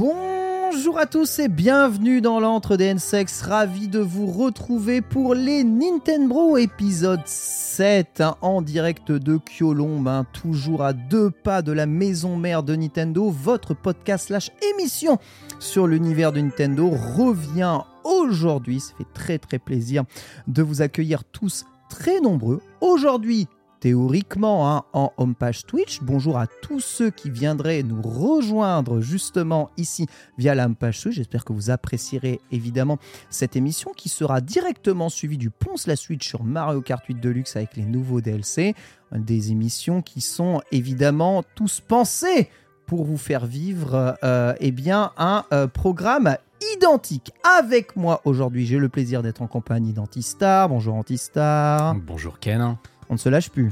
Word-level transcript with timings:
Bonjour 0.00 0.98
à 0.98 1.04
tous 1.04 1.40
et 1.40 1.48
bienvenue 1.48 2.22
dans 2.22 2.40
l'antre 2.40 2.78
des 2.78 2.86
N-Sex. 2.86 3.42
Ravi 3.42 3.86
de 3.86 3.98
vous 3.98 4.28
retrouver 4.28 5.02
pour 5.02 5.34
les 5.34 5.62
Nintendo 5.62 6.56
épisode 6.56 7.20
7 7.26 8.22
hein, 8.22 8.38
en 8.40 8.62
direct 8.62 9.12
de 9.12 9.36
Kyolombe, 9.36 10.08
hein, 10.08 10.24
toujours 10.32 10.84
à 10.84 10.94
deux 10.94 11.30
pas 11.30 11.60
de 11.60 11.72
la 11.72 11.84
maison 11.84 12.38
mère 12.38 12.62
de 12.62 12.74
Nintendo. 12.76 13.28
Votre 13.28 13.74
podcast 13.74 14.28
slash 14.28 14.50
émission 14.72 15.18
sur 15.58 15.86
l'univers 15.86 16.32
de 16.32 16.40
Nintendo 16.40 16.88
revient 16.88 17.80
aujourd'hui. 18.02 18.80
Ça 18.80 18.94
fait 18.96 19.12
très 19.12 19.38
très 19.38 19.58
plaisir 19.58 20.04
de 20.48 20.62
vous 20.62 20.80
accueillir 20.80 21.24
tous 21.24 21.66
très 21.90 22.20
nombreux. 22.20 22.62
Aujourd'hui, 22.80 23.48
théoriquement 23.80 24.70
hein, 24.70 24.84
en 24.92 25.12
homepage 25.16 25.66
Twitch. 25.66 26.00
Bonjour 26.02 26.38
à 26.38 26.46
tous 26.46 26.80
ceux 26.80 27.10
qui 27.10 27.30
viendraient 27.30 27.82
nous 27.82 28.02
rejoindre 28.02 29.00
justement 29.00 29.70
ici 29.76 30.06
via 30.38 30.54
la 30.54 30.66
homepage 30.66 31.00
Twitch. 31.00 31.16
J'espère 31.16 31.44
que 31.44 31.52
vous 31.52 31.70
apprécierez 31.70 32.40
évidemment 32.52 32.98
cette 33.30 33.56
émission 33.56 33.92
qui 33.96 34.08
sera 34.08 34.40
directement 34.40 35.08
suivie 35.08 35.38
du 35.38 35.50
Ponce 35.50 35.86
la 35.86 35.96
Switch 35.96 36.28
sur 36.28 36.44
Mario 36.44 36.82
Kart 36.82 37.04
8 37.04 37.20
Deluxe 37.20 37.56
avec 37.56 37.76
les 37.76 37.84
nouveaux 37.84 38.20
DLC. 38.20 38.74
Des 39.12 39.50
émissions 39.50 40.02
qui 40.02 40.20
sont 40.20 40.60
évidemment 40.70 41.42
tous 41.56 41.80
pensées 41.80 42.48
pour 42.86 43.04
vous 43.04 43.18
faire 43.18 43.46
vivre 43.46 44.16
euh, 44.22 44.54
eh 44.60 44.70
bien, 44.70 45.12
un 45.16 45.44
euh, 45.52 45.66
programme 45.66 46.36
identique. 46.76 47.32
Avec 47.58 47.96
moi 47.96 48.20
aujourd'hui, 48.24 48.66
j'ai 48.66 48.78
le 48.78 48.88
plaisir 48.88 49.22
d'être 49.22 49.42
en 49.42 49.46
compagnie 49.46 49.92
d'Antistar. 49.92 50.68
Bonjour 50.68 50.94
Antistar. 50.94 51.94
Bonjour 51.94 52.38
Ken. 52.38 52.76
On 53.10 53.14
ne 53.14 53.18
se 53.18 53.28
lâche 53.28 53.50
plus. 53.50 53.70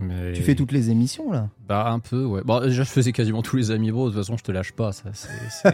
Mais... 0.00 0.32
Tu 0.32 0.42
fais 0.42 0.54
toutes 0.54 0.70
les 0.72 0.90
émissions 0.90 1.32
là 1.32 1.48
Bah 1.66 1.88
un 1.88 1.98
peu, 1.98 2.24
ouais. 2.24 2.42
Bon, 2.44 2.60
déjà 2.60 2.82
je 2.84 2.88
faisais 2.90 3.12
quasiment 3.12 3.42
tous 3.42 3.56
les 3.56 3.70
amis 3.70 3.90
bros, 3.90 4.10
de 4.10 4.14
toute 4.14 4.20
façon 4.22 4.36
je 4.36 4.44
te 4.44 4.52
lâche 4.52 4.72
pas. 4.72 4.92
Ça, 4.92 5.10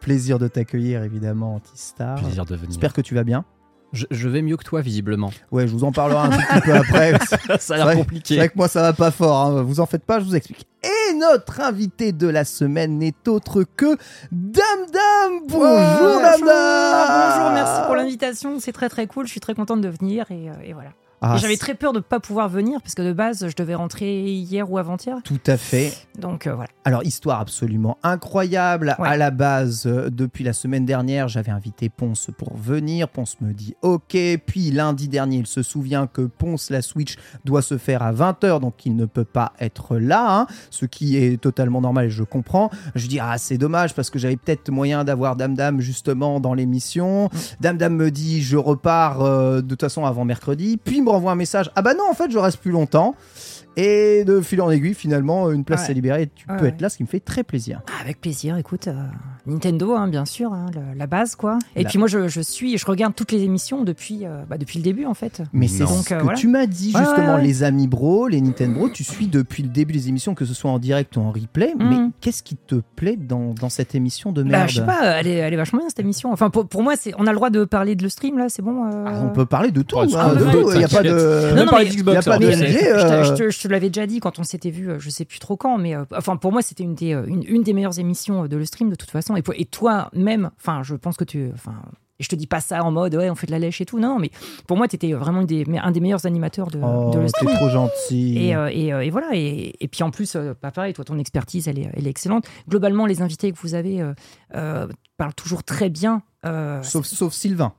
Plaisir 0.00 0.38
de 0.38 0.48
t'accueillir 0.48 1.02
évidemment 1.02 1.56
Antistar. 1.56 2.20
plaisir 2.20 2.44
de 2.44 2.54
venir. 2.56 2.70
J'espère 2.70 2.92
que 2.92 3.00
tu 3.00 3.14
vas 3.14 3.24
bien. 3.24 3.44
Je, 3.92 4.06
je 4.10 4.28
vais 4.28 4.42
mieux 4.42 4.56
que 4.56 4.64
toi 4.64 4.80
visiblement. 4.80 5.30
Ouais, 5.50 5.66
je 5.68 5.72
vous 5.72 5.84
en 5.84 5.92
parlerai 5.92 6.28
un 6.28 6.30
petit 6.38 6.60
peu 6.62 6.72
après. 6.72 7.12
ça 7.60 7.74
a 7.74 7.76
l'air 7.84 7.96
compliqué. 7.96 8.34
C'est 8.34 8.36
vrai 8.38 8.48
que 8.48 8.56
moi 8.56 8.66
ça 8.68 8.80
va 8.82 8.92
pas 8.92 9.10
fort, 9.10 9.36
hein. 9.36 9.62
vous 9.62 9.80
en 9.80 9.86
faites 9.86 10.04
pas, 10.04 10.18
je 10.18 10.24
vous 10.24 10.34
explique. 10.34 10.66
Et 10.82 11.14
notre 11.14 11.60
invité 11.60 12.12
de 12.12 12.26
la 12.26 12.44
semaine 12.44 12.98
n'est 12.98 13.28
autre 13.28 13.64
que 13.64 13.96
Dame 14.32 14.86
Dame. 14.92 15.40
Bonjour 15.46 16.20
Dame 16.20 16.40
Dame. 16.44 17.36
Bonjour, 17.36 17.52
merci 17.52 17.82
pour 17.86 17.94
l'invitation, 17.96 18.58
c'est 18.60 18.72
très 18.72 18.88
très 18.88 19.06
cool, 19.06 19.26
je 19.26 19.30
suis 19.32 19.40
très 19.40 19.54
contente 19.54 19.80
de 19.82 19.88
venir 19.88 20.30
et, 20.30 20.48
euh, 20.48 20.54
et 20.64 20.72
voilà. 20.72 20.90
Ah, 21.24 21.36
J'avais 21.36 21.56
très 21.56 21.74
peur 21.74 21.92
de 21.92 21.98
ne 21.98 22.02
pas 22.02 22.18
pouvoir 22.20 22.48
venir 22.48 22.80
parce 22.82 22.94
que 22.94 23.02
de 23.02 23.12
base 23.12 23.46
je 23.48 23.54
devais 23.54 23.74
rentrer 23.76 24.24
hier 24.24 24.70
ou 24.70 24.76
avant-hier. 24.78 25.16
Tout 25.24 25.38
à 25.46 25.56
fait. 25.56 25.92
Donc 26.18 26.46
euh, 26.46 26.54
voilà. 26.54 26.68
Alors, 26.84 27.04
histoire 27.04 27.40
absolument 27.40 27.96
incroyable. 28.02 28.96
Ouais. 28.98 29.08
À 29.08 29.16
la 29.16 29.30
base, 29.30 29.84
euh, 29.86 30.10
depuis 30.10 30.42
la 30.44 30.52
semaine 30.52 30.84
dernière, 30.84 31.28
j'avais 31.28 31.52
invité 31.52 31.88
Ponce 31.88 32.30
pour 32.36 32.56
venir. 32.56 33.08
Ponce 33.08 33.36
me 33.40 33.52
dit 33.52 33.74
OK. 33.82 34.16
Puis 34.46 34.70
lundi 34.72 35.08
dernier, 35.08 35.36
il 35.38 35.46
se 35.46 35.62
souvient 35.62 36.06
que 36.06 36.22
Ponce, 36.22 36.70
la 36.70 36.82
Switch, 36.82 37.16
doit 37.44 37.62
se 37.62 37.78
faire 37.78 38.02
à 38.02 38.12
20h, 38.12 38.60
donc 38.60 38.84
il 38.84 38.96
ne 38.96 39.04
peut 39.04 39.24
pas 39.24 39.52
être 39.60 39.96
là. 39.98 40.40
hein. 40.40 40.46
ce 40.70 40.86
qui 40.86 41.16
est 41.16 41.40
totalement 41.40 41.80
normal 41.80 42.06
et 42.06 42.10
je 42.10 42.24
comprends. 42.24 42.70
Je 42.94 43.06
dis 43.06 43.20
Ah, 43.20 43.38
c'est 43.38 43.58
dommage 43.58 43.94
parce 43.94 44.10
que 44.10 44.18
j'avais 44.18 44.36
peut-être 44.36 44.70
moyen 44.70 45.04
d'avoir 45.04 45.36
Dame 45.36 45.54
Dame 45.54 45.80
justement 45.80 46.40
dans 46.40 46.54
l'émission. 46.54 47.30
Dame 47.60 47.76
Dame 47.78 47.94
me 47.94 48.10
dit 48.10 48.42
Je 48.42 48.56
repars 48.56 49.22
euh, 49.22 49.60
de 49.60 49.68
toute 49.68 49.80
façon 49.82 50.04
avant 50.04 50.24
mercredi. 50.24 50.78
Puis 50.82 51.00
me 51.00 51.11
renvoie 51.12 51.32
un 51.32 51.36
message 51.36 51.70
Ah 51.76 51.82
bah 51.82 51.94
non, 51.94 52.04
en 52.10 52.14
fait, 52.14 52.30
je 52.30 52.38
reste 52.38 52.58
plus 52.58 52.70
longtemps. 52.72 53.14
Et 53.76 54.24
de 54.24 54.40
fil 54.40 54.60
en 54.60 54.70
aiguille, 54.70 54.94
finalement, 54.94 55.50
une 55.50 55.64
place 55.64 55.80
Ouais. 55.82 55.86
s'est 55.88 55.94
libérée 55.94 56.22
et 56.22 56.26
tu 56.34 56.44
Ouais, 56.48 56.56
peux 56.56 56.62
ouais. 56.64 56.68
être 56.70 56.80
là, 56.80 56.88
ce 56.88 56.96
qui 56.98 57.02
me 57.04 57.08
fait 57.08 57.20
très 57.20 57.42
plaisir. 57.42 57.80
Ah, 57.88 58.02
avec 58.02 58.20
plaisir, 58.20 58.56
écoute, 58.58 58.88
euh, 58.88 58.92
Nintendo, 59.46 59.94
hein, 59.94 60.08
bien 60.08 60.24
sûr, 60.24 60.52
hein, 60.52 60.66
le- 60.74 60.96
la 60.98 61.06
base 61.06 61.34
quoi. 61.36 61.58
Et 61.74 61.82
La- 61.82 61.88
puis 61.88 61.98
moi 61.98 62.06
je, 62.06 62.28
je 62.28 62.40
suis, 62.40 62.76
je 62.78 62.86
regarde 62.86 63.14
toutes 63.14 63.32
les 63.32 63.42
émissions 63.42 63.82
depuis, 63.82 64.20
euh, 64.26 64.42
bah, 64.48 64.58
depuis 64.58 64.78
le 64.78 64.84
début 64.84 65.04
en 65.06 65.14
fait. 65.14 65.42
Mais 65.52 65.68
c'est 65.68 65.86
ce 65.86 66.12
euh, 66.14 66.18
que 66.18 66.22
voilà. 66.22 66.38
tu 66.38 66.48
m'as 66.48 66.66
dit 66.66 66.92
Ouais, 66.94 67.00
justement, 67.00 67.28
ouais, 67.28 67.34
ouais. 67.40 67.42
les 67.42 67.62
amis 67.62 67.88
bro, 67.88 68.28
les 68.28 68.40
Nintendo 68.40 68.74
bro, 68.78 68.88
tu 68.88 69.04
suis 69.04 69.26
depuis 69.26 69.62
le 69.62 69.68
début 69.70 69.92
des 69.94 70.08
émissions, 70.08 70.34
que 70.34 70.44
ce 70.44 70.54
soit 70.54 70.70
en 70.70 70.78
direct 70.78 71.16
ou 71.16 71.20
en 71.20 71.30
replay. 71.32 71.74
Mhm. 71.78 71.88
Mais 71.88 71.96
qu'est-ce 72.20 72.42
qui 72.42 72.56
te 72.56 72.76
plaît 72.96 73.16
dans, 73.16 73.54
dans 73.54 73.68
cette 73.70 73.94
émission 73.94 74.32
de 74.32 74.42
Bah, 74.42 74.48
merde 74.50 74.68
je 74.68 74.74
sais 74.80 74.86
pas, 74.86 75.18
elle 75.18 75.26
est, 75.26 75.36
elle 75.36 75.54
est 75.54 75.56
vachement 75.56 75.78
bien 75.80 75.88
cette 75.88 76.00
émission. 76.00 76.30
Enfin 76.32 76.50
pour, 76.50 76.66
pour 76.68 76.82
moi 76.82 76.94
c'est, 76.98 77.12
on 77.18 77.26
a 77.26 77.30
le 77.30 77.36
droit 77.36 77.50
de 77.50 77.64
parler 77.64 77.96
de 77.96 78.02
le 78.02 78.08
stream 78.10 78.38
là, 78.38 78.46
c'est 78.48 78.62
bon. 78.62 78.84
euh, 78.86 79.04
Ah, 79.06 79.22
On 79.24 79.30
peut 79.30 79.46
parler 79.46 79.70
de 79.70 79.82
tout, 79.82 79.96
Ouais, 79.96 80.02
hein, 80.14 80.34
il 80.72 80.78
n'y 80.78 80.84
a 80.84 80.88
pas 80.88 81.02
de. 81.02 81.54
Non, 81.56 81.64
non, 81.64 81.72
mais- 81.78 81.86
y 81.86 82.16
a 82.16 82.22
pas 82.22 82.38
de 82.38 82.50
je 83.50 83.61
Je 83.62 83.68
te- 83.68 83.72
l'avais 83.72 83.90
déjà 83.90 84.06
dit 84.06 84.20
quand 84.20 84.38
on 84.38 84.44
s'était 84.44 84.70
vu, 84.70 84.90
euh, 84.90 84.98
je 84.98 85.10
sais 85.10 85.24
plus 85.24 85.38
trop 85.38 85.56
quand, 85.56 85.78
mais 85.78 85.94
euh, 85.96 86.04
enfin 86.16 86.36
pour 86.36 86.52
moi 86.52 86.62
c'était 86.62 86.84
une 86.84 86.94
des 86.94 87.14
euh, 87.14 87.24
une, 87.26 87.44
une 87.46 87.62
des 87.62 87.72
meilleures 87.72 87.98
émissions 87.98 88.46
de 88.46 88.56
le 88.56 88.64
stream 88.64 88.90
de 88.90 88.94
toute 88.94 89.10
façon. 89.10 89.34
Et, 89.36 89.64
toi 89.64 90.10
même, 90.14 90.50
enfin 90.58 90.82
je 90.82 90.94
pense 90.94 91.16
que 91.16 91.24
tu, 91.24 91.50
enfin 91.54 91.74
et 92.18 92.24
je 92.24 92.28
te 92.28 92.36
dis 92.36 92.46
pas 92.46 92.60
ça 92.60 92.84
en 92.84 92.90
mode 92.92 93.14
ouais 93.16 93.30
on 93.30 93.34
fait 93.34 93.46
de 93.46 93.52
la 93.52 93.58
lèche 93.58 93.80
et 93.80 93.86
tout, 93.86 93.98
non, 93.98 94.18
mais 94.18 94.30
pour 94.66 94.76
moi 94.76 94.86
t'étais 94.88 95.12
vraiment 95.12 95.40
une 95.40 95.46
des, 95.46 95.64
un 95.82 95.90
des 95.90 96.00
meilleurs 96.00 96.26
animateurs 96.26 96.68
de, 96.70 96.78
Oh, 96.82 97.10
de 97.12 97.18
le 97.20 97.28
stream. 97.28 97.50
trop 97.54 97.68
gentil. 97.68 98.36
Et, 98.38 98.54
euh, 98.54 98.68
et, 98.70 98.88
et 98.88 99.10
voilà. 99.10 99.30
Et, 99.34 99.74
et 99.80 99.88
puis 99.88 100.02
en 100.02 100.10
plus, 100.10 100.36
pas 100.60 100.70
pareil, 100.70 100.92
toi, 100.92 101.04
ton 101.04 101.18
expertise, 101.18 101.68
elle 101.68 101.78
est, 101.78 101.88
elle 101.94 102.06
est 102.06 102.10
excellente. 102.10 102.46
Globalement, 102.68 103.06
les 103.06 103.22
invités 103.22 103.50
que 103.52 103.58
vous 103.58 103.74
avez 103.74 104.04
euh, 104.54 104.86
parlent 105.16 105.34
toujours 105.34 105.64
très 105.64 105.88
bien. 105.88 106.22
Sauf, 106.82 107.06
sauf 107.06 107.32
Sylvain. 107.32 107.72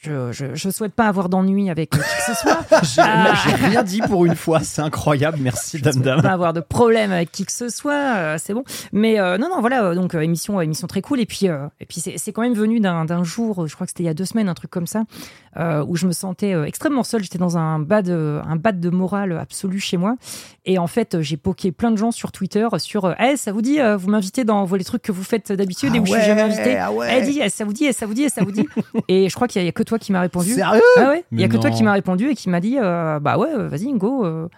Je, 0.00 0.32
je, 0.32 0.54
je 0.54 0.70
souhaite 0.70 0.94
pas 0.94 1.06
avoir 1.06 1.28
d'ennui 1.28 1.70
avec 1.70 1.94
euh, 1.94 1.98
qui 1.98 2.04
que 2.04 2.34
ce 2.34 2.40
soit. 2.40 2.60
J'ai 2.82 3.02
Ah. 3.02 3.34
j'ai 3.44 3.54
rien 3.54 3.82
dit 3.82 4.00
pour 4.00 4.24
une 4.24 4.34
fois, 4.34 4.60
c'est 4.60 4.82
incroyable, 4.82 5.38
merci 5.40 5.78
Je 5.82 5.84
Dame 5.84 6.00
Dame. 6.02 6.22
pas 6.22 6.30
avoir 6.30 6.52
de 6.52 6.60
problème 6.60 7.12
avec 7.12 7.30
qui 7.30 7.44
que 7.44 7.52
ce 7.52 7.68
soit, 7.68 7.92
euh, 8.16 8.36
c'est 8.38 8.54
bon. 8.54 8.64
Mais 8.92 9.20
euh, 9.20 9.38
non, 9.38 9.48
non, 9.50 9.60
voilà, 9.60 9.84
euh, 9.84 9.94
donc 9.94 10.14
euh, 10.14 10.20
émission, 10.20 10.60
émission 10.60 10.86
très 10.86 11.02
cool. 11.02 11.20
Et 11.20 11.26
puis, 11.26 11.48
euh, 11.48 11.66
et 11.80 11.86
puis 11.86 12.00
c'est 12.00 12.32
quand 12.32 12.42
même 12.42 12.54
venu 12.54 12.80
d'un 12.80 13.24
jour, 13.24 13.62
euh, 13.62 13.66
je 13.66 13.74
crois 13.74 13.86
que 13.86 13.90
c'était 13.90 14.02
il 14.02 14.06
y 14.06 14.10
a 14.10 14.14
deux 14.14 14.24
semaines, 14.24 14.48
un 14.48 14.54
truc 14.54 14.70
comme 14.70 14.86
ça, 14.86 15.04
euh, 15.58 15.84
où 15.86 15.96
je 15.96 16.06
me 16.06 16.12
sentais 16.12 16.54
euh, 16.54 16.64
extrêmement 16.64 17.02
seule. 17.04 17.22
J'étais 17.22 17.38
dans 17.38 17.58
un 17.58 17.78
bad, 17.78 18.08
un 18.08 18.56
bad 18.56 18.80
de 18.80 18.90
morale 18.90 19.32
absolu 19.38 19.78
chez 19.80 19.96
moi. 19.96 20.16
Et 20.64 20.78
en 20.78 20.86
fait, 20.86 21.20
j'ai 21.20 21.36
poké 21.36 21.72
plein 21.72 21.90
de 21.90 21.96
gens 21.96 22.10
sur 22.10 22.32
Twitter 22.32 22.66
sur 22.78 23.04
euh, 23.04 23.14
Eh, 23.20 23.36
ça 23.36 23.52
vous 23.52 23.62
dit, 23.62 23.78
vous 23.98 24.08
m'invitez 24.10 24.44
dans 24.44 24.64
les 24.74 24.84
trucs 24.84 25.02
que 25.02 25.12
vous 25.12 25.24
faites 25.24 25.52
d'habitude 25.52 25.94
et 25.94 26.00
où 26.00 26.06
je 26.06 26.12
suis 26.12 26.22
jamais 26.22 26.42
invitée 26.42 26.76
ah 26.78 26.92
ouais. 26.92 27.08
Elle 27.10 27.24
dit, 27.26 27.40
Eh, 27.42 27.48
ça 27.50 27.64
vous 27.64 27.72
dit, 27.72 27.84
eh, 27.84 27.92
ça 27.92 28.06
vous 28.06 28.14
dit, 28.14 28.24
eh, 28.24 28.28
ça 28.28 28.44
vous 28.44 28.52
dit. 28.52 28.66
et 29.08 29.28
je 29.28 29.34
crois 29.34 29.48
qu'il 29.48 29.60
y, 29.60 29.62
a- 29.62 29.64
il 29.64 29.66
y 29.66 29.68
a 29.68 29.72
que 29.72 29.82
toi 29.82 29.98
qui 29.98 30.12
m'a 30.12 30.20
répondu. 30.20 30.52
Sérieux? 30.54 30.80
Ah 30.96 31.08
ouais 31.10 31.24
Il 31.32 31.40
y 31.40 31.44
a 31.44 31.48
que 31.48 31.56
toi 31.56 31.70
qui 31.70 31.82
m'a 31.82 31.92
répondu 31.92 32.28
et 32.30 32.34
qui 32.34 32.48
m'a 32.48 32.60
dit 32.60 32.78
euh, 32.78 33.18
bah 33.20 33.38
ouais 33.38 33.48
vas-y 33.68 33.92
go 33.92 34.24
euh. 34.24 34.48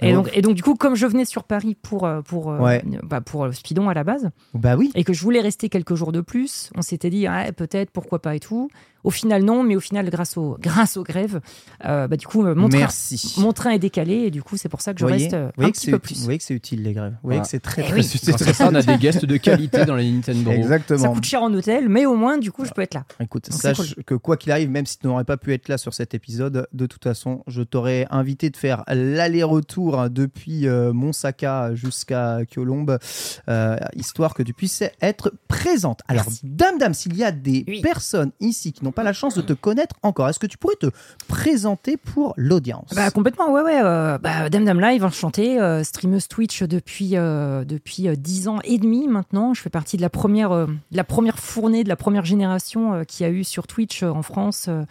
et 0.00 0.06
Ouais. 0.08 0.12
donc 0.14 0.30
et 0.34 0.42
donc 0.42 0.54
du 0.54 0.62
coup 0.62 0.74
comme 0.74 0.94
je 0.96 1.06
venais 1.06 1.24
sur 1.24 1.44
Paris 1.44 1.76
pour 1.80 2.08
pour 2.24 2.46
Ouais. 2.46 2.82
bah, 3.04 3.20
pour 3.20 3.52
Spidon 3.54 3.88
à 3.88 3.94
la 3.94 4.02
base 4.04 4.30
Bah 4.54 4.74
oui. 4.76 4.90
et 4.94 5.04
que 5.04 5.12
je 5.12 5.22
voulais 5.22 5.40
rester 5.40 5.68
quelques 5.68 5.94
jours 5.94 6.12
de 6.12 6.20
plus 6.20 6.70
on 6.76 6.82
s'était 6.82 7.10
dit 7.10 7.26
ah, 7.26 7.52
peut-être 7.56 7.90
pourquoi 7.90 8.20
pas 8.20 8.34
et 8.34 8.40
tout 8.40 8.68
au 9.04 9.10
final 9.10 9.42
non 9.42 9.62
mais 9.62 9.76
au 9.76 9.80
final 9.80 10.08
grâce 10.10 10.36
au 10.36 10.56
grâce 10.60 10.96
aux 10.96 11.02
grèves 11.02 11.40
euh, 11.84 12.06
bah 12.08 12.16
du 12.16 12.26
coup 12.26 12.42
mon 12.42 12.68
train 12.68 12.78
Merci. 12.78 13.34
mon 13.38 13.52
train 13.52 13.70
est 13.70 13.78
décalé 13.78 14.14
et 14.14 14.30
du 14.30 14.42
coup 14.42 14.56
c'est 14.56 14.68
pour 14.68 14.80
ça 14.80 14.92
que 14.94 15.00
je 15.00 15.04
voyez, 15.06 15.24
reste 15.24 15.34
euh, 15.34 15.48
un 15.58 15.66
que 15.66 15.70
petit 15.72 15.86
c'est 15.86 15.90
peu 15.90 15.96
utile- 15.96 16.00
plus 16.00 16.18
Vous 16.18 16.24
voyez 16.24 16.38
que 16.38 16.44
c'est 16.44 16.54
utile 16.54 16.82
les 16.82 16.92
grèves. 16.92 17.12
Vous 17.22 17.28
voyez 17.28 17.38
Voilà. 17.38 17.42
que 17.42 17.48
c'est 17.50 17.60
très 17.60 17.82
Eh 17.82 17.86
très 17.86 17.94
oui. 18.00 18.06
utile. 18.14 18.54
Ça, 18.54 18.68
on 18.70 18.74
a 18.74 18.82
des 18.82 18.96
guests 18.96 19.24
de 19.24 19.36
qualité 19.36 19.84
dans 19.84 19.96
les 19.96 20.10
Nintendo. 20.10 20.50
Exactement. 20.52 20.98
ça 20.98 21.08
coûte 21.08 21.24
cher 21.24 21.42
en 21.42 21.52
hôtel 21.52 21.88
mais 21.88 22.06
au 22.06 22.14
moins 22.16 22.38
du 22.38 22.52
coup 22.52 22.64
je 22.64 22.70
peux 22.70 22.82
être 22.82 22.94
là 22.94 23.04
Écoute, 23.20 23.50
Donc, 23.50 23.60
sache 23.60 23.94
que 24.06 24.14
quoi 24.14 24.36
qu'il 24.36 24.52
arrive, 24.52 24.70
même 24.70 24.86
si 24.86 24.98
tu 24.98 25.06
n'aurais 25.06 25.24
pas 25.24 25.36
pu 25.36 25.52
être 25.52 25.68
là 25.68 25.78
sur 25.78 25.94
cet 25.94 26.14
épisode, 26.14 26.66
de 26.72 26.86
toute 26.86 27.02
façon, 27.04 27.42
je 27.46 27.62
t'aurais 27.62 28.06
invité 28.10 28.50
de 28.50 28.56
faire 28.56 28.84
l'aller-retour 28.88 30.10
depuis 30.10 30.66
euh, 30.68 30.92
Monsaka 30.92 31.74
jusqu'à 31.74 32.40
Kyolombe, 32.48 32.98
euh, 33.48 33.76
histoire 33.96 34.34
que 34.34 34.42
tu 34.42 34.52
puisses 34.52 34.82
être 35.00 35.32
présente. 35.48 36.00
Alors, 36.08 36.24
Merci. 36.26 36.40
dame, 36.44 36.78
dame, 36.78 36.94
s'il 36.94 37.16
y 37.16 37.24
a 37.24 37.32
des 37.32 37.64
Oui. 37.66 37.80
personnes 37.80 38.32
ici 38.40 38.72
qui 38.72 38.84
n'ont 38.84 38.91
pas 38.92 39.02
la 39.02 39.12
chance 39.12 39.34
de 39.34 39.42
te 39.42 39.52
connaître 39.52 39.96
encore, 40.02 40.28
est-ce 40.28 40.38
que 40.38 40.46
tu 40.46 40.58
pourrais 40.58 40.76
te 40.76 40.86
présenter 41.28 41.96
pour 41.96 42.34
l'audience 42.36 42.90
Bah 42.94 43.10
complètement, 43.10 43.52
ouais, 43.52 43.62
ouais. 43.62 43.80
Euh, 43.82 44.18
bah, 44.18 44.48
Dame 44.50 44.64
Dame 44.64 44.80
Live, 44.80 45.04
enchantée, 45.04 45.60
euh, 45.60 45.82
streameuse 45.84 46.28
Twitch 46.28 46.62
depuis 46.62 47.16
euh, 47.16 47.64
depuis 47.64 48.08
euh, 48.08 48.14
10 48.16 48.48
ans 48.48 48.58
et 48.64 48.78
demi 48.78 49.08
maintenant. 49.08 49.54
Je 49.54 49.60
fais 49.60 49.70
partie 49.70 49.96
de 49.96 50.02
la 50.02 50.10
première 50.10 50.52
euh, 50.52 50.66
de 50.66 50.96
la 50.96 51.04
première 51.04 51.38
fournée 51.38 51.84
de 51.84 51.88
la 51.88 51.96
première 51.96 52.24
génération 52.24 52.94
euh, 52.94 53.04
qui 53.04 53.24
a 53.24 53.30
eu 53.30 53.44
sur 53.44 53.66
Twitch 53.66 54.02
euh, 54.02 54.10
en 54.10 54.22
France. 54.22 54.66
euh, 54.68 54.84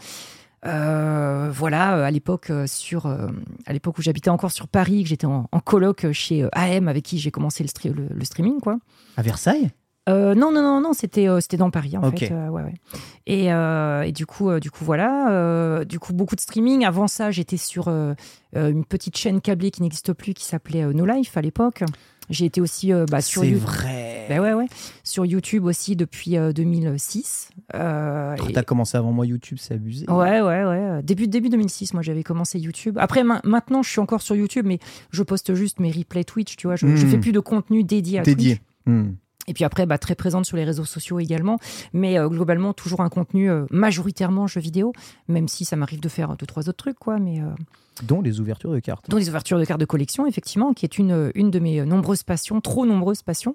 euh, 0.65 1.49
voilà, 1.51 1.97
euh, 1.97 2.03
à 2.03 2.11
l'époque 2.11 2.51
euh, 2.51 2.67
sur 2.67 3.07
euh, 3.07 3.27
à 3.65 3.73
l'époque 3.73 3.97
où 3.97 4.01
j'habitais 4.03 4.29
encore 4.29 4.51
sur 4.51 4.67
Paris, 4.67 5.01
que 5.03 5.09
j'étais 5.09 5.25
en, 5.25 5.47
en 5.51 5.59
coloc 5.59 6.05
chez 6.11 6.43
euh, 6.43 6.49
AM 6.51 6.87
avec 6.87 7.03
qui 7.03 7.17
j'ai 7.17 7.31
commencé 7.31 7.63
le- 7.85 8.07
le 8.13 8.25
streaming, 8.25 8.59
quoi. 8.59 8.77
À 9.17 9.23
Versailles? 9.23 9.71
Euh, 10.09 10.33
non, 10.33 10.51
non, 10.51 10.61
non, 10.63 10.81
non, 10.81 10.93
c'était 10.93 11.27
euh, 11.29 11.39
c'était 11.41 11.57
dans 11.57 11.69
Paris 11.69 11.95
en 11.95 12.11
fait. 12.11 12.31
euh, 12.31 12.49
ouais, 12.49 12.63
ouais. 12.63 12.73
Et, 13.27 13.45
et 13.47 14.11
du 14.11 14.25
coup, 14.25 14.59
du 14.59 14.71
coup, 14.71 14.83
voilà. 14.83 15.83
du 15.85 15.99
coup, 15.99 16.13
beaucoup 16.13 16.35
de 16.35 16.41
streaming. 16.41 16.85
Avant 16.85 17.07
ça, 17.07 17.31
j'étais 17.31 17.57
sur 17.57 17.87
une 17.87 18.85
petite 18.85 19.15
chaîne 19.17 19.41
câblée 19.41 19.71
qui 19.71 19.81
n'existe 19.81 20.13
plus, 20.13 20.33
qui 20.33 20.43
s'appelait 20.45 20.85
No 20.93 21.05
Life 21.05 21.37
à 21.37 21.41
l'époque. 21.41 21.83
J'ai 22.29 22.45
été 22.45 22.61
aussi 22.61 22.91
bah, 23.09 23.19
sur 23.19 23.41
C'est 23.41 23.51
vrai. 23.51 24.25
Ben 24.29 24.39
ouais, 24.39 24.53
ouais. 24.53 24.67
Sur 25.03 25.25
YouTube 25.25 25.65
aussi 25.65 25.97
depuis 25.97 26.37
euh, 26.37 26.53
2006. 26.53 27.49
Euh, 27.75 28.35
Oh, 28.39 28.47
et- 28.47 28.53
T'as 28.53 28.63
commencé 28.63 28.97
avant 28.97 29.11
moi 29.11 29.25
YouTube, 29.25 29.57
c'est 29.59 29.73
abusé. 29.73 30.05
Ouais, 30.09 30.39
ouais, 30.39 30.63
ouais. 30.63 31.03
Début, 31.03 31.27
début 31.27 31.49
2006, 31.49 31.93
moi, 31.93 32.01
j'avais 32.03 32.23
commencé 32.23 32.57
YouTube. 32.57 32.97
Après, 33.01 33.23
ma- 33.23 33.41
maintenant, 33.43 33.83
je 33.83 33.89
suis 33.89 33.99
encore 33.99 34.21
sur 34.21 34.35
YouTube, 34.35 34.65
mais 34.65 34.79
je 35.11 35.23
poste 35.23 35.53
juste 35.55 35.79
mes 35.81 35.91
replays 35.91 36.23
Twitch, 36.23 36.55
tu 36.55 36.67
vois. 36.67 36.75
Je, 36.77 36.87
je 36.95 37.05
Hmm. 37.05 37.09
fais 37.09 37.17
plus 37.17 37.31
de 37.33 37.39
contenu 37.41 37.83
dédié 37.83 38.19
à 38.19 38.23
Dédié. 38.23 38.55
Twitch. 38.55 38.65
Hmm. 38.85 39.11
Et 39.47 39.53
puis 39.53 39.63
après, 39.63 39.85
bah, 39.85 39.97
très 39.97 40.15
présente 40.15 40.45
sur 40.45 40.57
les 40.57 40.63
réseaux 40.63 40.85
sociaux 40.85 41.19
également. 41.19 41.59
Mais 41.93 42.17
euh, 42.19 42.27
globalement, 42.29 42.73
toujours 42.73 43.01
un 43.01 43.09
contenu 43.09 43.49
euh, 43.49 43.65
majoritairement 43.69 44.47
jeux 44.47 44.61
vidéo, 44.61 44.93
même 45.27 45.47
si 45.47 45.65
ça 45.65 45.75
m'arrive 45.75 45.99
de 45.99 46.09
faire 46.09 46.35
deux, 46.37 46.45
trois 46.45 46.69
autres 46.69 46.77
trucs, 46.77 46.99
quoi. 46.99 47.17
Mais 47.17 47.39
euh, 47.41 47.49
Dont 48.03 48.21
les 48.21 48.39
ouvertures 48.39 48.71
de 48.71 48.79
cartes. 48.79 49.09
dont 49.09 49.17
les 49.17 49.29
ouvertures 49.29 49.59
de 49.59 49.65
cartes 49.65 49.79
de 49.79 49.85
collection, 49.85 50.25
effectivement, 50.27 50.73
qui 50.73 50.85
est 50.85 50.97
une, 50.97 51.31
une 51.35 51.51
de 51.51 51.59
mes 51.59 51.83
nombreuses 51.85 52.23
passions, 52.23 52.61
trop 52.61 52.85
nombreuses 52.85 53.21
passions. 53.23 53.53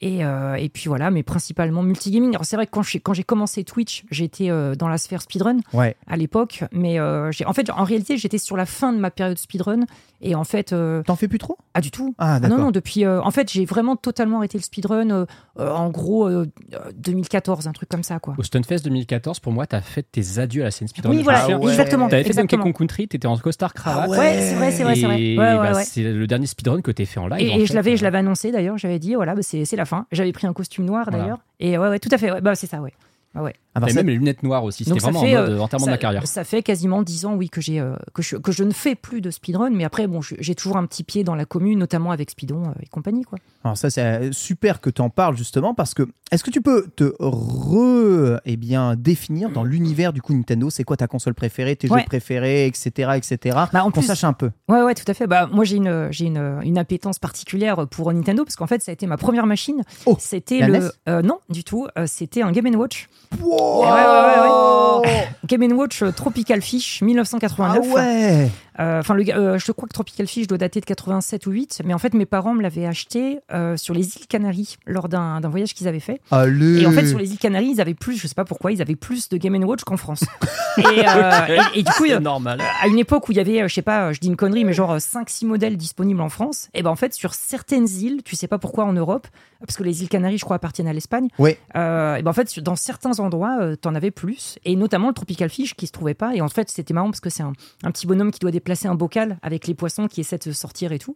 Et, 0.00 0.24
euh, 0.24 0.54
et 0.54 0.68
puis 0.68 0.84
voilà, 0.88 1.10
mais 1.10 1.22
principalement 1.22 1.82
multigaming. 1.82 2.30
Alors 2.30 2.44
c'est 2.44 2.56
vrai 2.56 2.66
que 2.66 2.70
quand 2.72 2.82
j'ai, 2.82 3.00
quand 3.00 3.14
j'ai 3.14 3.24
commencé 3.24 3.64
Twitch, 3.64 4.04
j'étais 4.10 4.50
euh, 4.50 4.74
dans 4.74 4.88
la 4.88 4.98
sphère 4.98 5.22
speedrun 5.22 5.58
Ouais. 5.72 5.96
à 6.06 6.16
l'époque, 6.16 6.64
mais 6.72 6.98
euh, 6.98 7.30
j'ai, 7.32 7.44
en 7.46 7.52
fait, 7.52 7.70
en 7.70 7.84
réalité, 7.84 8.16
j'étais 8.16 8.38
sur 8.38 8.56
la 8.56 8.66
fin 8.66 8.92
de 8.92 8.98
ma 8.98 9.10
période 9.10 9.38
speedrun. 9.38 9.80
Et 10.20 10.34
en 10.34 10.42
fait, 10.44 10.72
euh, 10.72 11.02
T'en 11.04 11.14
fais 11.14 11.28
plus 11.28 11.38
trop? 11.38 11.56
Ah 11.74 11.80
du 11.80 11.90
tout. 11.92 12.14
Ah, 12.18 12.34
Ah 12.34 12.40
d'accord. 12.40 12.58
non, 12.58 12.64
non, 12.64 12.70
depuis. 12.72 13.04
euh, 13.04 13.20
en 13.22 13.30
fait, 13.30 13.50
j'ai 13.52 13.64
vraiment 13.64 13.94
totalement 13.94 14.38
arrêté 14.38 14.58
le 14.58 14.64
speedrun, 14.64 15.10
euh, 15.10 15.26
euh, 15.60 15.70
en 15.70 15.90
gros, 15.90 16.26
euh, 16.26 16.46
euh, 16.74 16.90
2014, 16.96 17.68
un 17.68 17.72
truc 17.72 17.88
comme 17.88 18.02
ça, 18.02 18.18
quoi. 18.18 18.34
Au 18.36 18.42
Stunfest 18.42 18.80
2014, 18.84 19.38
pour 19.40 19.52
moi, 19.52 19.66
t'as 19.66 19.80
fait 19.80 20.02
tes 20.02 20.38
adieux 20.40 20.62
à 20.62 20.64
la 20.66 20.70
scène 20.72 20.88
speedrun. 20.88 21.10
Oui, 21.10 21.22
voilà, 21.22 21.44
Ah 21.48 21.56
ouais. 21.58 21.70
exactement. 21.70 22.08
T'avais 22.08 22.22
fait 22.24 22.30
Donkey 22.30 22.40
exactement. 22.56 22.64
Kong 22.64 22.76
Country, 22.76 23.06
t'étais 23.08 23.26
en 23.28 23.36
costard 23.38 23.74
cravate. 23.78 24.10
Ah 24.12 24.18
Ouais, 24.18 24.40
c'est 24.40 24.54
vrai, 24.54 24.70
c'est 24.70 24.82
vrai, 24.82 24.94
c'est 24.96 25.06
vrai. 25.06 25.16
Ouais, 25.16 25.36
bah, 25.36 25.72
ouais. 25.74 25.84
c'est 25.84 26.02
le 26.02 26.26
dernier 26.26 26.46
speedrun 26.46 26.80
que 26.82 26.90
t'es 26.90 27.04
fait 27.04 27.20
en 27.20 27.28
live. 27.28 27.40
Et, 27.46 27.52
en 27.52 27.56
et 27.56 27.60
fait. 27.60 27.66
je 27.66 27.74
l'avais, 27.74 27.96
je 27.96 28.04
l'avais 28.04 28.18
annoncé 28.18 28.50
d'ailleurs. 28.52 28.78
J'avais 28.78 28.98
dit, 28.98 29.14
voilà, 29.14 29.34
bah, 29.34 29.42
c'est 29.42 29.76
la 29.76 29.84
fin. 29.84 30.06
J'avais 30.12 30.32
pris 30.32 30.46
un 30.46 30.52
costume 30.52 30.84
noir 30.84 31.04
Voilà. 31.08 31.22
d'ailleurs. 31.24 31.38
Et 31.60 31.78
ouais, 31.78 31.88
ouais, 31.88 31.98
tout 31.98 32.08
à 32.12 32.18
fait. 32.18 32.30
ouais. 32.32 32.40
Bah, 32.40 32.54
c'est 32.54 32.66
ça, 32.66 32.80
ouais. 32.80 32.92
Ah 33.34 33.42
ouais. 33.42 33.54
Ah, 33.82 33.92
même 33.94 34.06
les 34.08 34.14
lunettes 34.14 34.42
noires 34.42 34.64
aussi. 34.64 34.84
C'était 34.84 34.98
vraiment 34.98 35.20
fait, 35.22 35.36
en 35.36 35.40
mode 35.42 35.50
euh, 35.50 35.58
enterrement 35.60 35.84
ça, 35.86 35.90
de 35.90 35.94
ma 35.94 35.98
carrière. 35.98 36.26
Ça 36.26 36.44
fait 36.44 36.62
quasiment 36.62 37.02
10 37.02 37.26
ans, 37.26 37.34
oui, 37.34 37.48
que, 37.48 37.60
j'ai, 37.60 37.80
euh, 37.80 37.94
que, 38.14 38.22
je, 38.22 38.36
que 38.36 38.52
je 38.52 38.64
ne 38.64 38.72
fais 38.72 38.94
plus 38.94 39.20
de 39.20 39.30
speedrun. 39.30 39.70
Mais 39.70 39.84
après, 39.84 40.06
bon, 40.06 40.20
j'ai 40.22 40.54
toujours 40.54 40.76
un 40.76 40.86
petit 40.86 41.04
pied 41.04 41.24
dans 41.24 41.34
la 41.34 41.44
commune, 41.44 41.78
notamment 41.78 42.10
avec 42.10 42.30
Speedon 42.30 42.64
euh, 42.64 42.82
et 42.82 42.86
compagnie, 42.86 43.24
quoi. 43.24 43.38
Alors 43.64 43.76
ça 43.76 43.90
c'est 43.90 44.32
super 44.32 44.80
que 44.80 44.88
tu 44.88 45.02
en 45.02 45.10
parles 45.10 45.36
justement 45.36 45.74
parce 45.74 45.92
que 45.92 46.08
est-ce 46.30 46.44
que 46.44 46.50
tu 46.50 46.62
peux 46.62 46.86
te 46.94 47.12
re 47.20 48.40
eh 48.44 48.56
bien 48.56 48.94
définir 48.96 49.50
dans 49.50 49.64
l'univers 49.64 50.12
du 50.12 50.22
coup 50.22 50.32
Nintendo? 50.32 50.70
C'est 50.70 50.84
quoi 50.84 50.96
ta 50.96 51.06
console 51.06 51.34
préférée 51.34 51.76
tes 51.76 51.88
Ouais. 51.90 52.00
jeux 52.00 52.06
préférés 52.06 52.66
etc 52.66 53.10
etc 53.16 53.56
Bah, 53.72 53.82
en 53.82 53.86
qu'on 53.90 54.00
plus- 54.00 54.06
sache 54.06 54.24
un 54.24 54.32
peu 54.32 54.50
Ouais, 54.68 54.82
ouais, 54.82 54.94
tout 54.94 55.04
à 55.08 55.14
fait. 55.14 55.26
Bah, 55.26 55.48
moi, 55.52 55.64
j'ai 55.64 55.76
une, 55.76 56.08
j'ai 56.10 56.26
une, 56.26 56.60
une 56.62 56.78
appétence 56.78 57.18
particulière 57.18 57.86
pour 57.88 58.12
Nintendo 58.12 58.44
parce 58.44 58.56
qu'en 58.56 58.66
fait, 58.66 58.82
ça 58.82 58.90
a 58.90 58.94
été 58.94 59.06
ma 59.06 59.16
première 59.16 59.46
machine. 59.46 59.82
Oh, 60.06 60.16
c'était 60.18 60.66
le. 60.66 60.90
Euh, 61.08 61.22
non, 61.22 61.38
du 61.48 61.64
tout. 61.64 61.86
Euh, 61.98 62.04
c'était 62.06 62.42
un 62.42 62.52
Game 62.52 62.66
Watch. 62.76 63.08
wow 63.42 63.67
ouais, 63.76 63.90
ouais, 63.90 65.10
ouais, 65.10 65.28
Game 65.48 65.72
Watch 65.72 66.02
euh, 66.02 66.12
Tropical 66.12 66.60
Fish 66.60 66.98
ah 67.00 67.04
1989. 67.06 67.92
ouais 67.92 68.50
Euh, 68.80 69.00
Enfin, 69.00 69.16
euh, 69.18 69.58
je 69.58 69.72
crois 69.72 69.88
que 69.88 69.92
Tropical 69.92 70.26
Fish 70.28 70.46
doit 70.46 70.58
dater 70.58 70.80
de 70.80 70.84
87 70.84 71.46
ou 71.46 71.50
8, 71.50 71.82
mais 71.84 71.94
en 71.94 71.98
fait, 71.98 72.14
mes 72.14 72.26
parents 72.26 72.54
me 72.54 72.62
l'avaient 72.62 72.86
acheté 72.86 73.40
euh, 73.52 73.76
sur 73.76 73.92
les 73.92 74.16
îles 74.16 74.26
Canaries 74.28 74.76
lors 74.86 75.08
d'un 75.08 75.40
voyage 75.48 75.74
qu'ils 75.74 75.88
avaient 75.88 75.98
fait. 75.98 76.20
allez 76.30 76.82
Et 76.82 76.86
en 76.86 76.92
fait, 76.92 77.06
sur 77.06 77.18
les 77.18 77.32
îles 77.32 77.38
Canaries, 77.38 77.70
ils 77.70 77.80
avaient 77.80 77.94
plus, 77.94 78.16
je 78.16 78.26
sais 78.28 78.34
pas 78.34 78.44
pourquoi, 78.44 78.70
ils 78.70 78.80
avaient 78.80 78.94
plus 78.94 79.28
de 79.30 79.36
Game 79.36 79.56
Watch 79.64 79.82
qu'en 79.82 79.96
France. 79.96 80.24
et, 80.78 80.82
euh, 81.08 81.58
et, 81.74 81.80
et 81.80 81.82
du 81.82 81.90
coup, 81.92 82.04
euh, 82.04 82.20
normal. 82.20 82.60
à 82.80 82.86
une 82.86 82.98
époque 82.98 83.28
où 83.28 83.32
il 83.32 83.38
y 83.38 83.40
avait, 83.40 83.68
je 83.68 83.74
sais 83.74 83.82
pas, 83.82 84.12
je 84.12 84.20
dis 84.20 84.28
une 84.28 84.36
connerie, 84.36 84.64
mais 84.64 84.72
genre 84.72 84.96
5-6 84.96 85.46
modèles 85.46 85.76
disponibles 85.76 86.20
en 86.20 86.28
France, 86.28 86.68
et 86.74 86.82
ben 86.82 86.90
en 86.90 86.96
fait, 86.96 87.14
sur 87.14 87.34
certaines 87.34 87.88
îles, 87.88 88.22
tu 88.24 88.36
sais 88.36 88.48
pas 88.48 88.58
pourquoi 88.58 88.84
en 88.84 88.92
Europe, 88.92 89.26
parce 89.60 89.76
que 89.76 89.82
les 89.82 90.02
îles 90.02 90.08
Canaries, 90.08 90.38
je 90.38 90.44
crois, 90.44 90.56
appartiennent 90.56 90.88
à 90.88 90.92
l'Espagne, 90.92 91.28
euh, 91.40 92.16
et 92.16 92.22
ben 92.22 92.30
en 92.30 92.34
fait, 92.34 92.60
dans 92.60 92.76
certains 92.76 93.18
endroits, 93.18 93.47
euh, 93.60 93.76
t'en 93.76 93.94
avais 93.94 94.10
plus, 94.10 94.58
et 94.64 94.76
notamment 94.76 95.08
le 95.08 95.14
Tropical 95.14 95.48
Fish 95.48 95.74
qui 95.74 95.86
se 95.86 95.92
trouvait 95.92 96.14
pas, 96.14 96.34
et 96.34 96.40
en 96.40 96.48
fait, 96.48 96.70
c'était 96.70 96.92
marrant 96.94 97.10
parce 97.10 97.20
que 97.20 97.30
c'est 97.30 97.42
un, 97.42 97.52
un 97.82 97.90
petit 97.90 98.06
bonhomme 98.06 98.30
qui 98.30 98.38
doit 98.38 98.50
déplacer 98.50 98.86
un 98.88 98.94
bocal 98.94 99.38
avec 99.42 99.66
les 99.66 99.74
poissons 99.74 100.06
qui 100.08 100.20
essaient 100.20 100.38
de 100.38 100.52
sortir 100.52 100.92
et 100.92 100.98
tout. 100.98 101.12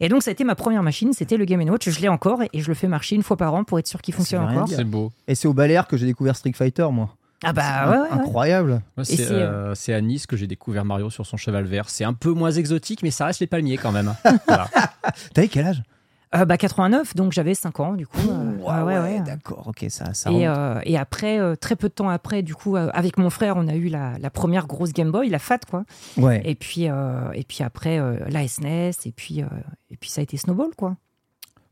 Et 0.00 0.08
donc, 0.08 0.22
ça 0.22 0.30
a 0.30 0.32
été 0.32 0.44
ma 0.44 0.54
première 0.54 0.82
machine, 0.82 1.12
c'était 1.12 1.36
le 1.36 1.44
Game 1.44 1.62
Watch, 1.68 1.88
je 1.88 2.00
l'ai 2.00 2.08
encore, 2.08 2.42
et 2.52 2.60
je 2.60 2.68
le 2.68 2.74
fais 2.74 2.88
marcher 2.88 3.14
une 3.16 3.22
fois 3.22 3.36
par 3.36 3.54
an 3.54 3.64
pour 3.64 3.78
être 3.78 3.86
sûr 3.86 4.00
qu'il 4.02 4.14
fonctionne 4.14 4.42
encore. 4.44 4.68
C'est 4.68 4.84
beau. 4.84 5.12
et 5.28 5.34
c'est 5.34 5.46
au 5.48 5.54
Baléares 5.54 5.86
que 5.86 5.96
j'ai 5.96 6.06
découvert 6.06 6.34
Street 6.36 6.52
Fighter 6.54 6.86
moi 6.90 7.10
Ah 7.44 7.52
bah 7.52 7.62
C'est 7.84 7.90
ouais, 8.00 8.08
incroyable 8.22 8.82
c'est 9.02 9.16
c'est, 9.16 9.30
euh, 9.30 9.74
c'est 9.74 9.94
à 9.94 10.00
Nice 10.00 10.26
que 10.26 10.36
j'ai 10.36 10.46
découvert 10.46 10.84
Mario 10.84 11.10
sur 11.10 11.24
son 11.26 11.36
cheval 11.36 11.64
vert. 11.64 11.88
C'est 11.90 12.04
un 12.04 12.12
peu 12.14 12.30
moins 12.32 12.50
exotique, 12.50 13.02
mais 13.02 13.10
ça 13.10 13.26
reste 13.26 13.40
les 13.40 13.46
palmiers 13.46 13.76
quand 13.76 13.92
même. 13.92 14.14
Voilà. 14.46 14.68
t'avais 15.32 15.48
quel 15.48 15.66
âge? 15.66 15.82
Euh, 16.36 16.44
bah 16.44 16.56
89, 16.58 17.14
donc 17.14 17.32
j'avais 17.32 17.54
5 17.54 17.78
ans 17.80 17.92
du 17.92 18.06
coup. 18.06 18.18
euh, 18.28 18.52
Ah 18.68 18.84
ouais, 18.84 18.98
ouais. 18.98 19.20
d'accord 19.20 19.68
ok 19.68 19.86
ça 19.88 20.14
ça 20.14 20.30
Et, 20.32 20.46
euh, 20.48 20.80
et 20.84 20.98
après, 20.98 21.38
euh, 21.38 21.54
très 21.54 21.76
peu 21.76 21.88
de 21.88 21.94
temps 21.94 22.08
après, 22.08 22.42
du 22.42 22.54
coup, 22.54 22.76
euh, 22.76 22.90
avec 22.92 23.18
mon 23.18 23.30
frère, 23.30 23.54
on 23.56 23.68
a 23.68 23.74
eu 23.74 23.88
la, 23.88 24.12
la 24.18 24.30
première 24.30 24.66
grosse 24.66 24.92
Game 24.92 25.12
Boy, 25.12 25.28
la 25.28 25.38
Fat, 25.38 25.60
quoi. 25.70 25.84
ouais 26.16 26.42
Et 26.44 26.54
puis, 26.56 26.88
euh, 26.88 27.30
et 27.34 27.44
puis 27.44 27.62
après, 27.62 27.98
euh, 27.98 28.16
la 28.28 28.46
SNES, 28.48 28.90
et 29.06 29.12
puis, 29.12 29.42
euh, 29.42 29.46
et 29.90 29.96
puis 29.96 30.10
ça 30.10 30.20
a 30.20 30.24
été 30.24 30.36
Snowball, 30.36 30.70
quoi. 30.76 30.96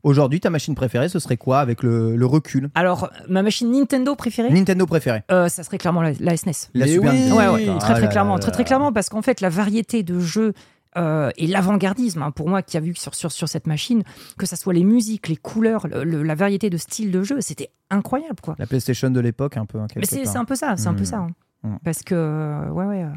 aujourd'hui 0.03 0.39
ta 0.41 0.49
machine 0.49 0.75
préférée 0.75 1.07
ce 1.09 1.19
serait 1.19 1.37
quoi 1.37 1.59
avec 1.59 1.81
le, 1.83 2.15
le 2.15 2.25
recul? 2.25 2.69
Alors, 2.75 3.09
ma 3.29 3.41
machine 3.41 3.71
Nintendo 3.71 4.15
préférée, 4.15 4.49
Nintendo 4.49 4.85
préférée 4.85 5.23
euh, 5.31 5.47
ça 5.49 5.63
serait 5.63 5.77
clairement 5.77 6.01
la, 6.01 6.11
la 6.19 6.37
SNES. 6.37 6.51
la 6.73 6.85
Mais 6.85 6.91
Super 6.91 7.11
oui. 7.13 7.19
Nintendo. 7.19 7.35
Ouais, 7.37 7.47
ouais, 7.65 7.67
Ah 7.69 7.77
très 7.79 7.93
très 7.93 8.01
là 8.03 8.07
clairement, 8.07 8.33
là 8.35 8.39
très 8.39 8.51
là. 8.51 8.53
très 8.55 8.63
clairement, 8.63 8.91
parce 8.93 9.09
qu'en 9.09 9.21
fait, 9.21 9.41
la 9.41 9.49
variété 9.49 10.03
de 10.03 10.19
jeux 10.19 10.53
euh, 10.97 11.31
et 11.37 11.47
l'avant-gardisme, 11.47 12.21
hein, 12.21 12.31
pour 12.31 12.49
moi, 12.49 12.61
qui 12.61 12.77
a 12.77 12.79
vu 12.79 12.93
sur, 12.95 13.15
sur, 13.15 13.31
sur 13.31 13.47
cette 13.49 13.67
machine, 13.67 14.03
que 14.37 14.45
ça 14.45 14.55
soit 14.55 14.73
les 14.73 14.83
musiques, 14.83 15.27
les 15.27 15.37
couleurs, 15.37 15.87
le- 15.87 16.03
le- 16.03 16.23
la 16.23 16.35
variété 16.35 16.69
de 16.69 16.77
styles 16.77 17.11
de 17.11 17.23
jeu, 17.23 17.41
c'était 17.41 17.69
incroyable, 17.89 18.39
quoi. 18.41 18.55
la 18.59 18.65
PlayStation 18.67 19.09
de 19.09 19.19
l'époque 19.19 19.57
un 19.57 19.65
peu 19.65 19.79
hein, 19.79 19.87
Mais 19.95 20.05
c'est 20.05 20.37
un 20.37 20.45
peu 20.45 20.55
ça, 20.55 20.75
c'est 20.77 20.87
un 20.87 20.93
peu 20.93 21.01
Mm. 21.03 21.05
ça. 21.05 21.17
hein. 21.17 21.27
Mm. 21.63 21.75
Parce 21.83 22.03
que, 22.03 22.15
euh, 22.15 22.69
ouais, 22.69 22.85
ouais. 22.85 23.03
euh, 23.03 23.09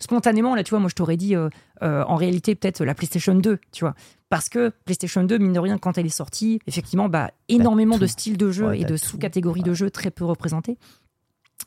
Spontanément, 0.00 0.54
là, 0.56 0.64
tu 0.64 0.70
vois, 0.70 0.80
moi, 0.80 0.88
je 0.90 0.94
t'aurais 0.94 1.16
dit, 1.16 1.34
euh, 1.36 1.48
euh, 1.82 2.02
en 2.08 2.16
réalité, 2.16 2.54
peut-être 2.56 2.84
la 2.84 2.94
PlayStation 2.94 3.34
2, 3.34 3.58
tu 3.72 3.84
vois. 3.84 3.94
Parce 4.28 4.48
que 4.48 4.70
PlayStation 4.84 5.22
2, 5.22 5.38
mine 5.38 5.52
de 5.52 5.60
rien, 5.60 5.78
quand 5.78 5.96
elle 5.96 6.04
est 6.06 6.08
sortie, 6.10 6.58
effectivement, 6.66 7.08
bah, 7.08 7.30
énormément 7.48 7.94
tout. 7.94 8.00
de 8.02 8.06
styles 8.06 8.36
de 8.36 8.50
jeu 8.50 8.66
Ouais, 8.68 8.80
et 8.80 8.84
de 8.84 8.96
sous-catégories 8.96 9.62
de 9.62 9.72
jeux 9.72 9.90
très 9.90 10.10
peu 10.10 10.24
représentés. 10.24 10.76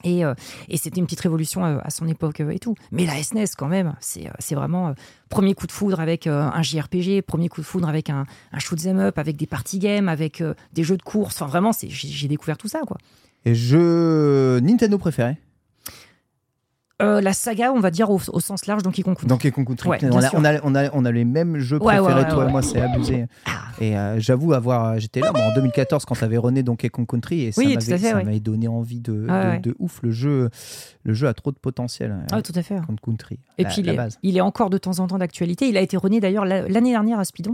Et, 0.04 0.24
euh, 0.24 0.34
et 0.70 0.78
c'était 0.78 1.00
une 1.00 1.06
petite 1.06 1.22
révolution 1.22 1.66
euh, 1.66 1.80
à 1.84 1.90
son 1.90 2.08
époque 2.08 2.42
euh, 2.42 2.52
et 2.52 2.60
tout. 2.60 2.76
Mais 2.92 3.06
la 3.06 3.22
SNES, 3.22 3.56
quand 3.58 3.68
même, 3.68 3.96
c'est 4.00 4.56
vraiment 4.56 4.94
premier 5.30 5.54
coup 5.54 5.68
de 5.68 5.72
foudre 5.72 6.00
avec 6.00 6.28
un 6.28 6.62
JRPG, 6.62 7.22
premier 7.22 7.50
coup 7.50 7.62
de 7.62 7.66
foudre 7.66 7.90
avec 7.90 8.10
un, 8.10 8.26
un 8.52 8.60
shoot 8.60 8.80
'em 8.86 9.00
up, 9.00 9.18
avec 9.18 9.38
des 9.38 9.48
party 9.48 9.80
games, 9.80 10.08
avec 10.08 10.44
des 10.74 10.84
jeux 10.84 10.98
de 10.98 11.02
course. 11.04 11.42
Enfin, 11.42 11.50
vraiment, 11.50 11.72
j'ai 11.88 12.28
découvert 12.28 12.58
tout 12.58 12.68
ça, 12.68 12.82
quoi. 12.88 12.98
Et 13.46 13.56
jeu 13.56 14.60
Nintendo 14.62 14.98
préféré? 14.98 15.38
Euh, 17.00 17.22
la 17.22 17.34
saga, 17.34 17.72
on 17.74 17.80
va 17.80 17.92
dire 17.92 18.10
au, 18.10 18.20
au 18.30 18.40
sens 18.40 18.66
large, 18.66 18.82
Donkey 18.82 19.04
Kong 19.04 19.14
Country. 19.14 19.28
Donkey 19.28 19.52
Kong 19.52 19.68
Country. 19.68 19.88
Ouais, 19.88 20.00
on, 20.04 20.18
a, 20.24 20.30
on, 20.34 20.44
a, 20.44 20.60
on, 20.64 20.74
a, 20.76 20.90
on 20.94 21.06
a 21.06 21.12
les 21.12 21.26
mêmes 21.26 21.60
jeux 21.60 21.78
Ouais, 21.78 21.98
préférés, 21.98 22.24
ouais, 22.24 22.28
toi 22.30 22.48
et 22.48 22.52
moi, 22.52 22.64
c'est 22.64 22.82
abusé. 22.82 23.26
Ah. 23.46 23.52
Et 23.80 23.96
euh, 23.96 24.20
j'avoue 24.20 24.54
avoir. 24.54 24.98
J'étais 25.00 25.20
là 25.20 25.32
moi, 25.32 25.44
en 25.44 25.54
2014 25.54 26.06
quand 26.06 26.16
t'avais 26.16 26.38
rené 26.38 26.64
Donkey 26.64 26.90
Kong 26.90 27.06
Country 27.06 27.44
et 27.44 27.52
ça 27.52 27.62
Oui, 27.62 27.76
m'avait 27.76 28.40
donné 28.40 28.68
envie 28.68 29.00
de, 29.00 29.28
de, 29.62 29.76
ouf. 29.78 30.00
Le 30.02 30.10
jeu, 30.12 30.50
le 31.04 31.14
jeu 31.14 31.28
a 31.28 31.36
trop 31.36 31.52
de 31.52 31.58
potentiel. 31.58 32.12
euh, 32.12 32.26
Ah, 32.32 32.42
tout 32.42 32.54
à 32.56 32.64
fait. 32.64 32.80
Country. 33.04 33.38
Et 33.60 33.64
la, 33.64 33.70
puis, 33.70 33.82
il 33.82 33.90
est, 33.90 33.96
base. 33.96 34.18
il 34.24 34.36
est 34.36 34.42
encore 34.42 34.72
de 34.72 34.80
temps 34.80 34.98
en 34.98 35.06
temps 35.06 35.20
d'actualité. 35.20 35.70
Il 35.70 35.78
a 35.78 35.82
été 35.82 35.98
rené 35.98 36.20
d'ailleurs 36.20 36.46
la- 36.46 36.68
l'année 36.68 36.92
dernière 36.92 37.20
à 37.20 37.26
Speedon. 37.26 37.54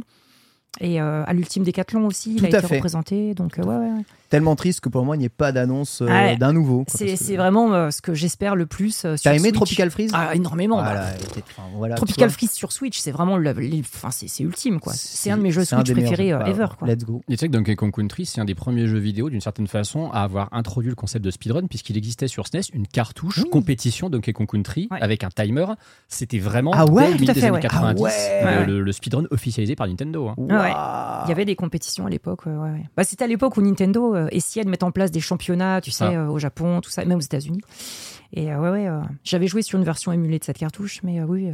Et 0.79 0.99
euh, 1.01 1.23
à 1.27 1.33
l'ultime 1.33 1.63
Décathlon 1.63 2.07
aussi, 2.07 2.35
Tout 2.37 2.45
il 2.45 2.55
a 2.55 2.57
été 2.59 2.67
fait. 2.67 2.75
représenté. 2.77 3.33
Donc, 3.35 3.59
euh, 3.59 3.63
ouais, 3.63 3.75
ouais, 3.75 3.91
ouais. 3.91 4.03
Tellement 4.33 4.55
triste 4.55 4.79
que 4.81 4.89
pour 4.89 5.05
moi, 5.05 5.15
il 5.15 5.19
n'y 5.19 5.25
ait 5.25 5.29
pas 5.29 5.51
d'annonce 5.51 6.01
euh, 6.01 6.07
Ouais. 6.07 6.37
d'un 6.37 6.53
nouveau. 6.53 6.85
quoi, 6.85 6.93
C'est 6.97 7.05
parce 7.05 7.19
que- 7.19 7.25
c'est 7.25 7.35
vraiment 7.37 7.71
euh, 7.73 7.91
ce 7.91 8.01
que 8.01 8.15
j'espère 8.15 8.55
le 8.55 8.65
plus. 8.65 9.05
euh, 9.05 9.15
sur 9.15 9.23
T'as 9.29 9.35
aimé 9.35 9.41
Switch. 9.49 9.53
Tropical 9.55 9.91
Freeze 9.91 10.11
Ah, 10.13 10.33
énormément. 10.33 10.77
bah. 10.77 10.83
Voilà, 10.85 11.13
et 11.15 11.19
t'es- 11.19 11.43
enfin, 11.55 11.67
voilà, 11.75 11.93
Tropical 11.95 12.29
vois. 12.29 12.33
Freeze 12.33 12.51
sur 12.51 12.71
Switch, 12.71 12.97
c'est 12.99 13.11
vraiment 13.11 13.37
le, 13.37 13.53
enfin, 13.81 14.09
c'est 14.09 14.27
c'est 14.27 14.43
ultime 14.43 14.79
quoi. 14.79 14.93
C'est 14.95 15.29
un 15.29 15.37
de 15.37 15.43
mes 15.43 15.51
jeux 15.51 15.63
c'est 15.65 15.75
un 15.75 15.79
Switch 15.79 15.89
des 15.89 15.93
meilleurs 15.93 16.09
préférés 16.13 16.29
jeux. 16.31 16.35
euh, 16.35 16.39
Bah, 16.39 16.49
ever 16.49 16.67
quoi. 16.79 16.87
Let's 16.87 17.05
go. 17.05 17.21
Et 17.29 17.33
tu 17.33 17.37
sais 17.37 17.47
que 17.47 17.51
Donkey 17.53 17.75
Kong 17.75 17.91
Country, 17.93 18.25
c'est 18.25 18.41
un 18.41 18.45
des 18.45 18.55
premiers 18.55 18.87
jeux 18.87 18.97
vidéo, 18.97 19.29
d'une 19.29 19.39
certaine 19.41 19.67
façon, 19.67 20.09
à 20.11 20.23
avoir 20.23 20.49
introduit 20.51 20.89
le 20.89 20.95
concept 20.95 21.23
de 21.23 21.29
speedrun, 21.29 21.67
puisqu'il 21.67 21.95
existait 21.97 22.27
sur 22.27 22.47
SNES 22.47 22.71
une 22.73 22.87
cartouche 22.87 23.37
Oui. 23.43 23.49
compétition 23.51 24.09
Donkey 24.09 24.33
Kong 24.33 24.47
Country 24.51 24.87
Ouais. 24.91 24.97
avec 25.01 25.23
un 25.23 25.29
timer. 25.29 25.65
C'était 26.07 26.39
vraiment 26.39 26.71
Ah 26.73 26.85
ouais 26.85 27.03
dès 27.05 27.11
le 27.11 27.17
Tout 27.17 27.17
à 27.17 27.21
milieu 27.21 27.33
des 27.33 27.39
fait, 27.39 27.45
années 27.47 27.55
ouais. 27.55 27.61
90 27.61 28.03
Ah 28.41 28.45
ouais. 28.61 28.65
le, 28.65 28.91
speedrun 28.91 29.25
officialisé 29.29 29.75
par 29.75 29.87
Nintendo. 29.87 30.29
hein. 30.29 30.35
Ouais. 30.37 30.71
Il 31.25 31.29
y 31.29 31.31
avait 31.31 31.45
des 31.45 31.55
compétitions 31.55 32.05
à 32.07 32.09
l'époque. 32.09 32.45
ouais, 32.47 32.51
ouais, 32.51 32.69
ouais. 32.71 32.83
Bah, 32.97 33.03
C'était 33.03 33.23
à 33.25 33.27
l'époque 33.27 33.55
où 33.57 33.61
Nintendo 33.61 34.15
euh, 34.15 34.22
essayait 34.31 34.63
de 34.63 34.69
mettre 34.69 34.85
en 34.85 34.91
place 34.91 35.11
des 35.11 35.19
championnats, 35.21 35.81
tu 35.81 35.91
sais, 35.91 36.05
ça. 36.05 36.11
euh, 36.11 36.27
au 36.27 36.39
Japon, 36.39 36.81
tout 36.81 36.89
ça, 36.89 37.03
même 37.05 37.17
aux 37.17 37.21
États-Unis. 37.21 37.61
Et 38.33 38.51
euh, 38.51 38.59
ouais, 38.59 38.69
ouais, 38.69 38.87
euh, 38.87 39.01
j'avais 39.23 39.47
joué 39.47 39.61
sur 39.61 39.77
une 39.79 39.85
version 39.85 40.11
émulée 40.11 40.39
de 40.39 40.43
cette 40.43 40.57
cartouche, 40.57 41.01
mais 41.03 41.19
euh, 41.19 41.25
oui. 41.25 41.51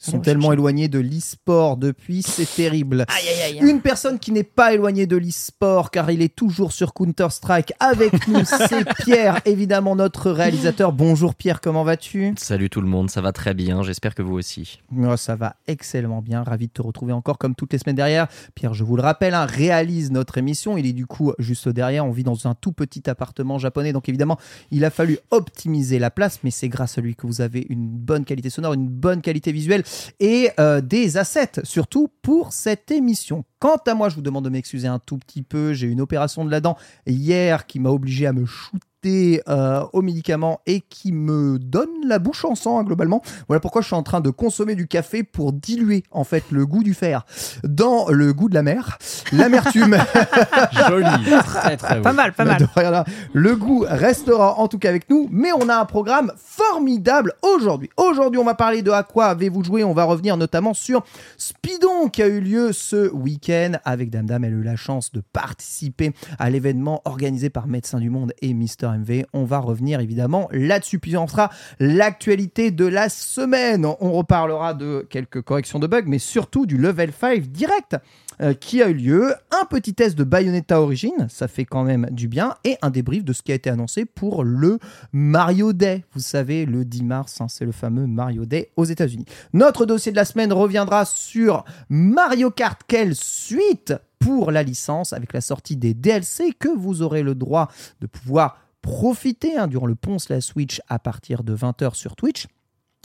Sont 0.00 0.16
on 0.16 0.20
tellement 0.20 0.52
éloignés 0.52 0.88
de 0.88 0.98
l'e-sport 0.98 1.76
depuis, 1.76 2.22
c'est 2.22 2.50
terrible. 2.50 3.04
Aïe, 3.08 3.28
aïe, 3.28 3.58
aïe. 3.58 3.68
Une 3.70 3.82
personne 3.82 4.18
qui 4.18 4.32
n'est 4.32 4.42
pas 4.44 4.72
éloignée 4.72 5.06
de 5.06 5.16
l'e-sport 5.16 5.90
car 5.90 6.10
il 6.10 6.22
est 6.22 6.34
toujours 6.34 6.72
sur 6.72 6.94
Counter-Strike 6.94 7.74
avec 7.78 8.26
nous, 8.26 8.44
c'est 8.44 8.88
Pierre, 9.04 9.40
évidemment 9.44 9.94
notre 9.96 10.30
réalisateur. 10.30 10.94
Bonjour 10.94 11.34
Pierre, 11.34 11.60
comment 11.60 11.84
vas-tu? 11.84 12.34
Salut 12.38 12.70
tout 12.70 12.80
le 12.80 12.88
monde, 12.88 13.10
ça 13.10 13.20
va 13.20 13.32
très 13.32 13.52
bien, 13.52 13.82
j'espère 13.82 14.14
que 14.14 14.22
vous 14.22 14.34
aussi. 14.34 14.80
Oh, 14.96 15.16
Ça 15.18 15.36
va 15.36 15.56
excellemment 15.66 16.22
bien, 16.22 16.42
ravi 16.42 16.68
de 16.68 16.72
te 16.72 16.80
retrouver 16.80 17.12
encore 17.12 17.36
comme 17.36 17.54
toutes 17.54 17.74
les 17.74 17.78
semaines 17.78 17.96
derrière. 17.96 18.26
Pierre, 18.54 18.72
je 18.72 18.84
vous 18.84 18.96
le 18.96 19.02
rappelle, 19.02 19.34
hein, 19.34 19.44
réalise 19.44 20.10
notre 20.10 20.38
émission, 20.38 20.78
il 20.78 20.86
est 20.86 20.94
du 20.94 21.04
coup 21.04 21.32
juste 21.38 21.68
derrière, 21.68 22.06
on 22.06 22.10
vit 22.10 22.24
dans 22.24 22.46
un 22.46 22.54
tout 22.54 22.72
petit 22.72 23.10
appartement 23.10 23.58
japonais, 23.58 23.92
donc 23.92 24.08
évidemment 24.08 24.38
il 24.70 24.86
a 24.86 24.90
fallu 24.90 25.18
optimiser 25.30 25.98
la 25.98 26.10
place, 26.10 26.38
mais 26.42 26.50
c'est 26.50 26.70
grâce 26.70 26.96
à 26.96 27.02
lui 27.02 27.14
que 27.14 27.26
vous 27.26 27.42
avez 27.42 27.66
une 27.68 27.86
bonne 27.86 28.24
qualité 28.24 28.48
sonore, 28.48 28.72
une 28.72 28.88
bonne 28.88 29.20
qualité 29.20 29.52
visuelle 29.52 29.84
et 30.18 30.50
euh, 30.58 30.80
des 30.80 31.16
assets, 31.16 31.60
surtout 31.64 32.08
pour 32.22 32.52
cette 32.52 32.90
émission. 32.90 33.44
Quant 33.58 33.80
à 33.86 33.94
moi, 33.94 34.08
je 34.08 34.14
vous 34.14 34.22
demande 34.22 34.44
de 34.44 34.50
m'excuser 34.50 34.88
un 34.88 34.98
tout 34.98 35.18
petit 35.18 35.42
peu. 35.42 35.72
J'ai 35.72 35.86
eu 35.86 35.90
une 35.90 36.00
opération 36.00 36.44
de 36.44 36.50
la 36.50 36.60
dent 36.60 36.76
hier 37.06 37.66
qui 37.66 37.80
m'a 37.80 37.90
obligé 37.90 38.26
à 38.26 38.32
me 38.32 38.46
shooter 38.46 38.89
euh, 39.06 39.84
aux 39.92 40.02
médicaments 40.02 40.60
et 40.66 40.80
qui 40.80 41.12
me 41.12 41.58
donne 41.58 41.88
la 42.06 42.18
bouche 42.18 42.44
en 42.44 42.54
sang, 42.54 42.78
hein, 42.78 42.84
globalement. 42.84 43.22
Voilà 43.48 43.60
pourquoi 43.60 43.82
je 43.82 43.86
suis 43.86 43.96
en 43.96 44.02
train 44.02 44.20
de 44.20 44.30
consommer 44.30 44.74
du 44.74 44.86
café 44.86 45.22
pour 45.22 45.52
diluer 45.52 46.04
en 46.10 46.24
fait 46.24 46.44
le 46.50 46.66
goût 46.66 46.82
du 46.82 46.94
fer 46.94 47.24
dans 47.64 48.08
le 48.08 48.32
goût 48.32 48.48
de 48.48 48.54
la 48.54 48.62
mer, 48.62 48.98
l'amertume. 49.32 49.96
Joli, 50.88 51.06
très 51.44 51.76
très 51.76 51.96
beau. 51.96 52.02
Pas 52.02 52.12
mal, 52.12 52.32
pas 52.32 52.44
mal. 52.44 52.66
Le 53.32 53.56
goût 53.56 53.84
restera 53.88 54.58
en 54.58 54.68
tout 54.68 54.78
cas 54.78 54.88
avec 54.88 55.08
nous, 55.08 55.28
mais 55.30 55.50
on 55.52 55.68
a 55.68 55.76
un 55.76 55.84
programme 55.84 56.32
formidable 56.36 57.32
aujourd'hui. 57.42 57.90
Aujourd'hui, 57.96 58.38
on 58.40 58.44
va 58.44 58.54
parler 58.54 58.82
de 58.82 58.90
à 58.90 59.02
quoi 59.02 59.26
avez-vous 59.26 59.64
joué. 59.64 59.84
On 59.84 59.92
va 59.92 60.04
revenir 60.04 60.36
notamment 60.36 60.74
sur 60.74 61.04
Speedon 61.36 62.08
qui 62.08 62.22
a 62.22 62.26
eu 62.26 62.40
lieu 62.40 62.72
ce 62.72 63.10
week-end 63.12 63.72
avec 63.84 64.10
Dame 64.10 64.26
Dame. 64.26 64.44
Elle 64.44 64.54
a 64.54 64.56
eu 64.56 64.62
la 64.62 64.76
chance 64.76 65.12
de 65.12 65.22
participer 65.32 66.12
à 66.38 66.50
l'événement 66.50 67.02
organisé 67.04 67.50
par 67.50 67.66
Médecins 67.66 67.98
du 68.00 68.10
Monde 68.10 68.32
et 68.42 68.52
Mister 68.52 68.89
MV. 68.92 69.24
On 69.32 69.44
va 69.44 69.58
revenir 69.58 70.00
évidemment 70.00 70.48
là-dessus. 70.52 70.98
Puis 70.98 71.16
on 71.16 71.26
fera 71.26 71.50
l'actualité 71.78 72.70
de 72.70 72.86
la 72.86 73.08
semaine. 73.08 73.86
On 73.86 74.12
reparlera 74.12 74.74
de 74.74 75.06
quelques 75.08 75.42
corrections 75.42 75.78
de 75.78 75.86
bugs, 75.86 76.02
mais 76.06 76.18
surtout 76.18 76.66
du 76.66 76.76
level 76.76 77.12
5 77.12 77.42
direct 77.46 77.96
euh, 78.40 78.54
qui 78.54 78.82
a 78.82 78.88
eu 78.88 78.94
lieu, 78.94 79.34
un 79.50 79.66
petit 79.66 79.92
test 79.92 80.16
de 80.16 80.24
Bayonetta 80.24 80.80
Origin, 80.80 81.28
ça 81.28 81.46
fait 81.46 81.66
quand 81.66 81.84
même 81.84 82.06
du 82.10 82.26
bien, 82.26 82.54
et 82.64 82.78
un 82.80 82.88
débrief 82.88 83.22
de 83.22 83.34
ce 83.34 83.42
qui 83.42 83.52
a 83.52 83.54
été 83.54 83.68
annoncé 83.68 84.06
pour 84.06 84.44
le 84.44 84.78
Mario 85.12 85.74
Day. 85.74 86.04
Vous 86.14 86.20
savez, 86.20 86.64
le 86.64 86.86
10 86.86 87.02
mars, 87.04 87.40
hein, 87.42 87.48
c'est 87.48 87.66
le 87.66 87.72
fameux 87.72 88.06
Mario 88.06 88.46
Day 88.46 88.70
aux 88.76 88.86
États-Unis. 88.86 89.26
Notre 89.52 89.84
dossier 89.84 90.10
de 90.10 90.16
la 90.16 90.24
semaine 90.24 90.54
reviendra 90.54 91.04
sur 91.04 91.64
Mario 91.90 92.50
Kart, 92.50 92.80
quelle 92.88 93.14
suite 93.14 93.92
pour 94.18 94.50
la 94.52 94.62
licence 94.62 95.12
avec 95.12 95.34
la 95.34 95.42
sortie 95.42 95.76
des 95.76 95.92
DLC 95.92 96.54
que 96.58 96.68
vous 96.68 97.02
aurez 97.02 97.22
le 97.22 97.34
droit 97.34 97.68
de 98.00 98.06
pouvoir 98.06 98.56
profiter 98.82 99.56
hein, 99.56 99.66
durant 99.66 99.86
le 99.86 99.94
Ponce 99.94 100.28
la 100.28 100.40
Switch 100.40 100.80
à 100.88 100.98
partir 100.98 101.42
de 101.42 101.54
20h 101.54 101.94
sur 101.94 102.16
Twitch. 102.16 102.46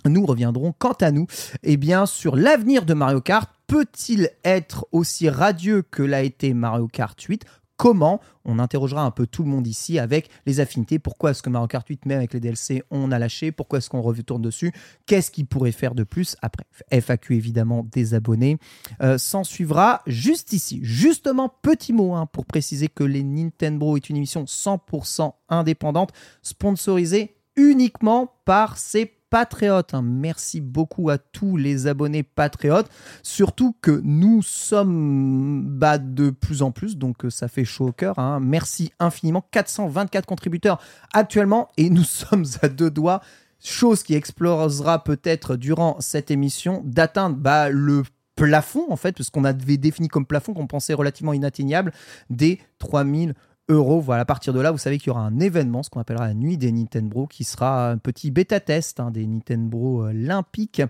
Nous 0.05 0.25
reviendrons 0.25 0.73
quant 0.77 0.93
à 1.01 1.11
nous 1.11 1.25
eh 1.63 1.77
bien, 1.77 2.05
sur 2.05 2.35
l'avenir 2.35 2.85
de 2.85 2.93
Mario 2.93 3.21
Kart. 3.21 3.49
Peut-il 3.67 4.29
être 4.43 4.85
aussi 4.91 5.29
radieux 5.29 5.81
que 5.81 6.03
l'a 6.03 6.21
été 6.21 6.53
Mario 6.53 6.87
Kart 6.87 7.19
8 7.19 7.43
Comment 7.77 8.21
On 8.45 8.59
interrogera 8.59 9.03
un 9.03 9.11
peu 9.11 9.27
tout 9.27 9.43
le 9.43 9.49
monde 9.49 9.67
ici 9.67 9.99
avec 9.99 10.29
les 10.45 10.59
affinités. 10.59 10.99
Pourquoi 10.99 11.31
est-ce 11.31 11.43
que 11.43 11.49
Mario 11.49 11.67
Kart 11.67 11.87
8, 11.87 12.05
même 12.05 12.19
avec 12.19 12.33
les 12.33 12.39
DLC, 12.39 12.83
on 12.89 13.11
a 13.11 13.19
lâché? 13.19 13.51
Pourquoi 13.51 13.79
est-ce 13.79 13.89
qu'on 13.89 14.01
retourne 14.01 14.41
dessus? 14.41 14.71
Qu'est-ce 15.05 15.29
qu'il 15.31 15.45
pourrait 15.45 15.71
faire 15.71 15.95
de 15.95 16.03
plus? 16.03 16.37
Après, 16.41 16.65
FAQ 16.91 17.35
évidemment 17.35 17.85
des 17.91 18.13
abonnés. 18.13 18.57
Euh, 19.01 19.17
S'en 19.17 19.43
suivra 19.43 20.01
juste 20.07 20.53
ici. 20.53 20.79
Justement, 20.83 21.49
petit 21.49 21.91
mot 21.91 22.13
hein, 22.13 22.27
pour 22.27 22.45
préciser 22.45 22.87
que 22.87 23.03
les 23.03 23.23
Nintendo 23.23 23.97
est 23.97 24.09
une 24.09 24.17
émission 24.17 24.45
100% 24.45 25.33
indépendante, 25.49 26.11
sponsorisée 26.41 27.35
uniquement 27.55 28.33
par 28.45 28.77
ses 28.77 29.05
patriotes. 29.29 29.93
hein. 29.93 30.01
Merci 30.01 30.61
beaucoup 30.61 31.09
à 31.09 31.17
tous 31.17 31.57
les 31.57 31.87
abonnés 31.87 32.23
patriotes. 32.23 32.89
Surtout 33.23 33.75
que 33.81 34.01
nous 34.03 34.41
sommes 34.41 35.63
bah, 35.67 35.97
de 35.97 36.29
plus 36.29 36.61
en 36.61 36.71
plus, 36.71 36.97
donc 36.97 37.25
euh, 37.25 37.29
ça 37.29 37.47
fait 37.47 37.65
chaud 37.65 37.87
au 37.87 37.91
cœur. 37.91 38.17
hein. 38.19 38.39
Merci 38.39 38.91
infiniment. 38.99 39.45
424 39.51 40.25
contributeurs 40.25 40.79
actuellement 41.13 41.69
et 41.77 41.89
nous 41.89 42.03
sommes 42.05 42.45
à 42.61 42.67
deux 42.69 42.91
doigts. 42.91 43.21
Chose 43.63 44.03
qui 44.03 44.13
explosera 44.13 45.03
peut-être 45.03 45.55
durant 45.55 45.97
cette 45.99 46.29
émission 46.29 46.81
d'atteindre 46.85 47.35
bah, 47.37 47.69
le 47.69 48.03
plafond 48.35 48.85
en 48.89 48.95
fait, 48.97 49.15
parce 49.17 49.29
qu'on 49.29 49.45
avait 49.45 49.77
défini 49.77 50.07
comme 50.07 50.25
plafond 50.25 50.53
qu'on 50.53 50.67
pensait 50.67 50.93
relativement 50.93 51.33
inatteignable 51.33 51.93
des 52.29 52.59
3000 52.79 53.33
euros. 53.69 53.99
Voilà, 53.99 54.21
à 54.21 54.25
partir 54.25 54.53
de 54.53 54.59
là, 54.59 54.71
vous 54.71 54.77
savez 54.77 54.97
qu'il 54.97 55.07
y 55.07 55.11
aura 55.11 55.21
un 55.21 55.39
événement, 55.39 55.83
ce 55.83 55.89
qu'on 55.89 55.99
appellera 55.99 56.27
la 56.27 56.33
nuit 56.33 56.57
des 56.57 56.71
Nintendo, 56.71 57.27
qui 57.27 57.43
sera 57.43 57.91
un 57.91 57.97
petit 57.97 58.31
bêta-test 58.31 58.99
hein, 58.99 59.11
des 59.11 59.25
Nintendo 59.25 60.03
euh, 60.03 60.09
olympiques, 60.09 60.81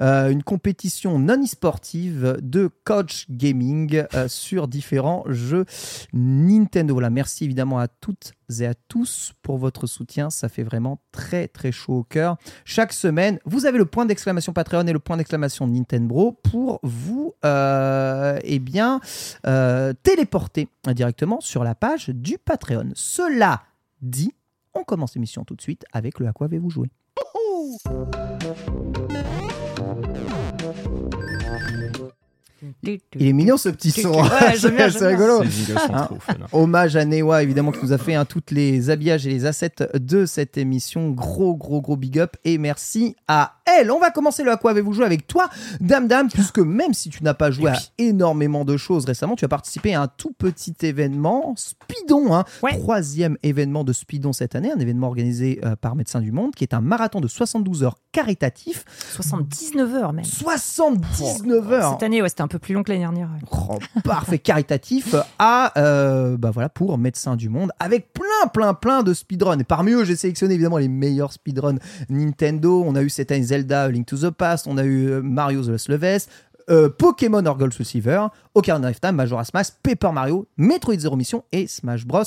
Euh, 0.00 0.30
une 0.30 0.42
compétition 0.42 1.18
non 1.18 1.42
e-sportive 1.42 2.38
de 2.40 2.70
coach 2.84 3.26
gaming 3.28 4.04
euh, 4.14 4.28
sur 4.28 4.66
différents 4.66 5.24
jeux 5.28 5.66
Nintendo. 6.14 6.94
Voilà, 6.94 7.10
merci 7.10 7.44
évidemment 7.44 7.78
à 7.78 7.88
toutes 7.88 8.32
et 8.58 8.66
à 8.66 8.74
tous 8.74 9.32
pour 9.42 9.58
votre 9.58 9.86
soutien. 9.86 10.30
Ça 10.30 10.48
fait 10.48 10.62
vraiment 10.62 11.00
très 11.12 11.48
très 11.48 11.72
chaud 11.72 11.98
au 11.98 12.02
cœur. 12.02 12.36
Chaque 12.64 12.92
semaine, 12.92 13.38
vous 13.44 13.66
avez 13.66 13.78
le 13.78 13.84
point 13.84 14.06
d'exclamation 14.06 14.52
Patreon 14.52 14.86
et 14.86 14.92
le 14.92 14.98
point 14.98 15.16
d'exclamation 15.16 15.66
Nintendo 15.66 16.36
pour 16.42 16.80
vous 16.82 17.34
euh, 17.44 18.38
eh 18.42 18.58
bien, 18.58 19.00
euh, 19.46 19.92
téléporter 20.02 20.68
directement 20.88 21.40
sur 21.40 21.64
la 21.64 21.74
page 21.74 22.08
du 22.08 22.38
Patreon. 22.38 22.90
Cela 22.94 23.62
dit, 24.02 24.34
on 24.74 24.84
commence 24.84 25.14
l'émission 25.14 25.44
tout 25.44 25.54
de 25.54 25.62
suite 25.62 25.84
avec 25.92 26.18
le 26.18 26.26
à 26.26 26.32
quoi 26.32 26.46
avez-vous 26.46 26.70
joué? 26.70 26.90
Il 32.82 33.26
est 33.26 33.32
mignon 33.32 33.56
ce 33.56 33.68
petit 33.68 33.90
son. 33.90 34.10
Ouais, 34.12 34.56
c'est 34.56 35.06
rigolo. 35.06 35.42
Hein. 35.42 36.08
fun. 36.20 36.34
Hommage 36.52 36.96
à 36.96 37.04
Newa, 37.04 37.42
évidemment, 37.42 37.72
qui 37.72 37.84
nous 37.84 37.92
a 37.92 37.98
fait 37.98 38.14
hein, 38.14 38.24
toutes 38.24 38.50
les 38.50 38.90
habillages 38.90 39.26
et 39.26 39.30
les 39.30 39.46
assets 39.46 39.76
de 39.94 40.26
cette 40.26 40.58
émission. 40.58 41.10
Gros, 41.10 41.54
gros, 41.56 41.80
gros 41.80 41.96
big 41.96 42.18
up 42.18 42.36
et 42.44 42.58
merci 42.58 43.16
à 43.28 43.54
elle. 43.66 43.90
On 43.90 43.98
va 43.98 44.10
commencer 44.10 44.42
le 44.42 44.50
à 44.50 44.56
quoi 44.56 44.72
avez-vous 44.72 44.92
joué 44.92 45.04
avec 45.04 45.26
toi, 45.26 45.48
Dame 45.80 46.08
Dame, 46.08 46.28
puisque 46.28 46.58
même 46.58 46.92
si 46.92 47.08
tu 47.08 47.22
n'as 47.24 47.34
pas 47.34 47.50
joué 47.50 47.70
à 47.70 47.78
énormément 47.98 48.64
de 48.64 48.76
choses 48.76 49.04
récemment, 49.04 49.36
tu 49.36 49.44
as 49.44 49.48
participé 49.48 49.94
à 49.94 50.02
un 50.02 50.08
tout 50.08 50.32
petit 50.36 50.74
événement, 50.82 51.54
Speedon, 51.56 52.34
hein, 52.34 52.44
Ouais. 52.62 52.76
troisième 52.78 53.36
événement 53.42 53.84
de 53.84 53.92
Speedon 53.92 54.32
cette 54.32 54.54
année, 54.54 54.70
un 54.72 54.78
événement 54.78 55.06
organisé 55.06 55.60
euh, 55.64 55.76
par 55.76 55.94
Médecins 55.96 56.20
du 56.20 56.32
Monde, 56.32 56.54
qui 56.54 56.64
est 56.64 56.74
un 56.74 56.80
marathon 56.80 57.20
de 57.20 57.28
72 57.28 57.84
heures 57.84 57.96
caritatif. 58.12 58.84
79 59.14 59.94
heures 59.94 60.12
même. 60.12 60.24
79 60.24 61.72
heures 61.72 61.92
Cette 61.92 62.02
année, 62.02 62.22
ouais, 62.22 62.28
c'était 62.28 62.42
un 62.42 62.48
plus 62.58 62.74
long 62.74 62.82
que 62.82 62.90
l'année 62.90 63.04
dernière. 63.04 63.28
parfait. 64.04 64.38
Caritatif 64.38 65.14
à 65.38 65.72
euh, 65.78 66.36
bah 66.36 66.50
voilà 66.50 66.68
pour 66.68 66.96
médecins 66.98 67.36
du 67.36 67.48
monde 67.48 67.70
avec 67.78 68.12
plein 68.12 68.48
plein 68.52 68.74
plein 68.74 69.02
de 69.02 69.14
speedruns. 69.14 69.62
Parmi 69.64 69.92
eux 69.92 70.04
j'ai 70.04 70.16
sélectionné 70.16 70.54
évidemment 70.54 70.78
les 70.78 70.88
meilleurs 70.88 71.32
speedruns 71.32 71.78
Nintendo. 72.08 72.82
On 72.86 72.94
a 72.94 73.02
eu 73.02 73.10
cette 73.10 73.32
année 73.32 73.42
Zelda 73.42 73.88
Link 73.88 74.06
to 74.06 74.16
the 74.16 74.30
Past. 74.30 74.66
On 74.66 74.78
a 74.78 74.84
eu 74.84 75.10
euh, 75.10 75.22
Mario 75.22 75.62
The 75.62 75.88
Levels 75.88 76.26
euh, 76.68 76.88
Pokémon 76.88 77.44
Orgold 77.46 77.74
Receiver, 77.74 78.26
Ocarina 78.54 78.90
of 78.90 79.00
Time, 79.00 79.12
Majora's 79.16 79.54
Mask, 79.54 79.76
Paper 79.82 80.12
Mario, 80.12 80.46
Metroid 80.56 80.98
Zero 80.98 81.16
Mission 81.16 81.44
et 81.52 81.66
Smash 81.66 82.04
Bros. 82.04 82.22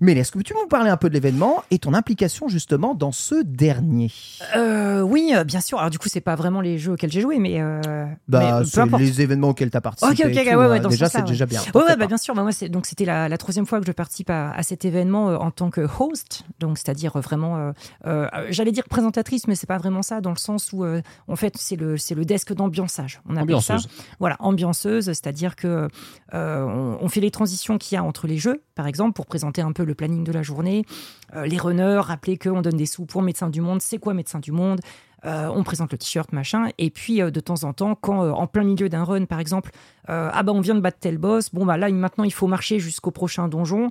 Mais 0.00 0.12
est-ce 0.12 0.32
que 0.32 0.38
tu 0.40 0.54
peux 0.54 0.60
nous 0.60 0.68
parler 0.68 0.90
un 0.90 0.96
peu 0.96 1.08
de 1.08 1.14
l'événement 1.14 1.62
et 1.70 1.78
ton 1.78 1.94
implication 1.94 2.48
justement 2.48 2.94
dans 2.94 3.12
ce 3.12 3.42
dernier? 3.42 4.10
Euh, 4.56 5.00
oui, 5.00 5.32
euh, 5.34 5.44
bien 5.44 5.60
sûr. 5.60 5.78
Alors 5.78 5.90
du 5.90 5.98
coup, 5.98 6.08
c'est 6.08 6.20
pas 6.20 6.34
vraiment 6.34 6.60
les 6.60 6.78
jeux 6.78 6.92
auxquels 6.92 7.10
j'ai 7.10 7.20
joué, 7.20 7.38
mais, 7.38 7.60
euh, 7.60 8.06
Bah, 8.28 8.62
mais 8.62 8.86
peu 8.86 8.98
les 8.98 9.22
événements 9.22 9.48
auxquels 9.48 9.70
tu 9.70 9.76
as 9.76 9.80
participé. 9.80 10.12
Ok, 10.12 10.30
ok, 10.30 10.44
tout, 10.44 10.58
ouais, 10.58 10.66
ouais, 10.66 10.80
dans 10.80 10.90
ce 10.90 10.94
déjà, 10.94 11.08
c'est 11.08 11.18
ouais. 11.18 11.24
déjà 11.24 11.46
bien. 11.46 11.60
T'en 11.72 11.80
ouais, 11.80 11.96
bah, 11.96 12.06
bien 12.06 12.18
sûr. 12.18 12.34
Bah, 12.34 12.42
moi, 12.42 12.52
donc 12.68 12.86
c'était 12.86 13.04
la, 13.04 13.28
la 13.28 13.38
troisième 13.38 13.66
fois 13.66 13.80
que 13.80 13.86
je 13.86 13.92
participe 13.92 14.30
à, 14.30 14.50
à 14.50 14.62
cet 14.62 14.84
événement 14.84 15.26
en 15.26 15.50
tant 15.50 15.70
que 15.70 15.86
host, 15.98 16.44
donc 16.60 16.78
c'est-à-dire 16.78 17.18
vraiment, 17.18 17.72
j'allais 18.50 18.72
dire 18.72 18.84
présentatrice, 18.88 19.46
mais 19.48 19.54
c'est 19.54 19.66
pas 19.66 19.78
vraiment 19.78 20.02
ça 20.02 20.20
dans 20.20 20.30
le 20.30 20.36
sens 20.36 20.72
où 20.72 20.84
en 20.84 21.36
fait 21.36 21.54
c'est 21.58 21.76
le 21.76 21.96
c'est 21.96 22.14
le 22.14 22.24
desk 22.24 22.52
d'ambiançage. 22.52 23.20
On 23.28 23.36
ça. 23.64 23.76
Voilà, 24.20 24.36
ambianceuse, 24.38 25.06
c'est-à-dire 25.06 25.56
que 25.56 25.88
euh, 26.34 26.64
on, 26.64 26.98
on 27.00 27.08
fait 27.08 27.20
les 27.20 27.30
transitions 27.30 27.78
qu'il 27.78 27.96
y 27.96 27.98
a 27.98 28.04
entre 28.04 28.26
les 28.26 28.38
jeux, 28.38 28.62
par 28.74 28.86
exemple, 28.86 29.14
pour 29.14 29.26
présenter 29.26 29.62
un 29.62 29.72
peu 29.72 29.84
le 29.84 29.94
planning 29.94 30.24
de 30.24 30.32
la 30.32 30.42
journée, 30.42 30.84
Euh, 31.34 31.46
les 31.46 31.58
runners, 31.58 32.00
rappeler 32.00 32.36
qu'on 32.38 32.62
donne 32.62 32.76
des 32.76 32.86
sous 32.86 33.06
pour 33.06 33.22
Médecins 33.22 33.50
du 33.50 33.60
Monde, 33.60 33.80
c'est 33.82 33.98
quoi 33.98 34.14
Médecins 34.14 34.40
du 34.40 34.52
Monde? 34.52 34.80
Euh, 35.24 35.48
on 35.48 35.64
présente 35.64 35.90
le 35.90 35.98
t-shirt, 35.98 36.32
machin, 36.32 36.68
et 36.76 36.90
puis 36.90 37.22
euh, 37.22 37.30
de 37.30 37.40
temps 37.40 37.64
en 37.64 37.72
temps, 37.72 37.94
quand 37.94 38.22
euh, 38.22 38.30
en 38.30 38.46
plein 38.46 38.62
milieu 38.62 38.88
d'un 38.88 39.04
run, 39.04 39.24
par 39.24 39.40
exemple, 39.40 39.70
ah 40.06 40.42
bah 40.42 40.52
on 40.52 40.60
vient 40.60 40.74
de 40.74 40.80
battre 40.80 40.98
tel 41.00 41.16
boss, 41.16 41.50
bon 41.52 41.64
bah 41.64 41.78
là 41.78 41.88
maintenant 41.90 42.24
il 42.24 42.32
faut 42.32 42.46
marcher 42.46 42.78
jusqu'au 42.78 43.10
prochain 43.10 43.48
donjon. 43.48 43.90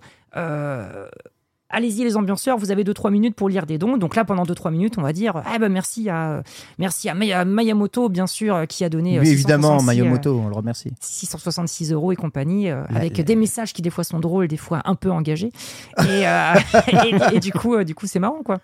Euh, 1.73 1.77
Allez-y 1.77 2.03
les 2.03 2.15
ambianceurs, 2.17 2.57
vous 2.57 2.71
avez 2.71 2.83
2-3 2.83 3.11
minutes 3.11 3.35
pour 3.35 3.49
lire 3.49 3.65
des 3.65 3.77
dons. 3.77 3.97
Donc 3.97 4.15
là, 4.15 4.23
pendant 4.25 4.43
2-3 4.43 4.71
minutes, 4.71 4.97
on 4.97 5.01
va 5.01 5.11
dire 5.13 5.41
ah 5.45 5.57
bah 5.59 5.69
merci 5.69 6.09
à, 6.09 6.43
merci 6.77 7.09
à 7.09 7.13
Maya- 7.15 7.45
Mayamoto, 7.45 8.09
bien 8.09 8.27
sûr, 8.27 8.55
euh, 8.55 8.65
qui 8.65 8.83
a 8.83 8.89
donné. 8.89 9.17
euh, 9.17 9.21
Oui, 9.21 9.29
évidemment, 9.29 9.79
666, 9.79 9.83
euh, 9.99 10.03
Mayomoto, 10.03 10.39
on 10.39 10.47
le 10.49 10.55
remercie. 10.55 10.91
666 10.99 11.91
euros 11.91 12.11
et 12.11 12.15
compagnie, 12.15 12.69
euh, 12.69 12.83
La- 12.89 12.97
avec 12.97 13.17
la- 13.17 13.23
des 13.23 13.35
messages 13.35 13.73
qui 13.73 13.81
des 13.81 13.89
fois 13.89 14.03
sont 14.03 14.19
drôles, 14.19 14.47
des 14.47 14.57
fois 14.57 14.81
un 14.85 14.95
peu 14.95 15.11
engagés. 15.11 15.51
Et, 15.99 16.27
euh, 16.27 16.53
et, 17.33 17.35
et 17.35 17.39
du 17.39 17.51
coup, 17.51 17.75
euh, 17.75 17.83
du 17.83 17.95
coup, 17.95 18.05
c'est 18.07 18.19
marrant 18.19 18.41
quoi. 18.43 18.55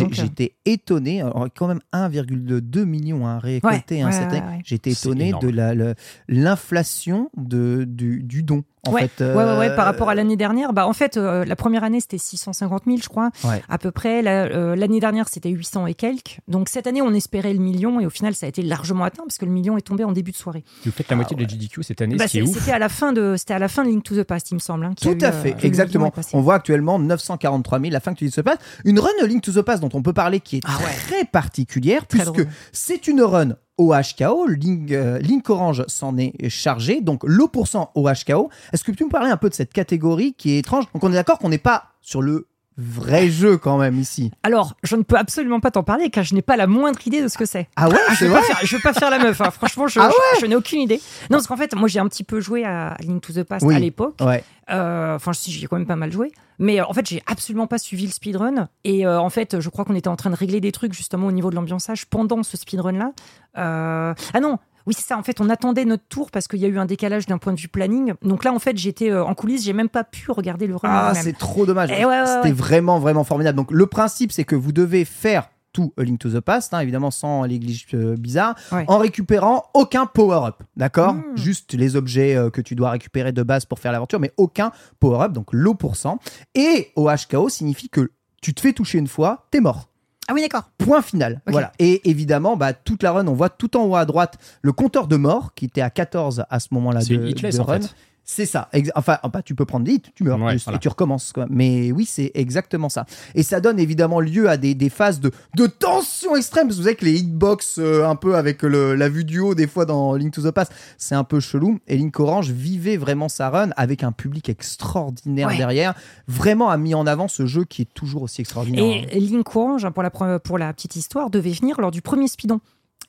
Euh, 0.00 0.04
J'étais 0.10 0.54
étonné, 0.64 1.22
quand 1.56 1.66
même 1.68 1.80
1,2 1.92 2.84
million 2.84 3.26
à 3.26 3.38
récolter 3.38 3.96
Ouais, 3.96 4.00
hein, 4.02 4.06
ouais, 4.06 4.12
cette 4.12 4.22
année. 4.32 4.40
ouais, 4.40 4.56
ouais. 4.56 4.62
J'étais 4.64 4.90
étonné 4.92 5.32
de 5.40 5.94
l'inflation 6.28 7.30
de, 7.36 7.84
du, 7.86 8.22
du 8.22 8.42
don. 8.42 8.62
En 8.88 8.92
ouais, 8.92 9.08
fait, 9.08 9.24
ouais, 9.24 9.34
ouais, 9.34 9.58
ouais, 9.58 9.68
euh, 9.70 9.76
par 9.76 9.84
rapport 9.84 10.08
à 10.10 10.14
l'année 10.14 10.36
dernière, 10.36 10.72
bah 10.72 10.86
en 10.86 10.92
fait, 10.92 11.16
euh, 11.16 11.44
la 11.44 11.56
première 11.56 11.84
année 11.84 12.00
c'était 12.00 12.18
650 12.18 12.82
000, 12.86 12.98
je 13.02 13.08
crois, 13.08 13.30
Ouais. 13.44 13.62
à 13.68 13.78
peu 13.78 13.90
près. 13.90 14.22
La- 14.22 14.44
euh, 14.44 14.76
L'année 14.76 15.00
dernière 15.00 15.28
c'était 15.28 15.50
800 15.50 15.86
et 15.86 15.94
quelques. 15.94 16.38
Donc 16.48 16.68
cette 16.68 16.86
année 16.86 17.02
on 17.02 17.12
espérait 17.12 17.52
le 17.52 17.60
million 17.60 18.00
et 18.00 18.06
au 18.06 18.10
final 18.10 18.34
ça 18.34 18.46
a 18.46 18.48
été 18.48 18.62
largement 18.62 19.04
atteint 19.04 19.22
parce 19.24 19.38
que 19.38 19.44
le 19.44 19.50
million 19.52 19.76
est 19.76 19.82
tombé 19.82 20.04
en 20.04 20.12
début 20.12 20.30
de 20.32 20.36
soirée. 20.36 20.64
Vous 20.84 20.92
faites 20.92 21.08
la 21.10 21.16
moitié 21.16 21.36
de 21.36 21.42
la 21.42 21.48
GDQ 21.48 21.82
cette 21.82 22.00
année, 22.02 22.16
Bah, 22.16 22.26
ce 22.26 22.32
qui 22.32 22.38
est 22.38 22.44
c'est- 22.44 22.50
ouf. 22.50 22.58
c'était 22.58 22.72
à 22.72 22.78
la 22.78 22.88
fin 22.88 23.12
de, 23.12 23.34
c'était 23.36 23.54
à 23.54 23.58
la 23.58 23.68
fin 23.68 23.84
de 23.84 23.88
Link 23.90 24.02
to 24.04 24.14
the 24.16 24.22
Past, 24.24 24.50
il 24.50 24.54
me 24.54 24.60
semble. 24.60 24.84
hein, 24.84 24.92
Tout 25.00 25.16
a 25.22 25.26
à 25.26 25.30
eu, 25.30 25.32
fait, 25.32 25.56
exactement. 25.64 26.12
On 26.32 26.40
voit 26.40 26.54
actuellement 26.54 26.98
943 26.98 27.80
000, 27.80 27.92
la 27.92 28.00
fin 28.00 28.12
que 28.14 28.18
tu 28.18 28.24
dis 28.26 28.30
se 28.30 28.40
passe. 28.40 28.58
Une 28.84 28.98
run 28.98 29.08
Link 29.26 29.42
to 29.42 29.52
the 29.52 29.62
Past 29.62 29.82
dont 29.82 29.90
on 29.94 30.02
peut 30.02 30.12
parler 30.12 30.40
qui 30.40 30.56
est 30.58 30.62
Ah 30.64 30.78
ouais. 30.78 30.84
très 31.06 31.24
particulière, 31.24 32.06
Très 32.06 32.18
puisque 32.18 32.46
c'est 32.72 33.06
une 33.08 33.22
run 33.22 33.56
au 33.78 33.94
HKO. 33.94 34.46
Link, 34.46 34.90
euh, 34.90 35.20
Orange 35.48 35.84
s'en 35.86 36.16
est 36.18 36.48
chargé, 36.48 37.00
donc 37.00 37.22
l'eau 37.24 37.48
pour 37.48 37.68
cent 37.68 37.90
au 37.94 38.08
HKO. 38.08 38.50
Est-ce 38.72 38.84
que 38.84 38.90
tu 38.90 38.98
peux 38.98 39.04
me 39.06 39.10
parler 39.10 39.30
un 39.30 39.36
peu 39.36 39.48
de 39.48 39.54
cette 39.54 39.72
catégorie 39.72 40.34
qui 40.36 40.52
est 40.52 40.58
étrange? 40.58 40.84
Donc 40.92 41.04
on 41.04 41.10
est 41.10 41.14
d'accord 41.14 41.38
qu'on 41.38 41.48
n'est 41.48 41.58
pas 41.58 41.84
sur 42.02 42.20
le 42.20 42.47
vrai 42.78 43.28
jeu 43.28 43.56
quand 43.58 43.76
même 43.76 43.98
ici. 43.98 44.30
Alors, 44.44 44.74
je 44.84 44.94
ne 44.96 45.02
peux 45.02 45.16
absolument 45.16 45.58
pas 45.60 45.70
t'en 45.72 45.82
parler 45.82 46.08
car 46.10 46.22
je 46.24 46.34
n'ai 46.34 46.42
pas 46.42 46.56
la 46.56 46.66
moindre 46.68 46.98
idée 47.06 47.20
de 47.20 47.28
ce 47.28 47.36
que 47.36 47.44
c'est. 47.44 47.68
Ah 47.76 47.88
ouais, 47.88 47.96
Je 48.10 48.14
c'est 48.14 48.24
vais, 48.26 48.30
vrai 48.30 48.40
pas 48.40 48.46
faire, 48.46 48.58
je 48.62 48.76
pas 48.78 48.92
faire 48.92 49.10
la 49.10 49.18
meuf, 49.18 49.40
hein. 49.40 49.50
franchement, 49.50 49.88
je, 49.88 49.98
Ah 50.00 50.10
je- 50.36 50.40
je 50.42 50.46
n'ai 50.46 50.54
aucune 50.56 50.80
idée. 50.80 51.00
Non, 51.30 51.38
parce 51.38 51.46
qu'en 51.48 51.56
fait, 51.56 51.74
moi 51.74 51.88
j'ai 51.88 51.98
un 51.98 52.06
petit 52.08 52.24
peu 52.24 52.40
joué 52.40 52.64
à 52.64 52.96
Link 53.00 53.20
to 53.20 53.32
the 53.32 53.42
Past 53.42 53.66
Oui. 53.66 53.74
à 53.74 53.78
l'époque. 53.78 54.14
Ouais. 54.20 54.44
Euh, 54.70 55.16
Enfin, 55.16 55.32
si, 55.32 55.50
j'y 55.50 55.64
ai 55.64 55.66
quand 55.66 55.76
même 55.78 55.86
pas 55.86 55.96
mal 55.96 56.12
joué. 56.12 56.30
Mais 56.60 56.80
euh, 56.80 56.84
en 56.86 56.92
fait, 56.92 57.08
j'ai 57.08 57.22
absolument 57.26 57.66
pas 57.66 57.78
suivi 57.78 58.06
le 58.06 58.12
speedrun. 58.12 58.68
Et 58.84 59.06
euh, 59.06 59.18
en 59.20 59.30
fait, 59.30 59.60
je 59.60 59.68
crois 59.70 59.84
qu'on 59.84 59.94
était 59.94 60.08
en 60.08 60.16
train 60.16 60.30
de 60.30 60.36
régler 60.36 60.60
des 60.60 60.72
trucs 60.72 60.92
justement 60.92 61.26
au 61.28 61.32
niveau 61.32 61.50
de 61.50 61.56
l'ambiançage 61.56 62.06
pendant 62.06 62.42
ce 62.42 62.56
speedrun-là. 62.56 63.12
Euh, 63.56 64.14
Ah 64.34 64.40
non 64.40 64.58
oui, 64.88 64.94
c'est 64.96 65.06
ça. 65.06 65.16
En 65.18 65.22
fait, 65.22 65.40
on 65.40 65.48
attendait 65.50 65.84
notre 65.84 66.04
tour 66.08 66.30
parce 66.30 66.48
qu'il 66.48 66.58
y 66.60 66.64
a 66.64 66.68
eu 66.68 66.78
un 66.78 66.86
décalage 66.86 67.26
d'un 67.26 67.38
point 67.38 67.52
de 67.52 67.60
vue 67.60 67.68
planning. 67.68 68.14
Donc 68.22 68.42
là, 68.44 68.52
en 68.52 68.58
fait, 68.58 68.76
j'étais 68.76 69.10
euh, 69.10 69.22
en 69.24 69.34
coulisses, 69.34 69.62
j'ai 69.64 69.72
même 69.74 69.88
pas 69.90 70.02
pu 70.02 70.30
regarder 70.32 70.66
le 70.66 70.76
run. 70.76 70.88
Ah, 70.90 71.12
c'est 71.14 71.36
trop 71.36 71.66
dommage. 71.66 71.90
Eh 71.92 72.04
ouais, 72.04 72.20
ouais, 72.20 72.26
C'était 72.26 72.48
ouais. 72.48 72.52
vraiment, 72.52 72.98
vraiment 72.98 73.22
formidable. 73.22 73.56
Donc, 73.56 73.70
le 73.70 73.86
principe, 73.86 74.32
c'est 74.32 74.44
que 74.44 74.56
vous 74.56 74.72
devez 74.72 75.04
faire 75.04 75.48
tout 75.74 75.92
A 75.98 76.02
Link 76.02 76.18
to 76.18 76.30
the 76.30 76.40
Past, 76.40 76.72
hein, 76.72 76.80
évidemment 76.80 77.10
sans 77.10 77.42
les 77.44 77.58
glitches 77.58 77.88
euh, 77.94 78.16
bizarres, 78.16 78.54
Ouais. 78.72 78.86
en 78.88 78.96
récupérant 78.96 79.64
aucun 79.74 80.06
power-up, 80.06 80.62
d'accord 80.76 81.12
Mm. 81.14 81.22
Juste 81.36 81.74
les 81.74 81.94
objets 81.94 82.34
euh, 82.34 82.48
que 82.48 82.62
tu 82.62 82.74
dois 82.74 82.90
récupérer 82.90 83.32
de 83.32 83.42
base 83.42 83.66
pour 83.66 83.78
faire 83.78 83.92
l'aventure, 83.92 84.18
mais 84.18 84.32
aucun 84.38 84.72
power-up, 84.98 85.32
donc 85.32 85.48
l'eau 85.52 85.74
pour 85.74 85.96
cent. 85.96 86.18
Et 86.54 86.90
au 86.96 87.10
HKO 87.10 87.50
signifie 87.50 87.90
que 87.90 88.10
tu 88.40 88.54
te 88.54 88.60
fais 88.62 88.72
toucher 88.72 88.98
une 88.98 89.08
fois, 89.08 89.46
t'es 89.50 89.60
mort. 89.60 89.87
Ah 90.28 90.34
oui, 90.34 90.42
d'accord. 90.42 90.70
Point 90.76 91.00
final. 91.02 91.40
Voilà. 91.46 91.72
Et 91.78 92.08
évidemment, 92.08 92.56
bah, 92.56 92.74
toute 92.74 93.02
la 93.02 93.12
run, 93.12 93.26
on 93.28 93.32
voit 93.32 93.48
tout 93.48 93.76
en 93.78 93.84
haut 93.86 93.96
à 93.96 94.04
droite 94.04 94.36
le 94.62 94.72
compteur 94.72 95.08
de 95.08 95.16
mort 95.16 95.54
qui 95.54 95.64
était 95.64 95.80
à 95.80 95.88
14 95.90 96.44
à 96.50 96.60
ce 96.60 96.68
moment-là 96.72 97.00
C'est 97.00 97.14
de, 97.16 97.22
une 97.22 97.28
hitless 97.28 97.56
de 97.56 97.60
en 97.60 97.64
run. 97.64 97.80
fait. 97.80 97.94
C'est 98.30 98.44
ça. 98.44 98.68
Ex- 98.74 98.90
Enfin, 98.94 99.16
bah, 99.32 99.40
tu 99.42 99.54
peux 99.54 99.64
prendre 99.64 99.86
des 99.86 99.92
hits, 99.92 100.02
tu 100.14 100.22
meurs 100.22 100.38
Ouais, 100.38 100.52
juste, 100.52 100.66
voilà. 100.66 100.76
et 100.76 100.80
tu 100.80 100.88
recommences. 100.88 101.32
Quoi. 101.32 101.46
Mais 101.48 101.92
oui, 101.92 102.04
c'est 102.04 102.30
exactement 102.34 102.90
ça. 102.90 103.06
Et 103.34 103.42
ça 103.42 103.58
donne 103.60 103.78
évidemment 103.80 104.20
lieu 104.20 104.50
à 104.50 104.58
des, 104.58 104.74
des 104.74 104.90
phases 104.90 105.18
de, 105.18 105.30
de 105.56 105.66
tension 105.66 106.36
extrême. 106.36 106.66
Parce 106.66 106.76
que 106.76 106.82
vous 106.82 106.84
savez 106.88 106.96
que 106.96 107.06
les 107.06 107.18
hitbox, 107.20 107.78
euh, 107.78 108.06
un 108.06 108.16
peu 108.16 108.36
avec 108.36 108.62
le- 108.62 108.94
la 108.94 109.08
vue 109.08 109.24
du 109.24 109.38
haut, 109.40 109.54
des 109.54 109.66
fois 109.66 109.86
dans 109.86 110.14
Link 110.14 110.34
to 110.34 110.42
the 110.42 110.50
Past, 110.50 110.72
c'est 110.98 111.14
un 111.14 111.24
peu 111.24 111.40
chelou. 111.40 111.78
Et 111.88 111.96
Link 111.96 112.20
Orange 112.20 112.50
vivait 112.50 112.98
vraiment 112.98 113.30
sa 113.30 113.48
run 113.48 113.70
avec 113.78 114.02
un 114.04 114.12
public 114.12 114.50
extraordinaire 114.50 115.48
Ouais. 115.48 115.56
derrière. 115.56 115.94
Vraiment 116.26 116.68
a 116.68 116.76
mis 116.76 116.94
en 116.94 117.06
avant 117.06 117.28
ce 117.28 117.46
jeu 117.46 117.64
qui 117.64 117.80
est 117.82 117.94
toujours 117.94 118.20
aussi 118.22 118.42
extraordinaire. 118.42 118.84
hein. 118.84 119.06
Et 119.10 119.20
Link 119.20 119.56
Orange, 119.56 119.86
hein, 119.86 119.90
pour 119.90 120.02
la, 120.02 120.10
pour 120.10 120.58
la 120.58 120.70
petite 120.74 120.96
histoire, 120.96 121.30
devait 121.30 121.52
venir 121.52 121.80
lors 121.80 121.90
du 121.90 122.02
premier 122.02 122.28
speedon. 122.28 122.60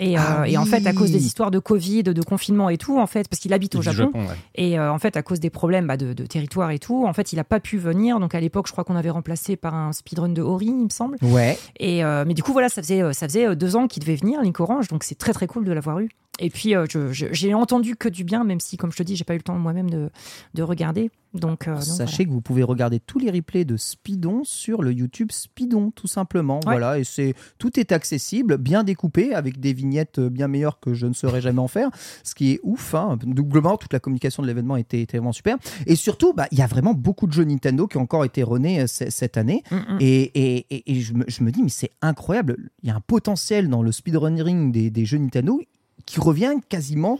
Et, 0.01 0.17
euh, 0.17 0.21
Ah 0.21 0.47
et 0.47 0.57
en 0.57 0.63
fait, 0.65 0.85
à 0.87 0.93
cause 0.93 1.11
des 1.11 1.25
histoires 1.25 1.51
de 1.51 1.59
Covid, 1.59 2.03
de 2.03 2.21
confinement 2.21 2.69
et 2.69 2.77
tout, 2.77 2.99
en 2.99 3.07
fait, 3.07 3.27
parce 3.27 3.41
qu'il 3.41 3.53
habite 3.53 3.75
au 3.75 3.81
Japon, 3.81 4.11
ouais. 4.13 4.35
et 4.55 4.79
euh, 4.79 4.91
en 4.93 4.97
fait, 4.97 5.17
à 5.17 5.21
cause 5.23 5.41
des 5.41 5.49
problèmes 5.49 5.87
bah, 5.87 5.97
de, 5.97 6.13
de 6.13 6.25
territoire 6.25 6.71
et 6.71 6.79
tout, 6.79 7.05
en 7.05 7.11
fait, 7.11 7.33
il 7.33 7.35
n'a 7.35 7.43
pas 7.43 7.59
pu 7.59 7.77
venir. 7.77 8.19
Donc 8.21 8.33
à 8.33 8.39
l'époque, 8.39 8.67
je 8.67 8.71
crois 8.71 8.85
qu'on 8.85 8.95
avait 8.95 9.09
remplacé 9.09 9.57
par 9.57 9.75
un 9.75 9.91
speedrun 9.91 10.29
de 10.29 10.41
Ori, 10.41 10.67
il 10.67 10.85
me 10.85 10.89
semble. 10.89 11.17
Ouais. 11.21 11.59
Et 11.79 12.03
euh, 12.05 12.23
mais 12.25 12.33
du 12.33 12.43
coup, 12.43 12.53
voilà, 12.53 12.69
ça 12.69 12.81
faisait, 12.81 13.11
ça 13.13 13.27
faisait 13.27 13.55
deux 13.55 13.75
ans 13.75 13.87
qu'il 13.87 14.01
devait 14.01 14.15
venir, 14.15 14.41
Link 14.41 14.57
Orange, 14.59 14.87
donc 14.87 15.03
c'est 15.03 15.17
très 15.17 15.33
très 15.33 15.47
cool 15.47 15.65
de 15.65 15.71
l'avoir 15.73 15.99
eu. 15.99 16.09
Et 16.41 16.49
puis, 16.49 16.73
j'ai 17.11 17.53
entendu 17.53 17.97
que 17.97 18.07
du 18.07 18.23
bien, 18.23 18.45
même 18.45 18.61
si, 18.61 18.77
comme 18.77 18.93
je 18.93 18.97
te 18.97 19.03
dis, 19.03 19.17
j'ai 19.17 19.25
pas 19.25 19.33
eu 19.33 19.37
le 19.39 19.43
temps 19.43 19.59
moi-même 19.59 19.89
de, 19.89 20.09
de 20.53 20.63
regarder. 20.63 21.11
Donc, 21.33 21.67
euh, 21.67 21.75
donc 21.75 21.83
Sachez 21.83 22.25
que 22.25 22.31
vous 22.31 22.41
pouvez 22.41 22.63
regarder 22.63 22.99
tous 22.99 23.19
les 23.19 23.29
replays 23.29 23.65
de 23.65 23.77
Speedon 23.77 24.43
sur 24.43 24.81
le 24.81 24.91
YouTube 24.91 25.31
Speedon, 25.31 25.91
tout 25.91 26.07
simplement. 26.07 26.59
Voilà, 26.63 26.97
et 26.99 27.03
c'est 27.03 27.35
tout 27.59 27.79
est 27.79 27.91
accessible, 27.91 28.57
bien 28.57 28.83
découpé, 28.83 29.33
avec 29.35 29.59
des 29.59 29.73
vignettes 29.73 30.19
bien 30.19 30.47
meilleures 30.47 30.79
que 30.79 30.93
je 30.93 31.05
ne 31.05 31.13
saurais 31.13 31.41
jamais 31.41 31.59
en 31.59 31.67
faire, 31.67 31.89
ce 32.23 32.33
qui 32.33 32.51
est 32.53 32.59
ouf. 32.63 32.95
Hein. 32.95 33.17
Donc, 33.23 33.47
globalement, 33.47 33.77
toute 33.77 33.93
la 33.93 33.99
communication 33.99 34.41
de 34.41 34.47
l'événement 34.47 34.75
était, 34.75 35.01
était 35.01 35.17
vraiment 35.17 35.31
super. 35.31 35.57
Et 35.85 35.95
surtout, 35.95 36.33
bah, 36.33 36.47
il 36.51 36.57
y 36.57 36.61
a 36.61 36.67
vraiment 36.67 36.93
beaucoup 36.95 37.27
de 37.27 37.31
jeux 37.33 37.43
Nintendo 37.43 37.85
qui 37.87 37.97
ont 37.97 38.01
encore 38.01 38.25
été 38.25 38.41
runnés 38.43 38.81
euh, 38.81 38.87
cette 38.87 39.37
année. 39.37 39.63
Mm, 39.69 39.75
mm. 39.75 39.97
Et, 39.99 40.21
et- 40.33 40.65
et- 40.71 40.91
et 40.97 41.01
je, 41.01 41.13
me, 41.13 41.25
je 41.27 41.43
me 41.43 41.51
dis, 41.51 41.61
mais 41.61 41.69
c'est 41.69 41.91
incroyable. 42.01 42.57
Il 42.81 42.89
y 42.89 42.91
a 42.91 42.95
un 42.95 43.01
potentiel 43.01 43.69
dans 43.69 43.83
le 43.83 43.91
speedrunning 43.91 44.71
des, 44.71 44.89
des 44.89 45.05
jeux 45.05 45.17
Nintendo 45.19 45.61
qui 46.05 46.19
revient 46.19 46.53
quasiment 46.69 47.19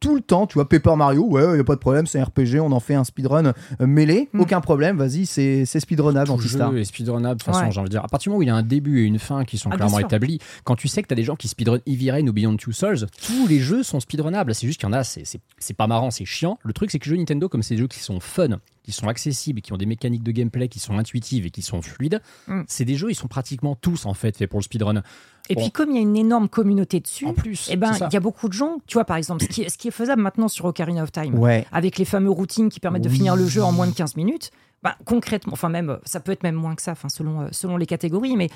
tout 0.00 0.14
le 0.14 0.20
temps. 0.22 0.46
Tu 0.46 0.54
vois, 0.54 0.68
Paper 0.68 0.94
Mario, 0.96 1.26
ouais, 1.26 1.42
il 1.54 1.56
y 1.58 1.60
a 1.60 1.64
pas 1.64 1.74
de 1.74 1.80
problème, 1.80 2.06
c'est 2.06 2.18
un 2.18 2.24
RPG, 2.24 2.58
on 2.60 2.72
en 2.72 2.80
fait 2.80 2.94
un 2.94 3.04
speedrun 3.04 3.46
euh, 3.48 3.52
mêlé, 3.86 4.28
Mm. 4.32 4.40
aucun 4.40 4.60
problème, 4.60 4.96
vas-y, 4.96 5.26
c'est 5.26 5.64
c'est 5.66 5.80
speedrunnable, 5.80 6.26
Tout 6.28 6.32
Antistar. 6.34 6.72
jeu 6.72 6.78
est 6.78 6.84
speedrunnable. 6.84 7.38
De 7.38 7.44
toute 7.44 7.52
façon, 7.52 7.66
Ouais. 7.66 7.70
j'ai 7.72 7.80
envie 7.80 7.88
de 7.88 7.94
dire, 7.94 8.04
à 8.04 8.08
partir 8.08 8.24
du 8.24 8.30
moment 8.30 8.38
où 8.38 8.42
il 8.42 8.46
y 8.48 8.50
a 8.50 8.54
un 8.54 8.62
début 8.62 9.00
et 9.00 9.04
une 9.04 9.18
fin 9.18 9.44
qui 9.44 9.58
sont 9.58 9.68
Ah, 9.72 9.76
clairement 9.76 9.98
établis, 9.98 10.38
quand 10.64 10.76
tu 10.76 10.88
sais 10.88 11.02
que 11.02 11.08
tu 11.08 11.12
as 11.12 11.16
des 11.16 11.22
gens 11.24 11.36
qui 11.36 11.48
speedrun 11.48 11.80
Heavy 11.86 12.10
Rain 12.10 12.26
ou 12.26 12.32
Beyond 12.32 12.56
Two 12.56 12.72
Souls, 12.72 13.06
tous 13.26 13.46
les 13.46 13.58
jeux 13.58 13.82
sont 13.82 14.00
speedrunnables. 14.00 14.54
C'est 14.54 14.66
juste 14.66 14.80
qu'il 14.80 14.88
y 14.88 14.90
en 14.90 14.94
a, 14.94 15.04
c'est- 15.04 15.24
c'est 15.24 15.40
c'est 15.58 15.74
pas 15.76 15.86
marrant, 15.86 16.10
c'est 16.10 16.24
chiant. 16.24 16.58
Le 16.62 16.72
truc, 16.72 16.90
c'est 16.90 16.98
que 16.98 17.04
les 17.04 17.10
jeux 17.10 17.16
Nintendo, 17.18 17.48
comme 17.48 17.62
c'est 17.62 17.74
des 17.74 17.80
jeux 17.80 17.88
qui 17.88 17.98
sont 18.00 18.20
fun, 18.20 18.58
qui 18.90 18.96
sont 18.96 19.08
accessibles, 19.08 19.60
qui 19.60 19.72
ont 19.72 19.76
des 19.76 19.86
mécaniques 19.86 20.22
de 20.22 20.32
gameplay 20.32 20.68
qui 20.68 20.78
sont 20.80 20.98
intuitives 20.98 21.46
et 21.46 21.50
qui 21.50 21.62
sont 21.62 21.80
fluides, 21.82 22.20
Mm. 22.48 22.62
c'est 22.66 22.84
des 22.84 22.96
jeux, 22.96 23.10
ils 23.10 23.14
sont 23.14 23.28
pratiquement 23.28 23.74
tous 23.76 24.06
en 24.06 24.14
fait 24.14 24.36
faits 24.36 24.50
pour 24.50 24.60
le 24.60 24.64
speedrun. 24.64 25.02
Et 25.48 25.54
Bon. 25.54 25.62
puis 25.62 25.70
comme 25.72 25.90
il 25.90 25.96
y 25.96 25.98
a 25.98 26.02
une 26.02 26.16
énorme 26.16 26.48
communauté 26.48 27.00
dessus, 27.00 27.26
En 27.26 27.34
plus, 27.34 27.68
eh 27.72 27.76
ben 27.76 27.92
il 28.08 28.12
y 28.12 28.16
a 28.16 28.20
beaucoup 28.20 28.48
de 28.48 28.52
gens. 28.52 28.78
Tu 28.86 28.94
vois 28.94 29.04
par 29.04 29.16
exemple, 29.16 29.42
ce 29.42 29.48
qui, 29.48 29.62
est- 29.62 29.68
ce 29.68 29.78
qui 29.78 29.88
est 29.88 29.92
faisable 29.92 30.22
maintenant 30.22 30.48
sur 30.48 30.64
Ocarina 30.66 31.02
of 31.02 31.10
Time, 31.12 31.36
Ouais. 31.38 31.66
avec 31.72 31.98
les 31.98 32.04
fameux 32.04 32.30
routines 32.30 32.68
qui 32.68 32.78
permettent 32.80 33.02
de 33.04 33.08
finir 33.08 33.34
le 33.36 33.46
jeu 33.46 33.62
en 33.62 33.72
moins 33.72 33.86
de 33.86 33.92
15 33.94 34.16
minutes. 34.16 34.50
Bah, 34.82 34.96
concrètement, 35.04 35.52
enfin 35.52 35.68
même, 35.68 35.98
ça 36.04 36.20
peut 36.20 36.32
être 36.32 36.42
même 36.42 36.54
moins 36.54 36.74
que 36.74 36.82
ça, 36.82 36.92
enfin 36.92 37.08
selon 37.08 37.42
euh, 37.42 37.48
selon 37.52 37.76
les 37.76 37.86
catégories, 37.86 38.36
mais 38.36 38.48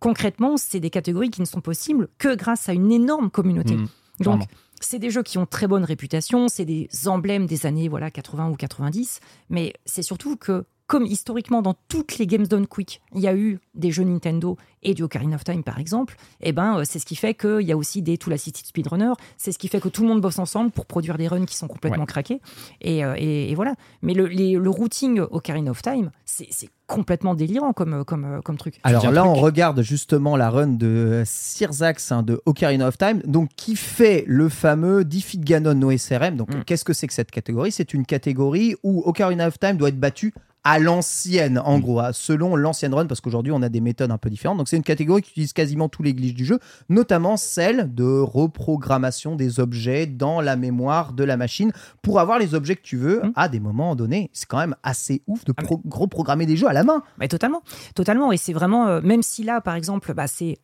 concrètement, 0.00 0.56
c'est 0.56 0.80
des 0.80 0.90
catégories 0.90 1.30
qui 1.30 1.40
ne 1.40 1.46
sont 1.46 1.60
possibles 1.60 2.08
que 2.18 2.34
grâce 2.34 2.68
à 2.68 2.72
une 2.74 2.92
énorme 2.92 3.30
communauté. 3.30 3.74
Mm, 3.76 3.88
Donc. 4.20 4.42
C'est 4.80 4.98
des 4.98 5.10
jeux 5.10 5.22
qui 5.22 5.38
ont 5.38 5.46
très 5.46 5.66
bonne 5.66 5.84
réputation, 5.84 6.48
c'est 6.48 6.64
des 6.64 6.88
emblèmes 7.06 7.46
des 7.46 7.66
années 7.66 7.88
voilà 7.88 8.10
80 8.10 8.50
ou 8.50 8.56
90, 8.56 9.20
mais 9.50 9.72
c'est 9.84 10.02
surtout 10.02 10.36
que 10.36 10.64
comme 10.86 11.06
historiquement 11.06 11.62
dans 11.62 11.74
toutes 11.88 12.18
les 12.18 12.26
Games 12.26 12.46
Done 12.46 12.66
Quick, 12.66 13.00
il 13.14 13.20
y 13.22 13.26
a 13.26 13.34
eu 13.34 13.58
des 13.74 13.90
jeux 13.90 14.04
Nintendo 14.04 14.56
et 14.82 14.92
du 14.92 15.02
Ocarina 15.02 15.36
of 15.36 15.44
Time 15.44 15.62
par 15.64 15.78
exemple, 15.78 16.14
et 16.42 16.52
ben 16.52 16.78
euh, 16.78 16.82
c'est 16.84 16.98
ce 16.98 17.06
qui 17.06 17.16
fait 17.16 17.32
qu'il 17.32 17.62
y 17.62 17.72
a 17.72 17.76
aussi 17.76 18.02
des 18.02 18.18
Tool 18.18 18.34
Assisted 18.34 18.66
Speedrunner, 18.66 19.12
c'est 19.38 19.50
ce 19.50 19.58
qui 19.58 19.68
fait 19.68 19.80
que 19.80 19.88
tout 19.88 20.02
le 20.02 20.08
monde 20.08 20.20
bosse 20.20 20.38
ensemble 20.38 20.70
pour 20.70 20.84
produire 20.84 21.16
des 21.16 21.26
runs 21.26 21.46
qui 21.46 21.56
sont 21.56 21.68
complètement 21.68 22.00
Ouais. 22.00 22.06
craqués, 22.06 22.40
et, 22.82 23.02
euh, 23.02 23.14
et- 23.16 23.50
et 23.50 23.54
voilà. 23.54 23.74
Mais 24.02 24.12
le, 24.12 24.26
les- 24.26 24.52
le 24.56 24.70
routing 24.70 25.20
Ocarina 25.20 25.70
of 25.70 25.80
Time, 25.80 26.10
c'est 26.26 26.68
complètement 26.86 27.34
délirant 27.34 27.72
comme, 27.72 28.04
comme, 28.04 28.24
euh, 28.26 28.40
comme 28.42 28.58
truc. 28.58 28.78
Alors 28.82 29.10
là, 29.10 29.22
truc. 29.22 29.32
on 29.32 29.40
regarde 29.40 29.80
justement 29.80 30.36
la 30.36 30.50
run 30.50 30.66
de 30.66 31.22
Sirzax 31.24 32.12
hein, 32.12 32.22
de 32.22 32.42
Ocarina 32.44 32.86
of 32.88 32.98
Time, 32.98 33.22
donc 33.24 33.48
qui 33.56 33.74
fait 33.76 34.24
le 34.26 34.50
fameux 34.50 35.02
Defeat 35.04 35.40
Ganon 35.42 35.74
no 35.74 35.90
SRM. 35.90 36.36
Donc, 36.36 36.54
Mm. 36.54 36.64
qu'est-ce 36.64 36.84
que 36.84 36.92
c'est 36.92 37.06
que 37.06 37.14
cette 37.14 37.30
catégorie? 37.30 37.72
C'est 37.72 37.94
une 37.94 38.04
catégorie 38.04 38.74
où 38.82 39.02
Ocarina 39.06 39.48
of 39.48 39.58
Time 39.58 39.78
doit 39.78 39.88
être 39.88 39.98
battu 40.00 40.34
à 40.64 40.78
l'ancienne, 40.78 41.58
en 41.62 41.78
gros, 41.78 42.00
hein, 42.00 42.10
selon 42.12 42.56
l'ancienne 42.56 42.94
run, 42.94 43.06
parce 43.06 43.20
qu'aujourd'hui 43.20 43.52
on 43.52 43.60
a 43.62 43.68
des 43.68 43.80
méthodes 43.82 44.10
un 44.10 44.18
peu 44.18 44.30
différentes. 44.30 44.56
Donc 44.58 44.68
c'est 44.68 44.76
une 44.76 44.82
catégorie 44.82 45.20
qui 45.22 45.30
utilise 45.32 45.52
quasiment 45.52 45.88
tous 45.90 46.02
les 46.02 46.14
glitches 46.14 46.34
du 46.34 46.44
jeu, 46.46 46.58
notamment 46.88 47.36
celle 47.36 47.94
de 47.94 48.20
reprogrammation 48.20 49.36
des 49.36 49.60
objets 49.60 50.06
dans 50.06 50.40
la 50.40 50.56
mémoire 50.56 51.12
de 51.12 51.24
la 51.24 51.36
machine 51.36 51.72
pour 52.02 52.18
avoir 52.20 52.38
les 52.38 52.54
objets 52.54 52.76
que 52.76 52.82
tu 52.82 52.96
veux 52.96 53.20
Mm. 53.24 53.32
à 53.36 53.48
des 53.48 53.60
moments 53.60 53.94
donnés. 53.94 54.30
C'est 54.32 54.46
quand 54.46 54.58
même 54.58 54.74
assez 54.82 55.22
ouf 55.26 55.44
de 55.44 55.52
Ah, 55.56 55.62
pro- 55.62 55.82
reprogrammer 55.90 56.46
des 56.46 56.56
jeux 56.56 56.68
à 56.68 56.72
la 56.72 56.82
main. 56.84 57.02
Mais 57.18 57.28
totalement, 57.28 57.62
totalement. 57.94 58.32
Et 58.32 58.36
c'est 58.36 58.52
vraiment, 58.52 58.86
euh, 58.88 59.00
même 59.02 59.22
si 59.22 59.42
là, 59.44 59.60
par 59.60 59.74
exemple, 59.74 60.14
bah, 60.14 60.26
c'est 60.26 60.58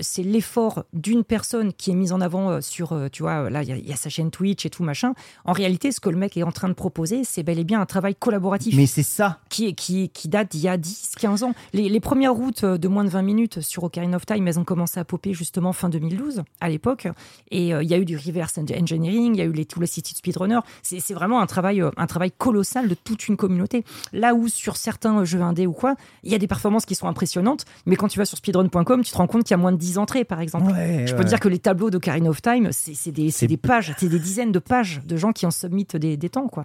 c'est 0.00 0.22
l'effort 0.22 0.84
d'une 0.94 1.22
personne 1.22 1.72
qui 1.74 1.90
est 1.90 1.94
mise 1.94 2.12
en 2.12 2.20
avant 2.22 2.48
euh, 2.50 2.60
sur, 2.62 2.92
euh, 2.92 3.08
tu 3.12 3.22
vois, 3.22 3.50
là, 3.50 3.62
il 3.62 3.68
y, 3.68 3.72
a- 3.72 3.76
il 3.76 3.86
y 3.86 3.92
a 3.92 3.96
sa 3.96 4.08
chaîne 4.08 4.30
Twitch 4.30 4.64
et 4.64 4.70
tout, 4.70 4.82
machin. 4.82 5.12
En 5.44 5.52
réalité, 5.52 5.92
ce 5.92 6.00
que 6.00 6.08
le 6.08 6.16
mec 6.16 6.34
est 6.36 6.42
en 6.42 6.50
train 6.52 6.68
de 6.68 6.74
proposer, 6.74 7.24
c'est 7.24 7.42
bel 7.42 7.58
et 7.58 7.64
bien 7.64 7.80
un 7.80 7.84
travail 7.86 8.14
collaboratif 8.14 8.74
Mais 8.74 8.86
c'est 8.86 9.02
ça. 9.02 9.38
qui, 9.50 9.74
qui, 9.74 10.08
qui 10.08 10.28
date 10.28 10.52
d'il 10.52 10.60
y 10.62 10.68
a 10.68 10.78
10, 10.78 11.12
15 11.18 11.42
ans. 11.42 11.52
Les, 11.74 11.90
les 11.90 12.00
premières 12.00 12.32
routes 12.32 12.64
euh, 12.64 12.78
de 12.78 12.88
moins 12.88 13.04
de 13.04 13.10
20 13.10 13.20
minutes 13.22 13.60
sur 13.60 13.84
Ocarina 13.84 14.16
of 14.16 14.24
Time, 14.24 14.48
elles 14.48 14.58
ont 14.58 14.64
commencé 14.64 14.98
à 14.98 15.04
popper 15.04 15.34
justement 15.34 15.72
fin 15.74 15.90
2012, 15.90 16.42
à 16.60 16.68
l'époque. 16.70 17.08
Et 17.50 17.74
euh, 17.74 17.82
il 17.82 17.90
y 17.90 17.94
a 17.94 17.98
eu 17.98 18.06
du 18.06 18.16
reverse 18.16 18.56
engineering, 18.58 19.34
il 19.34 19.38
y 19.38 19.42
a 19.42 19.44
eu 19.44 19.52
les 19.52 19.66
Tool 19.66 19.84
Assisted 19.84 20.16
Speedrunner. 20.16 20.60
C'est 20.82 21.00
c'est 21.00 21.12
vraiment 21.14 21.40
un 21.40 21.46
travail, 21.46 21.82
un 21.98 22.06
travail 22.06 22.32
colossal 22.32 22.88
de 22.88 22.94
toute 22.94 23.28
une 23.28 23.36
communauté. 23.36 23.84
Là 24.14 24.34
où 24.34 24.48
sur 24.48 24.76
certains 24.78 25.24
jeux 25.24 25.42
indés 25.42 25.66
ou 25.66 25.72
quoi, 25.72 25.96
il 26.22 26.32
y 26.32 26.34
a 26.34 26.38
des 26.38 26.46
performances 26.48 26.86
qui 26.86 26.94
sont 26.94 27.08
impressionnantes, 27.08 27.64
mais 27.84 27.96
quand 27.96 28.08
tu 28.08 28.18
vas 28.18 28.24
sur 28.24 28.38
speedrun.com, 28.38 29.02
tu 29.04 29.12
te 29.12 29.16
rends 29.16 29.26
compte 29.26 29.44
qu'il 29.44 29.54
moins 29.56 29.72
de 29.72 29.76
10 29.78 29.98
entrées, 29.98 30.24
par 30.24 30.40
exemple. 30.40 30.70
Ouais, 30.72 31.04
Je 31.06 31.12
peux 31.12 31.18
ouais. 31.18 31.24
te 31.24 31.28
dire 31.28 31.40
que 31.40 31.48
les 31.48 31.58
tableaux 31.58 31.90
d'Ocarina 31.90 32.28
of 32.30 32.40
Time, 32.42 32.68
c'est 32.72 32.94
c'est 32.94 33.12
des, 33.12 33.30
des 33.30 33.56
pages, 33.56 33.94
c'est 33.98 34.08
des 34.08 34.18
dizaines 34.18 34.52
de 34.52 34.58
pages 34.58 35.00
de 35.04 35.16
gens 35.16 35.32
qui 35.32 35.46
en 35.46 35.50
submittent 35.50 35.96
des, 35.96 36.16
des 36.16 36.28
temps, 36.30 36.48
quoi. 36.48 36.64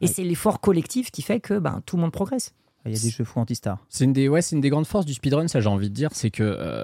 Et 0.00 0.06
c'est 0.08 0.24
l'effort 0.24 0.60
collectif 0.60 1.10
qui 1.12 1.22
fait 1.22 1.38
que 1.40 1.58
ben, 1.58 1.80
tout 1.86 1.96
le 1.96 2.02
monde 2.02 2.12
progresse. 2.12 2.52
Il 2.84 2.92
y 2.92 2.96
a 2.96 3.00
des 3.00 3.10
jeux 3.10 3.22
fous 3.22 3.38
anti-star. 3.38 3.78
C'est 3.88 4.02
une 4.02 4.12
des 4.12 4.28
ouais, 4.28 4.42
c'est 4.42 4.56
une 4.56 4.60
des 4.60 4.68
grandes 4.70 4.88
forces 4.88 5.06
du 5.06 5.14
speedrun, 5.14 5.46
ça 5.46 5.60
j'ai 5.60 5.68
envie 5.68 5.88
de 5.88 5.94
dire, 5.94 6.10
c'est 6.12 6.30
que 6.30 6.42
euh, 6.42 6.82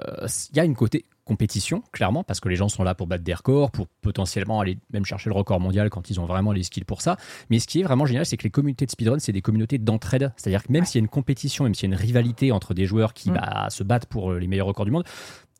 il 0.51 0.55
y 0.55 0.59
a 0.61 0.63
une 0.63 0.75
côté 0.75 1.03
compétition 1.25 1.83
clairement 1.91 2.23
parce 2.23 2.39
que 2.39 2.47
les 2.47 2.55
gens 2.55 2.69
sont 2.69 2.83
là 2.83 2.95
pour 2.95 3.05
battre 3.05 3.25
des 3.25 3.33
records, 3.33 3.69
pour 3.71 3.87
potentiellement 4.01 4.61
aller 4.61 4.77
même 4.93 5.03
chercher 5.03 5.29
le 5.29 5.35
record 5.35 5.59
mondial 5.59 5.89
quand 5.89 6.09
ils 6.09 6.19
ont 6.21 6.25
vraiment 6.25 6.53
les 6.53 6.63
skills 6.63 6.85
pour 6.85 7.01
ça. 7.01 7.17
Mais 7.49 7.59
ce 7.59 7.67
qui 7.67 7.81
est 7.81 7.83
vraiment 7.83 8.05
génial, 8.05 8.25
c'est 8.25 8.37
que 8.37 8.43
les 8.43 8.49
communautés 8.49 8.85
de 8.85 8.91
speedrun, 8.91 9.19
c'est 9.19 9.33
des 9.33 9.41
communautés 9.41 9.77
d'entraide. 9.77 10.31
C'est-à-dire 10.37 10.63
que 10.63 10.71
même 10.71 10.85
s'il 10.85 10.99
y 10.99 11.01
a 11.01 11.03
une 11.03 11.09
compétition, 11.09 11.65
même 11.65 11.75
s'il 11.75 11.89
y 11.89 11.91
a 11.91 11.95
une 11.95 12.01
rivalité 12.01 12.53
entre 12.53 12.73
des 12.73 12.85
joueurs 12.85 13.13
qui 13.13 13.29
Mm. 13.29 13.33
bah, 13.33 13.67
se 13.69 13.83
battent 13.83 14.05
pour 14.05 14.31
euh, 14.31 14.39
les 14.39 14.47
meilleurs 14.47 14.67
records 14.67 14.85
du 14.85 14.91
monde, 14.91 15.03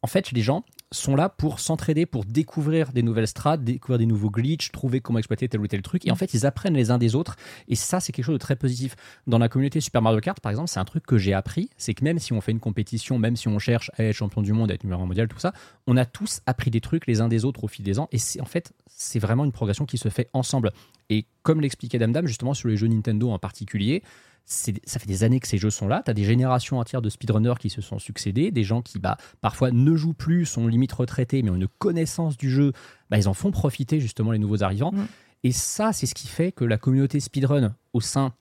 en 0.02 0.08
fait, 0.08 0.32
les 0.32 0.42
gens 0.42 0.64
sont 0.92 1.16
là 1.16 1.30
pour 1.30 1.60
s'entraider, 1.60 2.06
pour 2.06 2.26
découvrir 2.26 2.92
des 2.94 3.04
nouvelles 3.04 3.28
strates, 3.28 3.64
découvrir 3.64 4.00
des 4.00 4.06
nouveaux 4.06 4.32
glitches, 4.32 4.72
trouver 4.72 5.02
comment 5.02 5.20
exploiter 5.20 5.48
tel 5.48 5.60
ou 5.60 5.68
tel 5.68 5.82
truc. 5.82 6.08
Et 6.08 6.12
en 6.12 6.16
fait, 6.16 6.34
ils 6.34 6.46
apprennent 6.46 6.74
les 6.74 6.90
uns 6.90 6.98
des 6.98 7.16
autres. 7.16 7.36
Et 7.68 7.76
ça, 7.76 8.00
c'est 8.00 8.12
quelque 8.12 8.26
chose 8.26 8.34
de 8.34 8.40
très 8.40 8.56
positif. 8.56 8.96
Dans 9.28 9.38
la 9.38 9.50
communauté 9.50 9.82
Super 9.82 10.02
Mario 10.02 10.20
Kart, 10.20 10.40
par 10.40 10.50
exemple, 10.52 10.70
c'est 10.70 10.80
un 10.80 10.86
truc 10.86 11.06
que 11.06 11.18
j'ai 11.18 11.34
appris. 11.34 11.70
C'est 11.78 11.94
que 11.94 12.04
même 12.04 12.18
si 12.18 12.34
on 12.34 12.42
fait 12.42 12.52
une 12.52 12.60
compétition, 12.60 13.20
même 13.20 13.36
si 13.36 13.48
on 13.48 13.60
cherche 13.60 13.92
à 13.98 14.04
être 14.04 14.16
champion 14.16 14.42
du 14.42 14.54
monde, 14.54 14.72
à 14.72 14.74
être 14.74 14.84
numéro 14.84 15.04
un 15.04 15.06
mondial, 15.06 15.28
tout 15.28 15.40
ça, 15.40 15.54
on 15.86 15.98
a 15.98 16.06
tous 16.06 16.42
appris 16.46 16.72
des 16.72 16.82
trucs 16.82 17.06
les 17.06 17.22
uns 17.22 17.28
des 17.28 17.46
autres 17.46 17.64
au 17.64 17.68
fil 17.68 17.86
des 17.86 18.00
ans. 18.00 18.08
Et 18.12 18.18
c'est 18.18 18.42
en 18.42 18.46
fait, 18.46 18.74
c'est 18.88 19.20
vraiment 19.20 19.46
une 19.46 19.52
progression 19.52 19.86
qui 19.86 19.98
se 19.98 20.10
fait 20.10 20.30
ensemble. 20.34 20.72
Et 21.10 21.26
comme 21.44 21.62
l'expliquait 21.62 22.00
Dame 22.00 22.14
Dame, 22.14 22.28
justement, 22.28 22.54
sur 22.54 22.68
les 22.68 22.78
jeux 22.78 22.88
Nintendo 22.88 23.30
en 23.32 23.40
particulier, 23.40 24.02
ça 24.50 25.00
fait 25.00 25.08
des 25.08 25.24
années 25.24 25.40
que 25.40 25.48
ces 25.48 25.60
jeux 25.60 25.70
sont 25.70 25.88
là. 25.88 26.02
Tu 26.04 26.10
as 26.10 26.14
des 26.16 26.24
générations 26.24 26.80
entières 26.80 27.04
de 27.04 27.10
speedrunners 27.10 27.60
qui 27.60 27.70
se 27.70 27.82
sont 27.82 28.00
succédés, 28.00 28.50
des 28.50 28.64
gens 28.64 28.82
qui 28.82 28.98
bah, 28.98 29.18
parfois 29.42 29.70
ne 29.72 29.96
jouent 29.96 30.14
plus, 30.14 30.46
sont 30.46 30.66
limite 30.68 30.92
retraités, 30.92 31.44
mais 31.44 31.52
ont 31.52 31.56
une 31.56 31.68
connaissance 31.68 32.36
du 32.36 32.50
jeu. 32.50 32.74
Bah, 33.12 33.18
ils 33.20 33.28
en 33.28 33.36
font 33.36 33.52
profiter 33.52 34.00
justement 34.00 34.32
les 34.32 34.40
nouveaux 34.40 34.64
arrivants. 34.64 34.92
Mm. 34.92 35.06
Et 35.44 35.52
ça, 35.52 35.94
c'est 35.94 36.08
ce 36.08 36.16
qui 36.16 36.28
fait 36.28 36.52
que 36.52 36.66
la 36.66 36.78
communauté 36.78 37.20
speedrun 37.20 37.76
au 37.94 38.02
sein 38.02 38.34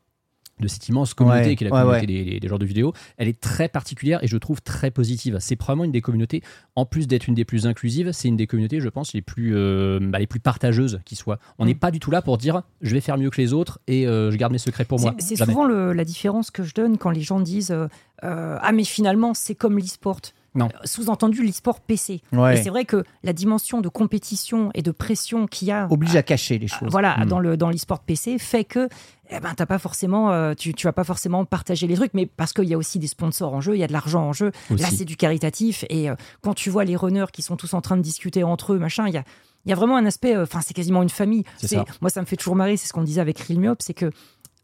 de 0.60 0.68
cette 0.68 0.88
immense 0.88 1.14
communauté 1.14 1.48
Ouais, 1.50 1.56
qui 1.56 1.64
est 1.64 1.68
la 1.68 1.74
ouais, 1.74 1.82
communauté 1.82 2.06
ouais. 2.06 2.24
Des, 2.24 2.30
des- 2.32 2.40
des 2.40 2.48
genres 2.48 2.58
de 2.58 2.66
vidéos, 2.66 2.92
elle 3.16 3.28
est 3.28 3.40
très 3.40 3.68
particulière 3.68 4.22
et 4.22 4.26
je 4.26 4.36
trouve 4.36 4.60
très 4.62 4.90
positive. 4.90 5.36
C'est 5.40 5.56
probablement 5.56 5.84
une 5.84 5.92
des 5.92 6.00
communautés, 6.00 6.42
en 6.76 6.84
plus 6.86 7.06
d'être 7.06 7.26
une 7.28 7.34
des 7.34 7.44
plus 7.44 7.66
inclusives, 7.66 8.12
c'est 8.12 8.28
une 8.28 8.36
des 8.36 8.46
communautés, 8.46 8.80
je 8.80 8.88
pense, 8.88 9.12
les 9.14 9.22
plus, 9.22 9.52
euh, 9.54 9.98
bah, 10.02 10.18
les 10.18 10.26
plus 10.26 10.40
partageuses 10.40 11.00
qui 11.04 11.16
soient. 11.16 11.38
On 11.58 11.66
n'est 11.66 11.74
Mm. 11.74 11.78
pas 11.78 11.90
du 11.90 12.00
tout 12.00 12.10
là 12.10 12.22
pour 12.22 12.38
dire 12.38 12.62
je 12.80 12.92
vais 12.94 13.00
faire 13.00 13.18
mieux 13.18 13.30
que 13.30 13.40
les 13.40 13.52
autres 13.52 13.78
et 13.86 14.06
euh, 14.06 14.30
je 14.30 14.36
garde 14.36 14.52
mes 14.52 14.58
secrets 14.58 14.84
pour 14.84 15.00
moi. 15.00 15.14
C'est 15.18 15.36
souvent 15.36 15.64
le- 15.66 15.92
la 15.92 16.04
différence 16.04 16.50
que 16.50 16.62
je 16.62 16.74
donne 16.74 16.98
quand 16.98 17.10
les 17.10 17.20
gens 17.22 17.40
disent 17.40 17.70
euh, 17.70 17.86
euh, 18.24 18.58
Ah, 18.60 18.72
mais 18.72 18.84
finalement, 18.84 19.34
c'est 19.34 19.54
comme 19.54 19.78
l'e-sport. 19.78 20.20
Euh, 20.66 20.78
Sous-entendu, 20.84 21.44
l'e-sport 21.44 21.80
PC. 21.80 22.22
Ouais. 22.32 22.58
Et 22.58 22.62
c'est 22.62 22.70
vrai 22.70 22.84
que 22.84 23.04
la 23.22 23.32
dimension 23.32 23.80
de 23.80 23.88
compétition 23.88 24.70
et 24.74 24.82
de 24.82 24.90
pression 24.90 25.46
qu'il 25.46 25.68
y 25.68 25.72
a 25.72 25.86
Oblige 25.90 26.16
à 26.16 26.22
cacher 26.22 26.58
les 26.58 26.68
choses. 26.68 26.88
voilà, 26.90 27.16
Mm. 27.18 27.24
dans 27.26 27.38
le 27.40 27.56
dans 27.56 27.70
l'e-sport 27.70 28.00
PC 28.00 28.38
fait 28.38 28.64
que 28.64 28.88
eh 29.30 29.40
ben 29.40 29.52
t'as 29.54 29.66
pas 29.66 29.78
forcément 29.78 30.32
euh, 30.32 30.54
tu 30.54 30.72
tu 30.74 30.86
vas 30.86 30.92
pas 30.92 31.04
forcément 31.04 31.44
partager 31.44 31.86
les 31.86 31.94
trucs 31.94 32.14
mais 32.14 32.26
parce 32.26 32.52
qu'il 32.52 32.64
y 32.64 32.74
a 32.74 32.78
aussi 32.78 32.98
des 32.98 33.06
sponsors 33.08 33.52
en 33.54 33.60
jeu, 33.60 33.76
il 33.76 33.78
y 33.78 33.84
a 33.84 33.86
de 33.86 33.92
l'argent 33.92 34.22
en 34.26 34.32
jeu. 34.32 34.52
Là 34.70 34.86
c'est 34.90 35.04
du 35.04 35.16
caritatif 35.16 35.84
et 35.90 36.08
euh, 36.10 36.14
quand 36.42 36.54
tu 36.54 36.70
vois 36.70 36.84
les 36.84 36.96
runners 36.96 37.26
qui 37.32 37.42
sont 37.42 37.56
tous 37.56 37.74
en 37.74 37.80
train 37.80 37.96
de 37.96 38.02
discuter 38.02 38.42
entre 38.44 38.72
eux, 38.72 38.78
machin, 38.78 39.06
il 39.06 39.14
y 39.14 39.18
a 39.18 39.24
y 39.66 39.72
a 39.72 39.74
vraiment 39.74 39.96
un 39.96 40.06
aspect 40.06 40.34
euh, 40.34 40.44
enfin 40.44 40.60
c'est 40.62 40.72
quasiment 40.74 41.02
une 41.02 41.10
famille. 41.10 41.44
C'est 41.58 41.68
C'est- 41.68 41.76
ça. 41.76 41.84
moi 42.00 42.08
ça 42.10 42.20
me 42.20 42.26
fait 42.26 42.36
toujours 42.36 42.56
marrer, 42.56 42.76
c'est 42.76 42.86
ce 42.88 42.92
qu'on 42.92 43.02
disait 43.02 43.20
avec 43.20 43.38
Realmiop, 43.38 43.82
c'est 43.82 43.94
que 43.94 44.10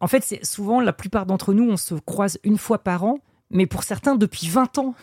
en 0.00 0.06
fait, 0.06 0.22
c'est 0.24 0.44
souvent 0.44 0.80
la 0.80 0.92
plupart 0.92 1.24
d'entre 1.24 1.54
nous 1.54 1.68
on 1.70 1.76
se 1.76 1.94
croise 1.94 2.38
une 2.44 2.58
fois 2.58 2.78
par 2.78 3.04
an, 3.04 3.18
mais 3.50 3.66
pour 3.66 3.84
certains 3.84 4.16
depuis 4.16 4.48
20 4.48 4.76
ans. 4.78 4.94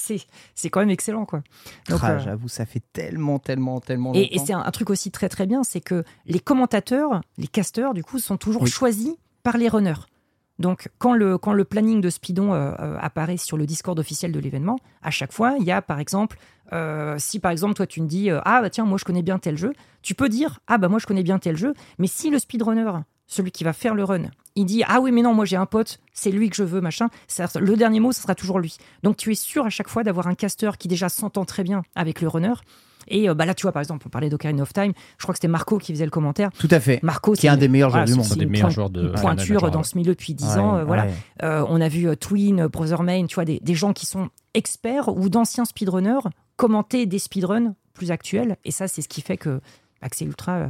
C'est 0.00 0.20
c'est 0.54 0.70
quand 0.70 0.80
même 0.80 0.90
excellent 0.90 1.24
quoi. 1.26 1.42
Donc, 1.88 1.98
Ah, 2.02 2.12
euh, 2.12 2.18
J'avoue, 2.20 2.48
ça 2.48 2.64
fait 2.66 2.82
tellement, 2.92 3.38
tellement, 3.40 3.80
tellement 3.80 4.14
et, 4.14 4.36
et 4.36 4.38
c'est 4.38 4.52
un, 4.52 4.60
un 4.60 4.70
truc 4.70 4.90
aussi 4.90 5.10
très 5.10 5.28
très 5.28 5.44
bien, 5.46 5.64
c'est 5.64 5.80
que 5.80 6.04
les 6.24 6.38
commentateurs, 6.40 7.20
les 7.36 7.48
casteurs, 7.48 7.94
du 7.94 8.04
coup, 8.04 8.18
sont 8.20 8.36
toujours 8.36 8.62
Oui. 8.62 8.70
choisis 8.70 9.16
par 9.42 9.56
les 9.58 9.68
runners. 9.68 10.00
Donc, 10.60 10.88
quand 10.98 11.14
le, 11.14 11.36
quand 11.38 11.52
le 11.52 11.64
planning 11.64 12.00
de 12.00 12.10
Speedon 12.10 12.52
euh, 12.52 12.72
euh, 12.80 12.96
apparaît 13.00 13.36
sur 13.36 13.56
le 13.56 13.66
Discord 13.66 13.98
officiel 13.98 14.32
de 14.32 14.38
l'événement, 14.40 14.78
à 15.02 15.10
chaque 15.10 15.32
fois, 15.32 15.56
il 15.58 15.64
y 15.64 15.70
a 15.72 15.82
par 15.82 15.98
exemple, 16.00 16.38
euh, 16.72 17.16
si 17.18 17.38
par 17.40 17.50
exemple, 17.50 17.74
toi 17.74 17.86
tu 17.86 18.00
me 18.00 18.06
dis, 18.08 18.30
ah 18.30 18.60
bah 18.62 18.70
tiens, 18.70 18.84
moi 18.84 18.98
je 18.98 19.04
connais 19.04 19.22
bien 19.22 19.38
tel 19.38 19.56
jeu, 19.58 19.72
tu 20.02 20.14
peux 20.14 20.28
dire, 20.28 20.60
ah 20.68 20.78
bah 20.78 20.88
moi 20.88 20.98
je 21.00 21.06
connais 21.06 21.22
bien 21.24 21.38
tel 21.38 21.56
jeu, 21.56 21.74
mais 21.98 22.06
si 22.08 22.30
le 22.30 22.38
speedrunner, 22.38 22.90
celui 23.28 23.52
qui 23.52 23.62
va 23.62 23.72
faire 23.72 23.94
le 23.94 24.02
run, 24.02 24.22
il 24.56 24.64
dit, 24.64 24.82
ah 24.88 24.98
oui, 25.00 25.12
mais 25.12 25.22
non, 25.22 25.34
moi 25.34 25.44
j'ai 25.44 25.54
un 25.56 25.66
pote, 25.66 26.00
c'est 26.12 26.32
lui 26.32 26.50
que 26.50 26.56
je 26.56 26.64
veux, 26.64 26.80
machin, 26.80 27.08
ça- 27.28 27.46
le 27.60 27.76
dernier 27.76 28.00
mot, 28.00 28.10
ce 28.10 28.20
sera 28.22 28.34
toujours 28.34 28.58
lui. 28.58 28.76
Donc, 29.04 29.16
tu 29.16 29.30
es 29.30 29.36
sûr 29.36 29.64
à 29.66 29.70
chaque 29.70 29.88
fois 29.88 30.02
d'avoir 30.02 30.26
un 30.26 30.34
casteur 30.34 30.76
qui 30.78 30.88
déjà 30.88 31.08
s'entend 31.08 31.44
très 31.44 31.62
bien 31.62 31.82
avec 31.94 32.20
le 32.20 32.26
runner. 32.26 32.54
Et 33.10 33.30
euh, 33.30 33.34
bah 33.34 33.46
là, 33.46 33.54
tu 33.54 33.62
vois, 33.62 33.72
par 33.72 33.80
exemple, 33.80 34.04
on 34.06 34.10
parlait 34.10 34.28
d'Ocarina 34.28 34.62
of 34.62 34.72
Time. 34.74 34.92
Je 35.16 35.22
crois 35.22 35.32
que 35.32 35.38
c'était 35.38 35.48
Marco 35.48 35.78
qui 35.78 35.92
faisait 35.94 36.04
le 36.04 36.10
commentaire. 36.10 36.50
Tout 36.58 36.68
à 36.70 36.78
fait. 36.80 37.00
Marco, 37.02 37.32
Qui 37.32 37.46
est 37.46 37.50
un 37.50 37.56
des 37.56 37.68
meilleurs 37.68 37.88
joueurs 37.90 38.04
du 38.04 38.14
monde. 38.14 38.24
c'est 38.24 38.34
Un 38.34 38.36
des 38.36 38.46
meilleurs 38.46 38.70
joueurs 38.70 38.90
de- 38.90 39.08
ouais, 39.10 39.20
pointure 39.20 39.70
dans 39.70 39.82
ce 39.82 39.96
milieu 39.96 40.12
depuis 40.12 40.34
10 40.34 40.44
Ouais, 40.44 40.58
ans. 40.58 40.76
euh, 40.78 40.84
voilà. 40.84 41.06
Euh, 41.42 41.64
on 41.68 41.80
a 41.80 41.88
vu 41.88 42.06
euh, 42.06 42.16
Twin, 42.16 42.60
euh, 42.60 42.68
Brother 42.68 43.02
Main, 43.02 43.24
tu 43.26 43.36
vois, 43.36 43.46
des, 43.46 43.60
des 43.60 43.74
gens 43.74 43.94
qui 43.94 44.04
sont 44.04 44.28
experts 44.52 45.08
ou 45.08 45.28
d'anciens 45.30 45.64
speedrunners 45.64 46.20
commenter 46.56 47.06
des 47.06 47.18
speedruns 47.18 47.74
plus 47.94 48.10
actuels. 48.10 48.56
Et 48.66 48.72
ça, 48.72 48.88
c'est 48.88 49.00
ce 49.00 49.08
qui 49.08 49.22
fait 49.22 49.38
que, 49.38 49.60
bah, 50.02 50.08
que 50.10 50.16
c'est 50.16 50.24
ultra, 50.26 50.52
euh, 50.56 50.66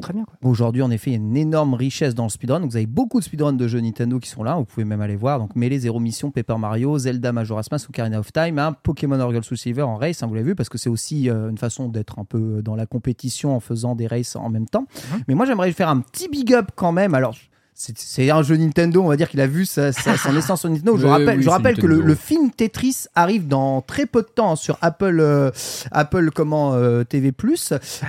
Très 0.00 0.12
bien. 0.12 0.24
Aujourd'hui, 0.42 0.82
en 0.82 0.90
effet, 0.90 1.10
il 1.10 1.12
y 1.14 1.16
a 1.16 1.18
une 1.18 1.36
énorme 1.36 1.74
richesse 1.74 2.14
dans 2.14 2.24
le 2.24 2.28
speedrun. 2.30 2.60
Donc, 2.60 2.70
vous 2.70 2.76
avez 2.76 2.86
beaucoup 2.86 3.18
de 3.20 3.24
speedruns 3.24 3.52
de 3.52 3.68
jeux 3.68 3.80
Nintendo 3.80 4.18
qui 4.18 4.28
sont 4.28 4.42
là. 4.42 4.56
Vous 4.56 4.64
pouvez 4.64 4.84
même 4.84 5.00
aller 5.00 5.16
voir. 5.16 5.38
Donc, 5.38 5.56
Melee, 5.56 5.78
Zero 5.80 5.98
Mission, 6.00 6.30
Paper 6.30 6.56
Mario, 6.58 6.98
Zelda 6.98 7.32
Majora's 7.32 7.70
Mask, 7.70 7.88
Ocarina 7.90 8.18
of 8.20 8.32
Time, 8.32 8.58
hein, 8.58 8.76
Pokémon 8.82 9.18
Orgul 9.20 9.44
Soul 9.44 9.58
Silver 9.58 9.82
en 9.82 9.96
race. 9.96 10.22
hein, 10.22 10.26
vous 10.26 10.34
l'avez 10.34 10.48
vu, 10.48 10.54
parce 10.54 10.68
que 10.68 10.78
c'est 10.78 10.90
aussi 10.90 11.28
euh, 11.28 11.50
une 11.50 11.58
façon 11.58 11.88
d'être 11.88 12.18
un 12.18 12.24
peu 12.24 12.62
dans 12.62 12.76
la 12.76 12.86
compétition 12.86 13.54
en 13.54 13.60
faisant 13.60 13.94
des 13.94 14.06
races 14.06 14.36
en 14.36 14.48
même 14.48 14.66
temps. 14.68 14.86
Mais 15.26 15.34
moi, 15.34 15.46
j'aimerais 15.46 15.72
faire 15.72 15.88
un 15.88 16.00
petit 16.00 16.28
big 16.28 16.52
up 16.54 16.70
quand 16.74 16.92
même. 16.92 17.14
Alors, 17.14 17.34
c'est- 17.80 18.30
un 18.30 18.42
jeu 18.42 18.56
Nintendo, 18.56 19.02
on 19.02 19.08
va 19.08 19.16
dire 19.16 19.28
qu'il 19.28 19.40
a 19.40 19.46
vu 19.46 19.64
sa, 19.64 19.92
sa- 19.92 20.16
son 20.16 20.36
essence 20.36 20.60
sur 20.60 20.68
Nintendo. 20.68 20.96
Je 20.96 21.06
rappelle, 21.06 21.36
oui, 21.36 21.42
je 21.44 21.48
c'est 21.48 21.50
rappelle 21.54 21.76
que 21.78 21.86
le, 21.86 22.14
film 22.16 22.50
Tetris 22.50 23.04
arrive 23.14 23.46
dans 23.46 23.80
très 23.82 24.04
peu 24.06 24.22
de 24.22 24.26
temps 24.26 24.56
sur 24.56 24.78
Apple, 24.82 25.18
euh, 25.20 25.50
Apple 25.92 26.30
comment 26.34 26.74
euh, 26.74 27.04
TV+. 27.04 27.32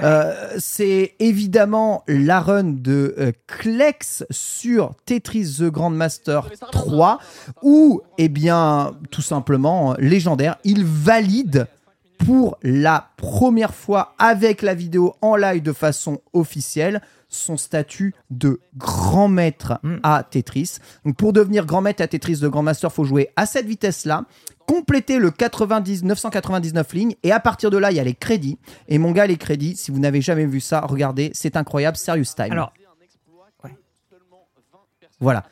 Euh, 0.03 0.33
c'est 0.57 1.13
évidemment 1.19 2.03
la 2.07 2.39
run 2.39 2.63
de 2.63 3.13
euh, 3.19 3.31
Klex 3.45 4.25
sur 4.31 4.95
Tetris 5.05 5.57
The 5.59 5.65
Grandmaster 5.65 6.49
3, 6.71 7.19
où, 7.61 8.01
eh 8.17 8.27
bien, 8.27 8.93
tout 9.11 9.21
simplement, 9.21 9.93
légendaire, 9.99 10.57
il 10.63 10.83
valide 10.83 11.67
pour 12.25 12.57
la 12.63 13.09
première 13.17 13.73
fois 13.73 14.13
avec 14.19 14.61
la 14.61 14.73
vidéo 14.73 15.13
en 15.21 15.35
live 15.35 15.61
de 15.61 15.73
façon 15.73 16.19
officielle 16.33 17.01
son 17.29 17.57
statut 17.57 18.13
de 18.31 18.59
grand 18.75 19.27
maître 19.27 19.79
à 20.03 20.23
Tetris. 20.23 20.77
Donc 21.05 21.15
pour 21.15 21.31
devenir 21.31 21.65
grand 21.65 21.81
maître 21.81 22.01
à 22.01 22.07
Tetris 22.07 22.37
de 22.39 22.47
Grandmaster, 22.47 22.91
faut 22.91 23.03
jouer 23.03 23.29
à 23.35 23.45
cette 23.45 23.67
vitesse-là, 23.67 24.25
compléter 24.67 25.19
le 25.19 25.31
90 25.31 26.03
999 26.03 26.93
lignes 26.93 27.15
et 27.23 27.31
à 27.31 27.39
partir 27.39 27.69
de 27.69 27.77
là, 27.77 27.91
il 27.91 27.97
y 27.97 27.99
a 27.99 28.03
les 28.03 28.15
crédits. 28.15 28.57
Et 28.87 28.97
mon 28.97 29.11
gars, 29.11 29.27
les 29.27 29.37
crédits, 29.37 29.75
si 29.75 29.91
vous 29.91 29.99
n'avez 29.99 30.21
jamais 30.21 30.45
vu 30.45 30.59
ça, 30.59 30.81
regardez, 30.81 31.31
c'est 31.33 31.55
incroyable, 31.55 31.97
Serious 31.97 32.25
Time. 32.35 32.51
Alors, 32.51 32.73
voilà. 35.19 35.43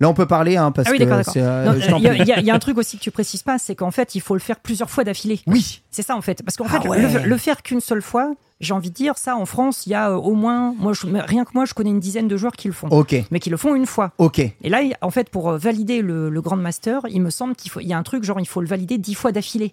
Là, 0.00 0.08
on 0.08 0.14
peut 0.14 0.26
parler 0.26 0.56
hein, 0.56 0.72
parce 0.72 0.88
ah 0.88 0.90
oui, 0.90 0.98
que 0.98 1.04
euh, 1.04 1.78
Il 1.98 2.02
y, 2.02 2.08
a- 2.32 2.40
y 2.40 2.44
y 2.46 2.50
un 2.50 2.58
truc 2.58 2.76
aussi 2.76 2.98
que 2.98 3.02
tu 3.02 3.12
précises 3.12 3.44
pas, 3.44 3.58
c'est 3.58 3.76
qu'en 3.76 3.92
fait, 3.92 4.16
il 4.16 4.20
faut 4.20 4.34
le 4.34 4.40
faire 4.40 4.58
plusieurs 4.58 4.90
fois 4.90 5.04
d'affilée. 5.04 5.40
Oui. 5.46 5.82
C'est 5.92 6.02
ça 6.02 6.16
en 6.16 6.22
fait. 6.22 6.42
Parce 6.42 6.56
qu'en 6.56 6.64
Ah 6.68 6.80
fait, 6.80 6.88
ouais. 6.88 7.00
le, 7.00 7.28
le 7.28 7.36
faire 7.36 7.62
qu'une 7.62 7.80
seule 7.80 8.02
fois, 8.02 8.34
j'ai 8.62 8.72
envie 8.72 8.88
de 8.90 8.94
dire, 8.94 9.18
ça 9.18 9.36
en 9.36 9.44
France, 9.44 9.86
il 9.86 9.90
y 9.90 9.94
a 9.94 10.10
euh, 10.10 10.14
au 10.14 10.32
moins, 10.34 10.74
moi, 10.78 10.92
je- 10.94 11.06
rien 11.06 11.44
que 11.44 11.50
moi, 11.54 11.64
je 11.66 11.74
connais 11.74 11.90
une 11.90 12.00
dizaine 12.00 12.28
de 12.28 12.36
joueurs 12.38 12.52
qui 12.52 12.68
le 12.68 12.72
font. 12.74 12.88
Ok. 12.88 13.14
Mais 13.30 13.40
qui 13.40 13.50
le 13.50 13.56
font 13.58 13.74
une 13.74 13.86
fois. 13.86 14.12
Ok. 14.18 14.38
Et 14.38 14.54
là, 14.70 14.80
en 15.02 15.10
fait, 15.10 15.28
pour 15.28 15.50
euh, 15.50 15.58
valider 15.58 16.00
le, 16.00 16.30
le 16.30 16.40
Grand 16.40 16.56
Master, 16.56 17.02
il 17.10 17.20
me 17.20 17.30
semble 17.30 17.54
qu'il 17.54 17.70
faut, 17.70 17.80
il 17.80 17.88
y 17.88 17.92
a 17.92 17.98
un 17.98 18.02
truc 18.02 18.24
genre, 18.24 18.40
il 18.40 18.46
faut 18.48 18.60
le 18.62 18.66
valider 18.66 18.96
dix 18.98 19.14
fois 19.14 19.32
d'affilée. 19.32 19.72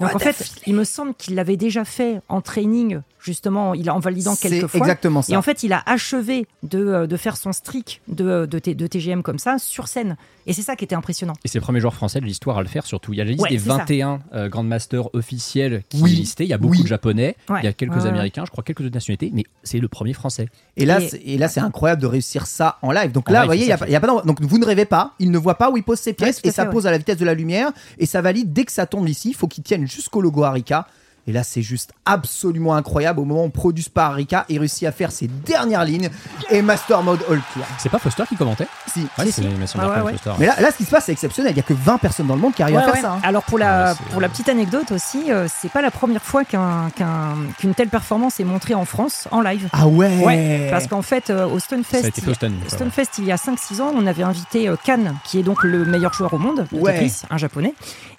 Donc 0.00 0.14
en 0.16 0.18
fait, 0.18 0.52
il 0.66 0.74
me 0.74 0.84
semble 0.84 1.14
qu'il 1.14 1.34
l'avait 1.36 1.56
déjà 1.56 1.84
fait 1.84 2.20
en 2.28 2.40
training, 2.40 3.00
justement, 3.20 3.74
il 3.74 3.90
en 3.90 4.00
validant 4.00 4.34
quelques 4.34 4.66
fois. 4.66 4.80
exactement 4.80 5.22
ça. 5.22 5.32
Et 5.32 5.36
en 5.36 5.42
fait, 5.42 5.62
il 5.62 5.72
a 5.72 5.82
achevé 5.86 6.46
de, 6.62 6.78
euh, 6.84 7.06
de 7.06 7.16
faire 7.16 7.36
son 7.36 7.52
streak 7.52 8.00
de, 8.08 8.46
de, 8.46 8.58
T- 8.58 8.74
de 8.74 8.86
TGM 8.86 9.22
comme 9.22 9.38
ça 9.38 9.58
sur 9.58 9.86
scène. 9.88 10.16
Et 10.46 10.52
c'est 10.52 10.62
ça 10.62 10.74
qui 10.74 10.84
était 10.84 10.96
impressionnant. 10.96 11.34
Et 11.44 11.48
c'est 11.48 11.58
le 11.58 11.62
premier 11.62 11.78
joueur 11.78 11.94
français 11.94 12.20
de 12.20 12.24
l'histoire 12.24 12.58
à 12.58 12.62
le 12.62 12.68
faire, 12.68 12.84
surtout. 12.84 13.12
Il 13.12 13.18
y 13.18 13.20
a 13.20 13.24
la 13.24 13.30
liste 13.30 13.42
Ouais, 13.42 13.50
des 13.50 13.58
c'est 13.58 13.68
ça. 13.68 13.76
21 13.78 14.18
euh, 14.34 14.48
Grandmasters 14.48 15.08
officiels 15.14 15.84
qui 15.88 16.02
Oui. 16.02 16.12
est 16.12 16.16
listée. 16.16 16.44
Il 16.44 16.50
y 16.50 16.52
a 16.52 16.58
beaucoup 16.58 16.72
Oui. 16.78 16.82
de 16.82 16.88
japonais, 16.88 17.36
Ouais. 17.48 17.60
il 17.62 17.64
y 17.64 17.68
a 17.68 17.72
quelques 17.72 17.92
Ouais, 17.92 18.02
ouais. 18.02 18.08
Américains, 18.22 18.44
je 18.46 18.50
crois 18.50 18.64
quelques 18.64 18.80
autres 18.80 18.94
nationalités, 18.94 19.30
mais 19.34 19.44
c'est 19.62 19.78
le 19.78 19.88
premier 19.88 20.12
français. 20.12 20.48
Et 20.76 20.84
là, 20.86 21.00
Et- 21.00 21.08
c'est- 21.08 21.22
et 21.24 21.38
là, 21.38 21.48
c'est 21.48 21.60
incroyable 21.60 22.00
de 22.02 22.06
réussir 22.06 22.46
ça 22.46 22.78
en 22.82 22.90
live. 22.92 23.12
Donc 23.12 23.28
En 23.28 23.32
là, 23.32 23.40
live, 23.40 23.42
vous 23.42 23.48
voyez, 23.48 23.62
il 23.64 23.68
y 23.68 23.72
a, 23.72 23.76
ça 23.76 23.84
pas- 23.84 23.88
il 23.88 23.92
y 23.92 23.96
a 23.96 24.00
pas 24.00 24.06
d'en- 24.06 24.22
donc 24.22 24.40
vous 24.40 24.58
ne 24.58 24.64
rêvez 24.64 24.84
pas. 24.84 25.14
Il 25.18 25.30
ne 25.30 25.38
voit 25.38 25.56
pas 25.58 25.70
où 25.70 25.76
il 25.76 25.82
pose 25.82 25.98
ses 25.98 26.12
pièces 26.12 26.38
et 26.44 26.50
ça 26.52 26.62
pose 26.72 26.86
à 26.86 26.90
la 26.90 26.98
vitesse 26.98 27.18
de 27.18 27.24
la 27.24 27.34
lumière 27.34 27.70
et 27.98 28.06
ça 28.06 28.20
valide 28.22 28.52
dès 28.52 28.64
que 28.64 28.72
ça 28.72 28.86
tombe 28.86 29.08
ici. 29.08 29.30
Il 29.30 29.34
faut 29.34 29.48
qu'il 29.48 29.62
tienne 29.64 29.86
jusqu'au 29.86 30.20
logo 30.20 30.42
Arika. 30.44 30.86
Et 31.28 31.32
là, 31.32 31.44
c'est 31.44 31.62
juste 31.62 31.92
absolument 32.04 32.74
incroyable. 32.74 33.20
Au 33.20 33.24
moment 33.24 33.42
où 33.42 33.46
on 33.46 33.50
produit 33.50 33.86
par 33.92 34.10
Arika, 34.12 34.44
il 34.48 34.58
réussit 34.58 34.88
à 34.88 34.92
faire 34.92 35.12
ses 35.12 35.28
dernières 35.28 35.84
lignes 35.84 36.10
et 36.50 36.62
Master 36.62 37.00
Mode 37.02 37.20
All 37.30 37.40
Clear. 37.52 37.66
C'est 37.78 37.88
pas 37.90 38.00
Foster 38.00 38.24
qui 38.28 38.34
commentait 38.36 38.66
Si. 38.92 39.00
Ouais, 39.18 39.26
Si, 39.26 39.32
c'est 39.32 39.42
si. 39.42 39.48
Ouais, 39.78 39.84
ouais, 40.02 40.12
Foster. 40.12 40.32
Mais 40.40 40.46
là, 40.46 40.56
là, 40.60 40.70
ce 40.72 40.76
qui 40.78 40.84
se 40.84 40.90
passe, 40.90 41.04
c'est 41.04 41.12
exceptionnel. 41.12 41.52
Il 41.52 41.54
n'y 41.54 41.60
a 41.60 41.62
que 41.62 41.74
20 41.74 41.98
personnes 41.98 42.26
dans 42.26 42.34
le 42.34 42.40
monde 42.40 42.54
qui 42.54 42.62
arrivent 42.64 42.76
à 42.78 42.82
faire 42.82 42.94
ouais. 42.94 43.00
ça. 43.02 43.12
hein. 43.12 43.20
Alors 43.22 43.44
pour 43.44 43.58
la, 43.58 43.90
Ouais, 43.90 43.94
c'est- 43.96 44.10
pour 44.12 44.20
la 44.20 44.28
petite 44.28 44.48
anecdote 44.48 44.90
aussi, 44.90 45.30
euh, 45.30 45.46
c'est 45.48 45.70
pas 45.70 45.80
la 45.80 45.92
première 45.92 46.22
fois 46.24 46.44
qu'un- 46.44 46.90
qu'un- 46.96 47.36
qu'une 47.56 47.74
telle 47.74 47.88
performance 47.88 48.40
est 48.40 48.44
montrée 48.44 48.74
en 48.74 48.84
France 48.84 49.28
en 49.30 49.42
live. 49.42 49.68
Ah 49.72 49.86
ouais. 49.86 50.18
Ouais, 50.24 50.68
parce 50.72 50.88
qu'en 50.88 51.02
fait, 51.02 51.30
euh, 51.30 51.46
au 51.46 51.60
Stunfest, 51.60 52.02
il, 52.16 52.34
Stunfest, 52.68 53.18
il 53.18 53.24
y 53.26 53.32
a 53.32 53.36
5-6 53.36 53.80
ans, 53.80 53.92
on 53.94 54.06
avait 54.08 54.24
invité 54.24 54.68
euh, 54.68 54.76
Kan, 54.82 55.14
qui 55.24 55.38
est 55.38 55.42
donc 55.44 55.62
le 55.62 55.84
meilleur 55.84 56.12
joueur 56.12 56.34
au 56.34 56.38
monde 56.38 56.66
de 56.72 56.76
Ouais. 56.78 56.94
Tetris, 56.94 57.22
un 57.30 57.36
japonais. 57.38 57.74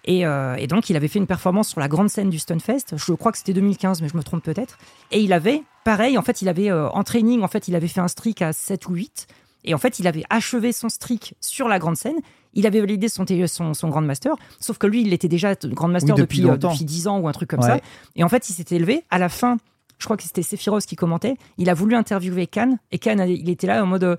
Et, 0.05 0.25
euh, 0.25 0.55
et 0.55 0.67
donc, 0.67 0.89
il 0.89 0.95
avait 0.95 1.07
fait 1.07 1.19
une 1.19 1.27
performance 1.27 1.69
sur 1.69 1.79
la 1.79 1.87
grande 1.87 2.09
scène 2.09 2.29
du 2.29 2.39
Stunfest. 2.39 2.95
Je 2.97 3.13
crois 3.13 3.31
que 3.31 3.37
c'était 3.37 3.53
2015, 3.53 4.01
mais 4.01 4.09
je 4.09 4.17
me 4.17 4.23
trompe 4.23 4.43
peut-être. 4.43 4.77
Et 5.11 5.21
il 5.21 5.31
avait, 5.33 5.63
pareil, 5.85 6.17
en 6.17 6.21
fait, 6.21 6.41
il 6.41 6.49
avait 6.49 6.69
euh, 6.69 6.89
en 6.89 7.03
training, 7.03 7.41
en 7.41 7.47
fait, 7.47 7.67
il 7.67 7.75
avait 7.75 7.87
fait 7.87 8.01
un 8.01 8.07
streak 8.09 8.41
à 8.41 8.51
7 8.53 8.87
ou 8.87 8.93
8. 8.95 9.27
Et 9.65 9.73
en 9.73 9.77
fait, 9.77 9.99
il 9.99 10.07
avait 10.07 10.23
achevé 10.29 10.73
son 10.73 10.89
streak 10.89 11.35
sur 11.39 11.69
la 11.69 11.79
grande 11.79 11.95
scène. 11.95 12.17
Il 12.53 12.67
avait 12.67 12.81
validé 12.81 13.07
son, 13.07 13.23
T- 13.23 13.47
son, 13.47 13.73
son 13.73 13.87
Grand 13.87 14.01
Master. 14.01 14.33
Sauf 14.59 14.77
que 14.77 14.87
lui, 14.87 15.01
il 15.03 15.13
était 15.13 15.29
déjà 15.29 15.55
Grand 15.55 15.87
Master 15.87 16.15
Oui, 16.15 16.21
depuis 16.21 16.39
depuis, 16.39 16.49
euh, 16.49 16.51
longtemps. 16.53 16.71
depuis 16.73 16.83
10 16.85 17.07
ans 17.07 17.19
ou 17.19 17.27
un 17.29 17.31
truc 17.31 17.49
comme 17.49 17.61
Ouais. 17.61 17.67
ça. 17.67 17.79
Et 18.17 18.23
en 18.25 18.29
fait, 18.29 18.49
il 18.49 18.53
s'était 18.53 18.75
élevé. 18.75 19.03
À 19.09 19.19
la 19.19 19.29
fin, 19.29 19.57
je 19.99 20.05
crois 20.05 20.17
que 20.17 20.23
c'était 20.23 20.41
Sephiroth 20.43 20.85
qui 20.85 20.97
commentait. 20.97 21.35
Il 21.57 21.69
a 21.69 21.73
voulu 21.73 21.95
interviewer 21.95 22.45
Khan. 22.45 22.77
Et 22.91 22.99
Khan, 22.99 23.17
il 23.25 23.49
était 23.49 23.67
là 23.67 23.81
en 23.81 23.87
mode 23.87 24.03
euh, 24.03 24.15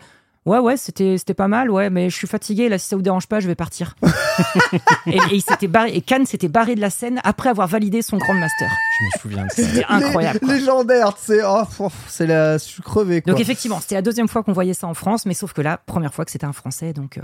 Ouais, 0.47 0.59
ouais, 0.59 0.77
c'était 0.77 1.17
c'était 1.17 1.33
pas 1.35 1.49
mal, 1.49 1.71
ouais, 1.71 1.89
mais 1.89 2.11
je 2.11 2.17
suis 2.17 2.27
fatigué. 2.27 2.69
Là, 2.69 2.77
si 2.79 2.87
ça 2.89 2.97
vous 2.97 3.03
dérange 3.03 3.27
pas, 3.27 3.41
je 3.41 3.47
vais 3.47 3.55
partir. 3.55 3.97
et, 5.07 5.17
et 5.17 5.21
il 5.33 5.41
s'était 5.41 5.69
barré. 5.69 5.93
Et 5.95 6.01
Khan 6.03 6.25
s'était 6.27 6.49
barré 6.49 6.75
de 6.75 6.81
la 6.81 6.91
scène 6.91 7.21
après 7.25 7.49
avoir 7.49 7.67
validé 7.69 8.03
son 8.03 8.19
Grand 8.19 8.35
Master. 8.35 8.69
Je 8.69 9.05
me 9.05 9.21
souviens 9.23 9.45
de 9.47 9.51
ça. 9.51 9.63
C'était 9.63 9.85
incroyable. 9.89 10.41
Lé-. 10.43 10.55
Légendaire, 10.59 11.15
tu 11.15 11.23
sais. 11.25 11.41
Oh, 11.47 11.63
pff, 11.65 11.93
c'est 12.09 12.27
la. 12.27 12.59
Je 12.59 12.65
suis 12.65 12.83
crevé, 12.83 13.23
quoi. 13.23 13.33
Donc 13.33 13.41
effectivement, 13.41 13.81
c'était 13.81 13.95
la 13.95 14.03
deuxième 14.03 14.29
fois 14.29 14.43
qu'on 14.43 14.53
voyait 14.53 14.75
ça 14.75 14.87
en 14.87 14.95
France, 14.95 15.25
mais 15.27 15.35
sauf 15.35 15.53
que 15.55 15.63
là, 15.63 15.81
première 15.87 16.13
fois 16.13 16.25
que 16.25 16.31
c'était 16.31 16.45
un 16.47 16.53
Français. 16.53 16.93
Donc 16.93 17.17
euh, 17.19 17.23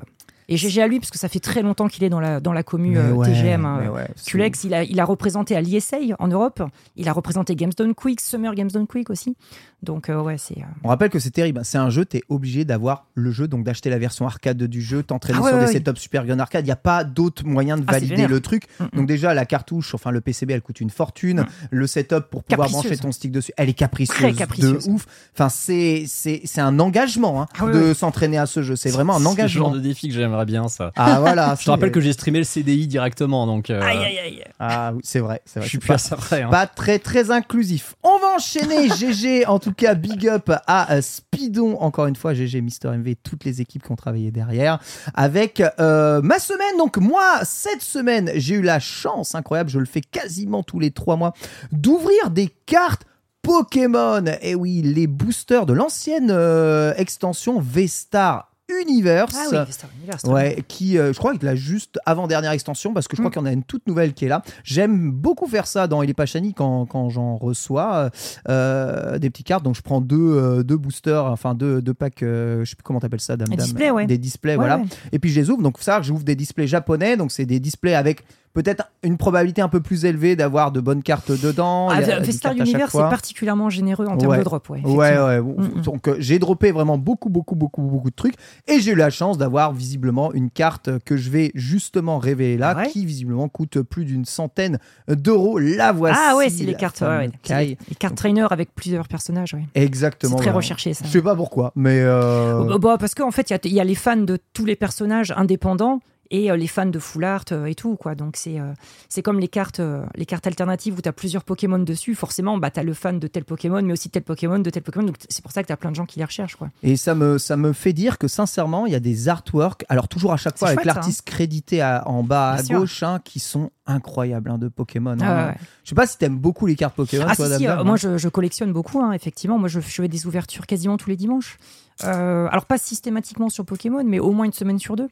et 0.49 0.57
GG 0.57 0.83
à 0.83 0.89
lui 0.89 0.99
parce 0.99 1.11
que 1.11 1.19
ça 1.19 1.29
fait 1.29 1.39
très 1.39 1.63
longtemps 1.63 1.87
qu'il 1.87 2.03
est 2.03 2.09
dans 2.09 2.19
la 2.19 2.41
dans 2.41 2.53
la 2.53 2.65
commu 2.65 2.97
euh, 2.99 3.13
ouais, 3.13 3.29
TGM. 3.29 3.65
hein. 3.65 3.79
mais 3.83 3.89
ouais, 3.89 4.09
c'est- 4.17 4.31
Culex, 4.31 4.65
il 4.65 4.75
a, 4.75 4.83
il 4.83 4.99
a 4.99 5.05
représenté 5.05 5.55
à 5.55 5.61
l'ISA 5.61 5.99
en 6.19 6.27
Europe. 6.27 6.63
Il 6.97 7.09
a 7.09 7.13
représenté 7.13 7.55
Games 7.55 7.71
Done 7.77 7.95
Quick, 7.95 8.21
Summer 8.21 8.55
Games 8.57 8.71
Done 8.71 8.87
Quick 8.89 9.11
aussi. 9.11 9.37
Donc 9.83 10.09
euh, 10.11 10.21
ouais, 10.21 10.37
c'est. 10.39 10.59
euh, 10.59 10.65
On 10.85 10.89
rappelle 10.89 11.09
que 11.11 11.19
c'est 11.19 11.31
terrible. 11.31 11.61
C'est 11.65 11.79
un 11.79 11.89
jeu, 11.91 12.05
t'es 12.05 12.23
obligé 12.29 12.65
d'avoir 12.65 13.07
le 13.15 13.31
jeu, 13.31 13.49
donc 13.49 13.65
d'acheter 13.65 13.89
la 13.91 13.99
version 13.99 14.27
arcade 14.27 14.63
du 14.63 14.83
jeu, 14.83 15.03
t'entraîner 15.03 15.39
Ah 15.41 15.43
ouais, 15.43 15.51
sur 15.51 15.59
ouais, 15.59 15.65
des 15.67 15.73
ouais. 15.73 15.79
setups 15.85 16.01
Super 16.01 16.27
Gun 16.27 16.39
Arcade. 16.39 16.65
Il 16.65 16.69
n'y 16.69 16.73
a 16.73 16.77
pas 16.77 17.03
d'autre 17.05 17.47
moyen 17.47 17.77
de 17.79 17.85
Ah, 17.87 17.93
valider 17.93 18.27
le 18.27 18.41
truc. 18.41 18.65
Mm, 18.79 18.85
mm. 18.85 18.89
Donc 18.99 19.07
déjà, 19.07 19.33
la 19.33 19.47
cartouche, 19.47 19.95
enfin 19.95 20.11
le 20.11 20.21
PCB, 20.21 20.53
elle 20.53 20.61
coûte 20.63 20.81
une 20.81 20.91
fortune. 20.91 21.47
Le 21.71 21.87
setup 21.87 22.25
pour 22.31 22.45
pouvoir 22.45 22.69
brancher 22.69 22.97
ton 22.97 23.11
stick 23.13 23.33
dessus, 23.33 23.53
elle 23.57 23.69
est 23.69 23.75
capricieuse, 23.75 24.17
Très 24.19 24.33
capricieuse. 24.35 24.87
de 24.87 24.91
ouf. 24.93 25.07
Enfin, 25.35 25.49
c'est 25.49 26.05
c'est 26.07 26.43
c'est 26.45 26.61
un 26.61 26.79
engagement 26.79 27.41
hein, 27.43 27.47
Ah 27.59 27.65
ouais, 27.65 27.73
de 27.73 27.79
ouais. 27.81 27.95
s'entraîner 27.95 28.39
à 28.39 28.47
ce 28.47 28.63
jeu. 28.63 28.77
C'est 28.77 28.91
vraiment 28.91 29.15
un 29.15 29.19
C'est 29.19 29.25
le 29.25 29.29
engagement. 29.31 29.65
genre 29.67 29.75
de 29.75 29.81
défi 29.81 30.09
que 30.09 30.15
j'aimerais 30.15 30.45
bien, 30.45 30.69
ça. 30.69 30.93
Ah 30.97 31.21
voilà. 31.21 31.55
Je 31.59 31.65
te 31.65 31.71
rappelle 31.71 31.93
que 31.93 32.01
j'ai 32.01 32.13
streamé 32.13 32.39
le 32.39 32.45
CDI 32.45 32.87
directement, 32.87 33.47
donc 33.47 33.71
euh, 33.71 33.81
Aïe 33.83 33.99
aïe 33.99 34.19
aïe. 34.19 34.45
ah 34.59 34.93
oui, 34.95 35.01
c'est 35.05 35.21
vrai, 35.21 35.41
c'est 35.47 35.55
je 35.55 35.59
vrai. 35.61 35.69
suis 35.69 35.77
C'est 35.77 35.81
plus 35.81 35.89
pas- 35.89 35.95
à 35.95 35.99
ça 35.99 36.17
près. 36.17 36.43
hein. 36.43 36.49
pas 36.51 36.67
très 36.67 36.99
très 36.99 37.31
inclusif. 37.31 37.95
On 38.03 38.19
va 38.19 38.35
enchaîner 38.37 38.89
GG, 38.97 39.47
en 39.47 39.59
tout 39.59 39.70
cas 39.73 39.95
big 39.95 40.29
up 40.29 40.51
à 40.67 40.95
euh, 40.95 41.03
Speedon, 41.03 41.77
encore 41.81 42.07
une 42.07 42.17
fois 42.17 42.35
GG, 42.35 42.61
Mister 42.61 42.89
MV, 42.89 43.15
toutes 43.23 43.45
les 43.45 43.61
équipes 43.61 43.85
qui 43.85 43.93
ont 43.93 43.97
travaillé 43.97 44.31
derrière, 44.31 44.79
avec 45.15 45.63
euh, 45.81 46.21
ma 46.23 46.39
semaine. 46.39 46.77
Donc 46.79 46.97
moi, 46.97 47.41
cette 47.45 47.83
semaine, 47.83 48.31
j'ai 48.35 48.57
eu 48.57 48.63
la 48.63 48.81
chance, 48.81 49.35
incroyable, 49.35 49.71
je 49.71 49.79
le 49.79 49.87
fais 49.87 50.01
quasiment 50.01 50.63
tous 50.63 50.79
les 50.79 50.91
trois 50.91 51.17
mois, 51.17 51.33
d'ouvrir 51.73 52.31
des 52.31 52.49
cartes 52.67 53.05
Pokémon. 53.43 54.25
Et 54.43 54.55
oui, 54.55 54.83
les 54.83 55.07
boosters 55.07 55.67
de 55.67 55.73
l'ancienne 55.73 56.31
euh, 56.31 56.93
extension 56.97 57.61
V-Star 57.61 58.50
Universe. 58.83 59.35
Ah 59.37 59.47
oui, 59.51 59.59
Universe. 59.99 60.23
Ouais, 60.25 60.65
qui, 60.69 60.99
euh, 60.99 61.13
je 61.13 61.19
crois, 61.19 61.37
que 61.37 61.45
la 61.45 61.55
juste 61.55 61.99
avant-dernière 62.07 62.53
extension, 62.53 62.93
parce 62.95 63.09
que 63.09 63.17
je 63.17 63.23
crois 63.23 63.31
Mm. 63.31 63.33
qu'il 63.33 63.41
y 63.43 63.45
en 63.45 63.47
a 63.47 63.53
une 63.53 63.65
toute 63.65 63.87
nouvelle 63.87 64.13
qui 64.15 64.25
est 64.25 64.29
là. 64.29 64.43
J'aime 64.65 65.11
beaucoup 65.11 65.47
faire 65.47 65.67
ça 65.67 65.87
dans 65.87 66.03
Il 66.03 66.11
est 66.11 66.15
pas 66.15 66.27
Shiny 66.27 66.55
quand, 66.55 66.87
quand 66.87 67.09
j'en 67.11 67.37
reçois 67.37 68.11
euh, 68.49 69.19
des 69.19 69.31
petites 69.31 69.47
cartes. 69.47 69.65
Donc 69.65 69.75
je 69.77 69.83
prends 69.83 70.01
deux, 70.01 70.17
euh, 70.19 70.63
deux 70.63 70.77
boosters, 70.77 71.25
enfin 71.27 71.55
deux, 71.55 71.81
deux 71.83 71.95
packs, 71.95 72.23
euh, 72.23 72.65
je 72.65 72.71
sais 72.71 72.77
plus 72.77 72.83
comment 72.83 73.01
t'appelles 73.01 73.21
ça, 73.21 73.37
dame, 73.37 73.49
Des 73.49 73.57
dame, 73.57 73.95
ouais. 73.95 74.07
Des 74.07 74.19
displays, 74.19 74.53
Ouais, 74.53 74.57
voilà. 74.57 74.79
ouais. 74.79 74.85
Et 75.13 75.19
puis 75.19 75.31
je 75.31 75.41
les 75.41 75.51
ouvre. 75.51 75.63
Donc 75.63 75.77
ça, 75.81 76.01
j'ouvre 76.03 76.25
des 76.25 76.37
displays 76.37 76.67
japonais. 76.67 77.17
Donc 77.17 77.33
c'est 77.33 77.47
des 77.47 77.61
displays 77.61 77.95
avec 77.95 78.23
peut-être 78.53 78.91
une 79.03 79.17
probabilité 79.17 79.63
un 79.63 79.69
peu 79.69 79.81
plus 79.81 80.05
élevée 80.05 80.37
d'avoir 80.37 80.73
de 80.73 80.81
bonnes 80.81 81.03
cartes 81.03 81.31
dedans. 81.31 81.89
Ah, 81.91 82.03
chaque 82.03 82.57
Universe 82.57 82.91
fois. 82.91 83.07
est 83.07 83.11
particulièrement 83.11 83.71
généreux 83.71 84.07
en 84.07 84.17
termes 84.17 84.33
Ouais. 84.33 84.39
de 84.39 84.43
drop. 84.45 84.69
Ouais, 84.69 84.81
Ouais, 84.85 85.19
ouais. 85.19 85.41
Mm, 85.41 85.79
mm. 85.79 85.81
Donc 85.83 86.09
euh, 86.09 86.17
j'ai 86.19 86.39
droppé 86.39 86.73
vraiment 86.73 86.99
beaucoup, 86.99 87.29
beaucoup, 87.31 87.55
beaucoup, 87.55 87.83
beaucoup 87.83 88.11
de 88.11 88.15
trucs. 88.15 88.35
Et 88.67 88.81
j'ai 88.81 88.93
eu 88.93 88.97
la 88.97 89.11
chance 89.11 89.39
d'avoir 89.39 89.73
visiblement 89.73 90.33
une 90.33 90.51
carte 90.51 90.99
que 91.05 91.17
je 91.17 91.31
vais 91.31 91.53
justement 91.55 92.19
révéler 92.19 92.57
là, 92.57 92.77
ouais 92.77 92.89
qui 92.89 93.07
visiblement 93.07 93.49
coûte 93.49 93.81
plus 93.83 94.05
d'une 94.05 94.25
centaine 94.25 94.79
d'euros. 95.09 95.59
La 95.59 95.93
voici. 95.93 96.19
Ah 96.21 96.37
ouais, 96.37 96.51
c'est 96.51 96.65
les 96.65 96.75
cartes, 96.75 97.01
ouais. 97.03 97.31
C'est 97.45 97.59
les, 97.59 97.79
les 97.89 97.95
cartes 97.95 98.17
trainer 98.17 98.47
avec 98.51 98.75
plusieurs 98.75 99.07
personnages. 99.09 99.55
Ouais. 99.55 99.65
Exactement. 99.75 100.37
C'est 100.37 100.43
très 100.45 100.51
recherché 100.53 100.93
ça. 100.95 101.05
Je 101.07 101.11
sais 101.11 101.23
pas 101.23 101.37
pourquoi, 101.37 101.73
mais. 101.77 102.01
euh, 102.01 102.65
Bah, 102.65 102.79
bah, 102.79 102.97
parce 102.99 103.15
qu'en 103.15 103.31
fait, 103.31 103.51
il 103.51 103.71
y 103.73 103.75
y, 103.75 103.81
a 103.81 103.85
les 103.85 103.95
fans 103.95 104.17
de 104.17 104.39
tous 104.53 104.65
les 104.65 104.77
personnages 104.77 105.33
indépendants 105.37 106.01
et 106.31 106.51
euh, 106.51 106.57
les 106.57 106.67
fans 106.67 106.87
de 106.87 106.99
full 106.99 107.25
art 107.25 107.45
euh, 107.53 107.67
et 107.67 107.75
tout 107.75 107.97
quoi. 107.97 108.15
Donc 108.15 108.37
c'est 108.37 108.59
euh, 108.61 108.73
c'est 109.09 109.23
comme 109.23 109.41
les 109.41 109.49
cartes 109.49 109.81
les 110.15 110.27
cartes 110.27 110.47
alternatives 110.47 110.97
où 110.99 111.01
tu 111.01 111.09
as 111.09 111.13
plusieurs 111.13 111.45
Pokémon 111.45 111.79
dessus. 111.79 112.15
Forcément, 112.15 112.57
bah 112.59 112.71
tu 112.71 112.81
as 112.81 112.83
le 112.83 112.95
fan 112.95 113.19
de 113.19 113.27
tel 113.27 113.45
Pokémon 113.45 113.83
mais 113.83 113.93
aussi 113.93 114.09
de 114.09 114.13
tel 114.13 114.23
Pokémon, 114.23 114.59
de 114.59 114.71
tel 114.71 114.83
Pokémon. 114.83 115.07
Donc 115.07 115.17
c'est 115.29 115.43
pour 115.43 115.53
ça 115.53 115.63
que 115.63 115.67
tu 115.67 115.73
as 115.73 115.77
plein 115.77 115.91
de 115.91 115.97
gens 115.97 116.07
qui 116.07 116.19
les 116.19 116.25
recherchent 116.25 116.57
quoi. 116.57 116.71
Et 116.83 116.97
ça 116.97 117.15
me, 117.15 117.39
ça 117.39 117.57
me 117.57 117.73
fait 117.73 117.93
dire 117.93 118.19
que 118.19 118.29
sincèrement, 118.29 118.87
il 118.87 118.93
y 118.93 118.97
a 118.97 119.01
des 119.01 119.29
artworks, 119.29 119.85
alors 119.89 120.09
toujours 120.09 120.33
à 120.33 120.37
chaque 120.37 120.59
fois 120.59 120.69
avec 120.69 120.81
chouette, 120.81 120.95
l'artiste 120.95 121.23
crédité 121.23 121.81
à- 121.81 122.07
en 122.07 122.23
bas 122.23 122.57
Bien 122.63 122.77
à 122.77 122.79
gauche, 122.81 123.03
hein, 123.03 123.21
qui 123.25 123.41
sont 123.41 123.71
incroyables 123.87 124.51
hein, 124.51 124.59
de 124.59 124.69
Pokémon. 124.69 125.17
Ah 125.21 125.25
hein. 125.25 125.47
ouais. 125.49 125.57
Je 125.85 125.89
sais 125.91 125.95
pas 125.95 126.07
si 126.07 126.17
t'aimes 126.19 126.39
beaucoup 126.39 126.67
les 126.67 126.77
cartes 126.77 126.95
Pokémon. 126.95 127.27
Ah 127.29 127.35
toi, 127.37 127.59
si, 127.59 127.67
euh, 127.67 127.79
hein. 127.79 127.85
moi 127.85 127.97
je, 127.97 128.19
je 128.19 128.29
collectionne 128.29 128.73
beaucoup, 128.73 129.01
hein, 129.01 129.13
effectivement. 129.13 129.59
Moi 129.59 129.69
je, 129.69 129.81
je 129.81 129.87
fais 130.03 130.09
des 130.09 130.27
ouvertures 130.27 130.67
quasiment 130.67 130.97
tous 130.97 131.11
les 131.11 131.17
dimanches. 131.17 131.59
Euh, 132.05 132.49
alors 132.51 132.65
pas 132.67 132.79
systématiquement 132.79 133.51
sur 133.51 133.65
Pokémon, 133.65 134.03
mais 134.05 134.19
au 134.21 134.33
moins 134.33 134.47
une 134.47 134.53
semaine 134.53 134.79
sur 134.79 134.97
deux. 134.97 135.09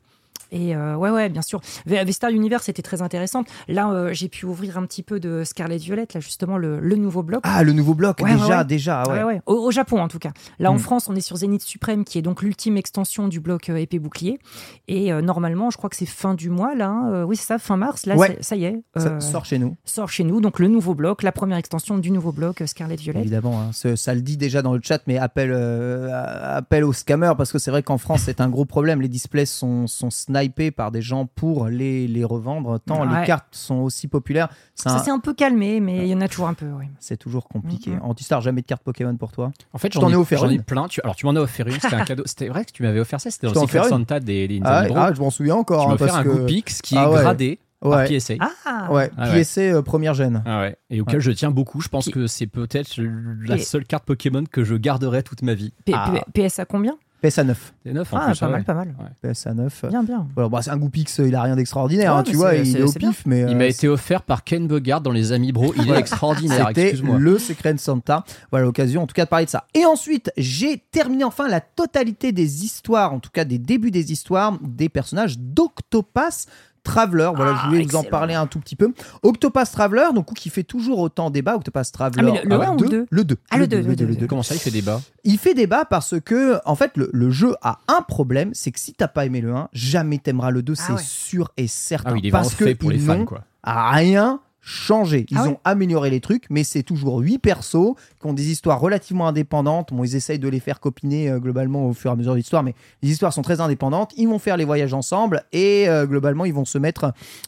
Et 0.51 0.75
euh, 0.75 0.97
ouais, 0.97 1.11
ouais, 1.11 1.29
bien 1.29 1.43
sûr. 1.43 1.61
V- 1.87 2.03
Vestar 2.05 2.31
Universe 2.31 2.65
c'était 2.65 2.83
très 2.83 3.03
intéressante. 3.03 3.47
Là, 3.69 3.91
euh, 3.91 4.11
j'ai 4.13 4.29
pu 4.29 4.47
ouvrir 4.47 4.79
un 4.79 4.87
petit 4.87 5.03
peu 5.03 5.21
de 5.21 5.43
Scarlet 5.45 5.77
Violet, 5.79 6.07
là 6.15 6.21
justement 6.21 6.57
le, 6.57 6.81
le 6.81 6.97
nouveau 6.97 7.23
bloc. 7.23 7.41
Ah, 7.45 7.63
le 7.63 7.73
nouveau 7.73 7.95
bloc, 7.95 8.19
Ouais, 8.21 8.33
déjà, 8.35 8.59
ouais. 8.59 8.65
déjà, 8.65 9.25
ouais. 9.27 9.41
Au, 9.47 9.55
au 9.55 9.71
Japon 9.71 10.01
en 10.01 10.09
tout 10.09 10.19
cas. 10.19 10.33
Là 10.59 10.71
en 10.71 10.75
Hmm. 10.77 10.79
France, 10.79 11.09
on 11.09 11.17
est 11.17 11.21
sur 11.21 11.37
Zenith 11.37 11.63
Suprême 11.63 12.05
qui 12.05 12.19
est 12.19 12.23
donc 12.23 12.43
l'ultime 12.43 12.77
extension 12.77 13.29
du 13.29 13.41
bloc 13.41 13.69
euh, 13.69 13.77
épée 13.77 13.99
bouclier. 13.99 14.39
Et 14.87 15.13
euh, 15.13 15.21
normalement, 15.21 15.71
je 15.71 15.77
crois 15.77 15.91
que 15.91 15.97
c'est 15.97 16.07
fin 16.07 16.35
du 16.35 16.51
mois 16.51 16.75
là. 16.75 16.89
hein. 16.89 17.11
Euh, 17.13 17.23
oui, 17.25 17.37
c'est 17.37 17.47
ça, 17.47 17.59
fin 17.59 17.77
mars. 17.77 18.07
Là, 18.07 18.15
ça 18.41 18.57
y 18.57 18.65
est. 18.65 18.81
Ça 18.97 19.21
sort 19.21 19.45
chez 19.45 19.59
nous. 19.59 19.77
sort 19.85 20.09
chez 20.09 20.25
nous. 20.25 20.41
Donc 20.41 20.59
le 20.61 20.69
nouveau 20.69 20.95
bloc, 20.95 21.23
la 21.23 21.33
première 21.33 21.59
extension 21.59 21.99
du 21.99 22.11
nouveau 22.11 22.33
bloc 22.33 22.63
Scarlet 22.67 22.97
Violet. 22.97 23.21
Évidemment, 23.21 23.61
hein. 23.61 23.71
Ça 23.97 24.15
le 24.15 24.21
dit 24.23 24.37
déjà 24.37 24.63
dans 24.63 24.73
le 24.75 24.81
chat, 24.83 25.01
mais 25.07 25.19
appel, 25.19 25.53
appel 25.53 26.85
aux 26.85 26.93
scammers, 26.93 27.35
parce 27.37 27.53
que 27.53 27.59
c'est 27.59 27.71
vrai 27.71 27.83
qu'en 27.83 27.99
France, 27.99 28.23
c'est 28.25 28.41
un 28.41 28.49
gros 28.49 28.65
problème. 28.65 29.01
Les 29.01 29.09
displays 29.09 29.47
sont, 29.47 29.87
sont 29.87 30.11
snipés 30.39 30.71
par 30.71 30.91
des 30.91 31.03
gens 31.03 31.27
pour 31.27 31.67
les, 31.67 32.07
les 32.09 32.25
revendre, 32.25 32.79
tant 32.81 33.07
Ouais. 33.07 33.21
les 33.21 33.27
cartes 33.27 33.47
sont 33.53 33.77
aussi 33.77 34.09
populaires. 34.09 34.49
Ça 34.75 34.91
un- 34.91 34.99
s'est 34.99 35.11
un 35.11 35.19
peu 35.19 35.35
calmé, 35.35 35.81
mais 35.81 35.99
il 35.99 36.09
y 36.09 36.15
en 36.15 36.21
a 36.21 36.29
toujours 36.29 36.49
un 36.49 36.55
peu. 36.55 36.67
oui. 36.79 36.87
c'est 37.01 37.17
toujours 37.17 37.49
compliqué. 37.49 37.91
Mhm. 37.91 38.01
Antistar, 38.03 38.41
jamais 38.41 38.61
de 38.63 38.67
carte 38.67 38.83
Pokémon 38.83 39.17
pour 39.17 39.33
toi 39.33 39.53
En 39.73 39.79
fait, 39.79 39.93
Je 39.93 39.99
t'en 39.99 40.09
ai 40.09 40.13
j'en 40.13 40.19
ai, 40.19 40.21
offert 40.23 40.39
j'en 40.41 40.51
ai 40.51 40.55
une. 40.55 40.63
plein. 40.63 40.89
Tu- 40.89 41.01
alors, 41.03 41.17
tu 41.17 41.27
m'en 41.27 41.35
as 41.37 41.41
offert 41.41 41.67
une, 41.67 41.75
c'était 41.81 41.95
un 41.95 42.05
cadeau. 42.05 42.23
C'était 42.27 42.49
vrai 42.49 42.65
que 42.65 42.73
tu 42.73 42.83
m'avais 42.83 43.01
offert 43.01 43.21
ça, 43.21 43.31
c'était 43.31 43.47
dans 43.49 43.61
Secret 43.63 43.79
une. 43.81 43.85
Santa 43.85 44.21
des, 44.21 44.49
des 44.49 44.61
ah, 44.65 44.87
ah, 44.95 45.13
je 45.15 45.21
m'en 45.21 45.31
souviens 45.31 45.57
encore. 45.57 45.83
tu 45.83 45.87
m'as 45.89 45.93
hein, 45.93 45.95
offert 45.95 46.07
parce 46.09 46.19
un 46.19 46.25
que... 46.25 46.29
Goopix 46.29 46.83
qui 46.83 46.97
Ah 46.99 47.05
est 47.05 47.07
ouais. 47.09 47.21
gradé 47.21 47.59
par 47.81 47.91
Ouais. 47.93 48.09
PSA. 48.19 48.35
Ah 48.67 48.93
Ouais, 48.93 49.11
Ah 49.17 49.31
ouais. 49.31 49.43
PSA 49.45 49.61
euh, 49.61 49.83
première 49.83 50.13
gêne. 50.15 50.43
Ah 50.47 50.61
ouais. 50.63 50.77
Et 50.91 51.01
auquel 51.01 51.17
Ouais. 51.17 51.21
je 51.21 51.31
tiens 51.31 51.51
beaucoup. 51.53 51.81
Je 51.81 51.89
pense 51.89 52.09
que 52.09 52.27
c'est 52.27 52.47
peut-être 52.49 53.01
la 53.47 53.59
seule 53.59 53.85
carte 53.85 54.05
Pokémon 54.05 54.43
que 54.51 54.65
je 54.65 54.75
garderai 54.75 55.23
toute 55.23 55.43
ma 55.43 55.55
vie. 55.55 55.73
P- 55.85 55.93
Ah. 55.95 56.13
P- 56.35 56.49
PS 56.49 56.59
à 56.59 56.65
combien? 56.65 56.97
PSA 57.23 57.45
9. 57.45 57.75
C'est 57.85 57.93
neuf 57.93 58.13
en 58.13 58.17
Ah, 58.19 58.27
plus. 58.31 58.39
pas 58.39 58.49
mal, 58.49 58.65
pas 58.65 58.75
mal. 58.75 58.95
PSA 59.23 59.53
9. 59.55 59.85
Bien, 59.91 60.03
bien. 60.05 60.27
Voilà, 60.35 60.49
bah, 60.49 60.63
c'est 60.63 60.71
un 60.71 60.77
Goopix, 60.77 61.19
il 61.19 61.35
a 61.35 61.43
rien 61.43 61.57
d'extraordinaire, 61.57 62.13
Ouais, 62.15 62.21
hein, 62.21 62.23
tu 62.23 62.37
vois, 62.37 62.55
il 62.55 62.77
est 62.77 62.83
au 62.83 62.93
bien. 62.93 63.11
pif, 63.11 63.25
mais 63.27 63.41
Il 63.41 63.49
euh, 63.49 63.55
m'a 63.57 63.67
été 63.67 63.89
offert 63.89 64.23
par 64.23 64.45
Ken 64.45 64.67
Bogard 64.69 65.01
dans 65.01 65.11
les 65.11 65.33
Amis 65.33 65.51
Bro. 65.53 65.75
Il 65.77 65.91
est 65.91 65.97
extraordinaire, 65.99 66.69
C'était 66.69 66.83
excuse-moi. 66.91 67.19
le 67.19 67.39
Secret 67.39 67.77
Santa. 67.79 68.25
Voilà 68.51 68.67
l'occasion 68.67 69.03
en 69.03 69.07
tout 69.07 69.15
cas 69.15 69.25
de 69.25 69.31
parler 69.31 69.47
de 69.47 69.51
ça. 69.51 69.67
Et 69.75 69.85
ensuite, 69.85 70.31
j'ai 70.37 70.79
terminé 70.93 71.25
enfin 71.25 71.49
la 71.49 71.61
totalité 71.61 72.31
des 72.33 72.65
histoires, 72.65 73.13
en 73.13 73.19
tout 73.21 73.31
cas 73.33 73.45
des 73.45 73.59
débuts 73.59 73.91
des 73.91 74.13
histoires 74.13 74.57
des 74.63 74.89
personnages 74.89 75.39
d'Octopass 75.39 76.47
Traveler. 76.89 77.31
Voilà, 77.35 77.53
Ah, 77.55 77.61
je 77.65 77.69
voulais 77.71 77.85
vous 77.85 77.97
en 77.97 78.03
parler 78.03 78.35
un 78.35 78.47
tout 78.47 78.59
petit 78.59 78.75
peu. 78.77 78.93
Octopass 79.23 79.71
Traveler, 79.73 80.07
donc 80.15 80.33
qui 80.35 80.51
fait 80.51 80.63
toujours 80.65 80.99
autant 80.99 81.31
débat. 81.31 81.55
Octopass 81.57 81.93
Traveler. 81.93 82.33
Ah, 82.37 82.41
le- 82.45 82.49
le 82.49 82.63
un 82.63 82.75
ou 82.75 82.81
le 82.83 82.89
deux 82.89 83.07
Le 83.11 83.25
2. 83.25 83.37
Ah, 83.51 83.59
le 83.59 83.67
deux, 83.67 83.83
le 83.83 83.95
deux. 84.17 84.27
Comment 84.27 84.43
ça, 84.43 84.55
il 84.55 84.61
fait 84.61 84.71
débat? 84.71 85.01
Il 85.25 85.39
fait 85.39 85.55
débat 85.55 85.85
parce 85.85 86.15
que, 86.21 86.59
en 86.65 86.75
fait, 86.75 86.97
le, 86.97 87.11
le 87.13 87.31
jeu 87.31 87.55
a 87.63 87.79
un 87.89 88.03
problème, 88.03 88.51
c'est 88.55 88.73
que 88.73 88.81
si 88.81 88.95
t'as 88.95 89.09
pas 89.09 89.27
aimé 89.27 89.41
le 89.41 89.55
1, 89.55 89.69
jamais 89.73 90.19
t'aimeras 90.19 90.51
le 90.51 90.63
2, 90.63 90.75
Ah 90.79 90.83
c'est 90.87 90.93
ouais. 90.95 91.03
sûr 91.03 91.51
et 91.57 91.67
certain. 91.67 92.11
Ah 92.11 92.13
oui, 92.15 92.21
il 92.23 92.27
est 92.29 92.31
parce 92.31 92.55
vraiment 92.55 92.69
fait 92.71 92.75
pour 92.75 92.89
que 92.89 92.95
les 92.95 93.01
ils 93.01 93.07
fans, 93.07 93.19
n'ont 93.19 93.25
quoi. 93.27 93.45
rien 93.63 94.41
changé. 94.69 95.25
Ils 95.31 95.39
Ah 95.39 95.45
ouais 95.45 95.49
ont 95.49 95.61
amélioré 95.65 96.11
les 96.11 96.21
trucs, 96.21 96.45
mais 96.51 96.63
c'est 96.63 96.83
toujours 96.83 97.21
huit 97.21 97.39
persos 97.39 97.95
qui 98.21 98.27
ont 98.27 98.35
des 98.35 98.51
histoires 98.51 98.79
relativement 98.79 99.27
indépendantes. 99.27 99.95
Bon, 99.95 100.05
ils 100.05 100.15
essayent 100.15 100.39
de 100.39 100.49
les 100.49 100.61
faire 100.61 100.79
copiner 100.79 101.31
euh, 101.31 101.39
globalement 101.39 101.87
au 101.87 101.95
fur 101.95 102.11
et 102.11 102.13
à 102.13 102.17
mesure 102.17 102.33
de 102.33 102.37
l'histoire, 102.37 102.63
mais 102.63 102.75
les 103.03 103.11
histoires 103.11 103.33
sont 103.33 103.41
très 103.41 103.63
indépendantes. 103.63 104.13
Ils 104.19 104.29
vont 104.29 104.39
faire 104.39 104.59
les 104.59 104.67
voyages 104.67 104.93
ensemble 104.93 105.43
et 105.53 105.89
euh, 105.89 106.07
globalement, 106.07 106.45
ils 106.45 106.53
vont 106.53 106.67
se 106.67 106.77
mettre 106.77 107.05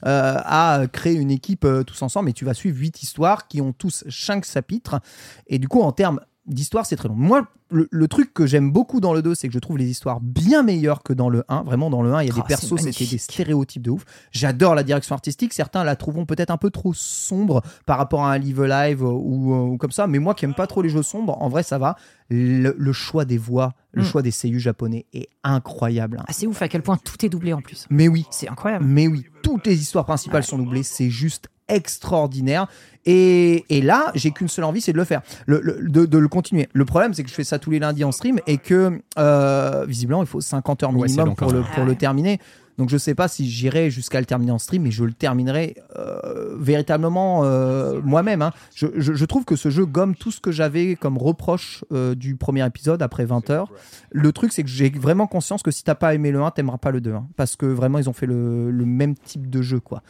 euh, 0.07 0.35
à 0.45 0.83
créer 0.91 1.15
une 1.15 1.31
équipe 1.31 1.67
tous 1.87 2.01
ensemble. 2.01 2.31
Et 2.31 2.33
tu 2.33 2.47
vas 2.47 2.55
suivre 2.55 2.79
huit 2.79 3.03
histoires 3.03 3.49
qui 3.49 3.61
ont 3.61 3.73
tous 3.73 4.05
cinq 4.09 4.47
chapitres. 4.47 4.99
Et 5.47 5.59
du 5.59 5.69
coup, 5.69 5.83
en 5.83 5.93
termes 5.93 6.21
d'histoire, 6.47 6.87
c'est 6.87 6.97
très 6.97 7.09
long. 7.09 7.15
Moi, 7.15 7.47
le, 7.71 7.87
le 7.91 8.09
truc 8.09 8.33
que 8.35 8.47
j'aime 8.47 8.73
beaucoup 8.73 9.01
dans 9.01 9.13
le 9.15 9.23
2, 9.23 9.35
c'est 9.35 9.47
que 9.49 9.55
je 9.55 9.59
trouve 9.59 9.79
les 9.79 9.89
histoires 9.89 10.21
bien 10.21 10.63
meilleures 10.63 11.03
que 11.03 11.13
dans 11.13 11.29
le 11.29 11.45
1. 11.49 11.63
Vraiment, 11.63 11.91
dans 11.91 12.03
le 12.03 12.13
1, 12.13 12.23
il 12.23 12.27
y 12.27 12.31
a 12.31 12.33
Oh, 12.33 12.37
des 12.37 12.41
c'est 12.43 12.47
persos, 12.69 12.81
c'était 12.93 13.07
des 13.07 13.19
stéréotypes 13.19 13.83
de 13.83 13.91
ouf. 13.91 14.05
J'adore 14.33 14.75
la 14.75 14.83
direction 14.83 15.15
artistique. 15.15 15.53
Certains 15.53 15.85
la 15.85 15.95
trouveront 15.97 16.27
peut-être 16.27 16.51
un 16.51 16.57
peu 16.57 16.71
trop 16.71 16.93
sombre 16.95 17.63
par 17.87 17.99
rapport 17.99 18.25
à 18.25 18.33
un 18.33 18.39
Live 18.39 18.63
Live 18.65 19.03
ou, 19.05 19.55
ou 19.73 19.77
comme 19.77 19.93
ça. 19.93 20.07
Mais 20.07 20.19
moi 20.19 20.35
qui 20.35 20.45
aime 20.45 20.55
pas 20.55 20.67
trop 20.67 20.83
les 20.83 20.89
jeux 20.89 21.03
sombres, 21.03 21.41
en 21.41 21.49
vrai, 21.49 21.63
ça 21.63 21.79
va. 21.79 21.97
Le, 22.29 22.75
le 22.77 22.93
choix 22.93 23.25
des 23.25 23.39
voix, 23.39 23.75
le 23.93 24.03
Mm. 24.03 24.05
choix 24.07 24.23
des 24.23 24.31
seiyuu 24.31 24.59
japonais 24.61 25.07
est 25.13 25.29
incroyable. 25.45 26.19
hein. 26.21 26.25
Ah, 26.29 26.33
c'est 26.33 26.47
ouf 26.47 26.63
à 26.63 26.69
quel 26.69 26.83
point 26.83 26.97
tout 26.97 27.25
est 27.25 27.29
doublé 27.29 27.53
en 27.53 27.61
plus. 27.61 27.87
Mais 27.91 28.09
oui, 28.09 28.27
C'est 28.31 28.49
incroyable. 28.49 28.85
mais 28.85 29.07
oui, 29.09 29.25
toutes 29.43 29.67
les 29.67 29.81
histoires 29.81 30.07
principales 30.07 30.45
sont 30.45 30.59
doublées, 30.59 30.83
c'est 30.85 31.11
juste 31.11 31.49
extraordinaire. 31.75 32.67
Et, 33.07 33.65
et 33.71 33.81
là, 33.81 34.11
j'ai 34.15 34.31
qu'une 34.31 34.49
seule 34.49 34.65
envie, 34.65 34.83
c'est 34.83 34.93
de 34.93 34.99
le 34.99 35.05
faire, 35.05 35.23
le- 35.47 35.61
le- 35.65 35.89
de, 35.89 36.05
de 36.05 36.19
le 36.19 36.29
continuer. 36.29 36.69
Le 36.75 36.85
problème, 36.85 37.15
c'est 37.15 37.23
que 37.23 37.31
je 37.31 37.35
fais 37.35 37.45
ça 37.45 37.59
tous 37.59 37.71
les 37.71 37.79
lundis 37.79 38.05
en 38.05 38.13
stream 38.13 38.39
et 38.47 38.59
que 38.59 39.01
euh, 39.19 39.87
visiblement, 39.89 40.21
il 40.23 40.27
faut 40.27 40.43
50 40.43 40.83
heures 40.83 40.95
Ouais, 40.95 41.07
minimum 41.07 41.29
long 41.29 41.35
pour, 41.35 41.51
le, 41.51 41.61
pour 41.63 41.71
Ah 41.77 41.81
le 41.85 41.91
ouais. 41.93 41.95
terminer. 41.97 42.39
Donc 42.81 42.89
je 42.89 42.97
sais 42.97 43.15
pas 43.15 43.29
si 43.29 43.47
j'irai 43.47 43.91
jusqu'à 43.91 44.21
le 44.21 44.25
terminer 44.25 44.53
en 44.53 44.59
stream, 44.59 44.85
mais 44.85 44.91
je 44.91 45.05
le 45.05 45.13
terminerai 45.13 45.77
euh, 45.99 46.57
véritablement 46.59 47.45
euh, 47.45 48.01
moi-même. 48.03 48.41
hein. 48.41 48.55
Je, 48.75 49.25
trouve 49.27 49.45
que 49.45 49.55
ce 49.55 49.69
jeu 49.69 49.85
gomme 49.85 50.15
tout 50.15 50.31
ce 50.31 50.41
que 50.41 50.51
j'avais 50.51 50.97
comme 50.97 51.19
reproche 51.19 51.85
euh, 51.93 52.15
du 52.15 52.37
premier 52.37 52.65
épisode 52.65 53.03
après 53.03 53.27
20 53.27 53.51
heures. 53.51 53.71
Le 54.13 54.33
truc, 54.33 54.55
c'est 54.55 54.63
que 54.63 54.71
j'ai 54.71 54.89
vraiment 54.89 55.27
conscience 55.27 55.63
que 55.63 55.71
si 55.71 55.85
t'as 55.85 55.95
pas 55.95 56.15
aimé 56.15 56.31
le 56.31 56.41
1, 56.41 56.53
t'aimeras 56.53 56.79
pas 56.79 56.91
le 56.91 57.03
2. 57.03 57.13
hein, 57.13 57.27
parce 57.37 57.55
que 57.55 57.67
vraiment, 57.67 57.99
ils 57.99 58.09
ont 58.09 58.15
fait 58.15 58.25
le, 58.25 58.73
même 58.73 59.15
type 59.15 59.51
de 59.51 59.61
jeu. 59.61 59.81
quoi. 59.81 60.03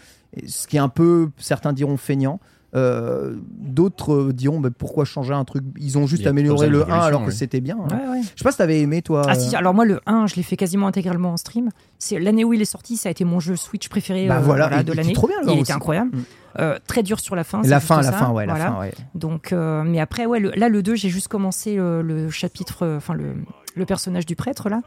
Ce 0.47 0.69
qui 0.69 0.77
est 0.77 0.81
un 0.81 0.89
peu, 0.89 1.31
certains 1.39 1.73
diront 1.73 1.97
feignant. 1.97 2.39
Euh, 2.75 3.35
D'autres 3.59 4.13
euh, 4.13 4.33
diront 4.33 4.61
bah, 4.61 4.71
pourquoi 4.77 5.05
changer 5.05 5.35
un 5.35 5.45
truc? 5.45 5.65
Ils 5.79 5.99
ont 5.99 6.07
juste 6.07 6.27
amélioré 6.27 6.69
le 6.69 6.79
1 6.79 6.85
d'évolution, 6.85 7.03
alors 7.07 7.21
que 7.23 7.27
ouais. 7.27 7.33
c'était 7.33 7.61
bien. 7.61 7.77
hein. 7.81 7.89
Ouais, 7.97 8.09
ouais. 8.13 8.23
Je 8.23 8.29
sais 8.39 8.45
pas 8.45 8.53
si 8.53 8.59
t'avais 8.59 8.81
aimé 8.81 9.03
toi. 9.03 9.23
Ah 9.27 9.33
euh, 9.33 9.39
si, 9.39 9.55
alors 9.57 9.75
moi 9.75 9.85
le 9.85 10.01
1, 10.07 10.27
je 10.27 10.37
l'ai 10.37 10.43
fait 10.43 10.57
quasiment 10.57 10.87
intégralement 10.87 11.33
en 11.33 11.37
stream. 11.37 11.71
C'est 11.99 12.19
l'année 12.19 12.45
où 12.45 12.53
il 12.53 12.61
est 12.63 12.65
sorti, 12.67 12.97
ça 12.97 13.09
a 13.09 13.13
été 13.13 13.25
mon 13.25 13.41
jeu 13.41 13.57
Switch 13.57 13.89
préféré 13.89 14.27
Bah 14.29 14.37
euh, 14.37 14.41
voilà, 14.41 14.69
voilà, 14.69 14.83
il- 14.83 14.85
de 14.87 14.93
l'année. 14.93 15.13
trop 15.13 15.27
bien, 15.29 15.37
Il 15.47 15.59
était 15.59 15.73
incroyable. 15.73 16.11
Mm. 16.17 16.23
Euh, 16.59 16.79
très 16.87 17.03
dur 17.05 17.21
sur 17.21 17.37
la 17.37 17.45
fin. 17.45 17.63
la 17.63 17.79
c'est 17.81 17.87
fin, 17.87 17.99
la 17.99 18.03
ça. 18.05 18.13
fin, 18.13 18.31
ouais, 18.33 18.45
la 18.45 18.57
fin, 18.57 18.81
ouais. 18.81 18.93
Donc, 19.15 19.53
euh, 19.53 19.85
mais 19.85 20.01
après, 20.01 20.27
ouais, 20.27 20.41
le- 20.41 20.51
là, 20.57 20.69
le 20.69 20.83
2, 20.83 20.97
j'ai 20.97 21.09
juste 21.09 21.29
commencé 21.29 21.77
le, 21.77 22.03
le 22.03 22.29
chapitre, 22.31 22.85
euh, 22.85 22.97
enfin, 22.97 23.15
le, 23.15 23.35
le 23.77 23.85
personnage 23.87 24.27
du 24.27 24.35
prêtre, 24.35 24.69
là. 24.69 24.81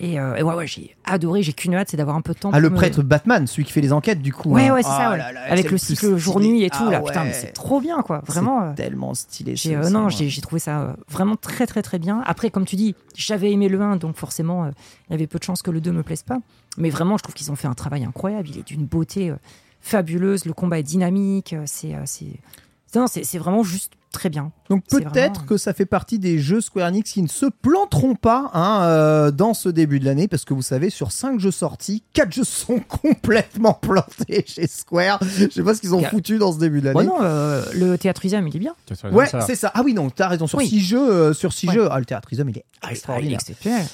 Et, 0.00 0.20
euh, 0.20 0.36
et 0.36 0.42
ouais, 0.44 0.54
ouais, 0.54 0.66
j'ai 0.68 0.94
adoré, 1.04 1.42
j'ai 1.42 1.52
qu'une 1.52 1.74
hâte, 1.74 1.88
c'est 1.90 1.96
d'avoir 1.96 2.16
un 2.16 2.20
peu 2.20 2.32
de 2.32 2.38
temps. 2.38 2.50
Ah, 2.50 2.58
pour 2.58 2.60
le 2.60 2.70
me- 2.70 2.76
prêtre 2.76 3.02
Batman, 3.02 3.46
celui 3.48 3.64
qui 3.64 3.72
fait 3.72 3.80
les 3.80 3.92
enquêtes, 3.92 4.22
du 4.22 4.32
coup. 4.32 4.50
Ouais, 4.52 4.68
hein. 4.68 4.74
ouais, 4.74 4.82
c'est 4.84 4.88
Ah 4.92 4.98
ça, 4.98 5.10
ouais. 5.10 5.18
là 5.18 5.32
là, 5.32 5.40
Avec 5.50 5.70
le 5.72 5.76
cycle 5.76 6.16
jour-nuit 6.16 6.62
et 6.62 6.70
tout, 6.70 6.88
là. 6.88 7.00
Ah 7.02 7.06
Putain, 7.06 7.24
mais 7.24 7.32
c'est 7.32 7.52
trop 7.52 7.80
bien, 7.80 8.00
quoi. 8.02 8.22
Vraiment. 8.24 8.62
euh, 8.62 8.72
tellement 8.74 9.12
stylé. 9.14 9.56
J'ai, 9.56 9.74
euh, 9.74 9.82
ça, 9.82 9.90
non, 9.90 10.04
ouais. 10.04 10.10
j'ai, 10.10 10.40
trouvé 10.40 10.60
ça 10.60 10.80
euh, 10.82 10.92
vraiment 11.08 11.34
très, 11.34 11.66
très, 11.66 11.82
très 11.82 11.98
bien. 11.98 12.22
Après, 12.26 12.50
comme 12.50 12.64
tu 12.64 12.76
dis, 12.76 12.94
j'avais 13.16 13.50
aimé 13.50 13.68
le 13.68 13.80
1, 13.80 13.96
donc 13.96 14.14
forcément, 14.16 14.64
euh, 14.66 14.70
il 15.08 15.12
y 15.12 15.14
avait 15.14 15.26
peu 15.26 15.40
de 15.40 15.44
chances 15.44 15.62
que 15.62 15.72
le 15.72 15.80
2 15.80 15.90
me 15.90 16.04
plaise 16.04 16.22
pas. 16.22 16.38
Mais 16.76 16.90
vraiment, 16.90 17.16
je 17.16 17.24
trouve 17.24 17.34
qu'ils 17.34 17.50
ont 17.50 17.56
fait 17.56 17.66
un 17.66 17.74
travail 17.74 18.04
incroyable. 18.04 18.48
Il 18.50 18.58
est 18.58 18.66
d'une 18.68 18.86
beauté 18.86 19.30
euh, 19.30 19.36
fabuleuse. 19.80 20.44
Le 20.44 20.52
combat 20.52 20.78
est 20.78 20.82
dynamique. 20.84 21.52
euh, 21.54 21.62
C'est, 21.66 21.94
euh, 21.94 22.02
c'est... 22.04 22.38
Non, 22.94 23.06
c'est, 23.08 23.24
c'est 23.24 23.38
vraiment 23.38 23.62
juste 23.64 23.92
très 24.12 24.30
bien. 24.30 24.52
Donc 24.70 24.84
peut-être 24.88 25.12
vraiment- 25.12 25.46
que 25.46 25.56
ça 25.56 25.72
fait 25.72 25.86
partie 25.86 26.18
des 26.18 26.38
jeux 26.38 26.60
Square 26.60 26.88
Enix 26.88 27.10
qui 27.12 27.22
ne 27.22 27.28
se 27.28 27.46
planteront 27.46 28.14
pas 28.14 28.50
hein, 28.54 28.82
euh, 28.82 29.30
dans 29.30 29.54
ce 29.54 29.68
début 29.68 29.98
de 30.00 30.04
l'année, 30.04 30.28
parce 30.28 30.44
que 30.44 30.54
vous 30.54 30.62
savez, 30.62 30.90
sur 30.90 31.10
5 31.12 31.40
jeux 31.40 31.50
sortis, 31.50 32.02
4 32.12 32.32
jeux 32.32 32.44
sont 32.44 32.80
complètement 32.88 33.74
plantés 33.74 34.44
chez 34.46 34.66
Square. 34.66 35.18
Je 35.22 35.48
sais 35.50 35.62
pas 35.62 35.74
ce 35.74 35.80
qu'ils 35.80 35.94
ont 35.94 36.00
Quatre. 36.00 36.10
foutu 36.10 36.38
dans 36.38 36.52
ce 36.52 36.58
début 36.58 36.80
de 36.80 36.88
Ouais, 36.88 36.94
l'année. 36.94 37.06
non, 37.08 37.18
euh, 37.22 37.64
le 37.74 37.96
Théâtrisme, 37.98 38.46
il 38.46 38.56
est 38.56 38.58
bien. 38.58 38.74
Ouais, 39.12 39.26
c'est 39.46 39.54
ça. 39.54 39.70
Ah 39.74 39.82
oui, 39.84 39.94
non, 39.94 40.10
t'as 40.10 40.28
raison. 40.28 40.46
Sur 40.46 40.58
Oui. 40.58 40.68
6 40.68 40.80
jeux, 40.80 41.10
euh, 41.12 41.32
sur 41.34 41.52
six 41.52 41.68
Ouais. 41.68 41.74
jeux, 41.74 41.88
ah, 41.90 41.98
le 41.98 42.04
Théâtrisme, 42.04 42.48
il 42.48 42.58
est 42.58 42.64
Ah, 42.82 42.86
il 42.86 42.90
est 42.90 42.92
extraordinaire. 42.92 43.40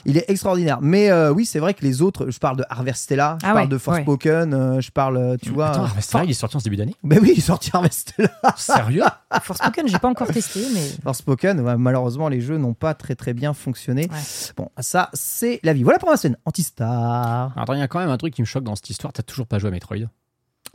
Il 0.04 0.16
est 0.18 0.24
extraordinaire. 0.28 0.78
Mais 0.82 1.10
euh, 1.10 1.30
oui, 1.32 1.46
c'est 1.46 1.58
vrai 1.58 1.74
que 1.74 1.82
les 1.82 2.02
autres, 2.02 2.30
je 2.30 2.38
parle 2.38 2.56
de 2.58 2.64
Harvestella, 2.68 3.38
je 3.40 3.46
Ah 3.46 3.52
parle 3.52 3.64
ouais, 3.64 3.68
de 3.68 3.78
Forspoken, 3.78 4.52
euh, 4.54 4.80
je 4.80 4.90
parle, 4.90 5.36
tu 5.42 5.50
vois. 5.50 5.68
Attends, 5.68 5.84
Harvestella, 5.84 6.24
il 6.24 6.30
est 6.30 6.34
sorti 6.34 6.56
en 6.56 6.60
ce 6.60 6.64
début 6.64 6.76
d'année 6.76 6.94
Mais 7.02 7.18
oui, 7.18 7.30
il 7.34 7.38
est 7.38 7.42
sorti 7.42 7.70
Harvestella. 7.72 8.30
Sérieux? 8.56 9.02
Forspoken, 9.42 9.88
j'ai 9.88 9.98
pas 9.98 10.08
encore 10.08 10.28
testé, 10.28 10.60
mais. 10.72 10.88
Forspoken, 11.02 11.60
ouais, 11.60 11.76
malheureusement, 11.76 12.28
les 12.28 12.40
jeux 12.40 12.56
n'ont 12.58 12.74
pas 12.74 12.94
très 12.94 13.14
très 13.14 13.34
bien 13.34 13.52
fonctionné. 13.54 14.08
Ouais. 14.10 14.18
Bon, 14.56 14.70
ça, 14.80 15.10
c'est 15.12 15.60
la 15.62 15.72
vie. 15.72 15.82
Voilà 15.82 15.98
pour 15.98 16.08
ma 16.10 16.16
scène. 16.16 16.36
Antistar. 16.44 17.52
Alors, 17.52 17.62
attends, 17.62 17.74
il 17.74 17.80
y 17.80 17.82
a 17.82 17.88
quand 17.88 17.98
même 17.98 18.10
un 18.10 18.16
truc 18.16 18.34
qui 18.34 18.42
me 18.42 18.46
choque 18.46 18.64
dans 18.64 18.76
cette 18.76 18.90
histoire. 18.90 19.12
T'as 19.12 19.22
toujours 19.22 19.46
pas 19.46 19.58
joué 19.58 19.68
à 19.68 19.70
Metroid 19.72 19.96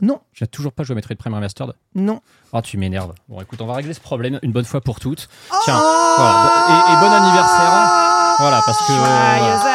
Non, 0.00 0.20
J'ai 0.32 0.46
toujours 0.46 0.72
pas 0.72 0.82
joué 0.82 0.94
à 0.94 0.96
Metroid 0.96 1.16
Prime 1.16 1.34
Remastered 1.34 1.72
non. 1.94 2.20
Oh, 2.52 2.60
tu 2.60 2.78
m'énerves. 2.78 3.14
Bon, 3.28 3.40
écoute, 3.40 3.60
on 3.60 3.66
va 3.66 3.74
régler 3.74 3.94
ce 3.94 4.00
problème 4.00 4.38
une 4.42 4.52
bonne 4.52 4.64
fois 4.64 4.80
pour 4.80 5.00
toutes. 5.00 5.28
Oh 5.52 5.56
Tiens, 5.64 5.74
voilà. 5.76 6.66
Et, 6.68 6.92
et 6.92 6.96
bon 7.00 7.10
anniversaire. 7.12 8.36
Voilà, 8.38 8.62
parce 8.64 8.78
que. 8.86 8.92
Joyeux 8.92 9.70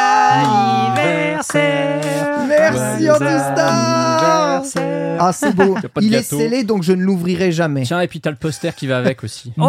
anniversaire 0.96 2.46
Merci 2.48 3.10
Antistar 3.10 4.45
Ah 5.18 5.32
c'est 5.32 5.54
beau. 5.54 5.76
Il 6.00 6.14
est 6.14 6.22
scellé 6.22 6.64
donc 6.64 6.82
je 6.82 6.92
ne 6.92 7.02
l'ouvrirai 7.02 7.52
jamais. 7.52 7.82
Tiens, 7.82 8.00
et 8.00 8.08
puis 8.08 8.20
t'as 8.20 8.30
le 8.30 8.36
poster 8.36 8.74
qui 8.74 8.86
va 8.86 8.98
avec 8.98 9.22
aussi. 9.24 9.52
non 9.58 9.66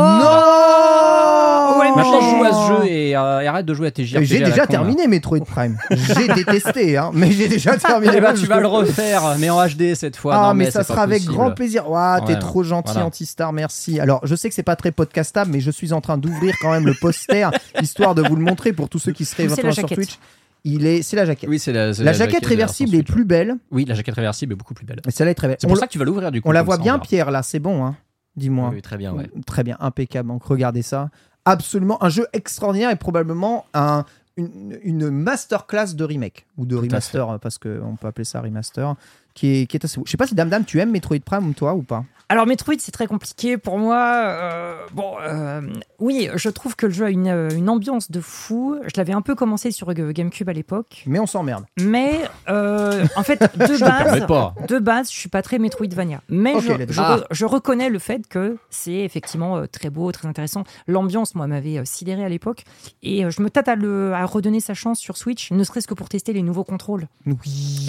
Ouais, 1.80 1.90
mais 1.96 2.02
Maintenant, 2.02 2.22
j'ai- 2.22 2.30
joue 2.38 2.44
à 2.44 2.52
ce 2.54 2.68
jeu 2.84 2.88
et, 2.92 3.16
euh, 3.16 3.42
et 3.42 3.48
arrête 3.48 3.66
de 3.66 3.74
jouer 3.74 3.88
à 3.88 3.92
tes 3.92 4.04
JRPG. 4.06 4.26
J'ai 4.26 4.38
à 4.38 4.40
la 4.42 4.50
déjà 4.50 4.66
con, 4.66 4.72
terminé 4.72 5.08
Metroid 5.08 5.40
Prime. 5.46 5.78
J'ai 5.92 6.28
détesté, 6.34 6.98
hein, 6.98 7.12
mais 7.14 7.32
j'ai 7.32 7.48
déjà 7.48 7.78
terminé. 7.78 8.14
Eh 8.18 8.22
ben, 8.22 8.32
le 8.32 8.36
tu 8.38 8.44
jeu. 8.46 8.48
vas 8.48 8.60
le 8.60 8.68
refaire, 8.68 9.36
mais 9.38 9.50
en 9.50 9.64
HD 9.66 9.94
cette 9.94 10.16
fois. 10.16 10.36
Ah, 10.36 10.42
Non, 10.48 10.54
mais, 10.54 10.66
mais 10.66 10.72
ça 10.72 10.84
sera 10.84 11.02
avec 11.04 11.20
possible. 11.20 11.34
grand 11.34 11.52
plaisir. 11.52 11.90
Ouah, 11.90 12.22
t'es 12.26 12.34
Ouais, 12.34 12.40
trop 12.40 12.64
gentil, 12.64 12.94
voilà. 12.94 13.08
Antistar, 13.08 13.54
merci. 13.54 14.00
Alors, 14.00 14.22
je 14.24 14.36
sais 14.36 14.50
que 14.50 14.56
c'est 14.56 14.64
pas 14.64 14.76
très 14.76 14.92
podcastable, 14.92 15.52
mais 15.52 15.60
je 15.60 15.72
suis 15.72 15.94
en 15.94 16.02
train 16.02 16.18
d'ouvrir 16.18 16.56
quand 16.62 16.72
même 16.72 16.86
le 16.86 16.94
poster, 16.94 17.50
histoire 17.82 18.16
de 18.16 18.22
vous 18.28 18.36
le 18.36 18.44
montrer 18.44 18.74
pour 18.74 18.90
tous 18.90 19.00
ceux 19.00 19.12
qui 19.12 19.26
seraient 19.26 19.44
éventuellement 19.44 19.72
sur. 19.74 19.88
Twitch. 19.90 20.18
Il 20.70 20.86
est, 20.86 21.02
c'est 21.02 21.16
la 21.16 21.24
jaquette. 21.24 21.50
Oui, 21.50 21.60
c'est 21.60 21.72
la, 21.72 21.94
la, 21.94 22.14
jaquette 22.14 22.44
de 22.44 22.48
réversible 22.50 22.94
est 22.94 23.04
plus 23.04 23.24
belle. 23.24 23.56
Oui, 23.72 23.86
la 23.86 23.96
jaquette 23.96 24.16
réversible 24.16 24.52
est 24.52 24.56
beaucoup 24.58 24.74
plus 24.74 24.86
belle. 24.86 25.00
celle-là 25.08 25.32
est 25.32 25.36
très 25.36 25.48
belle. 25.48 25.58
C'est 25.62 25.68
pour 25.68 25.78
ça 25.78 25.88
que 25.88 25.94
tu 25.94 25.98
vas 25.98 26.04
l'ouvrir 26.04 26.30
du 26.30 26.42
coup. 26.42 26.50
on 26.50 26.52
la 26.52 26.62
voit 26.62 26.78
bien. 26.78 27.00
Pierre, 27.00 27.32
là, 27.32 27.42
c'est 27.42 27.60
bon, 27.60 27.86
hein 27.86 27.96
Dis-moi. 28.36 28.72
Oui, 28.74 28.82
très 28.82 28.98
bien, 28.98 29.14
ouais. 29.14 29.30
Très 29.46 29.64
bien, 29.64 29.78
impeccable. 29.80 30.28
Donc, 30.28 30.44
regardez 30.44 30.82
ça. 30.82 31.10
Absolument, 31.46 32.04
un 32.04 32.10
jeu 32.10 32.28
extraordinaire 32.34 32.92
et 32.92 32.98
probablement 32.98 33.66
un, 33.74 34.04
une, 34.36 34.78
une 34.84 35.10
masterclass 35.10 35.96
de 35.96 36.04
remake 36.04 36.46
ou 36.58 36.66
de 36.66 36.76
remaster, 36.76 37.30
euh, 37.30 37.38
parce 37.38 37.58
qu'on 37.58 37.96
peut 38.00 38.08
appeler 38.08 38.26
ça 38.26 38.42
remaster, 38.42 38.96
qui 39.38 39.62
est, 39.62 39.68
qui 39.68 39.78
est 39.78 39.86
assez 39.86 39.98
beau. 40.00 40.04
Je 40.06 40.12
sais 40.12 40.18
pas 40.18 40.26
si 40.26 40.34
Dame 40.34 40.50
Dame, 40.50 40.66
tu 40.66 40.80
aimes 40.80 40.90
Metroid 40.92 41.20
Prime, 41.24 41.54
toi, 41.54 41.76
ou 41.76 41.84
pas? 41.84 42.04
Alors 42.30 42.46
Metroid, 42.46 42.76
c'est 42.80 42.92
très 42.92 43.08
compliqué 43.08 43.58
pour 43.58 43.78
moi. 43.78 44.04
Euh, 44.26 44.76
bon, 44.94 45.14
euh, 45.22 45.62
oui, 46.00 46.28
je 46.36 46.50
trouve 46.50 46.76
que 46.76 46.86
le 46.88 46.92
jeu 46.92 47.06
a 47.06 47.10
une, 47.10 47.30
euh, 47.30 47.50
une 47.52 47.70
ambiance 47.70 48.12
de 48.12 48.20
fou. 48.20 48.76
Je 48.84 48.92
l'avais 48.98 49.14
un 49.14 49.22
peu 49.22 49.34
commencé 49.34 49.72
sur 49.72 49.94
GameCube 49.94 50.50
à 50.50 50.52
l'époque, 50.52 51.04
Mais 51.06 51.20
on 51.20 51.26
s'emmerde. 51.26 51.64
mais 51.80 52.20
euh, 52.50 53.06
en 53.16 53.24
fait, 53.24 53.40
de 53.56 53.80
base, 53.80 54.68
de 54.68 54.80
base, 54.80 55.10
je 55.10 55.18
suis 55.18 55.30
pas 55.30 55.42
très 55.42 55.58
Metroidvania. 55.58 56.22
Mais 56.28 56.56
Ok, 56.56 56.64
je, 56.90 57.02
je 57.32 57.46
reconnais 57.46 57.88
le 57.90 58.00
fait 58.00 58.28
que 58.28 58.58
c'est 58.70 58.92
effectivement 58.92 59.66
très 59.72 59.90
beau, 59.90 60.12
très 60.12 60.28
intéressant. 60.28 60.64
L'ambiance, 60.86 61.34
moi, 61.34 61.48
m'avait 61.48 61.86
sidéré 61.86 62.26
à 62.26 62.30
l'époque, 62.30 62.66
et 63.04 63.24
je 63.32 63.42
me 63.42 63.50
tâte 63.50 63.70
à, 63.70 63.76
le, 63.78 64.14
à 64.14 64.26
redonner 64.26 64.60
sa 64.60 64.74
chance 64.74 65.00
sur 65.00 65.16
Switch, 65.16 65.52
ne 65.52 65.64
serait-ce 65.64 65.88
que 65.88 65.94
pour 65.94 66.10
tester 66.10 66.34
les 66.34 66.42
nouveaux 66.42 66.66
contrôles. 66.66 67.08
Oui, 67.26 67.36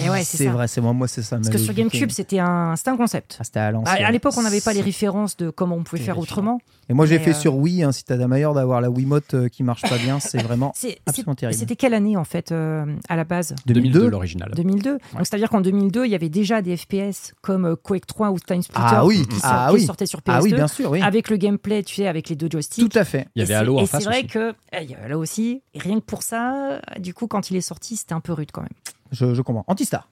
ouais, 0.09 0.23
c'est 0.23 0.47
vrai, 0.47 0.69
c'est 0.69 0.79
moi, 0.79 0.93
moi 0.93 1.09
c'est 1.09 1.23
ça. 1.23 1.38
Parce 1.41 1.49
que 1.49 1.57
sur. 1.57 1.73
GameCube, 1.73 2.09
c'était 2.11 2.39
un, 2.39 2.73
un 2.85 2.97
concept. 2.97 3.37
Ah, 3.39 3.43
c'était 3.43 3.59
à 3.59 3.67
À, 3.67 3.71
l'ancienne. 3.71 4.03
à 4.05 4.11
l'époque, 4.11 4.33
on 4.37 4.41
n'avait 4.43 4.61
pas 4.61 4.73
les 4.73 4.81
références 4.81 5.37
de 5.37 5.49
comment 5.49 5.75
on 5.75 5.83
pouvait 5.83 6.01
faire 6.01 6.17
autrement. 6.19 6.59
Et 6.89 6.93
moi, 6.93 7.05
j'ai 7.05 7.19
fait 7.19 7.31
euh, 7.31 7.33
sur 7.35 7.55
Wii, 7.55 7.83
hein, 7.83 7.91
si 7.91 8.03
t'as 8.03 8.17
d'ailleurs 8.17 8.53
d'avoir 8.55 8.81
la 8.81 8.89
Wiimote 8.89 9.35
euh, 9.35 9.47
qui 9.47 9.61
marche 9.63 9.83
pas 9.83 9.97
bien, 9.97 10.19
c'est 10.19 10.41
vraiment 10.41 10.73
absolument 11.05 11.35
terrible. 11.35 11.57
C'était 11.59 11.75
quelle 11.75 11.93
année 11.93 12.17
en 12.17 12.23
fait 12.23 12.51
euh, 12.51 12.85
à 13.07 13.15
la 13.15 13.23
base? 13.25 13.55
2002 13.67 14.07
l'original. 14.09 14.51
2002. 14.55 14.91
Donc 14.93 14.99
c'est-à-dire 15.19 15.49
qu'en 15.49 15.61
2002, 15.61 16.05
il 16.05 16.11
y 16.11 16.15
avait 16.15 16.29
déjà 16.29 16.61
des 16.63 16.75
FPS 16.77 17.33
comme 17.41 17.75
Quake 17.77 18.07
3 18.07 18.31
ou 18.31 18.39
Time 18.39 18.61
Splitter 18.63 18.81
Ah 18.83 19.05
oui, 19.05 19.25
qui, 19.27 19.35
sort- 19.39 19.49
ah 19.53 19.73
oui. 19.73 19.85
sortaient 19.85 20.05
sur 20.07 20.19
PS2 20.19 20.31
Ah 20.33 20.41
oui, 20.41 20.53
bien 20.53 20.67
sûr, 20.67 20.89
oui. 20.91 21.01
avec 21.01 21.29
le 21.29 21.37
gameplay, 21.37 21.83
tu 21.83 21.95
sais, 21.95 22.07
avec 22.07 22.29
les 22.29 22.35
deux 22.35 22.49
joysticks. 22.51 22.89
Tout 22.91 22.97
à 22.97 23.03
fait. 23.05 23.27
Il 23.35 23.39
y 23.41 23.43
avait 23.43 23.53
Halo 23.53 23.77
en 23.77 23.81
et 23.83 23.85
face 23.85 24.01
c'est 24.03 24.09
vrai 24.09 24.19
aussi. 24.19 24.27
que 24.27 24.53
eh, 24.73 24.87
là 25.07 25.17
aussi, 25.17 25.61
rien 25.75 25.99
que 25.99 26.05
pour 26.05 26.23
ça, 26.23 26.81
du 26.99 27.13
coup, 27.13 27.27
quand 27.27 27.51
il 27.51 27.57
est 27.57 27.61
sorti, 27.61 27.97
c'était 27.97 28.13
un 28.13 28.19
peu 28.19 28.33
rude 28.33 28.51
quand 28.51 28.61
même. 28.61 28.69
Je, 29.11 29.33
je 29.35 29.41
comprends. 29.43 29.63
Antistar. 29.67 30.07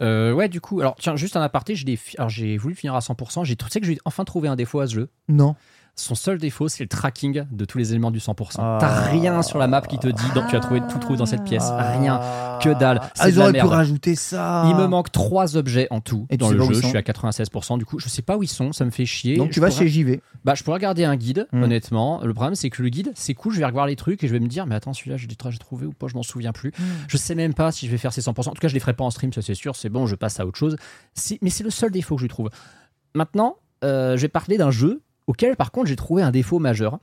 Euh, 0.00 0.32
ouais, 0.32 0.48
du 0.48 0.60
coup, 0.60 0.80
alors 0.80 0.96
tiens, 0.98 1.16
juste 1.16 1.36
un 1.36 1.42
aparté, 1.42 1.74
j'ai 1.76 2.56
voulu 2.56 2.74
finir 2.74 2.94
à 2.94 3.00
100%. 3.00 3.44
J'ai 3.44 3.56
tu 3.56 3.64
sais 3.68 3.80
que 3.80 3.86
j'ai 3.86 3.98
enfin 4.04 4.24
trouvé 4.24 4.48
un 4.48 4.56
défaut 4.56 4.80
à 4.80 4.86
ce 4.86 4.94
jeu? 4.94 5.08
Non. 5.28 5.54
Son 5.96 6.16
seul 6.16 6.38
défaut, 6.38 6.66
c'est 6.68 6.82
le 6.82 6.88
tracking 6.88 7.44
de 7.52 7.64
tous 7.64 7.78
les 7.78 7.90
éléments 7.92 8.10
du 8.10 8.18
100%. 8.18 8.56
Ah. 8.58 8.78
T'as 8.80 9.02
rien 9.10 9.42
sur 9.42 9.58
la 9.58 9.68
map 9.68 9.80
qui 9.82 9.96
te 9.96 10.08
dit, 10.08 10.30
donc 10.34 10.48
tu 10.48 10.56
as 10.56 10.60
trouvé 10.60 10.80
tout 10.90 10.98
trouvé 10.98 11.16
dans 11.16 11.26
cette 11.26 11.44
pièce. 11.44 11.70
Rien. 11.70 12.20
Que 12.60 12.76
dalle. 12.76 13.00
Ah, 13.18 13.28
ils 13.28 13.38
auraient 13.38 13.52
pu 13.52 13.60
rajouter 13.64 14.16
ça. 14.16 14.64
Il 14.68 14.74
me 14.74 14.86
manque 14.88 15.12
trois 15.12 15.56
objets 15.56 15.86
en 15.90 16.00
tout 16.00 16.26
Et 16.30 16.36
dans 16.36 16.50
le 16.50 16.60
jeu. 16.64 16.74
Je 16.74 16.86
suis 16.88 16.96
à 16.96 17.02
96%. 17.02 17.78
Du 17.78 17.84
coup, 17.84 18.00
je 18.00 18.08
sais 18.08 18.22
pas 18.22 18.36
où 18.36 18.42
ils 18.42 18.48
sont. 18.48 18.72
Ça 18.72 18.84
me 18.84 18.90
fait 18.90 19.06
chier. 19.06 19.36
Donc 19.36 19.48
Je 19.48 19.52
tu 19.54 19.60
vas 19.60 19.68
pourrais- 19.68 19.84
chez 19.84 19.88
JV. 19.88 20.20
Bah, 20.44 20.54
je 20.56 20.64
pourrais 20.64 20.78
regarder 20.78 21.04
un 21.04 21.14
guide, 21.14 21.46
Hmm. 21.52 21.62
honnêtement. 21.62 22.20
Le 22.24 22.34
problème, 22.34 22.56
c'est 22.56 22.70
que 22.70 22.82
le 22.82 22.88
guide, 22.88 23.12
c'est 23.14 23.34
cool. 23.34 23.52
Je 23.52 23.60
vais 23.60 23.66
revoir 23.66 23.86
les 23.86 23.94
trucs 23.96 24.24
et 24.24 24.26
je 24.28 24.32
vais 24.32 24.40
me 24.40 24.48
dire, 24.48 24.66
mais 24.66 24.74
attends, 24.74 24.94
celui-là, 24.94 25.16
j'ai 25.16 25.28
trouvé 25.58 25.86
ou 25.86 25.92
pas? 25.92 26.08
Je 26.08 26.14
m'en 26.14 26.22
souviens 26.24 26.52
plus. 26.52 26.72
Je 27.06 27.16
sais 27.16 27.36
même 27.36 27.54
pas 27.54 27.70
si 27.70 27.86
je 27.86 27.90
vais 27.92 27.98
faire 27.98 28.12
ces 28.12 28.20
100%. 28.20 28.50
En 28.50 28.54
tout 28.54 28.60
cas, 28.60 28.68
je 28.68 28.74
les 28.74 28.80
ferai 28.80 28.94
pas 28.94 29.04
en 29.04 29.10
stream, 29.10 29.32
ça 29.32 29.42
c'est 29.42 29.54
sûr. 29.54 29.76
C'est 29.76 29.90
bon, 29.90 30.06
je 30.06 30.16
passe 30.16 30.40
à 30.40 30.46
autre 30.46 30.58
chose. 30.58 30.76
Mais 31.40 31.50
c'est 31.50 31.62
le 31.64 31.70
seul 31.70 31.92
défaut 31.92 32.16
que 32.16 32.22
je 32.22 32.26
trouve. 32.26 32.50
Maintenant, 33.14 33.56
euh, 33.84 34.16
je 34.16 34.22
vais 34.22 34.28
parler 34.28 34.58
d'un 34.58 34.70
jeu 34.72 35.02
auquel, 35.26 35.56
par 35.56 35.70
contre, 35.72 35.86
j'ai 35.88 35.96
trouvé 35.96 36.22
un 36.22 36.30
défaut 36.30 36.58
majeur. 36.58 36.98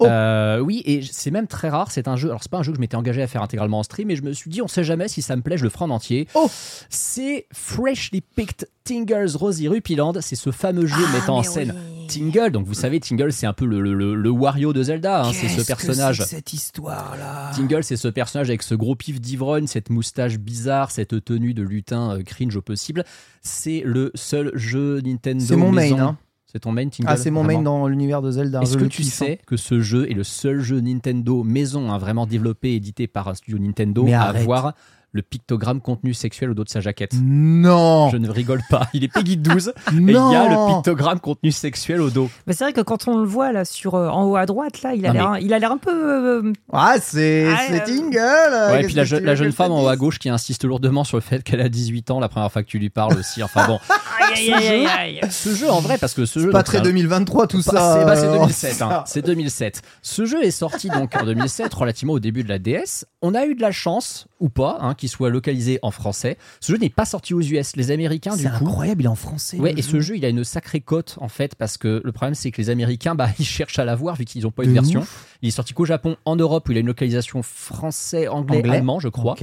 Oh. 0.00 0.06
Euh, 0.06 0.58
oui, 0.58 0.82
et 0.86 1.02
c'est 1.02 1.30
même 1.30 1.46
très 1.46 1.68
rare. 1.68 1.92
C'est 1.92 2.08
un 2.08 2.16
jeu. 2.16 2.28
Alors, 2.28 2.42
c'est 2.42 2.50
pas 2.50 2.58
un 2.58 2.64
jeu 2.64 2.72
que 2.72 2.76
je 2.76 2.80
m'étais 2.80 2.96
engagé 2.96 3.22
à 3.22 3.28
faire 3.28 3.42
intégralement 3.42 3.78
en 3.78 3.82
stream, 3.84 4.08
mais 4.08 4.16
je 4.16 4.22
me 4.24 4.32
suis 4.32 4.50
dit, 4.50 4.60
on 4.60 4.66
sait 4.66 4.82
jamais 4.82 5.06
si 5.06 5.22
ça 5.22 5.36
me 5.36 5.42
plaît, 5.42 5.56
je 5.56 5.62
le 5.62 5.70
ferai 5.70 5.84
en 5.84 5.90
entier. 5.90 6.26
Oh. 6.34 6.50
C'est 6.90 7.46
Freshly 7.52 8.20
Picked 8.20 8.68
Tingle's 8.82 9.36
Rosy 9.36 9.68
Rupiland. 9.68 10.14
C'est 10.20 10.34
ce 10.34 10.50
fameux 10.50 10.86
jeu 10.86 10.96
Ah, 11.08 11.12
mettant 11.12 11.36
en 11.38 11.42
scène 11.44 11.74
Tingle. 12.08 12.50
Donc, 12.50 12.66
vous 12.66 12.74
savez, 12.74 12.98
Tingle, 12.98 13.32
c'est 13.32 13.46
un 13.46 13.52
peu 13.52 13.66
le, 13.66 13.80
le- 13.80 13.94
le- 13.94 14.16
le 14.16 14.30
Wario 14.30 14.72
de 14.72 14.82
Zelda. 14.82 15.26
hein, 15.26 15.32
c'est 15.32 15.48
ce 15.48 15.64
personnage. 15.64 16.22
cette 16.24 16.52
histoire-là? 16.52 17.52
Tingle, 17.54 17.84
c'est 17.84 17.96
ce 17.96 18.08
personnage 18.08 18.48
avec 18.48 18.64
ce 18.64 18.74
gros 18.74 18.96
pif 18.96 19.20
d'ivrogne, 19.20 19.68
cette 19.68 19.90
moustache 19.90 20.38
bizarre, 20.38 20.90
cette 20.90 21.24
tenue 21.24 21.54
de 21.54 21.62
lutin 21.62 22.16
euh, 22.18 22.22
cringe 22.24 22.56
au 22.56 22.62
possible. 22.62 23.04
C'est 23.42 23.82
le 23.84 24.10
seul 24.16 24.50
jeu 24.54 25.00
Nintendo. 25.02 25.44
C'est 25.46 25.56
mon 25.56 25.70
main, 25.70 25.92
hein. 25.98 26.16
C'est 26.54 26.60
ton 26.60 26.70
main, 26.70 26.88
Tingle 26.88 27.08
Ah, 27.10 27.16
c'est 27.16 27.32
mon 27.32 27.42
main 27.42 27.60
dans 27.62 27.88
l'univers 27.88 28.22
de 28.22 28.30
Zelda. 28.30 28.60
Est-ce 28.62 28.76
que 28.78 28.84
tu 28.84 29.02
sais 29.02 29.40
que 29.44 29.56
ce 29.56 29.80
jeu 29.80 30.08
est 30.08 30.14
le 30.14 30.22
seul 30.22 30.60
jeu 30.60 30.78
Nintendo 30.80 31.42
maison, 31.42 31.90
hein, 31.90 31.98
vraiment 31.98 32.26
développé 32.26 32.70
et 32.70 32.74
édité 32.76 33.08
par 33.08 33.26
un 33.26 33.34
studio 33.34 33.58
Nintendo, 33.58 34.04
Mais 34.04 34.14
à 34.14 34.22
arrête. 34.22 34.42
avoir 34.42 34.74
le 35.14 35.22
pictogramme 35.22 35.80
contenu 35.80 36.12
sexuel 36.12 36.50
au 36.50 36.54
dos 36.54 36.64
de 36.64 36.68
sa 36.68 36.80
jaquette 36.80 37.12
Non 37.22 38.10
Je 38.10 38.16
ne 38.16 38.28
rigole 38.28 38.60
pas. 38.68 38.88
Il 38.94 39.04
est 39.04 39.08
Peggy 39.08 39.36
12 39.36 39.68
et 39.92 39.94
il 39.94 40.10
y 40.10 40.16
a 40.16 40.48
le 40.48 40.74
pictogramme 40.74 41.20
contenu 41.20 41.52
sexuel 41.52 42.00
au 42.00 42.10
dos. 42.10 42.28
Mais 42.46 42.52
c'est 42.52 42.64
vrai 42.64 42.72
que 42.72 42.80
quand 42.80 43.06
on 43.08 43.18
le 43.18 43.24
voit 43.24 43.52
là 43.52 43.64
sur 43.64 43.94
euh, 43.94 44.08
en 44.08 44.24
haut 44.24 44.34
à 44.36 44.44
droite 44.44 44.82
là, 44.82 44.92
il 44.94 45.06
a 45.06 45.12
Non, 45.12 45.32
l'air 45.34 45.38
il 45.40 45.54
a 45.54 45.58
l'air 45.60 45.70
un 45.72 45.78
peu 45.78 45.92
euh, 45.92 46.52
Ah, 46.72 46.96
c'est 47.00 47.46
Ah, 47.48 47.60
c'est 47.68 47.80
euh, 47.82 47.86
Tingle 47.86 48.72
Ouais, 48.72 48.82
et 48.82 48.86
puis 48.86 48.94
la, 48.94 49.04
je- 49.04 49.34
jeune 49.36 49.52
femme 49.52 49.70
en 49.72 49.84
haut 49.84 49.88
à 49.88 49.96
gauche 49.96 50.18
qui 50.18 50.28
insiste 50.28 50.64
lourdement 50.64 51.04
sur 51.04 51.16
le 51.16 51.22
fait 51.22 51.42
qu'elle 51.44 51.60
a 51.60 51.68
18 51.68 52.10
ans 52.10 52.18
la 52.18 52.28
première 52.28 52.50
fois 52.50 52.62
que 52.64 52.68
tu 52.68 52.78
lui 52.80 52.90
parles 52.90 53.16
aussi. 53.16 53.40
Enfin 53.42 53.66
bon, 53.68 53.78
aïe 54.34 54.52
aïe 54.52 54.66
aïe 54.66 54.86
aïe. 54.86 55.20
aïe. 55.22 55.30
ce 55.30 55.54
jeu 55.54 55.70
en 55.70 55.80
vrai, 55.80 55.96
parce 55.98 56.14
que 56.14 56.26
ce 56.26 56.40
jeu. 56.40 56.50
Pas 56.50 56.58
donc, 56.58 56.66
très 56.66 56.78
c'est 56.78 56.82
un- 56.82 56.90
2023 56.90 57.46
tout 57.46 57.62
ça. 57.62 57.70
c'est 58.00 58.04
bah, 58.04 58.16
c'est 58.16 58.26
euh, 58.26 58.32
2007. 58.38 58.82
hein. 58.82 59.04
C'est 59.06 59.24
2007. 59.24 59.82
Ce 60.02 60.24
jeu 60.24 60.42
est 60.42 60.50
sorti 60.50 60.88
donc 60.88 61.14
en 61.14 61.24
2007, 61.24 61.72
relativement 61.72 62.14
au 62.14 62.20
début 62.20 62.42
de 62.42 62.48
la 62.48 62.58
DS. 62.58 63.04
On 63.22 63.34
a 63.34 63.46
eu 63.46 63.54
de 63.54 63.62
la 63.62 63.70
chance, 63.70 64.26
ou 64.40 64.48
pas, 64.48 64.78
hein, 64.80 64.94
qu'il 64.94 65.03
soit 65.08 65.30
localisé 65.30 65.78
en 65.82 65.90
français. 65.90 66.36
Ce 66.60 66.72
jeu 66.72 66.78
n'est 66.78 66.90
pas 66.90 67.04
sorti 67.04 67.34
aux 67.34 67.40
US. 67.40 67.76
Les 67.76 67.90
Américains, 67.90 68.36
du 68.36 68.42
C'est 68.42 68.48
coup. 68.50 68.66
incroyable, 68.68 69.02
il 69.02 69.04
est 69.04 69.08
en 69.08 69.14
français. 69.14 69.58
Ouais, 69.58 69.72
et 69.72 69.76
jeu. 69.76 69.82
ce 69.82 70.00
jeu, 70.00 70.16
il 70.16 70.24
a 70.24 70.28
une 70.28 70.44
sacrée 70.44 70.80
cote 70.80 71.16
en 71.20 71.28
fait, 71.28 71.54
parce 71.54 71.76
que 71.78 72.00
le 72.04 72.12
problème, 72.12 72.34
c'est 72.34 72.50
que 72.50 72.60
les 72.60 72.70
Américains, 72.70 73.14
bah, 73.14 73.28
ils 73.38 73.44
cherchent 73.44 73.78
à 73.78 73.84
l'avoir 73.84 74.16
vu 74.16 74.24
qu'ils 74.24 74.42
n'ont 74.42 74.50
pas 74.50 74.64
De 74.64 74.70
version. 74.70 75.00
ouf. 75.00 75.36
Il 75.42 75.48
est 75.48 75.52
sorti 75.52 75.74
qu'au 75.74 75.84
Japon, 75.84 76.16
en 76.24 76.36
Europe, 76.36 76.68
où 76.68 76.72
il 76.72 76.76
a 76.78 76.80
une 76.80 76.86
localisation 76.86 77.42
français, 77.42 78.28
anglais, 78.28 78.58
Anglais. 78.58 78.76
allemand, 78.76 79.00
je 79.00 79.08
crois. 79.08 79.36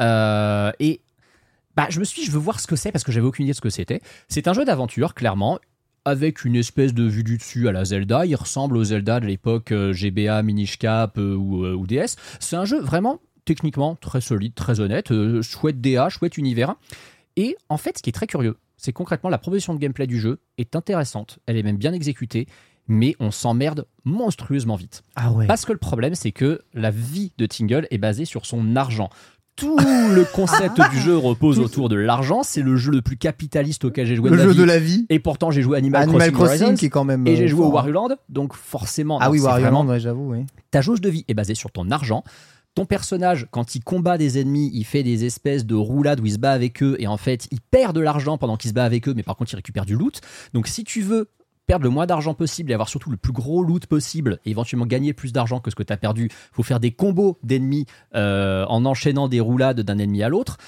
Euh, 0.00 0.72
et 0.80 1.00
bah, 1.76 1.86
je 1.90 1.98
me 2.00 2.04
suis 2.04 2.22
dit, 2.22 2.26
je 2.26 2.32
veux 2.32 2.38
voir 2.38 2.60
ce 2.60 2.66
que 2.66 2.76
c'est 2.76 2.92
parce 2.92 3.04
que 3.04 3.12
j'avais 3.12 3.26
aucune 3.26 3.44
idée 3.44 3.52
de 3.52 3.56
ce 3.56 3.60
que 3.60 3.70
c'était. 3.70 4.00
C'est 4.28 4.48
un 4.48 4.52
jeu 4.52 4.64
d'aventure, 4.64 5.14
clairement, 5.14 5.58
avec 6.04 6.44
une 6.44 6.54
espèce 6.56 6.92
de 6.94 7.04
vue 7.04 7.24
du 7.24 7.38
dessus 7.38 7.68
à 7.68 7.72
la 7.72 7.84
Zelda. 7.84 8.26
Il 8.26 8.34
ressemble 8.36 8.76
au 8.76 8.84
Zelda 8.84 9.20
de 9.20 9.26
l'époque 9.26 9.72
euh, 9.72 9.92
GBA, 9.92 10.42
Minish 10.42 10.78
Cap 10.78 11.18
euh, 11.18 11.34
ou, 11.34 11.64
euh, 11.64 11.74
ou 11.74 11.86
DS. 11.86 12.16
C'est 12.40 12.56
un 12.56 12.64
jeu 12.64 12.80
vraiment 12.80 13.20
techniquement 13.44 13.96
très 13.96 14.20
solide, 14.20 14.54
très 14.54 14.80
honnête, 14.80 15.10
euh, 15.12 15.42
chouette 15.42 15.80
DA, 15.80 16.08
chouette 16.08 16.36
univers. 16.38 16.74
Et 17.36 17.56
en 17.68 17.76
fait, 17.76 17.98
ce 17.98 18.02
qui 18.02 18.10
est 18.10 18.14
très 18.14 18.26
curieux, 18.26 18.56
c'est 18.76 18.92
concrètement 18.92 19.30
la 19.30 19.38
proposition 19.38 19.74
de 19.74 19.78
gameplay 19.78 20.06
du 20.06 20.20
jeu 20.20 20.40
est 20.58 20.76
intéressante. 20.76 21.38
Elle 21.46 21.56
est 21.56 21.62
même 21.62 21.76
bien 21.78 21.92
exécutée. 21.92 22.46
Mais 22.86 23.16
on 23.18 23.30
s'emmerde 23.30 23.86
monstrueusement 24.04 24.76
vite. 24.76 25.02
Ah 25.16 25.32
ouais. 25.32 25.46
Parce 25.46 25.64
que 25.64 25.72
le 25.72 25.78
problème, 25.78 26.14
c'est 26.14 26.32
que 26.32 26.60
la 26.74 26.90
vie 26.90 27.32
de 27.38 27.46
Tingle 27.46 27.86
est 27.90 27.96
basée 27.96 28.26
sur 28.26 28.44
son 28.44 28.76
argent. 28.76 29.08
Tout 29.56 29.78
le 29.78 30.24
concept 30.34 30.78
du 30.90 30.98
jeu 30.98 31.16
repose 31.16 31.60
autour 31.60 31.88
de 31.88 31.96
l'argent. 31.96 32.42
C'est 32.42 32.60
le 32.60 32.76
jeu 32.76 32.90
le 32.92 33.00
plus 33.00 33.16
capitaliste 33.16 33.86
auquel 33.86 34.06
j'ai 34.06 34.16
joué 34.16 34.28
Le 34.28 34.36
de 34.36 34.42
jeu 34.42 34.50
vie. 34.50 34.58
de 34.58 34.64
la 34.64 34.78
vie. 34.78 35.06
Et 35.08 35.18
pourtant, 35.18 35.50
j'ai 35.50 35.62
joué 35.62 35.76
à 35.76 35.78
Animal, 35.78 36.02
Animal 36.02 36.30
Crossing, 36.32 36.34
Crossing 36.34 36.62
Horizons, 36.62 36.76
qui 36.78 36.84
est 36.84 36.90
quand 36.90 37.04
même. 37.04 37.26
et 37.26 37.36
j'ai 37.36 37.44
euh, 37.44 37.48
joué 37.48 37.64
au. 37.64 37.70
Wario 37.70 37.92
Land. 37.94 38.08
Donc 38.28 38.52
forcément, 38.52 39.18
Ah 39.18 39.30
oui, 39.30 39.40
Wario 39.40 39.70
Land, 39.70 39.86
ouais, 39.86 39.98
j'avoue, 40.00 40.32
oui. 40.32 40.44
ta 40.70 40.82
jauge 40.82 41.00
de 41.00 41.08
vie 41.08 41.24
est 41.28 41.34
basée 41.34 41.54
sur 41.54 41.70
ton 41.72 41.90
argent. 41.90 42.22
Ton 42.74 42.86
personnage, 42.86 43.46
quand 43.52 43.76
il 43.76 43.84
combat 43.84 44.18
des 44.18 44.40
ennemis, 44.40 44.70
il 44.74 44.84
fait 44.84 45.04
des 45.04 45.24
espèces 45.24 45.64
de 45.64 45.76
roulades 45.76 46.20
où 46.20 46.26
il 46.26 46.32
se 46.32 46.38
bat 46.38 46.52
avec 46.52 46.82
eux 46.82 46.96
et 46.98 47.06
en 47.06 47.16
fait, 47.16 47.46
il 47.52 47.60
perd 47.60 47.94
de 47.94 48.00
l'argent 48.00 48.36
pendant 48.36 48.56
qu'il 48.56 48.70
se 48.70 48.74
bat 48.74 48.84
avec 48.84 49.08
eux, 49.08 49.14
mais 49.14 49.22
par 49.22 49.36
contre, 49.36 49.52
il 49.52 49.56
récupère 49.56 49.86
du 49.86 49.94
loot. 49.94 50.20
Donc, 50.54 50.66
si 50.66 50.82
tu 50.82 51.00
veux 51.00 51.30
perdre 51.66 51.84
le 51.84 51.90
moins 51.90 52.06
d'argent 52.06 52.34
possible 52.34 52.70
et 52.70 52.74
avoir 52.74 52.88
surtout 52.88 53.10
le 53.10 53.16
plus 53.16 53.32
gros 53.32 53.62
loot 53.62 53.86
possible 53.86 54.38
et 54.44 54.50
éventuellement 54.50 54.86
gagner 54.86 55.12
plus 55.12 55.32
d'argent 55.32 55.60
que 55.60 55.70
ce 55.70 55.76
que 55.76 55.82
tu 55.82 55.92
as 55.92 55.96
perdu, 55.96 56.30
faut 56.52 56.62
faire 56.62 56.80
des 56.80 56.90
combos 56.90 57.38
d'ennemis 57.42 57.86
euh, 58.14 58.66
en 58.66 58.84
enchaînant 58.84 59.28
des 59.28 59.40
roulades 59.40 59.80
d'un 59.80 59.98
ennemi 59.98 60.22
à 60.22 60.28
l'autre. 60.28 60.58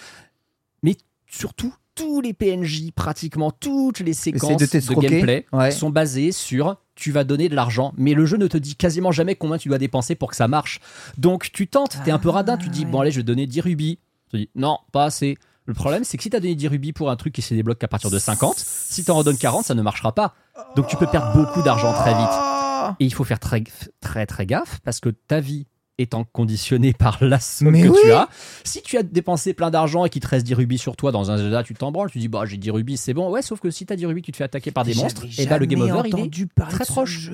Mais 0.83 0.97
surtout, 1.27 1.75
tous 1.97 2.21
les 2.21 2.33
PNJ, 2.33 2.93
pratiquement 2.95 3.51
toutes 3.51 3.99
les 4.01 4.13
séquences 4.13 4.57
de 4.59 4.95
gameplay 5.01 5.47
Ouais. 5.53 5.73
sont 5.73 5.91
basées 5.91 6.31
sur 6.31 6.77
tu 6.95 7.11
vas 7.11 7.25
donner 7.25 7.49
de 7.49 7.55
l'argent, 7.57 7.93
mais 7.97 8.15
le 8.15 8.25
jeu 8.25 8.37
ne 8.37 8.47
te 8.47 8.57
dit 8.57 8.77
quasiment 8.77 9.11
jamais 9.13 9.35
combien 9.35 9.59
tu 9.59 9.69
dois 9.69 9.79
dépenser 9.79 10.15
pour 10.15 10.31
que 10.31 10.37
ça 10.37 10.47
marche. 10.49 10.81
Donc 11.19 11.51
tu 11.53 11.67
tentes, 11.67 11.99
t'es 12.05 12.11
un 12.11 12.19
peu 12.19 12.29
radin, 12.31 12.57
tu 12.57 12.69
dis 12.69 12.85
ouais. 12.85 12.91
bon 12.91 13.01
allez 13.01 13.11
je 13.11 13.17
vais 13.19 13.23
donner 13.25 13.47
10 13.47 13.61
rubis. 13.63 13.99
Tu 14.31 14.39
dis 14.39 14.51
non, 14.55 14.79
pas 14.93 15.05
assez. 15.05 15.37
Le 15.65 15.75
problème, 15.75 16.05
c'est 16.05 16.17
que 16.17 16.23
si 16.23 16.31
t'as 16.31 16.39
donné 16.39 16.55
10 16.55 16.69
rubis 16.69 16.93
pour 16.93 17.11
un 17.11 17.17
truc 17.17 17.35
qui 17.35 17.43
se 17.43 17.53
débloque 17.53 17.79
qu'à 17.79 17.89
partir 17.89 18.09
de 18.09 18.19
50, 18.21 18.55
si 18.57 19.05
t'en 19.05 19.17
redonnes 19.17 19.37
40, 19.37 19.65
ça 19.67 19.75
ne 19.75 19.83
marchera 19.83 20.15
pas. 20.15 20.35
Donc 20.77 20.87
tu 20.87 20.97
peux 20.97 21.07
perdre 21.09 21.33
beaucoup 21.35 21.61
d'argent 21.63 21.93
très 21.93 22.15
vite. 22.15 22.97
Et 23.01 23.05
il 23.05 23.13
faut 23.13 23.25
faire 23.25 23.41
très, 23.41 23.65
très, 24.01 24.27
très 24.27 24.47
gaffe 24.47 24.79
parce 24.85 25.01
que 25.01 25.09
ta 25.09 25.41
vie 25.41 25.67
étant 25.99 26.25
conditionnée 26.25 26.93
par 26.93 27.19
la 27.23 27.41
somme 27.41 27.73
que 27.81 27.89
oui. 27.89 27.99
tu 28.03 28.13
as, 28.13 28.29
si 28.65 28.83
tu 28.83 28.97
as 28.99 29.03
dépensé 29.03 29.55
plein 29.55 29.71
d'argent 29.71 30.05
et 30.05 30.11
qu'il 30.11 30.21
te 30.21 30.29
reste 30.29 30.47
10 30.47 30.55
rubis 30.55 30.79
sur 30.79 30.97
toi 30.97 31.13
dans 31.13 31.31
un 31.31 31.39
Zelda, 31.39 31.63
tu 31.63 31.75
t'en 31.75 31.93
branles, 31.93 32.11
tu 32.11 32.19
dis 32.19 32.29
bah 32.29 32.45
j'ai 32.45 32.57
10 32.57 32.71
rubis, 32.71 32.97
c'est 32.97 33.15
bon. 33.15 33.31
Ouais, 33.31 33.43
sauf 33.43 33.61
que 33.61 33.71
si 33.71 33.87
t'as 33.87 33.97
10 33.97 34.07
rubis, 34.07 34.23
tu 34.23 34.33
te 34.33 34.37
fais 34.37 34.45
attaquer 34.45 34.71
par 34.71 34.85
des 34.85 34.95
monstres, 34.95 35.25
et 35.39 35.47
bah 35.47 35.59
le 35.59 35.67
game 35.67 35.81
over, 35.81 36.03
il 36.07 36.19
est 36.19 36.71
très 36.71 36.85
proche. 36.85 37.31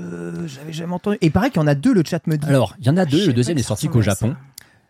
J'avais 0.47 0.73
jamais 0.73 0.95
entendu. 0.95 1.19
Et 1.21 1.31
pareil 1.31 1.51
qu'il 1.51 1.61
y 1.61 1.65
en 1.65 1.69
a 1.69 1.75
deux, 1.75 1.93
le 1.93 2.03
chat 2.05 2.27
me 2.27 2.37
dit. 2.37 2.47
Alors, 2.47 2.75
il 2.79 2.87
y 2.87 2.91
en 2.91 2.97
a 2.97 3.05
deux, 3.05 3.21
je 3.21 3.27
le 3.29 3.33
deuxième 3.33 3.59
est 3.59 3.63
sorti 3.63 3.89
qu'au 3.89 4.03
Japon. 4.03 4.37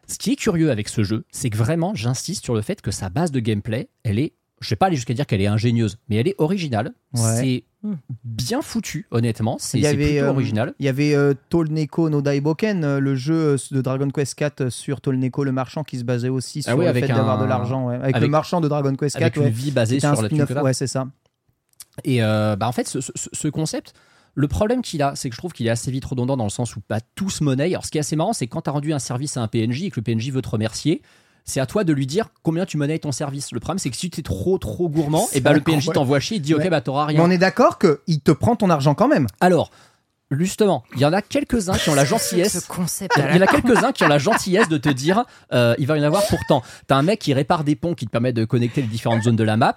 Ce 0.09 0.19
qui 0.19 0.33
est 0.33 0.37
curieux 0.37 0.71
avec 0.71 0.89
ce 0.89 1.05
jeu, 1.05 1.25
c'est 1.31 1.49
que 1.49 1.57
vraiment, 1.57 1.95
j'insiste 1.95 2.45
sur 2.45 2.55
le 2.55 2.61
fait 2.61 2.83
que 2.83 2.91
sa 2.91 3.09
base 3.09 3.31
de 3.31 3.41
gameplay, 3.41 3.89
elle 4.03 4.19
est, 4.19 4.35
je 4.63 4.71
vais 4.71 4.77
pas 4.77 4.87
aller 4.87 4.97
jusqu'à 4.97 5.15
dire 5.15 5.27
qu'elle 5.27 5.41
est 5.41 5.47
ingénieuse, 5.47 5.99
mais 6.09 6.17
elle 6.17 6.29
est 6.29 6.35
originale. 6.39 6.93
Ouais. 7.15 7.21
C'est 7.37 7.65
Hmm. 7.85 7.95
bien 8.23 8.63
foutu, 8.63 9.09
honnêtement. 9.11 9.57
C'est 9.59 9.77
Il 9.77 9.81
y 9.81 9.83
c'est 9.83 9.89
avait, 9.91 10.05
plutôt 10.13 10.25
euh, 10.27 10.31
original. 10.31 10.73
Il 10.79 10.87
y 10.87 10.89
avait 10.89 11.17
euh, 11.17 11.35
Tolneko 11.49 12.11
no 12.11 12.23
Daiboken, 12.23 12.85
euh, 12.85 13.01
le 13.01 13.17
jeu 13.17 13.35
euh, 13.35 13.57
de 13.73 13.81
Dragon 13.81 14.09
Quest 14.09 14.37
4 14.37 14.69
sur 14.71 15.01
Tolneko 15.01 15.43
le 15.43 15.51
marchand 15.51 15.83
qui 15.83 15.99
se 15.99 16.05
basait 16.05 16.29
aussi 16.29 16.63
sur 16.63 16.71
Ah 16.71 16.77
oui, 16.77 16.85
le 16.85 16.91
avec 16.91 17.07
fait 17.07 17.13
d'avoir 17.13 17.41
un- 17.41 17.43
de 17.43 17.49
l'argent. 17.49 17.89
ouais. 17.89 17.97
Avec, 18.01 18.21
le 18.21 18.29
marchand 18.29 18.61
de 18.61 18.69
Dragon 18.69 18.95
Quest 18.95 19.19
4. 19.19 19.37
Avec 19.37 19.49
une 19.49 19.53
vie 19.53 19.73
basée 19.73 19.97
C'était 19.97 20.07
un 20.07 20.15
sur 20.15 20.23
la. 20.55 20.63
Ouais, 20.63 20.75
c'est 20.75 20.87
ça. 20.87 21.09
Et 22.05 22.23
euh, 22.23 22.55
bah, 22.57 22.69
en 22.69 22.73
fait, 22.73 22.87
ce, 22.87 23.01
ce- 23.01 23.11
ce 23.15 23.49
concept, 23.49 23.95
le 24.35 24.47
problème 24.49 24.81
qu'il 24.81 25.03
a, 25.03 25.15
c'est 25.17 25.29
que 25.29 25.35
je 25.35 25.39
trouve 25.41 25.53
qu'il 25.53 25.67
est 25.67 25.71
assez 25.71 25.91
vite 25.91 26.05
redondant 26.05 26.37
dans 26.37 26.45
le 26.45 26.51
sens 26.51 26.77
où 26.77 26.81
pas 26.81 27.01
tous 27.17 27.41
monnaie. 27.41 27.67
Alors, 27.67 27.85
ce 27.85 27.91
qui 27.91 27.99
est 27.99 28.01
assez 28.01 28.15
marrant, 28.17 28.33
c'est 28.33 28.47
que 28.47 28.53
quand 28.53 28.63
tu 28.63 28.71
as 28.71 28.73
rendu 28.73 28.93
un 28.93 28.99
service 29.01 29.37
à 29.37 29.43
un 29.43 29.49
PNJ 29.49 29.83
et 29.83 29.91
que 29.91 29.99
le 30.01 30.05
PNJ 30.05 30.31
veut 30.31 30.41
te 30.43 30.49
remercier, 30.49 31.03
c'est 31.45 31.61
à 31.61 31.67
toi 31.67 31.85
de 31.85 31.93
lui 31.93 32.07
dire 32.07 32.29
combien 32.43 32.67
tu 32.67 32.77
monnaies 32.77 32.99
ton 32.99 33.13
service. 33.13 33.53
Le 33.53 33.61
problème, 33.61 33.79
c'est 33.79 33.91
que 33.91 33.97
si 33.97 34.11
tu 34.11 34.21
es 34.21 34.23
trop 34.23 34.59
trop 34.59 34.89
gourmand, 34.89 35.27
et 35.33 35.41
bah, 35.41 35.53
le 35.53 35.61
PNJ 35.61 35.87
t'envoie 35.93 36.21
chier, 36.21 36.37
il 36.37 36.41
te 36.41 36.47
dit 36.47 36.55
ok, 36.55 36.69
bah 36.69 36.81
t'auras 36.81 37.07
Mais 37.07 37.15
rien. 37.15 37.25
on 37.25 37.31
est 37.31 37.39
d'accord 37.39 37.79
qu'il 37.79 38.21
te 38.21 38.33
prend 38.33 38.57
ton 38.57 38.71
argent 38.71 38.95
quand 38.95 39.09
même. 39.09 39.27
Alors, 39.41 39.71
justement, 40.39 40.85
il 40.95 41.01
y 41.01 41.05
en 41.05 41.13
a 41.13 41.23
quelques-uns 41.23 41.75
qui 41.77 41.91
ont 41.91 41.95
la 41.95 42.05
Ce 42.07 42.11
gentillesse. 42.11 42.65
concept. 42.67 43.15
Il 43.31 43.37
y 43.37 43.39
en 43.39 43.43
a 43.43 43.47
quelques-uns 43.47 43.93
qui 43.93 44.05
ont 44.05 44.09
la 44.09 44.19
gentillesse 44.19 44.69
de 44.69 44.79
te 44.79 44.89
dire 44.89 45.25
euh, 45.53 45.75
il 45.79 45.87
va 45.87 45.97
y 45.97 46.01
en 46.01 46.05
avoir 46.05 46.27
pourtant. 46.27 46.63
T'as 46.87 46.97
un 46.97 47.03
mec 47.03 47.19
qui 47.21 47.35
répare 47.35 47.65
des 47.65 47.77
ponts 47.77 47.95
qui 47.95 48.07
te 48.07 48.11
permettent 48.11 48.37
de 48.37 48.45
connecter 48.45 48.81
les 48.83 48.89
différentes 48.89 49.23
zones 49.23 49.37
de 49.37 49.45
la 49.45 49.57
map. 49.57 49.77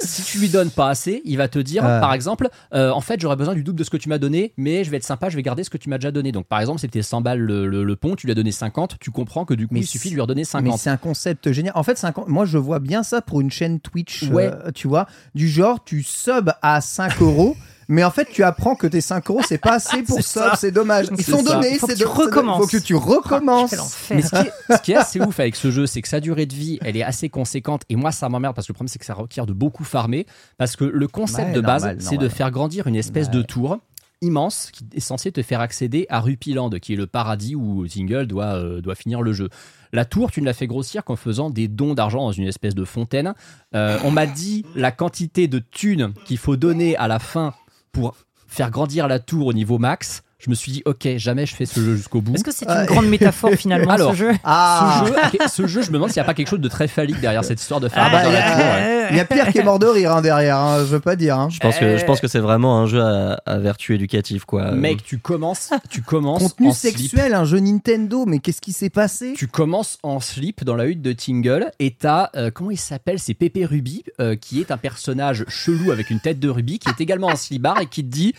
Si 0.00 0.24
tu 0.24 0.38
lui 0.40 0.48
donnes 0.48 0.70
pas 0.72 0.88
assez, 0.88 1.22
il 1.24 1.36
va 1.36 1.46
te 1.46 1.60
dire, 1.60 1.84
Euh. 1.86 2.00
par 2.00 2.12
exemple, 2.14 2.48
euh, 2.74 2.90
en 2.90 3.00
fait, 3.00 3.20
j'aurais 3.20 3.36
besoin 3.36 3.54
du 3.54 3.62
double 3.62 3.78
de 3.78 3.84
ce 3.84 3.90
que 3.90 3.96
tu 3.96 4.08
m'as 4.08 4.18
donné, 4.18 4.52
mais 4.56 4.82
je 4.82 4.90
vais 4.90 4.96
être 4.96 5.04
sympa, 5.04 5.28
je 5.28 5.36
vais 5.36 5.42
garder 5.42 5.62
ce 5.62 5.70
que 5.70 5.76
tu 5.78 5.88
m'as 5.88 5.98
déjà 5.98 6.10
donné. 6.10 6.32
Donc, 6.32 6.46
par 6.46 6.58
exemple, 6.58 6.80
c'était 6.80 7.00
100 7.00 7.20
balles 7.20 7.38
le, 7.38 7.68
le- 7.68 7.84
le 7.84 7.96
pont, 7.96 8.16
tu 8.16 8.26
lui 8.26 8.32
as 8.32 8.34
donné 8.34 8.50
50, 8.50 8.96
tu 8.98 9.12
comprends 9.12 9.44
que 9.44 9.54
du 9.54 9.68
coup, 9.68 9.74
Mais 9.74 9.80
il 9.80 9.86
suffit 9.86 10.08
de 10.08 10.14
lui 10.14 10.20
redonner 10.20 10.40
Mais 10.40 10.44
50. 10.46 10.78
c'est 10.80 10.90
un 10.90 10.96
concept 10.96 11.52
génial. 11.52 11.74
En 11.76 11.84
fait, 11.84 11.96
c'est 11.96 12.08
un 12.08 12.12
con- 12.12 12.24
moi 12.26 12.44
je 12.44 12.58
vois 12.58 12.80
bien 12.80 13.04
ça 13.04 13.22
pour 13.22 13.40
une 13.40 13.52
chaîne 13.52 13.78
Twitch, 13.78 14.24
Ouais. 14.24 14.50
euh, 14.52 14.72
tu 14.74 14.88
vois, 14.88 15.06
du 15.36 15.48
genre 15.48 15.84
tu 15.84 16.02
sub 16.02 16.50
à 16.60 16.80
5 16.80 17.22
euros. 17.22 17.56
Mais 17.88 18.04
en 18.04 18.10
fait, 18.10 18.28
tu 18.30 18.42
apprends 18.42 18.74
que 18.74 18.86
tes 18.86 19.00
5 19.00 19.28
euros, 19.30 19.40
c'est 19.46 19.58
pas 19.58 19.74
assez 19.74 20.02
pour 20.02 20.20
ça. 20.22 20.54
c'est 20.56 20.70
dommage. 20.70 21.06
Ils 21.16 21.24
sont 21.24 21.44
ça. 21.44 21.54
donnés, 21.54 21.78
Faut 21.78 21.86
que 21.86 21.94
c'est 21.96 22.04
do- 22.04 22.10
recommences. 22.10 22.60
Faut 22.62 22.66
que 22.66 22.82
tu 22.82 22.94
recommences. 22.94 23.72
Enfer. 23.72 24.16
Mais 24.16 24.22
ce 24.22 24.30
qui, 24.30 24.36
est, 24.36 24.76
ce 24.76 24.82
qui 24.82 24.92
est 24.92 24.96
assez 24.96 25.20
ouf 25.20 25.38
avec 25.40 25.56
ce 25.56 25.70
jeu, 25.70 25.86
c'est 25.86 26.02
que 26.02 26.08
sa 26.08 26.20
durée 26.20 26.46
de 26.46 26.54
vie, 26.54 26.78
elle 26.82 26.96
est 26.96 27.02
assez 27.02 27.28
conséquente. 27.28 27.82
Et 27.88 27.96
moi, 27.96 28.12
ça 28.12 28.28
m'emmerde 28.28 28.54
parce 28.54 28.66
que 28.66 28.72
le 28.72 28.74
problème, 28.74 28.88
c'est 28.88 28.98
que 28.98 29.04
ça 29.06 29.14
requiert 29.14 29.46
de 29.46 29.52
beaucoup 29.52 29.84
farmer. 29.84 30.26
Parce 30.58 30.76
que 30.76 30.84
le 30.84 31.08
concept 31.08 31.48
Ouais, 31.48 31.54
de 31.54 31.60
base, 31.60 31.96
c'est 31.98 32.16
de 32.18 32.28
faire 32.28 32.50
grandir 32.50 32.86
une 32.86 32.96
espèce 32.96 33.30
de 33.30 33.42
tour 33.42 33.78
immense 34.22 34.70
qui 34.72 34.86
est 34.94 35.00
censé 35.00 35.32
te 35.32 35.42
faire 35.42 35.60
accéder 35.60 36.06
à 36.08 36.20
Rupiland, 36.20 36.70
qui 36.70 36.94
est 36.94 36.96
le 36.96 37.06
paradis 37.06 37.54
où 37.54 37.86
Tingle 37.86 38.26
doit, 38.26 38.54
euh, 38.54 38.80
doit 38.80 38.94
finir 38.94 39.20
le 39.20 39.34
jeu. 39.34 39.50
La 39.92 40.06
tour, 40.06 40.30
tu 40.30 40.40
ne 40.40 40.46
l'as 40.46 40.54
fait 40.54 40.66
grossir 40.66 41.04
qu'en 41.04 41.16
faisant 41.16 41.50
des 41.50 41.68
dons 41.68 41.92
d'argent 41.94 42.20
dans 42.20 42.32
une 42.32 42.46
espèce 42.46 42.74
de 42.74 42.84
fontaine. 42.84 43.34
Euh, 43.74 43.98
on 44.02 44.10
m'a 44.10 44.24
dit 44.26 44.64
la 44.76 44.92
quantité 44.92 45.46
de 45.46 45.58
thunes 45.58 46.14
qu'il 46.24 46.38
faut 46.38 46.56
donner 46.56 46.96
à 46.96 47.06
la 47.06 47.18
fin 47.18 47.52
pour 47.94 48.14
faire 48.46 48.70
grandir 48.70 49.08
la 49.08 49.18
tour 49.18 49.46
au 49.46 49.52
niveau 49.54 49.78
max. 49.78 50.22
Je 50.44 50.50
me 50.50 50.54
suis 50.54 50.72
dit, 50.72 50.82
ok, 50.84 51.08
jamais 51.16 51.46
je 51.46 51.54
fais 51.54 51.64
ce 51.64 51.80
jeu 51.80 51.96
jusqu'au 51.96 52.20
bout. 52.20 52.34
Est-ce 52.34 52.44
que 52.44 52.52
c'est 52.52 52.68
Ouais. 52.68 52.80
une 52.80 52.84
grande 52.86 53.06
métaphore 53.06 53.50
finalement 53.56 53.90
Alors, 53.90 54.10
ce 54.12 54.16
jeu 54.16 54.32
Ah, 54.44 55.02
Ce, 55.04 55.08
jeu, 55.08 55.14
ok, 55.16 55.48
ce 55.48 55.66
jeu, 55.66 55.82
je 55.82 55.88
me 55.88 55.94
demande 55.94 56.10
s'il 56.10 56.20
n'y 56.20 56.24
a 56.24 56.26
pas 56.26 56.34
quelque 56.34 56.48
chose 56.48 56.60
de 56.60 56.68
très 56.68 56.86
phallique 56.86 57.20
derrière 57.20 57.44
cette 57.44 57.60
histoire 57.60 57.80
de 57.80 57.88
faire 57.88 58.04
Ah 58.06 58.10
bah, 58.10 58.22
dans 58.24 58.28
il 58.28 58.32
y 58.32 58.36
la 58.36 58.46
a- 58.46 58.50
tour, 58.56 58.64
ouais. 58.64 59.06
il 59.10 59.16
y 59.16 59.20
a 59.20 59.24
Pierre 59.24 59.48
qui 59.52 59.58
est 59.58 59.62
mort 59.62 59.78
de 59.78 59.86
rire 59.86 60.12
hein, 60.12 60.20
derrière, 60.22 60.58
hein, 60.58 60.78
je 60.80 60.84
veux 60.84 61.00
pas 61.00 61.16
dire. 61.16 61.38
hein. 61.38 61.48
Je 61.50 61.58
pense 61.60 61.78
que 61.78 61.96
je 61.96 62.04
pense 62.04 62.20
que 62.20 62.28
c'est 62.28 62.40
vraiment 62.40 62.78
un 62.78 62.86
jeu 62.86 63.00
à, 63.02 63.40
à 63.46 63.58
vertu 63.58 63.94
éducative 63.94 64.44
quoi. 64.44 64.72
Mec, 64.72 65.02
tu 65.04 65.18
commences, 65.18 65.70
tu 65.88 66.02
commences 66.02 66.42
Contenu 66.42 66.68
en 66.68 66.72
slip. 66.72 66.96
sexuel, 66.98 67.32
un 67.34 67.44
jeu 67.44 67.58
Nintendo, 67.60 68.24
mais 68.26 68.38
qu'est-ce 68.40 68.60
qui 68.60 68.72
s'est 68.72 68.90
passé? 68.90 69.32
Tu 69.36 69.46
commences 69.46 69.98
en 70.02 70.20
slip 70.20 70.62
dans 70.64 70.76
la 70.76 70.86
hutte 70.86 71.00
de 71.02 71.12
Tingle 71.12 71.70
et 71.78 71.92
t'as, 71.92 72.28
euh, 72.36 72.50
comment 72.52 72.70
il 72.70 72.78
s'appelle 72.78 73.18
C'est 73.18 73.34
Pépé 73.34 73.64
Ruby, 73.64 74.04
euh, 74.20 74.36
qui 74.36 74.60
est 74.60 74.70
un 74.70 74.76
personnage 74.76 75.44
chelou 75.48 75.90
avec 75.90 76.10
une 76.10 76.20
tête 76.20 76.38
de 76.40 76.48
rubis, 76.48 76.78
qui 76.78 76.88
est 76.90 77.00
également 77.00 77.28
en 77.28 77.36
slibard 77.36 77.80
et 77.80 77.86
qui 77.86 78.02
te 78.04 78.10
dit 78.10 78.34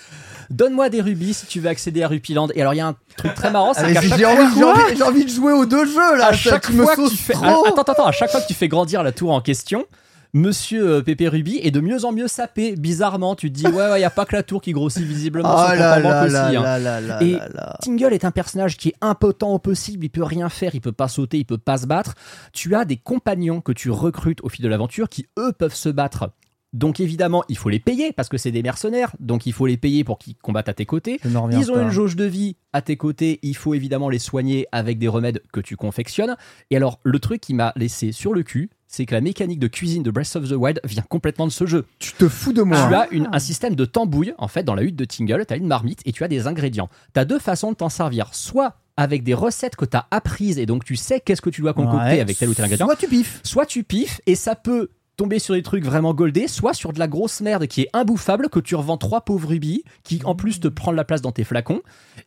Donne-moi 0.52 0.90
des 0.90 1.02
rubis 1.02 1.34
si 1.34 1.46
tu 1.48 1.60
veux 1.60 1.70
accéder 1.70 1.95
à 2.04 2.08
Rupiland. 2.08 2.48
Et 2.56 2.62
alors, 2.62 2.74
il 2.74 2.78
y 2.78 2.82
a 2.82 2.88
un 2.88 2.96
truc 3.18 3.34
très 3.36 3.52
marrant, 3.52 3.74
c'est 3.74 3.82
Ah, 3.86 3.94
qu'à 3.94 4.02
J'ai 4.02 4.10
chaque 4.10 4.26
envie, 4.26 4.56
j'ai 4.58 4.64
envie- 4.64 4.96
j'ai 4.98 5.04
envie 5.04 5.26
de 5.26 5.30
jouer 5.30 5.54
aux 5.54 5.66
deux 5.66 5.86
jeux 5.86 6.18
là. 6.18 6.28
à 6.28 6.32
ça, 6.32 6.38
chaque 6.38 6.68
tu 6.68 6.74
me 6.74 6.84
fois 6.84 6.96
que 6.96 7.02
sauces 7.04 7.12
tu 7.12 7.18
fais 7.18 7.34
trop. 7.34 7.46
Ah, 7.46 7.70
attends 7.70 7.82
attends 7.92 8.06
à 8.08 8.12
chaque 8.12 8.32
fois 8.32 8.42
que 8.42 8.48
tu 8.48 8.54
fais 8.54 8.68
grandir 8.68 9.04
la 9.04 9.12
tour 9.12 9.32
en 9.32 9.42
question 9.42 9.86
Monsieur 10.34 10.86
euh, 10.98 11.02
Pépé 11.02 11.30
Ruby 11.30 11.62
est 11.64 11.72
de 11.72 11.80
mieux 11.80 12.04
en 12.04 12.12
mieux 12.12 12.28
sapé 12.28 12.76
bizarrement 12.76 13.36
tu 13.36 13.50
te 13.50 13.56
dis 13.56 13.66
ouais 13.68 13.90
ouais 13.90 14.02
y 14.02 14.04
a 14.04 14.10
pas 14.10 14.26
que 14.26 14.36
la 14.36 14.44
tour 14.44 14.62
qui 14.62 14.74
grossit 14.74 15.02
visiblement 15.06 15.48
son 15.58 15.64
compte 15.70 15.80
là 15.80 15.92
en 15.98 16.02
banque 16.02 16.12
là 16.12 16.24
aussi, 16.26 16.34
là 16.34 16.48
hein. 16.48 16.62
là 16.64 16.80
là 16.80 17.00
là 17.02 17.24
Et 17.24 17.32
là 17.32 17.48
là. 17.54 17.78
Tingle 17.82 18.12
est 18.14 18.26
un 18.26 18.32
personnage 18.32 18.76
qui 18.76 18.90
est 18.90 18.96
impotent 19.00 19.54
au 19.54 19.60
possible, 19.60 20.04
il 20.04 20.10
peut 20.10 20.24
rien 20.24 20.50
faire, 20.50 20.76
il 20.76 20.82
peut 20.82 20.92
pas 20.92 21.08
sauter, 21.08 21.38
il 21.38 21.46
peut 21.46 21.58
pas 21.58 21.78
se 21.78 21.86
battre. 21.86 22.16
Tu 22.52 22.76
as 22.76 22.84
des 22.84 22.98
compagnons 22.98 23.62
que 23.62 23.72
tu 23.72 23.90
recrutes 23.90 24.40
au 24.44 24.50
fil 24.50 24.62
de 24.66 24.68
l'aventure 24.68 25.08
qui 25.08 25.26
eux 25.40 25.54
peuvent 25.58 25.74
se 25.74 25.88
battre. 25.88 26.30
Donc 26.76 27.00
évidemment, 27.00 27.44
il 27.48 27.58
faut 27.58 27.70
les 27.70 27.80
payer 27.80 28.12
parce 28.12 28.28
que 28.28 28.38
c'est 28.38 28.52
des 28.52 28.62
mercenaires, 28.62 29.16
donc 29.22 29.46
il 29.46 29.54
faut 29.54 29.66
les 29.66 29.78
payer 29.78 30.04
pour 30.04 30.18
qu'ils 30.20 30.36
combattent 30.36 30.68
à 30.68 30.74
tes 30.74 30.86
côtés. 30.86 31.20
Ils 31.24 31.38
ont 31.38 31.48
pas. 31.76 31.82
une 31.82 31.90
jauge 31.90 32.18
de 32.18 32.26
vie 32.26 32.58
à 32.74 32.82
tes 32.82 32.98
côtés, 32.98 33.40
il 33.44 33.56
faut 33.56 33.74
évidemment 33.74 34.10
les 34.10 34.20
soigner 34.20 34.68
avec 34.74 35.00
des 35.00 35.08
remèdes 35.08 35.42
que 35.54 35.62
tu 35.62 35.78
confectionnes. 35.78 36.36
Et 36.72 36.76
alors, 36.76 37.00
le 37.04 37.18
truc 37.20 37.40
qui 37.40 37.54
m'a 37.54 37.72
laissé 37.78 38.12
sur 38.12 38.34
le 38.34 38.44
cul, 38.44 38.70
c'est 38.88 39.06
que 39.06 39.14
la 39.16 39.22
mécanique 39.22 39.60
de 39.60 39.68
cuisine 39.68 40.04
de 40.04 40.12
Breath 40.12 40.36
of 40.36 40.50
the 40.50 40.54
Wild 40.54 40.82
vient 40.84 41.04
complètement 41.08 41.48
de 41.48 41.52
ce 41.52 41.66
jeu. 41.66 41.86
Tu 42.00 42.12
te 42.12 42.28
fous 42.28 42.52
de 42.52 42.62
moi. 42.62 42.88
Tu 42.90 42.94
as 42.94 43.08
une- 43.12 43.30
un 43.32 43.40
système 43.40 43.76
de 43.76 43.86
tambouille, 43.86 44.34
en 44.38 44.50
fait, 44.50 44.64
dans 44.64 44.76
la 44.76 44.84
hutte 44.84 44.98
de 44.98 45.06
Tingle, 45.06 45.46
tu 45.48 45.54
as 45.54 45.58
une 45.58 45.68
marmite 45.68 46.02
et 46.06 46.12
tu 46.12 46.26
as 46.26 46.28
des 46.28 46.46
ingrédients. 46.46 46.90
Tu 47.14 47.20
as 47.22 47.26
deux 47.26 47.40
façons 47.40 47.72
de 47.72 47.78
t'en 47.78 47.90
servir. 47.90 48.34
Soit 48.34 48.76
avec 48.98 49.24
des 49.24 49.34
recettes 49.34 49.78
que 49.78 49.86
tu 49.86 49.96
as 49.96 50.08
apprises 50.12 50.60
et 50.60 50.66
donc 50.66 50.84
tu 50.84 50.98
sais 50.98 51.22
qu'est-ce 51.22 51.42
que 51.42 51.50
tu 51.50 51.62
dois 51.62 51.74
concocter 51.74 51.98
Ouais. 52.16 52.20
avec 52.20 52.38
tel 52.38 52.50
ou 52.50 52.54
tel 52.54 52.66
ingrédient. 52.66 52.86
Soit 52.86 52.96
tu 52.98 53.08
piffes. 53.08 53.40
Soit 53.44 53.66
tu 53.66 53.84
piffes 53.84 54.20
et 54.26 54.36
ça 54.36 54.56
peut 54.56 54.90
tomber 55.16 55.40
sur 55.40 55.54
des 55.56 55.64
trucs 55.64 55.84
vraiment 55.86 56.14
goldés, 56.14 56.48
soit 56.48 56.74
sur 56.74 56.94
de 56.94 57.00
la 57.00 57.08
grosse 57.08 57.42
merde 57.42 57.68
qui 57.68 57.82
est 57.82 57.90
imbouffable, 57.94 58.50
que 58.50 58.60
tu 58.60 58.76
revends 58.76 58.98
trois 58.98 59.22
pauvres 59.22 59.50
rubis, 59.50 59.84
qui 60.04 60.22
en 60.26 60.36
plus 60.36 60.60
te 60.60 60.68
prend 60.68 60.92
de 60.92 60.98
la 60.98 61.06
place 61.06 61.22
dans 61.22 61.32
tes 61.32 61.44
flacons. 61.44 61.82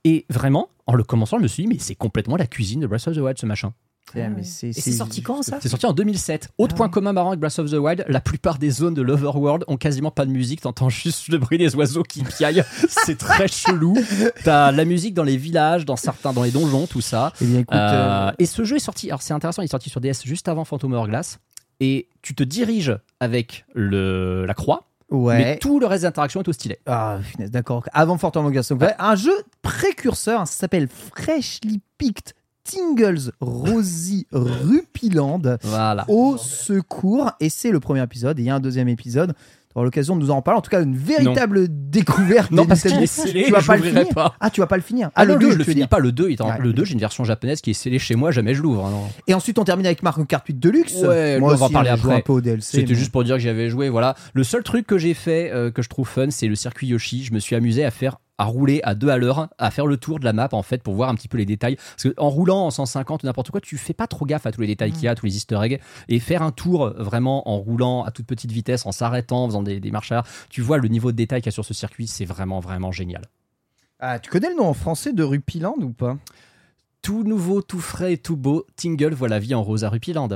Et 0.05 0.27
vraiment, 0.31 0.69
en 0.87 0.95
le 0.95 1.05
commençant, 1.05 1.39
je 1.39 1.43
me 1.43 1.49
suis 1.49 1.65
dit, 1.65 1.69
mais 1.69 1.79
c'est 1.79 1.95
complètement 1.95 2.37
la 2.37 2.47
cuisine 2.47 2.81
de 2.81 2.87
Breath 2.87 3.09
of 3.09 3.15
the 3.15 3.19
Wild, 3.21 3.39
ce 3.39 3.47
machin. 3.47 3.73
Mais 4.15 4.43
c'est- 4.43 4.69
Et 4.69 4.73
c'est 4.73 4.93
sorti 4.93 5.21
quand 5.21 5.43
ça? 5.43 5.59
C'est 5.61 5.69
sorti 5.69 5.85
en 5.85 5.93
2007. 5.93 6.49
Autre 6.57 6.75
point 6.75 6.89
commun 6.89 7.13
marrant 7.13 7.29
avec 7.29 7.41
Breath 7.41 7.59
of 7.59 7.71
the 7.71 7.75
Wild, 7.75 8.07
la 8.09 8.21
plupart 8.23 8.57
des 8.59 8.71
zones 8.71 8.95
de 8.95 9.03
l'Overworld 9.03 9.65
ont 9.69 9.77
quasiment 9.77 10.11
pas 10.11 10.25
de 10.25 10.31
musique, 10.31 10.63
t'entends 10.63 10.89
juste 10.89 11.29
le 11.29 11.37
bruit 11.37 11.59
des 11.59 11.77
oiseaux 11.77 12.03
qui 12.05 12.23
piaillent. 12.25 12.65
C'est 12.89 13.19
très 13.19 13.49
chelou. 13.49 13.95
T'as 14.45 14.73
la 14.73 14.87
musique 14.87 15.13
dans 15.13 15.25
les 15.25 15.37
villages, 15.37 15.85
dans 15.85 15.97
certains, 15.97 16.33
dans 16.33 16.43
les 16.43 16.51
donjons, 16.53 16.87
tout 16.87 17.03
ça. 17.03 17.35
Eh 17.43 17.45
bien, 17.45 17.59
écoute, 17.61 17.75
Euh, 17.77 18.29
euh, 18.29 18.33
Et 18.39 18.47
ce 18.47 18.65
jeu 18.65 18.77
est 18.77 18.81
sorti, 18.81 19.09
alors 19.11 19.21
c'est 19.21 19.35
intéressant, 19.35 19.61
il 19.61 19.67
est 19.67 19.69
sorti 19.69 19.91
sur 19.91 20.01
DS 20.01 20.23
juste 20.25 20.49
avant 20.49 20.65
Phantom 20.65 20.95
Hourglass. 20.95 21.39
Et 21.81 22.09
tu 22.23 22.35
te 22.35 22.43
diriges 22.43 22.97
avec 23.21 23.65
le, 23.75 24.45
la 24.47 24.55
croix, 24.55 24.85
mais 25.11 25.17
ouais. 25.17 25.59
tout 25.59 25.81
le 25.81 25.87
reste 25.87 26.03
des 26.03 26.09
interactions 26.09 26.43
est 26.43 26.49
au 26.49 26.53
stylet. 26.53 26.79
Ah, 26.87 27.19
punaise, 27.33 27.51
d'accord. 27.51 27.85
Avant 27.93 28.19
Fort 28.19 28.33
Among 28.37 28.55
Us. 28.55 28.69
Donc, 28.69 28.83
ouais, 28.83 28.95
un 28.99 29.15
jeu 29.15 29.33
précurseur, 29.63 30.47
ça 30.47 30.55
s'appelle 30.55 30.89
Freshly 30.89 31.81
Picked 31.97 32.35
Tingles 32.69 33.33
Rosy 33.41 34.27
Rupiland. 34.33 35.41
Voilà. 35.63 36.05
Au 36.09 36.37
secours. 36.37 37.33
Et 37.41 37.49
c'est 37.49 37.71
le 37.71 37.81
premier 37.81 38.03
épisode. 38.03 38.39
Et 38.39 38.43
il 38.43 38.45
y 38.47 38.51
a 38.51 38.55
un 38.55 38.61
deuxième 38.61 38.89
épisode. 38.89 39.35
Auras 39.75 39.85
l'occasion 39.85 40.17
de 40.17 40.21
nous 40.21 40.31
en 40.31 40.43
parler. 40.43 40.59
En 40.59 40.63
tout 40.63 40.71
cas, 40.71 40.83
une 40.83 40.97
véritable 40.97 41.67
découverte. 41.71 42.51
Non, 42.59 42.67
parce 42.67 42.81
qu'il 42.83 42.91
Nintendo. 42.91 43.05
est 43.05 43.07
scellé, 43.07 43.45
Tu 43.45 43.53
vas 43.53 43.63
pas 43.63 43.77
le 43.77 43.83
finir 43.83 44.09
pas. 44.09 44.35
Ah, 44.41 44.51
tu 44.51 44.61
vas 44.61 44.67
pas 44.67 44.77
le 44.77 44.83
finir. 44.83 45.11
Ah, 45.15 45.25
le 45.25 45.35
non, 45.35 45.41
2, 45.41 45.51
je 45.53 45.59
le 45.59 45.65
finis 45.65 45.87
pas, 45.87 45.99
le 45.99 46.11
2, 46.11 46.31
est 46.31 46.41
en- 46.41 46.49
Ouais. 46.49 46.59
le 46.59 46.73
2, 46.73 46.85
j'ai 46.85 46.95
une 46.95 47.01
version 47.01 47.23
japonaise 47.25 47.61
qui 47.61 47.71
est 47.71 47.75
scellée 47.75 47.99
chez 47.99 48.15
moi, 48.17 48.31
jamais 48.31 48.55
je 48.55 48.63
l'ouvre. 48.63 48.87
hein. 48.87 48.93
Et 49.27 49.35
ensuite, 49.35 49.59
on 49.59 49.65
termine 49.65 49.87
avec 49.87 50.03
Mario 50.03 50.25
Kart 50.25 50.47
8 50.47 50.59
Deluxe. 50.59 50.95
Ouais, 51.03 51.39
Moi 51.39 51.53
on 51.53 51.57
va 51.57 51.67
en 51.67 51.71
parler 51.71 51.91
hein, 51.91 51.95
après. 51.95 52.15
un 52.15 52.21
peu 52.21 52.33
au 52.33 52.41
DLC. 52.41 52.79
C'était 52.79 52.93
mais- 52.95 52.99
juste 52.99 53.13
pour 53.13 53.23
dire 53.25 53.37
que 53.37 53.43
j'avais 53.43 53.69
joué, 53.69 53.89
voilà. 53.89 54.15
Le 54.33 54.43
seul 54.45 54.63
truc 54.63 54.87
que 54.87 54.99
j'ai 54.99 55.15
fait, 55.15 55.51
euh, 55.53 55.71
que 55.71 55.83
je 55.83 55.89
trouve 55.89 56.09
fun, 56.09 56.31
c'est 56.31 56.49
le 56.49 56.55
circuit 56.57 56.89
Yoshi. 56.89 57.25
Je 57.25 57.33
me 57.35 57.39
suis 57.39 57.55
amusé 57.55 57.85
à 57.85 57.91
faire 57.91 58.17
à 58.39 58.45
rouler 58.45 58.81
à 58.85 58.95
deux 58.95 59.09
à 59.09 59.19
l'heure, 59.19 59.49
à 59.59 59.71
faire 59.71 59.87
le 59.87 59.97
tour 59.97 60.19
de 60.21 60.25
la 60.25 60.33
map 60.33 60.49
en 60.53 60.63
fait 60.63 60.83
pour 60.83 60.95
voir 60.95 61.09
un 61.09 61.15
petit 61.15 61.29
peu 61.29 61.39
les 61.39 61.47
détails. 61.47 61.77
Parce 61.77 62.05
que 62.05 62.15
en 62.17 62.31
roulant 62.31 62.67
en 62.67 62.71
150 62.71 63.23
ou 63.23 63.27
n'importe 63.27 63.51
quoi, 63.51 63.61
tu 63.61 63.77
fais 63.77 63.93
pas 63.93 64.07
trop 64.07 64.25
gaffe 64.25 64.47
à 64.47 64.53
tous 64.53 64.61
les 64.61 64.67
détails 64.69 64.93
qu'il 64.93 65.05
y 65.05 65.09
a, 65.09 65.11
à 65.11 65.15
tous 65.15 65.27
les 65.27 65.37
Easter 65.37 65.59
eggs, 65.63 65.81
et 66.09 66.21
faire 66.21 66.43
un 66.43 66.53
tour 66.53 66.95
vraiment 66.97 67.49
en 67.49 67.59
roulant 67.59 68.05
à 68.05 68.11
toute 68.11 68.27
petite 68.27 68.53
vitesse, 68.53 68.87
en 68.87 68.93
s'arrêtant, 68.93 69.45
en 69.45 69.49
faisant 69.49 69.63
des, 69.63 69.81
des 69.81 69.91
marches 69.91 70.13
arrière, 70.13 70.31
tu 70.49 70.63
vois 70.63 70.79
le 70.79 70.89
niveau 70.89 71.13
de 71.13 71.17
détail 71.17 71.41
qu'il 71.41 71.49
y 71.49 71.49
a 71.49 71.53
sur 71.53 71.65
ce 71.65 71.75
circuit, 71.75 72.07
c'est 72.07 72.25
vraiment 72.25 72.61
vraiment 72.61 72.93
génial. 72.93 73.23
Ah, 74.01 74.21
tu 74.21 74.31
connais 74.31 74.51
le 74.51 74.55
nom 74.55 74.67
en 74.67 74.75
français 74.75 75.13
de 75.13 75.25
Rupiland 75.25 75.75
ou 75.81 75.91
pas? 75.91 76.17
Tout 77.03 77.25
nouveau, 77.25 77.63
tout 77.63 77.81
frais 77.81 78.15
et 78.15 78.19
tout 78.19 78.37
beau, 78.37 78.65
Tingle 78.77 79.15
voit 79.15 79.29
la 79.29 79.39
vie 79.39 79.55
en 79.55 79.63
rose 79.63 79.85
à 79.85 79.89
Rupiland. 79.89 80.29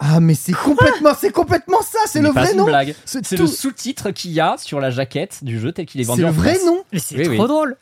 Ah, 0.00 0.20
mais 0.20 0.34
c'est 0.34 0.52
complètement, 0.52 1.10
c'est 1.18 1.32
complètement 1.32 1.82
ça, 1.82 1.98
c'est 2.06 2.20
le 2.22 2.28
vrai 2.28 2.54
nom. 2.54 2.66
C'est 3.04 3.32
le 3.36 3.46
sous-titre 3.48 4.10
qu'il 4.12 4.30
y 4.30 4.38
a 4.40 4.56
sur 4.56 4.78
la 4.78 4.90
jaquette 4.90 5.42
du 5.42 5.58
jeu 5.58 5.72
tel 5.72 5.86
qu'il 5.86 6.00
est 6.00 6.04
vendu 6.04 6.20
C'est 6.22 6.26
le 6.28 6.32
vrai 6.32 6.56
nom. 6.64 6.84
Mais 6.92 7.00
c'est 7.00 7.16
Oui, 7.16 7.24
trop 7.36 7.42
oui. 7.42 7.48
drôle. 7.48 7.76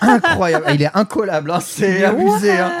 Incroyable. 0.00 0.64
Ah, 0.66 0.72
Il 0.74 0.82
est 0.82 0.90
incollable, 0.96 1.50
hein, 1.50 1.60
c'est 1.60 2.04
abusé. 2.04 2.52
hein. 2.52 2.72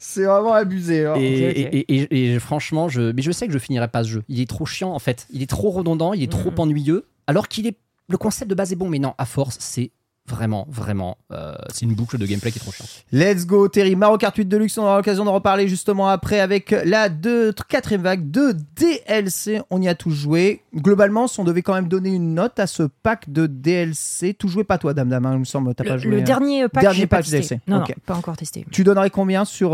C'est 0.00 0.24
vraiment 0.24 0.54
abusé. 0.54 1.04
hein. 1.06 1.14
Et, 1.16 1.18
Ok, 1.18 1.50
ok. 1.50 1.74
et- 1.74 1.78
et- 1.94 2.02
et- 2.28 2.34
et 2.34 2.38
franchement, 2.38 2.88
je, 2.88 3.12
mais 3.12 3.22
je 3.22 3.32
sais 3.32 3.46
que 3.46 3.52
je 3.52 3.58
finirai 3.58 3.88
pas 3.88 4.02
ce 4.04 4.08
jeu. 4.08 4.22
Il 4.28 4.40
est 4.40 4.48
trop 4.48 4.66
chiant 4.66 4.92
en 4.92 4.98
fait. 4.98 5.26
Il 5.32 5.42
est 5.42 5.46
trop 5.50 5.70
redondant, 5.70 6.12
il 6.14 6.22
est 6.22 6.30
trop 6.30 6.50
Mhm. 6.50 6.58
ennuyeux. 6.60 7.06
Alors 7.26 7.48
qu'il 7.48 7.66
est. 7.66 7.76
Le 8.08 8.16
concept 8.18 8.50
de 8.50 8.54
base 8.54 8.72
est 8.72 8.76
bon, 8.76 8.88
mais 8.88 8.98
non, 8.98 9.14
à 9.18 9.24
force, 9.24 9.56
c'est 9.60 9.90
vraiment, 10.32 10.66
vraiment. 10.70 11.18
euh, 11.30 11.54
c'est 11.72 11.84
une 11.84 11.94
boucle 11.94 12.18
de 12.18 12.26
gameplay 12.26 12.50
qui 12.50 12.58
est 12.58 12.62
trop 12.62 12.72
chiante. 12.72 12.88
Let's 13.12 13.46
go, 13.46 13.68
Terry. 13.68 13.94
Mario 13.94 14.16
Kart 14.18 14.34
8 14.34 14.46
Deluxe, 14.46 14.76
on 14.78 14.82
aura 14.82 14.96
l'occasion 14.96 15.24
d'en 15.24 15.34
reparler 15.34 15.68
justement 15.68 16.08
après 16.08 16.40
avec 16.40 16.74
la 16.84 17.08
deux, 17.08 17.52
quatrième 17.68 18.02
vague 18.02 18.30
de 18.30 18.54
DLC. 18.76 19.60
On 19.70 19.80
y 19.82 19.88
a 19.88 19.94
tous 19.94 20.10
joué. 20.10 20.62
Globalement, 20.74 21.26
si 21.26 21.38
on 21.40 21.44
devait 21.44 21.62
quand 21.62 21.74
même 21.74 21.88
donner 21.88 22.10
une 22.14 22.34
note 22.34 22.58
à 22.58 22.66
ce 22.66 22.84
pack 22.84 23.30
de 23.30 23.46
DLC, 23.46 24.34
tout 24.34 24.48
joué 24.48 24.64
pas 24.64 24.78
toi, 24.78 24.94
Dame 24.94 25.08
Dame, 25.10 25.26
hein, 25.26 25.32
il 25.34 25.40
me 25.40 25.44
semble, 25.44 25.74
t'as 25.74 25.84
Le, 25.84 25.90
pas 25.90 25.98
joué. 25.98 26.10
le 26.10 26.18
hein. 26.18 26.22
dernier 26.22 26.68
pack, 26.68 26.82
Dernier 26.82 27.06
pas 27.06 27.16
pack 27.18 27.26
testé. 27.26 27.56
DLC. 27.56 27.60
Non, 27.68 27.84
pas 28.06 28.14
encore 28.14 28.36
testé. 28.36 28.64
Tu 28.70 28.84
donnerais 28.84 29.10
combien 29.10 29.44
sur 29.44 29.72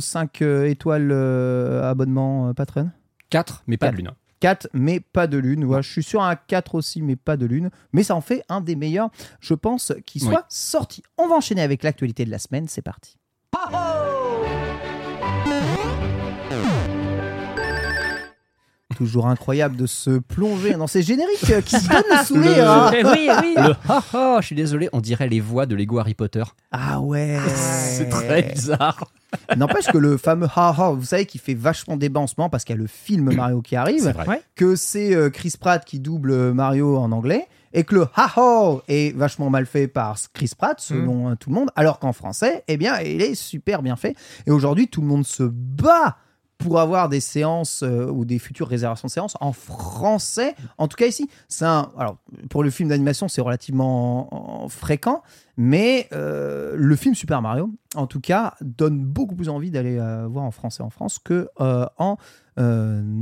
5 0.00 0.42
étoiles 0.66 1.10
euh, 1.12 1.90
abonnement 1.90 2.48
euh, 2.48 2.52
Patreon? 2.52 2.90
4, 3.30 3.64
mais 3.66 3.76
pas 3.76 3.90
de 3.90 3.96
lune. 3.96 4.10
4, 4.40 4.68
mais 4.72 5.00
pas 5.00 5.26
de 5.26 5.38
lune. 5.38 5.64
Ouais, 5.64 5.82
je 5.82 5.90
suis 5.90 6.02
sur 6.02 6.22
un 6.22 6.34
4 6.34 6.74
aussi, 6.74 7.02
mais 7.02 7.16
pas 7.16 7.36
de 7.36 7.46
lune. 7.46 7.70
Mais 7.92 8.02
ça 8.02 8.14
en 8.16 8.20
fait 8.20 8.42
un 8.48 8.60
des 8.60 8.74
meilleurs, 8.76 9.10
je 9.40 9.54
pense, 9.54 9.92
qui 10.06 10.18
soit 10.20 10.30
Oui. 10.30 10.36
sorti. 10.48 11.02
On 11.18 11.28
va 11.28 11.36
enchaîner 11.36 11.62
avec 11.62 11.82
l'actualité 11.82 12.24
de 12.24 12.30
la 12.30 12.38
semaine. 12.38 12.66
C'est 12.68 12.82
parti. 12.82 13.16
Toujours 18.96 19.28
incroyable 19.28 19.76
de 19.76 19.86
se 19.86 20.18
plonger 20.18 20.74
dans 20.74 20.86
ces 20.86 21.02
génériques 21.02 21.48
euh, 21.50 21.62
qui 21.62 21.76
se 21.76 21.88
donnent 21.88 22.02
le 22.10 22.24
sourire. 22.24 22.70
hein. 22.70 22.90
Oui, 22.92 23.30
oui. 23.40 23.54
Le 23.56 24.40
je 24.40 24.46
suis 24.46 24.56
désolé, 24.56 24.90
on 24.92 25.00
dirait 25.00 25.28
les 25.28 25.40
voix 25.40 25.64
de 25.64 25.74
Lego 25.74 25.98
Harry 25.98 26.14
Potter. 26.14 26.42
Ah 26.70 27.00
ouais. 27.00 27.38
C'est 27.56 28.08
très 28.10 28.42
bizarre. 28.42 29.10
N'empêche 29.56 29.86
que 29.86 29.98
le 29.98 30.16
fameux 30.16 30.48
ha 30.54 30.74
ha, 30.76 30.90
vous 30.90 31.04
savez, 31.04 31.26
qui 31.26 31.38
fait 31.38 31.54
vachement 31.54 31.96
débat 31.96 32.20
en 32.20 32.26
ce 32.26 32.34
moment 32.38 32.48
parce 32.50 32.64
qu'il 32.64 32.74
y 32.74 32.78
a 32.78 32.82
le 32.82 32.86
film 32.86 33.34
Mario 33.34 33.62
qui 33.62 33.76
arrive. 33.76 34.12
Que 34.54 34.76
c'est 34.76 35.14
euh, 35.14 35.30
Chris 35.30 35.54
Pratt 35.58 35.84
qui 35.84 36.00
double 36.00 36.52
Mario 36.52 36.96
en 36.96 37.12
anglais 37.12 37.46
et 37.72 37.84
que 37.84 37.94
le 37.94 38.06
ha 38.14 38.32
ha 38.36 38.76
est 38.88 39.16
vachement 39.16 39.50
mal 39.50 39.66
fait 39.66 39.88
par 39.88 40.16
Chris 40.32 40.52
Pratt 40.56 40.80
selon 40.80 41.30
euh, 41.30 41.34
tout 41.36 41.50
le 41.50 41.54
monde, 41.54 41.70
alors 41.76 41.98
qu'en 41.98 42.12
français, 42.12 42.64
eh 42.68 42.76
bien, 42.76 42.98
il 43.00 43.22
est 43.22 43.34
super 43.34 43.82
bien 43.82 43.96
fait. 43.96 44.16
Et 44.46 44.50
aujourd'hui, 44.50 44.88
tout 44.88 45.00
le 45.00 45.06
monde 45.06 45.26
se 45.26 45.44
bat 45.44 46.16
pour 46.60 46.78
avoir 46.80 47.08
des 47.08 47.20
séances 47.20 47.82
euh, 47.82 48.06
ou 48.10 48.24
des 48.24 48.38
futures 48.38 48.68
réservations 48.68 49.06
de 49.06 49.10
séances 49.12 49.36
en 49.40 49.52
français. 49.52 50.54
En 50.78 50.86
tout 50.88 50.96
cas 50.96 51.06
ici, 51.06 51.28
c'est 51.48 51.64
un. 51.64 51.90
Alors 51.98 52.16
pour 52.48 52.62
le 52.62 52.70
film 52.70 52.88
d'animation, 52.88 53.28
c'est 53.28 53.40
relativement 53.40 54.60
en- 54.60 54.64
en 54.64 54.68
fréquent, 54.68 55.22
mais 55.56 56.08
euh, 56.12 56.74
le 56.76 56.96
film 56.96 57.14
Super 57.14 57.42
Mario, 57.42 57.70
en 57.94 58.06
tout 58.06 58.20
cas, 58.20 58.54
donne 58.60 58.98
beaucoup 59.04 59.34
plus 59.34 59.48
envie 59.48 59.70
d'aller 59.70 59.98
euh, 59.98 60.26
voir 60.28 60.44
en 60.44 60.50
français 60.50 60.82
en 60.82 60.90
France 60.90 61.18
que 61.18 61.48
en 61.58 62.16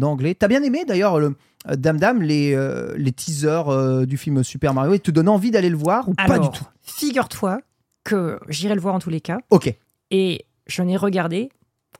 anglais. 0.03 0.35
T'as 0.35 0.49
bien 0.49 0.63
aimé 0.63 0.85
d'ailleurs 0.87 1.19
le 1.21 1.37
Dame 1.77 1.99
Dame 1.99 2.23
les 2.23 2.57
les 2.97 3.13
teasers 3.13 4.07
du 4.07 4.17
film 4.17 4.43
Super 4.43 4.75
Mario 4.75 4.95
et 4.95 4.99
te 4.99 5.11
donne 5.11 5.29
envie 5.29 5.51
d'aller 5.51 5.71
le 5.71 5.77
voir 5.77 6.09
ou 6.09 6.15
pas 6.15 6.25
Alors, 6.25 6.51
du 6.51 6.59
tout? 6.59 6.65
Figure-toi 6.83 7.61
que 8.05 8.39
j'irai 8.49 8.75
le 8.75 8.81
voir 8.81 8.95
en 8.95 8.99
tous 8.99 9.11
les 9.11 9.21
cas. 9.21 9.39
Ok. 9.51 9.73
Et 10.11 10.47
je 10.67 10.83
n'ai 10.83 10.97
regardé 10.97 11.51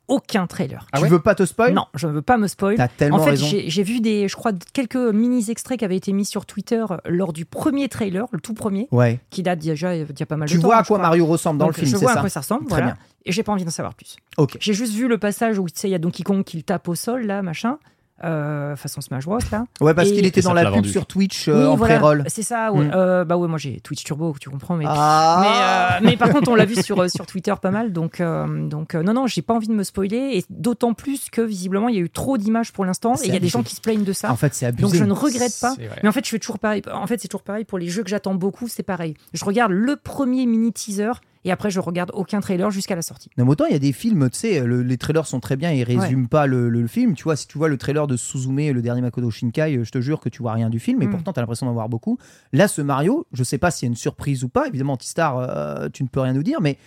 aucun 0.09 0.47
trailer. 0.47 0.87
tu 0.95 1.07
veux 1.07 1.21
pas 1.21 1.35
te 1.35 1.45
spoil? 1.47 1.73
Non, 1.75 1.87
je 1.95 2.07
ne 2.07 2.13
veux 2.13 2.23
pas 2.23 2.37
me 2.39 2.47
spoil. 2.49 2.77
T'as 2.77 2.89
tellement 2.89 3.19
En 3.19 3.25
fait, 3.25 3.37
j'ai 3.37 3.83
vu 3.83 4.01
des, 4.01 4.27
je 4.29 4.35
crois, 4.37 4.53
quelques 4.73 4.97
mini 4.97 5.45
extraits 5.51 5.79
qui 5.79 5.85
avaient 5.85 5.97
été 5.97 6.13
mis 6.13 6.25
sur 6.25 6.47
Twitter 6.47 6.85
lors 7.07 7.33
du 7.33 7.45
premier 7.45 7.89
trailer, 7.89 8.27
le 8.33 8.41
tout 8.41 8.55
premier, 8.55 8.89
Ouais. 8.91 9.21
qui 9.31 9.43
date 9.43 9.59
déjà 9.61 9.95
il 9.95 10.07
y 10.19 10.23
a 10.23 10.27
pas 10.27 10.37
mal 10.37 10.49
Tu 10.49 10.57
de 10.57 10.61
temps. 10.63 10.69
vois 10.69 10.77
hein, 10.77 10.81
à 10.81 10.83
je 10.83 10.89
quoi 10.89 10.99
crois. 10.99 11.09
Mario 11.09 11.27
ressemble 11.27 11.59
dans 11.59 11.67
Donc, 11.67 11.77
le 11.77 11.81
film, 11.83 11.93
Je 11.93 11.97
c'est 11.97 12.03
vois 12.05 12.13
ça 12.15 12.19
à 12.19 12.23
quoi 12.23 12.31
ça 12.31 12.41
ressemble, 12.41 12.63
Très 12.67 12.69
voilà. 12.81 12.87
bien. 12.87 12.97
Et 13.27 13.33
j'ai 13.33 13.43
pas 13.43 13.53
envie 13.53 13.65
d'en 13.65 13.71
savoir 13.71 13.95
plus. 13.95 14.17
Ok. 14.39 14.57
J'ai 14.61 14.73
juste 14.75 14.95
vu 14.95 15.07
le 15.09 15.19
passage 15.19 15.59
où 15.59 15.67
tu 15.69 15.73
sais, 15.77 15.89
il 15.89 15.93
y 15.93 15.95
a 15.95 15.99
Donkey 15.99 16.23
Kong 16.23 16.43
qui 16.45 16.57
le 16.57 16.63
tape 16.63 16.89
au 16.89 16.95
sol, 16.95 17.27
là, 17.27 17.43
machin, 17.43 17.79
euh, 18.25 18.77
façon 18.77 19.01
Smash 19.01 19.25
Bros, 19.25 19.39
là. 19.53 19.65
Ouais, 19.81 19.95
parce 19.95 20.11
qu'il 20.11 20.27
était 20.27 20.41
dans 20.41 20.53
la 20.53 20.65
pub 20.65 20.75
vendu. 20.75 20.91
sur 20.91 21.07
Twitch 21.07 21.49
euh, 21.49 21.63
Oui, 21.63 21.67
en 21.67 21.77
voilà, 21.77 21.95
pré-roll. 21.95 22.25
C'est 22.29 22.43
ça, 22.43 22.73
ouais. 22.73 22.87
Mm. 22.87 22.93
Euh, 22.95 23.25
bah 23.25 23.37
ouais, 23.37 23.49
moi 23.49 23.59
j'ai 23.59 23.81
Twitch 23.81 24.05
Turbo, 24.05 24.35
tu 24.41 24.51
comprends, 24.51 24.77
mais. 24.77 24.85
Ah 24.89 25.39
Mais, 25.41 26.07
euh, 26.07 26.11
mais 26.11 26.17
par 26.17 26.31
contre, 26.31 26.51
on 26.51 26.55
l'a 26.55 26.65
vu 26.65 26.75
sur, 26.77 27.01
euh, 27.03 27.09
sur 27.09 27.27
Twitter 27.27 27.55
pas 27.61 27.71
mal, 27.71 27.93
donc, 27.93 28.21
euh, 28.21 28.69
donc 28.69 28.95
euh, 28.95 29.03
non, 29.03 29.13
non, 29.13 29.27
j'ai 29.27 29.43
pas 29.43 29.55
envie 29.55 29.69
de 29.69 29.75
me 29.75 29.85
spoiler, 29.85 30.37
et 30.37 30.45
d'autant 30.51 30.95
plus 30.95 31.31
que 31.31 31.41
visiblement 31.41 31.89
il 31.89 31.95
y 31.95 31.99
a 31.99 32.03
eu 32.03 32.11
trop 32.11 32.39
d'images 32.39 32.73
pour 32.73 32.85
l'instant, 32.85 33.15
et 33.17 33.27
il 33.27 33.33
y 33.33 33.37
a 33.37 33.41
des 33.41 33.49
gens 33.49 33.63
qui 33.63 33.75
se 33.77 33.81
plaignent 33.81 34.05
de 34.05 34.13
ça. 34.13 34.31
En 34.33 34.37
fait, 34.37 34.55
c'est 34.55 34.67
abusé. 34.67 34.83
Donc 34.83 34.95
je 34.95 35.05
ne 35.05 35.13
regrette 35.13 35.57
pas. 35.61 35.75
Mais 36.03 36.09
en 36.09 36.13
fait, 36.13 36.25
je 36.25 36.31
fais 36.31 36.39
toujours 36.39 36.59
pareil. 36.59 36.83
En 36.93 37.07
fait, 37.07 37.21
c'est 37.21 37.29
toujours 37.29 37.43
pareil 37.43 37.65
pour 37.65 37.79
les 37.79 37.89
jeux 37.89 38.03
que 38.03 38.11
j'attends 38.11 38.35
beaucoup, 38.35 38.69
c'est 38.69 38.83
pareil. 38.83 39.15
Je 39.33 39.45
regarde 39.45 39.73
le 39.73 39.97
premier 39.97 40.47
mini 40.47 40.73
teaser 40.73 41.13
et 41.45 41.51
après 41.53 41.71
je 41.71 41.81
regarde 41.81 42.11
aucun 42.15 42.41
trailer 42.41 42.71
jusqu'à 42.71 42.97
la 42.97 43.03
sortie. 43.03 43.31
Non, 43.39 43.45
mais 43.45 43.51
autant 43.53 43.65
il 43.67 43.73
y 43.73 43.77
a 43.77 43.79
des 43.79 43.93
films, 43.93 44.29
tu 44.31 44.39
sais, 44.39 44.61
le- 44.61 44.83
les 44.83 44.97
trailers 44.99 45.27
sont 45.27 45.41
très 45.41 45.57
bien, 45.57 45.73
ils 45.73 45.83
résument 45.85 46.27
pas 46.29 46.47
le, 46.47 46.69
le 46.69 46.87
film. 46.87 47.15
Tu 47.15 47.25
vois, 47.25 47.37
si 47.37 47.47
tu 47.47 47.59
vois 47.59 47.69
le 47.69 47.77
trailer 47.77 48.07
de 48.07 48.17
Suzume, 48.17 48.57
le 48.73 48.83
dernier 48.83 49.01
Makoto 49.01 49.31
Shinkai, 49.31 49.77
euh, 49.79 49.85
je 49.85 49.91
te 49.91 50.01
jure 50.01 50.21
que 50.21 50.29
tu 50.29 50.43
vois 50.43 50.53
rien 50.53 50.71
du 50.71 50.79
film, 50.81 51.03
et 51.03 51.07
Mm. 51.07 51.11
pourtant 51.11 51.33
tu 51.33 51.39
as 51.39 51.43
l'impression 51.43 51.67
d'en 51.67 51.73
voir 51.73 51.89
beaucoup. 51.89 52.19
Là, 52.53 52.69
ce 52.69 52.83
Mario, 52.83 53.27
je 53.33 53.45
sais 53.45 53.59
pas 53.59 53.71
s'il 53.71 53.87
y 53.87 53.89
a 53.89 53.91
une 53.91 53.97
surprise 53.97 54.45
ou 54.45 54.49
pas. 54.49 54.67
Évidemment, 54.67 54.95
Antistar, 54.95 55.39
euh, 55.39 55.89
tu 55.93 56.03
ne 56.03 56.09
peux 56.09 56.21
rien 56.21 56.33
nous 56.33 56.43
dire, 56.43 56.61
mais 56.61 56.79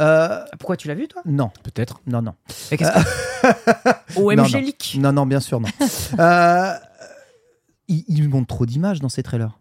euh, 0.00 0.28
Ah, 0.30 0.56
Pourquoi 0.58 0.76
tu 0.76 0.86
l'as 0.88 0.94
vu 0.94 1.08
toi? 1.08 1.22
Non, 1.26 1.50
Peut-être. 1.64 2.00
non, 2.06 2.22
non. 2.22 2.34
Mais 2.70 2.76
qu'est-ce 2.76 2.92
que- 2.92 4.18
OMG 4.20 4.36
Non, 4.36 4.48
non. 4.48 4.58
leak. 4.60 4.96
Non, 5.00 5.12
non, 5.12 5.26
bien 5.26 5.40
sûr, 5.40 5.60
non. 5.60 5.68
euh, 6.18 6.72
il, 7.88 8.04
il 8.08 8.28
montre 8.28 8.46
trop 8.46 8.66
d'images 8.66 9.00
dans 9.00 9.08
ces 9.08 9.22
trailers. 9.22 9.58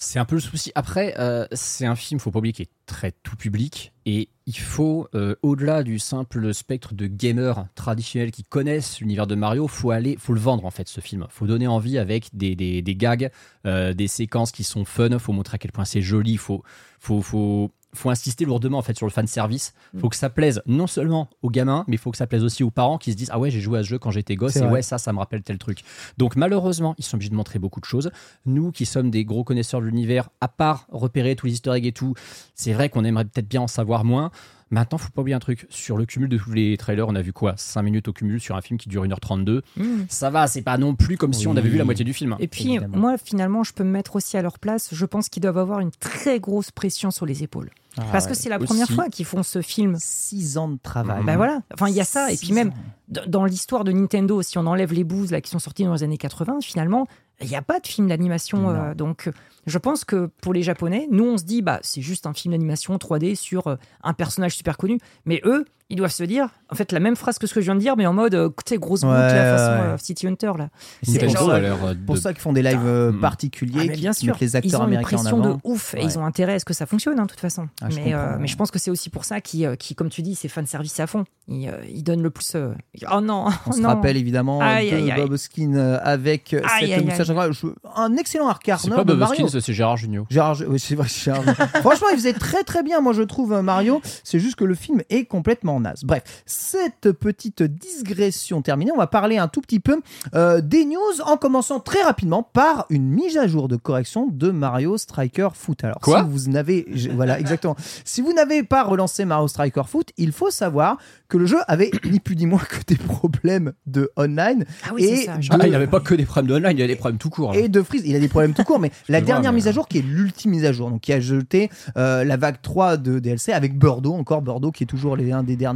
C'est 0.00 0.20
un 0.20 0.24
peu 0.24 0.36
le 0.36 0.40
souci. 0.40 0.70
Après, 0.76 1.16
euh, 1.18 1.44
c'est 1.50 1.84
un 1.84 1.96
film, 1.96 2.20
faut 2.20 2.30
pas 2.30 2.38
oublier, 2.38 2.52
qui 2.52 2.62
est 2.62 2.70
très 2.86 3.10
tout 3.10 3.34
public. 3.34 3.92
Et 4.06 4.28
il 4.46 4.56
faut, 4.56 5.08
euh, 5.16 5.34
au-delà 5.42 5.82
du 5.82 5.98
simple 5.98 6.54
spectre 6.54 6.94
de 6.94 7.08
gamers 7.08 7.66
traditionnels 7.74 8.30
qui 8.30 8.44
connaissent 8.44 9.00
l'univers 9.00 9.26
de 9.26 9.34
Mario, 9.34 9.66
faut 9.66 9.90
aller, 9.90 10.16
faut 10.16 10.34
le 10.34 10.40
vendre 10.40 10.64
en 10.64 10.70
fait, 10.70 10.86
ce 10.86 11.00
film. 11.00 11.26
faut 11.30 11.48
donner 11.48 11.66
envie 11.66 11.98
avec 11.98 12.28
des, 12.32 12.54
des, 12.54 12.80
des 12.80 12.94
gags, 12.94 13.28
euh, 13.66 13.92
des 13.92 14.06
séquences 14.06 14.52
qui 14.52 14.62
sont 14.62 14.84
fun. 14.84 15.18
faut 15.18 15.32
montrer 15.32 15.56
à 15.56 15.58
quel 15.58 15.72
point 15.72 15.84
c'est 15.84 16.00
joli. 16.00 16.36
faut, 16.36 16.62
faut, 17.00 17.20
faut, 17.20 17.72
faut 17.94 18.10
insister 18.10 18.44
lourdement 18.44 18.78
en 18.78 18.82
fait 18.82 18.96
sur 18.96 19.06
le 19.06 19.12
fan 19.12 19.26
service. 19.26 19.72
Mm. 19.94 20.00
faut 20.00 20.08
que 20.08 20.16
ça 20.16 20.30
plaise 20.30 20.62
non 20.66 20.86
seulement 20.86 21.28
aux 21.42 21.50
gamins, 21.50 21.84
mais 21.88 21.94
il 21.94 21.98
faut 21.98 22.10
que 22.10 22.16
ça 22.16 22.26
plaise 22.26 22.44
aussi 22.44 22.62
aux 22.62 22.70
parents 22.70 22.98
qui 22.98 23.12
se 23.12 23.16
disent 23.16 23.30
Ah 23.32 23.38
ouais, 23.38 23.50
j'ai 23.50 23.60
joué 23.60 23.78
à 23.78 23.82
ce 23.82 23.88
jeu 23.88 23.98
quand 23.98 24.10
j'étais 24.10 24.36
gosse 24.36 24.56
et 24.56 24.60
vrai. 24.60 24.70
ouais, 24.70 24.82
ça, 24.82 24.98
ça 24.98 25.12
me 25.12 25.18
rappelle 25.18 25.42
tel 25.42 25.58
truc. 25.58 25.82
Donc 26.16 26.36
malheureusement, 26.36 26.94
ils 26.98 27.04
sont 27.04 27.16
obligés 27.16 27.30
de 27.30 27.36
montrer 27.36 27.58
beaucoup 27.58 27.80
de 27.80 27.84
choses. 27.84 28.10
Nous 28.46 28.72
qui 28.72 28.86
sommes 28.86 29.10
des 29.10 29.24
gros 29.24 29.44
connaisseurs 29.44 29.80
de 29.80 29.86
l'univers, 29.86 30.28
à 30.40 30.48
part 30.48 30.86
repérer 30.90 31.36
tous 31.36 31.46
les 31.46 31.52
easter 31.54 31.72
eggs 31.72 31.86
et 31.86 31.92
tout, 31.92 32.14
c'est 32.54 32.72
vrai 32.72 32.88
qu'on 32.88 33.04
aimerait 33.04 33.24
peut-être 33.24 33.48
bien 33.48 33.62
en 33.62 33.68
savoir 33.68 34.04
moins. 34.04 34.30
Maintenant, 34.70 34.98
faut 34.98 35.10
pas 35.10 35.22
oublier 35.22 35.34
un 35.34 35.38
truc. 35.38 35.66
Sur 35.70 35.96
le 35.96 36.04
cumul 36.04 36.28
de 36.28 36.36
tous 36.36 36.52
les 36.52 36.76
trailers, 36.76 37.08
on 37.08 37.14
a 37.14 37.22
vu 37.22 37.32
quoi? 37.32 37.54
5 37.56 37.82
minutes 37.82 38.08
au 38.08 38.12
cumul 38.12 38.40
sur 38.40 38.54
un 38.56 38.60
film 38.60 38.78
qui 38.78 38.88
dure 38.88 39.04
1h32. 39.04 39.62
Mm. 39.76 39.84
Ça 40.08 40.30
va, 40.30 40.46
c'est 40.46 40.62
pas 40.62 40.76
non 40.78 40.94
plus 40.94 41.16
comme 41.16 41.32
si 41.32 41.46
on 41.46 41.56
avait 41.56 41.68
vu 41.68 41.78
la 41.78 41.84
moitié 41.84 42.04
du 42.04 42.12
film. 42.12 42.36
Et 42.38 42.48
puis, 42.48 42.74
Évidemment. 42.74 42.98
moi, 42.98 43.16
finalement, 43.18 43.64
je 43.64 43.72
peux 43.72 43.84
me 43.84 43.90
mettre 43.90 44.16
aussi 44.16 44.36
à 44.36 44.42
leur 44.42 44.58
place. 44.58 44.90
Je 44.92 45.06
pense 45.06 45.28
qu'ils 45.28 45.42
doivent 45.42 45.58
avoir 45.58 45.80
une 45.80 45.90
très 45.90 46.38
grosse 46.40 46.70
pression 46.70 47.10
sur 47.10 47.24
les 47.26 47.42
épaules. 47.42 47.70
Parce 48.12 48.28
que 48.28 48.34
c'est 48.34 48.48
la 48.48 48.58
Aussi. 48.58 48.66
première 48.66 48.88
fois 48.90 49.08
qu'ils 49.08 49.24
font 49.24 49.42
ce 49.42 49.60
film. 49.60 49.96
6 49.98 50.56
ans 50.58 50.68
de 50.68 50.78
travail. 50.80 51.24
Ben 51.24 51.36
voilà. 51.36 51.62
Enfin, 51.74 51.88
il 51.88 51.94
y 51.94 52.00
a 52.00 52.04
ça. 52.04 52.30
Et 52.30 52.36
puis 52.36 52.48
Six 52.48 52.52
même, 52.52 52.68
ans. 52.68 53.20
dans 53.26 53.44
l'histoire 53.44 53.82
de 53.82 53.90
Nintendo, 53.90 54.40
si 54.42 54.56
on 54.58 54.66
enlève 54.66 54.92
les 54.92 55.02
bouses 55.02 55.32
là, 55.32 55.40
qui 55.40 55.50
sont 55.50 55.58
sortis 55.58 55.82
dans 55.84 55.94
les 55.94 56.02
années 56.04 56.18
80, 56.18 56.58
finalement, 56.62 57.08
il 57.40 57.48
n'y 57.48 57.56
a 57.56 57.62
pas 57.62 57.80
de 57.80 57.86
film 57.86 58.08
d'animation. 58.08 58.70
euh, 58.70 58.94
donc, 58.94 59.28
euh, 59.28 59.32
je 59.66 59.78
pense 59.78 60.04
que 60.04 60.30
pour 60.40 60.52
les 60.52 60.62
Japonais, 60.62 61.06
nous, 61.10 61.24
on 61.24 61.38
se 61.38 61.44
dit, 61.44 61.62
bah, 61.62 61.78
c'est 61.82 62.00
juste 62.00 62.26
un 62.26 62.34
film 62.34 62.52
d'animation 62.52 62.96
3D 62.96 63.34
sur 63.36 63.66
euh, 63.66 63.76
un 64.02 64.14
personnage 64.14 64.56
super 64.56 64.76
connu. 64.76 64.98
Mais 65.24 65.40
eux, 65.44 65.64
ils 65.90 65.96
doivent 65.96 66.10
se 66.12 66.22
dire, 66.24 66.48
en 66.70 66.74
fait, 66.74 66.92
la 66.92 67.00
même 67.00 67.16
phrase 67.16 67.38
que 67.38 67.46
ce 67.46 67.54
que 67.54 67.60
je 67.60 67.64
viens 67.66 67.74
de 67.74 67.80
dire, 67.80 67.96
mais 67.96 68.06
en 68.06 68.12
mode, 68.12 68.34
euh, 68.34 68.48
tu 68.48 68.74
sais, 68.74 68.76
grosse 68.78 69.00
boucle, 69.00 69.14
Ouais, 69.14 69.32
la 69.32 69.56
façon 69.56 69.72
ouais. 69.82 69.88
euh, 69.88 69.96
City 69.98 70.26
Hunter, 70.26 70.52
là. 70.58 70.68
C'est 71.02 71.18
pour 71.24 71.32
ça- 71.32 71.54
euh, 71.54 71.94
pour 72.06 72.16
ça 72.18 72.32
qu'ils 72.34 72.42
font 72.42 72.52
des 72.52 72.62
lives 72.62 72.78
euh, 72.84 73.10
Mm. 73.12 73.20
particuliers, 73.20 73.80
Ah, 73.80 73.84
mais 73.86 73.94
qui 73.94 74.00
bien 74.02 74.12
sûr, 74.12 74.26
mettent 74.34 74.40
les 74.40 74.52
ils 74.52 74.56
acteurs 74.56 74.80
ont 74.80 74.84
une 74.84 74.88
américains 74.90 75.16
en 75.16 75.20
pression 75.20 75.38
de 75.40 75.48
avant. 75.48 75.60
ouf 75.64 75.94
et 75.94 75.98
Ouais. 75.98 76.04
ils 76.04 76.18
ont 76.18 76.26
intérêt 76.26 76.54
à 76.54 76.58
ce 76.58 76.66
que 76.66 76.74
ça 76.74 76.84
fonctionne, 76.84 77.18
hein, 77.18 77.22
de 77.24 77.28
toute 77.30 77.40
façon. 77.40 77.68
Ah, 77.80 77.86
je 77.88 77.96
mais, 77.96 78.12
euh, 78.12 78.22
comprends. 78.22 78.38
mais 78.40 78.46
je 78.48 78.56
pense 78.56 78.70
que 78.70 78.78
c'est 78.78 78.90
aussi 78.90 79.08
pour 79.08 79.24
ça 79.24 79.40
qu'ils, 79.40 79.76
qu'ils, 79.78 79.96
comme 79.96 80.10
tu 80.10 80.20
dis, 80.20 80.34
c'est 80.34 80.48
fan 80.48 80.66
service 80.66 81.00
à 81.00 81.06
fond. 81.06 81.24
Ils, 81.48 81.72
ils 81.90 82.02
donnent 82.02 82.22
le 82.22 82.28
plus. 82.30 82.52
euh, 82.54 82.74
Oh 83.10 83.22
non, 83.22 83.46
On 83.66 83.72
se 83.72 83.80
non. 83.80 83.88
rappelle 83.88 84.18
évidemment 84.18 84.60
Aïe, 84.60 84.90
de 84.90 84.96
aïe. 84.96 85.12
Bob 85.16 85.32
Hoskin 85.32 85.74
avec 86.02 86.52
Aïe, 86.52 86.62
cette 86.90 86.98
aïe, 86.98 87.04
moustache 87.06 87.30
incroyable. 87.30 87.54
Je- 87.54 87.66
Un 87.96 88.14
excellent 88.16 88.44
C'est 88.44 88.70
arcade 88.70 88.90
pas 88.94 89.04
Bob 89.04 89.16
Mario. 89.18 89.46
Hoskins, 89.46 89.60
c'est 89.62 89.72
Gérard 89.72 89.96
Jugnot. 89.96 90.26
Gérard, 90.28 90.58
oui, 90.68 90.78
c'est 90.78 90.94
vrai, 90.96 91.08
Gérard. 91.08 91.42
Franchement, 91.80 92.08
il 92.12 92.16
faisait 92.16 92.34
très 92.34 92.62
très 92.64 92.82
bien, 92.82 93.00
moi 93.00 93.14
je 93.14 93.22
trouve 93.22 93.58
Mario. 93.62 94.02
C'est 94.24 94.38
juste 94.38 94.56
que 94.56 94.64
le 94.64 94.74
film 94.74 95.00
est 95.08 95.24
complètement 95.24 95.77
naze. 95.80 96.02
Bref, 96.04 96.42
cette 96.46 97.12
petite 97.12 97.62
digression 97.62 98.62
terminée, 98.62 98.92
on 98.92 98.96
va 98.98 99.06
parler 99.06 99.38
un 99.38 99.48
tout 99.48 99.60
petit 99.60 99.80
peu 99.80 100.00
euh, 100.34 100.60
des 100.60 100.84
news 100.84 100.98
en 101.24 101.36
commençant 101.36 101.80
très 101.80 102.02
rapidement 102.02 102.42
par 102.42 102.86
une 102.90 103.08
mise 103.08 103.36
à 103.36 103.46
jour 103.46 103.68
de 103.68 103.76
correction 103.76 104.26
de 104.30 104.50
Mario 104.50 104.96
Striker 104.98 105.48
Foot. 105.54 105.84
Alors, 105.84 105.98
Quoi 106.00 106.20
si 106.20 106.26
vous 106.30 106.50
n'avez, 106.50 106.86
voilà, 107.14 107.38
exactement. 107.40 107.76
Si 108.04 108.20
vous 108.20 108.32
n'avez 108.32 108.62
pas 108.62 108.84
relancé 108.84 109.24
Mario 109.24 109.48
Striker 109.48 109.82
Foot, 109.86 110.10
il 110.16 110.32
faut 110.32 110.50
savoir 110.50 110.98
que 111.28 111.36
le 111.36 111.46
jeu 111.46 111.58
avait 111.68 111.90
ni 112.10 112.20
plus 112.20 112.36
ni 112.36 112.46
moins 112.46 112.58
que 112.60 112.76
des 112.86 112.96
problèmes 112.96 113.72
de 113.86 114.10
online 114.16 114.64
Ah 114.84 114.90
oui, 114.94 115.02
c'est 115.04 115.10
et 115.22 115.24
ça. 115.26 115.36
de- 115.36 115.46
Ah, 115.50 115.66
il 115.66 115.72
n'avait 115.72 115.86
pas 115.86 116.00
que 116.00 116.14
des 116.14 116.24
problèmes 116.24 116.48
de 116.50 116.54
online, 116.54 116.72
il 116.76 116.80
y 116.80 116.82
avait 116.82 116.92
des 116.94 116.98
problèmes 116.98 117.18
tout 117.18 117.30
court. 117.30 117.52
là. 117.52 117.58
et 117.60 117.68
de 117.68 117.82
freeze. 117.82 118.02
Il 118.04 118.14
a 118.16 118.20
des 118.20 118.28
problèmes 118.28 118.54
tout 118.54 118.64
court, 118.64 118.78
mais 118.78 118.90
la 119.08 119.18
vois, 119.18 119.26
dernière 119.26 119.52
mais- 119.52 119.56
mise 119.56 119.68
à 119.68 119.72
jour 119.72 119.86
qui 119.88 119.98
est 119.98 120.02
l'ultime 120.02 120.52
mise 120.52 120.64
à 120.64 120.72
jour, 120.72 120.90
donc 120.90 121.00
qui 121.02 121.12
a 121.12 121.20
jeté 121.20 121.70
euh, 121.96 122.24
la 122.24 122.36
vague 122.36 122.56
3 122.62 122.96
de 122.96 123.18
DLC 123.18 123.52
avec 123.52 123.76
Bordeaux, 123.78 124.14
encore 124.14 124.42
Bordeaux 124.42 124.70
qui 124.72 124.84
est 124.84 124.86
toujours 124.86 125.16
l'un 125.16 125.42
des 125.42 125.56
derniers 125.56 125.67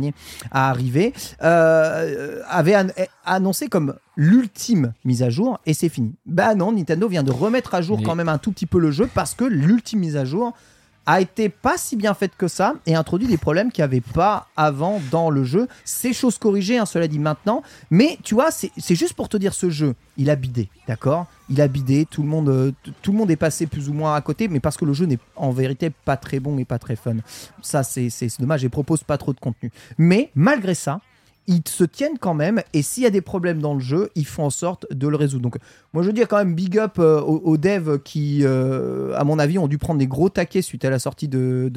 à 0.51 0.71
arriver, 0.71 1.13
euh, 1.43 2.41
avait 2.49 2.77
an- 2.77 2.89
annoncé 3.25 3.69
comme 3.69 3.95
l'ultime 4.17 4.93
mise 5.05 5.23
à 5.23 5.31
jour 5.31 5.59
et 5.67 5.75
c'est 5.75 5.89
fini. 5.89 6.15
Bah 6.27 6.55
non, 6.55 6.73
Nintendo 6.73 7.09
vient 7.09 7.23
de 7.23 7.31
remettre 7.33 7.75
à 7.75 7.83
jour 7.83 7.99
quand 8.05 8.15
même 8.15 8.29
un 8.29 8.39
tout 8.39 8.53
petit 8.53 8.67
peu 8.67 8.79
le 8.79 8.91
jeu 8.91 9.09
parce 9.15 9.35
que 9.35 9.45
l'ultime 9.45 10.01
mise 10.01 10.17
à 10.17 10.25
jour 10.25 10.53
a 11.07 11.21
été 11.21 11.49
pas 11.49 11.77
si 11.77 11.97
bien 11.97 12.15
faite 12.15 12.33
que 12.37 12.49
ça 12.49 12.75
et 12.87 12.95
introduit 12.95 13.27
des 13.27 13.37
problèmes 13.37 13.73
qu'il 13.73 13.83
n'y 13.83 13.87
avait 13.87 14.01
pas 14.01 14.49
avant 14.57 15.01
dans 15.11 15.31
le 15.31 15.45
jeu. 15.45 15.69
C'est 15.85 16.13
chose 16.13 16.39
corrigée, 16.39 16.79
hein, 16.79 16.87
cela 16.87 17.09
dit 17.09 17.19
maintenant. 17.19 17.63
Mais 17.91 18.19
tu 18.23 18.35
vois, 18.35 18.51
c'est 18.51 18.95
juste 18.95 19.15
pour 19.15 19.29
te 19.29 19.37
dire 19.37 19.55
ce 19.55 19.71
jeu, 19.71 19.95
il 20.17 20.31
a 20.31 20.37
bidé, 20.37 20.69
d'accord? 20.87 21.27
Il 21.49 21.61
a 21.61 21.69
bidé, 21.69 22.07
tout 22.09 22.23
le, 22.23 22.29
monde, 22.29 22.49
euh, 22.49 22.73
tout 23.03 23.13
le 23.13 23.19
monde 23.19 23.31
est 23.31 23.37
passé 23.37 23.67
plus 23.67 23.89
ou 23.89 23.93
moins 23.93 24.15
à 24.15 24.21
côté, 24.21 24.49
mais 24.49 24.61
parce 24.61 24.77
que 24.77 24.85
le 24.85 24.93
jeu 24.93 25.07
n'est 25.07 25.19
en 25.37 25.51
vérité 25.51 25.91
pas 25.91 26.17
très 26.17 26.41
bon 26.41 26.57
et 26.59 26.65
pas 26.65 26.79
très 26.79 26.97
fun. 26.97 27.17
Ça, 27.61 27.83
c'est 27.83 28.09
dommage 28.39 28.65
et 28.65 28.69
propose 28.69 29.03
pas 29.03 29.19
trop 29.19 29.33
de 29.33 29.41
contenu. 29.41 29.71
Mais 29.99 30.31
malgré 30.35 30.75
ça, 30.75 31.01
ils 31.47 31.63
se 31.67 31.85
tiennent 31.85 32.19
quand 32.19 32.35
même 32.35 32.63
et 32.73 32.83
s'il 32.83 33.03
y 33.03 33.07
a 33.07 33.11
des 33.11 33.21
problèmes 33.21 33.61
dans 33.61 33.75
le 33.75 33.81
jeu, 33.81 34.11
ils 34.15 34.27
font 34.27 34.45
en 34.45 34.51
sorte 34.51 34.87
de 34.93 35.09
le 35.09 35.17
résoudre. 35.17 35.43
Donc 35.43 35.57
moi 35.93 36.03
je 36.03 36.11
dis 36.11 36.21
quand 36.23 36.39
même 36.39 36.55
big 36.55 36.79
up 36.79 36.99
euh, 36.99 37.21
aux, 37.21 37.57
devs 37.57 37.99
qui, 38.03 38.41
euh, 38.43 39.17
à 39.17 39.25
mon 39.25 39.39
avis, 39.39 39.59
ont 39.59 39.69
dû 39.69 39.79
prendre 39.79 39.99
des 39.99 40.07
gros 40.07 40.29
taquets 40.29 40.63
suite 40.63 40.85
à 40.85 40.91
la 40.91 40.99
sortie 40.99 41.29
de 41.29 41.71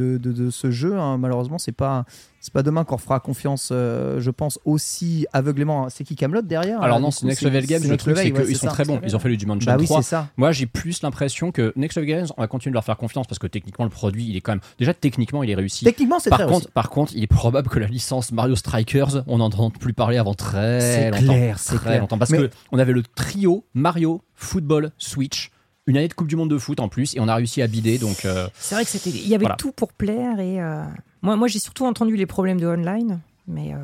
ce 0.51 0.71
jeu. 0.71 0.95
hein. 0.97 1.17
Malheureusement, 1.17 1.57
c'est 1.57 1.71
pas 1.71 2.05
c'est 2.45 2.53
pas 2.53 2.61
demain 2.61 2.83
qu'on 2.83 2.99
fera 2.99 3.19
confiance, 3.19 3.69
euh, 3.71 4.19
je 4.21 4.29
pense, 4.29 4.59
aussi 4.65 5.25
aveuglément. 5.33 5.89
C'est 5.89 6.03
qui 6.03 6.15
Camelot 6.15 6.43
derrière 6.43 6.79
Alors 6.83 6.97
là, 6.99 7.01
non, 7.01 7.09
c'est 7.09 7.25
Next 7.25 7.41
Level 7.41 7.65
Games. 7.65 7.81
Le 7.89 7.97
truc, 7.97 8.15
c'est 8.17 8.31
qu'ils 8.31 8.55
sont 8.55 8.67
ça. 8.67 8.71
très 8.73 8.85
bons. 8.85 8.99
Ils 9.03 9.15
ont 9.15 9.19
fait 9.19 9.29
le 9.29 9.35
Dimension 9.35 9.65
Bah 9.71 9.77
oui, 9.79 9.85
3. 9.85 10.03
c'est 10.03 10.09
ça. 10.09 10.27
Moi, 10.37 10.51
j'ai 10.51 10.67
plus 10.67 11.01
l'impression 11.01 11.51
que 11.51 11.73
Next 11.75 11.97
Level 11.97 12.07
Games, 12.07 12.27
on 12.37 12.41
va 12.41 12.47
continuer 12.47 12.69
de 12.71 12.75
leur 12.75 12.83
faire 12.83 12.97
confiance 12.97 13.25
parce 13.25 13.39
que 13.39 13.47
techniquement, 13.47 13.83
le 13.85 13.89
produit, 13.89 14.25
il 14.29 14.37
est 14.37 14.41
quand 14.41 14.51
même. 14.51 14.61
Déjà, 14.77 14.93
techniquement, 14.93 15.41
il 15.41 15.49
est 15.49 15.55
réussi. 15.55 15.85
Techniquement, 15.85 16.19
c'est 16.19 16.29
Par 16.29 16.37
très 16.37 16.45
contre, 16.47 16.57
réussi. 16.59 16.71
par 16.71 16.89
contre, 16.91 17.13
il 17.15 17.23
est 17.23 17.27
probable 17.27 17.67
que 17.67 17.79
la 17.79 17.87
licence 17.87 18.31
Mario 18.31 18.55
Strikers, 18.55 19.23
on 19.25 19.39
n'en 19.39 19.45
entend 19.45 19.71
plus 19.71 19.93
parler 19.93 20.17
avant 20.17 20.35
très 20.35 20.81
C'est 20.81 21.09
longtemps. 21.11 21.23
clair, 21.33 21.57
c'est 21.57 21.75
très 21.77 21.85
clair. 21.89 22.01
longtemps. 22.01 22.19
Parce 22.19 22.29
Mais- 22.29 22.37
que 22.37 22.49
on 22.71 22.77
avait 22.77 22.93
le 22.93 23.01
trio 23.01 23.65
Mario, 23.73 24.21
Football, 24.35 24.91
Switch, 24.99 25.49
une 25.87 25.97
année 25.97 26.07
de 26.07 26.13
Coupe 26.13 26.27
du 26.27 26.35
Monde 26.35 26.49
de 26.49 26.57
foot 26.57 26.79
en 26.79 26.89
plus, 26.89 27.15
et 27.15 27.19
on 27.19 27.27
a 27.27 27.35
réussi 27.35 27.61
à 27.61 27.67
bider. 27.67 27.97
Donc, 27.97 28.25
euh, 28.25 28.47
C'est 28.57 28.75
vrai 28.75 28.83
que 28.85 28.89
c'était, 28.89 29.09
il 29.11 29.27
y 29.27 29.35
avait 29.35 29.43
Voilà. 29.43 29.55
tout 29.57 29.71
pour 29.71 29.93
plaire 29.93 30.39
et 30.39 30.61
euh, 30.61 30.83
moi, 31.21 31.35
moi 31.35 31.47
j'ai 31.47 31.59
surtout 31.59 31.85
entendu 31.85 32.15
les 32.15 32.25
problèmes 32.25 32.59
de 32.59 32.65
online, 32.67 33.19
mais 33.47 33.73
euh, 33.73 33.77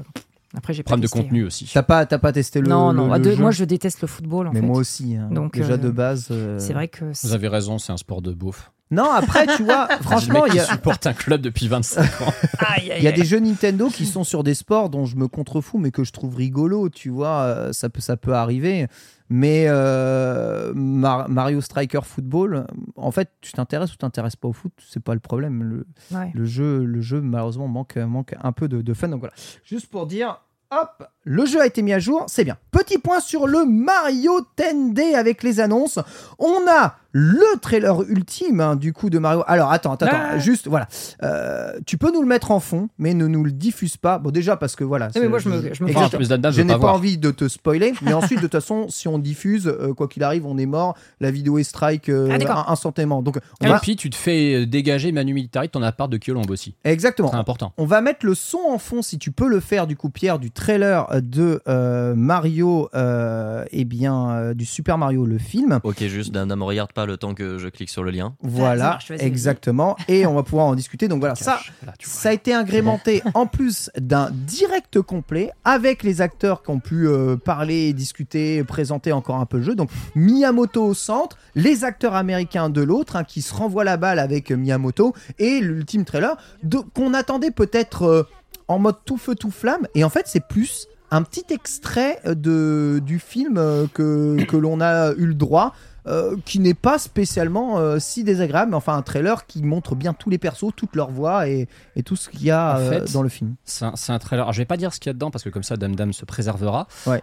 après 0.56 0.74
j'ai 0.74 0.84
pas 0.84 0.88
problème 0.90 1.02
de 1.04 1.08
testé, 1.08 1.22
contenu 1.24 1.44
aussi. 1.44 1.70
T'as 1.72 1.84
pas, 1.84 2.06
t'as 2.06 2.18
pas 2.18 2.32
testé 2.34 2.60
hein. 2.60 2.64
le, 2.64 2.70
non, 2.70 2.94
non, 2.94 3.14
le 3.16 3.24
jeu? 3.24 3.36
moi 3.42 3.52
je 3.52 3.64
déteste 3.66 4.02
le 4.02 4.08
football 4.08 4.48
en 4.48 4.52
Mais 4.54 4.62
fait. 4.62 4.66
moi 4.66 4.78
aussi. 4.78 5.16
hein. 5.16 5.30
Donc, 5.32 5.54
Déjà 5.56 5.74
euh, 5.74 5.78
de 5.78 5.90
base. 5.92 6.28
euh, 6.32 6.58
C'est 6.60 6.74
vrai 6.74 6.88
que 6.88 7.14
c'est- 7.14 7.28
Vous 7.28 7.34
avez 7.34 7.48
raison, 7.48 7.78
c'est 7.78 7.92
un 7.92 7.98
sport 7.98 8.22
de 8.22 8.34
beauf. 8.34 8.72
Non, 8.92 9.10
après, 9.10 9.48
tu 9.56 9.64
vois, 9.64 9.88
franchement, 10.02 10.46
il 10.46 10.56
y 10.56 10.60
a. 10.60 10.66
supporte 10.66 11.08
un 11.08 11.14
club 11.14 11.42
depuis 11.42 11.68
25 11.70 12.22
ans. 12.22 12.34
Il 12.98 13.04
y 13.04 13.08
a 13.08 13.12
des 13.12 13.24
jeux 13.26 13.40
Nintendo 13.40 13.88
qui 13.90 14.06
sont 14.06 14.24
sur 14.24 14.44
des 14.44 14.54
sports 14.54 14.90
dont 14.90 15.06
je 15.06 15.16
me 15.16 15.28
contrefous, 15.28 15.78
mais 15.80 15.92
que 15.92 16.04
je 16.04 16.12
trouve 16.12 16.36
rigolo, 16.36 16.90
tu 16.90 17.10
vois, 17.10 17.42
euh, 17.44 17.74
ça 17.74 17.90
peut, 17.90 18.02
ça 18.02 18.18
peut 18.18 18.34
arriver. 18.36 18.88
Mais 19.30 19.66
euh, 19.70 20.74
Mar- 20.76 21.30
Mario 21.30 21.62
Striker 21.62 22.02
Football, 22.04 22.68
en 22.98 23.12
fait, 23.12 23.30
tu 23.40 23.54
t'intéresses 23.54 23.94
ou 23.94 23.98
t'intéresses 23.98 24.36
pas 24.36 24.50
au 24.50 24.54
foot, 24.54 24.74
c'est 24.88 25.02
pas 25.02 25.14
le 25.14 25.20
problème. 25.22 25.64
Le, 25.64 25.88
Ouais. 26.18 26.32
le 26.34 26.44
jeu, 26.46 26.84
le 26.84 27.02
jeu 27.02 27.22
malheureusement 27.22 27.68
manque, 27.70 27.96
manque 27.98 28.36
un 28.44 28.52
peu 28.52 28.68
de, 28.68 28.82
de 28.82 28.94
fun. 28.94 29.08
Donc 29.08 29.22
voilà, 29.22 29.34
juste 29.64 29.88
pour 29.90 30.06
dire, 30.06 30.42
hop, 30.72 31.08
le 31.24 31.46
jeu 31.46 31.62
a 31.62 31.66
été 31.68 31.82
mis 31.82 31.94
à 31.94 32.00
jour, 32.00 32.26
c'est 32.28 32.44
bien. 32.44 32.58
Petit 32.72 32.98
point 32.98 33.20
sur 33.20 33.48
le 33.48 33.66
Mario 33.66 34.42
10D 34.58 35.14
avec 35.16 35.44
les 35.44 35.60
annonces. 35.60 36.00
On 36.40 36.58
a 36.70 36.96
le 37.14 37.60
trailer 37.60 38.02
ultime 38.10 38.62
hein, 38.62 38.76
du 38.78 38.94
coup 38.94 39.10
de 39.10 39.20
Mario. 39.20 39.44
Alors 39.46 39.70
attends, 39.72 39.92
attends, 39.92 40.06
attends, 40.06 40.18
Ah. 40.32 40.38
juste 40.40 40.68
voilà. 40.70 40.88
Euh, 41.24 41.74
tu 41.86 41.98
peux 41.98 42.10
nous 42.12 42.22
le 42.22 42.28
mettre 42.28 42.52
en 42.52 42.62
fond, 42.62 42.88
mais 42.98 43.14
ne 43.14 43.28
nous 43.28 43.44
le 43.44 43.52
diffuse 43.52 43.98
pas. 43.98 44.18
Bon 44.18 44.32
déjà 44.32 44.56
parce 44.56 44.78
que 44.78 44.86
voilà. 44.86 45.10
Eh, 45.14 45.20
mais 45.20 45.28
moi, 45.28 45.40
je 45.40 45.50
me- 45.50 45.62
je 45.74 45.84
me 45.84 45.90
Je 45.90 46.62
n'ai 46.62 46.78
pas 46.80 46.94
envie 46.94 47.18
de 47.18 47.32
te 47.32 47.50
spoiler, 47.50 47.94
mais 48.02 48.14
ensuite 48.14 48.38
de 48.40 48.44
toute 48.44 48.54
façon, 48.54 48.88
si 48.90 49.10
on 49.10 49.20
diffuse, 49.20 49.68
euh, 49.68 49.94
quoi 49.94 50.08
qu'il 50.08 50.24
arrive, 50.24 50.46
on 50.46 50.58
est 50.58 50.66
mort. 50.66 50.96
La 51.20 51.32
vidéo 51.32 51.58
est 51.60 51.64
strike 51.64 52.08
euh, 52.10 52.38
Ah, 52.48 52.72
instantanément. 52.72 53.22
Donc 53.22 53.38
on 53.62 53.66
Et 53.66 53.70
va- 53.70 53.80
puis, 53.80 53.96
tu 53.98 54.10
te 54.10 54.16
fais 54.16 54.66
dégager 54.66 55.12
Manu 55.12 55.34
Militari 55.34 55.68
de 55.68 55.72
ton 55.72 55.84
appart 55.84 56.10
de 56.10 56.16
Kyolombe 56.18 56.50
aussi. 56.50 56.76
exactement. 56.86 57.30
C'est 57.30 57.38
important. 57.38 57.74
On 57.78 57.86
va 57.86 58.00
mettre 58.00 58.26
le 58.26 58.36
son 58.36 58.60
en 58.70 58.78
fond, 58.78 59.02
si 59.02 59.20
tu 59.20 59.32
peux 59.32 59.50
le 59.50 59.60
faire, 59.60 59.86
du 59.86 59.98
coup, 59.98 60.10
Pierre, 60.10 60.40
du 60.40 60.50
trailer 60.50 61.11
de 61.20 61.62
euh, 61.68 62.14
Mario, 62.16 62.90
euh, 62.96 63.66
eh 63.72 63.84
bien, 63.84 64.30
euh, 64.30 64.54
du 64.54 64.66
Super 64.66 64.98
Mario, 64.98 65.26
le 65.26 65.38
film. 65.38 65.80
Ok, 65.84 66.02
juste, 66.06 66.34
ne 66.34 66.56
me 66.56 66.64
regarde 66.64 66.94
pas 66.94 67.06
le 67.06 67.18
temps 67.18 67.34
que 67.34 67.58
je 67.58 67.68
clique 67.68 67.90
sur 67.90 68.04
le 68.04 68.12
lien. 68.12 68.36
Voilà, 68.42 68.84
marche, 68.92 69.10
vas-y, 69.10 69.18
vas-y. 69.18 69.28
exactement. 69.28 69.98
Et 70.08 70.26
on 70.26 70.34
va 70.36 70.44
pouvoir 70.44 70.68
en 70.68 70.76
discuter. 70.76 71.08
Donc 71.08 71.20
voilà, 71.20 71.36
ça, 71.36 71.60
Là, 71.86 71.94
ça 72.00 72.30
a 72.30 72.34
été 72.34 72.54
agrémenté 72.54 73.22
en 73.34 73.48
plus 73.48 73.90
d'un 73.98 74.30
direct 74.32 75.02
complet 75.02 75.52
avec 75.66 76.04
les 76.04 76.22
acteurs 76.22 76.64
qui 76.64 76.70
ont 76.70 76.80
pu 76.80 77.08
euh, 77.08 77.36
parler, 77.36 77.92
discuter, 77.94 78.64
présenter 78.64 79.12
encore 79.12 79.38
un 79.38 79.46
peu 79.46 79.58
le 79.58 79.64
jeu. 79.64 79.76
Donc 79.76 79.90
Miyamoto 80.16 80.84
au 80.86 80.94
centre, 80.94 81.38
les 81.56 81.84
acteurs 81.84 82.16
américains 82.16 82.70
de 82.70 82.82
l'autre 82.82 83.16
hein, 83.16 83.24
qui 83.24 83.42
se 83.42 83.54
renvoient 83.54 83.84
la 83.84 83.98
balle 83.98 84.20
avec 84.20 84.52
Miyamoto 84.52 85.14
et 85.40 85.60
l'ultime 85.60 86.06
trailer 86.06 86.38
de- 86.64 86.78
qu'on 86.94 87.14
attendait 87.14 87.52
peut-être 87.52 88.04
euh, 88.04 88.24
en 88.68 88.80
mode 88.80 88.98
tout 89.06 89.18
feu 89.18 89.36
tout 89.36 89.52
flamme. 89.52 89.88
Et 89.96 90.04
en 90.04 90.10
fait, 90.10 90.24
c'est 90.28 90.46
plus 90.48 90.88
un 91.12 91.24
petit 91.24 91.46
extrait 91.54 92.20
de, 92.26 93.02
du 93.06 93.20
film 93.20 93.58
euh, 93.58 93.86
que, 93.94 94.44
que 94.46 94.58
l'on 94.58 94.80
a 94.82 95.12
eu 95.14 95.26
le 95.26 95.34
droit. 95.34 95.76
Euh, 96.08 96.36
qui 96.46 96.60
n'est 96.60 96.74
pas 96.74 96.98
spécialement 96.98 97.78
euh, 97.80 98.00
si 98.00 98.24
désagréable, 98.24 98.72
mais 98.72 98.78
enfin 98.78 98.96
un 98.98 99.02
trailer 99.02 99.46
qui 99.46 99.62
montre 99.64 99.96
bien 99.96 100.14
tous 100.14 100.30
les 100.30 100.38
persos, 100.38 100.72
toutes 100.76 100.96
leurs 100.96 101.12
voix 101.12 101.48
et, 101.48 101.68
et 101.96 102.04
tout 102.04 102.16
ce 102.16 102.30
qu'il 102.30 102.44
y 102.44 102.52
a 102.52 102.76
En 102.76 102.80
euh, 102.80 102.90
fait, 103.06 103.14
dans 103.14 103.22
le 103.22 103.30
film. 103.30 103.56
C'est 103.66 103.86
un, 103.86 104.20
trailer. 104.20 104.46
Alors, 104.46 104.54
je 104.54 104.58
vais 104.60 104.66
pas 104.66 104.78
dire 104.78 104.94
ce 104.94 105.00
qu'il 105.00 105.10
y 105.10 105.12
a 105.12 105.14
dedans 105.14 105.32
parce 105.32 105.44
que 105.44 105.50
comme 105.50 105.64
ça, 105.64 105.78
Dame 105.78 105.96
Dame 105.96 106.14
se 106.14 106.26
préservera. 106.26 106.88
Ouais. 107.06 107.22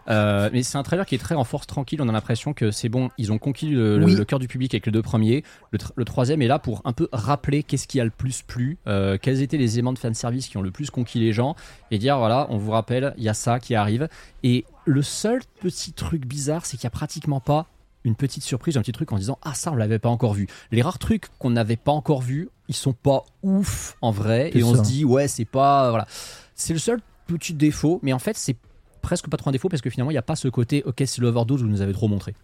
Mais 0.53 0.63
c'est 0.63 0.79
un 0.79 0.83
trailer 0.83 1.07
qui 1.07 1.15
est 1.15 1.19
très 1.19 1.35
en 1.35 1.45
force 1.45 1.67
tranquille. 1.67 2.01
On 2.03 2.09
a 2.09 2.13
l'impression 2.13 2.53
que 2.53 2.71
c'est 2.71 2.89
bon. 2.89 3.09
Ils 3.19 3.33
ont 3.33 3.39
conquis 3.39 3.71
le, 3.71 3.99
le- 3.99 4.05
Oui. 4.05 4.15
le 4.15 4.25
cœur 4.25 4.39
du 4.39 4.49
public 4.49 4.73
avec 4.75 4.87
les 4.87 4.93
deux 4.93 5.03
premiers. 5.03 5.43
Le, 5.73 5.79
tr- 5.79 5.91
le 5.97 6.05
troisième 6.05 6.41
est 6.43 6.47
là 6.49 6.59
pour 6.59 6.81
un 6.85 6.93
peu 6.93 7.09
rappeler 7.13 7.63
qu'est-ce 7.63 7.89
qui 7.89 8.01
a 8.01 8.05
le 8.05 8.11
plus 8.11 8.43
plu, 8.43 8.79
quels 9.21 9.43
étaient 9.43 9.57
les 9.59 9.75
éléments 9.75 9.93
de 9.93 9.99
fanservice 9.99 10.49
qui 10.49 10.57
ont 10.57 10.63
le 10.63 10.71
plus 10.71 10.91
conquis 10.91 11.19
les 11.19 11.33
gens 11.33 11.57
et 11.91 11.99
dire 11.99 12.19
voilà, 12.19 12.47
on 12.51 12.59
vous 12.59 12.71
rappelle, 12.71 13.15
il 13.17 13.25
y 13.25 13.29
a 13.29 13.35
ça 13.35 13.59
qui 13.59 13.75
arrive. 13.75 14.09
Et 14.43 14.65
le 14.85 15.03
seul 15.03 15.41
petit 15.61 15.93
truc 15.93 16.27
bizarre, 16.27 16.65
c'est 16.65 16.77
qu'il 16.77 16.85
y 16.85 16.87
a 16.87 16.91
pratiquement 16.91 17.41
pas 17.41 17.67
une 18.05 18.15
petite 18.15 18.43
surprise, 18.43 18.77
un 18.77 18.81
petit 18.81 18.93
truc 18.93 19.13
en 19.13 19.19
disant 19.19 19.39
ah 19.43 19.55
ça 19.55 19.73
on 19.73 19.77
l'avait 19.77 19.99
pas 19.99 20.09
encore 20.09 20.35
vu. 20.35 20.47
Les 20.71 20.83
rares 20.83 20.99
trucs 20.99 21.27
qu'on 21.39 21.51
n'avait 21.51 21.77
pas 21.77 21.93
encore 21.93 22.23
vus, 22.23 22.49
ils 22.69 22.75
sont 22.75 22.93
pas 22.93 23.25
ouf 23.43 23.97
en 24.01 24.11
vrai 24.11 24.51
et 24.55 24.63
on 24.63 24.75
se 24.75 24.83
dit 24.83 25.05
ouais 25.05 25.29
c'est 25.29 25.45
pas 25.45 25.91
voilà. 25.91 26.07
C'est 26.55 26.73
le 26.73 26.79
seul 26.79 27.01
petit 27.27 27.55
défaut, 27.55 28.01
mais 28.03 28.13
en 28.13 28.19
fait 28.19 28.37
c'est 28.37 28.57
presque 29.03 29.29
pas 29.29 29.37
trop 29.37 29.51
un 29.51 29.53
défaut 29.53 29.69
parce 29.69 29.83
que 29.83 29.91
finalement 29.91 30.11
il 30.11 30.15
n'y 30.15 30.19
a 30.19 30.23
pas 30.23 30.37
ce 30.37 30.49
côté 30.49 30.83
ok 30.85 31.03
c'est 31.07 31.21
l'overdose 31.21 31.63
vous 31.63 31.69
nous 31.69 31.83
avez 31.83 31.93
trop 31.93 32.09
montré. 32.09 32.35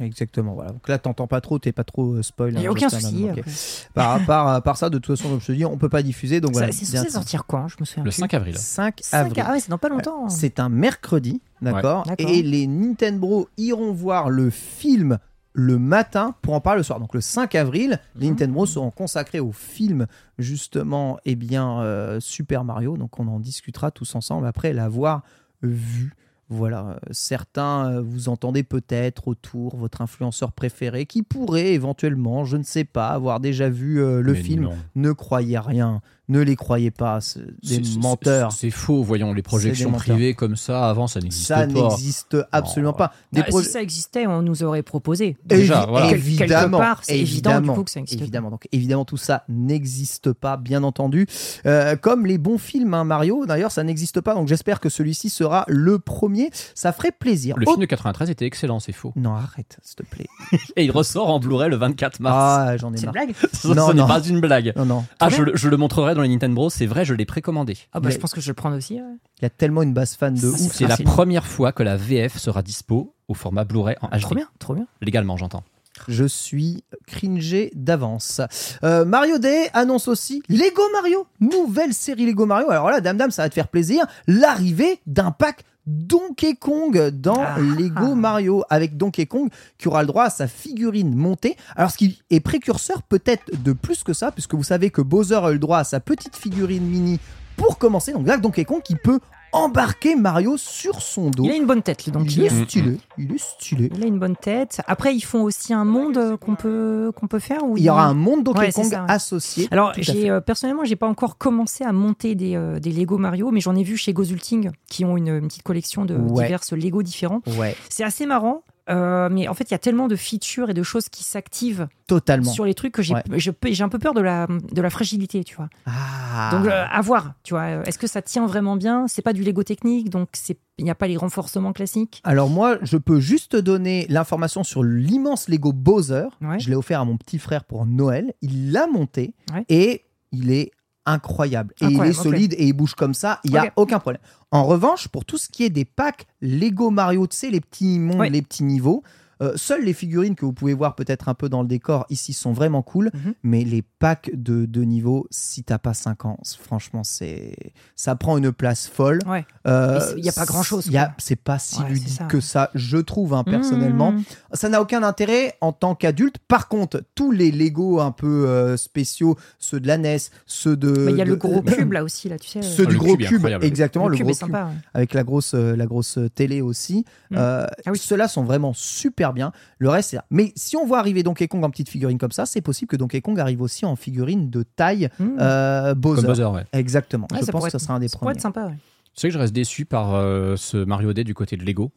Exactement, 0.00 0.54
voilà. 0.54 0.72
Donc 0.72 0.88
là, 0.88 0.98
t'entends 0.98 1.26
pas 1.26 1.40
trop, 1.40 1.58
t'es 1.58 1.72
pas 1.72 1.84
trop 1.84 2.14
euh, 2.14 2.22
spoil. 2.22 2.52
Il 2.54 2.58
n'y 2.58 2.66
hein, 2.66 2.70
a 2.70 2.72
aucun 2.72 2.88
j'espère, 2.88 3.00
souci. 3.10 3.22
même. 3.24 3.32
Ok. 3.32 3.38
après. 3.40 3.50
Par, 3.94 4.24
par, 4.26 4.62
par 4.62 4.76
ça, 4.76 4.88
de 4.90 4.98
toute 4.98 5.16
façon, 5.16 5.28
comme 5.30 5.40
je 5.40 5.46
te 5.46 5.52
dis, 5.52 5.64
on 5.64 5.76
peut 5.76 5.88
pas 5.90 6.02
diffuser. 6.02 6.40
Donc 6.40 6.54
Ça- 6.54 6.60
voilà. 6.60 6.72
c'est 6.72 6.84
censé 6.86 7.10
sortir 7.10 7.44
quand 7.46 7.68
Je 7.68 7.76
me 7.78 7.84
souviens. 7.84 8.04
Le 8.04 8.10
plus. 8.10 8.16
5 8.16 8.34
avril. 8.34 8.56
5 8.58 8.98
5 9.02 9.16
avril. 9.18 9.44
Ah 9.46 9.52
ouais, 9.52 9.60
c'est 9.60 9.70
dans 9.70 9.78
pas 9.78 9.88
longtemps. 9.90 10.28
C'est 10.28 10.58
un 10.58 10.68
mercredi, 10.70 11.40
d'accord 11.62 12.06
Ouais. 12.08 12.14
Et 12.18 12.42
les 12.42 12.66
Nintendo 12.66 13.48
iront 13.58 13.92
voir 13.92 14.30
le 14.30 14.50
film 14.50 15.18
le 15.52 15.78
matin 15.80 16.34
pour 16.42 16.54
en 16.54 16.60
parler 16.60 16.78
le 16.78 16.84
soir. 16.84 17.00
Donc 17.00 17.12
le 17.12 17.20
5 17.20 17.54
avril, 17.56 17.98
les 18.16 18.26
Mhm. 18.26 18.32
Nintendo 18.34 18.66
seront 18.66 18.90
consacrés 18.92 19.40
au 19.40 19.50
film 19.52 20.06
justement, 20.38 21.18
eh 21.24 21.34
bien, 21.34 21.80
euh, 21.80 22.20
Super 22.20 22.64
Mario. 22.64 22.96
Donc 22.96 23.18
on 23.20 23.26
en 23.28 23.40
discutera 23.40 23.90
tous 23.90 24.14
ensemble 24.14 24.46
après 24.46 24.72
l'avoir 24.72 25.22
vu. 25.62 26.14
Voilà, 26.52 26.84
euh, 26.88 26.96
certains 27.12 27.92
euh, 27.92 28.02
vous 28.02 28.28
entendez 28.28 28.64
peut-être 28.64 29.28
autour 29.28 29.76
votre 29.76 30.02
influenceur 30.02 30.50
préféré 30.50 31.06
qui 31.06 31.22
pourrait 31.22 31.72
éventuellement, 31.74 32.44
je 32.44 32.56
ne 32.56 32.64
sais 32.64 32.82
pas, 32.82 33.10
avoir 33.10 33.38
déjà 33.38 33.68
vu 33.70 34.02
euh, 34.02 34.20
le 34.20 34.32
Mais 34.32 34.42
film. 34.42 34.64
non. 34.64 34.74
Ne 34.96 35.12
croyez 35.12 35.60
rien, 35.60 36.00
ne 36.30 36.40
les 36.40 36.56
croyez 36.56 36.90
pas, 36.90 37.20
c'est 37.20 37.40
des 37.62 37.82
menteurs. 38.00 38.52
C'est 38.52 38.70
faux, 38.70 39.02
voyons, 39.02 39.32
les 39.32 39.42
projections 39.42 39.92
privées 39.92 40.34
comme 40.34 40.56
ça, 40.56 40.88
avant, 40.88 41.06
ça 41.06 41.20
n'existait 41.20 41.54
Ça 41.54 41.66
pas. 41.66 41.66
n'existe 41.66 42.36
absolument 42.52 42.92
Non. 42.92 42.96
pas. 42.98 43.12
Des 43.32 43.40
Ah, 43.42 43.48
proj- 43.48 43.64
Si 43.64 43.70
ça 43.72 43.82
existait, 43.82 44.26
on 44.26 44.42
nous 44.42 44.62
aurait 44.62 44.82
proposé. 44.82 45.36
Déjà, 45.44 45.82
Évi- 45.84 45.88
voilà. 45.88 46.10
Évidemment, 46.12 46.78
quelque 46.78 46.84
part, 46.88 47.00
c'est 47.04 47.18
évident, 47.18 47.50
du 47.50 47.56
évidemment, 47.58 47.74
coup, 47.74 47.84
que 47.84 47.90
ça 47.90 48.00
existe 48.00 48.20
évidemment. 48.22 48.50
Donc 48.50 48.68
évidemment, 48.72 49.04
tout 49.04 49.16
ça 49.16 49.44
n'existe 49.48 50.32
pas, 50.32 50.56
bien 50.56 50.82
entendu. 50.84 51.26
Euh, 51.66 51.96
comme 51.96 52.26
les 52.26 52.38
bons 52.38 52.58
films, 52.58 52.94
hein, 52.94 53.04
Mario. 53.04 53.46
D'ailleurs, 53.46 53.72
ça 53.72 53.82
n'existe 53.82 54.20
pas. 54.20 54.34
Donc 54.34 54.48
j'espère 54.48 54.80
que 54.80 54.88
celui-ci 54.88 55.30
sera 55.30 55.64
le 55.68 55.98
premier. 55.98 56.50
Ça 56.74 56.92
ferait 56.92 57.12
plaisir. 57.12 57.56
Le 57.56 57.62
Autre- 57.64 57.72
film 57.72 57.80
de 57.82 57.86
93 57.86 58.30
était 58.30 58.46
excellent, 58.46 58.80
c'est 58.80 58.92
faux. 58.92 59.12
Non, 59.16 59.34
arrête, 59.34 59.78
s'il 59.82 59.96
te 59.96 60.02
plaît. 60.02 60.26
Et 60.76 60.84
il 60.84 60.90
ressort 60.90 61.28
en 61.30 61.38
Blu-ray 61.40 61.68
le 61.70 61.76
24 61.76 62.20
mars. 62.20 62.36
Ah, 62.38 62.76
j'en 62.76 62.92
ai 62.92 62.96
C'est 62.96 63.02
une 63.02 63.12
marre. 63.12 63.12
blague 63.26 63.34
Ce 63.52 63.68
Non, 63.68 63.88
ce 63.88 63.92
n'est 63.92 64.00
non. 64.00 64.06
pas 64.06 64.20
une 64.22 64.40
blague. 64.40 64.72
Non, 64.76 64.84
non. 64.84 65.04
Ah, 65.18 65.28
je 65.28 65.68
le 65.68 65.76
montrerai 65.76 66.14
dans 66.14 66.19
les 66.22 66.28
Nintendo, 66.28 66.70
c'est 66.70 66.86
vrai, 66.86 67.04
je 67.04 67.14
l'ai 67.14 67.24
précommandé. 67.24 67.76
Ah 67.92 68.00
bah, 68.00 68.08
Mais- 68.08 68.14
je 68.14 68.18
pense 68.18 68.32
que 68.32 68.40
je 68.40 68.46
vais 68.46 68.50
le 68.50 68.54
prendre 68.54 68.76
aussi. 68.76 68.94
ouais. 68.94 69.16
Il 69.40 69.42
y 69.42 69.46
a 69.46 69.50
tellement 69.50 69.82
une 69.82 69.92
base 69.94 70.14
fan 70.16 70.34
de 70.34 70.46
ouf. 70.48 70.58
C'est 70.72 70.86
la 70.86 70.96
première 70.96 71.46
fois 71.46 71.72
que 71.72 71.82
la 71.82 71.96
VF 71.96 72.36
sera 72.38 72.62
dispo 72.62 73.14
au 73.28 73.34
format 73.34 73.64
Blu-ray 73.64 73.96
en 74.02 74.08
HD. 74.08 74.20
Trop 74.20 74.34
bien, 74.34 74.48
trop 74.58 74.74
bien. 74.74 74.86
Légalement, 75.00 75.36
j'entends. 75.36 75.62
Je 76.08 76.24
suis 76.24 76.84
cringé 77.06 77.70
d'avance. 77.74 78.40
Euh, 78.84 79.04
Mario 79.04 79.38
Day 79.38 79.68
annonce 79.74 80.08
aussi 80.08 80.42
Lego 80.48 80.82
Mario, 80.92 81.26
nouvelle 81.40 81.92
série 81.92 82.24
Lego 82.26 82.46
Mario. 82.46 82.70
Alors 82.70 82.90
là, 82.90 83.00
dame 83.00 83.16
dame, 83.18 83.30
ça 83.30 83.42
va 83.42 83.48
te 83.48 83.54
faire 83.54 83.68
plaisir. 83.68 84.06
L'arrivée 84.26 85.00
d'un 85.06 85.30
pack 85.30 85.64
Donkey 85.90 86.54
Kong 86.54 87.08
dans 87.10 87.40
Ah. 87.42 87.58
Lego 87.58 88.14
Mario 88.14 88.62
avec 88.70 88.96
Donkey 88.96 89.26
Kong 89.26 89.48
qui 89.76 89.88
aura 89.88 90.02
le 90.02 90.06
droit 90.06 90.24
à 90.24 90.30
sa 90.30 90.46
figurine 90.46 91.14
montée. 91.14 91.56
Alors 91.74 91.90
ce 91.90 91.96
qui 91.98 92.20
est 92.30 92.40
précurseur 92.40 93.02
peut-être 93.02 93.42
de 93.62 93.72
plus 93.72 94.04
que 94.04 94.12
ça, 94.12 94.30
puisque 94.30 94.54
vous 94.54 94.62
savez 94.62 94.90
que 94.90 95.02
Bowser 95.02 95.36
a 95.42 95.50
eu 95.50 95.54
le 95.54 95.58
droit 95.58 95.78
à 95.78 95.84
sa 95.84 95.98
petite 96.00 96.36
figurine 96.36 96.84
mini 96.86 97.18
pour 97.56 97.76
commencer. 97.78 98.12
Donc 98.12 98.26
là, 98.26 98.36
Donkey 98.36 98.64
Kong 98.64 98.80
qui 98.82 98.94
peut 98.94 99.18
embarquer 99.52 100.14
Mario 100.16 100.56
sur 100.56 101.02
son 101.02 101.30
dos. 101.30 101.44
Il 101.44 101.50
a 101.50 101.54
une 101.56 101.66
bonne 101.66 101.82
tête, 101.82 102.06
le 102.06 102.12
Il 102.24 102.44
est 102.44 102.64
stylé, 102.64 102.98
il 103.18 103.32
est 103.34 103.38
stylé. 103.38 103.90
Il 103.94 104.02
a 104.02 104.06
une 104.06 104.18
bonne 104.18 104.36
tête. 104.36 104.80
Après, 104.86 105.14
ils 105.14 105.20
font 105.20 105.42
aussi 105.42 105.72
un 105.74 105.84
monde 105.84 106.36
qu'on 106.40 106.54
peut, 106.54 107.12
qu'on 107.16 107.26
peut 107.26 107.38
faire. 107.38 107.64
Où 107.64 107.76
Il 107.76 107.82
y 107.84 107.90
aura 107.90 108.04
un 108.04 108.14
monde 108.14 108.44
Donkey 108.44 108.60
Ouais, 108.60 108.72
Kong 108.72 108.84
ça, 108.90 109.02
ouais. 109.04 109.10
associé. 109.10 109.68
Alors, 109.70 109.92
j'ai 109.96 110.30
euh, 110.30 110.40
personnellement, 110.40 110.84
j'ai 110.84 110.96
pas 110.96 111.08
encore 111.08 111.38
commencé 111.38 111.84
à 111.84 111.92
monter 111.92 112.34
des, 112.34 112.54
euh, 112.56 112.78
des 112.78 112.92
Lego 112.92 113.18
Mario, 113.18 113.50
mais 113.50 113.60
j'en 113.60 113.74
ai 113.76 113.82
vu 113.82 113.96
chez 113.96 114.12
Gozulting 114.12 114.70
qui 114.88 115.04
ont 115.04 115.16
une, 115.16 115.28
une 115.28 115.48
petite 115.48 115.62
collection 115.62 116.04
de 116.04 116.14
Ouais. 116.16 116.44
diverses 116.44 116.72
Lego 116.72 117.02
différents. 117.02 117.40
Ouais, 117.58 117.76
C'est 117.88 118.04
assez 118.04 118.26
marrant. 118.26 118.62
Euh, 118.88 119.28
mais 119.30 119.48
en 119.48 119.54
fait, 119.54 119.64
il 119.64 119.72
y 119.72 119.74
a 119.74 119.78
tellement 119.78 120.08
de 120.08 120.16
features 120.16 120.70
et 120.70 120.74
de 120.74 120.82
choses 120.82 121.08
qui 121.08 121.22
s'activent 121.24 121.88
totalement. 122.06 122.50
sur 122.50 122.64
les 122.64 122.74
trucs 122.74 122.92
que 122.92 123.02
j'ai 123.02 123.14
Ouais. 123.14 123.82
un 123.82 123.88
peu 123.88 123.98
peur 123.98 124.14
de 124.14 124.20
la, 124.20 124.46
de 124.46 124.80
la 124.82 124.90
fragilité, 124.90 125.44
tu 125.44 125.54
vois. 125.56 125.68
Ah. 125.86 126.50
Donc, 126.52 126.66
euh, 126.66 126.84
à 126.90 127.00
voir, 127.02 127.34
tu 127.42 127.54
vois. 127.54 127.68
Est-ce 127.86 127.98
que 127.98 128.06
ça 128.06 128.22
tient 128.22 128.46
vraiment 128.46 128.76
bien? 128.76 129.06
C'est 129.08 129.22
pas 129.22 129.32
du 129.32 129.42
Lego 129.44 129.62
technique, 129.62 130.10
donc 130.10 130.28
c'est- 130.32 130.58
il 130.78 130.84
n'y 130.84 130.90
a 130.90 130.94
pas 130.94 131.06
les 131.08 131.16
renforcements 131.16 131.72
classiques? 131.72 132.20
Alors 132.24 132.48
moi, 132.48 132.78
je 132.82 132.96
peux 132.96 133.20
juste 133.20 133.52
te 133.52 133.56
donner 133.58 134.06
l'information 134.08 134.64
sur 134.64 134.82
l'immense 134.82 135.48
Lego 135.48 135.72
Bowser. 135.72 136.26
Ouais. 136.40 136.58
Je 136.58 136.70
l'ai 136.70 136.76
offert 136.76 137.00
à 137.00 137.04
mon 137.04 137.16
petit 137.16 137.38
frère 137.38 137.64
pour 137.64 137.84
Noël. 137.86 138.32
Il 138.42 138.72
l'a 138.72 138.86
monté 138.86 139.34
Ouais. 139.54 139.64
et 139.68 140.04
il 140.32 140.50
est 140.50 140.70
incroyable. 141.12 141.74
Et 141.80 141.84
Incroyable, 141.84 142.06
il 142.06 142.10
est 142.10 142.22
solide 142.22 142.54
et 142.56 142.66
il 142.66 142.72
bouge 142.72 142.94
comme 142.94 143.14
ça. 143.14 143.40
Il 143.44 143.52
n'y 143.52 143.58
a 143.58 143.72
aucun 143.76 143.98
problème. 143.98 144.22
En 144.50 144.64
revanche, 144.64 145.08
pour 145.08 145.24
tout 145.24 145.38
ce 145.38 145.48
qui 145.48 145.64
est 145.64 145.70
des 145.70 145.84
packs 145.84 146.26
Lego 146.40 146.90
Mario, 146.90 147.26
tu 147.26 147.36
sais, 147.36 147.50
les 147.50 147.60
petits 147.60 147.98
mondes, 147.98 148.30
les 148.30 148.42
petits 148.42 148.64
niveaux, 148.64 149.02
euh, 149.42 149.52
seules 149.56 149.84
les 149.84 149.92
figurines 149.92 150.34
que 150.34 150.44
vous 150.44 150.52
pouvez 150.52 150.74
voir 150.74 150.94
peut-être 150.94 151.28
un 151.28 151.34
peu 151.34 151.48
dans 151.48 151.62
le 151.62 151.68
décor 151.68 152.06
ici 152.10 152.32
sont 152.32 152.52
vraiment 152.52 152.82
cool. 152.82 153.10
Mhm. 153.14 153.34
Mais 153.42 153.64
les 153.64 153.82
packs 153.82 154.30
de, 154.34 154.66
de 154.66 154.82
niveaux, 154.82 155.26
si 155.30 155.62
t'as 155.64 155.78
pas 155.78 155.94
5 155.94 156.24
ans, 156.26 156.38
franchement, 156.62 157.02
c'est 157.04 157.54
ça 157.96 158.14
prend 158.16 158.36
une 158.38 158.52
place 158.52 158.86
folle. 158.86 159.18
Ouais. 159.26 159.44
Euh, 159.66 159.94
Mais 159.94 160.00
c'est- 160.00 160.14
il 160.18 160.24
y 160.24 160.28
a 160.28 160.32
pas 160.32 160.44
grand-chose, 160.46 160.86
il. 160.86 161.14
C'est 161.18 161.36
pas 161.36 161.58
si 161.58 161.80
Ouais, 161.80 161.88
ludique 161.88 162.08
ça. 162.08 162.24
que 162.24 162.40
ça, 162.40 162.70
je 162.74 162.98
trouve, 162.98 163.34
hein, 163.34 163.44
personnellement. 163.44 164.12
Mmh. 164.12 164.22
Ça 164.52 164.68
n'a 164.68 164.80
aucun 164.82 165.02
intérêt 165.02 165.54
en 165.60 165.72
tant 165.72 165.94
qu'adulte. 165.94 166.36
Par 166.48 166.68
contre, 166.68 167.02
tous 167.14 167.30
les 167.30 167.50
Lego 167.50 168.00
un 168.00 168.10
peu 168.12 168.46
euh, 168.48 168.76
spéciaux, 168.76 169.36
ceux 169.58 169.80
de 169.80 169.86
la 169.86 169.96
NES, 169.98 170.18
ceux 170.46 170.76
de. 170.76 170.90
Mais 170.90 171.12
il 171.12 171.18
y 171.18 171.22
a 171.22 171.24
de- 171.24 171.30
le 171.30 171.36
gros 171.36 171.62
cube 171.62 171.92
là 171.92 172.04
aussi, 172.04 172.28
là, 172.28 172.38
tu 172.38 172.48
sais. 172.48 172.62
Ceux 172.62 172.84
Ah, 172.86 172.90
du 172.90 172.96
gros 172.98 173.16
cube 173.16 173.26
cube, 173.26 173.34
incroyable. 173.36 173.64
exactement, 173.64 174.06
le 174.08 174.12
le, 174.12 174.16
cube 174.18 174.26
gros 174.26 174.32
est 174.34 174.38
sympa. 174.38 174.64
ouais. 174.66 174.72
avec 174.94 175.14
la 175.14 175.22
grosse, 175.24 175.54
euh, 175.54 175.76
la 175.76 175.86
grosse 175.86 176.18
télé 176.34 176.60
aussi. 176.60 177.04
Mm. 177.30 177.36
Euh, 177.38 177.66
Ah 177.86 177.90
oui. 177.92 177.98
Ceux-là 177.98 178.28
sont 178.28 178.44
vraiment 178.44 178.72
super 178.74 179.29
bien. 179.32 179.52
Le 179.78 179.88
reste, 179.88 180.10
c'est 180.10 180.16
là. 180.16 180.24
Mais 180.30 180.52
si 180.56 180.76
on 180.76 180.84
voit 180.86 180.98
arriver 180.98 181.22
Donkey 181.22 181.48
Kong 181.48 181.64
en 181.64 181.70
petite 181.70 181.88
figurine 181.88 182.18
comme 182.18 182.32
ça, 182.32 182.46
c'est 182.46 182.60
possible 182.60 182.88
que 182.90 182.96
Donkey 182.96 183.20
Kong 183.20 183.38
arrive 183.40 183.62
aussi 183.62 183.84
en 183.86 183.96
figurine 183.96 184.50
de 184.50 184.62
taille 184.62 185.08
Mmh. 185.18 185.28
euh, 185.40 185.94
Bowser. 185.94 186.22
Comme 186.22 186.26
Bowser, 186.34 186.44
ouais. 186.46 186.64
Exactement. 186.72 187.26
Ouais, 187.32 187.40
Je 187.40 187.44
ça 187.46 187.52
pense 187.52 187.60
pourrait 187.60 187.70
que 187.70 187.78
ce 187.78 187.82
être- 187.82 187.82
sera 187.86 187.94
un 187.94 188.00
des 188.00 188.08
ça 188.08 188.18
pourrait 188.18 188.32
premiers. 188.34 188.38
être 188.38 188.42
sympa, 188.42 188.66
ouais. 188.66 188.76
Tu 189.14 189.20
sais 189.22 189.28
que 189.28 189.34
je 189.34 189.38
reste 189.38 189.52
déçu 189.52 189.84
par 189.86 190.14
euh, 190.14 190.56
ce 190.56 190.76
Mario 190.76 191.12
Day 191.12 191.24
du 191.24 191.34
côté 191.34 191.56
de 191.56 191.64
Lego. 191.64 191.90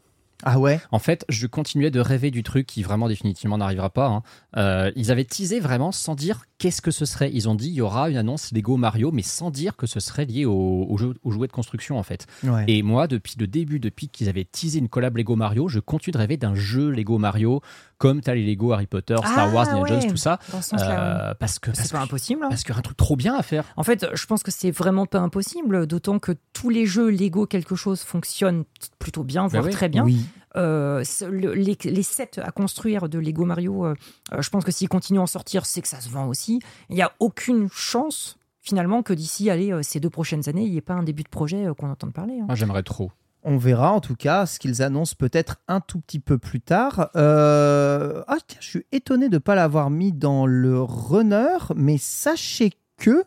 Ah 0.44 0.60
ouais? 0.60 0.82
En 0.92 1.00
fait, 1.00 1.26
je 1.30 1.48
continuais 1.48 1.90
de 1.92 2.00
rêver 2.00 2.30
du 2.32 2.44
truc 2.44 2.68
qui 2.68 2.84
vraiment 2.84 3.08
définitivement 3.08 3.58
n'arrivera 3.58 3.90
pas. 3.90 4.08
hein. 4.08 4.24
Euh, 4.58 4.92
ils 4.96 5.10
avaient 5.12 5.24
teasé 5.24 5.60
vraiment 5.60 5.92
sans 5.92 6.16
dire 6.16 6.42
qu'est-ce 6.58 6.82
que 6.82 6.92
ce 6.92 7.06
serait. 7.06 7.32
Ils 7.34 7.48
ont 7.48 7.56
dit 7.56 7.70
il 7.70 7.74
y 7.76 7.82
aura 7.82 8.10
une 8.10 8.18
annonce 8.18 8.52
Lego 8.52 8.76
Mario, 8.76 9.12
mais 9.12 9.22
sans 9.22 9.52
dire 9.52 9.76
que 9.78 9.88
ce 9.88 10.00
serait 10.00 10.26
lié 10.26 10.46
au, 10.46 10.86
au 10.90 10.98
jeu- 10.98 11.14
aux 11.24 11.32
jouets 11.32 11.48
de 11.48 11.54
construction 11.54 11.98
en 11.98 12.04
fait. 12.04 12.28
Ouais. 12.44 12.66
Et 12.68 12.84
moi, 12.84 13.08
depuis 13.08 13.36
le 13.40 13.48
début, 13.48 13.80
depuis 13.80 14.10
qu'ils 14.10 14.28
avaient 14.30 14.44
teasé 14.46 14.80
une 14.80 14.90
collab 14.90 15.16
Lego 15.18 15.36
Mario, 15.36 15.68
je 15.70 15.80
continue 15.80 16.12
de 16.12 16.18
rêver 16.18 16.36
d'un 16.38 16.56
jeu 16.56 16.90
Lego 16.90 17.18
Mario, 17.18 17.62
comme 17.98 18.20
t'as 18.22 18.34
les 18.36 18.46
Lego 18.46 18.74
Harry 18.74 18.88
Potter, 18.88 19.16
Star 19.20 19.48
Ah, 19.50 19.54
Wars, 19.54 19.70
Indiana 19.70 19.88
Jones, 19.88 20.00
ouais. 20.02 20.08
tout 20.10 20.18
ça. 20.18 20.40
Dans 20.52 20.62
ce 20.62 20.70
sens-là, 20.72 20.90
ouais. 20.90 21.30
Euh, 21.32 21.34
parce 21.40 21.58
que 21.60 21.72
C'est 21.74 21.92
pas 21.92 22.02
impossible. 22.02 22.42
hein. 22.44 22.48
parce 22.50 22.64
qu'il 22.64 22.74
y 22.74 22.76
a 22.76 22.80
un 22.80 22.82
truc 22.82 22.98
trop 22.98 23.16
bien 23.16 23.36
à 23.36 23.44
faire. 23.44 23.64
En 23.78 23.84
fait, 23.84 24.06
je 24.14 24.26
pense 24.26 24.44
que 24.44 24.52
c'est 24.52 24.72
vraiment 24.72 25.06
pas 25.06 25.20
impossible, 25.20 25.88
d'autant 25.88 26.20
que 26.20 26.34
tous 26.52 26.70
les 26.70 26.86
jeux 26.86 27.10
Lego 27.10 27.46
quelque 27.48 27.76
chose 27.76 28.02
fonctionnent 28.02 28.66
plutôt 29.00 29.24
bien, 29.24 29.48
voire 29.48 29.64
Bah 29.64 29.68
oui. 29.70 29.74
très 29.74 29.88
bien. 29.90 30.04
Oui. 30.04 30.20
Euh, 30.56 31.04
le- 31.30 31.54
les, 31.54 31.78
les 31.84 32.04
sets 32.04 32.40
à 32.40 32.52
construire 32.52 33.10
de 33.10 33.18
Lego 33.20 33.44
Mario, 33.46 33.86
euh, 33.86 33.96
euh, 34.34 34.42
je 34.42 34.50
pense 34.50 34.64
que 34.64 34.72
s'ils 34.72 34.90
continuent 34.90 35.20
à 35.20 35.24
en 35.24 35.28
sortir, 35.28 35.66
c'est 35.66 35.82
que 35.82 35.88
ça 35.88 36.00
se 36.00 36.10
vend 36.10 36.28
aussi. 36.28 36.60
Il 36.90 36.96
n'y 36.96 37.02
a 37.02 37.12
aucune 37.20 37.70
chance 37.72 38.38
finalement 38.60 39.02
que 39.04 39.14
d'ici 39.14 39.50
allez, 39.50 39.74
ces 39.84 40.00
deux 40.00 40.10
prochaines 40.12 40.48
années, 40.48 40.64
il 40.64 40.72
n'y 40.72 40.78
ait 40.78 40.82
pas 40.82 40.94
un 40.94 41.04
début 41.04 41.24
de 41.24 41.30
projet 41.30 41.66
euh, 41.66 41.74
qu'on 41.74 41.90
entende 41.90 42.14
parler. 42.14 42.40
hein. 42.40 42.46
Moi, 42.46 42.56
j'aimerais 42.56 42.84
trop. 42.84 43.12
On 43.46 43.58
verra 43.58 43.92
en 43.92 44.00
tout 44.00 44.16
cas 44.16 44.46
ce 44.46 44.58
qu'ils 44.58 44.82
annoncent 44.82 45.16
peut-être 45.18 45.58
un 45.68 45.82
tout 45.82 46.00
petit 46.00 46.22
peu 46.22 46.38
plus 46.38 46.62
tard. 46.62 47.10
Euh, 47.18 48.24
Ah 48.30 48.38
tiens, 48.48 48.60
je 48.62 48.68
suis 48.70 48.86
étonné 48.94 49.28
de 49.28 49.34
ne 49.34 49.40
pas 49.40 49.56
l'avoir 49.56 49.90
mis 49.90 50.14
dans 50.14 50.46
le 50.46 50.82
runner, 50.82 51.58
mais 51.76 51.98
sachez 51.98 52.72
que 52.98 53.26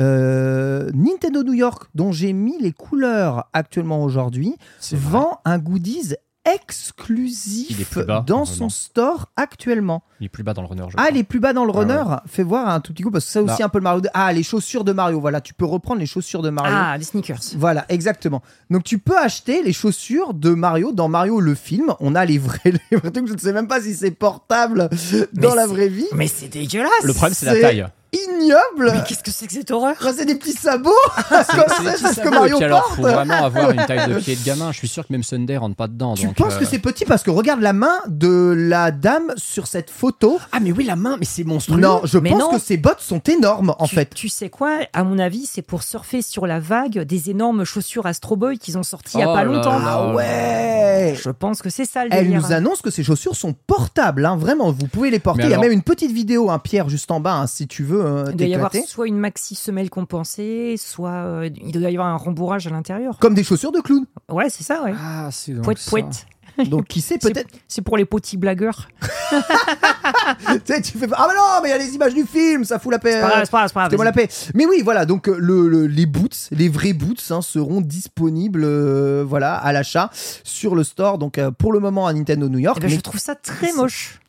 euh, 0.00 0.90
Nintendo 0.92 1.44
New 1.44 1.52
York, 1.54 1.84
dont 1.94 2.10
j'ai 2.10 2.32
mis 2.32 2.58
les 2.60 2.72
couleurs 2.72 3.48
actuellement 3.52 4.02
aujourd'hui, 4.02 4.56
vend 4.92 5.40
un 5.44 5.58
goodies 5.58 6.14
exclusif 6.44 7.90
plus 7.90 8.04
bas, 8.04 8.24
dans 8.26 8.44
son 8.44 8.68
store 8.68 9.30
actuellement. 9.36 10.02
Il 10.20 10.26
est 10.26 10.28
plus 10.28 10.42
bas 10.42 10.54
dans 10.54 10.62
le 10.62 10.68
runner. 10.68 10.84
je 10.88 10.94
Ah, 10.96 11.02
crois. 11.04 11.10
les 11.10 11.24
plus 11.24 11.40
bas 11.40 11.52
dans 11.52 11.64
le 11.64 11.72
Ah 11.74 11.78
runner 11.78 12.04
Fais 12.26 12.42
voir 12.42 12.68
un 12.68 12.80
tout 12.80 12.92
petit 12.92 13.02
coup, 13.02 13.10
parce 13.10 13.24
que 13.24 13.30
c'est 13.30 13.38
aussi 13.40 13.60
Là. 13.60 13.66
un 13.66 13.68
peu 13.68 13.78
le 13.78 13.82
Mario. 13.84 14.02
Ah, 14.14 14.32
les 14.32 14.42
chaussures 14.42 14.84
de 14.84 14.92
Mario, 14.92 15.20
voilà, 15.20 15.40
tu 15.40 15.54
peux 15.54 15.64
reprendre 15.64 16.00
les 16.00 16.06
chaussures 16.06 16.42
de 16.42 16.50
Mario. 16.50 16.72
Ah, 16.76 16.96
les 16.98 17.04
sneakers. 17.04 17.38
Voilà, 17.56 17.84
exactement. 17.88 18.42
Donc 18.70 18.84
tu 18.84 18.98
peux 18.98 19.16
acheter 19.18 19.62
les 19.62 19.72
chaussures 19.72 20.34
de 20.34 20.50
Mario 20.50 20.92
dans 20.92 21.08
Mario 21.08 21.40
le 21.40 21.54
film. 21.54 21.94
On 22.00 22.14
a 22.14 22.24
les 22.24 22.38
vrais, 22.38 22.58
les 22.90 22.96
vrais 22.96 23.10
trucs. 23.10 23.26
Je 23.28 23.32
ne 23.34 23.38
sais 23.38 23.52
même 23.52 23.68
pas 23.68 23.80
si 23.80 23.94
c'est 23.94 24.10
portable 24.10 24.88
dans 25.32 25.50
Mais 25.50 25.56
la 25.56 25.66
vraie 25.66 25.88
vie. 25.88 26.06
Mais 26.14 26.26
c'est 26.26 26.48
dégueulasse 26.48 26.90
Le 27.04 27.12
problème, 27.12 27.34
c'est 27.34 27.46
la 27.46 27.60
taille. 27.60 27.86
Ignoble. 28.14 28.92
Mais 28.92 29.02
qu'est-ce 29.06 29.22
que 29.22 29.30
c'est 29.30 29.46
que 29.46 29.52
cette 29.52 29.70
horreur? 29.70 29.94
Ah, 30.04 30.10
C'est 30.16 30.24
des 30.26 30.34
petits 30.34 30.52
sabots. 30.52 30.90
C'est 31.28 31.46
Comme 31.56 31.84
ça, 31.86 31.92
c'est 31.96 32.14
ce 32.14 32.20
que 32.20 32.28
Mario 32.28 32.56
puis 32.56 32.64
alors, 32.64 32.82
porte. 32.82 32.96
faut 32.96 33.02
vraiment 33.02 33.44
avoir 33.44 33.70
une 33.70 33.84
taille 33.86 34.08
de 34.08 34.14
pied 34.20 34.36
de 34.36 34.44
gamin. 34.44 34.72
Je 34.72 34.78
suis 34.78 34.88
sûr 34.88 35.06
que 35.06 35.12
même 35.12 35.22
Sunday 35.22 35.56
rentre 35.56 35.76
pas 35.76 35.88
dedans. 35.88 36.14
Tu 36.14 36.26
donc, 36.26 36.36
penses 36.36 36.54
euh, 36.54 36.58
que 36.58 36.64
c'est 36.64 36.78
petit 36.78 37.04
parce 37.04 37.22
que 37.22 37.30
regarde 37.30 37.60
la 37.60 37.72
main 37.72 37.98
de 38.08 38.54
la 38.56 38.90
dame 38.90 39.32
sur 39.36 39.66
cette 39.66 39.90
photo? 39.90 40.38
Ah, 40.52 40.60
mais 40.60 40.72
oui, 40.72 40.84
la 40.84 40.96
main, 40.96 41.16
mais 41.18 41.26
c'est 41.26 41.44
monstrueux. 41.44 41.78
Non, 41.80 42.00
je 42.04 42.18
Mais 42.18 42.30
pense 42.30 42.40
non. 42.40 42.50
que 42.50 42.58
ses 42.58 42.76
bottes 42.76 43.00
sont 43.00 43.20
énormes 43.20 43.74
en 43.78 43.86
tu, 43.86 43.94
fait. 43.94 44.14
tu 44.14 44.28
sais 44.28 44.50
quoi? 44.50 44.78
À 44.92 45.04
mon 45.04 45.18
avis, 45.18 45.46
c'est 45.46 45.62
pour 45.62 45.82
surfer 45.82 46.22
sur 46.22 46.46
la 46.46 46.60
vague 46.60 47.00
des 47.00 47.30
énormes 47.30 47.64
chaussures 47.64 48.06
Astro 48.06 48.36
Boy 48.36 48.58
qu'ils 48.58 48.78
ont 48.78 48.82
sorties 48.82 49.18
il 49.18 49.20
y 49.20 49.22
a 49.22 49.30
Oh 49.30 49.34
pas 49.34 49.44
longtemps. 49.44 49.78
Ah 49.84 50.12
ouais. 50.14 51.14
Je 51.22 51.30
pense 51.30 51.62
que 51.62 51.70
c'est 51.70 51.84
ça 51.84 52.04
le 52.04 52.10
Elle 52.12 52.24
délire. 52.26 52.40
nous 52.40 52.52
annonce 52.52 52.80
que 52.82 52.90
ces 52.90 53.02
chaussures 53.02 53.36
sont 53.36 53.54
portables, 53.66 54.24
hein, 54.26 54.36
vraiment. 54.36 54.70
Vous 54.72 54.86
pouvez 54.86 55.10
les 55.10 55.18
porter. 55.18 55.42
Mais 55.42 55.48
Il 55.48 55.50
y 55.50 55.52
a 55.52 55.56
alors- 55.56 55.64
même 55.64 55.72
une 55.72 55.82
petite 55.82 56.12
vidéo, 56.12 56.50
un 56.50 56.58
Pierre 56.58 56.88
juste 56.88 57.10
en 57.10 57.20
bas, 57.20 57.34
hein, 57.34 57.46
si 57.46 57.66
tu 57.66 57.82
veux 57.84 58.03
euh, 58.04 58.26
Il 58.30 58.36
doit 58.36 58.46
y 58.46 58.54
avoir 58.54 58.72
soit 58.86 59.06
une 59.08 59.18
maxi 59.18 59.54
semelle 59.54 59.90
compensée, 59.90 60.76
soit 60.78 61.10
euh, 61.10 61.48
il 61.56 61.72
doit 61.72 61.90
y 61.90 61.94
avoir 61.96 62.08
un 62.08 62.16
rembourrage 62.16 62.66
à 62.66 62.70
l'intérieur. 62.70 63.18
Comme 63.18 63.34
des 63.34 63.44
chaussures 63.44 63.72
de 63.72 63.80
clown. 63.80 64.04
Ouais, 64.30 64.48
c'est 64.50 64.64
ça, 64.64 64.82
ouais. 64.82 64.94
Ah, 64.98 65.28
c'est 65.32 65.52
donc 65.52 65.64
Pouette, 65.64 65.78
ça. 65.78 65.90
pouette. 65.90 66.26
Donc 66.68 66.86
qui 66.86 67.00
sait 67.00 67.18
peut-être. 67.22 67.48
C'est 67.66 67.82
pour 67.82 67.96
les 67.96 68.04
petits 68.04 68.36
blagueurs. 68.36 68.88
tu 69.00 70.60
sais, 70.64 70.80
tu 70.82 70.96
fais 70.98 71.06
ah 71.12 71.26
mais 71.28 71.34
non, 71.34 71.42
mais 71.62 71.68
il 71.68 71.72
y 71.72 71.74
a 71.74 71.78
les 71.78 71.94
images 71.94 72.14
du 72.14 72.24
film, 72.24 72.64
ça 72.64 72.78
fout 72.78 72.92
la 72.92 72.98
paix. 72.98 73.12
C'est 73.12 73.20
pas 73.20 73.28
grave, 73.28 73.66
c'est 73.68 73.74
pas 73.74 73.84
Foutez-moi 73.84 74.04
la 74.04 74.12
paix. 74.12 74.28
Mais 74.54 74.66
oui, 74.66 74.80
voilà, 74.84 75.04
donc 75.06 75.28
euh, 75.28 75.36
le, 75.38 75.68
le- 75.68 75.86
les 75.86 76.06
boots, 76.06 76.48
les 76.52 76.68
vrais 76.68 76.92
boots 76.92 77.22
hein, 77.30 77.42
seront 77.42 77.80
disponibles 77.80 78.62
euh, 78.64 79.24
voilà, 79.26 79.54
à 79.56 79.72
l'achat 79.72 80.10
sur 80.44 80.74
le 80.74 80.84
store. 80.84 81.18
Donc 81.18 81.38
euh, 81.38 81.50
pour 81.50 81.72
le 81.72 81.80
moment 81.80 82.06
à 82.06 82.12
Nintendo 82.12 82.48
New 82.48 82.58
York. 82.58 82.76
Eh 82.78 82.82
ben, 82.82 82.88
mais 82.88 82.94
je 82.96 83.00
trouve 83.00 83.20
ça 83.20 83.34
très 83.34 83.72
moche. 83.72 84.20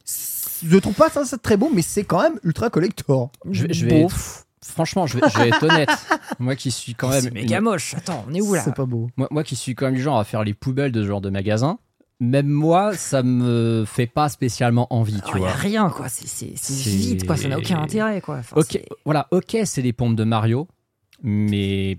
Je 0.63 0.77
trouve 0.77 0.93
pas 0.93 1.09
ça, 1.09 1.25
ça 1.25 1.37
très 1.37 1.57
beau, 1.57 1.69
mais 1.73 1.81
c'est 1.81 2.03
quand 2.03 2.21
même 2.21 2.39
ultra 2.43 2.69
collector. 2.69 3.31
Je, 3.49 3.65
je 3.69 3.85
vais, 3.85 4.05
franchement, 4.63 5.07
je 5.07 5.17
vais, 5.17 5.29
je 5.33 5.37
vais 5.39 5.47
être 5.49 5.63
honnête. 5.63 5.89
Moi 6.39 6.55
qui 6.55 6.71
suis 6.71 6.95
quand 6.95 7.09
même. 7.09 7.21
C'est 7.21 7.31
méga 7.31 7.57
une- 7.57 7.63
moche. 7.63 7.95
Attends, 7.95 8.25
on 8.29 8.33
est 8.33 8.41
où 8.41 8.53
là 8.53 8.61
C'est 8.63 8.75
pas 8.75 8.85
beau. 8.85 9.09
Moi, 9.17 9.27
moi 9.31 9.43
qui 9.43 9.55
suis 9.55 9.75
quand 9.75 9.85
même 9.85 9.95
du 9.95 10.01
genre 10.01 10.19
à 10.19 10.23
faire 10.23 10.43
les 10.43 10.53
poubelles 10.53 10.91
de 10.91 11.01
ce 11.01 11.07
genre 11.07 11.21
de 11.21 11.29
magasin, 11.29 11.77
même 12.19 12.47
moi, 12.47 12.95
ça 12.95 13.23
me 13.23 13.83
fait 13.85 14.07
pas 14.07 14.29
spécialement 14.29 14.87
envie, 14.93 15.19
tu 15.21 15.37
Il 15.37 15.41
y 15.41 15.45
a 15.45 15.51
rien 15.51 15.89
quoi, 15.89 16.07
c'est 16.09 16.45
vide 16.45 17.25
quoi, 17.25 17.35
ça 17.37 17.47
n'a 17.49 17.57
aucun 17.57 17.81
intérêt 17.81 18.21
quoi. 18.21 18.37
Enfin, 18.37 18.55
Ok, 18.57 18.79
voilà, 19.03 19.27
ok, 19.31 19.57
c'est 19.65 19.81
les 19.81 19.93
pompes 19.93 20.15
de 20.15 20.23
Mario, 20.23 20.67
mais 21.25 21.97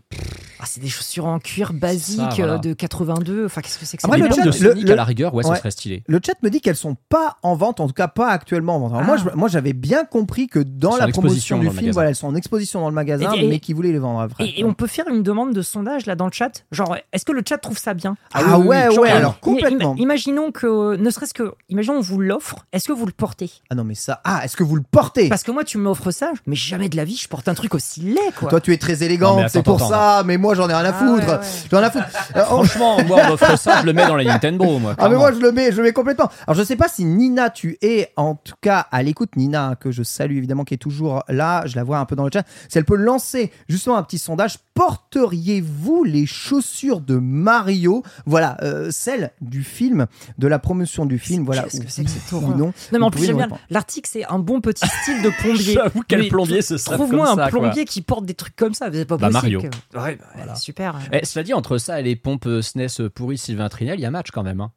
Ah, 0.58 0.64
c'est 0.66 0.80
des 0.80 0.88
chaussures 0.88 1.26
en 1.26 1.38
cuir 1.38 1.74
basiques 1.74 2.16
Ça, 2.18 2.28
voilà. 2.38 2.54
euh, 2.54 2.58
de 2.58 2.72
82. 2.72 3.44
Enfin, 3.44 3.60
qu'est-ce 3.60 3.78
que 3.78 3.84
c'est 3.84 3.98
que 3.98 4.00
ça 4.02 4.08
Après, 4.08 4.18
le 4.18 4.30
chat- 4.34 4.42
de 4.42 4.50
Sonic 4.52 4.86
le- 4.86 4.92
à 4.92 4.96
la 4.96 5.04
rigueur, 5.04 5.34
ouais, 5.34 5.44
ouais. 5.44 5.54
ça 5.54 5.58
serait 5.58 5.70
stylé. 5.70 6.02
Le 6.08 6.18
chat 6.24 6.32
me 6.42 6.48
dit 6.48 6.62
qu'elles 6.62 6.76
sont 6.76 6.96
pas 7.10 7.36
en 7.42 7.54
vente, 7.56 7.78
en 7.80 7.86
tout 7.88 7.92
cas 7.92 8.08
pas 8.08 8.28
actuellement 8.30 8.76
en 8.76 8.78
vente. 8.80 8.92
Alors 8.94 9.04
moi, 9.04 9.16
Ah. 9.18 9.30
je- 9.32 9.36
moi, 9.36 9.48
j'avais 9.48 9.74
bien 9.74 10.04
compris 10.06 10.46
que 10.46 10.58
dans 10.60 10.96
la 10.96 11.08
promotion 11.08 11.58
du 11.58 11.66
le 11.66 11.70
film, 11.72 11.90
voilà, 11.90 12.08
elles 12.08 12.16
sont 12.16 12.28
en 12.28 12.34
exposition 12.34 12.80
dans 12.80 12.88
le 12.88 12.94
magasin, 12.94 13.32
Et- 13.34 13.44
et- 13.44 13.48
mais 13.48 13.58
qui 13.58 13.74
voulaient 13.74 13.92
les 13.92 13.98
vendre 13.98 14.20
après. 14.20 14.46
Et, 14.46 14.60
et 14.60 14.64
on 14.64 14.72
peut 14.72 14.86
faire 14.86 15.06
une 15.08 15.22
demande 15.22 15.52
de 15.52 15.60
sondage 15.60 16.06
là 16.06 16.14
dans 16.16 16.26
le 16.26 16.32
chat? 16.32 16.64
Genre, 16.72 16.96
est-ce 17.12 17.24
que 17.26 17.32
le 17.32 17.42
chat 17.46 17.58
trouve 17.58 17.76
ça 17.78 17.92
bien? 17.92 18.16
Ah, 18.32 18.40
Ah 18.46 18.58
oui, 18.58 18.68
ouais, 18.68 18.98
ouais, 18.98 19.10
alors 19.10 19.40
complètement. 19.40 19.94
ima- 19.94 20.02
imaginons 20.02 20.52
que, 20.52 20.96
ne 20.96 21.10
serait-ce 21.10 21.34
que, 21.34 21.52
imaginons 21.68 21.98
on 21.98 22.00
vous 22.00 22.18
l'offre. 22.20 22.64
Est-ce 22.72 22.88
que 22.88 22.92
vous 22.94 23.04
le 23.06 23.12
portez? 23.12 23.50
Ah 23.68 23.74
non, 23.74 23.84
mais 23.84 23.94
ça. 23.94 24.20
Ah, 24.24 24.40
est-ce 24.44 24.56
que 24.56 24.62
vous 24.64 24.76
le 24.76 24.84
portez? 24.90 25.28
Parce 25.28 25.42
que 25.42 25.50
moi, 25.50 25.64
tu 25.64 25.76
m'offres 25.78 26.12
ça, 26.12 26.32
mais 26.46 26.56
jamais 26.56 26.88
de 26.88 26.96
la 26.96 27.04
vie, 27.04 27.16
je 27.20 27.28
porte 27.28 27.48
un 27.48 27.54
truc 27.54 27.74
aussi 27.74 28.00
laid 28.00 28.20
quoi. 28.38 28.48
Toi, 28.48 28.60
tu 28.60 28.72
es 28.72 28.78
très 28.78 29.02
Non, 29.15 29.15
élégante, 29.16 29.48
c'est 29.50 29.62
pour 29.62 29.76
attends, 29.76 29.88
ça, 29.88 30.22
mais 30.24 30.36
moi, 30.38 30.54
j'en 30.54 30.68
ai 30.68 30.74
rien 30.74 30.84
à 30.84 30.88
Ah, 30.88 30.92
foutre. 30.92 31.26
ouais, 31.26 31.32
ouais. 31.32 31.38
J'en 31.70 31.78
ai 31.78 31.80
rien 31.80 31.88
à 31.88 31.90
foutre. 31.90 32.06
Euh, 32.36 32.44
Franchement, 32.44 33.02
moi, 33.04 33.18
on 33.24 33.28
m'offre 33.30 33.58
ça, 33.58 33.80
je 33.80 33.86
le 33.86 33.92
mets 33.92 34.06
dans 34.06 34.16
la 34.16 34.24
Nintendo, 34.24 34.78
moi. 34.78 34.94
Ah 34.98 35.08
mais 35.08 35.16
moi 35.16 35.32
je 35.32 35.38
le 35.40 35.52
mets, 35.52 35.72
je 35.72 35.76
le 35.78 35.82
mets 35.84 35.92
complètement. 35.92 36.28
Alors 36.46 36.56
je 36.56 36.62
sais 36.62 36.76
pas 36.76 36.88
si 36.88 37.04
Nina 37.04 37.50
tu 37.50 37.78
es 37.82 38.12
en 38.16 38.34
tout 38.34 38.54
cas 38.60 38.86
à 38.90 39.02
l'écoute 39.02 39.36
Nina 39.36 39.74
que 39.78 39.90
je 39.90 40.02
salue 40.02 40.36
évidemment 40.36 40.64
qui 40.64 40.74
est 40.74 40.78
toujours 40.78 41.22
là, 41.28 41.62
je 41.66 41.76
la 41.76 41.84
vois 41.84 41.98
un 41.98 42.04
peu 42.04 42.16
dans 42.16 42.24
le 42.24 42.30
chat. 42.32 42.44
Si 42.68 42.78
elle 42.78 42.84
peut 42.84 42.96
lancer 42.96 43.50
justement 43.68 43.96
un 43.96 44.02
petit 44.02 44.18
sondage, 44.18 44.58
porteriez-vous 44.74 46.04
les 46.04 46.26
chaussures 46.26 47.00
de 47.00 47.16
Mario? 47.16 48.02
Voilà, 48.26 48.56
euh, 48.62 48.88
celles 48.90 49.30
du 49.40 49.62
film, 49.62 50.06
de 50.38 50.46
la 50.48 50.58
promotion 50.58 51.06
du 51.06 51.18
film, 51.18 51.44
voilà. 51.44 51.62
Qu'est-ce 51.64 51.80
que 51.80 51.90
c'est 51.90 52.04
que 52.04 52.10
cette 52.10 52.32
horreur? 52.32 52.56
non. 52.56 52.66
Non 52.92 52.98
mais 52.98 53.04
en 53.04 53.10
plus 53.10 53.24
j'aime 53.24 53.36
bien 53.36 53.48
l'article 53.70 54.08
c'est 54.12 54.24
un 54.26 54.38
bon 54.38 54.60
petit 54.60 54.86
style 54.86 55.22
de 55.22 55.30
plombier. 55.40 55.74
J'avoue 55.74 56.02
quel 56.06 56.28
plombier 56.28 56.62
ce 56.62 56.76
serait 56.76 56.96
Trouve-moi 56.96 57.30
un 57.30 57.48
plombier 57.48 57.84
qui 57.84 58.02
porte 58.02 58.24
des 58.24 58.34
trucs 58.34 58.56
comme 58.56 58.74
ça, 58.74 58.88
c'est 58.96 59.04
pas 59.04 59.16
Bah, 59.16 59.28
possible. 59.30 59.56
Mario. 59.58 59.70
que- 59.92 59.98
Ouais, 59.98 60.18
bah, 60.46 60.54
super. 60.56 60.98
Eh, 61.12 61.24
cela 61.24 61.42
dit, 61.42 61.54
entre 61.54 61.78
ça 61.78 62.00
et 62.00 62.02
les 62.02 62.16
pompes 62.16 62.46
euh, 62.46 62.62
SNES 62.62 63.08
pourries 63.14 63.38
Sylvain 63.38 63.68
Trinel, 63.68 63.98
il 63.98 64.02
y 64.02 64.06
a 64.06 64.10
match 64.10 64.30
quand 64.32 64.42
même. 64.42 64.60
hein. 64.60 64.72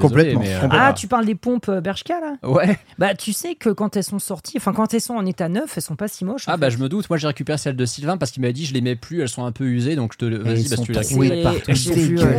Complètement, 0.00 0.40
mais, 0.40 0.54
euh, 0.54 0.60
complètement. 0.60 0.86
Ah, 0.88 0.92
tu 0.92 1.06
parles 1.08 1.26
des 1.26 1.34
pompes 1.34 1.68
euh, 1.68 1.80
Bershka 1.80 2.20
là? 2.20 2.36
Ouais. 2.48 2.78
Bah, 2.98 3.14
tu 3.14 3.32
sais 3.32 3.54
que 3.54 3.70
quand 3.70 3.96
elles 3.96 4.04
sont 4.04 4.18
sorties, 4.18 4.54
enfin 4.56 4.72
quand 4.72 4.92
elles 4.94 5.00
sont 5.00 5.14
en 5.14 5.26
état 5.26 5.48
neuf, 5.48 5.74
elles 5.76 5.82
sont 5.82 5.96
pas 5.96 6.08
si 6.08 6.24
moches. 6.24 6.44
Ah 6.46 6.56
bah 6.56 6.70
je 6.70 6.78
me 6.78 6.88
doute, 6.88 7.08
moi 7.10 7.16
j'ai 7.18 7.26
récupéré 7.26 7.58
celle 7.58 7.76
de 7.76 7.84
Sylvain 7.86 8.16
parce 8.16 8.30
qu'il 8.30 8.42
m'a 8.42 8.52
dit 8.52 8.64
je 8.66 8.74
les 8.74 8.80
mets 8.80 8.96
plus, 8.96 9.20
elles 9.20 9.28
sont 9.28 9.44
un 9.44 9.52
peu 9.52 9.64
usées 9.64 9.96
donc 9.96 10.12
je 10.14 10.18
te 10.18 10.24
vas-y 10.26 10.68
parce 10.68 10.74
sont 10.76 10.84
que 10.84 10.92
tu 10.92 11.74
j'ai 11.74 11.94
vu, 11.94 12.18
euh, 12.18 12.38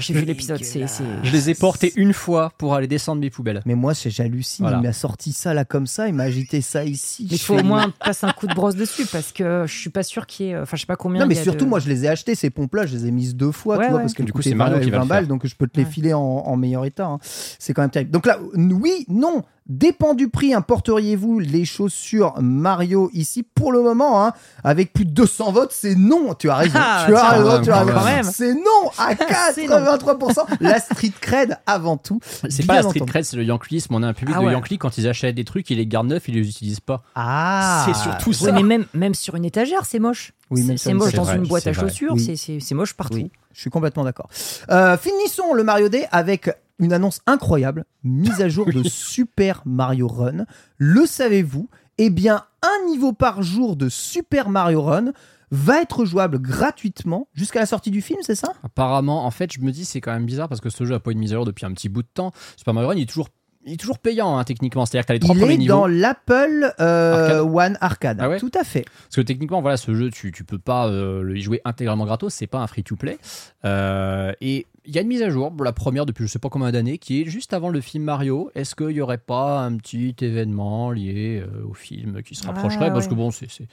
j'ai- 0.00 0.14
vu 0.14 0.24
l'épisode. 0.24 0.60
Je 0.62 1.30
les 1.32 1.50
ai 1.50 1.54
portées 1.54 1.92
une 1.96 2.12
fois 2.12 2.52
pour 2.58 2.74
aller 2.74 2.86
descendre 2.86 3.20
mes 3.20 3.30
poubelles. 3.30 3.62
Mais 3.66 3.74
moi 3.74 3.94
c'est- 3.94 4.10
j'hallucine, 4.10 4.64
Voilà. 4.64 4.78
il 4.78 4.82
m'a 4.82 4.92
sorti 4.92 5.32
ça 5.32 5.54
là 5.54 5.64
comme 5.64 5.86
ça, 5.86 6.08
il 6.08 6.14
m'a 6.14 6.24
agité 6.24 6.60
ça 6.60 6.84
ici. 6.84 7.26
Mais 7.30 7.36
il 7.36 7.40
faut 7.40 7.58
au 7.58 7.62
moins 7.62 7.92
passer 8.04 8.26
un 8.26 8.32
coup 8.32 8.46
de 8.46 8.54
brosse 8.54 8.76
dessus 8.76 9.06
parce 9.10 9.32
que 9.32 9.64
je 9.66 9.72
suis 9.78 9.90
pas 9.90 10.02
sûr 10.02 10.26
qu'il 10.26 10.46
y 10.46 10.48
ait. 10.50 10.56
Enfin, 10.58 10.76
je 10.76 10.82
sais 10.82 10.86
pas 10.86 10.96
combien. 10.96 11.20
Non, 11.20 11.26
mais 11.26 11.34
surtout, 11.34 11.66
moi, 11.66 11.78
je 11.80 11.88
les 11.88 12.04
ai 12.04 12.08
achetés, 12.08 12.34
ces 12.34 12.50
pompes-là, 12.50 12.86
je 12.86 12.96
les 12.96 13.06
ai 13.06 13.10
mises 13.10 13.34
deux 13.36 13.52
fois, 13.52 13.76
tu 13.84 13.90
vois, 13.90 14.00
parce 14.00 14.14
que 14.14 14.22
Du 14.22 14.32
coup, 14.32 14.42
c'est 14.42 14.54
Mario 14.54 14.78
qui 14.80 14.90
va 14.90 14.98
le 14.98 15.02
20 15.02 15.06
balles, 15.06 15.26
donc 15.26 15.46
je 15.46 15.54
peux 15.54 15.66
te 15.66 15.78
les 15.78 15.84
filer 15.84 16.12
en, 16.14 16.20
en 16.20 16.56
meilleur 16.56 16.84
état. 16.84 16.91
Hein. 17.00 17.18
C'est 17.22 17.72
quand 17.74 17.82
même 17.82 17.90
terrible. 17.90 18.10
Donc 18.10 18.26
là, 18.26 18.38
oui, 18.54 19.04
non, 19.08 19.42
dépend 19.66 20.14
du 20.14 20.28
prix, 20.28 20.52
importeriez-vous 20.54 21.38
les 21.38 21.64
chaussures 21.64 22.34
Mario 22.40 23.10
ici? 23.12 23.42
Pour 23.42 23.72
le 23.72 23.82
moment, 23.82 24.24
hein, 24.24 24.32
avec 24.64 24.92
plus 24.92 25.04
de 25.04 25.10
200 25.12 25.52
votes, 25.52 25.72
c'est 25.72 25.94
non. 25.94 26.34
Tu 26.34 26.50
as 26.50 26.56
raison. 26.56 26.78
Ah, 26.80 27.04
tu 27.06 27.14
as 27.14 27.28
raison, 27.30 27.62
tu 27.62 27.70
as 27.70 27.82
raison. 27.84 28.30
C'est 28.32 28.54
non 28.54 28.90
à 28.98 29.10
C'est 29.54 29.66
non. 29.66 29.76
83%. 29.76 30.36
La 30.60 30.78
street 30.80 31.12
cred 31.20 31.58
avant 31.66 31.96
tout. 31.96 32.18
C'est 32.48 32.66
pas 32.66 32.74
la 32.76 32.82
street 32.82 33.00
entendu. 33.00 33.10
cred, 33.12 33.24
c'est 33.24 33.36
le 33.36 33.44
yanklisme. 33.44 33.94
On 33.94 34.02
a 34.02 34.08
un 34.08 34.14
public 34.14 34.34
Ah 34.38 34.40
de 34.40 34.46
ouais. 34.46 34.52
Yankee 34.52 34.78
quand 34.78 34.98
ils 34.98 35.06
achètent 35.08 35.34
des 35.36 35.44
trucs, 35.44 35.70
ils 35.70 35.76
les 35.78 35.86
gardent 35.86 36.08
neufs, 36.08 36.28
ils 36.28 36.34
les 36.34 36.48
utilisent 36.48 36.80
pas. 36.80 37.02
Ah, 37.14 37.84
C'est 37.86 37.94
surtout 37.94 38.32
ça. 38.32 38.52
Mais 38.52 38.62
même, 38.62 38.86
même 38.94 39.14
sur 39.14 39.36
une 39.36 39.44
étagère, 39.44 39.84
c'est 39.84 39.98
moche. 39.98 40.32
Oui, 40.50 40.62
C'est- 40.76 40.92
moche 40.92 41.14
dans 41.14 41.24
une 41.24 41.46
boîte 41.46 41.66
à 41.66 41.72
chaussures, 41.72 42.12
Oui. 42.14 42.22
c'est- 42.24 42.36
c'est 42.36 42.60
c'est 42.60 42.74
moche 42.74 42.92
partout. 42.94 43.14
Oui, 43.16 43.30
je 43.52 43.60
suis 43.60 43.70
complètement 43.70 44.04
d'accord. 44.04 44.28
Euh, 44.70 44.96
finissons 44.96 45.54
le 45.54 45.64
Mario 45.64 45.88
Day 45.88 46.06
avec 46.10 46.50
une 46.78 46.92
annonce 46.92 47.20
incroyable, 47.26 47.84
mise 48.02 48.40
à 48.40 48.48
jour 48.48 48.66
de 48.66 48.82
Super 48.82 49.62
Mario 49.64 50.08
Run. 50.08 50.46
Le 50.78 51.06
savez-vous? 51.06 51.68
Eh 51.98 52.10
bien, 52.10 52.44
un 52.62 52.86
niveau 52.88 53.12
par 53.12 53.42
jour 53.42 53.76
de 53.76 53.88
Super 53.88 54.48
Mario 54.48 54.82
Run 54.82 55.12
va 55.50 55.82
être 55.82 56.06
jouable 56.06 56.38
gratuitement 56.38 57.28
jusqu'à 57.34 57.60
la 57.60 57.66
sortie 57.66 57.90
du 57.90 58.00
film, 58.00 58.18
c'est 58.22 58.34
ça? 58.34 58.54
Apparemment, 58.64 59.26
en 59.26 59.30
fait, 59.30 59.52
je 59.52 59.60
me 59.60 59.70
dis 59.70 59.84
c'est 59.84 60.00
quand 60.00 60.12
même 60.12 60.24
bizarre 60.24 60.48
parce 60.48 60.62
que 60.62 60.70
ce 60.70 60.84
jeu 60.84 60.94
a 60.94 61.00
pas 61.00 61.12
une 61.12 61.18
mise 61.18 61.32
à 61.32 61.36
jour 61.36 61.44
depuis 61.44 61.66
un 61.66 61.72
petit 61.72 61.90
bout 61.90 62.02
de 62.02 62.08
temps. 62.12 62.32
Super 62.56 62.72
Mario 62.72 62.88
Run, 62.88 62.96
il 62.96 63.02
est 63.02 63.06
toujours, 63.06 63.28
il 63.66 63.74
est 63.74 63.76
toujours 63.76 63.98
payant 63.98 64.36
hein, 64.38 64.44
techniquement. 64.44 64.86
C'est-à-dire 64.86 65.04
que 65.04 65.08
t'as 65.08 65.14
les 65.14 65.20
trois 65.20 65.34
Il 65.34 65.38
premiers 65.40 65.54
est 65.54 65.58
niveaux. 65.58 65.74
dans 65.74 65.86
l'Apple 65.86 66.74
euh, 66.80 67.12
Arcade. 67.14 67.40
One 67.54 67.78
Arcade. 67.80 68.18
Ah 68.20 68.28
ouais 68.28 68.38
Tout 68.38 68.50
à 68.58 68.64
fait. 68.64 68.84
Parce 68.84 69.16
que 69.16 69.20
techniquement, 69.20 69.60
voilà, 69.62 69.76
ce 69.76 69.94
jeu, 69.94 70.10
tu, 70.10 70.32
tu 70.32 70.44
peux 70.44 70.58
pas 70.58 70.88
euh, 70.88 71.22
le 71.22 71.36
jouer 71.36 71.60
intégralement 71.64 72.04
gratos, 72.04 72.32
c'est 72.34 72.46
pas 72.46 72.58
un 72.60 72.66
free-to-play. 72.66 73.18
Euh, 73.64 74.32
et 74.40 74.66
il 74.84 74.94
y 74.94 74.98
a 74.98 75.02
une 75.02 75.08
mise 75.08 75.22
à 75.22 75.30
jour, 75.30 75.52
la 75.62 75.72
première 75.72 76.06
depuis 76.06 76.24
je 76.26 76.30
sais 76.32 76.38
pas 76.40 76.48
combien 76.48 76.72
d'années, 76.72 76.98
qui 76.98 77.22
est 77.22 77.24
juste 77.24 77.52
avant 77.52 77.68
le 77.68 77.80
film 77.80 78.02
Mario. 78.04 78.50
Est-ce 78.56 78.74
qu'il 78.74 78.90
y 78.90 79.00
aurait 79.00 79.18
pas 79.18 79.60
un 79.60 79.76
petit 79.76 80.14
événement 80.20 80.90
lié 80.90 81.40
euh, 81.46 81.64
au 81.68 81.74
film 81.74 82.22
qui 82.22 82.34
se 82.34 82.42
Ah, 82.44 82.52
rapprocherait 82.52 82.90
Parce 82.92 83.04
ouais. 83.04 83.10
que 83.10 83.14
bon, 83.14 83.30
c'est 83.30 83.48
c'est 83.50 83.68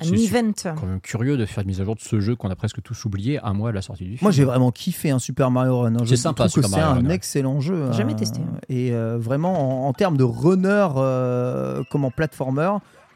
Un 0.00 0.04
C'est 0.04 0.24
event. 0.24 0.52
quand 0.76 0.86
même 0.86 1.00
curieux 1.00 1.36
de 1.36 1.44
faire 1.46 1.62
une 1.62 1.68
mise 1.68 1.80
à 1.80 1.84
jour 1.84 1.94
de 1.94 2.00
ce 2.00 2.20
jeu 2.20 2.36
qu'on 2.36 2.50
a 2.50 2.56
presque 2.56 2.82
tous 2.82 3.04
oublié 3.04 3.38
un 3.40 3.52
mois 3.52 3.70
de 3.70 3.74
la 3.76 3.82
sortie 3.82 4.04
du 4.04 4.10
film. 4.10 4.20
Moi, 4.22 4.30
j'ai 4.32 4.44
vraiment 4.44 4.70
kiffé 4.70 5.10
un 5.10 5.18
Super 5.18 5.50
Mario 5.50 5.80
Run. 5.80 5.94
hein. 5.94 5.98
Je 6.04 6.10
C'est 6.10 6.16
sympa, 6.16 6.48
trouve 6.48 6.62
que 6.62 6.68
Super 6.68 6.70
c'est 6.70 6.84
Mario 6.84 7.00
un 7.00 7.02
Run, 7.02 7.08
ouais. 7.08 7.14
excellent 7.14 7.60
jeu. 7.60 7.92
Jamais 7.92 8.12
hein. 8.12 8.16
testé. 8.16 8.40
Et 8.68 8.92
euh, 8.92 9.18
vraiment, 9.18 9.84
en, 9.84 9.88
en 9.88 9.92
termes 9.92 10.16
de 10.16 10.24
runner, 10.24 10.88
euh, 10.96 11.82
comme 11.90 12.04
en 12.04 12.10
platformer, 12.10 12.70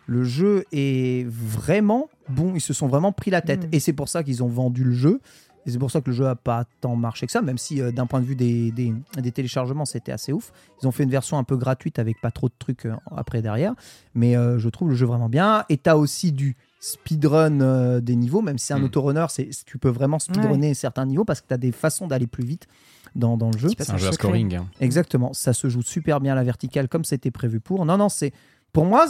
le 0.06 0.24
jeu 0.24 0.64
est 0.72 1.26
vraiment 1.28 2.08
bon. 2.28 2.52
Ils 2.54 2.60
se 2.60 2.72
sont 2.74 2.86
vraiment 2.88 3.12
pris 3.12 3.30
la 3.30 3.40
tête. 3.40 3.64
Mm. 3.64 3.68
Et 3.72 3.80
c'est 3.80 3.92
pour 3.94 4.08
ça 4.08 4.22
qu'ils 4.22 4.42
ont 4.42 4.48
vendu 4.48 4.84
le 4.84 4.92
jeu. 4.92 5.20
Et 5.66 5.70
c'est 5.70 5.78
pour 5.78 5.90
ça 5.90 6.02
que 6.02 6.10
le 6.10 6.14
jeu 6.16 6.26
a 6.28 6.34
pas 6.36 6.64
tant 6.82 6.94
marché 6.94 7.24
que 7.24 7.32
ça, 7.32 7.40
même 7.40 7.56
si 7.56 7.80
euh, 7.80 7.90
d'un 7.90 8.04
point 8.04 8.20
de 8.20 8.26
vue 8.26 8.36
des, 8.36 8.70
des- 8.70 8.92
des 9.16 9.32
téléchargements, 9.32 9.86
c'était 9.86 10.12
assez 10.12 10.30
ouf. 10.30 10.52
Ils 10.82 10.86
ont 10.86 10.90
fait 10.92 11.04
une 11.04 11.10
version 11.10 11.38
un 11.38 11.42
peu 11.44 11.56
gratuite 11.56 11.98
avec 11.98 12.20
pas 12.20 12.30
trop 12.30 12.48
de 12.48 12.54
trucs 12.58 12.84
euh, 12.84 12.92
après 13.16 13.40
derrière. 13.40 13.72
Mais 14.14 14.36
euh, 14.36 14.58
je 14.58 14.68
trouve 14.68 14.90
le 14.90 14.94
jeu 14.94 15.06
vraiment 15.06 15.30
bien. 15.30 15.64
Et 15.70 15.78
tu 15.78 15.88
as 15.88 15.96
aussi 15.96 16.32
du 16.32 16.54
speedrun 16.84 17.60
euh, 17.60 18.00
des 18.00 18.14
niveaux, 18.14 18.42
même 18.42 18.58
si 18.58 18.66
c'est 18.66 18.74
un 18.74 18.78
Mm. 18.80 18.84
autorunner, 18.84 19.26
c'est, 19.30 19.48
tu 19.64 19.78
peux 19.78 19.88
vraiment 19.88 20.18
speedrunner 20.18 20.74
certains 20.74 21.06
niveaux 21.06 21.24
parce 21.24 21.40
que 21.40 21.46
tu 21.48 21.54
as 21.54 21.58
des 21.58 21.72
façons 21.72 22.06
d'aller 22.06 22.26
plus 22.26 22.44
vite 22.44 22.66
dans, 23.14 23.36
dans 23.38 23.50
le 23.50 23.56
jeu. 23.56 23.68
C'est 23.78 23.90
un 23.90 23.96
jeu 23.96 24.08
à 24.08 24.12
scoring. 24.12 24.54
hein. 24.56 24.66
Exactement, 24.80 25.32
ça 25.32 25.52
se 25.54 25.68
joue 25.68 25.82
super 25.82 26.20
bien 26.20 26.32
à 26.32 26.34
la 26.36 26.44
verticale 26.44 26.88
comme 26.88 27.04
c'était 27.04 27.30
prévu 27.30 27.58
pour. 27.60 27.86
Non, 27.86 27.96
non, 27.96 28.08
c'est 28.10 28.32
pour 28.72 28.84
moi, 28.84 29.06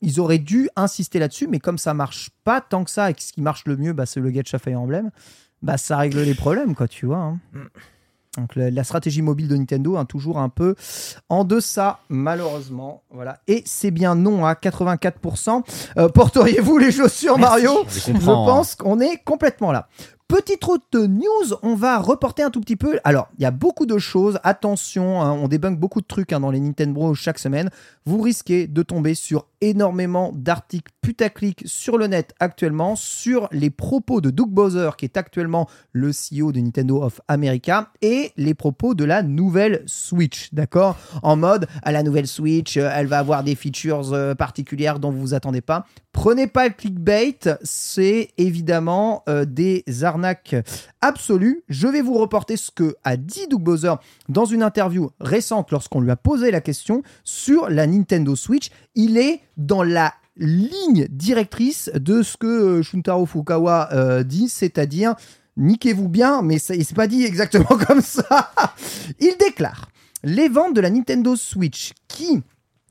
ils 0.00 0.20
auraient 0.20 0.38
dû 0.38 0.68
insister 0.76 1.18
là-dessus, 1.18 1.48
mais 1.48 1.58
comme 1.58 1.78
ça 1.78 1.92
marche 1.92 2.30
pas 2.44 2.60
tant 2.60 2.84
que 2.84 2.90
ça 2.90 3.10
et 3.10 3.14
que 3.14 3.22
ce 3.22 3.32
qui 3.32 3.42
marche 3.42 3.64
le 3.66 3.76
mieux, 3.76 3.92
bah, 3.94 4.06
c'est 4.06 4.20
le 4.20 4.30
Gacha 4.30 4.58
Fire 4.60 4.80
Emblem, 4.80 5.10
bah, 5.60 5.76
ça 5.76 5.96
règle 5.96 6.20
les 6.20 6.34
problèmes, 6.34 6.76
quoi, 6.76 6.86
tu 6.86 7.06
vois. 7.06 7.18
hein. 7.18 7.40
Donc 8.38 8.56
la, 8.56 8.70
la 8.70 8.84
stratégie 8.84 9.22
mobile 9.22 9.48
de 9.48 9.56
Nintendo, 9.56 9.96
hein, 9.96 10.04
toujours 10.04 10.38
un 10.38 10.48
peu 10.48 10.74
en 11.28 11.44
deçà, 11.44 12.00
malheureusement. 12.08 13.02
Voilà. 13.10 13.38
Et 13.48 13.62
c'est 13.66 13.90
bien 13.90 14.14
non 14.14 14.44
à 14.46 14.54
84%. 14.54 15.62
Euh, 15.96 16.08
porteriez-vous 16.08 16.78
les 16.78 16.92
chaussures 16.92 17.38
Mario 17.38 17.72
Je 17.88 18.12
comprends, 18.12 18.46
pense 18.46 18.74
qu'on 18.74 19.00
est 19.00 19.18
complètement 19.24 19.72
là. 19.72 19.88
Petite 20.28 20.62
route 20.62 20.82
de 20.92 21.06
news, 21.06 21.56
on 21.62 21.74
va 21.74 21.98
reporter 21.98 22.42
un 22.42 22.50
tout 22.50 22.60
petit 22.60 22.76
peu. 22.76 23.00
Alors, 23.02 23.28
il 23.38 23.42
y 23.42 23.46
a 23.46 23.50
beaucoup 23.50 23.86
de 23.86 23.96
choses. 23.96 24.38
Attention, 24.44 25.22
hein, 25.22 25.32
on 25.32 25.48
débunk 25.48 25.78
beaucoup 25.78 26.02
de 26.02 26.06
trucs 26.06 26.34
hein, 26.34 26.40
dans 26.40 26.50
les 26.50 26.60
Nintendo 26.60 27.14
chaque 27.14 27.38
semaine. 27.38 27.70
Vous 28.04 28.20
risquez 28.20 28.66
de 28.66 28.82
tomber 28.82 29.14
sur 29.14 29.46
énormément 29.62 30.30
d'articles 30.34 30.92
putaclic 31.08 31.62
sur 31.64 31.96
le 31.96 32.06
net 32.06 32.34
actuellement 32.38 32.94
sur 32.94 33.48
les 33.50 33.70
propos 33.70 34.20
de 34.20 34.28
Doug 34.28 34.50
Bowser, 34.50 34.90
qui 34.98 35.06
est 35.06 35.16
actuellement 35.16 35.66
le 35.92 36.10
CEO 36.10 36.52
de 36.52 36.60
Nintendo 36.60 37.02
of 37.02 37.22
America, 37.28 37.92
et 38.02 38.30
les 38.36 38.52
propos 38.52 38.92
de 38.92 39.04
la 39.04 39.22
nouvelle 39.22 39.84
Switch. 39.86 40.52
D'accord? 40.52 40.98
En 41.22 41.36
mode, 41.36 41.66
à 41.82 41.92
la 41.92 42.02
nouvelle 42.02 42.26
Switch, 42.26 42.76
euh, 42.76 42.90
elle 42.94 43.06
va 43.06 43.20
avoir 43.20 43.42
des 43.42 43.54
features 43.54 44.12
euh, 44.12 44.34
particulières 44.34 44.98
dont 44.98 45.10
vous 45.10 45.20
vous 45.20 45.34
attendez 45.34 45.62
pas. 45.62 45.86
Prenez 46.12 46.46
pas 46.46 46.68
le 46.68 46.74
clickbait, 46.74 47.38
c'est 47.62 48.28
évidemment 48.36 49.22
euh, 49.30 49.46
des 49.46 49.84
arnaques 50.02 50.52
l'arnaque 50.52 50.66
absolue. 51.00 51.64
Je 51.70 51.88
vais 51.88 52.02
vous 52.02 52.18
reporter 52.18 52.58
ce 52.58 52.70
que 52.70 52.96
a 53.04 53.16
dit 53.16 53.46
Doug 53.48 53.62
Bowser 53.62 53.94
dans 54.28 54.44
une 54.44 54.62
interview 54.62 55.10
récente 55.20 55.70
lorsqu'on 55.70 56.00
lui 56.00 56.10
a 56.10 56.16
posé 56.16 56.50
la 56.50 56.60
question 56.60 57.02
sur 57.24 57.70
la 57.70 57.86
Nintendo 57.86 58.36
Switch. 58.36 58.70
Il 58.94 59.16
est 59.16 59.40
dans 59.56 59.82
la 59.82 60.12
ligne 60.38 61.06
directrice 61.10 61.90
de 61.94 62.22
ce 62.22 62.36
que 62.36 62.46
euh, 62.46 62.82
Shuntaro 62.82 63.26
Fukawa 63.26 63.88
euh, 63.92 64.22
dit, 64.22 64.48
c'est-à-dire 64.48 65.14
niquez-vous 65.56 66.08
bien, 66.08 66.42
mais 66.42 66.58
ça- 66.58 66.74
il 66.74 66.84
s'est 66.84 66.94
pas 66.94 67.06
dit 67.08 67.24
exactement 67.24 67.64
comme 67.86 68.00
ça. 68.00 68.52
Il 69.18 69.34
déclare 69.38 69.88
les 70.24 70.48
ventes 70.48 70.74
de 70.74 70.80
la 70.80 70.90
Nintendo 70.90 71.36
Switch 71.36 71.92
qui 72.08 72.42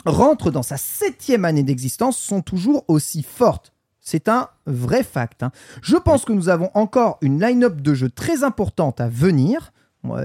rentrent 0.05 0.51
dans 0.51 0.63
sa 0.63 0.77
septième 0.77 1.43
année 1.45 1.63
d'existence 1.63 2.17
sont 2.17 2.41
toujours 2.41 2.85
aussi 2.87 3.23
fortes. 3.23 3.73
C'est 4.01 4.29
un 4.29 4.47
vrai 4.65 5.03
fact. 5.03 5.43
hein. 5.43 5.51
Je 5.81 5.97
pense 5.97 6.23
que 6.23 6.31
nous 6.31 6.47
avons 6.47 6.69
encore 6.73 7.17
une 7.21 7.41
line-up 7.41 7.81
de 7.81 7.93
jeux 7.93 8.09
très 8.09 8.43
importante 8.45 9.01
à 9.01 9.09
venir. 9.09 9.73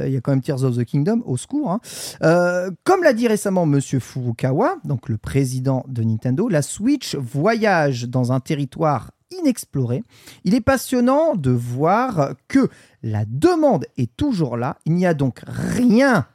Il 0.06 0.12
y 0.12 0.16
a 0.16 0.20
quand 0.20 0.32
même 0.32 0.42
Tears 0.42 0.64
of 0.64 0.76
the 0.76 0.84
Kingdom, 0.84 1.22
au 1.24 1.36
secours. 1.36 1.70
hein. 1.70 1.80
Euh, 2.22 2.70
comme 2.84 3.02
l'a 3.02 3.12
dit 3.12 3.28
récemment 3.28 3.66
Monsieur 3.66 4.00
Furukawa, 4.00 4.76
donc 4.84 5.08
le 5.08 5.18
président 5.18 5.84
de 5.88 6.02
Nintendo, 6.02 6.48
la 6.48 6.62
Switch 6.62 7.14
voyage 7.16 8.04
dans 8.08 8.32
un 8.32 8.40
territoire 8.40 9.10
inexploré. 9.38 10.02
Il 10.44 10.54
est 10.54 10.60
passionnant 10.60 11.34
de 11.34 11.50
voir 11.50 12.34
que 12.48 12.68
la 13.02 13.24
demande 13.24 13.86
est 13.96 14.14
toujours 14.16 14.56
là. 14.56 14.76
Il 14.84 14.94
n'y 14.94 15.06
a 15.06 15.14
donc 15.14 15.40
rien 15.46 16.26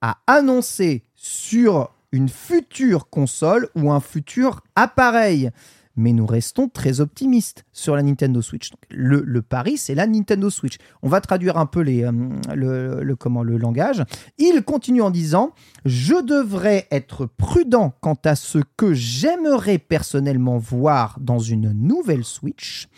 à 0.00 0.18
annoncer 0.26 1.04
sur 1.14 1.90
une 2.12 2.28
future 2.28 3.08
console 3.08 3.68
ou 3.74 3.90
un 3.90 4.00
futur 4.00 4.60
appareil. 4.76 5.50
Mais 5.96 6.12
nous 6.12 6.26
restons 6.26 6.68
très 6.68 7.00
optimistes 7.00 7.64
sur 7.72 7.94
la 7.96 8.02
Nintendo 8.02 8.42
Switch. 8.42 8.70
Le, 8.90 9.42
pari, 9.42 9.76
c'est 9.76 9.94
la 9.94 10.06
Nintendo 10.06 10.50
Switch. 10.50 10.76
On 11.02 11.08
va 11.08 11.20
traduire 11.20 11.56
un 11.56 11.66
peu 11.66 11.84
euh, 11.86 12.10
le, 12.54 13.02
le- 13.02 13.16
comment, 13.16 13.42
le 13.42 13.56
langage. 13.58 14.02
Il 14.38 14.62
continue 14.62 15.02
en 15.02 15.10
disant 15.10 15.52
Je 15.84 16.20
devrais 16.24 16.86
être 16.90 17.26
prudent 17.26 17.94
quant 18.00 18.18
à 18.24 18.34
ce 18.34 18.58
que 18.76 18.92
j'aimerais 18.94 19.78
personnellement 19.78 20.58
voir 20.58 21.18
dans 21.20 21.38
une 21.38 21.72
nouvelle 21.72 22.24
Switch. 22.24 22.88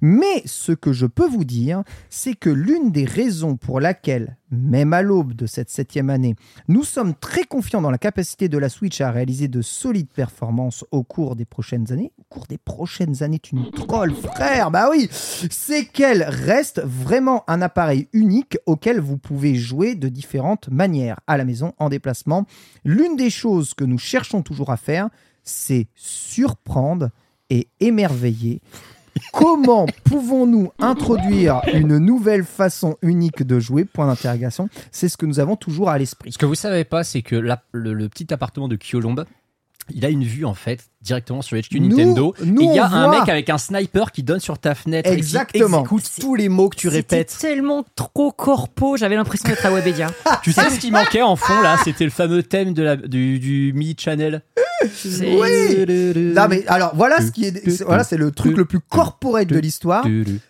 Mais 0.00 0.42
ce 0.44 0.72
que 0.72 0.92
je 0.92 1.06
peux 1.06 1.26
vous 1.28 1.44
dire, 1.44 1.82
c'est 2.10 2.34
que 2.34 2.50
l'une 2.50 2.90
des 2.90 3.04
raisons 3.04 3.56
pour 3.56 3.80
laquelle, 3.80 4.36
même 4.56 4.92
à 4.92 5.02
l'aube 5.02 5.34
de 5.34 5.46
cette 5.46 5.70
septième 5.70 6.10
année, 6.10 6.34
nous 6.68 6.84
sommes 6.84 7.14
très 7.14 7.44
confiants 7.44 7.82
dans 7.82 7.90
la 7.90 7.98
capacité 7.98 8.48
de 8.48 8.58
la 8.58 8.68
Switch 8.68 9.00
à 9.00 9.10
réaliser 9.10 9.48
de 9.48 9.62
solides 9.62 10.12
performances 10.12 10.84
au 10.90 11.02
cours 11.02 11.36
des 11.36 11.44
prochaines 11.44 11.92
années. 11.92 12.12
Au 12.18 12.24
cours 12.28 12.46
des 12.46 12.58
prochaines 12.58 13.22
années, 13.22 13.38
tu 13.38 13.54
nous 13.56 13.70
trolls, 13.70 14.14
frère 14.14 14.70
Bah 14.70 14.88
oui 14.90 15.08
C'est 15.10 15.84
qu'elle 15.84 16.22
reste 16.22 16.82
vraiment 16.84 17.44
un 17.48 17.62
appareil 17.62 18.08
unique 18.12 18.58
auquel 18.66 19.00
vous 19.00 19.18
pouvez 19.18 19.54
jouer 19.54 19.94
de 19.94 20.08
différentes 20.08 20.68
manières, 20.68 21.20
à 21.26 21.36
la 21.36 21.44
maison, 21.44 21.72
en 21.78 21.88
déplacement. 21.88 22.46
L'une 22.84 23.16
des 23.16 23.30
choses 23.30 23.74
que 23.74 23.84
nous 23.84 23.98
cherchons 23.98 24.42
toujours 24.42 24.70
à 24.70 24.76
faire, 24.76 25.08
c'est 25.42 25.88
surprendre 25.94 27.10
et 27.50 27.68
émerveiller. 27.80 28.60
Comment 29.32 29.86
pouvons-nous 30.04 30.72
introduire 30.78 31.60
une 31.72 31.98
nouvelle 31.98 32.44
façon 32.44 32.96
unique 33.02 33.42
de 33.42 33.60
jouer? 33.60 33.84
Point 33.84 34.06
d'interrogation. 34.06 34.68
C'est 34.90 35.08
ce 35.08 35.16
que 35.16 35.26
nous 35.26 35.40
avons 35.40 35.56
toujours 35.56 35.90
à 35.90 35.98
l'esprit. 35.98 36.32
Ce 36.32 36.38
que 36.38 36.46
vous 36.46 36.54
savez 36.54 36.84
pas, 36.84 37.04
c'est 37.04 37.22
que 37.22 37.36
le 37.36 38.08
petit 38.08 38.32
appartement 38.32 38.68
de 38.68 38.76
Kyolombe, 38.76 39.24
il 39.90 40.04
a 40.04 40.08
une 40.08 40.24
vue 40.24 40.44
en 40.44 40.54
fait 40.54 40.88
directement 41.04 41.42
sur 41.42 41.56
HQ 41.58 41.78
Nous- 41.80 41.88
Nintendo. 41.88 42.34
nous, 42.44 42.62
il 42.62 42.74
y 42.74 42.78
a 42.78 42.86
un 42.86 43.08
voit- 43.08 43.20
mec 43.20 43.28
avec 43.28 43.50
un 43.50 43.58
sniper 43.58 44.10
qui 44.10 44.22
donne 44.22 44.40
sur 44.40 44.58
ta 44.58 44.74
fenêtre 44.74 45.10
Exactement. 45.10 45.84
et 45.84 45.88
qui 45.88 45.94
exécute 45.96 46.20
tous 46.24 46.34
les 46.34 46.48
mots 46.48 46.68
que 46.70 46.76
tu 46.76 46.88
répètes. 46.88 47.36
tellement 47.40 47.84
trop 47.94 48.32
corpo, 48.32 48.96
j'avais 48.96 49.16
l'impression 49.16 49.48
d'être 49.48 49.64
à 49.66 49.70
Webedia. 49.70 50.08
Tu 50.42 50.52
sais 50.52 50.68
ce 50.70 50.78
qui 50.80 50.90
manquait 50.90 51.22
en 51.22 51.36
fond 51.36 51.60
là 51.62 51.76
C'était 51.84 52.04
le 52.04 52.10
fameux 52.10 52.42
thème 52.42 52.72
de 52.74 52.82
la, 52.82 52.96
du, 52.96 53.38
du 53.38 53.72
Mi 53.74 53.94
Channel. 53.98 54.42
C'est- 54.92 55.26
Oui 55.36 56.32
Non, 56.34 56.46
mais 56.48 56.64
alors 56.66 56.92
voilà 56.94 57.20
ce 57.20 57.30
qui 57.30 57.44
est 57.46 57.70
c'est- 57.70 57.84
voilà 57.84 58.04
c'est 58.04 58.16
le 58.16 58.30
truc 58.32 58.56
le 58.56 58.64
plus 58.64 58.80
corporate 58.80 59.48
de 59.48 59.58
l'histoire. 59.58 60.04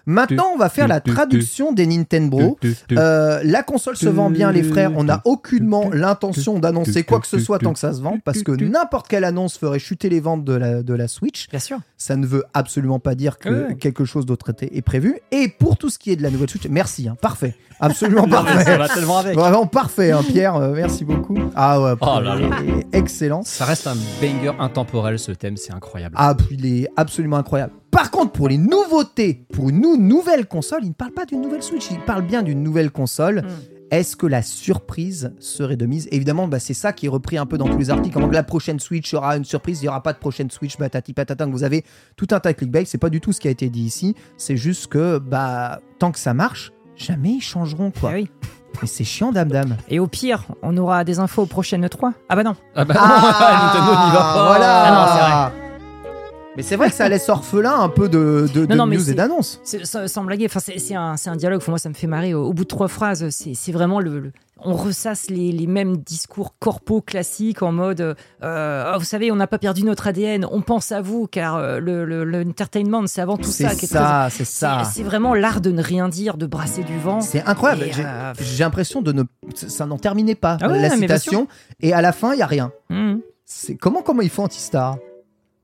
Maintenant 0.06 0.46
on 0.54 0.56
va 0.58 0.68
faire 0.68 0.88
la 0.88 1.00
traduction 1.00 1.72
des 1.72 1.86
Nintendo. 1.86 2.56
Euh, 2.92 3.40
la 3.44 3.62
console 3.62 3.96
se 3.96 4.08
vend 4.08 4.30
bien 4.30 4.52
les 4.52 4.62
frères. 4.62 4.92
On 4.96 5.04
n'a 5.04 5.20
aucunement 5.24 5.90
l'intention 5.92 6.58
d'annoncer 6.58 7.02
quoi 7.04 7.20
que 7.20 7.26
ce 7.26 7.38
soit 7.38 7.58
tant 7.58 7.72
que 7.72 7.78
ça 7.78 7.92
se 7.92 8.00
vend 8.00 8.18
parce 8.24 8.42
que 8.42 8.52
n'importe 8.52 9.08
quelle 9.08 9.24
annonce 9.24 9.58
ferait 9.58 9.78
chuter 9.78 10.08
les 10.08 10.20
ventes 10.20 10.43
de 10.44 10.52
la 10.54 10.82
de 10.82 10.94
la 10.94 11.08
Switch. 11.08 11.48
Bien 11.50 11.58
sûr. 11.58 11.78
Ça 11.96 12.16
ne 12.16 12.26
veut 12.26 12.44
absolument 12.54 12.98
pas 13.00 13.14
dire 13.14 13.38
que 13.38 13.68
Ouais. 13.68 13.74
quelque 13.76 14.04
chose 14.04 14.26
d'autre 14.26 14.50
était- 14.50 14.76
est 14.76 14.82
prévu. 14.82 15.18
Et 15.32 15.48
pour 15.48 15.76
tout 15.76 15.90
ce 15.90 15.98
qui 15.98 16.10
est 16.12 16.16
de 16.16 16.22
la 16.22 16.30
nouvelle 16.30 16.48
Switch, 16.50 16.66
merci, 16.68 17.08
hein, 17.08 17.16
parfait, 17.20 17.56
absolument 17.80 18.28
parfait. 18.28 18.64
ça 18.64 18.76
va 18.78 18.88
tellement 18.88 19.18
avec. 19.18 19.34
Vraiment 19.34 19.66
parfait, 19.66 20.10
hein, 20.12 20.22
Pierre. 20.26 20.56
euh, 20.56 20.72
merci 20.74 21.04
beaucoup. 21.04 21.36
Ah 21.56 21.80
ouais, 21.80 21.92
Oh 22.00 22.20
là 22.20 22.36
là. 22.36 22.50
excellent. 22.92 23.42
Ça 23.44 23.64
reste 23.64 23.86
un 23.86 23.96
banger 24.20 24.52
intemporel 24.58 25.18
ce 25.18 25.32
thème, 25.32 25.56
c'est 25.56 25.72
incroyable. 25.72 26.14
Ah, 26.18 26.34
puis 26.34 26.56
il 26.58 26.66
est 26.82 26.88
absolument 26.96 27.36
incroyable. 27.38 27.72
Par 27.90 28.10
contre, 28.10 28.32
pour 28.32 28.48
les 28.48 28.58
nouveautés, 28.58 29.46
pour 29.52 29.68
une 29.70 29.80
nou- 29.80 29.96
nouvelle 29.96 30.46
console, 30.46 30.80
il 30.82 30.88
ne 30.88 30.94
parle 30.94 31.12
pas 31.12 31.24
d'une 31.26 31.40
nouvelle 31.40 31.62
Switch, 31.62 31.90
il 31.92 32.00
parle 32.00 32.22
bien 32.26 32.42
d'une 32.42 32.62
nouvelle 32.62 32.90
console. 32.90 33.42
Est-ce 33.90 34.16
que 34.16 34.26
la 34.26 34.42
surprise 34.42 35.32
serait 35.38 35.76
de 35.76 35.86
mise? 35.86 36.08
Évidemment, 36.10 36.48
bah, 36.48 36.58
c'est 36.58 36.74
ça 36.74 36.92
qui 36.92 37.06
est 37.06 37.08
repris 37.08 37.38
un 37.38 37.46
peu 37.46 37.58
dans 37.58 37.68
tous 37.68 37.78
les 37.78 37.90
articles. 37.90 38.12
Comment 38.14 38.28
que 38.28 38.34
la 38.34 38.42
prochaine 38.42 38.80
Switch 38.80 39.10
sera 39.10 39.36
une 39.36 39.44
surprise, 39.44 39.80
il 39.80 39.84
n'y 39.84 39.88
aura 39.88 40.02
pas 40.02 40.12
de 40.12 40.18
prochaine 40.18 40.50
Switch, 40.50 40.76
patati 40.76 41.12
patata. 41.12 41.46
Vous 41.46 41.62
avez 41.64 41.84
tout 42.16 42.26
un 42.32 42.40
tas 42.40 42.52
de 42.52 42.56
clickbait. 42.56 42.84
C'est 42.86 42.98
pas 42.98 43.10
du 43.10 43.20
tout 43.20 43.32
ce 43.32 43.40
qui 43.40 43.48
a 43.48 43.50
été 43.50 43.68
dit 43.68 43.82
ici. 43.82 44.14
C'est 44.36 44.56
juste 44.56 44.88
que, 44.88 45.18
bah, 45.18 45.80
tant 45.98 46.10
que 46.12 46.18
ça 46.18 46.34
marche, 46.34 46.72
jamais 46.96 47.34
ils 47.34 47.40
changeront 47.42 47.90
quoi. 47.90 48.10
Ah 48.12 48.16
oui. 48.16 48.28
Mais 48.82 48.88
c'est 48.88 49.04
chiant, 49.04 49.30
dame 49.30 49.50
dame. 49.50 49.76
Et 49.88 50.00
au 50.00 50.08
pire, 50.08 50.44
on 50.62 50.76
aura 50.76 51.04
des 51.04 51.20
infos 51.20 51.42
aux 51.42 51.46
prochaines 51.46 51.88
3. 51.88 52.12
Ah 52.28 52.34
bah 52.36 52.42
non. 52.42 52.56
Ah 52.74 52.84
bah 52.84 52.94
non, 52.94 53.00
Nintendo 53.06 54.06
n'y 54.06 54.12
va 54.12 54.18
pas. 54.18 54.46
Voilà. 54.48 54.82
Ah 54.82 54.90
non, 54.90 55.12
c'est 55.12 55.54
vrai. 55.54 55.63
Mais 56.56 56.62
c'est 56.62 56.76
vrai 56.76 56.88
que 56.88 56.94
ça 56.94 57.08
laisse 57.08 57.28
orphelin 57.28 57.80
un 57.80 57.88
peu 57.88 58.08
de, 58.08 58.46
de, 58.54 58.64
de 58.64 58.66
Non, 58.66 58.76
non, 58.76 58.86
mais 58.86 58.96
news 58.96 59.02
et 59.02 59.06
c'est- 59.06 59.14
d'annonces. 59.14 59.60
C'est- 59.64 59.84
Sans, 59.84 60.24
blaguer, 60.24 60.46
enfin, 60.46 60.60
c'est 60.60 60.78
c'est 60.78 60.94
un, 60.94 61.16
c'est 61.16 61.28
un 61.30 61.36
dialogue, 61.36 61.60
moi 61.68 61.78
ça 61.78 61.88
me 61.88 61.94
fait 61.94 62.06
marrer. 62.06 62.32
Au, 62.34 62.44
au 62.46 62.52
bout 62.52 62.62
de 62.64 62.68
trois 62.68 62.86
phrases, 62.88 63.28
c'est 63.30 63.54
c'est 63.54 63.72
vraiment 63.72 63.98
le, 63.98 64.20
le- 64.20 64.32
On 64.66 64.74
ressasse 64.74 65.28
les, 65.30 65.50
les 65.50 65.66
mêmes 65.66 65.96
discours 65.96 66.54
corpo 66.60 67.00
classiques 67.00 67.62
en 67.62 67.72
mode 67.72 68.00
euh, 68.00 68.14
Ah, 68.40 68.96
Vous 68.98 69.04
savez, 69.04 69.32
on 69.32 69.36
n'a 69.36 69.48
pas 69.48 69.58
perdu 69.58 69.82
notre 69.82 70.06
ADN, 70.06 70.46
on 70.50 70.62
pense 70.62 70.92
à 70.92 71.00
vous, 71.02 71.26
car 71.26 71.56
euh, 71.56 71.80
le, 71.80 72.04
le- 72.04 72.24
l'entertainment, 72.24 73.06
c'est 73.08 73.20
avant 73.20 73.36
tout 73.36 73.50
C'est 73.50 73.64
ça 73.64 73.74
qui 73.74 73.86
est 73.86 73.88
ça, 73.88 74.28
c'est 74.30 74.44
ça. 74.44 74.82
C'est 74.84 74.98
c'est 74.98 75.02
vraiment 75.02 75.34
l'art 75.34 75.60
de 75.60 75.72
ne 75.72 75.82
rien 75.82 76.08
dire, 76.08 76.36
de 76.36 76.46
brasser 76.46 76.84
du 76.84 76.96
vent. 76.98 77.20
C'est 77.20 77.42
incroyable. 77.44 77.90
J'ai 77.92 78.04
euh, 78.06 78.32
j'ai 78.40 78.62
l'impression 78.64 79.02
de 79.02 79.10
ne. 79.12 79.22
Ça 79.54 79.86
n'en 79.86 79.98
terminait 79.98 80.36
pas, 80.36 80.56
Ah 80.60 80.68
ouais, 80.68 80.74
la 80.80 80.90
mais 80.96 81.06
bien 81.06 81.18
citation. 81.18 81.48
Et 81.80 81.92
à 81.92 82.00
la 82.00 82.12
fin, 82.12 82.32
il 82.32 82.36
n'y 82.36 82.42
a 82.42 82.46
rien. 82.46 82.70
C'est 83.44 83.74
Comment, 83.74 84.02
comment 84.02 84.22
ils 84.22 84.30
font 84.30 84.44
Antistar? 84.44 84.96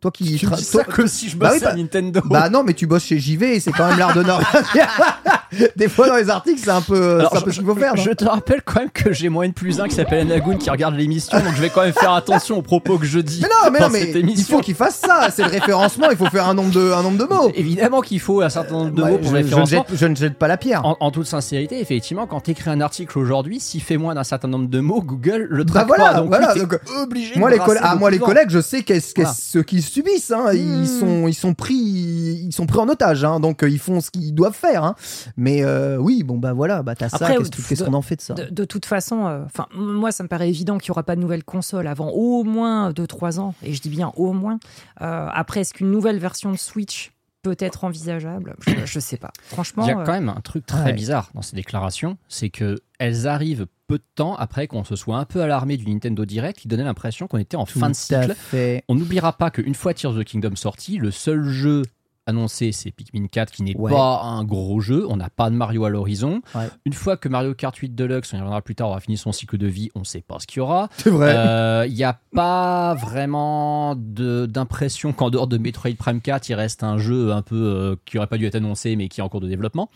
Toi 0.00 0.10
qui. 0.10 0.36
Tu 0.36 0.46
dis 0.46 0.64
ça 0.64 0.82
comme 0.84 1.06
si 1.08 1.28
je 1.28 1.36
Bah 1.36 1.50
bossais 1.50 1.66
oui, 1.66 1.72
à 1.72 1.76
Nintendo. 1.76 2.22
Bah 2.24 2.48
non, 2.48 2.62
mais 2.62 2.72
tu 2.72 2.86
bosses 2.86 3.04
chez 3.04 3.18
JV 3.18 3.56
et 3.56 3.60
c'est 3.60 3.70
quand 3.70 3.86
même 3.86 3.98
l'art 3.98 4.14
de 4.16 4.22
dire. 4.22 4.40
Des 5.76 5.88
fois, 5.88 6.08
dans 6.08 6.16
les 6.16 6.30
articles, 6.30 6.60
c'est 6.62 6.70
un 6.70 6.80
peu, 6.80 7.18
Alors, 7.18 7.36
un 7.36 7.40
peu 7.40 7.50
ce 7.50 7.58
qu'il 7.58 7.66
faut 7.66 7.74
faire. 7.74 7.96
Je 7.96 8.10
te 8.12 8.24
rappelle 8.24 8.62
quand 8.64 8.80
même 8.80 8.90
que 8.90 9.12
j'ai 9.12 9.28
moi 9.28 9.44
une 9.44 9.52
plus 9.52 9.80
un 9.80 9.88
qui 9.88 9.96
s'appelle 9.96 10.20
Anagoun 10.20 10.56
qui 10.58 10.70
regarde 10.70 10.94
l'émission, 10.94 11.36
donc 11.40 11.54
je 11.56 11.60
vais 11.60 11.70
quand 11.70 11.82
même 11.82 11.92
faire 11.92 12.12
attention 12.14 12.56
aux 12.56 12.62
propos 12.62 12.98
que 12.98 13.04
je 13.04 13.18
dis. 13.18 13.40
Mais 13.42 13.48
non, 13.48 13.70
mais 13.72 13.78
dans 13.80 13.86
non, 13.86 13.92
mais 13.92 14.12
cette 14.12 14.24
il 14.24 14.44
faut 14.44 14.60
qu'il 14.60 14.74
fasse 14.76 15.00
ça. 15.04 15.28
C'est 15.30 15.42
le 15.42 15.50
référencement. 15.50 16.06
Il 16.10 16.16
faut 16.16 16.26
faire 16.26 16.48
un 16.48 16.54
nombre 16.54 16.70
de, 16.70 16.92
un 16.92 17.02
nombre 17.02 17.18
de 17.18 17.24
mots. 17.24 17.50
Évidemment 17.54 18.00
qu'il 18.00 18.20
faut 18.20 18.40
un 18.42 18.48
certain 18.48 18.72
nombre 18.74 18.92
de 18.92 19.02
mots 19.02 19.18
pour 19.18 19.36
je, 19.36 19.42
je 19.42 19.54
ne 19.56 19.66
jette, 19.66 19.82
je 19.92 20.06
ne 20.06 20.14
jette 20.14 20.38
pas 20.38 20.48
la 20.48 20.56
pierre. 20.56 20.86
En, 20.86 20.96
en 21.00 21.10
toute 21.10 21.26
sincérité, 21.26 21.78
effectivement, 21.80 22.26
quand 22.26 22.40
tu 22.42 22.52
écris 22.52 22.70
un 22.70 22.80
article 22.80 23.18
aujourd'hui, 23.18 23.60
s'il 23.60 23.82
fait 23.82 23.96
moins 23.98 24.14
d'un 24.14 24.24
certain 24.24 24.48
nombre 24.48 24.68
de 24.68 24.80
mots, 24.80 25.02
Google 25.02 25.46
le 25.50 25.64
Bah 25.64 25.72
traque 25.72 25.88
voilà, 25.88 26.04
pas. 26.12 26.14
Donc, 26.20 26.28
voilà, 26.28 26.54
donc, 26.54 26.78
obligé 27.02 27.38
Moi, 27.38 27.50
de 27.50 27.54
les, 27.54 27.58
brasser 27.58 27.74
coll- 27.80 27.80
ah, 27.82 27.96
moi, 27.96 28.10
de 28.10 28.14
les 28.14 28.20
collègues, 28.20 28.50
je 28.50 28.60
sais 28.60 28.82
qu'est-ce, 28.82 29.12
qu'est-ce- 29.14 29.22
Voilà. 29.24 29.34
ce 29.34 29.58
qu'ils 29.58 29.82
subissent. 29.90 30.30
hein. 30.30 30.52
Ils, 30.54 30.88
sont, 30.88 31.28
ils, 31.28 31.34
sont 31.34 31.54
pris, 31.54 31.74
ils 31.76 32.52
sont 32.52 32.66
pris 32.66 32.78
en 32.78 32.88
otage. 32.88 33.24
hein. 33.24 33.40
Donc, 33.40 33.62
euh, 33.62 33.68
ils 33.68 33.78
font 33.78 34.00
ce 34.00 34.10
qu'ils 34.10 34.34
doivent 34.34 34.54
faire. 34.56 34.84
hein. 34.84 34.94
Mais 35.36 35.62
euh, 35.62 35.96
oui, 35.98 36.22
bon, 36.22 36.38
bah 36.38 36.52
voilà, 36.52 36.82
bah, 36.82 36.94
t'as 36.94 37.08
ça. 37.08 37.28
Qu'est-ce, 37.68 37.84
qu'on 37.84 37.94
en 37.94 38.02
fait 38.02 38.16
de 38.16 38.20
ça? 38.22 38.34
De, 38.34 38.44
de 38.50 38.64
toute 38.64 38.86
façon, 38.86 39.26
euh, 39.26 39.44
moi, 39.74 40.12
ça 40.12 40.22
me 40.22 40.28
paraît 40.28 40.48
évident 40.48 40.78
qu'il 40.78 40.90
n'y 40.90 40.94
aura 40.94 41.02
pas 41.02 41.16
de 41.16 41.20
nouvelle 41.20 41.44
console 41.44 41.86
avant 41.86 42.08
au 42.10 42.44
moins 42.44 42.90
2-3 42.92 43.38
ans. 43.40 43.54
Et 43.62 43.74
je 43.74 43.80
dis 43.82 43.90
bien 43.90 44.12
au 44.16 44.32
moins. 44.32 44.58
Euh, 45.02 45.28
après, 45.32 45.60
est-ce 45.60 45.74
qu'une 45.74 45.90
nouvelle 45.90 46.18
version 46.18 46.52
de 46.52 46.56
Switch 46.56 47.12
peut 47.42 47.56
être 47.58 47.84
envisageable 47.84 48.54
je, 48.66 48.72
je 48.84 49.00
sais 49.00 49.16
pas. 49.16 49.30
Franchement. 49.44 49.84
Il 49.84 49.88
y 49.88 49.92
a 49.92 49.98
euh, 49.98 50.04
quand 50.04 50.12
même 50.12 50.28
un 50.28 50.40
truc 50.40 50.66
très 50.66 50.84
Ouais. 50.84 50.92
bizarre 50.92 51.30
dans 51.34 51.42
ces 51.42 51.56
déclarations, 51.56 52.18
c'est 52.28 52.50
que 52.50 52.76
elles 52.98 53.26
arrivent 53.26 53.66
peu 53.86 53.98
de 53.98 54.04
temps 54.14 54.36
après 54.36 54.66
qu'on 54.66 54.84
se 54.84 54.94
soit 54.94 55.16
un 55.18 55.24
peu 55.24 55.42
alarmé 55.42 55.76
du 55.76 55.86
Nintendo 55.90 56.24
Direct 56.24 56.58
qui 56.60 56.68
donnait 56.68 56.84
l'impression 56.84 57.26
qu'on 57.28 57.38
était 57.38 57.56
en 57.56 57.66
fin 57.66 57.88
de 57.88 57.94
cycle. 57.94 58.34
fait. 58.34 58.84
On 58.88 58.94
n'oubliera 58.94 59.32
pas 59.32 59.50
qu'une 59.50 59.74
fois 59.74 59.94
Tears 59.94 60.12
of 60.12 60.18
the 60.20 60.24
Kingdom 60.24 60.54
sorti, 60.56 60.98
le 60.98 61.10
seul 61.10 61.44
jeu 61.48 61.82
annoncé 62.30 62.72
c'est 62.72 62.90
Pikmin 62.90 63.26
4 63.28 63.52
qui 63.52 63.62
n'est 63.62 63.76
Ouais. 63.76 63.90
pas 63.92 64.22
un 64.22 64.42
gros 64.44 64.80
jeu, 64.80 65.06
on 65.08 65.16
n'a 65.16 65.30
pas 65.30 65.50
de 65.50 65.54
Mario 65.54 65.84
à 65.84 65.90
l'horizon. 65.90 66.40
Ouais. 66.54 66.68
Une 66.84 66.92
fois 66.92 67.16
que 67.16 67.28
Mario 67.28 67.54
Kart 67.54 67.76
8 67.76 67.94
Deluxe, 67.94 68.32
on 68.32 68.36
y 68.36 68.40
reviendra 68.40 68.62
plus 68.62 68.74
tard, 68.74 68.88
aura 68.88 69.00
fini 69.00 69.16
son 69.16 69.32
cycle 69.32 69.58
de 69.58 69.66
vie, 69.66 69.90
on 69.94 70.00
ne 70.00 70.04
sait 70.04 70.22
pas 70.22 70.38
ce 70.40 70.46
qu'il 70.46 70.58
y 70.58 70.60
aura. 70.60 70.88
C'est 70.96 71.10
vrai. 71.10 71.32
Euh, 71.36 71.86
Il 71.86 71.94
n'y 71.94 72.04
a 72.04 72.18
pas 72.34 72.94
vraiment 72.94 73.94
de- 73.96 74.46
d'impression 74.46 75.12
qu'en 75.12 75.30
dehors 75.30 75.46
de 75.46 75.58
Metroid 75.58 75.94
Prime 75.98 76.20
4, 76.20 76.48
il 76.48 76.54
reste 76.54 76.82
un 76.82 76.98
jeu 76.98 77.32
un 77.32 77.42
peu 77.42 77.56
euh, 77.56 77.96
qui 78.04 78.18
aurait 78.18 78.26
pas 78.26 78.38
dû 78.38 78.46
être 78.46 78.54
annoncé 78.54 78.96
mais 78.96 79.08
qui 79.08 79.20
est 79.20 79.22
en 79.22 79.28
cours 79.28 79.40
de 79.40 79.48
développement. 79.48 79.90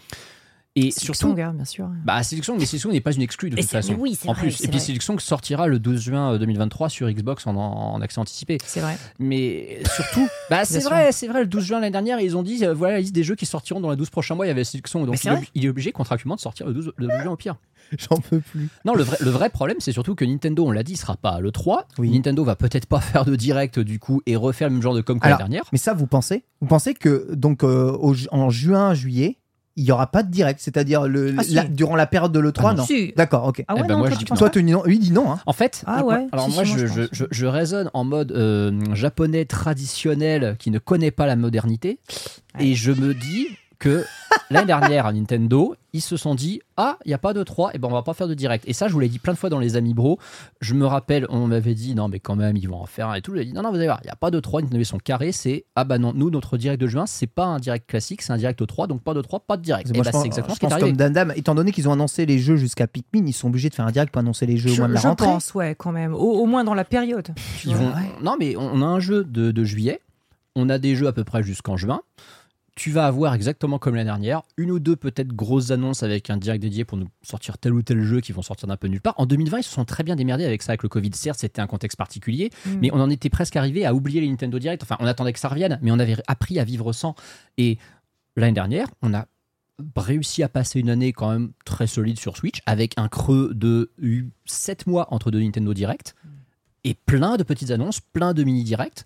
Et 0.77 0.91
surtout, 0.91 1.29
Song, 1.29 1.41
hein, 1.41 1.53
bien 1.55 1.64
sûr. 1.64 1.89
bah, 2.05 2.20
Silksong, 2.25 2.59
mais 2.59 2.66
Silksong 2.66 2.93
n'est 2.93 3.01
pas 3.01 3.12
une 3.12 3.22
exclue 3.22 3.49
de 3.49 3.57
toute 3.57 3.68
façon. 3.68 3.95
oui, 3.97 4.18
c'est 4.20 4.29
en 4.29 4.33
vrai, 4.33 4.43
plus, 4.43 4.64
et 4.64 4.68
puis. 4.68 4.81
Silksong 4.81 5.20
sortira 5.20 5.68
le 5.68 5.79
12 5.79 6.01
juin 6.01 6.37
2023 6.37 6.89
sur 6.89 7.09
Xbox 7.09 7.47
en, 7.47 7.55
en 7.55 8.01
accès 8.01 8.18
anticipé. 8.18 8.59
C'est 8.64 8.81
vrai. 8.81 8.99
Mais 9.20 9.83
surtout, 9.95 10.27
bah, 10.51 10.64
c'est 10.64 10.81
vrai, 10.81 11.12
c'est 11.12 11.29
vrai, 11.29 11.43
le 11.43 11.47
12 11.47 11.64
juin 11.64 11.81
l'année 11.81 11.93
dernière, 11.93 12.18
ils 12.18 12.37
ont 12.37 12.43
dit, 12.43 12.64
euh, 12.64 12.75
voilà 12.75 12.95
la 12.95 13.01
liste 13.01 13.14
des 13.14 13.22
jeux 13.22 13.37
qui 13.37 13.47
sortiront 13.47 13.81
dans 13.81 13.91
les 13.91 13.97
12 13.97 14.11
prochains 14.11 14.35
mois, 14.35 14.47
il 14.47 14.49
y 14.49 14.53
avait 14.53 14.64
Mais 14.64 15.07
donc 15.07 15.22
il 15.22 15.31
est, 15.31 15.51
il 15.55 15.68
obligé 15.68 15.93
contractuellement 15.93 16.35
de 16.35 16.41
sortir 16.41 16.66
le 16.66 16.75
12, 16.75 16.93
le 16.97 17.07
12 17.07 17.22
juin 17.22 17.33
au 17.33 17.37
pire. 17.37 17.57
J'en 17.99 18.16
peux 18.16 18.41
plus. 18.41 18.68
Non, 18.85 18.95
le 18.95 19.05
vrai, 19.05 19.18
le 19.20 19.31
vrai 19.31 19.51
problème, 19.51 19.77
c'est 19.79 19.93
surtout 19.93 20.14
que 20.14 20.25
Nintendo, 20.25 20.66
on 20.66 20.70
l'a 20.70 20.83
dit, 20.83 20.97
sera 20.97 21.16
pas 21.16 21.31
à 21.31 21.41
l'E3. 21.41 21.85
Oui. 21.99 22.11
Nintendo 22.11 22.43
va 22.43 22.57
peut-être 22.57 22.87
pas 22.87 23.01
faire 23.01 23.25
de 23.25 23.37
direct 23.37 23.79
du 23.79 23.99
coup 23.99 24.22
et 24.27 24.36
refaire 24.36 24.69
le 24.69 24.74
même 24.74 24.82
genre 24.82 24.94
de 24.94 25.03
com 25.03 25.20
que 25.20 25.27
l'année 25.27 25.39
dernière. 25.39 25.65
Mais 25.70 25.78
ça, 25.78 25.94
vous 25.94 26.07
pensez? 26.07 26.44
Vous 26.61 26.66
pensez 26.66 26.94
que 26.94 27.32
donc 27.35 27.62
euh, 27.62 27.93
au 27.93 28.15
en 28.31 28.51
juin, 28.51 28.94
juillet, 28.94 29.39
il 29.76 29.84
y 29.84 29.90
aura 29.92 30.06
pas 30.06 30.22
de 30.22 30.30
direct, 30.30 30.60
c'est-à-dire 30.62 31.09
le, 31.09 31.34
Ah, 31.36 31.42
si. 31.42 31.55
la- 31.55 31.64
durant 31.64 31.96
la 31.96 32.06
période 32.06 32.30
de 32.32 32.38
l'E3, 32.38 32.62
Ah, 32.70 32.72
non. 32.72 32.78
non 32.78 32.86
Si. 32.86 33.12
D'accord, 33.16 33.44
ok. 33.46 33.64
Ah 33.66 33.74
ouais, 33.74 33.80
Eh 33.84 33.88
ben, 33.88 33.94
non, 33.94 33.98
moi, 33.98 34.09
toi, 34.09 34.14
je 34.14 34.18
tu 34.20 34.24
dis 34.24 34.28
penses 34.28 34.38
Toi, 34.38 34.48
pas 34.48 34.52
tu 34.52 34.62
dis 34.62 34.70
non 34.72 34.82
Oui, 34.86 34.98
dis 34.98 35.10
non. 35.12 35.32
hein. 35.32 35.40
En 35.46 35.52
fait, 35.52 35.82
Ah 35.86 36.05
ouais, 36.05 36.26
alors 36.32 36.48
si, 36.48 36.55
moi, 36.55 36.64
si, 36.64 36.72
je, 36.78 36.86
je- 37.12 37.24
je 37.30 37.46
raisonne 37.46 37.90
en 37.92 38.05
mode 38.05 38.30
euh, 38.32 38.70
japonais 38.94 39.44
traditionnel 39.44 40.56
qui 40.59 40.70
ne 40.70 40.78
connaît 40.78 41.10
pas 41.10 41.26
la 41.26 41.36
modernité 41.36 41.98
et 42.60 42.74
je 42.74 42.92
me 42.92 43.14
dis 43.14 43.48
que 43.85 44.05
l'année 44.51 44.66
dernière 44.66 45.05
à 45.05 45.12
Nintendo, 45.12 45.74
ils 45.93 46.01
se 46.01 46.16
sont 46.16 46.35
dit 46.35 46.61
ah 46.78 46.97
il 47.05 47.11
y 47.11 47.15
a 47.15 47.19
pas 47.19 47.35
de 47.35 47.43
3 47.43 47.74
et 47.74 47.78
ben 47.78 47.89
on 47.89 47.93
va 47.93 48.02
pas 48.02 48.15
faire 48.15 48.28
de 48.28 48.35
direct 48.35 48.65
et 48.66 48.73
ça 48.73 48.89
je 48.89 48.93
vous 48.94 49.01
l'ai 49.01 49.09
dit 49.11 49.19
plein 49.19 49.32
de 49.35 49.39
fois 49.39 49.51
dans 49.51 49.59
les 49.59 49.77
amis 49.77 49.93
bro 49.94 50.19
je 50.61 50.74
me 50.74 50.86
rappelle 50.86 51.27
on 51.28 51.47
m'avait 51.47 51.74
dit 51.74 51.94
non 51.94 52.09
mais 52.09 52.19
quand 52.19 52.35
même 52.35 52.56
ils 52.56 52.69
vont 52.69 52.81
en 52.81 52.86
faire 52.86 53.09
un 53.11 53.15
et 53.15 53.20
tout 53.23 53.35
j'ai 53.36 53.44
dit 53.44 53.52
non 53.52 53.62
non 53.62 53.69
vous 53.70 53.77
allez 53.77 53.86
voir 53.86 54.01
il 54.02 54.06
y 54.06 54.11
a 54.11 54.16
pas 54.16 54.31
de 54.31 54.40
3 54.40 54.62
Nintendo 54.62 54.81
ils 54.81 54.86
sont 54.86 54.98
carrés 54.98 55.32
c'est 55.32 55.66
ah 55.77 55.85
bah 55.85 55.98
non 55.98 56.12
nous 56.15 56.31
notre 56.31 56.56
direct 56.56 56.81
de 56.81 56.86
juin 56.86 57.05
c'est 57.06 57.27
pas 57.28 57.44
un 57.44 57.59
direct 57.59 57.89
classique 57.89 58.23
c'est 58.23 58.32
un 58.32 58.39
direct 58.39 58.61
au 58.62 58.66
3 58.66 58.86
donc 58.86 59.02
pas 59.02 59.15
de 59.15 59.20
3 59.20 59.40
pas 59.40 59.56
de 59.56 59.62
direct 59.62 59.90
et 59.90 59.93
Moi, 59.93 60.02
bah, 60.02 60.11
c'est 60.12 60.27
exactement 60.27 60.55
je 60.55 60.61
ce 60.61 60.66
qui 60.66 60.74
est 60.74 60.81
comme 60.81 60.97
Dandam, 60.97 61.32
étant 61.36 61.55
donné 61.55 61.70
qu'ils 61.70 61.89
ont 61.89 61.93
annoncé 61.93 62.27
les 62.27 62.39
jeux 62.39 62.56
jusqu'à 62.56 62.86
Pikmin, 62.86 63.27
ils 63.27 63.32
sont 63.32 63.48
obligés 63.48 63.69
de 63.69 63.74
faire 63.74 63.86
un 63.86 63.93
direct 63.93 64.11
pour 64.12 64.20
annoncer 64.20 64.47
les 64.47 64.56
jeux 64.56 64.70
au 64.70 64.74
Je, 64.74 64.81
moins 64.81 64.89
de 64.89 64.94
la 64.94 65.01
je 65.01 65.06
rentrée. 65.06 65.27
pense, 65.27 65.55
ouais, 65.55 65.74
quand 65.77 65.93
même. 65.93 66.12
Au, 66.15 66.40
au 66.40 66.47
moins 66.47 66.65
dans 66.65 66.74
la 66.74 66.85
période. 66.85 67.28
Ils. 67.65 67.77
Non, 68.23 68.36
mais 68.39 68.56
on 68.56 68.82
a 68.82 68.86
un 68.86 69.01
jeu 69.01 69.24
de, 69.24 69.51
de 69.52 69.65
juillet. 69.65 70.01
On 70.56 70.69
a 70.70 70.78
des 70.78 70.94
jeux 70.97 71.06
à 71.09 71.12
peu 71.12 71.24
près 71.24 71.43
jusqu'en 71.43 71.77
juin. 71.77 72.01
Tu 72.76 72.90
vas 72.90 73.06
avoir 73.06 73.34
exactement 73.34 73.78
comme 73.78 73.94
l'année 73.94 74.09
dernière, 74.09 74.42
une 74.56 74.72
ou 74.72 74.80
deux 74.80 74.96
peut-être 74.96 75.28
grosses 75.28 75.70
annonces 75.70 76.02
avec 76.02 76.28
un 76.28 76.36
direct 76.36 76.60
dédié 76.60 76.84
pour 76.84 76.98
nous 76.98 77.06
sortir 77.22 77.56
tel 77.56 77.72
ou 77.72 77.82
tel 77.82 78.02
jeu 78.02 78.20
qui 78.20 78.32
vont 78.32 78.42
sortir 78.42 78.66
d'un 78.66 78.76
peu 78.76 78.88
nulle 78.88 79.01
part. 79.01 79.14
En 79.16 79.26
2020, 79.26 79.59
ils 79.59 79.62
se 79.62 79.70
sont 79.70 79.84
très 79.84 80.02
bien 80.02 80.16
démerdés 80.16 80.44
avec 80.44 80.60
ça, 80.60 80.72
avec 80.72 80.82
le 80.82 80.88
Covid. 80.88 81.10
Certes, 81.14 81.38
c'était 81.38 81.60
un 81.60 81.68
contexte 81.68 81.96
particulier, 81.96 82.51
Mm. 82.66 82.70
mais 82.80 82.90
on 82.92 83.01
en 83.01 83.10
était 83.10 83.30
presque 83.30 83.55
arrivé 83.55 83.86
à 83.86 83.94
oublier 83.94 84.20
les 84.20 84.28
Nintendo 84.28 84.59
Direct. 84.59 84.82
Enfin, 84.82 84.96
on 84.98 85.06
attendait 85.06 85.32
que 85.32 85.38
ça 85.38 85.48
revienne, 85.48 85.78
mais 85.82 85.92
on 85.92 86.01
avait 86.01 86.16
appris 86.26 86.59
à 86.59 86.64
vivre 86.64 86.92
sans. 86.92 87.14
Et 87.59 87.78
l'année 88.36 88.55
dernière, 88.55 88.88
on 89.02 89.14
a 89.14 89.26
réussi 89.96 90.42
à 90.42 90.48
passer 90.48 90.80
une 90.80 90.90
année 90.90 91.12
quand 91.12 91.30
même 91.30 91.52
très 91.64 91.86
solide 91.86 92.18
sur 92.18 92.36
Switch, 92.36 92.60
avec 92.66 92.94
un 92.96 93.06
creux 93.09 93.52
de 93.55 93.92
7 94.46 94.88
mois 94.88 95.12
entre 95.14 95.30
deux 95.30 95.40
Nintendo 95.40 95.74
Direct, 95.74 96.16
et 96.82 96.94
plein 96.94 97.36
de 97.36 97.44
petites 97.44 97.70
annonces, 97.70 98.01
plein 98.01 98.34
de 98.34 98.42
mini-directs. 98.42 99.05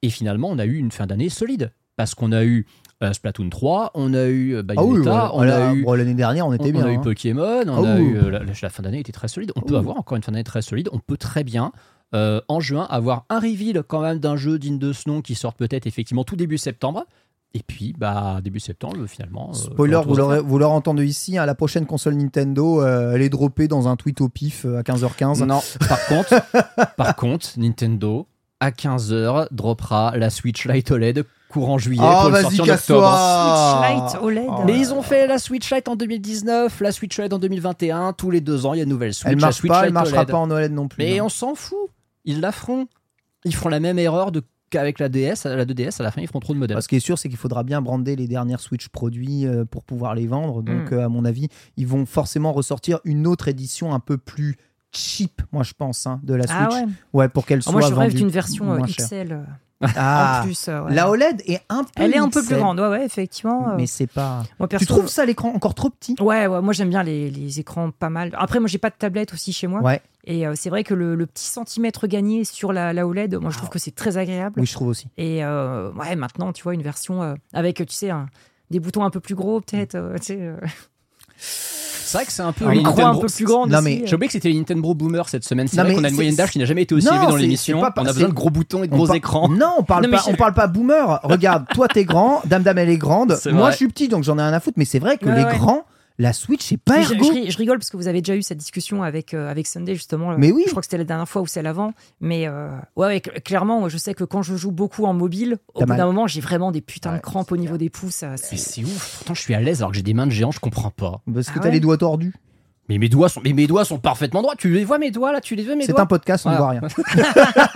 Et 0.00 0.08
finalement, 0.10 0.48
on 0.48 0.58
a 0.58 0.64
eu 0.64 0.76
une 0.76 0.90
fin 0.90 1.06
d'année 1.06 1.28
solide, 1.28 1.72
parce 1.96 2.14
qu'on 2.14 2.32
a 2.32 2.44
eu 2.44 2.66
euh, 3.02 3.12
Splatoon 3.12 3.48
3, 3.50 3.90
on 3.94 4.14
a 4.14 4.24
eu 4.26 4.54
euh, 4.54 4.62
Ah 4.76 4.82
oui, 4.84 4.92
Bayonetta, 5.02 5.30
on 5.32 5.36
voilà, 5.36 5.68
a 5.70 5.74
eu 5.74 5.82
bon, 5.84 5.92
l'année 5.94 6.14
dernière, 6.14 6.46
on 6.46 6.52
était 6.52 6.68
on, 6.68 6.72
bien. 6.72 6.84
on 6.84 6.88
a 6.88 6.92
eu. 6.92 7.00
Pokémon, 7.00 7.62
on 7.66 7.84
Ah 7.84 7.92
a 7.92 7.96
oui. 7.96 8.02
eu 8.04 8.30
la, 8.30 8.40
la 8.40 8.68
fin 8.70 8.82
d'année 8.82 9.00
était 9.00 9.12
très 9.12 9.28
solide. 9.28 9.52
On 9.56 9.60
peut 9.60 9.74
Ouh. 9.74 9.78
avoir 9.78 9.96
encore 9.96 10.16
une 10.16 10.22
fin 10.22 10.32
d'année 10.32 10.44
très 10.44 10.62
solide. 10.62 10.88
On 10.92 10.98
peut 10.98 11.16
très 11.16 11.44
bien 11.44 11.72
euh, 12.14 12.40
en 12.48 12.60
juin 12.60 12.86
avoir 12.90 13.24
un 13.30 13.40
reveal 13.40 13.82
quand 13.86 14.00
même 14.02 14.18
d'un 14.18 14.36
jeu 14.36 14.58
digne 14.58 14.78
de 14.78 14.92
ce 14.92 15.08
nom 15.08 15.22
qui 15.22 15.34
sort 15.34 15.54
peut-être 15.54 15.86
effectivement 15.86 16.24
tout 16.24 16.36
début 16.36 16.58
septembre. 16.58 17.04
Et 17.54 17.62
puis 17.66 17.94
bah 17.98 18.40
début 18.42 18.60
septembre 18.60 19.06
finalement. 19.06 19.52
Spoiler, 19.52 20.00
vous 20.06 20.14
l'aurez 20.58 20.74
entendu 20.74 21.04
ici, 21.04 21.36
hein, 21.36 21.44
la 21.44 21.54
prochaine 21.54 21.84
console 21.84 22.14
Nintendo, 22.14 22.80
euh, 22.82 23.12
elle 23.14 23.20
est 23.20 23.28
droppée 23.28 23.68
dans 23.68 23.88
un 23.88 23.96
tweet 23.96 24.22
au 24.22 24.30
pif 24.30 24.64
à 24.64 24.80
15h15. 24.82 25.44
Non, 25.44 25.60
par 25.86 26.06
contre, 26.06 26.34
par 26.96 27.14
contre, 27.16 27.46
Nintendo 27.58 28.26
à 28.60 28.70
15h 28.70 29.48
droppera 29.50 30.16
la 30.16 30.30
Switch 30.30 30.66
Lite 30.66 30.90
OLED 30.92 31.24
courant 31.52 31.78
juillet 31.78 32.02
Oh, 32.04 32.20
pour 32.22 32.30
le 32.30 32.40
sortir 32.42 32.64
en 32.64 32.68
octobre. 32.74 33.82
Switch 33.82 34.12
Lite 34.12 34.22
OLED. 34.22 34.44
Oh. 34.48 34.62
Mais 34.66 34.78
ils 34.78 34.92
ont 34.92 35.02
fait 35.02 35.26
la 35.26 35.38
Switch 35.38 35.72
Lite 35.72 35.88
en 35.88 35.96
2019, 35.96 36.80
la 36.80 36.92
Switch 36.92 37.18
OLED 37.18 37.32
en 37.34 37.38
2021. 37.38 38.12
Tous 38.14 38.30
les 38.30 38.40
deux 38.40 38.66
ans, 38.66 38.74
il 38.74 38.78
y 38.78 38.80
a 38.80 38.84
une 38.84 38.88
nouvelle 38.90 39.14
Switch. 39.14 39.30
Elle 39.30 39.38
la 39.38 39.46
marche 39.46 39.56
Switch 39.56 39.70
pas, 39.72 39.86
elle 39.86 39.92
marchera 39.92 40.18
OLED. 40.22 40.30
pas 40.30 40.38
en 40.38 40.50
OLED 40.50 40.72
non 40.72 40.88
plus. 40.88 41.02
Mais 41.04 41.18
hein. 41.18 41.24
on 41.24 41.28
s'en 41.28 41.54
fout. 41.54 41.78
Ils 42.24 42.40
la 42.40 42.52
feront. 42.52 42.86
Ils 43.44 43.54
feront 43.54 43.68
la 43.68 43.80
même 43.80 43.98
erreur 43.98 44.32
de 44.32 44.42
qu'avec 44.70 44.98
la 45.00 45.10
DS, 45.10 45.44
la 45.44 45.66
2DS, 45.66 46.00
à 46.00 46.02
la 46.04 46.10
fin, 46.10 46.22
ils 46.22 46.26
feront 46.28 46.40
trop 46.40 46.54
de 46.54 46.58
modèles. 46.58 46.80
Ce 46.80 46.88
qui 46.88 46.96
est 46.96 47.00
sûr, 47.00 47.18
c'est 47.18 47.28
qu'il 47.28 47.36
faudra 47.36 47.62
bien 47.62 47.82
brander 47.82 48.16
les 48.16 48.26
dernières 48.26 48.60
Switch 48.60 48.88
produits 48.88 49.46
euh, 49.46 49.66
pour 49.66 49.84
pouvoir 49.84 50.14
les 50.14 50.26
vendre. 50.26 50.62
Donc, 50.62 50.90
Mm. 50.90 50.94
euh, 50.94 51.04
à 51.04 51.08
mon 51.10 51.26
avis, 51.26 51.48
ils 51.76 51.86
vont 51.86 52.06
forcément 52.06 52.52
ressortir 52.52 52.98
une 53.04 53.26
autre 53.26 53.48
édition 53.48 53.92
un 53.92 54.00
peu 54.00 54.16
plus 54.16 54.56
cheap, 54.94 55.42
moi 55.52 55.62
je 55.62 55.72
pense, 55.76 56.06
hein, 56.06 56.20
de 56.22 56.32
la 56.34 56.44
Switch. 56.46 56.56
Ah 56.58 56.68
ouais. 56.72 56.84
Ouais, 57.12 57.28
pour 57.28 57.44
qu'elle 57.44 57.58
Ah, 57.60 57.70
soit 57.70 57.72
moi, 57.72 57.82
je 57.82 57.92
rêve 57.94 58.14
d'une 58.14 58.28
version 58.30 58.72
euh. 58.72 58.80
XL 58.86 59.32
euh, 59.32 59.42
Ah, 59.96 60.38
en 60.40 60.44
plus. 60.44 60.68
euh, 60.68 60.82
ouais. 60.82 60.94
la 60.94 61.10
OLED 61.10 61.42
est 61.46 61.60
un 61.68 61.84
peu. 61.84 61.90
Elle 61.96 62.14
est 62.14 62.18
un 62.18 62.28
peu 62.28 62.42
plus 62.42 62.56
grande, 62.56 62.78
ouais, 62.80 62.88
ouais, 62.88 63.04
effectivement. 63.04 63.70
euh, 63.70 63.74
Mais 63.76 63.86
c'est 63.86 64.06
pas. 64.06 64.42
moi, 64.58 64.68
Tu 64.68 64.86
trouves 64.86 65.08
ça 65.08 65.24
l'écran 65.24 65.52
encore 65.54 65.74
trop 65.74 65.90
petit? 65.90 66.14
Ouais, 66.20 66.46
ouais, 66.46 66.60
moi 66.60 66.72
j'aime 66.72 66.90
bien 66.90 67.02
les, 67.02 67.30
les 67.30 67.60
écrans 67.60 67.90
pas 67.90 68.10
mal. 68.10 68.30
Après, 68.38 68.60
moi 68.60 68.68
j'ai 68.68 68.78
pas 68.78 68.90
de 68.90 68.94
tablette 68.98 69.32
aussi 69.32 69.52
chez 69.52 69.66
moi. 69.66 69.80
Ouais, 69.80 70.00
Et 70.24 70.46
euh, 70.46 70.54
c'est 70.56 70.70
vrai 70.70 70.84
que 70.84 70.94
le, 70.94 71.14
le 71.14 71.26
petit 71.26 71.46
centimètre 71.46 72.06
gagné 72.06 72.44
sur 72.44 72.72
la, 72.72 72.92
la 72.92 73.06
OLED, 73.06 73.36
moi 73.40 73.50
je 73.50 73.56
trouve 73.58 73.70
que 73.70 73.78
c'est 73.78 73.94
très 73.94 74.18
agréable. 74.18 74.60
oui, 74.60 74.66
je 74.66 74.72
trouve 74.72 74.88
aussi. 74.88 75.08
Et 75.16 75.44
euh, 75.44 75.90
ouais, 75.92 76.14
maintenant, 76.16 76.52
tu 76.52 76.62
vois, 76.62 76.74
une 76.74 76.82
version 76.82 77.22
euh, 77.22 77.34
avec, 77.52 77.76
tu 77.78 77.94
sais, 77.94 78.10
un- 78.10 78.28
des 78.70 78.80
boutons 78.80 79.04
un 79.04 79.10
peu 79.10 79.20
plus 79.20 79.34
gros, 79.34 79.60
peut-être. 79.60 79.96
euh, 79.96 80.16
tu 80.18 80.24
sais, 80.26 80.38
euh, 80.40 80.56
C'est 82.12 82.18
vrai 82.18 82.26
que 82.26 82.32
c'est 82.32 82.42
un 82.42 82.52
peu. 82.52 82.66
un 82.66 83.14
peu 83.18 83.26
plus 83.26 83.44
grand. 83.44 83.66
Non, 83.66 83.78
aussi, 83.78 83.84
mais. 83.84 84.02
J'ai 84.06 84.14
oublié 84.14 84.28
que 84.28 84.32
c'était 84.32 84.48
les 84.50 84.54
Nintendo 84.58 84.94
Boomer 84.94 85.28
cette 85.28 85.44
semaine. 85.44 85.66
C'est 85.68 85.76
Non, 85.76 85.82
vrai 85.84 85.92
mais 85.92 85.98
qu'on 85.98 86.04
a 86.04 86.08
une 86.08 86.14
moyenne 86.14 86.34
d'âge 86.36 86.50
qui 86.50 86.58
n'a 86.58 86.64
jamais 86.66 86.82
été 86.82 86.94
aussi 86.94 87.08
élevée 87.08 87.26
dans 87.26 87.36
l'émission. 87.36 87.80
On 87.80 87.84
a 87.84 87.92
c'est- 87.96 88.12
besoin 88.12 88.28
de 88.28 88.34
gros 88.34 88.50
boutons 88.50 88.84
et 88.84 88.88
de 88.88 88.92
On 88.94 88.96
gros 88.98 89.06
par- 89.06 89.16
écrans. 89.16 89.48
Non, 89.48 89.72
on 89.78 89.82
parle 89.82 90.08
pas. 90.10 90.18
je- 90.18 90.30
On 90.30 90.34
parle 90.34 90.52
pas 90.54 90.66
boomer. 90.66 91.20
Regarde, 91.22 91.64
toi 91.74 91.88
t'es 91.88 92.04
grand, 92.04 92.42
Dame 92.44 92.62
Dame 92.62 92.78
elle 92.78 92.90
est 92.90 92.98
grande. 92.98 93.36
C'est 93.40 93.50
Moi 93.52 93.62
vrai. 93.62 93.72
je 93.72 93.76
suis 93.76 93.88
petit, 93.88 94.08
donc 94.08 94.24
j'en 94.24 94.38
ai 94.38 94.42
rien 94.42 94.52
à 94.52 94.60
foutre. 94.60 94.78
Mais 94.78 94.84
c'est 94.84 94.98
vrai 94.98 95.16
que 95.18 95.26
Ouais, 95.26 95.36
les 95.36 95.44
ouais. 95.44 95.56
grands, 95.56 95.84
la 96.22 96.32
Switch 96.32 96.62
c'est 96.64 96.76
pas 96.78 97.02
je, 97.02 97.12
ergo. 97.14 97.24
je 97.44 97.50
je 97.50 97.58
rigole 97.58 97.78
parce 97.78 97.90
que 97.90 97.96
vous 97.96 98.08
avez 98.08 98.20
déjà 98.22 98.34
eu 98.36 98.42
cette 98.42 98.58
discussion 98.58 99.02
avec, 99.02 99.34
euh, 99.34 99.50
avec 99.50 99.66
Sunday, 99.66 99.94
justement. 99.94 100.34
Mais 100.38 100.50
oui. 100.52 100.62
Je 100.66 100.70
crois 100.70 100.80
que 100.80 100.86
c'était 100.86 100.98
la 100.98 101.04
dernière 101.04 101.28
fois 101.28 101.42
ou 101.42 101.46
celle 101.46 101.66
avant. 101.66 101.92
Mais 102.20 102.46
euh, 102.48 102.68
ouais, 102.96 103.06
ouais, 103.08 103.18
cl- 103.18 103.42
clairement, 103.42 103.88
je 103.88 103.98
sais 103.98 104.14
que 104.14 104.24
quand 104.24 104.42
je 104.42 104.56
joue 104.56 104.70
beaucoup 104.72 105.04
en 105.04 105.12
mobile, 105.14 105.58
au 105.74 105.84
bout 105.84 105.94
d'un 105.94 106.06
moment, 106.06 106.26
j'ai 106.26 106.40
vraiment 106.40 106.72
des 106.72 106.80
putains 106.80 107.10
Ouais, 107.10 107.16
de 107.18 107.22
crampes 107.22 107.52
au 107.52 107.56
niveau 107.56 107.76
des 107.76 107.90
pouces. 107.90 108.22
Mais 108.22 108.36
c'est- 108.56 108.82
ouf. 108.84 109.16
Pourtant, 109.18 109.34
je 109.34 109.42
suis 109.42 109.54
à 109.54 109.60
l'aise 109.60 109.80
alors 109.82 109.90
que 109.90 109.96
j'ai 109.96 110.02
des 110.02 110.14
mains 110.14 110.26
de 110.26 110.32
géant, 110.32 110.50
je 110.52 110.60
comprends 110.60 110.90
pas. 110.90 111.20
Parce 111.34 111.48
que 111.48 111.54
Ah 111.56 111.58
t'as 111.60 111.66
ouais 111.68 111.72
les 111.74 111.80
doigts 111.80 111.98
tordus. 111.98 112.32
Mais 112.88 112.98
mes 112.98 113.08
doigts 113.08 113.28
sont, 113.28 113.40
mais 113.44 113.52
mes 113.52 113.68
doigts 113.68 113.84
sont 113.84 113.98
parfaitement 113.98 114.42
droits. 114.42 114.56
Tu 114.56 114.68
les 114.74 114.84
vois 114.84 114.98
mes 114.98 115.12
doigts 115.12 115.32
là? 115.32 115.40
Tu 115.40 115.54
les 115.54 115.62
veux 115.62 115.76
mes 115.76 115.84
C'est 115.86 115.92
doigts? 115.92 116.02
un 116.02 116.06
podcast, 116.06 116.44
on 116.46 116.50
ne 116.50 116.56
Voilà. 116.56 116.80
voit 116.80 116.88
rien. 116.88 117.14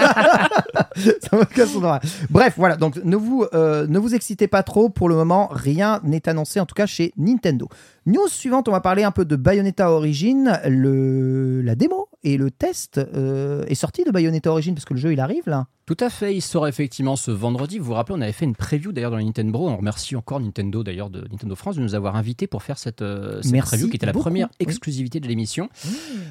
C'est 0.96 1.32
un 1.32 1.38
podcast, 1.38 1.70
on 1.74 1.78
ne 1.78 1.80
voit 1.84 1.98
rien. 1.98 2.10
Bref, 2.30 2.54
voilà. 2.56 2.76
Donc 2.76 2.96
ne 3.02 3.16
vous 3.16 3.44
euh, 3.54 3.86
ne 3.86 3.98
vous 3.98 4.14
excitez 4.14 4.48
pas 4.48 4.62
trop. 4.62 4.88
Pour 4.88 5.08
le 5.08 5.14
moment, 5.14 5.48
rien 5.52 6.00
n'est 6.02 6.28
annoncé, 6.28 6.58
en 6.60 6.66
tout 6.66 6.74
cas 6.74 6.86
chez 6.86 7.12
Nintendo. 7.16 7.68
News 8.06 8.28
suivante, 8.28 8.68
on 8.68 8.72
va 8.72 8.80
parler 8.80 9.02
un 9.02 9.10
peu 9.10 9.24
de 9.24 9.34
Bayonetta 9.34 9.90
Origin. 9.90 10.60
Le 10.68 11.60
la 11.60 11.74
démo 11.74 12.08
et 12.22 12.36
le 12.36 12.52
test 12.52 12.98
euh, 12.98 13.64
est 13.66 13.74
sorti 13.74 14.04
de 14.04 14.12
Bayonetta 14.12 14.48
Origin 14.48 14.74
parce 14.74 14.84
que 14.84 14.94
le 14.94 15.00
jeu 15.00 15.12
il 15.12 15.18
arrive 15.18 15.48
là. 15.48 15.66
Tout 15.86 15.96
à 15.98 16.08
fait, 16.08 16.32
il 16.34 16.40
sort 16.40 16.68
effectivement 16.68 17.16
ce 17.16 17.32
vendredi. 17.32 17.80
Vous 17.80 17.86
vous 17.86 17.94
rappelez, 17.94 18.16
on 18.16 18.20
avait 18.20 18.30
fait 18.30 18.44
une 18.44 18.54
preview 18.54 18.92
d'ailleurs 18.92 19.10
dans 19.10 19.16
la 19.16 19.24
Nintendo. 19.24 19.58
On 19.58 19.76
remercie 19.76 20.14
encore 20.14 20.38
Nintendo 20.38 20.84
d'ailleurs 20.84 21.10
de 21.10 21.26
Nintendo 21.32 21.56
France 21.56 21.74
de 21.74 21.80
nous 21.80 21.96
avoir 21.96 22.14
invités 22.14 22.46
pour 22.46 22.62
faire 22.62 22.78
cette, 22.78 23.02
euh, 23.02 23.42
cette 23.42 23.50
Merci 23.50 23.70
preview 23.70 23.88
qui 23.88 23.96
était 23.96 24.06
la 24.06 24.12
beaucoup. 24.12 24.22
première 24.22 24.48
Oui. 24.50 24.66
Exclusivité 24.66 25.18
de 25.18 25.26
l'émission. 25.26 25.68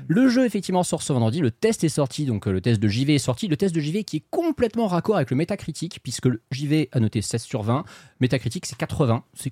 Le 0.08 0.30
jeu 0.30 0.46
effectivement 0.46 0.84
sort 0.84 1.02
ce 1.02 1.12
vendredi. 1.12 1.42
Le 1.42 1.52
test 1.52 1.84
est 1.84 1.90
sorti, 1.90 2.26
donc 2.26 2.48
euh, 2.48 2.54
le 2.54 2.62
test 2.62 2.80
de 2.80 2.88
JV 2.88 3.16
est 3.16 3.20
sorti. 3.20 3.50
Le 3.50 3.58
test 3.58 3.76
de 3.76 3.82
JV 3.82 4.06
qui 4.06 4.18
est 4.18 4.24
complètement 4.30 4.88
raccord 4.88 5.18
avec 5.18 5.30
le 5.30 5.36
Metacritic 5.36 6.00
puisque 6.02 6.28
le 6.28 6.42
JV 6.52 6.88
a 6.94 7.02
noté 7.02 7.22
16 7.22 7.42
sur 7.42 7.64
20. 7.64 7.84
Metacritic 8.22 8.66
c'est 8.66 8.78
80. 8.78 9.24
C'est 9.34 9.52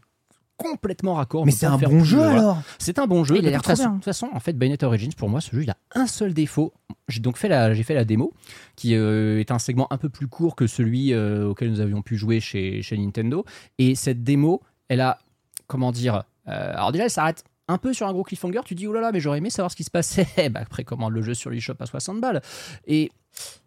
complètement 0.58 1.16
raccord. 1.16 1.46
Mais 1.46 1.52
c'est 1.52 1.66
un 1.66 1.78
bon 1.78 2.00
plus, 2.00 2.06
jeu 2.06 2.18
voilà. 2.18 2.40
alors. 2.40 2.62
C'est 2.80 3.00
un 3.00 3.08
bon 3.08 3.24
jeu. 3.24 3.38
Il 3.38 3.48
a 3.48 3.52
de 3.52 3.56
toute 3.58 4.04
façon, 4.04 4.30
en 4.32 4.40
fait, 4.40 4.54
Bayonetta 4.54 4.88
Origins, 4.88 5.14
pour 5.16 5.30
moi, 5.30 5.42
ce 5.42 5.56
jeu, 5.56 5.64
il 5.64 5.70
a 5.70 5.78
un 5.96 6.08
seul 6.08 6.34
défaut. 6.34 6.74
J'ai 7.08 7.20
donc 7.20 7.38
fait 7.38 7.50
la, 7.50 7.74
j'ai 7.74 7.84
fait 7.84 7.96
la 7.96 8.06
démo, 8.06 8.34
qui 8.76 8.96
euh, 8.96 9.40
est 9.40 9.52
un 9.52 9.60
segment 9.60 9.88
un 9.92 9.98
peu 9.98 10.10
plus 10.10 10.28
court 10.28 10.56
que 10.56 10.68
celui 10.68 11.14
euh, 11.14 11.50
auquel 11.50 11.70
nous 11.70 11.82
avions 11.82 12.02
pu 12.02 12.18
jouer 12.18 12.40
chez, 12.40 12.82
chez 12.82 12.98
Nintendo. 12.98 13.46
Et 13.78 13.96
cette 13.96 14.24
démo, 14.24 14.62
elle 14.88 15.02
a, 15.02 15.20
comment 15.68 15.92
dire, 15.92 16.24
euh, 16.48 16.74
alors 16.74 16.92
déjà, 16.92 17.06
elle 17.06 17.10
s'arrête 17.10 17.44
un 17.68 17.78
peu 17.78 17.94
sur 17.94 18.08
un 18.08 18.14
gros 18.14 18.24
cliffhanger. 18.24 18.62
Tu 18.66 18.76
dis, 18.76 18.88
oh 18.88 18.94
là 18.94 19.02
là, 19.02 19.12
mais 19.12 19.20
j'aurais 19.20 19.40
aimé 19.40 19.50
savoir 19.50 19.72
ce 19.72 19.76
qui 19.76 19.84
se 19.84 19.92
passait. 19.92 20.28
bah, 20.50 20.62
après, 20.62 20.84
commande 20.84 21.14
le 21.14 21.22
jeu 21.22 21.34
sur 21.34 21.50
l'eShop 21.50 21.76
à 21.80 21.86
60 21.86 22.22
balles. 22.22 22.42
Et 22.88 23.12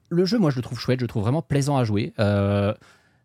le 0.08 0.24
jeu, 0.24 0.38
moi, 0.38 0.50
je 0.50 0.56
le 0.56 0.62
trouve 0.62 0.78
chouette, 0.78 1.00
je 1.00 1.04
le 1.04 1.08
trouve 1.08 1.22
vraiment 1.22 1.42
plaisant 1.42 1.76
à 1.76 1.84
jouer. 1.84 2.12
Euh, 2.18 2.74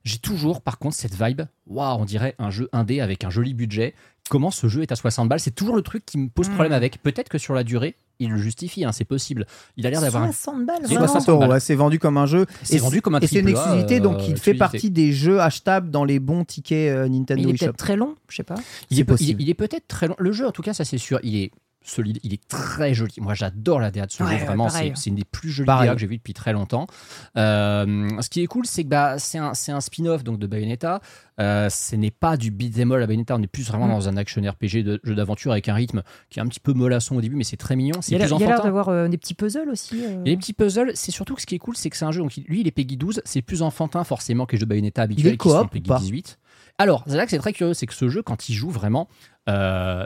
j'ai 0.04 0.18
toujours, 0.18 0.62
par 0.62 0.80
contre, 0.80 0.96
cette 0.96 1.16
vibe. 1.22 1.42
Waouh, 1.68 2.00
on 2.02 2.06
dirait 2.06 2.36
un 2.40 2.50
jeu 2.50 2.70
indé 2.74 3.02
avec 3.02 3.24
un 3.24 3.30
joli 3.30 3.54
budget. 3.54 3.94
Comment 4.30 4.52
ce 4.52 4.68
jeu 4.68 4.82
est 4.82 4.92
à 4.92 4.96
60 4.96 5.28
balles 5.30 5.40
C'est 5.40 5.52
toujours 5.56 5.76
le 5.76 5.82
truc 5.82 6.06
qui 6.06 6.18
me 6.18 6.30
pose 6.30 6.48
problème 6.50 6.72
Mm. 6.72 6.76
avec. 6.76 7.02
Peut-être 7.04 7.28
que 7.30 7.38
sur 7.38 7.54
la 7.54 7.64
durée, 7.64 7.96
il 8.20 8.30
le 8.30 8.38
justifie, 8.38 8.86
hein, 8.86 8.92
c'est 8.92 9.04
possible. 9.06 9.46
Il 9.78 9.86
a 9.88 9.90
l'air 9.90 10.00
d'avoir 10.02 10.24
un 10.24 10.32
60 10.32 10.66
balles, 10.66 10.78
C'est 10.82 10.94
vraiment. 10.94 11.02
60 11.08 11.22
60 11.24 11.30
euros, 11.42 11.52
ouais, 11.52 11.60
c'est 11.60 11.76
vendu 11.76 11.98
comme 12.00 12.18
un 12.18 12.28
jeu. 12.28 12.46
C'est 12.64 12.76
Et 12.76 12.80
vendu 12.80 13.02
comme 13.02 13.16
un 13.16 13.20
Et 13.20 13.28
c'est 13.28 13.40
une 13.40 13.50
exclusivité, 13.50 14.00
donc 14.00 14.20
euh, 14.20 14.26
il 14.30 14.38
fait 14.38 14.54
partie 14.54 14.90
des 14.92 15.12
jeux 15.12 15.40
achetables 15.42 15.90
dans 15.90 16.06
les 16.06 16.20
bons 16.20 16.46
tickets 16.46 16.92
euh, 16.96 17.04
Mais 17.04 17.10
Nintendo 17.18 17.50
il 17.50 17.56
est 17.56 17.58
peut-être 17.58 17.78
très 17.78 17.96
long, 17.96 18.16
je 18.30 18.36
sais 18.38 18.44
pas. 18.44 18.56
Il 18.92 19.00
est, 19.00 19.04
po- 19.04 19.16
il 19.16 19.24
est- 19.24 19.26
possible. 19.26 19.42
il 19.42 19.50
est 19.50 19.54
peut-être 19.56 19.88
très 19.88 20.08
long. 20.08 20.16
Le 20.20 20.32
jeu, 20.32 20.48
en 20.48 20.52
tout 20.52 20.62
cas, 20.62 20.74
ça 20.74 20.86
c'est 20.86 20.98
sûr, 21.00 21.20
il 21.24 21.36
est 21.36 21.52
solide, 21.84 22.20
il 22.24 22.34
est 22.34 22.48
très 22.48 22.94
joli. 22.94 23.14
Moi, 23.20 23.34
j'adore 23.34 23.80
la 23.80 23.92
DA 23.92 24.06
de 24.06 24.12
ce 24.12 24.24
Ouais, 24.24 24.38
jeu. 24.40 24.46
Vraiment, 24.46 24.70
c'est 24.70 24.94
une 25.08 25.16
des 25.16 25.24
plus 25.26 25.50
jolies 25.50 25.66
Pareil. 25.66 25.90
DA 25.90 25.96
que 25.96 26.00
j'ai 26.02 26.08
vues 26.08 26.18
depuis 26.18 26.34
très 26.34 26.54
longtemps. 26.54 26.86
Euh, 27.38 28.08
ce 28.22 28.30
qui 28.30 28.42
est 28.42 28.48
cool, 28.48 28.66
c'est 28.66 28.84
que 28.84 28.90
bah, 28.90 29.18
c'est 29.20 29.38
un, 29.40 29.54
spin-off 29.82 30.24
donc 30.24 30.40
de 30.40 30.48
Bayonetta. 30.48 31.02
Euh, 31.40 31.70
ce 31.70 31.96
n'est 31.96 32.12
pas 32.12 32.38
du 32.38 32.52
beat'em 32.52 32.92
all 32.92 33.02
à 33.04 33.08
Bayonetta. 33.08 33.36
On 33.36 33.42
est 33.42 33.48
plus 33.48 33.68
vraiment 33.68 33.88
Mm. 33.88 33.92
dans 33.92 34.10
un 34.10 34.18
action 34.18 34.42
RPG 34.42 34.84
de 34.84 35.00
jeu 35.04 35.16
d'aventure 35.16 35.52
avec 35.52 35.70
un 35.70 35.74
rythme 35.74 36.04
qui 36.30 36.40
est 36.40 36.42
un 36.42 36.48
petit 36.48 36.60
peu 36.60 36.74
mollasson 36.74 37.16
au 37.16 37.22
début, 37.22 37.36
mais 37.36 37.44
c'est 37.44 37.58
très 37.58 37.76
mignon. 37.76 37.96
Il 37.98 38.04
C'est 38.04 38.12
y 38.12 38.16
a 38.16 38.20
l'air- 38.20 38.28
plus 38.28 38.36
il 38.38 38.42
y 38.42 38.44
a 38.44 38.48
l'air 38.48 38.56
enfantin. 38.56 38.68
d'avoir 38.68 38.90
euh, 38.90 39.08
des 39.08 39.18
petits 39.18 39.34
puzzles 39.34 39.70
aussi. 39.70 39.96
Il 39.98 40.02
y 40.02 40.06
a 40.06 40.16
des 40.18 40.38
petits 40.38 40.54
puzzles. 40.54 40.92
C'est 40.94 41.12
surtout 41.12 41.34
que 41.36 41.42
ce 41.42 41.48
qui 41.48 41.56
est 41.56 41.60
cool, 41.60 41.76
c'est 41.76 41.90
que 41.90 41.98
c'est 41.98 42.06
un 42.06 42.12
jeu. 42.12 42.22
Donc, 42.22 42.36
lui, 42.48 42.62
il 42.62 42.68
est 42.68 42.72
Peggy 42.72 42.98
12. 42.98 43.22
C'est 43.26 43.42
plus 43.42 43.62
enfantin, 43.64 44.04
forcément, 44.04 44.46
que 44.46 44.52
les 44.54 44.60
jeux 44.60 44.66
de 44.66 44.70
Bayonetta 44.70 45.02
habituels 45.02 45.38
qui 45.38 45.50
sont 45.50 45.68
Peggy 45.68 45.88
pas 45.90 45.98
18. 46.00 46.38
Alors, 46.78 47.04
c'est 47.08 47.18
là 47.18 47.26
que 47.26 47.32
c'est 47.32 47.38
très 47.40 47.54
curieux. 47.54 47.74
C'est 47.74 47.88
que 47.88 47.94
ce 47.94 48.08
jeu, 48.08 48.22
quand 48.22 48.50
il 48.50 48.54
joue 48.54 48.70
vraiment. 48.70 49.08
euh, 49.50 50.06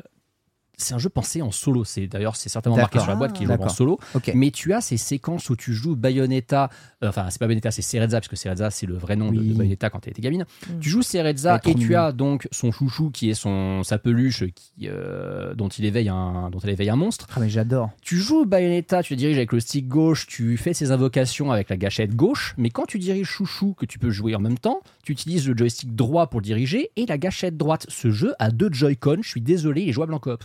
c'est 0.77 0.93
un 0.93 0.97
jeu 0.97 1.09
pensé 1.09 1.41
en 1.41 1.51
solo. 1.51 1.83
C'est 1.83 2.07
d'ailleurs 2.07 2.35
c'est 2.35 2.49
certainement 2.49 2.77
marqué 2.77 2.99
sur 2.99 3.09
la 3.09 3.15
boîte 3.15 3.33
qu'il 3.33 3.47
joue 3.47 3.53
en 3.53 3.69
solo. 3.69 3.99
Ok. 4.13 4.31
Mais 4.35 4.51
tu 4.51 4.73
as 4.73 4.81
ces 4.81 4.97
séquences 4.97 5.49
où 5.49 5.55
tu 5.55 5.73
joues 5.73 5.95
Bayonetta, 5.95 6.69
euh, 7.03 7.09
enfin 7.09 7.27
c'est 7.29 7.39
pas 7.39 7.47
Bayonetta, 7.47 7.71
c'est 7.71 7.81
Cereza 7.81 8.19
parce 8.19 8.27
que 8.27 8.35
Cereza 8.35 8.71
c'est 8.71 8.85
le 8.85 8.95
vrai 8.95 9.15
nom 9.15 9.31
de- 9.31 9.39
Oui. 9.39 9.49
de, 9.49 9.53
Bayonetta 9.53 9.89
quand 9.89 10.05
elle 10.05 10.11
était 10.11 10.21
gamine. 10.21 10.45
Mm. 10.69 10.79
Tu 10.79 10.89
joues 10.89 11.01
trop 11.01 11.71
et 11.71 11.75
tu 11.75 11.95
as 11.95 12.11
donc 12.11 12.47
son 12.51 12.71
chouchou 12.71 13.09
qui 13.11 13.29
est 13.29 13.33
son 13.33 13.83
sa 13.83 13.97
peluche 13.97 14.43
qui 14.53 14.87
euh, 14.87 15.53
dont 15.55 15.69
il 15.69 15.85
éveille 15.85 16.09
un 16.09 16.49
dont 16.49 16.59
elle 16.59 16.71
éveille 16.71 16.89
un 16.89 16.95
monstre. 16.95 17.27
Ah, 17.35 17.39
mais 17.39 17.49
j'adore. 17.49 17.91
Tu 18.01 18.17
joues 18.17 18.45
Bayonetta, 18.45 19.03
tu 19.03 19.15
te 19.15 19.19
diriges 19.19 19.37
avec 19.37 19.51
le 19.51 19.59
stick 19.59 19.87
gauche, 19.87 20.27
tu 20.27 20.57
fais 20.57 20.73
ses 20.73 20.91
invocations 20.91 21.51
avec 21.51 21.69
la 21.69 21.77
gâchette 21.77 22.15
gauche, 22.15 22.53
mais 22.57 22.69
quand 22.69 22.85
tu 22.85 22.99
diriges 22.99 23.27
Chouchou, 23.27 23.73
que 23.73 23.85
tu 23.85 23.99
peux 23.99 24.09
jouer 24.09 24.35
en 24.35 24.39
même 24.39 24.57
temps, 24.57 24.81
tu 25.03 25.11
utilises 25.11 25.47
le 25.47 25.57
joystick 25.57 25.95
droit 25.95 26.27
pour 26.27 26.39
le 26.39 26.45
diriger 26.45 26.91
et 26.95 27.05
la 27.05 27.17
gâchette 27.17 27.57
droite. 27.57 27.85
Ce 27.89 28.11
jeu 28.11 28.33
a 28.39 28.51
deux 28.51 28.69
Joy-Con, 28.71 29.17
je 29.21 29.29
suis 29.29 29.41
désolé, 29.41 29.81
il 29.81 29.89
est 29.89 29.93
jouable 29.93 30.13
en 30.13 30.19
coop. 30.19 30.43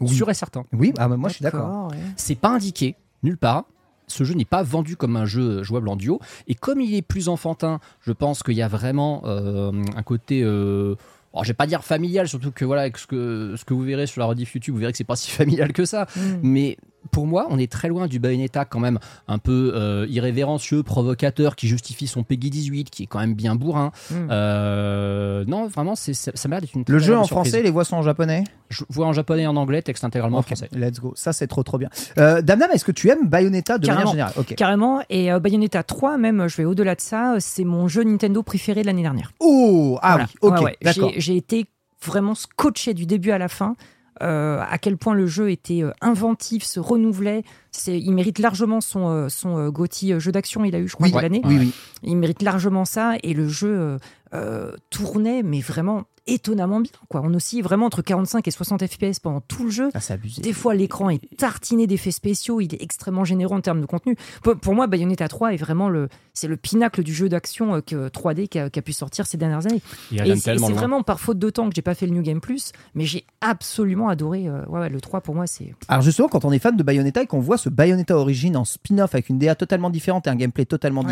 Oui. 0.00 0.08
Sûr 0.08 0.28
et 0.30 0.34
certain. 0.34 0.64
Oui, 0.72 0.92
ah, 0.98 1.08
bah, 1.08 1.16
moi 1.16 1.28
je 1.28 1.36
suis 1.36 1.42
d'accord. 1.42 1.88
ouais. 1.90 1.96
C'est 2.16 2.34
pas 2.34 2.50
indiqué, 2.50 2.96
nulle 3.22 3.38
part. 3.38 3.64
Ce 4.08 4.22
jeu 4.22 4.34
n'est 4.34 4.44
pas 4.44 4.62
vendu 4.62 4.96
comme 4.96 5.16
un 5.16 5.24
jeu 5.24 5.62
jouable 5.62 5.88
en 5.88 5.96
duo. 5.96 6.20
Et 6.46 6.54
comme 6.54 6.80
il 6.80 6.94
est 6.94 7.02
plus 7.02 7.28
enfantin, 7.28 7.80
je 8.00 8.12
pense 8.12 8.42
qu'il 8.42 8.54
y 8.54 8.62
a 8.62 8.68
vraiment 8.68 9.22
euh, 9.24 9.72
un 9.96 10.02
côté. 10.02 10.42
Euh, 10.44 10.94
alors, 11.34 11.44
je 11.44 11.50
vais 11.50 11.54
pas 11.54 11.66
dire 11.66 11.84
familial, 11.84 12.28
surtout 12.28 12.50
que 12.50 12.64
voilà, 12.64 12.82
avec 12.82 12.96
ce 12.98 13.06
que, 13.06 13.54
ce 13.56 13.64
que 13.64 13.74
vous 13.74 13.82
verrez 13.82 14.06
sur 14.06 14.20
la 14.20 14.26
rediff 14.26 14.54
YouTube, 14.54 14.74
vous 14.74 14.80
verrez 14.80 14.92
que 14.92 14.98
c'est 14.98 15.04
pas 15.04 15.16
si 15.16 15.30
familial 15.32 15.72
que 15.72 15.84
ça. 15.84 16.06
Mm. 16.16 16.20
Mais 16.42 16.76
pour 17.10 17.26
moi, 17.26 17.46
on 17.50 17.58
est 17.58 17.70
très 17.70 17.88
loin 17.88 18.06
du 18.06 18.18
Bayonetta 18.18 18.64
quand 18.64 18.80
même 18.80 18.98
un 19.28 19.38
peu 19.38 19.72
euh, 19.74 20.06
irrévérencieux, 20.08 20.82
provocateur, 20.82 21.56
qui 21.56 21.68
justifie 21.68 22.06
son 22.06 22.22
Peggy 22.22 22.50
18, 22.50 22.90
qui 22.90 23.04
est 23.04 23.06
quand 23.06 23.18
même 23.20 23.34
bien 23.34 23.54
bourrin. 23.54 23.92
Mm. 24.10 24.14
Euh, 24.30 25.44
non, 25.46 25.66
vraiment, 25.66 25.94
c'est, 25.94 26.14
ça, 26.14 26.32
ça 26.34 26.48
m'a 26.48 26.56
l'air 26.56 26.62
d'être 26.62 26.74
une 26.74 26.84
Le 26.86 26.98
jeu 26.98 27.16
en 27.16 27.24
surprise. 27.24 27.50
français, 27.50 27.62
les 27.62 27.70
voix 27.70 27.84
sont 27.84 27.96
en 27.96 28.02
japonais? 28.02 28.44
Je 28.68 28.84
vois 28.88 29.06
en 29.06 29.12
japonais 29.12 29.42
et 29.42 29.46
en 29.46 29.56
anglais, 29.56 29.82
texte 29.82 30.04
intégralement 30.04 30.38
en 30.38 30.42
français. 30.42 30.68
Let's 30.72 31.00
go. 31.00 31.12
Ça, 31.16 31.32
c'est 31.32 31.46
trop, 31.46 31.62
trop 31.62 31.78
bien. 31.78 31.88
Euh, 32.18 32.42
Damnam, 32.42 32.70
est-ce 32.72 32.84
que 32.84 32.92
tu 32.92 33.08
aimes 33.10 33.28
Bayonetta 33.28 33.78
de 33.78 33.86
manière 33.86 33.94
Carrément. 34.04 34.10
générale? 34.12 34.32
Ok. 34.36 34.54
Carrément. 34.56 35.00
Et 35.08 35.32
euh, 35.32 35.38
Bayonetta 35.38 35.82
3, 35.82 36.18
même, 36.18 36.48
je 36.48 36.56
vais 36.56 36.64
au-delà 36.64 36.94
de 36.94 37.00
ça, 37.00 37.36
c'est 37.38 37.64
mon 37.64 37.88
jeu 37.88 38.02
Nintendo 38.02 38.42
préféré 38.42 38.82
de 38.82 38.86
l'année 38.86 39.02
dernière. 39.02 39.32
Oh, 39.40 39.98
ah 40.02 40.12
Voilà. 40.12 40.24
oui, 40.24 40.38
ok, 40.42 40.54
Ouais, 40.58 40.64
ouais. 40.64 40.76
d'accord. 40.82 41.10
J'ai- 41.14 41.20
J'ai 41.20 41.36
été 41.36 41.66
vraiment 42.04 42.34
scotché 42.34 42.94
du 42.94 43.06
début 43.06 43.30
à 43.30 43.38
la 43.38 43.48
fin. 43.48 43.74
Euh, 44.22 44.60
à 44.68 44.78
quel 44.78 44.96
point 44.96 45.14
le 45.14 45.26
jeu 45.26 45.50
était 45.50 45.82
euh, 45.82 45.90
inventif, 46.00 46.64
se 46.64 46.80
renouvelait. 46.80 47.42
Il 47.86 48.12
mérite 48.12 48.38
largement 48.38 48.80
son, 48.80 49.08
euh, 49.08 49.28
son 49.28 49.56
euh, 49.58 50.18
jeu 50.18 50.32
d'action, 50.32 50.64
il 50.64 50.74
a 50.74 50.78
eu, 50.78 50.88
je 50.88 50.94
crois, 50.94 51.06
Oui, 51.08 51.12
de 51.12 51.18
l'année. 51.20 51.42
oui, 51.44 51.56
oui. 51.58 51.72
Il 52.02 52.16
mérite 52.16 52.42
largement 52.42 52.84
ça. 52.84 53.14
Et 53.22 53.34
le 53.34 53.48
jeu 53.48 53.98
euh, 54.34 54.72
tournait, 54.90 55.42
mais 55.42 55.60
vraiment 55.60 56.04
étonnamment 56.26 56.80
bien. 56.80 56.92
Quoi. 57.08 57.22
On 57.24 57.32
oscille 57.34 57.62
vraiment 57.62 57.86
entre 57.86 58.02
45 58.02 58.46
et 58.46 58.50
60 58.50 58.86
FPS 58.86 59.20
pendant 59.20 59.40
tout 59.40 59.64
le 59.64 59.70
jeu. 59.70 59.90
Ah. 59.94 60.00
Des 60.38 60.52
fois, 60.52 60.74
l'écran 60.74 61.10
est 61.10 61.20
tartiné 61.36 61.86
d'effets 61.86 62.10
spéciaux, 62.10 62.60
il 62.60 62.74
est 62.74 62.82
extrêmement 62.82 63.24
généreux 63.24 63.56
en 63.56 63.60
termes 63.60 63.80
de 63.80 63.86
contenu. 63.86 64.16
Pour, 64.42 64.56
pour 64.56 64.74
moi, 64.74 64.86
Bayonetta 64.86 65.28
3 65.28 65.54
est 65.54 65.56
vraiment 65.56 65.88
le, 65.88 66.08
c'est 66.34 66.48
le 66.48 66.56
pinacle 66.56 67.02
du 67.02 67.14
jeu 67.14 67.28
d'action 67.28 67.76
euh, 67.76 67.80
que 67.80 68.08
3D 68.08 68.48
qui 68.48 68.58
a, 68.58 68.68
pu 68.70 68.92
sortir 68.92 69.26
ces 69.26 69.36
dernières 69.36 69.66
années. 69.66 69.82
Il 70.10 70.20
Et 70.26 70.36
c'est 70.36 70.54
vraiment 70.54 71.02
par 71.02 71.20
faute 71.20 71.38
de 71.38 71.50
temps 71.50 71.68
que 71.68 71.74
j'ai 71.74 71.82
pas 71.82 71.94
fait 71.94 72.06
le 72.06 72.12
New 72.12 72.22
Game 72.22 72.40
Plus, 72.40 72.72
mais 72.94 73.04
j'ai 73.04 73.24
absolument 73.40 74.08
adoré. 74.08 74.48
euh, 74.48 74.64
ouais, 74.66 74.80
ouais, 74.80 74.88
le 74.88 75.00
3 75.00 75.20
pour 75.22 75.34
moi, 75.34 75.46
c'est. 75.46 75.74
Alors 75.88 76.02
justement, 76.02 76.28
quand 76.28 76.44
on 76.44 76.52
est 76.52 76.58
fan 76.58 76.76
de 76.76 76.82
Bayonetta 76.82 77.22
et 77.22 77.26
qu'on 77.26 77.40
voit 77.40 77.58
ce 77.58 77.68
Bayonetta 77.68 78.16
Origin 78.16 78.56
en 78.56 78.64
spin-off 78.64 79.14
avec 79.14 79.28
une 79.28 79.38
DA 79.38 79.54
totalement 79.54 79.90
différente 79.90 80.26
et 80.26 80.30
un 80.30 80.36
gameplay 80.36 80.64
totalement 80.66 81.02
Ouais. 81.06 81.08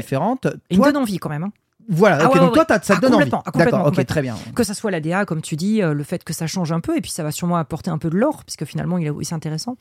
me 0.77 0.83
toi, 0.83 0.93
donne 0.93 1.03
envie 1.03 1.19
quand 1.19 1.29
même. 1.29 1.45
hein. 1.45 1.53
Voilà, 1.89 2.19
Ah 2.21 2.27
ok, 2.27 2.35
ouais, 2.35 2.41
donc 2.41 2.49
ouais, 2.51 2.55
toi, 2.55 2.65
t'as- 2.65 2.81
ça 2.83 2.95
Ah, 2.95 2.97
te 2.97 3.03
donne 3.03 3.15
envie. 3.15 3.25
complètement, 3.25 3.43
ah, 3.47 3.51
complètement, 3.51 3.79
D'accord, 3.85 3.99
ok, 3.99 4.07
très 4.07 4.23
bien. 4.23 4.37
Que 4.55 4.65
ça 4.65 4.75
soit 4.75 4.91
la 4.91 5.01
DA, 5.01 5.25
comme 5.25 5.43
tu 5.43 5.57
dis, 5.57 5.83
euh, 5.83 5.93
le 5.95 6.03
fait 6.05 6.25
que 6.25 6.33
ça 6.33 6.47
change 6.47 6.73
un 6.73 6.81
peu, 6.81 6.97
et 6.97 7.01
puis 7.01 7.11
ça 7.11 7.23
va 7.23 7.31
sûrement 7.31 7.57
apporter 7.57 7.91
un 7.91 7.99
peu 7.99 8.11
de 8.11 8.17
lore, 8.17 8.45
puisque 8.45 8.65
finalement, 8.65 8.99
il 8.99 9.07
est 9.07 9.11
aussi 9.11 9.35
intéressant. 9.35 9.77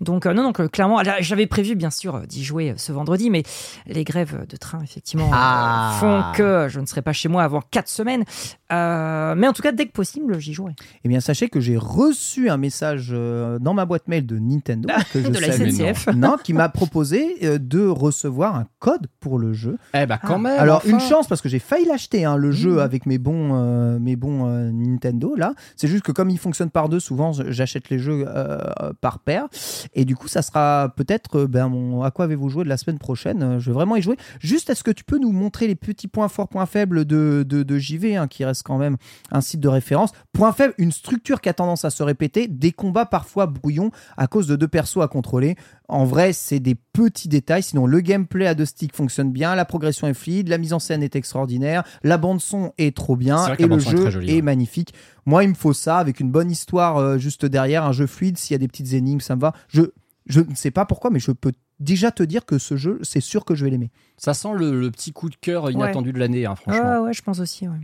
Donc, 0.00 0.26
euh, 0.26 0.32
non, 0.34 0.42
donc, 0.42 0.60
euh, 0.60 0.68
clairement, 0.68 1.00
j'avais 1.20 1.46
prévu, 1.46 1.74
bien 1.74 1.90
sûr, 1.90 2.16
euh, 2.16 2.26
d'y 2.26 2.44
jouer 2.44 2.74
ce 2.76 2.92
vendredi, 2.92 3.30
mais 3.30 3.42
les 3.86 4.04
grèves 4.04 4.46
de 4.48 4.56
train, 4.56 4.80
effectivement, 4.82 5.30
Ah. 5.32 5.96
font 6.00 6.22
que 6.36 6.66
je 6.68 6.80
ne 6.80 6.86
serai 6.86 7.02
pas 7.02 7.12
chez 7.12 7.28
moi 7.28 7.42
avant 7.42 7.62
quatre 7.70 7.88
semaines. 7.88 8.24
Euh, 8.72 9.34
mais 9.36 9.48
en 9.48 9.52
tout 9.52 9.62
cas, 9.62 9.72
dès 9.72 9.86
que 9.86 9.92
possible, 9.92 10.38
j'y 10.38 10.52
jouerai. 10.52 10.74
Eh 11.04 11.08
bien, 11.08 11.20
sachez 11.20 11.48
que 11.48 11.58
j'ai 11.60 11.76
reçu 11.76 12.48
un 12.50 12.56
message 12.56 13.10
dans 13.10 13.74
ma 13.74 13.84
boîte 13.84 14.06
mail 14.08 14.26
de 14.26 14.38
Nintendo 14.38 14.88
que 15.12 15.22
je 15.22 15.28
de 15.28 15.38
la 15.38 15.52
salue. 15.52 15.70
SNCF. 15.70 16.08
Non, 16.14 16.36
qui 16.42 16.52
m'a 16.52 16.68
proposé 16.68 17.58
de 17.58 17.86
recevoir 17.86 18.54
un 18.56 18.66
code 18.78 19.06
pour 19.18 19.38
le 19.38 19.52
jeu. 19.52 19.76
Eh 19.94 20.06
ben 20.06 20.18
quand 20.24 20.34
Ah. 20.34 20.38
même. 20.38 20.60
Alors 20.60 20.78
enfin. 20.78 20.90
une 20.90 21.00
chance 21.00 21.26
parce 21.26 21.39
que 21.42 21.48
j'ai 21.48 21.58
failli 21.58 21.84
l'acheter 21.84 22.24
hein, 22.24 22.36
le 22.36 22.52
jeu 22.52 22.70
Mmh. 22.70 22.78
avec 22.78 23.06
mes 23.06 23.18
bons 23.18 23.50
euh, 23.54 23.98
mes 23.98 24.16
bons 24.16 24.46
euh, 24.46 24.70
Nintendo 24.72 25.34
là. 25.34 25.54
C'est 25.76 25.88
juste 25.88 26.02
que 26.02 26.12
comme 26.12 26.30
il 26.30 26.38
fonctionne 26.38 26.70
par 26.70 26.88
deux, 26.88 27.00
souvent 27.00 27.32
j'achète 27.32 27.90
les 27.90 27.98
jeux 27.98 28.24
euh, 28.26 28.58
par 29.00 29.20
paire 29.20 29.48
et 29.94 30.04
du 30.04 30.16
coup 30.16 30.28
ça 30.28 30.42
sera 30.42 30.92
peut-être 30.96 31.44
ben 31.46 31.68
mon 31.68 32.02
à 32.02 32.10
quoi 32.10 32.24
avez-vous 32.26 32.48
joué 32.48 32.64
de 32.64 32.68
la 32.68 32.76
semaine 32.76 32.98
prochaine? 32.98 33.58
Je 33.58 33.66
vais 33.70 33.74
vraiment 33.74 33.96
y 33.96 34.02
jouer. 34.02 34.16
Juste 34.40 34.70
est-ce 34.70 34.84
que 34.84 34.90
tu 34.90 35.04
peux 35.04 35.18
nous 35.18 35.32
montrer 35.32 35.66
les 35.66 35.74
petits 35.74 36.08
points 36.08 36.28
forts, 36.28 36.48
points 36.48 36.66
faibles 36.66 37.04
de 37.04 37.44
de, 37.46 37.62
de 37.62 37.78
JV 37.78 38.16
hein, 38.16 38.28
qui 38.28 38.44
reste 38.44 38.62
quand 38.62 38.78
même 38.78 38.96
un 39.30 39.40
site 39.40 39.60
de 39.60 39.68
référence? 39.68 40.12
Point 40.32 40.52
faible, 40.52 40.74
une 40.78 40.92
structure 40.92 41.40
qui 41.40 41.48
a 41.48 41.54
tendance 41.54 41.84
à 41.84 41.90
se 41.90 42.02
répéter, 42.02 42.48
des 42.48 42.72
combats 42.72 43.06
parfois 43.06 43.46
brouillons 43.46 43.90
à 44.16 44.26
cause 44.26 44.46
de 44.46 44.56
deux 44.56 44.68
persos 44.68 45.02
à 45.02 45.08
contrôler. 45.08 45.56
En 45.90 46.04
vrai, 46.04 46.32
c'est 46.32 46.60
des 46.60 46.74
petits 46.74 47.28
détails. 47.28 47.62
Sinon, 47.62 47.86
le 47.86 48.00
gameplay 48.00 48.46
à 48.46 48.54
deux 48.54 48.64
sticks 48.64 48.94
fonctionne 48.94 49.32
bien, 49.32 49.54
la 49.54 49.64
progression 49.64 50.06
est 50.06 50.14
fluide, 50.14 50.48
la 50.48 50.58
mise 50.58 50.72
en 50.72 50.78
scène 50.78 51.02
est 51.02 51.16
extraordinaire, 51.16 51.84
la 52.02 52.16
bande 52.18 52.40
son 52.40 52.72
est 52.78 52.96
trop 52.96 53.16
bien 53.16 53.54
et 53.58 53.66
le 53.66 53.76
est 53.76 53.80
jeu 53.80 54.22
est 54.28 54.36
ouais. 54.36 54.42
magnifique. 54.42 54.94
Moi, 55.26 55.44
il 55.44 55.50
me 55.50 55.54
faut 55.54 55.72
ça 55.72 55.98
avec 55.98 56.20
une 56.20 56.30
bonne 56.30 56.50
histoire 56.50 56.96
euh, 56.96 57.18
juste 57.18 57.44
derrière, 57.44 57.84
un 57.84 57.92
jeu 57.92 58.06
fluide. 58.06 58.38
S'il 58.38 58.54
y 58.54 58.56
a 58.56 58.58
des 58.58 58.68
petites 58.68 58.92
énigmes, 58.92 59.20
ça 59.20 59.36
me 59.36 59.40
va. 59.40 59.52
Je 59.68 59.82
je 60.26 60.40
ne 60.40 60.54
sais 60.54 60.70
pas 60.70 60.84
pourquoi, 60.84 61.10
mais 61.10 61.18
je 61.18 61.32
peux 61.32 61.52
déjà 61.80 62.12
te 62.12 62.22
dire 62.22 62.44
que 62.46 62.58
ce 62.58 62.76
jeu, 62.76 63.00
c'est 63.02 63.20
sûr 63.20 63.44
que 63.44 63.54
je 63.54 63.64
vais 63.64 63.70
l'aimer. 63.70 63.90
Ça 64.16 64.32
sent 64.32 64.50
le, 64.56 64.78
le 64.78 64.90
petit 64.90 65.12
coup 65.12 65.28
de 65.28 65.34
cœur 65.34 65.70
inattendu 65.70 66.12
de 66.12 66.18
l'année, 66.18 66.46
hein, 66.46 66.54
franchement. 66.54 67.00
Ouais, 67.00 67.06
ouais, 67.06 67.12
je 67.12 67.22
pense 67.22 67.40
aussi. 67.40 67.66
ouais. 67.66 67.78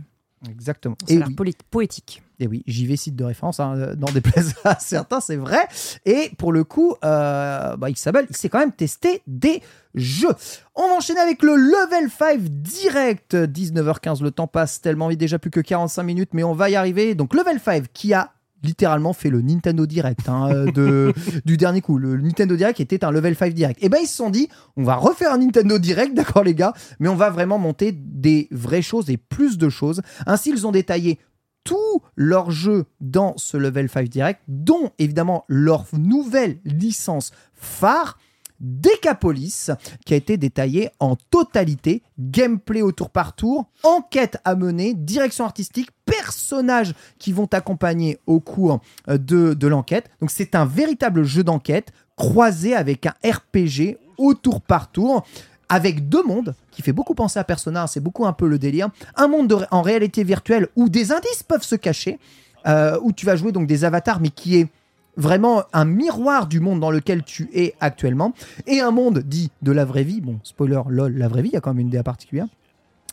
Exactement. 0.49 0.95
Ça 1.01 1.13
a 1.13 1.15
Et 1.15 1.19
l'air 1.19 1.29
oui. 1.37 1.53
poétique. 1.71 2.21
Et 2.39 2.45
oui, 2.47 2.63
j'y 2.67 2.85
vais 2.85 2.95
site 2.95 3.15
de 3.15 3.23
référence, 3.23 3.59
hein, 3.59 3.73
euh, 3.75 3.95
n'en 3.95 4.11
déplaise 4.11 4.53
à 4.63 4.77
certains, 4.79 5.19
c'est 5.19 5.37
vrai. 5.37 5.67
Et 6.05 6.31
pour 6.37 6.51
le 6.51 6.63
coup, 6.63 6.95
euh, 7.03 7.75
bah, 7.77 7.91
Xabel, 7.91 8.27
il 8.29 8.35
s'est 8.37 8.47
quand 8.49 8.59
même 8.59 8.71
testé 8.71 9.23
des 9.25 9.63
jeux. 9.95 10.35
On 10.75 10.87
va 10.87 10.93
enchaîner 10.93 11.19
avec 11.19 11.41
le 11.41 11.55
Level 11.55 12.11
5 12.11 12.39
direct. 12.41 13.33
19h15, 13.33 14.21
le 14.21 14.29
temps 14.29 14.45
passe 14.45 14.81
tellement 14.81 15.07
vite, 15.07 15.19
déjà 15.19 15.39
plus 15.39 15.49
que 15.49 15.61
45 15.61 16.03
minutes, 16.03 16.29
mais 16.33 16.43
on 16.43 16.53
va 16.53 16.69
y 16.69 16.75
arriver. 16.75 17.15
Donc 17.15 17.33
Level 17.33 17.59
5 17.59 17.85
qui 17.91 18.13
a 18.13 18.31
littéralement 18.63 19.13
fait 19.13 19.29
le 19.29 19.41
Nintendo 19.41 19.85
Direct 19.85 20.27
hein, 20.29 20.49
euh, 20.51 20.71
de, 20.71 21.13
du 21.45 21.57
dernier 21.57 21.81
coup. 21.81 21.97
Le 21.97 22.17
Nintendo 22.17 22.55
Direct 22.55 22.79
était 22.79 23.03
un 23.03 23.11
Level 23.11 23.35
5 23.35 23.53
Direct. 23.53 23.83
Et 23.83 23.89
ben 23.89 23.99
ils 24.01 24.07
se 24.07 24.15
sont 24.15 24.29
dit, 24.29 24.49
on 24.75 24.83
va 24.83 24.95
refaire 24.95 25.33
un 25.33 25.37
Nintendo 25.37 25.77
Direct, 25.77 26.13
d'accord 26.15 26.43
les 26.43 26.55
gars, 26.55 26.73
mais 26.99 27.09
on 27.09 27.15
va 27.15 27.29
vraiment 27.29 27.57
monter 27.57 27.91
des 27.91 28.47
vraies 28.51 28.81
choses 28.81 29.09
et 29.09 29.17
plus 29.17 29.57
de 29.57 29.69
choses. 29.69 30.01
Ainsi, 30.25 30.51
ils 30.51 30.67
ont 30.67 30.71
détaillé 30.71 31.19
tous 31.63 32.01
leurs 32.15 32.49
jeux 32.49 32.85
dans 33.01 33.33
ce 33.37 33.57
Level 33.57 33.89
5 33.89 34.07
Direct, 34.07 34.41
dont 34.47 34.91
évidemment 34.99 35.43
leur 35.47 35.85
nouvelle 35.93 36.59
licence 36.63 37.31
phare, 37.53 38.17
Decapolis, 38.59 39.71
qui 40.05 40.13
a 40.13 40.17
été 40.17 40.37
détaillée 40.37 40.89
en 40.99 41.15
totalité, 41.15 42.01
gameplay 42.19 42.81
au 42.81 42.91
tour 42.91 43.09
par 43.09 43.35
tour, 43.35 43.69
enquête 43.83 44.37
à 44.45 44.55
mener, 44.55 44.93
direction 44.93 45.45
artistique, 45.45 45.89
personnages 46.05 46.93
qui 47.19 47.31
vont 47.33 47.47
t'accompagner 47.47 48.19
au 48.25 48.39
cours 48.39 48.79
euh, 49.09 49.17
de, 49.17 49.53
de 49.53 49.67
l'enquête. 49.67 50.09
Donc 50.21 50.31
c'est 50.31 50.55
un 50.55 50.65
véritable 50.65 51.23
jeu 51.23 51.43
d'enquête 51.43 51.91
croisé 52.15 52.75
avec 52.75 53.05
un 53.05 53.13
RPG 53.23 53.97
au 54.17 54.33
tour 54.33 54.61
par 54.61 54.91
tour 54.91 55.23
avec 55.69 56.07
deux 56.07 56.23
mondes 56.23 56.55
qui 56.71 56.81
fait 56.81 56.93
beaucoup 56.93 57.13
penser 57.13 57.39
à 57.39 57.43
Persona, 57.43 57.83
hein, 57.83 57.87
c'est 57.87 57.99
beaucoup 57.99 58.25
un 58.25 58.33
peu 58.33 58.47
le 58.47 58.57
délire. 58.57 58.89
Un 59.15 59.27
monde 59.27 59.67
en 59.71 59.81
réalité 59.81 60.23
virtuelle 60.23 60.67
où 60.75 60.89
des 60.89 61.11
indices 61.11 61.43
peuvent 61.43 61.63
se 61.63 61.75
cacher, 61.75 62.19
euh, 62.67 62.97
où 63.01 63.11
tu 63.11 63.25
vas 63.25 63.35
jouer 63.35 63.51
donc 63.51 63.67
des 63.67 63.83
avatars, 63.83 64.19
mais 64.19 64.29
qui 64.29 64.57
est 64.57 64.67
vraiment 65.17 65.63
un 65.73 65.85
miroir 65.85 66.47
du 66.47 66.59
monde 66.59 66.79
dans 66.79 66.91
lequel 66.91 67.23
tu 67.23 67.49
es 67.53 67.75
actuellement 67.81 68.33
et 68.67 68.79
un 68.79 68.91
monde 68.91 69.19
dit 69.19 69.51
de 69.61 69.71
la 69.71 69.83
vraie 69.83 70.03
vie. 70.03 70.21
Bon, 70.21 70.39
spoiler, 70.43 70.81
lol, 70.87 71.17
la 71.17 71.27
vraie 71.27 71.41
vie, 71.41 71.49
il 71.49 71.53
y 71.53 71.57
a 71.57 71.61
quand 71.61 71.73
même 71.73 71.81
une 71.81 71.89
DA 71.89 72.03
particulière. 72.03 72.47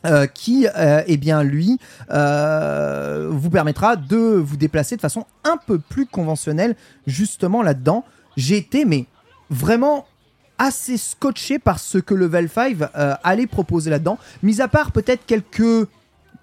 euh, 0.06 0.26
qui, 0.26 0.66
euh, 0.76 1.02
eh 1.06 1.16
bien, 1.16 1.42
lui, 1.42 1.78
euh, 2.10 3.28
vous 3.30 3.48
permettra 3.48 3.96
de 3.96 4.16
vous 4.16 4.58
déplacer 4.58 4.96
de 4.96 5.00
façon 5.00 5.24
un 5.44 5.56
peu 5.56 5.78
plus 5.78 6.04
conventionnelle, 6.04 6.76
justement 7.06 7.62
là-dedans. 7.62 8.04
J'ai 8.36 8.58
été, 8.58 8.84
mais 8.84 9.06
vraiment 9.48 10.04
assez 10.58 10.98
scotché 10.98 11.58
par 11.58 11.78
ce 11.78 11.98
que 11.98 12.14
Level 12.14 12.48
5 12.50 12.76
euh, 12.96 13.14
allait 13.24 13.46
proposer 13.46 13.88
là-dedans, 13.90 14.18
mis 14.42 14.60
à 14.60 14.68
part 14.68 14.92
peut-être 14.92 15.24
quelques 15.26 15.88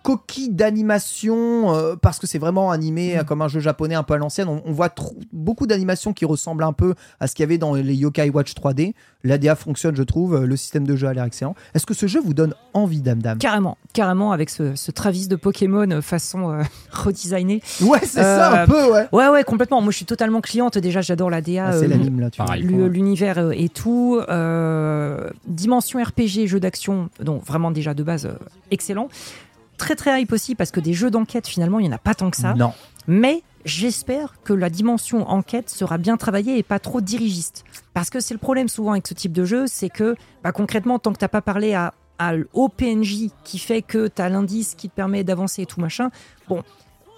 coquilles 0.03 0.49
d'animation, 0.49 1.73
euh, 1.75 1.95
parce 1.95 2.19
que 2.19 2.27
c'est 2.27 2.37
vraiment 2.39 2.71
animé 2.71 3.17
euh, 3.17 3.23
comme 3.23 3.41
un 3.41 3.47
jeu 3.47 3.59
japonais 3.59 3.95
un 3.95 4.03
peu 4.03 4.13
à 4.13 4.17
l'ancienne. 4.17 4.47
On, 4.47 4.61
on 4.65 4.71
voit 4.71 4.89
trop- 4.89 5.15
beaucoup 5.31 5.67
d'animations 5.67 6.13
qui 6.13 6.25
ressemblent 6.25 6.63
un 6.63 6.73
peu 6.73 6.95
à 7.19 7.27
ce 7.27 7.35
qu'il 7.35 7.43
y 7.43 7.45
avait 7.45 7.57
dans 7.57 7.73
les 7.73 7.95
Yokai 7.95 8.29
Watch 8.29 8.53
3D. 8.53 8.93
L'ADA 9.23 9.55
fonctionne, 9.55 9.95
je 9.95 10.03
trouve. 10.03 10.35
euh, 10.35 10.45
Le 10.45 10.55
système 10.57 10.85
de 10.87 10.95
jeu 10.95 11.07
a 11.07 11.13
l'air 11.13 11.23
excellent. 11.25 11.55
Est-ce 11.75 11.85
que 11.85 11.93
ce 11.93 12.07
jeu 12.07 12.19
vous 12.19 12.33
donne 12.33 12.55
envie, 12.73 13.01
Dame 13.01 13.21
Dame? 13.21 13.37
Carrément, 13.37 13.77
carrément, 13.93 14.31
avec 14.31 14.49
ce, 14.49 14.73
ce 14.75 14.89
Travis 14.91 15.27
de 15.27 15.35
Pokémon 15.35 15.89
euh, 15.91 16.01
façon 16.01 16.51
euh, 16.51 16.63
redesignée. 16.91 17.61
Ouais, 17.81 17.99
c'est 18.01 18.21
ça 18.23 18.51
Euh, 18.61 18.63
un 18.63 18.67
peu, 18.67 18.91
ouais. 18.91 19.07
Ouais, 19.11 19.27
ouais, 19.29 19.43
complètement. 19.43 19.81
Moi, 19.81 19.91
je 19.91 19.97
suis 19.97 20.05
totalement 20.05 20.41
cliente. 20.41 20.77
Déjà, 20.77 21.01
j'adore 21.01 21.29
la 21.29 21.41
DA. 21.41 21.67
Ah, 21.67 21.71
c'est 21.73 21.85
euh, 21.85 21.87
l'anime 21.89 22.19
là, 22.19 22.29
tu 22.31 22.41
l'univers 22.57 23.37
euh, 23.37 23.51
et 23.55 23.69
tout. 23.69 24.19
euh, 24.29 25.29
dimension 25.45 26.01
RPG, 26.01 26.47
jeu 26.47 26.59
d'action, 26.59 27.09
donc 27.19 27.43
vraiment 27.45 27.71
déjà 27.71 27.93
de 27.93 28.03
base 28.03 28.25
euh, 28.25 28.33
excellent. 28.71 29.07
Très 29.81 29.95
très 29.95 30.21
hype 30.21 30.31
aussi 30.31 30.53
parce 30.53 30.69
que 30.69 30.79
des 30.79 30.93
jeux 30.93 31.09
d'enquête 31.09 31.47
finalement 31.47 31.79
il 31.79 31.87
n'y 31.87 31.89
en 31.89 31.95
a 31.95 31.97
pas 31.97 32.13
tant 32.13 32.29
que 32.29 32.37
ça. 32.37 32.53
Non. 32.53 32.71
Mais 33.07 33.41
j'espère 33.65 34.35
que 34.43 34.53
la 34.53 34.69
dimension 34.69 35.27
enquête 35.27 35.71
sera 35.71 35.97
bien 35.97 36.17
travaillée 36.17 36.59
et 36.59 36.63
pas 36.63 36.77
trop 36.77 37.01
dirigiste. 37.01 37.63
Parce 37.95 38.11
que 38.11 38.19
c'est 38.19 38.35
le 38.35 38.39
problème 38.39 38.69
souvent 38.69 38.91
avec 38.91 39.07
ce 39.07 39.15
type 39.15 39.31
de 39.33 39.43
jeu, 39.43 39.65
c'est 39.65 39.89
que 39.89 40.15
bah, 40.43 40.51
concrètement, 40.51 40.99
tant 40.99 41.11
que 41.11 41.17
t'as 41.17 41.27
pas 41.27 41.41
parlé 41.41 41.73
à, 41.73 41.95
à 42.19 42.33
au 42.53 42.69
PNJ 42.69 43.29
qui 43.43 43.57
fait 43.57 43.81
que 43.81 44.07
t'as 44.07 44.29
l'indice 44.29 44.75
qui 44.75 44.87
te 44.87 44.93
permet 44.93 45.23
d'avancer 45.23 45.63
et 45.63 45.65
tout 45.65 45.81
machin, 45.81 46.11
bon. 46.47 46.63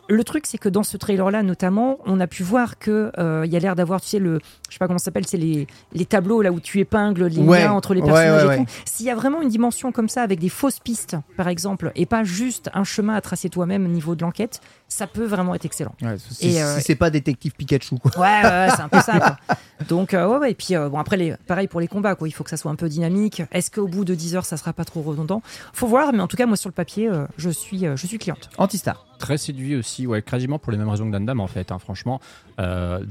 Le 0.09 0.23
truc, 0.25 0.45
c'est 0.45 0.57
que 0.57 0.67
dans 0.67 0.83
ce 0.83 0.97
trailer-là, 0.97 1.43
notamment, 1.43 1.97
on 2.05 2.19
a 2.19 2.27
pu 2.27 2.43
voir 2.43 2.77
que 2.77 3.11
euh, 3.17 3.43
il 3.45 3.53
y 3.53 3.55
a 3.55 3.59
l'air 3.59 3.73
d'avoir, 3.75 4.01
tu 4.01 4.09
sais, 4.09 4.19
le, 4.19 4.39
je 4.67 4.73
sais 4.73 4.79
pas 4.79 4.87
comment 4.87 4.99
ça 4.99 5.05
s'appelle, 5.05 5.25
c'est 5.25 5.37
les, 5.37 5.65
les 5.93 6.05
tableaux 6.05 6.41
là 6.41 6.51
où 6.51 6.59
tu 6.59 6.79
épingles 6.79 7.25
les 7.27 7.39
Ouais. 7.41 7.61
liens 7.63 7.71
entre 7.71 7.93
les 7.93 8.01
personnages 8.01 8.45
ouais, 8.45 8.55
et 8.61 8.65
tout. 8.65 8.71
S'il 8.85 9.05
y 9.05 9.09
a 9.09 9.15
vraiment 9.15 9.41
une 9.41 9.47
dimension 9.47 9.93
comme 9.93 10.09
ça 10.09 10.21
avec 10.21 10.39
des 10.39 10.49
fausses 10.49 10.79
pistes, 10.79 11.15
par 11.37 11.47
exemple, 11.47 11.91
et 11.95 12.05
pas 12.05 12.25
juste 12.25 12.69
un 12.73 12.83
chemin 12.83 13.15
à 13.15 13.21
tracer 13.21 13.49
toi-même 13.49 13.85
au 13.85 13.89
niveau 13.89 14.13
de 14.15 14.23
l'enquête, 14.23 14.59
ça 14.89 15.07
peut 15.07 15.23
vraiment 15.25 15.55
être 15.55 15.65
excellent. 15.65 15.95
Ouais, 16.01 16.17
si 16.29 16.49
Et, 16.49 16.61
euh, 16.61 16.75
si 16.77 16.81
c'est 16.83 16.95
pas 16.95 17.09
détective 17.09 17.53
Pikachu, 17.53 17.97
quoi. 17.97 18.11
Ouais, 18.17 18.27
ouais, 18.43 18.49
ouais, 18.49 18.67
c'est 18.75 18.81
un 18.81 18.89
peu 18.89 18.99
ça. 19.01 19.19
quoi. 19.19 19.37
Donc, 19.87 20.13
euh, 20.13 20.27
ouais, 20.27 20.37
ouais. 20.37 20.51
Et 20.51 20.55
puis, 20.55 20.75
euh, 20.75 20.89
bon, 20.89 20.97
après, 20.99 21.15
les, 21.17 21.35
pareil 21.47 21.67
pour 21.69 21.79
les 21.79 21.87
combats, 21.87 22.15
quoi. 22.15 22.27
Il 22.27 22.31
faut 22.31 22.43
que 22.43 22.49
ça 22.49 22.57
soit 22.57 22.71
un 22.71 22.75
peu 22.75 22.89
dynamique. 22.89 23.41
Est-ce 23.51 23.71
qu'au 23.71 23.87
bout 23.87 24.03
de 24.05 24.15
10 24.15 24.35
heures, 24.35 24.45
ça 24.45 24.57
sera 24.57 24.73
pas 24.73 24.83
trop 24.85 25.01
redondant? 25.01 25.41
Faut 25.71 25.87
voir, 25.87 26.11
mais 26.13 26.19
en 26.19 26.27
tout 26.27 26.37
cas, 26.37 26.45
moi, 26.45 26.57
sur 26.57 26.69
le 26.69 26.73
papier, 26.73 27.07
euh, 27.07 27.25
je, 27.37 27.49
suis, 27.49 27.85
euh, 27.87 27.95
je 27.95 28.05
suis 28.05 28.17
cliente. 28.19 28.49
Antistar. 28.57 29.05
Très 29.23 29.37
séduit 29.37 29.77
aussi, 29.77 30.05
ouais, 30.05 30.21
quasiment 30.21 30.59
pour 30.59 30.73
les 30.73 30.77
mêmes 30.77 30.89
raisons 30.89 31.07
que 31.07 31.11
Dandam 31.13 31.39
en 31.39 31.47
fait, 31.47 31.71
hein, 31.71 31.79
franchement. 31.79 32.19
Euh, 32.59 33.05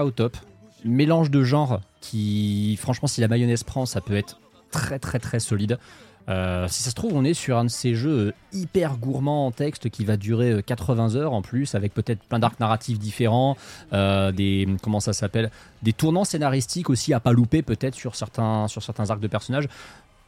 au 0.00 0.10
top. 0.12 0.36
Mélange 0.84 1.28
de 1.28 1.42
genres 1.42 1.80
qui, 2.00 2.78
franchement, 2.80 3.08
si 3.08 3.20
la 3.20 3.26
mayonnaise 3.26 3.64
prend, 3.64 3.84
ça 3.84 4.00
peut 4.00 4.14
être 4.14 4.38
très 4.70 5.00
très 5.00 5.18
très 5.18 5.40
solide. 5.40 5.80
Euh, 6.28 6.68
si 6.68 6.84
ça 6.84 6.90
se 6.90 6.94
trouve, 6.94 7.14
on 7.14 7.24
est 7.24 7.34
sur 7.34 7.58
un 7.58 7.64
de 7.64 7.70
ces 7.70 7.96
jeux 7.96 8.28
euh, 8.28 8.32
hyper 8.52 8.96
gourmands 8.96 9.46
en 9.46 9.50
texte 9.50 9.90
qui 9.90 10.04
va 10.04 10.16
durer 10.16 10.52
euh, 10.52 10.62
80 10.62 11.16
heures 11.16 11.32
en 11.32 11.42
plus, 11.42 11.74
avec 11.74 11.92
peut-être 11.92 12.22
plein 12.22 12.38
d'arcs 12.38 12.60
narratifs 12.60 13.00
différents, 13.00 13.56
euh, 13.92 14.30
des 14.30 14.68
comment 14.82 15.00
ça 15.00 15.12
s'appelle, 15.12 15.50
des 15.82 15.92
tournants 15.92 16.24
scénaristiques 16.24 16.90
aussi 16.90 17.12
à 17.12 17.18
pas 17.18 17.32
louper 17.32 17.62
peut-être 17.62 17.96
sur 17.96 18.14
certains 18.14 18.66
arcs 19.08 19.20
de 19.20 19.28
personnages. 19.28 19.68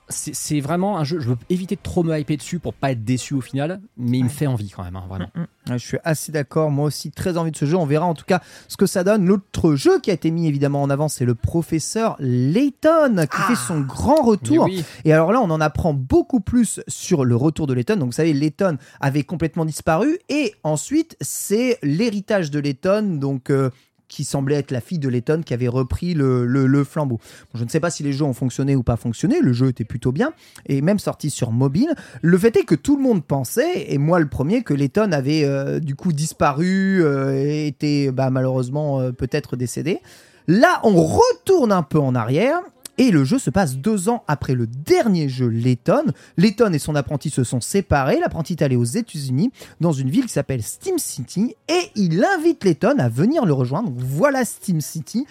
C'est 0.08 0.60
vraiment 0.60 0.98
un 0.98 1.04
jeu. 1.04 1.20
Je 1.20 1.28
veux 1.28 1.36
éviter 1.50 1.76
de 1.76 1.80
trop 1.82 2.02
me 2.02 2.18
hyper 2.18 2.36
dessus 2.36 2.58
pour 2.58 2.74
pas 2.74 2.92
être 2.92 3.04
déçu 3.04 3.34
au 3.34 3.40
final, 3.40 3.80
mais 3.96 4.18
il 4.18 4.24
me 4.24 4.28
fait 4.28 4.46
envie 4.46 4.70
quand 4.70 4.82
même, 4.82 4.96
hein, 4.96 5.04
vraiment. 5.08 5.30
Ouais, 5.36 5.78
Je 5.78 5.86
suis 5.86 5.98
assez 6.04 6.32
d'accord, 6.32 6.70
moi 6.70 6.86
aussi 6.86 7.10
très 7.10 7.36
envie 7.36 7.50
de 7.50 7.56
ce 7.56 7.66
jeu. 7.66 7.76
On 7.76 7.86
verra 7.86 8.06
en 8.06 8.14
tout 8.14 8.24
cas 8.24 8.40
ce 8.68 8.76
que 8.76 8.86
ça 8.86 9.04
donne. 9.04 9.26
L'autre 9.26 9.74
jeu 9.74 10.00
qui 10.00 10.10
a 10.10 10.14
été 10.14 10.30
mis 10.30 10.46
évidemment 10.46 10.82
en 10.82 10.90
avant, 10.90 11.08
c'est 11.08 11.24
le 11.24 11.34
professeur 11.34 12.16
Layton 12.18 13.26
qui 13.30 13.42
fait 13.42 13.56
son 13.56 13.80
grand 13.80 14.22
retour. 14.22 14.64
Oui. 14.64 14.84
Et 15.04 15.12
alors 15.12 15.32
là, 15.32 15.40
on 15.40 15.50
en 15.50 15.60
apprend 15.60 15.92
beaucoup 15.94 16.40
plus 16.40 16.80
sur 16.88 17.24
le 17.24 17.36
retour 17.36 17.66
de 17.66 17.74
Layton. 17.74 17.96
Donc 17.96 18.06
vous 18.06 18.12
savez, 18.12 18.32
Layton 18.32 18.78
avait 19.00 19.24
complètement 19.24 19.64
disparu 19.64 20.18
et 20.28 20.54
ensuite 20.62 21.16
c'est 21.20 21.78
l'héritage 21.82 22.50
de 22.50 22.58
Layton, 22.58 23.18
donc 23.18 23.50
euh, 23.50 23.70
qui 24.08 24.24
semblait 24.24 24.56
être 24.56 24.70
la 24.70 24.80
fille 24.80 24.98
de 24.98 25.08
Layton 25.08 25.42
qui 25.44 25.54
avait 25.54 25.68
repris 25.68 26.14
le, 26.14 26.84
flambeau. 26.84 27.20
Je 27.54 27.64
ne 27.64 27.68
sais 27.68 27.80
pas 27.80 27.90
si 27.90 28.02
les 28.02 28.12
jeux 28.12 28.24
ont 28.24 28.32
fonctionné 28.32 28.74
ou 28.76 28.82
pas 28.82 28.96
fonctionné. 28.96 29.40
Le 29.40 29.52
jeu 29.52 29.68
était 29.68 29.84
plutôt 29.84 30.12
bien 30.12 30.32
et 30.66 30.80
même 30.80 30.98
sorti 30.98 31.30
sur 31.30 31.52
mobile. 31.52 31.94
Le 32.22 32.38
fait 32.38 32.56
est 32.56 32.64
que 32.64 32.74
tout 32.74 32.96
le 32.96 33.02
monde 33.02 33.24
pensait, 33.24 33.92
et 33.92 33.98
moi 33.98 34.18
le 34.18 34.28
premier, 34.28 34.62
que 34.62 34.74
Layton 34.74 35.12
avait 35.12 35.44
euh, 35.44 35.80
du 35.80 35.94
coup 35.94 36.12
disparu 36.12 37.04
euh, 37.04 37.32
et 37.34 37.66
était 37.66 38.10
bah, 38.10 38.30
malheureusement 38.30 39.00
euh, 39.00 39.12
peut-être 39.12 39.56
décédé. 39.56 40.00
Là, 40.46 40.80
on 40.82 40.94
retourne 40.94 41.72
un 41.72 41.82
peu 41.82 41.98
en 41.98 42.14
arrière. 42.14 42.60
Et 42.98 43.10
le 43.10 43.24
jeu 43.24 43.38
se 43.38 43.50
passe 43.50 43.76
deux 43.76 44.08
ans 44.08 44.24
après 44.26 44.54
le 44.54 44.66
dernier 44.66 45.28
jeu 45.28 45.46
Layton. 45.46 46.04
Layton 46.36 46.72
et 46.72 46.78
son 46.78 46.94
apprenti 46.94 47.30
se 47.30 47.44
sont 47.44 47.60
séparés. 47.60 48.18
L'apprenti 48.20 48.54
est 48.54 48.62
allé 48.62 48.76
aux 48.76 48.84
États-Unis, 48.84 49.52
dans 49.80 49.92
une 49.92 50.10
ville 50.10 50.26
qui 50.26 50.32
s'appelle 50.32 50.62
Steam 50.62 50.98
City, 50.98 51.54
et 51.68 51.90
il 51.94 52.24
invite 52.24 52.64
Layton 52.64 52.96
à 52.98 53.08
venir 53.08 53.46
le 53.46 53.52
rejoindre. 53.52 53.90
Donc 53.90 54.00
voilà 54.00 54.44
Steam 54.44 54.80
City. 54.80 55.26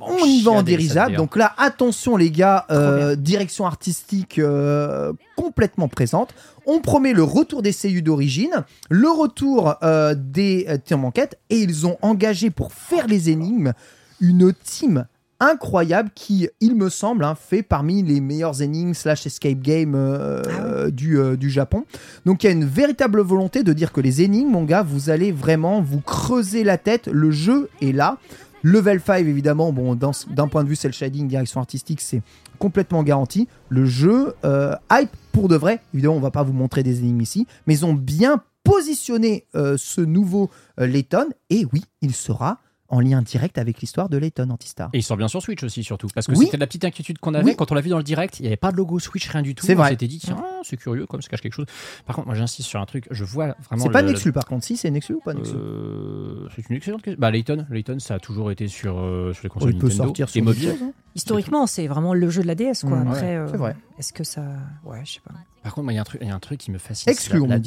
On 0.00 0.24
y 0.24 0.42
va 0.42 0.52
en 0.52 0.62
dirigeable. 0.62 1.16
Donc 1.16 1.36
là, 1.36 1.54
attention 1.58 2.16
les 2.16 2.30
gars, 2.30 2.66
euh, 2.70 3.16
direction 3.16 3.66
artistique 3.66 4.38
euh, 4.38 5.12
complètement 5.36 5.88
présente. 5.88 6.34
On 6.66 6.80
promet 6.80 7.12
le 7.12 7.22
retour 7.22 7.62
des 7.62 7.72
CU 7.72 8.02
d'origine, 8.02 8.64
le 8.88 9.10
retour 9.10 9.74
euh, 9.82 10.14
des 10.16 10.66
euh, 10.68 10.78
teams 10.78 11.04
enquête, 11.04 11.38
et 11.50 11.58
ils 11.58 11.86
ont 11.86 11.96
engagé 12.02 12.50
pour 12.50 12.72
faire 12.72 13.06
les 13.06 13.30
énigmes 13.30 13.72
une 14.20 14.52
team 14.52 15.06
incroyable 15.40 16.10
qui, 16.14 16.48
il 16.60 16.76
me 16.76 16.90
semble, 16.90 17.24
hein, 17.24 17.34
fait 17.34 17.62
parmi 17.62 18.02
les 18.02 18.20
meilleures 18.20 18.62
énigmes 18.62 18.94
slash 18.94 19.26
escape 19.26 19.60
game 19.60 19.94
euh, 19.94 20.42
euh, 20.46 20.90
du, 20.90 21.18
euh, 21.18 21.36
du 21.36 21.50
Japon. 21.50 21.84
Donc 22.26 22.44
il 22.44 22.46
y 22.46 22.50
a 22.50 22.52
une 22.52 22.66
véritable 22.66 23.20
volonté 23.22 23.62
de 23.62 23.72
dire 23.72 23.92
que 23.92 24.00
les 24.00 24.22
énigmes, 24.22 24.50
mon 24.50 24.64
gars, 24.64 24.82
vous 24.82 25.10
allez 25.10 25.32
vraiment 25.32 25.80
vous 25.80 26.00
creuser 26.00 26.62
la 26.62 26.78
tête. 26.78 27.08
Le 27.08 27.30
jeu 27.30 27.68
est 27.80 27.92
là. 27.92 28.18
Level 28.62 29.00
5, 29.00 29.20
évidemment, 29.20 29.72
bon, 29.72 29.94
d'un 29.94 30.48
point 30.48 30.62
de 30.62 30.68
vue 30.68 30.76
cel 30.76 30.92
shading, 30.92 31.26
direction 31.26 31.60
artistique, 31.60 32.02
c'est 32.02 32.20
complètement 32.58 33.02
garanti. 33.02 33.48
Le 33.70 33.86
jeu, 33.86 34.34
euh, 34.44 34.74
hype 34.92 35.10
pour 35.32 35.48
de 35.48 35.56
vrai. 35.56 35.80
Évidemment, 35.94 36.16
on 36.16 36.20
va 36.20 36.30
pas 36.30 36.42
vous 36.42 36.52
montrer 36.52 36.82
des 36.82 36.98
énigmes 36.98 37.22
ici, 37.22 37.46
mais 37.66 37.72
ils 37.72 37.86
ont 37.86 37.94
bien 37.94 38.42
positionné 38.62 39.46
ce 39.54 40.02
nouveau 40.02 40.50
Layton. 40.76 41.28
Et 41.48 41.66
oui, 41.72 41.84
il 42.02 42.14
sera 42.14 42.60
en 42.90 43.00
lien 43.00 43.22
direct 43.22 43.56
avec 43.58 43.80
l'histoire 43.80 44.08
de 44.08 44.18
Layton 44.18 44.50
Antistar. 44.50 44.90
Et 44.92 44.98
il 44.98 45.02
sort 45.02 45.16
bien 45.16 45.28
sur 45.28 45.40
Switch 45.42 45.62
aussi, 45.62 45.82
surtout. 45.84 46.08
Parce 46.14 46.26
que 46.26 46.32
Oui. 46.32 46.44
c'était 46.46 46.56
la 46.56 46.66
petite 46.66 46.84
inquiétude 46.84 47.18
qu'on 47.18 47.34
avait 47.34 47.44
Oui. 47.44 47.56
quand 47.56 47.70
on 47.72 47.74
l'a 47.74 47.80
vu 47.80 47.88
dans 47.90 47.96
le 47.98 48.02
direct. 48.02 48.38
Il 48.40 48.42
n'y 48.42 48.48
avait 48.48 48.56
pas 48.56 48.72
de 48.72 48.76
logo 48.76 48.98
Switch, 48.98 49.28
rien 49.28 49.42
du 49.42 49.54
tout. 49.54 49.64
C'est 49.64 49.74
On 49.74 49.78
vrai. 49.78 49.90
s'était 49.90 50.08
dit, 50.08 50.18
tiens, 50.18 50.36
ah, 50.38 50.60
c'est 50.64 50.76
curieux, 50.76 51.06
comme 51.06 51.22
ça 51.22 51.28
cache 51.28 51.40
quelque 51.40 51.54
chose. 51.54 51.66
Par 52.04 52.16
contre, 52.16 52.26
moi, 52.26 52.34
j'insiste 52.34 52.68
sur 52.68 52.80
un 52.80 52.86
truc. 52.86 53.06
Je 53.10 53.24
vois 53.24 53.56
vraiment. 53.68 53.84
C'est 53.84 53.90
pas 53.90 54.02
le- 54.02 54.08
Nexus 54.10 54.32
par 54.32 54.44
contre, 54.44 54.64
si 54.64 54.76
c'est 54.76 54.90
Nexus 54.90 55.14
ou 55.14 55.20
pas 55.20 55.34
Nexus 55.34 55.54
Euh, 55.56 56.48
c'est 56.54 56.68
une 56.68 56.76
excellente 56.76 57.02
question. 57.02 57.20
Bah, 57.20 57.30
Layton, 57.30 57.66
Layton, 57.70 57.98
ça 58.00 58.14
a 58.14 58.18
toujours 58.18 58.50
été 58.50 58.68
sur, 58.68 58.98
euh, 58.98 59.32
sur 59.32 59.44
les 59.44 59.50
Oh, 59.50 59.54
consoles 59.54 59.70
Il 59.72 59.78
peut 59.78 59.86
Nintendo 59.88 60.04
sortir 60.04 60.26
et 60.26 60.30
sur 60.30 60.42
mobile. 60.44 60.68
Nexus, 60.70 60.84
hein. 60.84 60.92
Historiquement, 61.14 61.66
c'est 61.66 61.86
vraiment 61.86 62.14
le 62.14 62.28
jeu 62.30 62.42
de 62.42 62.46
la 62.46 62.54
DS, 62.54 62.82
quoi. 62.82 62.96
Mm, 62.98 63.08
Après, 63.08 63.20
ouais, 63.22 63.36
euh, 63.36 63.48
c'est 63.50 63.56
vrai. 63.56 63.76
Est-ce 63.98 64.12
que 64.12 64.24
ça. 64.24 64.42
Ouais, 64.84 65.00
je 65.04 65.14
sais 65.14 65.20
pas. 65.20 65.34
Par 65.62 65.74
contre, 65.74 65.84
moi, 65.84 65.92
il 65.92 65.96
y 65.96 65.98
a 65.98 66.02
un 66.02 66.04
truc, 66.04 66.20
il 66.22 66.28
y 66.28 66.30
a 66.30 66.34
un 66.34 66.38
truc 66.40 66.58
qui 66.58 66.70
me 66.70 66.78
fascine. 66.78 67.10
Exclu, 67.10 67.40
on 67.40 67.46
la- 67.46 67.58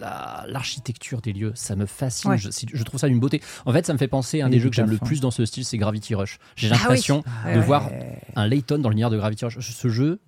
la- 0.00 0.44
L'architecture 0.48 1.20
des 1.20 1.32
lieux, 1.32 1.52
ça 1.54 1.76
me 1.76 1.86
fascine. 1.86 2.30
Ouais. 2.30 2.38
Je, 2.38 2.82
trouve 2.82 3.00
ça 3.00 3.08
d'une 3.08 3.20
beauté. 3.20 3.40
En 3.66 3.72
fait, 3.72 3.86
ça 3.86 3.92
me 3.92 3.98
fait 3.98 4.08
penser 4.08 4.40
à 4.40 4.46
un 4.46 4.50
des 4.50 4.60
jeux 4.60 4.68
que 4.70 4.76
j'aime 4.76 4.90
le 4.90 4.98
plus 4.98 5.20
dans 5.20 5.30
ce 5.30 5.44
style, 5.44 5.64
c'est 5.64 5.78
Gravity 5.78 6.14
Rush. 6.14 6.38
J'ai 6.56 6.68
Ah 6.68 6.72
oui. 6.74 6.78
l'impression 6.80 7.24
Ouais, 7.46 7.54
de 7.54 7.58
ouais. 7.60 7.64
voir 7.64 7.90
un 8.36 8.46
Layton 8.46 8.78
dans 8.78 8.88
l'univers 8.88 9.10
de 9.10 9.16
Gravity 9.18 9.44
Rush. 9.46 9.58
Ce 9.60 9.88
jeu, 9.88 10.20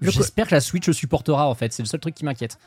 j'espère 0.00 0.46
que 0.48 0.54
la 0.54 0.60
Switch 0.60 0.86
le 0.86 0.92
supportera 0.92 1.46
en 1.48 1.54
fait. 1.54 1.72
C'est 1.72 1.82
le 1.82 1.88
seul 1.88 2.00
truc 2.00 2.14
qui 2.14 2.24
m'inquiète. 2.24 2.58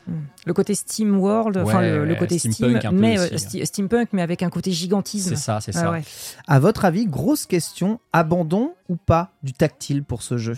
Le 0.46 0.52
côté 0.52 0.74
Steam 0.74 1.18
World, 1.18 1.56
enfin 1.58 1.78
Ouais, 1.78 2.04
le, 2.06 2.14
côté 2.14 2.38
steampunk 2.38 2.78
Steam, 2.78 2.98
mais 2.98 3.18
aussi, 3.34 3.60
euh, 3.60 3.64
steampunk, 3.64 4.08
mais 4.12 4.22
avec 4.22 4.42
un 4.42 4.50
côté 4.50 4.70
gigantisme. 4.72 5.30
C'est 5.30 5.36
ça, 5.36 5.60
c'est 5.60 5.74
Ah 5.76 5.80
ça. 5.80 5.90
ouais. 5.90 6.02
À 6.46 6.58
votre 6.60 6.84
avis, 6.84 7.06
grosse 7.06 7.46
question, 7.46 8.00
abandon 8.12 8.74
ou 8.88 8.96
pas 8.96 9.32
du 9.42 9.52
tactile 9.52 10.04
pour 10.04 10.22
ce 10.22 10.36
jeu? 10.38 10.56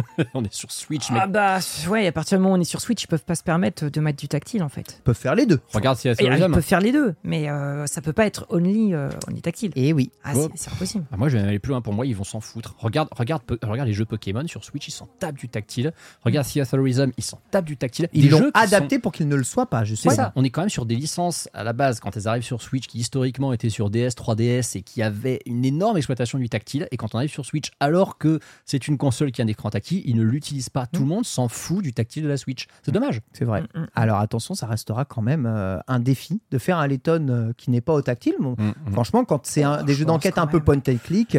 on 0.34 0.44
est 0.44 0.52
sur 0.52 0.70
Switch, 0.70 1.10
mec. 1.10 1.20
Ah 1.24 1.26
bah 1.26 1.58
ouais, 1.88 2.06
à 2.06 2.12
partir 2.12 2.38
du 2.38 2.42
moment 2.42 2.54
où 2.54 2.58
on 2.58 2.60
est 2.60 2.64
sur 2.64 2.80
Switch, 2.80 3.02
ils 3.04 3.06
peuvent 3.06 3.24
pas 3.24 3.34
se 3.34 3.42
permettre 3.42 3.88
de 3.88 4.00
mettre 4.00 4.18
du 4.18 4.28
tactile 4.28 4.62
en 4.62 4.68
fait. 4.68 4.96
Ils 4.98 5.02
peuvent 5.02 5.16
faire 5.16 5.34
les 5.34 5.46
deux. 5.46 5.60
Regarde 5.72 5.96
si 5.96 6.02
c'est 6.14 6.24
ils 6.24 6.50
peuvent 6.50 6.60
faire 6.62 6.80
les 6.80 6.92
deux, 6.92 7.14
mais 7.24 7.48
euh, 7.48 7.86
ça 7.86 8.00
peut 8.00 8.12
pas 8.12 8.26
être 8.26 8.46
only, 8.50 8.94
euh, 8.94 9.08
only 9.28 9.42
tactile. 9.42 9.72
Et 9.76 9.92
oui. 9.92 10.10
Ah, 10.24 10.34
c'est- 10.34 10.68
impossible. 10.72 11.04
Ah, 11.12 11.16
moi, 11.16 11.28
je 11.28 11.36
vais 11.36 11.42
aller 11.44 11.58
plus 11.58 11.70
loin. 11.70 11.80
Pour 11.80 11.92
moi, 11.92 12.06
ils 12.06 12.16
vont 12.16 12.24
s'en 12.24 12.40
foutre. 12.40 12.74
Regarde, 12.78 13.08
regarde, 13.12 13.42
regarde 13.62 13.88
les 13.88 13.94
jeux 13.94 14.04
Pokémon 14.04 14.46
sur 14.46 14.64
Switch, 14.64 14.88
ils 14.88 14.92
s'en 14.92 15.06
tapent 15.18 15.36
du 15.38 15.48
tactile. 15.48 15.92
Regarde 16.24 16.46
of 16.56 16.70
Thorism, 16.70 17.10
ils 17.16 17.24
s'en 17.24 17.40
tapent 17.50 17.64
du 17.64 17.76
tactile. 17.76 18.08
Ils 18.12 18.22
Des 18.22 18.28
l'ont 18.30 18.50
adapté 18.54 18.96
sont- 18.96 19.00
pour 19.00 19.12
qu'il 19.12 19.28
ne 19.28 19.36
le 19.36 19.44
soit 19.44 19.66
pas, 19.66 19.84
je 19.84 19.94
sais. 19.94 20.08
C'est 20.08 20.16
ça. 20.16 20.32
On 20.36 20.44
est 20.44 20.50
quand 20.50 20.62
même 20.62 20.70
sur 20.70 20.86
des 20.86 20.94
licences 20.96 21.48
à 21.54 21.64
la 21.64 21.72
base 21.72 22.00
quand 22.00 22.16
elles 22.16 22.28
arrivent 22.28 22.42
sur 22.42 22.62
Switch 22.62 22.86
qui 22.86 22.98
historiquement 22.98 23.52
étaient 23.52 23.70
sur 23.70 23.90
DS, 23.90 24.14
3DS 24.16 24.76
et 24.76 24.82
qui 24.82 25.02
avaient 25.02 25.40
une 25.46 25.64
énorme 25.64 25.96
exploitation 25.96 26.38
du 26.38 26.48
tactile. 26.48 26.88
Et 26.90 26.96
quand 26.96 27.14
on 27.14 27.18
arrive 27.18 27.30
sur 27.30 27.44
Switch, 27.44 27.70
alors 27.80 28.18
que 28.18 28.40
c'est 28.64 28.88
une 28.88 28.98
console 28.98 29.32
qui 29.32 29.40
a 29.40 29.44
un 29.44 29.48
écran 29.48 29.70
tactile, 29.70 29.81
ils 29.90 30.16
ne 30.16 30.22
l'utilisent 30.22 30.68
pas. 30.70 30.86
Tout 30.86 31.02
le 31.02 31.08
monde 31.08 31.24
s'en 31.26 31.48
fout 31.48 31.82
du 31.82 31.92
tactile 31.92 32.22
de 32.22 32.28
la 32.28 32.36
Switch. 32.36 32.66
C'est 32.82 32.92
dommage. 32.92 33.20
C'est 33.32 33.44
vrai. 33.44 33.62
Mm, 33.74 33.80
mm. 33.80 33.86
Alors 33.94 34.18
attention, 34.20 34.54
ça 34.54 34.66
restera 34.66 35.04
quand 35.04 35.22
même 35.22 35.46
euh, 35.46 35.78
un 35.88 35.98
défi 35.98 36.40
de 36.50 36.58
faire 36.58 36.78
un 36.78 36.86
Letton 36.86 37.26
euh, 37.28 37.52
qui 37.56 37.70
n'est 37.70 37.80
pas 37.80 37.92
au 37.94 38.02
tactile. 38.02 38.34
Bon, 38.40 38.54
Franchement, 38.92 39.24
quand 39.24 39.46
c'est 39.46 39.62
un- 39.64 39.82
des 39.82 39.92
je 39.94 39.98
jeux 40.00 40.04
d'enquête 40.04 40.38
un 40.38 40.46
peu 40.46 40.60
point 40.60 40.76
and 40.76 40.96
click, 41.04 41.36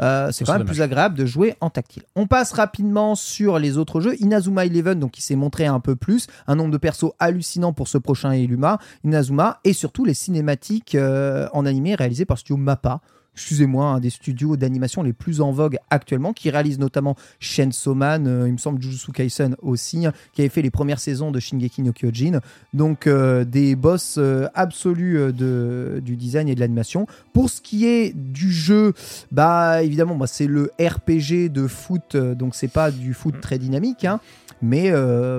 euh, 0.00 0.32
c'est 0.32 0.44
quand 0.44 0.52
même 0.52 0.62
dommage. 0.62 0.74
plus 0.76 0.82
agréable 0.82 1.16
de 1.16 1.26
jouer 1.26 1.54
en 1.60 1.70
tactile. 1.70 2.02
On 2.16 2.26
passe 2.26 2.52
rapidement 2.52 3.14
sur 3.14 3.58
les 3.58 3.76
autres 3.78 4.00
jeux. 4.00 4.14
Inazuma 4.20 4.64
Eleven, 4.66 4.98
donc 4.98 5.12
qui 5.12 5.22
s'est 5.22 5.36
montré 5.36 5.66
un 5.66 5.80
peu 5.80 5.94
plus, 5.96 6.26
un 6.46 6.56
nombre 6.56 6.70
de 6.72 6.78
persos 6.78 7.12
hallucinant 7.20 7.72
pour 7.72 7.88
ce 7.88 7.98
prochain 7.98 8.32
Eluma, 8.32 8.78
Inazuma, 9.04 9.60
et 9.64 9.72
surtout 9.74 10.04
les 10.04 10.14
cinématiques 10.14 10.94
euh, 10.94 11.46
en 11.52 11.66
animé 11.66 11.94
réalisées 11.94 12.24
par 12.24 12.38
studio 12.38 12.56
Mappa. 12.56 13.00
Excusez-moi, 13.34 13.86
un 13.86 14.00
des 14.00 14.10
studios 14.10 14.56
d'animation 14.56 15.02
les 15.02 15.12
plus 15.12 15.40
en 15.40 15.52
vogue 15.52 15.78
actuellement, 15.90 16.32
qui 16.32 16.50
réalise 16.50 16.78
notamment 16.78 17.16
Chainsaw 17.40 17.94
Man, 17.94 18.26
euh, 18.26 18.46
il 18.46 18.52
me 18.52 18.58
semble 18.58 18.80
Jujutsu 18.82 19.12
Kaisen 19.12 19.56
aussi, 19.62 20.06
hein, 20.06 20.12
qui 20.32 20.42
avait 20.42 20.48
fait 20.50 20.62
les 20.62 20.70
premières 20.70 21.00
saisons 21.00 21.30
de 21.30 21.40
Shingeki 21.40 21.82
no 21.82 21.92
Kyojin. 21.92 22.40
Donc 22.74 23.06
euh, 23.06 23.44
des 23.44 23.76
boss 23.76 24.16
euh, 24.18 24.46
absolus 24.54 25.18
euh, 25.18 25.32
de, 25.32 26.00
du 26.04 26.16
design 26.16 26.48
et 26.48 26.54
de 26.54 26.60
l'animation. 26.60 27.06
Pour 27.32 27.50
ce 27.50 27.60
qui 27.60 27.86
est 27.86 28.14
du 28.14 28.52
jeu, 28.52 28.92
bah 29.30 29.82
évidemment, 29.82 30.14
moi 30.14 30.26
c'est 30.26 30.46
le 30.46 30.70
RPG 30.80 31.50
de 31.50 31.66
foot, 31.66 32.16
donc 32.16 32.54
c'est 32.54 32.68
pas 32.68 32.90
du 32.90 33.14
foot 33.14 33.40
très 33.40 33.58
dynamique, 33.58 34.04
hein, 34.04 34.20
mais 34.60 34.92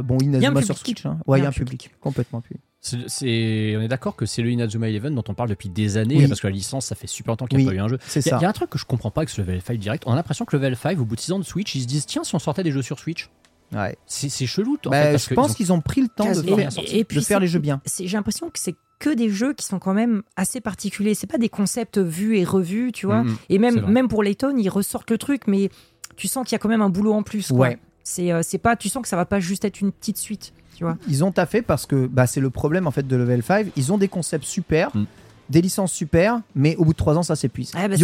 bon 0.03 0.17
Inazuma 0.19 0.61
sur. 0.61 0.77
Switch, 0.77 1.05
hein. 1.05 1.19
ouais, 1.27 1.39
il 1.39 1.43
y 1.43 1.45
a 1.45 1.49
un 1.49 1.51
public, 1.51 1.91
complètement 2.01 2.41
public. 2.41 2.61
C'est- 2.85 3.07
c'est- 3.07 3.75
on 3.77 3.81
est 3.81 3.87
d'accord 3.87 4.15
que 4.17 4.25
c'est 4.25 4.41
le 4.41 4.51
Inazuma 4.51 4.89
Eleven 4.89 5.15
dont 5.15 5.23
on 5.29 5.33
parle 5.33 5.47
depuis 5.49 5.69
des 5.69 5.95
années 5.95 6.17
Oui. 6.17 6.27
parce 6.27 6.41
que 6.41 6.47
la 6.47 6.53
licence, 6.53 6.85
ça 6.87 6.95
fait 6.95 7.07
super 7.07 7.31
longtemps 7.31 7.45
qu'il 7.47 7.59
n'y 7.59 7.63
a 7.63 7.67
Oui, 7.69 7.75
pas 7.77 7.81
eu 7.81 7.85
un 7.85 7.87
jeu. 7.87 7.97
C'est 8.05 8.25
Il 8.25 8.29
y, 8.29 8.33
a- 8.33 8.41
y 8.41 8.45
un 8.45 8.51
truc 8.51 8.69
que 8.69 8.77
je 8.77 8.83
comprends 8.85 9.09
pas 9.09 9.21
avec 9.21 9.29
ce 9.29 9.39
level 9.39 9.61
5 9.61 9.77
direct. 9.79 10.03
On 10.05 10.11
a 10.11 10.15
l'impression 10.15 10.43
que 10.43 10.55
level 10.57 10.75
5, 10.75 10.99
au 10.99 11.05
bout 11.05 11.15
de 11.15 11.21
6 11.21 11.31
ans 11.31 11.39
de 11.39 11.45
Switch, 11.45 11.73
ils 11.75 11.81
se 11.83 11.87
disent 11.87 12.05
tiens, 12.05 12.25
si 12.25 12.35
on 12.35 12.39
sortait 12.39 12.61
des 12.63 12.71
jeux 12.71 12.81
sur 12.81 12.99
Switch, 12.99 13.29
Ouais. 13.73 13.95
c'est 14.05 14.27
c'est 14.27 14.45
chelou. 14.45 14.77
en 14.85 14.89
Bah, 14.89 15.01
fait, 15.01 15.11
parce 15.11 15.23
je 15.23 15.27
qu'ils 15.29 15.35
pense 15.35 15.51
ont- 15.51 15.53
qu'ils 15.53 15.71
ont 15.73 15.79
pris 15.79 16.01
le 16.01 16.09
temps 16.09 16.25
de 16.29 16.33
faire, 16.43 16.71
sorti. 16.73 17.05
de 17.09 17.19
faire 17.21 17.39
les 17.39 17.47
jeux 17.47 17.59
bien. 17.59 17.81
c'est- 17.85 18.05
J'ai 18.05 18.17
l'impression 18.17 18.49
que 18.49 18.59
c'est 18.59 18.75
que 18.99 19.13
des 19.13 19.29
jeux 19.29 19.53
qui 19.53 19.65
sont 19.65 19.79
quand 19.79 19.93
même 19.93 20.21
assez 20.35 20.59
particuliers. 20.59 21.13
C'est 21.15 21.25
pas 21.27 21.37
des 21.37 21.49
concepts 21.49 21.97
vus 21.99 22.37
et 22.37 22.43
revus, 22.43 22.91
tu 22.91 23.05
vois. 23.05 23.23
Et 23.47 23.59
même 23.59 24.09
pour 24.09 24.23
Layton, 24.23 24.55
ils 24.57 24.69
ressortent 24.69 25.09
le 25.11 25.17
truc, 25.17 25.43
mais 25.47 25.69
tu 26.17 26.27
sens 26.27 26.45
qu'il 26.45 26.51
y 26.53 26.57
a 26.57 26.59
quand 26.59 26.69
même 26.69 26.81
un 26.81 26.89
boulot 26.89 27.13
en 27.13 27.23
plus. 27.23 27.47
quoi. 27.47 27.57
Ouais. 27.69 27.79
C'est 28.03 28.31
euh, 28.31 28.41
c'est 28.43 28.57
pas, 28.57 28.75
tu 28.75 28.89
sens 28.89 29.01
que 29.01 29.07
ça 29.07 29.15
va 29.15 29.25
pas 29.25 29.39
juste 29.39 29.63
être 29.65 29.79
une 29.81 29.91
petite 29.91 30.17
suite, 30.17 30.53
tu 30.75 30.83
vois. 30.83 30.97
Ils 31.07 31.23
ont 31.23 31.31
taffé 31.31 31.61
parce 31.61 31.85
que 31.85 32.07
bah, 32.07 32.27
c'est 32.27 32.41
le 32.41 32.49
problème 32.49 32.85
en 32.87 32.91
fait 32.91 33.07
de 33.07 33.15
Level 33.15 33.41
5. 33.43 33.67
Ils 33.75 33.93
ont 33.93 33.97
des 33.97 34.07
concepts 34.09 34.45
super, 34.45 34.89
Mm. 34.95 35.05
Des 35.49 35.61
licences 35.61 35.91
super, 35.91 36.39
mais 36.55 36.75
au 36.77 36.85
bout 36.85 36.93
de 36.93 36.97
trois 36.97 37.17
ans, 37.17 37.23
ça 37.23 37.35
s'épuise. 37.35 37.71
Ah, 37.75 37.87
bah, 37.87 37.95
ouais. 37.95 37.99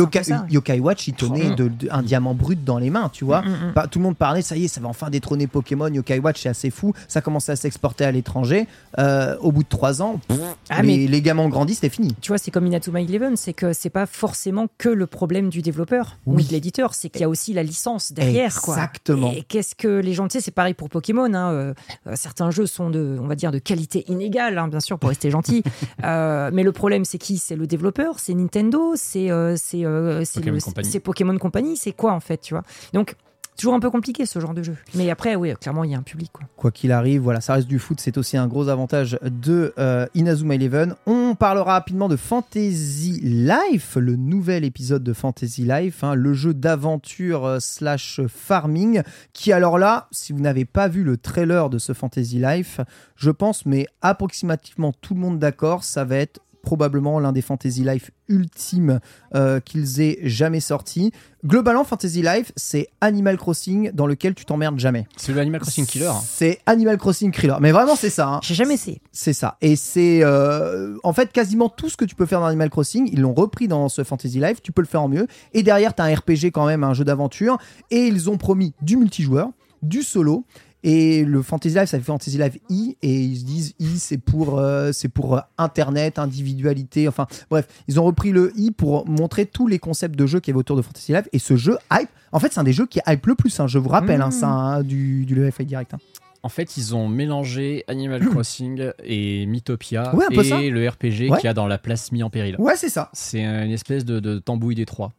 Yokai 0.49 0.80
Watch, 0.80 1.07
il 1.07 1.14
tenait 1.14 1.56
de- 1.56 1.68
de- 1.70 1.88
un 1.91 2.03
diamant 2.03 2.34
brut 2.34 2.64
dans 2.64 2.78
les 2.78 2.90
mains, 2.90 3.10
tu 3.11 3.26
vois. 3.26 3.41
Mm, 3.41 3.48
mm, 3.49 3.74
mm. 3.76 3.88
Tout 3.90 3.99
le 3.99 4.03
monde 4.03 4.18
parlait, 4.18 4.41
ça 4.41 4.56
y 4.57 4.66
est, 4.66 4.68
ça 4.68 4.82
va 4.82 4.88
enfin 4.88 5.10
détrôner 5.10 5.48
Pokémon. 5.48 5.88
Yokai 5.88 6.20
Watch, 6.20 6.41
c'est 6.41 6.49
assez 6.49 6.70
fou. 6.70 6.94
Ça 7.07 7.22
commence 7.22 7.49
à 7.49 7.56
s'exporter 7.56 8.03
à 8.06 8.11
l'étranger. 8.11 8.68
Euh, 8.99 9.38
au 9.40 9.52
bout 9.52 9.64
de 9.64 9.70
trois 9.70 10.02
ans, 10.02 10.20
pff, 10.28 10.40
Ah, 10.70 10.82
les, 10.82 10.98
mais- 10.99 11.07
les 11.07 11.22
gamins 11.22 11.44
ont 11.44 11.49
grandi, 11.49 11.76
c'était 11.76 11.90
fini. 11.90 12.16
Tu 12.22 12.30
vois, 12.30 12.38
c'est 12.38 12.52
comme 12.52 12.68
Inazuma 12.68 13.02
Eleven, 13.02 13.38
c'est 13.38 13.53
que 13.53 13.74
c'est 13.74 13.90
pas 13.90 14.06
forcément 14.06 14.68
que 14.78 14.90
le 14.90 15.07
problème 15.07 15.49
du 15.49 15.61
développeur 15.61 16.18
ou 16.26 16.36
de 16.41 16.49
l'éditeur, 16.49 16.94
c'est 16.94 17.10
qu'il 17.10 17.22
y 17.22 17.24
a 17.24 17.30
aussi 17.30 17.53
la 17.53 17.64
licence 17.64 18.11
derrière. 18.11 18.60
quoi. 18.61 18.76
Exactement. 18.76 19.32
Et 19.36 19.44
qu'est-ce 19.44 19.76
que 19.76 19.99
les 19.99 20.14
gens, 20.14 20.28
tu 20.28 20.34
sais, 20.34 20.41
c'est 20.41 20.52
pareil 20.52 20.74
pour 20.74 20.90
Pokémon. 20.90 21.34
hein, 21.34 21.52
euh, 21.52 21.74
euh, 22.07 22.14
certains 22.16 22.52
jeux 22.52 22.66
sont 22.66 22.90
de, 22.90 23.18
on 23.22 23.28
va 23.28 23.36
dire, 23.36 23.52
de 23.52 23.60
qualité 23.60 24.03
inégale, 24.11 24.57
hein, 24.57 24.68
bien 24.68 24.80
sûr, 24.80 24.98
pour 24.99 25.10
rester 25.10 25.30
gentil. 25.32 25.64
Euh, 26.06 26.49
mais 26.53 26.64
le 26.64 26.72
problème, 26.72 27.03
c'est 27.06 27.18
qui 27.30 27.38
C'est 27.38 27.56
le 27.56 27.68
développeur, 27.68 28.18
c'est 28.18 28.34
Nintendo, 28.34 28.93
c'est 28.95 29.30
euh, 29.30 29.56
c'est 29.56 29.85
euh, 29.85 30.23
c'est 30.26 30.99
Pokémon 30.99 31.38
Company. 31.38 31.77
c'est 31.77 31.91
quoi 31.91 32.14
en 32.14 32.19
fait, 32.19 32.41
tu 32.41 32.56
vois? 32.56 32.64
Donc 32.93 33.15
toujours 33.56 33.73
un 33.73 33.80
peu 33.80 33.91
compliqué 33.91 34.26
ce 34.26 34.39
genre 34.39 34.53
de 34.53 34.64
jeu. 34.64 34.76
Mais 34.95 35.10
après, 35.11 35.35
oui, 35.35 35.53
clairement, 35.60 35.84
il 35.84 35.91
y 35.91 35.95
a 35.95 35.97
un 35.97 36.03
public. 36.03 36.31
Quoi. 36.31 36.47
Quoi 36.56 36.72
qu'il 36.72 36.91
arrive, 36.91 37.22
voilà, 37.22 37.41
ça 37.41 37.53
reste 37.53 37.68
du 37.68 37.77
foot, 37.77 37.99
c'est 37.99 38.18
aussi 38.18 38.38
un 38.38 38.47
gros 38.47 38.69
avantage 38.69 39.19
de 39.22 39.73
euh, 39.77 40.07
Inazuma 40.15 40.56
Eleven. 40.56 40.95
On 41.06 41.35
parlera 41.35 41.73
rapidement 41.73 42.07
de 42.07 42.15
Fantasy 42.15 43.19
Life, 43.22 43.97
le 43.97 44.15
nouvel 44.15 44.64
épisode 44.64 45.03
de 45.03 45.14
Fantasy 45.14 45.65
Life, 45.65 46.03
hein, 46.03 46.15
le 46.15 46.34
jeu 46.34 46.53
d'aventure 46.53 47.45
euh, 47.45 47.60
slash 47.60 48.22
farming, 48.27 49.03
qui 49.34 49.51
alors 49.51 49.77
là, 49.77 50.07
si 50.11 50.31
vous 50.31 50.39
n'avez 50.39 50.65
pas 50.65 50.88
vu 50.88 51.03
le 51.03 51.18
trailer 51.18 51.69
de 51.69 51.77
ce 51.77 51.93
Fantasy 51.93 52.39
Life, 52.39 52.80
je 53.18 53.30
pense, 53.30 53.65
mais 53.65 53.88
approximativement 54.01 54.93
tout 54.93 55.14
le 55.14 55.19
monde 55.19 55.38
d'accord, 55.38 55.84
ça 55.84 56.06
va 56.06 56.15
être 56.15 56.39
probablement 56.61 57.19
l'un 57.19 57.31
des 57.31 57.41
Fantasy 57.41 57.84
Life 57.84 58.11
ultimes 58.27 58.99
euh, 59.36 59.60
qu'ils 59.60 60.02
aient 60.02 60.19
jamais 60.23 60.60
sorti. 60.60 61.11
Globalement, 61.45 61.84
Fantasy 61.84 62.22
Life, 62.22 62.52
c'est 62.56 62.90
Animal 63.02 63.38
Crossing 63.38 63.91
dans 63.94 64.06
lequel 64.07 64.36
tu 64.36 64.45
t'emmerdes 64.45 64.77
jamais. 64.80 65.07
C'est 65.15 65.31
le 65.34 65.40
Animal 65.40 65.61
Crossing 65.61 65.86
Killer. 65.86 66.07
hein. 66.07 66.19
C'est 66.23 66.60
Animal 66.65 66.98
Crossing 66.98 67.31
Killer. 67.31 67.56
Mais 67.61 67.72
vraiment, 67.72 67.95
c'est 67.95 68.10
ça. 68.10 68.27
hein. 68.27 68.40
J'ai 68.44 68.56
jamais 68.56 68.73
essayé. 68.76 69.02
C'est 69.11 69.34
ça. 69.34 69.57
Et 69.61 69.76
c'est 69.76 70.19
euh, 70.23 70.98
en 71.03 71.14
fait 71.14 71.31
quasiment 71.31 71.69
tout 71.69 71.90
ce 71.90 71.95
que 71.98 72.06
tu 72.06 72.15
peux 72.15 72.26
faire 72.26 72.40
dans 72.41 72.48
Animal 72.48 72.69
Crossing. 72.69 73.10
Ils 73.11 73.22
l'ont 73.22 73.34
repris 73.34 73.68
dans 73.68 73.88
ce 73.90 74.03
Fantasy 74.03 74.40
Life. 74.40 74.61
Tu 74.61 74.72
peux 74.72 74.81
le 74.81 74.88
faire 74.88 75.02
en 75.02 75.07
mieux. 75.07 75.27
Et 75.53 75.64
derrière, 75.64 75.95
tu 75.95 76.02
as 76.02 76.06
un 76.06 76.14
RPG 76.15 76.52
quand 76.53 76.65
même, 76.65 76.84
un 76.84 76.94
jeu 76.94 77.06
d'aventure. 77.06 77.57
Et 77.90 78.07
ils 78.07 78.30
ont 78.30 78.38
promis 78.38 78.73
du 78.81 78.98
multijoueur, 78.98 79.49
du 79.81 80.03
solo. 80.03 80.45
Et 80.84 81.26
le 81.26 81.41
Fantasy 81.41 81.76
Life, 81.76 81.89
ça 81.89 81.97
fait 81.97 82.03
Fantasy 82.06 82.38
Life 82.38 82.57
I, 82.69 82.95
et 83.01 83.14
ils 83.22 83.38
se 83.39 83.43
disent 83.43 83.73
I, 83.80 83.99
c'est 83.99 84.18
pour, 84.18 84.60
euh, 84.60 84.91
c'est 84.93 85.10
pour 85.10 85.35
euh, 85.38 85.41
Internet, 85.57 86.18
individualité, 86.19 87.07
enfin 87.07 87.27
bref, 87.49 87.68
ils 87.89 87.99
ont 87.99 88.06
repris 88.06 88.31
le 88.31 88.53
I 88.56 88.72
pour 88.72 89.07
montrer 89.07 89.45
tous 89.45 89.68
les 89.68 89.77
concepts 89.80 90.15
de 90.18 90.26
jeu 90.26 90.39
qu'il 90.39 90.51
y 90.51 90.53
avait 90.53 90.60
autour 90.60 90.77
de 90.77 90.81
Fantasy 90.81 91.11
Life. 91.11 91.27
Et 91.34 91.39
ce 91.39 91.57
jeu 91.57 91.77
hype, 91.91 92.10
en 92.31 92.39
fait, 92.39 92.53
c'est 92.53 92.60
un 92.60 92.64
des 92.64 92.72
jeux 92.73 92.85
qui 92.85 92.99
hype 93.07 93.26
le 93.26 93.35
plus, 93.35 93.60
hein, 93.60 93.68
je 93.68 93.77
vous 93.77 93.89
rappelle, 93.89 94.22
hein, 94.22 94.30
Mmh. 94.30 94.31
ça, 94.31 94.47
hein, 94.47 94.84
du, 94.84 95.26
du 95.26 95.35
LFA 95.35 95.64
direct. 95.65 95.93
hein. 95.93 95.99
En 96.41 96.47
fait, 96.49 96.77
ils 96.77 96.95
ont 96.95 97.10
mélangé 97.10 97.84
Animal 97.89 98.26
Crossing 98.30 98.91
et 99.03 99.45
Mythopia 99.47 100.15
Ouais, 100.15 100.27
et 100.31 100.43
ça. 100.45 100.61
le 100.61 100.88
RPG 100.88 101.30
Ouais. 101.30 101.38
qu'il 101.38 101.43
y 101.43 101.47
a 101.47 101.53
dans 101.53 101.68
la 101.68 101.77
place 101.77 102.14
mis 102.14 102.23
en 102.23 102.30
péril. 102.30 102.56
Ouais, 102.60 102.77
c'est 102.77 102.88
ça. 102.88 103.10
C'est 103.11 103.43
une 103.43 103.72
espèce 103.72 104.06
de, 104.06 104.22
de 104.22 104.39
tambouille 104.39 104.76
des 104.76 104.85
trois. 104.85 105.11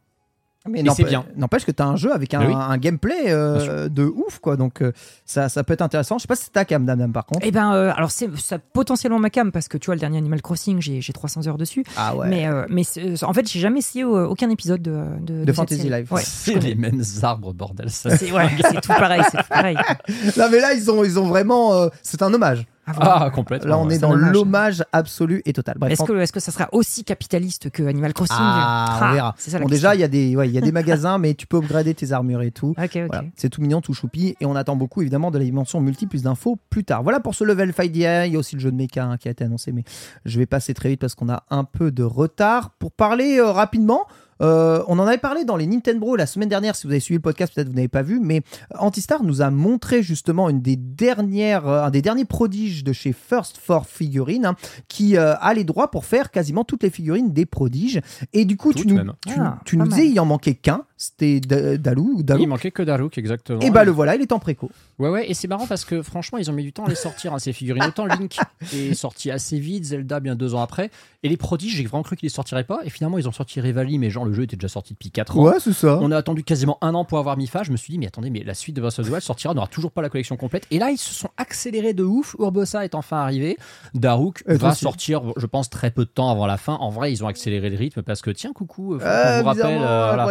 Mais 0.69 0.83
c'est 0.95 1.03
bien. 1.03 1.25
N'empêche 1.35 1.65
que 1.65 1.71
tu 1.71 1.81
as 1.81 1.87
un 1.87 1.95
jeu 1.95 2.13
avec 2.13 2.33
un, 2.33 2.45
oui. 2.45 2.53
un 2.53 2.77
gameplay 2.77 3.25
euh, 3.27 3.89
de 3.89 4.03
ouf, 4.03 4.39
quoi. 4.39 4.57
Donc 4.57 4.81
euh, 4.81 4.91
ça, 5.25 5.49
ça 5.49 5.63
peut 5.63 5.73
être 5.73 5.81
intéressant. 5.81 6.17
Je 6.17 6.23
sais 6.23 6.27
pas 6.27 6.35
si 6.35 6.45
c'est 6.45 6.51
ta 6.51 6.65
cam, 6.65 6.85
Dame, 6.85 7.11
par 7.11 7.25
contre. 7.25 7.41
Eh 7.43 7.51
ben, 7.51 7.73
euh, 7.73 7.91
alors 7.95 8.11
c'est 8.11 8.29
ça 8.37 8.59
potentiellement 8.59 9.17
ma 9.19 9.29
cam 9.31 9.51
parce 9.51 9.67
que 9.67 9.77
tu 9.77 9.87
vois 9.87 9.95
le 9.95 9.99
dernier 9.99 10.19
Animal 10.19 10.41
Crossing, 10.41 10.79
j'ai 10.79 11.01
j'ai 11.01 11.13
300 11.13 11.47
heures 11.47 11.57
dessus. 11.57 11.83
Ah 11.97 12.15
ouais. 12.15 12.27
Mais, 12.29 12.47
euh, 12.47 12.65
mais 12.69 12.83
en 13.23 13.33
fait, 13.33 13.49
j'ai 13.49 13.59
jamais 13.59 13.79
essayé 13.79 14.03
aucun 14.03 14.49
épisode 14.49 14.81
de, 14.81 15.03
de, 15.21 15.51
Fantasy 15.51 15.81
série. 15.81 16.01
Life. 16.01 16.11
Ouais, 16.11 16.21
c'est 16.23 16.59
les 16.59 16.75
mêmes 16.75 17.01
arbres, 17.23 17.53
bordel. 17.53 17.89
C'est 17.89 18.31
ouais, 18.31 18.49
tout 18.81 18.87
pareil, 18.87 19.23
c'est 19.31 19.37
tout 19.37 19.49
pareil. 19.49 19.77
Non, 20.37 20.47
mais 20.51 20.59
là, 20.59 20.73
ils 20.73 20.89
ont, 20.91 21.03
ils 21.03 21.19
ont 21.19 21.25
vraiment. 21.25 21.73
euh, 21.73 21.89
c'est 22.03 22.21
un 22.21 22.33
hommage. 22.33 22.65
Voir. 22.87 23.23
Ah, 23.23 23.29
complètement. 23.29 23.69
Là, 23.69 23.77
on 23.77 23.87
ouais. 23.87 23.95
est 23.95 23.99
dans 23.99 24.13
l'hommage 24.13 24.83
absolu 24.91 25.41
et 25.45 25.53
total. 25.53 25.77
Est-ce 25.89 26.03
que, 26.03 26.31
que 26.31 26.39
ça 26.39 26.51
sera 26.51 26.67
aussi 26.71 27.03
capitaliste 27.03 27.69
que 27.69 27.83
Animal 27.83 28.13
Crossing 28.13 28.35
Ah, 28.39 28.99
on 29.01 29.13
verra. 29.13 29.35
Ça 29.37 29.59
la 29.59 29.63
Bon, 29.65 29.69
déjà, 29.69 29.95
il 29.95 30.01
y 30.01 30.03
a 30.03 30.07
des, 30.07 30.35
ouais, 30.35 30.47
il 30.47 30.53
y 30.53 30.57
a 30.57 30.61
des 30.61 30.71
magasins, 30.71 31.17
mais 31.17 31.33
tu 31.33 31.47
peux 31.47 31.57
upgrader 31.57 31.93
tes 31.93 32.11
armures 32.11 32.41
et 32.41 32.51
tout. 32.51 32.75
Voilà, 32.91 33.23
c'est 33.35 33.49
tout 33.49 33.61
mignon, 33.61 33.81
tout 33.81 33.93
choupi, 33.93 34.35
et 34.39 34.45
on 34.45 34.55
attend 34.55 34.75
beaucoup 34.75 35.01
évidemment 35.01 35.31
de 35.31 35.37
la 35.37 35.43
dimension 35.43 35.81
multi, 35.81 36.07
plus 36.07 36.23
d'infos 36.23 36.57
plus 36.69 36.83
tard. 36.83 37.03
Voilà 37.03 37.19
pour 37.19 37.35
ce 37.35 37.43
level 37.43 37.73
5 37.73 37.91
d'IA, 37.91 38.27
il 38.27 38.33
y 38.33 38.35
a 38.35 38.39
aussi 38.39 38.55
le 38.55 38.61
jeu 38.61 38.71
de 38.71 38.75
mecha 38.75 39.03
hein, 39.03 39.17
qui 39.17 39.27
a 39.27 39.31
été 39.31 39.43
annoncé, 39.43 39.71
mais 39.71 39.83
je 40.25 40.37
vais 40.37 40.45
passer 40.45 40.73
très 40.73 40.89
vite 40.89 40.99
parce 40.99 41.15
qu'on 41.15 41.29
a 41.29 41.43
un 41.49 41.63
peu 41.63 41.91
de 41.91 42.03
retard. 42.03 42.71
Pour 42.79 42.91
parler 42.91 43.37
euh, 43.39 43.51
rapidement, 43.51 44.07
euh, 44.41 44.83
on 44.87 44.97
en 44.99 45.05
avait 45.07 45.17
parlé 45.17 45.45
dans 45.45 45.55
les 45.55 45.67
Nintendo 45.67 46.15
la 46.15 46.25
semaine 46.25 46.49
dernière, 46.49 46.75
si 46.75 46.87
vous 46.87 46.91
avez 46.91 46.99
suivi 46.99 47.17
le 47.17 47.21
podcast, 47.21 47.53
peut-être 47.53 47.67
vous 47.69 47.75
n'avez 47.75 47.87
pas 47.87 48.01
vu, 48.01 48.19
mais 48.19 48.41
Antistar 48.77 49.23
nous 49.23 49.41
a 49.41 49.49
montré 49.51 50.01
justement 50.03 50.49
une 50.49 50.61
des 50.61 50.75
dernières, 50.75 51.67
euh, 51.67 51.83
un 51.83 51.89
des 51.91 52.01
derniers 52.01 52.25
prodiges 52.25 52.83
de 52.83 52.93
chez 52.93 53.13
First 53.13 53.57
for 53.57 53.85
Figurines, 53.85 54.45
hein, 54.45 54.55
qui 54.87 55.17
euh, 55.17 55.35
a 55.39 55.53
les 55.53 55.63
droits 55.63 55.91
pour 55.91 56.05
faire 56.05 56.31
quasiment 56.31 56.63
toutes 56.63 56.83
les 56.83 56.89
figurines 56.89 57.31
des 57.33 57.45
prodiges. 57.45 58.01
Et 58.33 58.45
du 58.45 58.57
coup, 58.57 58.73
tu 58.73 58.87
nous, 58.87 58.95
même. 58.95 59.13
tu, 59.27 59.33
Ah, 59.39 59.59
tu 59.65 59.77
pas 59.77 59.83
nous 59.83 59.89
mal. 59.89 59.99
disais, 59.99 60.09
il 60.11 60.19
en 60.19 60.25
manquait 60.25 60.55
qu'un, 60.55 60.83
C'était 61.03 61.39
Da- 61.39 61.77
Dalou 61.77 62.13
ou 62.17 62.21
Dalou 62.23 62.43
Il 62.43 62.47
manquait 62.47 62.69
que 62.69 62.83
Daruk, 62.83 63.17
exactement. 63.17 63.59
Et 63.61 63.71
bah 63.71 63.83
le 63.83 63.89
voilà, 63.89 64.13
il 64.15 64.21
est 64.21 64.31
en 64.31 64.37
préco. 64.37 64.69
Ouais, 64.99 65.09
ouais, 65.09 65.31
et 65.31 65.33
c'est 65.33 65.47
marrant 65.47 65.65
parce 65.65 65.83
que 65.83 66.03
franchement, 66.03 66.37
ils 66.37 66.47
ont 66.51 66.53
mis 66.53 66.61
du 66.61 66.73
temps 66.73 66.85
à 66.85 66.89
les 66.89 66.93
sortir, 66.95 67.33
hein, 67.33 67.39
ces 67.39 67.53
figurines. 67.53 67.83
Autant 67.83 68.05
Link 68.05 68.37
est 68.73 68.93
sorti 68.93 69.31
assez 69.31 69.57
vite, 69.57 69.83
Zelda 69.85 70.19
bien 70.19 70.35
deux 70.35 70.53
ans 70.53 70.61
après. 70.61 70.91
Et 71.23 71.29
les 71.29 71.37
prodiges, 71.37 71.75
j'ai 71.75 71.85
vraiment 71.85 72.03
cru 72.03 72.15
qu'ils 72.17 72.27
les 72.27 72.33
sortiraient 72.33 72.63
pas. 72.65 72.81
Et 72.83 72.91
finalement, 72.91 73.17
ils 73.17 73.27
ont 73.27 73.31
sorti 73.31 73.59
Revali, 73.61 73.97
mais 73.97 74.11
genre, 74.11 74.25
le 74.25 74.33
jeu 74.33 74.43
était 74.43 74.55
déjà 74.55 74.67
sorti 74.67 74.93
depuis 74.93 75.09
4 75.09 75.39
ans. 75.39 75.43
Ouais, 75.43 75.59
c'est 75.59 75.73
ça. 75.73 75.97
On 76.01 76.11
a 76.11 76.17
attendu 76.17 76.43
quasiment 76.43 76.77
un 76.81 76.93
an 76.93 77.03
pour 77.03 77.17
avoir 77.17 77.35
Mifa. 77.35 77.63
Je 77.63 77.71
me 77.71 77.77
suis 77.77 77.91
dit, 77.91 77.97
mais 77.97 78.05
attendez, 78.07 78.29
mais 78.29 78.43
la 78.43 78.53
suite 78.53 78.75
de 78.75 78.81
Breath 78.81 78.99
of 78.99 79.07
the 79.07 79.09
Wild 79.09 79.23
sortira, 79.23 79.51
on 79.53 79.55
n'aura 79.55 79.67
toujours 79.67 79.91
pas 79.91 80.03
la 80.03 80.09
collection 80.09 80.37
complète. 80.37 80.67
Et 80.69 80.77
là, 80.77 80.91
ils 80.91 80.97
se 80.99 81.13
sont 81.15 81.29
accélérés 81.37 81.93
de 81.93 82.03
ouf. 82.03 82.35
Urbosa 82.37 82.85
est 82.85 82.93
enfin 82.93 83.17
arrivé. 83.17 83.57
Daruk 83.95 84.43
Et 84.47 84.53
va 84.55 84.69
aussi. 84.71 84.81
sortir, 84.83 85.21
je 85.37 85.45
pense, 85.47 85.69
très 85.71 85.89
peu 85.91 86.05
de 86.05 86.09
temps 86.09 86.29
avant 86.29 86.45
la 86.45 86.57
fin. 86.57 86.73
En 86.75 86.89
vrai, 86.89 87.11
ils 87.11 87.23
ont 87.23 87.27
accéléré 87.27 87.69
le 87.71 87.77
rythme 87.77 88.01
parce 88.03 88.21
que, 88.21 88.29
tiens, 88.29 88.53
coucou, 88.53 88.97
Ah, 89.03 89.41
vous 89.41 89.47
rappelle. 89.47 89.65
euh, 89.81 90.13
voilà. 90.13 90.25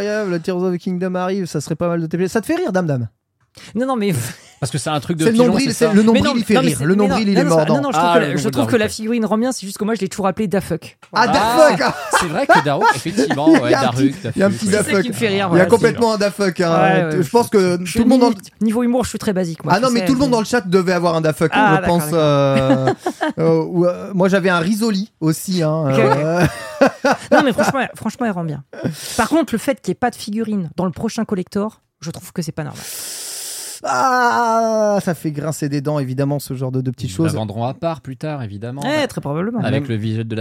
Tears 0.60 0.68
of 0.68 0.74
the 0.74 0.78
Kingdom 0.78 1.14
arrive, 1.14 1.46
ça 1.46 1.60
serait 1.60 1.76
pas 1.76 1.88
mal 1.88 2.00
de 2.00 2.06
TP. 2.06 2.28
Ça 2.28 2.40
te 2.40 2.46
fait 2.46 2.56
rire, 2.56 2.72
Dame 2.72 2.86
Dame? 2.86 3.08
Non, 3.74 3.84
non, 3.84 3.96
mais. 3.96 4.14
Parce 4.60 4.70
que 4.70 4.78
c'est 4.78 4.90
un 4.90 5.00
truc 5.00 5.16
de 5.16 5.24
C'est 5.24 5.32
le 5.32 5.38
nombril, 5.38 5.66
c'est 5.68 5.72
c'est 5.72 5.86
ça 5.86 5.92
le 5.92 6.02
nombril, 6.04 6.22
mais 6.22 6.28
non, 6.28 6.34
il 6.36 6.44
fait 6.44 6.56
rire. 6.58 6.78
Le 6.84 6.94
nombril, 6.94 7.28
il 7.28 7.34
non, 7.34 7.40
est 7.40 7.44
non, 7.44 7.50
mordant. 7.56 7.74
Non, 7.76 7.82
non, 7.82 7.88
je 7.90 7.96
trouve 7.98 8.08
Ah, 8.12 8.14
que 8.14 8.20
le 8.24 8.30
la- 8.30 8.36
je 8.36 8.48
trouve 8.48 8.66
que 8.66 8.76
la 8.76 8.88
figurine 8.88 9.24
rend 9.24 9.38
bien, 9.38 9.50
c'est 9.50 9.66
juste 9.66 9.76
que 9.78 9.84
moi 9.84 9.94
je 9.96 10.00
l'ai 10.02 10.08
toujours 10.08 10.28
appelé 10.28 10.46
Da 10.46 10.60
Fuck. 10.60 10.98
Ah, 11.12 11.26
Da 11.26 11.32
Ah, 11.42 11.68
fuck 11.70 11.80
ah. 11.82 11.94
C'est 12.20 12.26
vrai 12.26 12.46
que 12.46 12.64
Daruk, 12.64 12.86
effectivement, 12.94 13.48
Il 13.48 13.54
y 13.54 13.56
a 13.56 13.62
ouais, 13.62 13.74
un 13.74 13.80
Daruk, 13.82 13.96
petit- 13.96 14.14
il 14.36 14.38
y 14.38 14.42
a 14.44 14.46
un 14.46 14.50
petit 14.50 14.68
Dafuk. 14.68 15.04
Il 15.04 15.32
y 15.34 15.40
a 15.60 15.66
complètement 15.66 16.12
un 16.14 16.18
Da 16.18 16.30
fuck. 16.30 16.60
hein. 16.60 16.70
Ouais, 17.10 17.16
ouais, 17.16 17.22
je 17.24 17.28
pense 17.30 17.48
que 17.48 17.78
je 17.82 17.92
tout 17.98 18.04
le 18.04 18.08
monde. 18.08 18.34
Niveau 18.60 18.84
humour, 18.84 19.02
je 19.02 19.08
suis 19.08 19.18
très 19.18 19.32
basique. 19.32 19.64
Moi, 19.64 19.72
Ah 19.76 19.80
non, 19.80 19.90
mais 19.90 20.04
tout 20.04 20.12
le 20.12 20.20
monde 20.20 20.30
dans 20.30 20.38
le 20.40 20.44
chat 20.46 20.60
devait 20.60 20.92
avoir 20.92 21.16
un 21.16 21.20
Da 21.22 21.32
fuck, 21.32 21.50
Ah, 21.52 21.80
je 21.82 21.86
pense. 21.88 22.04
euh, 22.12 22.86
euh, 23.38 23.64
euh, 23.84 24.10
moi, 24.14 24.28
j'avais 24.28 24.50
un 24.50 24.60
risoli 24.60 25.10
aussi. 25.20 25.62
Non, 27.32 27.42
mais 27.44 27.52
franchement, 27.52 27.86
franchement, 27.94 28.26
elle 28.26 28.32
rend 28.32 28.44
bien. 28.44 28.64
Par 29.16 29.28
contre, 29.28 29.54
le 29.54 29.58
fait 29.58 29.80
qu'il 29.80 29.90
n'y 29.90 29.96
ait 29.96 30.00
pas 30.00 30.10
de 30.10 30.16
figurine 30.16 30.70
dans 30.76 30.84
le 30.86 30.90
prochain 30.92 31.24
collector, 31.24 31.82
je 32.00 32.10
trouve 32.10 32.32
que 32.32 32.42
c'est 32.42 32.52
pas 32.52 32.64
normal. 32.64 32.82
Ah, 33.82 34.98
ça 35.02 35.14
fait 35.14 35.32
grincer 35.32 35.68
des 35.68 35.80
dents, 35.80 35.98
évidemment, 35.98 36.38
ce 36.38 36.54
genre 36.54 36.70
de, 36.72 36.80
de 36.82 36.90
petites 36.90 37.10
Ils 37.10 37.12
la 37.12 37.16
choses. 37.16 37.34
vendront 37.34 37.64
à 37.64 37.74
part 37.74 38.00
plus 38.02 38.16
tard, 38.16 38.42
évidemment. 38.42 38.82
Eh, 38.84 39.06
très 39.06 39.20
probablement. 39.20 39.60
Avec 39.60 39.88
le 39.88 39.94
visuel 39.96 40.28
de 40.28 40.36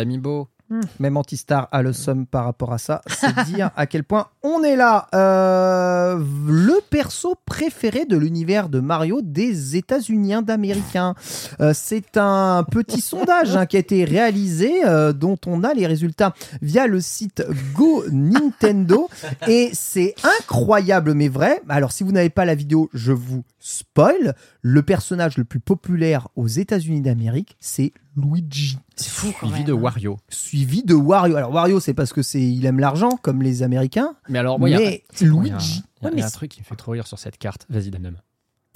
l'amiibo. 0.70 0.88
Même 1.00 1.18
Antistar 1.18 1.68
a 1.72 1.82
le 1.82 1.94
somme 1.94 2.26
par 2.26 2.46
rapport 2.46 2.74
à 2.74 2.78
ça. 2.78 3.02
C'est 3.08 3.46
dire 3.46 3.72
à 3.76 3.86
quel 3.88 4.04
point 4.04 4.28
on 4.44 4.64
est 4.64 4.76
là. 4.76 5.08
Euh, 5.14 6.20
le 6.48 6.80
perso 6.90 7.36
préféré 7.46 8.06
de 8.06 8.18
l'univers 8.18 8.70
de 8.70 8.80
Mario 8.80 9.22
des 9.22 9.76
États-Unis 9.76 10.44
d'Américains. 10.44 11.16
Euh, 11.60 11.72
c'est 11.74 12.18
un 12.18 12.64
petit 12.70 13.02
sondage 13.02 13.56
hein, 13.56 13.66
qui 13.66 13.78
a 13.78 13.80
été 13.80 14.06
réalisé, 14.06 14.86
euh, 14.86 15.14
dont 15.14 15.38
on 15.48 15.64
a 15.64 15.74
les 15.74 15.88
résultats 15.88 16.34
via 16.62 16.88
le 16.88 17.00
site 17.00 17.44
Go 17.74 18.04
Nintendo. 18.12 19.10
Et 19.48 19.70
c'est 19.74 20.16
incroyable, 20.40 21.14
mais 21.14 21.30
vrai. 21.30 21.62
Alors, 21.70 21.92
si 21.92 22.04
vous 22.04 22.12
n'avez 22.12 22.30
pas 22.30 22.46
la 22.46 22.56
vidéo, 22.56 22.90
je 22.94 23.12
vous 23.12 23.44
spoil. 23.60 24.36
Le 24.62 24.82
personnage 24.82 25.38
le 25.38 25.44
plus 25.46 25.60
populaire 25.60 26.28
aux 26.36 26.48
États-Unis 26.48 27.02
d'Amérique, 27.02 27.56
c'est 27.60 27.94
Luigi 28.16 28.78
C'est 28.96 29.10
fou. 29.10 29.28
quand 29.40 29.48
Suivi 29.48 29.60
même. 29.60 29.68
de 29.68 29.74
Wario. 29.74 30.18
suivi 30.30 30.84
de 30.84 30.94
Wario. 30.94 31.36
Alors 31.38 31.52
Wario, 31.54 31.80
c'est 31.80 31.94
parce 31.94 32.12
que 32.14 32.22
c'est 32.22 32.42
il 32.42 32.66
aime 32.66 32.80
l'argent 32.80 33.12
comme 33.22 33.42
les 33.42 33.64
Américains, 33.64 34.16
Mais 34.28 34.40
alors, 34.40 34.60
moi, 34.60 34.70
il 34.70 34.74
y 34.74 34.76
a- 34.76 34.80
mais 34.80 35.04
Luigi. 35.22 35.28
il 35.42 35.48
y 35.48 35.52
a- 35.52 35.58
il 36.02 36.04
y 36.04 36.06
a 36.06 36.10
Ouais, 36.10 36.16
mais 36.16 36.22
un 36.24 36.28
c'est- 36.28 36.34
truc 36.34 36.52
qui 36.52 36.60
me 36.62 36.66
fait 36.66 36.76
trop 36.76 36.92
rire 36.94 37.08
sur 37.08 37.20
cette 37.20 37.38
carte. 37.38 37.66
Vas-y, 37.70 37.90
Damnum. 37.92 38.16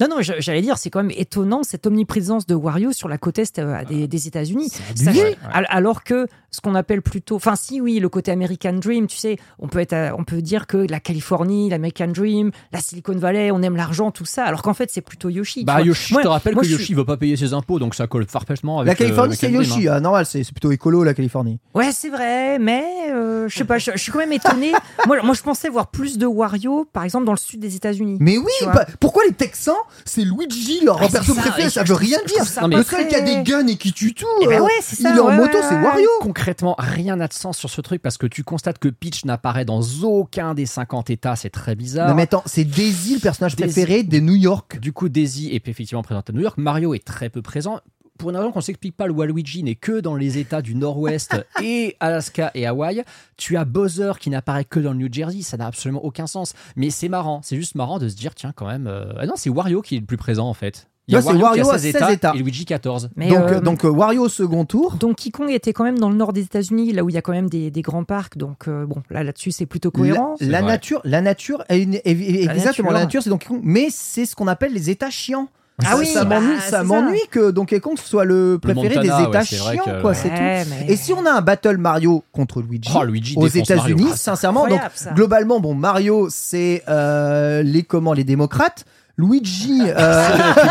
Non, 0.01 0.07
non, 0.09 0.15
j'allais 0.21 0.61
dire, 0.63 0.79
c'est 0.79 0.89
quand 0.89 1.03
même 1.03 1.13
étonnant 1.15 1.61
cette 1.61 1.85
omniprésence 1.85 2.47
de 2.47 2.55
Wario 2.55 2.91
sur 2.93 3.07
la 3.07 3.19
côte 3.19 3.37
est 3.37 3.59
euh, 3.59 3.83
des, 3.87 4.07
des 4.07 4.27
États-Unis. 4.27 4.69
Ouais, 5.05 5.37
Alors 5.45 6.03
que 6.03 6.25
ce 6.49 6.61
qu'on 6.61 6.73
appelle 6.73 7.03
plutôt, 7.03 7.35
enfin, 7.35 7.55
si 7.55 7.79
oui, 7.79 7.99
le 7.99 8.09
côté 8.09 8.31
American 8.31 8.73
Dream, 8.73 9.05
tu 9.05 9.17
sais, 9.17 9.37
on 9.59 9.67
peut 9.67 9.79
être, 9.79 9.93
à- 9.93 10.15
on 10.17 10.23
peut 10.23 10.41
dire 10.41 10.65
que 10.65 10.77
la 10.77 10.99
Californie, 10.99 11.69
l'American 11.69 12.07
Dream, 12.07 12.49
la 12.71 12.79
Silicon 12.79 13.15
Valley, 13.15 13.51
on 13.51 13.61
aime 13.61 13.75
l'argent, 13.75 14.09
tout 14.09 14.25
ça. 14.25 14.45
Alors 14.45 14.63
qu'en 14.63 14.73
fait, 14.73 14.89
c'est 14.91 15.01
plutôt 15.01 15.29
Yoshi. 15.29 15.63
Bah, 15.63 15.75
vois. 15.77 15.83
Yoshi, 15.85 16.13
Moi- 16.13 16.21
je 16.21 16.27
te 16.27 16.29
rappelle 16.31 16.53
moi, 16.55 16.63
que 16.63 16.67
Yoshi 16.69 16.85
suis- 16.85 16.93
veut 16.95 17.05
pas 17.05 17.17
payer 17.17 17.37
ses 17.37 17.53
impôts, 17.53 17.77
donc 17.79 17.93
ça 17.93 18.07
colle 18.07 18.25
parfaitement 18.25 18.79
avec 18.79 18.87
La 18.89 18.95
Californie, 18.95 19.33
euh, 19.33 19.37
c'est 19.39 19.45
avec 19.47 19.57
Dream, 19.57 19.69
Yoshi. 19.69 19.87
hein. 19.87 19.93
Ah, 19.97 19.99
normal, 19.99 20.25
c'est 20.25 20.43
c'est 20.43 20.51
plutôt 20.53 20.71
écolo 20.71 21.03
la 21.03 21.13
Californie. 21.13 21.59
Ouais, 21.75 21.91
c'est 21.91 22.09
vrai, 22.09 22.57
mais 22.59 22.83
euh, 23.11 23.47
je 23.47 23.55
sais 23.55 23.65
pas, 23.65 23.77
je, 23.77 23.91
suis 23.97 24.11
quand 24.11 24.19
même 24.19 24.33
étonné. 24.33 24.71
moi, 25.07 25.21
moi, 25.23 25.33
je 25.35 25.41
pensais 25.43 25.69
voir 25.69 25.87
plus 25.91 26.17
de 26.17 26.25
Wario, 26.25 26.87
par 26.91 27.03
exemple, 27.03 27.25
dans 27.25 27.31
le 27.33 27.37
sud 27.37 27.59
des 27.59 27.75
États-Unis. 27.75 28.17
Mais 28.19 28.37
oui, 28.37 28.51
bah, 28.65 28.85
pourquoi 28.99 29.23
les 29.25 29.33
Texans, 29.33 29.75
c'est 30.05 30.23
Luigi 30.23 30.83
leur 30.83 31.01
Ah, 31.01 31.07
perso 31.09 31.33
ça, 31.33 31.41
préféré 31.41 31.69
Ça 31.69 31.83
veut 31.83 31.93
rien 31.93 32.17
dire. 32.27 32.43
ça 32.45 32.67
le 32.67 32.83
seul 32.83 33.07
qui 33.07 33.15
a 33.15 33.21
des 33.21 33.43
guns 33.43 33.67
et 33.67 33.75
qui 33.77 33.93
tue 33.93 34.13
tout, 34.13 34.25
Eh 34.41 34.47
ben 34.47 34.59
euh, 34.61 34.63
ouais, 34.65 34.71
c'est 34.81 34.95
ça, 34.95 35.11
il 35.11 35.17
est 35.17 35.19
en 35.19 35.27
ouais, 35.27 35.37
moto, 35.37 35.57
ouais, 35.57 35.63
c'est. 35.67 35.75
Wario. 35.81 36.09
Concrètement, 36.21 36.75
rien 36.77 37.15
n'a 37.15 37.27
de 37.27 37.33
sens 37.33 37.57
sur 37.57 37.69
ce 37.69 37.81
truc 37.81 38.01
parce 38.01 38.17
que 38.17 38.27
tu 38.27 38.43
constates 38.43 38.79
que 38.79 38.89
Peach 38.89 39.25
n'apparaît 39.25 39.65
dans 39.65 39.81
aucun 40.03 40.53
des 40.53 40.65
50 40.65 41.09
États, 41.09 41.35
c'est 41.35 41.49
très 41.49 41.75
bizarre. 41.75 42.07
Non 42.09 42.15
mais 42.15 42.23
attends, 42.23 42.43
c'est 42.45 42.63
Daisy 42.65 43.15
le 43.15 43.19
personnage 43.19 43.55
Daisy. 43.55 43.73
préféré 43.73 44.03
des 44.03 44.21
New 44.21 44.35
York. 44.35 44.79
Du 44.79 44.93
coup, 44.93 45.09
Daisy 45.09 45.49
est 45.53 45.67
effectivement 45.67 46.03
présente 46.03 46.29
à 46.29 46.33
New 46.33 46.41
York. 46.41 46.57
Mario 46.57 46.93
est 46.93 47.03
très 47.05 47.29
peu 47.29 47.41
présent. 47.41 47.79
Pour 48.23 48.29
une 48.29 48.37
raison 48.37 48.51
qu'on 48.53 48.59
ne 48.59 48.63
s'explique 48.63 48.95
pas, 48.95 49.05
le 49.05 49.11
Waluigi 49.11 49.63
n'est 49.63 49.75
que 49.75 49.99
dans 49.99 50.15
les 50.15 50.37
États 50.37 50.61
du 50.61 50.75
Nord-Ouest 50.75 51.35
et 51.61 51.97
Alaska 51.99 52.51
et 52.55 52.65
Hawaï. 52.65 53.03
Tu 53.35 53.57
as 53.57 53.65
Bowser 53.65 54.13
qui 54.19 54.29
n'apparaît 54.29 54.63
que 54.63 54.79
dans 54.79 54.93
le 54.93 54.97
New 54.99 55.09
Jersey. 55.11 55.41
Ça 55.41 55.57
n'a 55.57 55.67
absolument 55.67 56.03
aucun 56.05 56.25
sens. 56.25 56.53
Mais 56.77 56.89
c'est 56.89 57.09
marrant. 57.09 57.41
C'est 57.43 57.57
juste 57.57 57.75
marrant 57.75 57.99
de 57.99 58.07
se 58.07 58.15
dire, 58.15 58.33
tiens, 58.33 58.53
quand 58.55 58.65
même. 58.67 58.87
euh, 58.87 59.11
Ah 59.19 59.25
non, 59.25 59.33
c'est 59.35 59.49
Wario 59.49 59.81
qui 59.81 59.97
est 59.97 59.99
le 59.99 60.05
plus 60.05 60.15
présent 60.15 60.47
en 60.47 60.53
fait. 60.53 60.87
Il 61.09 61.15
y 61.15 61.17
a 61.17 61.19
Wario, 61.19 61.41
Wario 61.43 61.63
qui 61.65 61.69
a 61.69 61.73
à 61.73 61.77
16 61.79 61.81
16 61.91 61.95
États, 61.97 62.11
États. 62.13 62.31
et 62.33 62.37
Luigi 62.37 62.63
14. 62.63 63.09
Mais, 63.17 63.27
donc, 63.27 63.39
euh, 63.51 63.59
donc 63.59 63.83
euh, 63.83 63.89
Wario 63.89 64.21
au 64.23 64.29
second 64.29 64.63
tour. 64.63 64.95
Donkey 64.95 65.31
Kong 65.31 65.49
était 65.51 65.73
quand 65.73 65.83
même 65.83 65.99
dans 65.99 66.09
le 66.09 66.15
nord 66.15 66.31
des 66.31 66.43
États-Unis, 66.43 66.93
là 66.93 67.03
où 67.03 67.09
il 67.09 67.13
y 67.15 67.17
a 67.17 67.21
quand 67.21 67.33
même 67.33 67.49
des, 67.49 67.71
des 67.71 67.81
grands 67.81 68.05
parcs. 68.05 68.37
Donc, 68.37 68.69
euh, 68.69 68.85
bon, 68.85 69.03
là, 69.09 69.21
là-dessus, 69.25 69.51
c'est 69.51 69.65
plutôt 69.65 69.91
cohérent. 69.91 70.35
La, 70.39 70.61
nature, 70.61 71.01
la 71.03 71.19
nature, 71.19 71.65
est 71.67 71.81
une- 71.83 71.95
est- 71.95 72.01
est- 72.05 72.45
La 72.45 72.55
exactement, 72.55 72.91
nature. 72.91 72.91
la 72.93 72.99
nature, 73.01 73.21
c'est 73.23 73.29
Donkey 73.31 73.47
Kong, 73.49 73.59
mais 73.63 73.87
c'est 73.89 74.25
ce 74.25 74.33
qu'on 74.33 74.47
appelle 74.47 74.71
les 74.71 74.89
États 74.89 75.09
chiants. 75.09 75.49
Ah 75.83 75.95
oui, 75.97 76.05
ça 76.05 76.23
bah, 76.23 76.39
m'ennuie, 76.39 76.59
ça 76.59 76.83
que 77.31 77.51
Donkey 77.51 77.79
Kong 77.79 77.97
soit 77.97 78.25
le 78.25 78.59
préféré 78.61 78.89
Montana, 78.95 79.01
des 79.17 79.23
ouais, 79.23 79.29
États 79.29 79.43
c'est 79.45 79.55
vrai 79.57 79.73
chiants, 79.73 79.83
que- 79.85 80.01
quoi, 80.01 80.13
c'est 80.13 80.29
tout. 80.29 80.35
Ouais, 80.35 80.65
mais- 80.69 80.85
Et 80.91 80.95
si 80.95 81.13
on 81.13 81.25
a 81.25 81.31
un 81.31 81.41
battle 81.41 81.77
Mario 81.77 82.23
contre 82.31 82.61
Luigi, 82.61 82.91
Oh, 82.95 83.03
Luigi 83.03 83.33
aux 83.37 83.47
défonce 83.49 83.69
États-Unis, 83.71 84.03
Mario. 84.03 84.15
sincèrement, 84.15 84.61
donc 84.61 84.71
Incroyable, 84.73 84.93
ça. 84.95 85.11
globalement, 85.13 85.59
bon, 85.59 85.73
Mario, 85.73 86.27
c'est 86.29 86.83
euh, 86.89 87.63
les 87.63 87.83
comment, 87.83 88.13
les 88.13 88.23
démocrates. 88.23 88.85
Luigi, 89.17 89.79
euh, 89.85 90.27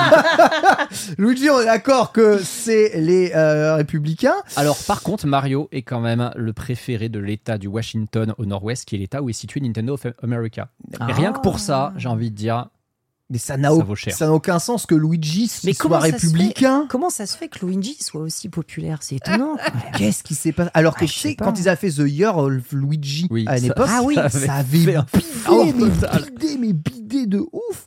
Luigi, 1.18 1.48
on 1.50 1.60
est 1.60 1.66
d'accord 1.66 2.12
que 2.12 2.38
c'est 2.42 2.92
les 2.96 3.32
euh, 3.34 3.76
républicains. 3.76 4.34
Alors, 4.56 4.76
par 4.86 5.02
contre, 5.02 5.26
Mario 5.26 5.68
est 5.72 5.82
quand 5.82 6.00
même 6.00 6.30
le 6.36 6.52
préféré 6.52 7.08
de 7.08 7.18
l'État 7.18 7.58
du 7.58 7.68
Washington 7.68 8.34
au 8.38 8.46
Nord-Ouest, 8.46 8.84
qui 8.84 8.96
est 8.96 8.98
l'État 8.98 9.22
où 9.22 9.28
est 9.30 9.32
situé 9.32 9.60
Nintendo 9.60 9.94
of 9.94 10.06
America. 10.22 10.68
Ah. 11.00 11.06
Et 11.08 11.12
rien 11.12 11.32
que 11.32 11.40
pour 11.40 11.58
ça, 11.58 11.92
j'ai 11.96 12.08
envie 12.08 12.30
de 12.30 12.36
dire, 12.36 12.66
Mais 13.32 13.38
ça 13.38 13.56
n'a 13.56 13.72
au- 13.74 13.82
aucun 14.34 14.58
sens 14.58 14.84
que 14.84 14.94
Luigi 14.94 15.50
Mais 15.64 15.72
soit 15.72 15.98
républicain. 15.98 16.86
Comment 16.90 17.08
ça 17.08 17.24
se 17.26 17.36
fait 17.36 17.48
que 17.48 17.64
Luigi 17.64 17.96
soit 18.00 18.20
aussi 18.20 18.48
populaire? 18.50 18.98
C'est 19.00 19.16
étonnant. 19.24 19.56
Qu'est-ce 19.96 20.22
qui 20.22 20.34
s'est 20.34 20.52
passé 20.52 20.70
Alors 20.74 20.94
que 20.94 21.04
Ah, 21.04 21.08
tu 21.08 21.14
je 21.14 21.18
sais, 21.18 21.34
quand 21.34 21.58
ils 21.58 21.66
avaient 21.68 21.76
fait 21.76 21.90
The 22.02 22.06
Year 22.06 22.36
of 22.36 22.52
Luigi 22.72 23.26
Oui, 23.30 23.44
à 23.48 23.56
une 23.58 23.64
ça- 23.66 23.72
époque, 23.72 23.86
Ah 23.88 24.02
oui, 24.04 24.14
ça 24.16 24.28
ça 24.28 24.54
avait 24.56 24.78
bidé, 24.78 25.72
mais 25.74 25.88
bidé, 26.30 26.58
mais 26.58 26.72
bidé 26.74 27.26
de 27.26 27.38
ouf. 27.52 27.86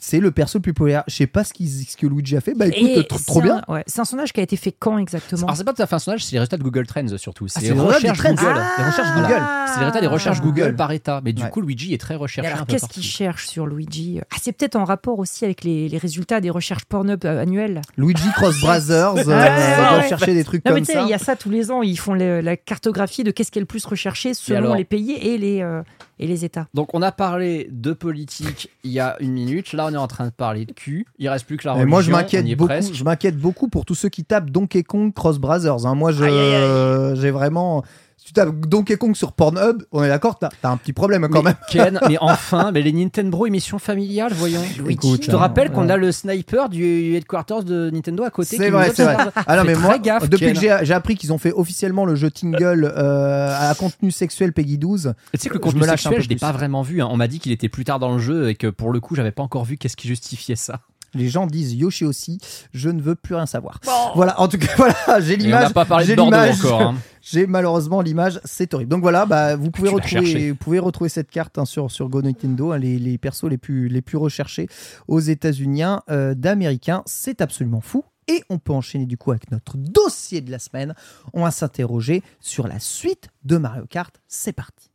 C'est 0.00 0.20
le 0.20 0.30
perso 0.30 0.58
le 0.58 0.62
plus 0.62 0.72
populaire. 0.72 1.02
Je 1.08 1.14
sais 1.16 1.26
pas 1.26 1.42
ce, 1.42 1.52
qu'il- 1.52 1.68
ce 1.68 1.96
que 1.96 2.06
Luigi 2.06 2.36
a 2.36 2.40
fait. 2.40 2.54
Bah 2.54 2.66
écoute, 2.68 2.78
Et 2.88 3.00
tr- 3.00 3.16
c'est 3.18 3.26
trop 3.26 3.40
bien. 3.42 3.62
ouais, 3.66 3.82
c'est 3.88 4.00
un 4.00 4.04
sondage 4.04 4.32
qui 4.32 4.38
a 4.38 4.44
été 4.44 4.56
fait 4.56 4.70
quand 4.70 4.96
exactement 4.96 5.42
Alors, 5.46 5.56
c'est 5.56 5.64
pas 5.64 5.72
tout 5.72 5.82
à 5.82 5.86
fait 5.88 5.96
un 5.96 5.98
sondage, 5.98 6.24
c'est 6.24 6.32
les 6.34 6.38
résultats 6.38 6.56
de 6.56 6.62
Google 6.62 6.86
Trends 6.86 7.16
surtout. 7.16 7.48
C'est 7.48 7.58
Ah, 7.58 7.62
les 7.62 7.68
c'est 7.68 7.74
les 7.74 7.80
résultats 7.80 8.12
recherches. 8.12 8.36
Google. 8.36 8.60
Les 8.78 8.84
recherches 8.84 9.08
Ah. 9.12 9.20
Google. 9.20 9.42
C'est 9.66 9.72
les 9.80 9.84
résultats 9.86 10.00
des 10.00 10.06
recherches. 10.06 10.40
Google 10.40 10.76
par 10.76 10.92
État. 10.92 11.20
Mais 11.24 11.32
du 11.32 11.42
Ouais. 11.42 11.50
coup, 11.50 11.60
Luigi 11.60 11.94
est 11.94 11.98
très 11.98 12.14
recherché. 12.14 12.46
alors, 12.48 12.62
un 12.62 12.64
peu 12.64 12.72
qu'est-ce 12.72 12.82
partout. 12.82 12.94
qu'ils 12.94 13.02
cherchent 13.10 13.48
sur 13.48 13.66
Luigi? 13.66 14.20
Ah, 14.32 14.36
c'est 14.40 14.52
peut-être 14.52 14.76
en 14.76 14.84
rapport 14.84 15.18
aussi 15.18 15.44
avec 15.44 15.64
les, 15.64 15.88
les 15.88 15.98
résultats 15.98 16.40
des 16.40 16.50
recherches 16.50 16.84
Pornhub 16.84 17.24
euh, 17.24 17.42
annuelles. 17.42 17.80
Luigi 17.96 18.30
Cross 18.36 18.60
Brothers, 18.60 19.16
euh, 19.16 19.24
Ouais, 19.24 19.24
ouais, 19.24 19.24
ils 19.24 19.76
doivent 19.76 20.00
ouais. 20.02 20.08
chercher 20.08 20.34
des 20.34 20.44
trucs 20.44 20.64
Non, 20.64 20.72
mais 20.72 20.80
comme 20.80 20.86
tu 20.86 20.92
sais, 20.92 20.98
ça. 20.98 21.02
il 21.04 21.08
y 21.10 21.14
a 21.14 21.18
ça 21.18 21.34
tous 21.34 21.50
les 21.50 21.70
ans. 21.72 21.82
Ils 21.82 21.98
font 21.98 22.14
la 22.14 22.56
cartographie 22.56 23.24
de 23.24 23.30
qu'est-ce 23.32 23.50
qui 23.50 23.58
est 23.58 23.62
le 23.62 23.66
plus 23.66 23.84
recherché 23.84 24.32
selon 24.34 24.74
les 24.74 24.84
pays 24.84 25.12
et 25.12 25.38
les, 25.38 25.60
euh, 25.62 25.82
et 26.18 26.26
les 26.26 26.44
États. 26.44 26.66
Donc, 26.74 26.94
on 26.94 27.02
a 27.02 27.12
parlé 27.12 27.68
de 27.70 27.92
politique 27.92 28.70
il 28.84 28.90
y 28.92 29.00
a 29.00 29.16
une 29.20 29.32
minute. 29.32 29.72
Là, 29.72 29.86
on 29.88 29.94
est 29.94 29.96
en 29.96 30.08
train 30.08 30.26
de 30.26 30.30
parler 30.32 30.64
de 30.66 30.72
cul. 30.72 31.06
Il 31.18 31.28
reste 31.28 31.46
plus 31.46 31.56
que 31.56 31.66
la 31.66 31.72
Et 31.72 31.74
religion. 31.74 31.90
moi, 31.90 32.02
je 32.02 32.10
m'inquiète 32.10 32.46
beaucoup. 32.56 32.68
presque. 32.68 32.94
Je 32.94 33.04
m'inquiète 33.04 33.36
beaucoup 33.38 33.68
pour 33.68 33.84
tous 33.84 33.94
ceux 33.94 34.08
qui 34.08 34.24
tapent 34.24 34.50
Donkey 34.50 34.82
Kong 34.82 35.12
Cross 35.14 35.38
Brothers. 35.38 35.86
hein. 35.86 35.94
Moi, 35.94 36.12
j'ai 36.12 37.30
vraiment. 37.30 37.82
Tu 38.28 38.34
tapes 38.34 38.54
Donkey 38.66 38.98
Kong 38.98 39.16
sur 39.16 39.32
Pornhub, 39.32 39.84
on 39.90 40.02
est 40.04 40.08
d'accord, 40.08 40.38
t'as 40.38 40.50
un 40.64 40.76
petit 40.76 40.92
problème 40.92 41.26
quand 41.30 41.42
Mais 41.42 41.44
même. 41.50 41.56
Ken, 41.70 41.98
mais 42.10 42.18
enfin, 42.20 42.72
mais 42.72 42.82
les 42.82 42.92
Nintendo 42.92 43.46
émissions 43.46 43.78
familiales, 43.78 44.34
voyons. 44.34 44.60
Écoute, 44.86 45.22
Je 45.22 45.30
te 45.30 45.34
hein, 45.34 45.38
rappelle 45.38 45.70
qu'on 45.72 45.88
a 45.88 45.96
le 45.96 46.12
sniper 46.12 46.68
du 46.68 47.14
headquarters 47.14 47.64
de 47.64 47.88
Nintendo 47.88 48.24
à 48.24 48.30
côté. 48.30 48.58
C'est 48.58 48.68
vrai, 48.68 48.92
c'est 48.94 49.04
vrai. 49.04 49.14
observe. 49.14 49.32
Ah 49.46 49.64
mais 49.64 49.74
moi, 49.76 49.98
gaffe, 49.98 50.28
depuis 50.28 50.52
Ken. 50.52 50.78
que 50.78 50.84
j'ai 50.84 50.92
appris 50.92 51.14
qu'ils 51.16 51.32
ont 51.32 51.38
fait 51.38 51.52
officiellement 51.52 52.04
le 52.04 52.16
jeu 52.16 52.30
Tingle 52.30 52.92
euh, 52.94 53.70
à 53.70 53.74
contenu 53.74 54.10
sexuel 54.10 54.52
Peggy 54.52 54.76
12, 54.76 55.14
Tu 55.32 55.40
sais 55.40 55.48
que 55.48 55.56
le 55.56 55.70
je 55.70 55.76
me 55.76 55.86
sexuel, 55.86 56.20
je 56.20 56.28
l'ai 56.28 56.36
pas 56.36 56.52
vraiment 56.52 56.82
vu. 56.82 57.00
hein. 57.00 57.08
On 57.10 57.16
m'a 57.16 57.28
dit 57.28 57.38
qu'il 57.38 57.52
était 57.52 57.70
plus 57.70 57.84
tard 57.84 57.98
dans 57.98 58.12
le 58.12 58.18
jeu 58.18 58.50
et 58.50 58.56
que 58.56 58.66
pour 58.66 58.92
le 58.92 59.00
coup, 59.00 59.14
j'avais 59.14 59.32
pas 59.32 59.42
encore 59.42 59.64
vu 59.64 59.78
qu'est-ce 59.78 59.96
qui 59.96 60.06
justifiait 60.06 60.54
ça. 60.54 60.80
Les 61.18 61.28
gens 61.28 61.46
disent 61.46 61.74
Yoshi 61.74 62.04
aussi. 62.06 62.38
Je 62.72 62.88
ne 62.88 63.02
veux 63.02 63.14
plus 63.14 63.34
rien 63.34 63.44
savoir. 63.46 63.80
Voilà, 64.14 64.40
en 64.40 64.48
tout 64.48 64.56
cas, 64.58 64.68
voilà, 64.76 65.20
j'ai 65.20 65.34
Et 65.34 65.36
on 65.36 65.40
l'image. 65.40 65.64
n'a 65.64 65.70
pas 65.74 65.84
parlé 65.84 66.06
j'ai 66.06 66.12
de 66.12 66.16
Bordeaux 66.16 66.36
l'image. 66.36 66.64
encore. 66.64 66.80
hein. 66.82 66.94
J'ai 67.20 67.46
malheureusement 67.46 68.00
l'image, 68.00 68.40
c'est 68.44 68.72
horrible. 68.72 68.90
Donc 68.90 69.02
voilà, 69.02 69.26
bah, 69.26 69.54
pouvez 69.70 69.90
retrouver, 69.90 70.50
vous 70.50 70.56
pouvez 70.56 70.78
retrouver 70.78 71.10
cette 71.10 71.30
carte 71.30 71.58
hein, 71.58 71.66
sur, 71.66 71.90
sur 71.90 72.08
Go 72.08 72.22
Nintendo, 72.22 72.72
hein, 72.72 72.78
les, 72.78 72.98
les 72.98 73.18
persos 73.18 73.44
les 73.50 73.58
plus, 73.58 73.88
les 73.88 74.00
plus 74.00 74.16
recherchés 74.16 74.66
aux 75.08 75.20
États-Unis 75.20 75.82
euh, 76.10 76.34
d'Américains. 76.34 77.02
C'est 77.04 77.42
absolument 77.42 77.82
fou. 77.82 78.02
Et 78.28 78.42
on 78.48 78.58
peut 78.58 78.72
enchaîner 78.72 79.04
du 79.04 79.18
coup 79.18 79.30
avec 79.32 79.50
notre 79.50 79.76
dossier 79.76 80.40
de 80.40 80.50
la 80.50 80.58
semaine. 80.58 80.94
On 81.34 81.42
va 81.42 81.50
s'interroger 81.50 82.22
sur 82.40 82.66
la 82.66 82.78
suite 82.78 83.28
de 83.44 83.58
Mario 83.58 83.84
Kart. 83.90 84.14
C'est 84.26 84.52
parti. 84.52 84.90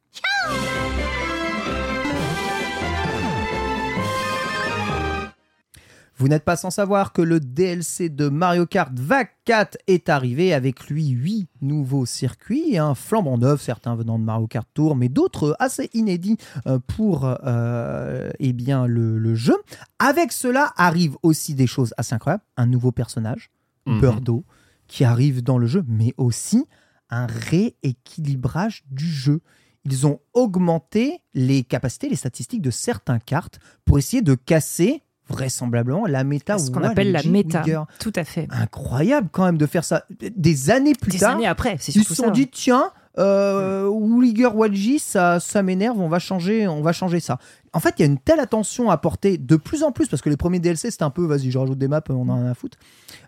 Vous 6.23 6.29
n'êtes 6.29 6.45
pas 6.45 6.55
sans 6.55 6.69
savoir 6.69 7.11
que 7.11 7.21
le 7.21 7.41
DLC 7.41 8.07
de 8.07 8.29
Mario 8.29 8.65
Kart 8.65 8.93
VAC4 8.93 9.73
est 9.87 10.07
arrivé 10.07 10.53
avec 10.53 10.87
lui 10.87 11.09
8 11.09 11.49
nouveaux 11.59 12.05
circuits, 12.05 12.77
un 12.77 12.95
flambant 12.95 13.37
neuf, 13.37 13.61
certains 13.61 13.93
venant 13.93 14.17
de 14.17 14.23
Mario 14.23 14.47
Kart 14.47 14.65
Tour, 14.73 14.95
mais 14.95 15.09
d'autres 15.09 15.53
assez 15.59 15.89
inédits 15.93 16.37
euh, 16.65 16.79
pour 16.87 17.25
euh, 17.25 18.29
eh 18.39 18.53
bien, 18.53 18.87
le, 18.87 19.19
le 19.19 19.35
jeu. 19.35 19.57
Avec 19.99 20.31
cela 20.31 20.71
arrivent 20.77 21.17
aussi 21.23 21.55
des 21.55 21.67
choses 21.67 21.93
assez 21.97 22.15
incroyables, 22.15 22.43
un 22.55 22.67
nouveau 22.67 22.93
personnage, 22.93 23.51
Mhm. 23.85 23.99
Birdo, 23.99 24.45
qui 24.87 25.03
arrive 25.03 25.43
dans 25.43 25.57
le 25.57 25.67
jeu, 25.67 25.83
mais 25.89 26.13
aussi 26.15 26.63
un 27.09 27.27
rééquilibrage 27.27 28.85
du 28.89 29.07
jeu. 29.07 29.41
Ils 29.83 30.07
ont 30.07 30.21
augmenté 30.33 31.19
les 31.33 31.65
capacités, 31.65 32.07
les 32.07 32.15
statistiques 32.15 32.61
de 32.61 32.71
certaines 32.71 33.19
cartes 33.19 33.59
pour 33.83 33.97
essayer 33.97 34.21
de 34.21 34.35
casser 34.35 35.03
vraisemblablement 35.33 36.05
la 36.05 36.23
méta 36.23 36.57
Ce 36.57 36.71
qu'on 36.71 36.83
appelle 36.83 37.11
la 37.11 37.23
méta. 37.23 37.63
Tout 37.99 38.13
à 38.15 38.23
fait. 38.23 38.47
Incroyable 38.51 39.29
quand 39.31 39.45
même 39.45 39.57
de 39.57 39.65
faire 39.65 39.83
ça. 39.83 40.05
Des 40.35 40.69
années 40.69 40.93
plus 40.93 41.11
Des 41.11 41.19
tard, 41.19 41.35
années 41.35 41.47
après, 41.47 41.77
c'est 41.79 41.95
ils 41.95 42.03
se 42.03 42.13
ça. 42.13 42.23
sont 42.25 42.31
dit 42.31 42.47
tiens, 42.47 42.91
euh, 43.17 43.85
Wooliger 43.87 44.47
Walgi, 44.47 44.99
ça, 44.99 45.39
ça 45.39 45.61
m'énerve, 45.63 45.99
on 45.99 46.09
va 46.09 46.19
changer, 46.19 46.67
on 46.67 46.81
va 46.81 46.93
changer 46.93 47.19
ça. 47.19 47.37
En 47.75 47.79
fait, 47.79 47.95
il 47.97 48.01
y 48.01 48.03
a 48.03 48.05
une 48.05 48.19
telle 48.19 48.39
attention 48.39 48.89
à 48.91 48.97
porter 48.97 49.37
de 49.39 49.55
plus 49.55 49.81
en 49.83 49.91
plus 49.91 50.07
parce 50.07 50.21
que 50.21 50.29
les 50.29 50.37
premiers 50.37 50.59
DLC 50.59 50.91
c'était 50.91 51.03
un 51.03 51.09
peu 51.09 51.25
vas-y, 51.25 51.49
je 51.49 51.57
rajoute 51.57 51.77
des 51.79 51.87
maps, 51.87 52.03
on 52.09 52.29
en 52.29 52.45
a 52.45 52.51
à 52.51 52.53
foutre. 52.53 52.77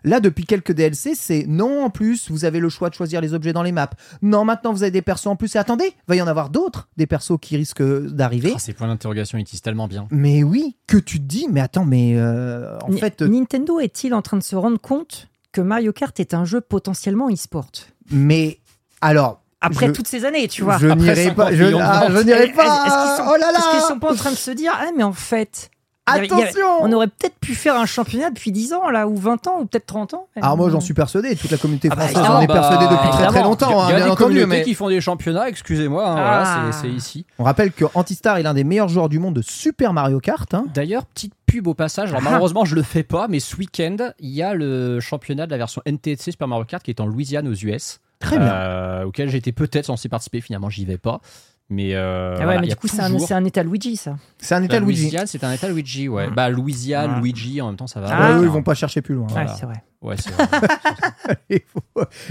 Là, 0.04 0.20
depuis 0.20 0.44
quelques 0.44 0.72
DLC, 0.72 1.14
c'est 1.16 1.46
non 1.48 1.84
en 1.84 1.90
plus, 1.90 2.30
vous 2.30 2.44
avez 2.44 2.60
le 2.60 2.68
choix 2.68 2.88
de 2.88 2.94
choisir 2.94 3.20
les 3.20 3.34
objets 3.34 3.52
dans 3.52 3.64
les 3.64 3.72
maps. 3.72 3.90
Non, 4.22 4.44
maintenant 4.44 4.72
vous 4.72 4.82
avez 4.84 4.92
des 4.92 5.02
persos 5.02 5.26
en 5.26 5.34
plus 5.36 5.54
et 5.56 5.58
attendez, 5.58 5.92
va 6.06 6.14
y 6.16 6.22
en 6.22 6.26
avoir 6.28 6.50
d'autres, 6.50 6.88
des 6.96 7.06
persos 7.06 7.38
qui 7.40 7.56
risquent 7.56 7.82
d'arriver. 8.06 8.52
Ah, 8.54 8.58
ces 8.60 8.72
points 8.72 8.86
d'interrogation, 8.86 9.36
ils 9.38 9.42
utilisent 9.42 9.62
tellement 9.62 9.88
bien. 9.88 10.06
Mais 10.12 10.42
oui, 10.44 10.76
que 10.86 10.96
tu 10.96 11.18
te 11.18 11.24
dis, 11.24 11.48
mais 11.50 11.60
attends, 11.60 11.84
mais 11.84 12.12
euh, 12.16 12.78
en 12.80 12.90
Ni- 12.90 13.00
fait, 13.00 13.22
Nintendo 13.22 13.80
est-il 13.80 14.14
en 14.14 14.22
train 14.22 14.36
de 14.36 14.42
se 14.44 14.54
rendre 14.54 14.80
compte 14.80 15.28
que 15.50 15.60
Mario 15.60 15.92
Kart 15.92 16.18
est 16.20 16.34
un 16.34 16.44
jeu 16.44 16.60
potentiellement 16.60 17.28
e-sport? 17.30 17.70
Mais 18.12 18.60
alors. 19.00 19.42
Après 19.66 19.86
je- 19.86 19.92
toutes 19.92 20.08
ces 20.08 20.24
années, 20.24 20.48
tu 20.48 20.62
vois. 20.62 20.78
Je 20.78 20.88
n'irai 20.88 21.14
50 21.26 21.36
pas. 21.36 21.52
Je, 21.52 21.64
ah, 21.80 22.06
je 22.10 22.18
n'irai 22.22 22.44
Est-ce- 22.44 22.52
pas. 22.56 22.62
est-ce 22.64 22.82
qu'ils 23.16 23.24
sont- 23.24 23.30
oh 23.32 23.36
là 23.40 23.52
là. 23.52 23.58
Sont 23.88 23.98
pas 23.98 24.12
en 24.12 24.16
train 24.16 24.30
de 24.32 24.36
se 24.36 24.50
dire 24.50 24.72
ah 24.74 24.86
mais 24.96 25.02
en 25.04 25.12
fait 25.12 25.70
y 26.08 26.12
avait- 26.18 26.26
Attention. 26.26 26.66
on 26.82 26.92
aurait 26.92 27.08
peut-être 27.08 27.34
pu 27.40 27.54
faire 27.56 27.74
un 27.76 27.84
championnat 27.86 28.30
depuis 28.30 28.52
10 28.52 28.72
ans 28.72 28.90
là 28.90 29.08
ou 29.08 29.16
20 29.16 29.44
ans 29.48 29.58
ou 29.60 29.66
peut-être 29.66 29.86
30 29.86 30.14
ans 30.14 30.28
Alors 30.40 30.56
moi 30.56 30.70
j'en 30.70 30.78
suis 30.80 30.94
persuadé, 30.94 31.34
toute 31.34 31.50
la 31.50 31.56
communauté 31.58 31.88
Ah 31.90 31.96
bah, 31.96 32.06
française 32.06 32.30
en 32.30 32.40
est 32.40 32.46
persuadée 32.46 32.84
Bah, 32.84 32.90
depuis 32.92 33.08
très 33.08 33.10
très 33.18 33.24
évidemment. 33.26 33.48
longtemps, 33.48 33.70
Il 33.70 33.72
y 33.72 33.74
hein, 33.74 33.82
a 33.82 33.86
bien 33.88 33.96
des 33.96 34.02
entendu. 34.12 34.22
communautés 34.22 34.46
Mais 34.46 34.62
qui 34.62 34.74
font 34.74 34.88
des 34.88 35.00
championnats, 35.00 35.48
excusez-moi, 35.48 36.06
hein, 36.08 36.14
Ah. 36.16 36.44
voilà, 36.54 36.72
c'est 36.72 36.82
c'est 36.82 36.88
ici. 36.94 37.26
on 37.40 37.44
rappelle 37.44 37.72
que 37.72 37.84
Antistar 37.94 38.36
est 38.38 38.44
l'un 38.44 38.54
des 38.54 38.62
meilleurs 38.62 38.86
joueurs 38.88 39.08
du 39.08 39.18
monde 39.18 39.34
de 39.34 39.42
Super 39.42 39.92
Mario 39.92 40.20
Kart. 40.20 40.52
hein. 40.54 40.66
D'ailleurs, 40.74 41.06
petite 41.06 41.32
pub 41.44 41.66
au 41.66 41.74
passage. 41.74 42.10
Alors, 42.10 42.22
Ah. 42.24 42.30
malheureusement, 42.30 42.64
je 42.64 42.76
le 42.76 42.82
fais 42.82 43.02
pas, 43.02 43.26
mais 43.28 43.40
ce 43.40 43.56
week-end, 43.56 43.96
il 44.20 44.30
y 44.30 44.42
a 44.44 44.54
le 44.54 45.00
championnat 45.00 45.46
de 45.46 45.50
la 45.50 45.56
version 45.58 45.82
NTSC 45.86 46.30
Super 46.30 46.46
Mario 46.46 46.64
Kart 46.66 46.84
qui 46.84 46.90
est 46.92 47.00
en 47.00 47.06
Louisiane 47.06 47.48
aux 47.48 47.54
US. 47.54 47.98
Très 48.18 48.38
bien. 48.38 48.52
euh, 48.52 49.04
auquel 49.04 49.28
j'étais 49.28 49.52
peut-être 49.52 49.86
censé 49.86 50.08
participer. 50.08 50.40
Finalement, 50.40 50.70
j'y 50.70 50.84
vais 50.84 50.98
pas. 50.98 51.20
Mais, 51.68 51.94
euh, 51.94 52.34
Ah 52.36 52.38
ouais, 52.38 52.44
voilà, 52.44 52.60
mais 52.60 52.68
du 52.68 52.76
coup, 52.76 52.86
c'est 52.86 53.00
un, 53.00 53.10
toujours- 53.10 53.26
c'est 53.26 53.34
un 53.34 53.44
état 53.44 53.62
Luigi, 53.64 53.96
ça. 53.96 54.16
C'est 54.38 54.54
un 54.54 54.62
état 54.62 54.78
Luigi. 54.78 55.02
Louisiane, 55.02 55.26
c'est 55.26 55.42
un 55.42 55.50
état 55.52 55.68
Luigi, 55.68 56.08
ouais. 56.08 56.28
Mm. 56.28 56.34
Bah, 56.34 56.48
Louisiane, 56.48 57.14
Ouais. 57.16 57.20
Luigi, 57.22 57.60
en 57.60 57.66
même 57.66 57.76
temps, 57.76 57.88
ça 57.88 58.00
va. 58.00 58.06
Ah. 58.08 58.18
Ouais, 58.20 58.24
avec, 58.26 58.42
eux, 58.42 58.44
ils 58.44 58.50
vont 58.50 58.62
pas 58.62 58.74
chercher 58.74 59.02
plus 59.02 59.16
loin. 59.16 59.26
Voilà. 59.28 59.50
Ouais, 59.50 59.56
c'est 59.58 59.66
vrai. 59.66 59.82
Ouais, 60.02 60.16
c'est 60.16 60.30
vrai. 60.30 60.46
Et 61.50 61.64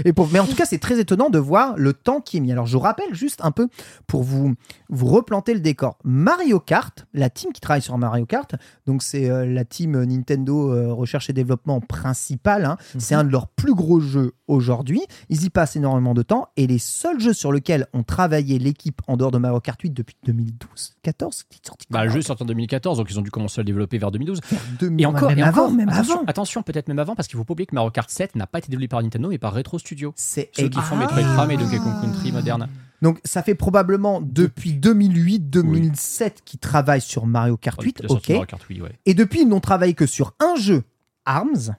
et 0.04 0.12
mais 0.32 0.38
en 0.38 0.46
tout 0.46 0.54
cas, 0.54 0.64
c'est 0.64 0.78
très 0.78 0.98
étonnant 1.00 1.30
de 1.30 1.38
voir 1.38 1.74
le 1.76 1.92
temps 1.92 2.20
qui 2.20 2.36
est 2.36 2.40
mis. 2.40 2.52
Alors, 2.52 2.66
je 2.66 2.76
rappelle 2.76 3.14
juste 3.14 3.40
un 3.42 3.50
peu 3.50 3.68
pour 4.06 4.22
vous, 4.22 4.54
vous 4.88 5.06
replanter 5.06 5.54
le 5.54 5.60
décor. 5.60 5.98
Mario 6.04 6.60
Kart, 6.60 7.06
la 7.12 7.30
team 7.30 7.52
qui 7.52 7.60
travaille 7.60 7.82
sur 7.82 7.96
Mario 7.98 8.26
Kart, 8.26 8.54
donc 8.86 9.02
c'est 9.02 9.28
euh, 9.30 9.46
la 9.46 9.64
team 9.64 10.02
Nintendo 10.04 10.72
euh, 10.72 10.92
Recherche 10.92 11.30
et 11.30 11.32
Développement 11.32 11.80
principale, 11.80 12.64
hein. 12.64 12.76
c'est 12.98 13.14
un 13.14 13.24
de 13.24 13.30
leurs 13.30 13.48
plus 13.48 13.74
gros 13.74 14.00
jeux 14.00 14.32
aujourd'hui. 14.46 15.02
Ils 15.28 15.44
y 15.44 15.50
passent 15.50 15.76
énormément 15.76 16.14
de 16.14 16.22
temps 16.22 16.48
et 16.56 16.66
les 16.66 16.78
seuls 16.78 17.20
jeux 17.20 17.32
sur 17.32 17.52
lesquels 17.52 17.86
ont 17.92 18.02
travaillé 18.02 18.58
l'équipe 18.58 19.00
en 19.06 19.16
dehors 19.16 19.30
de 19.30 19.38
Mario 19.38 19.60
Kart 19.60 19.80
8 19.80 19.90
depuis 19.90 20.16
2012, 20.24 20.96
14, 21.02 21.44
c'est 21.50 21.66
sorti 21.66 21.86
bah, 21.90 22.04
le 22.04 22.10
jeu 22.10 22.18
est 22.18 22.22
sorti 22.22 22.42
en 22.42 22.46
2014, 22.46 22.98
donc 22.98 23.10
ils 23.10 23.18
ont 23.18 23.22
dû 23.22 23.30
commencer 23.30 23.60
à 23.60 23.62
le 23.62 23.66
développer 23.66 23.98
vers 23.98 24.10
2012. 24.10 24.40
2000, 24.80 25.02
Et 25.02 25.06
encore, 25.06 25.28
même 25.28 25.38
et 25.38 25.42
avant, 25.42 25.70
même 25.70 25.88
attention, 25.88 26.14
avant. 26.14 26.24
attention, 26.26 26.62
peut-être 26.62 26.88
même 26.88 26.98
avant, 26.98 27.14
parce 27.14 27.28
qu'il 27.28 27.36
faut 27.36 27.44
pas 27.44 27.54
oublier 27.56 27.66
que 27.66 27.74
Mario 27.74 27.90
Kart 27.90 28.08
7 28.08 28.36
n'a 28.36 28.46
pas 28.46 28.58
été 28.58 28.68
développé 28.68 28.88
par 28.88 29.02
Nintendo, 29.02 29.28
mais 29.28 29.38
par 29.38 29.52
Retro 29.54 29.78
Studio. 29.78 30.12
C'est 30.16 30.50
Ceux 30.54 30.68
qui 30.68 30.80
font 30.80 30.96
Ah. 30.96 31.00
Metroid 31.00 31.22
Prime 31.36 31.50
et 31.50 31.56
Donkey 31.56 31.78
Kong 31.78 32.00
Country 32.00 32.32
moderne. 32.32 32.68
Donc 33.02 33.20
ça 33.24 33.42
fait 33.42 33.54
probablement 33.54 34.20
depuis 34.22 34.72
2008-2007 34.72 36.36
qu'ils 36.44 36.58
travaillent 36.60 37.00
sur 37.02 37.26
Mario 37.26 37.56
Kart 37.56 37.80
8, 37.82 38.00
La 38.02 38.08
sortie 38.08 38.22
ok. 38.24 38.28
de 38.28 38.32
Mario 38.34 38.46
Kart, 38.46 38.62
oui, 38.70 38.80
ouais. 38.80 38.98
Et 39.04 39.14
depuis 39.14 39.40
ils 39.42 39.48
n'ont 39.48 39.60
travaillé 39.60 39.94
que 39.94 40.06
sur 40.06 40.34
un 40.40 40.56
jeu, 40.56 40.82
Arms, 41.26 41.74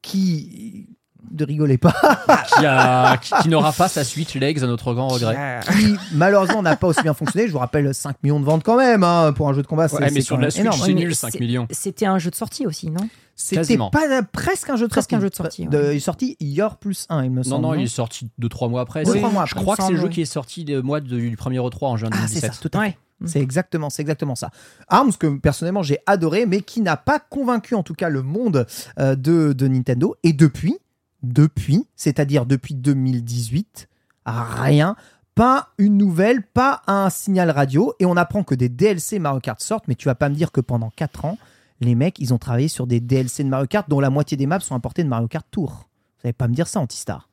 qui 0.00 0.88
ne 1.30 1.44
rigolez 1.44 1.78
pas, 1.78 1.94
qui, 2.58 2.66
a- 2.66 3.16
qui- 3.16 3.32
qui 3.42 3.48
n'aura 3.48 3.72
pas 3.72 3.88
sa 3.88 4.04
Switch 4.04 4.34
Legs 4.34 4.62
à 4.62 4.66
notre 4.66 4.92
grand 4.94 5.08
regret. 5.08 5.60
qui 5.72 5.94
malheureusement 6.14 6.62
n'a 6.62 6.76
pas 6.76 6.88
aussi 6.88 7.02
bien 7.02 7.14
fonctionné. 7.14 7.46
Je 7.46 7.52
vous 7.52 7.58
rappelle 7.58 7.94
5 7.94 8.16
millions 8.22 8.40
de 8.40 8.44
ventes 8.44 8.62
quand 8.64 8.76
même 8.76 9.02
hein, 9.04 9.32
pour 9.32 9.48
un 9.48 9.52
jeu 9.54 9.62
de 9.62 9.66
combat. 9.66 9.88
c'est- 9.88 9.96
Ouais, 9.96 10.02
mais 10.02 10.10
c'est 10.10 10.20
sur 10.22 10.36
quand 10.36 10.42
la 10.42 10.50
Switch, 10.50 10.60
énorme. 10.62 10.80
c'est 10.80 10.94
mais 10.94 11.00
nul, 11.00 11.14
5 11.14 11.30
c'est- 11.32 11.40
millions. 11.40 11.66
C'était 11.70 12.06
un 12.06 12.18
jeu 12.18 12.30
de 12.30 12.34
sortie 12.36 12.66
aussi, 12.66 12.90
non? 12.90 13.08
C'était 13.34 13.56
quasiment. 13.56 13.90
pas 13.90 14.22
presque 14.30 14.68
un 14.68 14.76
jeu 14.76 14.86
de 14.86 14.90
Presque 14.90 15.10
sortie. 15.10 15.16
un 15.16 15.20
jeu 15.20 15.30
de 15.30 15.34
sortie, 15.34 15.66
De- 15.66 15.78
ouais. 15.78 15.94
il 15.94 15.96
est 15.96 16.00
sorti 16.00 16.36
Yor 16.40 16.76
plus 16.76 17.06
1, 17.08 17.24
il 17.24 17.30
me 17.30 17.36
Non, 17.38 17.42
semble. 17.44 17.62
non, 17.66 17.74
il 17.74 17.84
est 17.84 17.86
sorti 17.86 18.28
2-3 18.38 18.68
mois 18.68 18.82
après. 18.82 19.04
Deux, 19.04 19.12
C'est- 19.12 19.18
trois 19.18 19.30
mois 19.30 19.46
Je 19.46 19.52
après, 19.52 19.62
crois 19.62 19.76
que 19.76 19.82
c'est 19.84 19.92
le 19.92 19.98
jeu 19.98 20.08
qui 20.08 20.20
est 20.20 20.26
sorti 20.26 20.64
le 20.64 20.82
mois 20.82 21.00
de- 21.00 21.06
du 21.18 21.36
premier 21.36 21.58
E3 21.58 21.88
en 21.88 21.96
juin 21.96 22.10
Ah, 22.12 22.16
c'est 22.26 22.40
2017. 22.40 22.52
ça, 22.54 22.60
tout 22.60 22.70
à 22.76 22.80
fait. 22.82 22.86
Ouais. 22.88 22.96
C'est 23.24 23.40
exactement, 23.40 23.88
c'est 23.88 24.02
exactement 24.02 24.34
ça. 24.34 24.50
Arms 24.88 25.12
que 25.16 25.28
personnellement 25.38 25.84
j'ai 25.84 25.98
adoré, 26.06 26.44
mais 26.44 26.60
qui 26.60 26.80
n'a 26.80 26.96
pas 26.96 27.20
convaincu 27.20 27.76
en 27.76 27.84
tout 27.84 27.94
cas 27.94 28.08
le 28.08 28.20
monde 28.22 28.66
euh, 28.98 29.14
de, 29.14 29.52
de 29.52 29.68
Nintendo. 29.68 30.16
Et 30.24 30.32
depuis, 30.32 30.76
depuis, 31.22 31.86
c'est-à-dire 31.96 32.46
depuis 32.46 32.74
2018, 32.74 33.88
rien, 34.26 34.96
pas 35.34 35.70
une 35.78 35.96
nouvelle, 35.96 36.42
pas 36.42 36.82
un 36.86 37.10
signal 37.10 37.50
radio, 37.50 37.94
et 37.98 38.06
on 38.06 38.16
apprend 38.16 38.44
que 38.44 38.54
des 38.54 38.68
DLC 38.68 39.18
Mario 39.18 39.40
Kart 39.40 39.60
sortent. 39.60 39.88
Mais 39.88 39.94
tu 39.94 40.06
vas 40.06 40.14
pas 40.14 40.28
me 40.28 40.34
dire 40.34 40.52
que 40.52 40.60
pendant 40.60 40.90
4 40.90 41.24
ans, 41.24 41.38
les 41.80 41.94
mecs, 41.94 42.18
ils 42.18 42.32
ont 42.32 42.38
travaillé 42.38 42.68
sur 42.68 42.86
des 42.86 43.00
DLC 43.00 43.42
de 43.44 43.48
Mario 43.48 43.66
Kart 43.66 43.88
dont 43.88 44.00
la 44.00 44.10
moitié 44.10 44.36
des 44.36 44.46
maps 44.46 44.60
sont 44.60 44.74
importées 44.74 45.04
de 45.04 45.08
Mario 45.08 45.28
Kart 45.28 45.46
Tour. 45.50 45.88
Vous 46.18 46.28
allez 46.28 46.32
pas 46.32 46.48
me 46.48 46.54
dire 46.54 46.68
ça, 46.68 46.80
Antistar. 46.80 47.28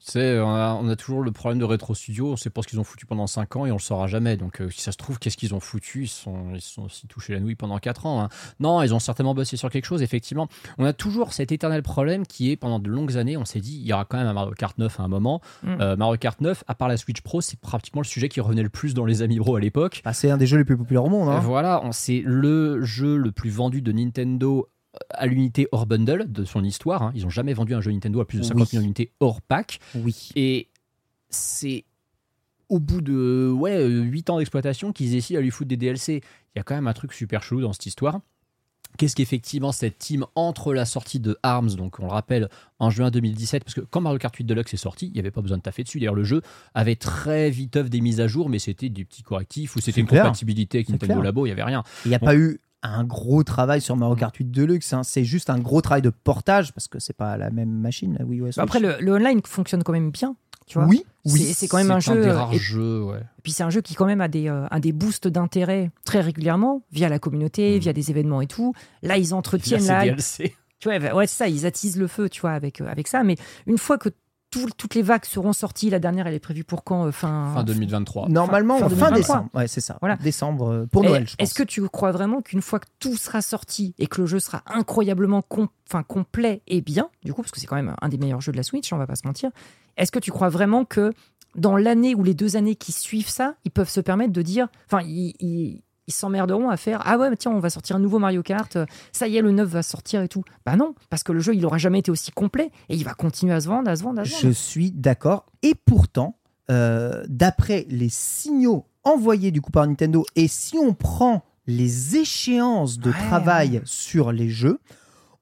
Tu 0.00 0.12
sais, 0.12 0.38
on 0.38 0.48
a, 0.54 0.78
on 0.80 0.88
a 0.88 0.94
toujours 0.94 1.20
le 1.22 1.32
problème 1.32 1.58
de 1.58 1.64
Retro 1.64 1.92
Studio, 1.92 2.30
on 2.30 2.36
sait 2.36 2.48
pas 2.48 2.62
ce 2.62 2.68
qu'ils 2.68 2.78
ont 2.78 2.84
foutu 2.84 3.06
pendant 3.06 3.26
5 3.26 3.56
ans 3.56 3.66
et 3.66 3.72
on 3.72 3.76
le 3.76 3.80
saura 3.80 4.06
jamais. 4.06 4.36
Donc 4.36 4.60
euh, 4.60 4.70
si 4.70 4.80
ça 4.80 4.92
se 4.92 4.96
trouve, 4.96 5.18
qu'est-ce 5.18 5.36
qu'ils 5.36 5.52
ont 5.52 5.58
foutu? 5.58 6.04
Ils 6.04 6.08
se 6.08 6.22
sont, 6.22 6.54
ils 6.54 6.60
sont 6.60 6.82
aussi 6.84 7.08
touchés 7.08 7.32
la 7.34 7.40
nouille 7.40 7.56
pendant 7.56 7.76
4 7.78 8.06
ans. 8.06 8.22
hein. 8.22 8.28
Non, 8.60 8.80
ils 8.82 8.94
ont 8.94 9.00
certainement 9.00 9.34
bossé 9.34 9.56
sur 9.56 9.68
quelque 9.68 9.84
chose, 9.84 10.02
effectivement. 10.02 10.46
On 10.78 10.84
a 10.84 10.92
toujours 10.92 11.32
cet 11.32 11.50
éternel 11.50 11.82
problème 11.82 12.24
qui 12.24 12.52
est, 12.52 12.56
pendant 12.56 12.78
de 12.78 12.88
longues 12.88 13.16
années, 13.16 13.36
on 13.36 13.44
s'est 13.44 13.58
dit, 13.60 13.78
il 13.80 13.86
y 13.86 13.92
aura 13.92 14.04
quand 14.04 14.16
même 14.16 14.28
un 14.28 14.32
Mario 14.32 14.52
Kart 14.52 14.78
9 14.78 15.00
à 15.00 15.02
un 15.02 15.08
moment. 15.08 15.40
Mm. 15.64 15.76
Euh, 15.80 15.96
Mario 15.96 16.16
Kart 16.18 16.40
9, 16.40 16.62
à 16.68 16.74
part 16.76 16.86
la 16.86 16.96
Switch 16.98 17.20
Pro, 17.22 17.40
c'est 17.40 17.58
pratiquement 17.58 18.00
le 18.00 18.06
sujet 18.06 18.28
qui 18.28 18.40
revenait 18.40 18.62
le 18.62 18.70
plus 18.70 18.94
dans 18.94 19.06
les 19.06 19.22
Amiibo 19.22 19.56
à 19.56 19.60
l'époque. 19.60 20.02
Bah, 20.04 20.12
c'est 20.12 20.30
un 20.30 20.36
des 20.36 20.46
jeux 20.46 20.58
les 20.58 20.64
plus 20.64 20.76
populaires 20.76 21.04
au 21.04 21.10
monde. 21.10 21.28
hein. 21.28 21.40
Voilà, 21.40 21.80
on- 21.84 21.90
c'est 21.90 22.22
le 22.24 22.80
jeu 22.84 23.16
le 23.16 23.32
plus 23.32 23.50
vendu 23.50 23.82
de 23.82 23.90
Nintendo 23.90 24.68
à 25.10 25.26
l'unité 25.26 25.68
hors 25.72 25.86
bundle 25.86 26.26
de 26.30 26.44
son 26.44 26.62
histoire. 26.64 27.02
hein. 27.02 27.12
Ils 27.14 27.22
n'ont 27.24 27.30
jamais 27.30 27.54
vendu 27.54 27.74
un 27.74 27.80
jeu 27.80 27.90
Nintendo 27.92 28.20
à 28.20 28.26
plus 28.26 28.38
de 28.38 28.44
50 28.44 28.60
Oui. 28.62 28.68
millions 28.72 28.82
d'unités 28.82 29.10
hors 29.20 29.40
pack. 29.42 29.80
Oui. 29.94 30.30
Et 30.36 30.68
c'est 31.30 31.84
au 32.68 32.80
bout 32.80 33.00
de 33.00 33.50
ouais, 33.56 33.86
8 33.86 34.30
ans 34.30 34.38
d'exploitation 34.38 34.92
qu'ils 34.92 35.10
décident 35.12 35.38
à 35.38 35.42
lui 35.42 35.50
foutre 35.50 35.68
des 35.68 35.76
DLC. 35.76 36.20
Il 36.54 36.58
y 36.58 36.60
a 36.60 36.62
quand 36.62 36.74
même 36.74 36.88
un 36.88 36.92
truc 36.92 37.12
super 37.12 37.42
chelou 37.42 37.60
dans 37.60 37.72
cette 37.72 37.86
histoire. 37.86 38.20
Qu'est-ce 38.98 39.14
qu'effectivement 39.14 39.72
cette 39.72 39.98
team 39.98 40.24
entre 40.36 40.72
la 40.72 40.86
sortie 40.86 41.20
de 41.20 41.36
ARMS, 41.42 41.74
donc 41.76 42.00
on 42.00 42.06
le 42.06 42.10
rappelle 42.12 42.48
en 42.78 42.88
juin 42.88 43.10
2017, 43.10 43.62
parce 43.62 43.74
que 43.74 43.82
quand 43.82 44.00
Mario 44.00 44.18
Kart 44.18 44.34
8 44.34 44.44
Deluxe 44.44 44.72
est 44.72 44.78
sorti, 44.78 45.08
il 45.08 45.12
n'y 45.12 45.18
avait 45.18 45.30
pas 45.30 45.42
besoin 45.42 45.58
de 45.58 45.62
taffer 45.62 45.82
dessus. 45.82 45.98
D'ailleurs, 46.00 46.14
le 46.14 46.24
jeu 46.24 46.40
avait 46.72 46.96
très 46.96 47.50
vite 47.50 47.76
des 47.76 48.00
mises 48.00 48.22
à 48.22 48.26
jour, 48.26 48.48
mais 48.48 48.58
c'était 48.58 48.88
des 48.88 49.04
petits 49.04 49.22
correctifs 49.22 49.76
ou 49.76 49.80
c'était 49.82 50.00
une 50.00 50.06
clair. 50.06 50.22
compatibilité 50.22 50.78
avec 50.78 50.88
Nintendo. 50.88 51.20
Labo, 51.20 51.44
il 51.44 51.50
n'y 51.50 51.52
avait 51.52 51.62
rien. 51.64 51.82
Il 52.06 52.08
n'y 52.08 52.14
a 52.14 52.18
pas 52.18 52.36
eu 52.36 52.58
un 52.88 53.04
gros 53.04 53.42
travail 53.44 53.80
sur 53.80 53.96
Mario 53.96 54.16
Kart 54.16 54.34
8 54.34 54.50
Deluxe. 54.50 54.92
hein. 54.92 55.02
C'est 55.02 55.24
juste 55.24 55.50
un 55.50 55.58
gros 55.58 55.80
travail 55.80 56.02
de 56.02 56.10
portage 56.10 56.72
parce 56.72 56.88
que 56.88 56.98
c'est 56.98 57.16
pas 57.16 57.36
la 57.36 57.50
même 57.50 57.70
machine. 57.70 58.16
La 58.18 58.24
Wii. 58.24 58.42
Après, 58.58 58.80
le, 58.80 58.96
le 59.00 59.12
online 59.14 59.40
fonctionne 59.44 59.82
quand 59.82 59.92
même 59.92 60.10
bien. 60.10 60.36
Tu 60.66 60.78
vois 60.78 60.88
oui, 60.88 61.04
C'est- 61.24 61.32
oui. 61.32 61.40
c'est 61.54 61.68
quand 61.68 61.76
même 61.76 61.92
un 61.92 62.00
C'est 62.00 62.12
jeu. 62.14 62.22
des 62.22 62.28
euh, 62.28 62.36
rares 62.36 62.52
et- 62.52 62.58
jeux, 62.58 63.02
ouais. 63.04 63.18
Et 63.20 63.42
puis 63.44 63.52
c'est 63.52 63.62
un 63.62 63.70
jeu 63.70 63.80
qui 63.82 63.94
quand 63.94 64.06
même 64.06 64.20
a 64.20 64.26
des, 64.26 64.48
euh, 64.48 64.66
a 64.68 64.80
des 64.80 64.90
boosts 64.92 65.28
d'intérêt 65.28 65.92
très 66.04 66.20
régulièrement 66.20 66.82
via 66.90 67.08
la 67.08 67.20
communauté, 67.20 67.76
Mm. 67.76 67.80
via 67.80 67.92
des 67.92 68.10
événements 68.10 68.40
et 68.40 68.48
tout. 68.48 68.72
Là, 69.02 69.16
ils 69.16 69.30
Là, 69.30 69.36
entretiennent 69.36 69.80
c'est 69.80 70.06
la. 70.06 70.48
Tu 70.80 70.88
vois, 70.90 71.14
ouais, 71.14 71.26
c'est 71.28 71.36
ça, 71.36 71.48
ils 71.48 71.64
attisent 71.66 71.96
le 71.98 72.06
feu, 72.08 72.28
tu 72.28 72.40
vois, 72.40 72.50
avec, 72.50 72.80
euh, 72.80 72.86
avec 72.88 73.06
ça. 73.08 73.22
Mais 73.22 73.36
une 73.66 73.78
fois 73.78 73.96
que 73.96 74.08
tout- 74.50 74.68
toutes 74.76 74.94
les 74.94 75.02
vagues 75.02 75.24
seront 75.24 75.52
sorties. 75.52 75.90
La 75.90 75.98
dernière, 75.98 76.26
elle 76.26 76.34
est 76.34 76.38
prévue 76.40 76.64
pour 76.64 76.84
quand 76.84 77.06
euh, 77.06 77.10
fin, 77.12 77.52
Fin 77.54 77.64
2023. 77.64 78.28
Normalement, 78.28 78.74
fin 78.78 78.84
fin, 78.84 78.88
2023. 78.90 79.16
décembre. 79.18 79.48
Ouais, 79.54 79.68
c'est 79.68 79.80
ça. 79.80 79.96
Voilà. 80.00 80.16
Décembre 80.16 80.68
euh, 80.72 80.86
pour 80.86 81.04
Et 81.04 81.08
Noël, 81.08 81.26
je 81.28 81.36
pense. 81.36 81.44
Est-ce 81.48 81.54
que 81.54 81.62
tu 81.62 81.82
crois 81.88 82.12
vraiment 82.12 82.40
qu'une 82.42 82.62
fois 82.62 82.78
que 82.80 82.86
tout 82.98 83.16
sera 83.16 83.42
sorti 83.42 83.94
et 83.98 84.06
que 84.06 84.20
le 84.20 84.26
jeu 84.26 84.38
sera 84.40 84.62
incroyablement 84.66 85.42
com- 85.42 85.68
complet 86.08 86.62
et 86.66 86.80
bien, 86.80 87.08
du 87.24 87.32
coup, 87.32 87.42
parce 87.42 87.52
que 87.52 87.60
c'est 87.60 87.66
quand 87.66 87.76
même 87.76 87.94
un 88.00 88.08
des 88.08 88.18
meilleurs 88.18 88.40
jeux 88.40 88.52
de 88.52 88.56
la 88.56 88.62
Switch, 88.62 88.92
on 88.92 88.98
va 88.98 89.06
pas 89.06 89.16
se 89.16 89.26
mentir, 89.26 89.50
est-ce 89.96 90.12
que 90.12 90.18
tu 90.18 90.30
crois 90.30 90.48
vraiment 90.48 90.84
que 90.84 91.12
dans 91.54 91.76
l'année 91.76 92.14
ou 92.14 92.22
les 92.22 92.34
deux 92.34 92.56
années 92.56 92.76
qui 92.76 92.92
suivent 92.92 93.28
ça, 93.30 93.54
ils 93.64 93.70
peuvent 93.70 93.88
se 93.88 94.00
permettre 94.00 94.32
de 94.32 94.42
dire, 94.42 94.68
enfin, 94.90 95.02
ils, 95.06 95.34
ils- 95.40 95.82
ils 96.06 96.12
s'emmerderont 96.12 96.68
à 96.70 96.76
faire 96.76 97.02
ah 97.04 97.18
ouais 97.18 97.34
tiens 97.36 97.50
on 97.52 97.58
va 97.58 97.70
sortir 97.70 97.96
un 97.96 97.98
nouveau 97.98 98.18
Mario 98.18 98.42
Kart 98.42 98.76
euh, 98.76 98.86
ça 99.12 99.28
y 99.28 99.36
est 99.36 99.42
le 99.42 99.50
9 99.50 99.68
va 99.68 99.82
sortir 99.82 100.22
et 100.22 100.28
tout 100.28 100.44
bah 100.64 100.76
non 100.76 100.94
parce 101.10 101.22
que 101.22 101.32
le 101.32 101.40
jeu 101.40 101.54
il 101.54 101.64
aura 101.66 101.78
jamais 101.78 101.98
été 101.98 102.10
aussi 102.10 102.30
complet 102.30 102.70
et 102.88 102.94
il 102.96 103.04
va 103.04 103.14
continuer 103.14 103.52
à 103.54 103.60
se 103.60 103.68
vendre 103.68 103.90
à 103.90 103.96
se 103.96 104.02
vendre 104.02 104.20
à 104.20 104.24
se 104.24 104.30
vendre 104.30 104.42
Je 104.42 104.50
suis 104.50 104.90
d'accord. 104.92 105.46
Et 105.62 105.74
pourtant, 105.74 106.38
euh, 106.70 107.24
d'après 107.28 107.86
les 107.88 108.08
signaux 108.08 108.86
envoyés 109.04 109.50
du 109.50 109.60
coup 109.60 109.70
par 109.70 109.86
Nintendo, 109.86 110.24
et 110.36 110.48
si 110.48 110.76
on 110.78 110.94
prend 110.94 111.44
les 111.66 112.16
échéances 112.16 112.98
de 112.98 113.10
Ouais, 113.10 113.16
travail 113.28 113.70
ouais. 113.78 113.82
sur 113.84 114.32
les 114.32 114.48
jeux, 114.48 114.78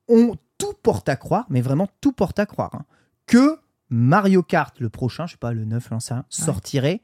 on 0.09 0.35
tout 0.59 0.73
porte 0.83 1.09
à 1.09 1.17
croire, 1.17 1.47
mais 1.51 1.61
vraiment 1.61 1.89
tout 2.01 2.13
porte 2.13 2.39
à 2.39 2.47
croire, 2.47 2.75
hein, 2.75 2.85
que 3.27 3.59
Mario 3.91 4.43
Kart, 4.43 4.79
le 4.81 4.89
prochain, 4.89 5.27
je 5.27 5.33
sais 5.33 5.39
pas, 5.39 5.53
le 5.53 5.65
9, 5.65 5.89
j'en 5.91 6.01
sais 6.01 6.15
rien, 6.15 6.25
sortirait 6.29 7.01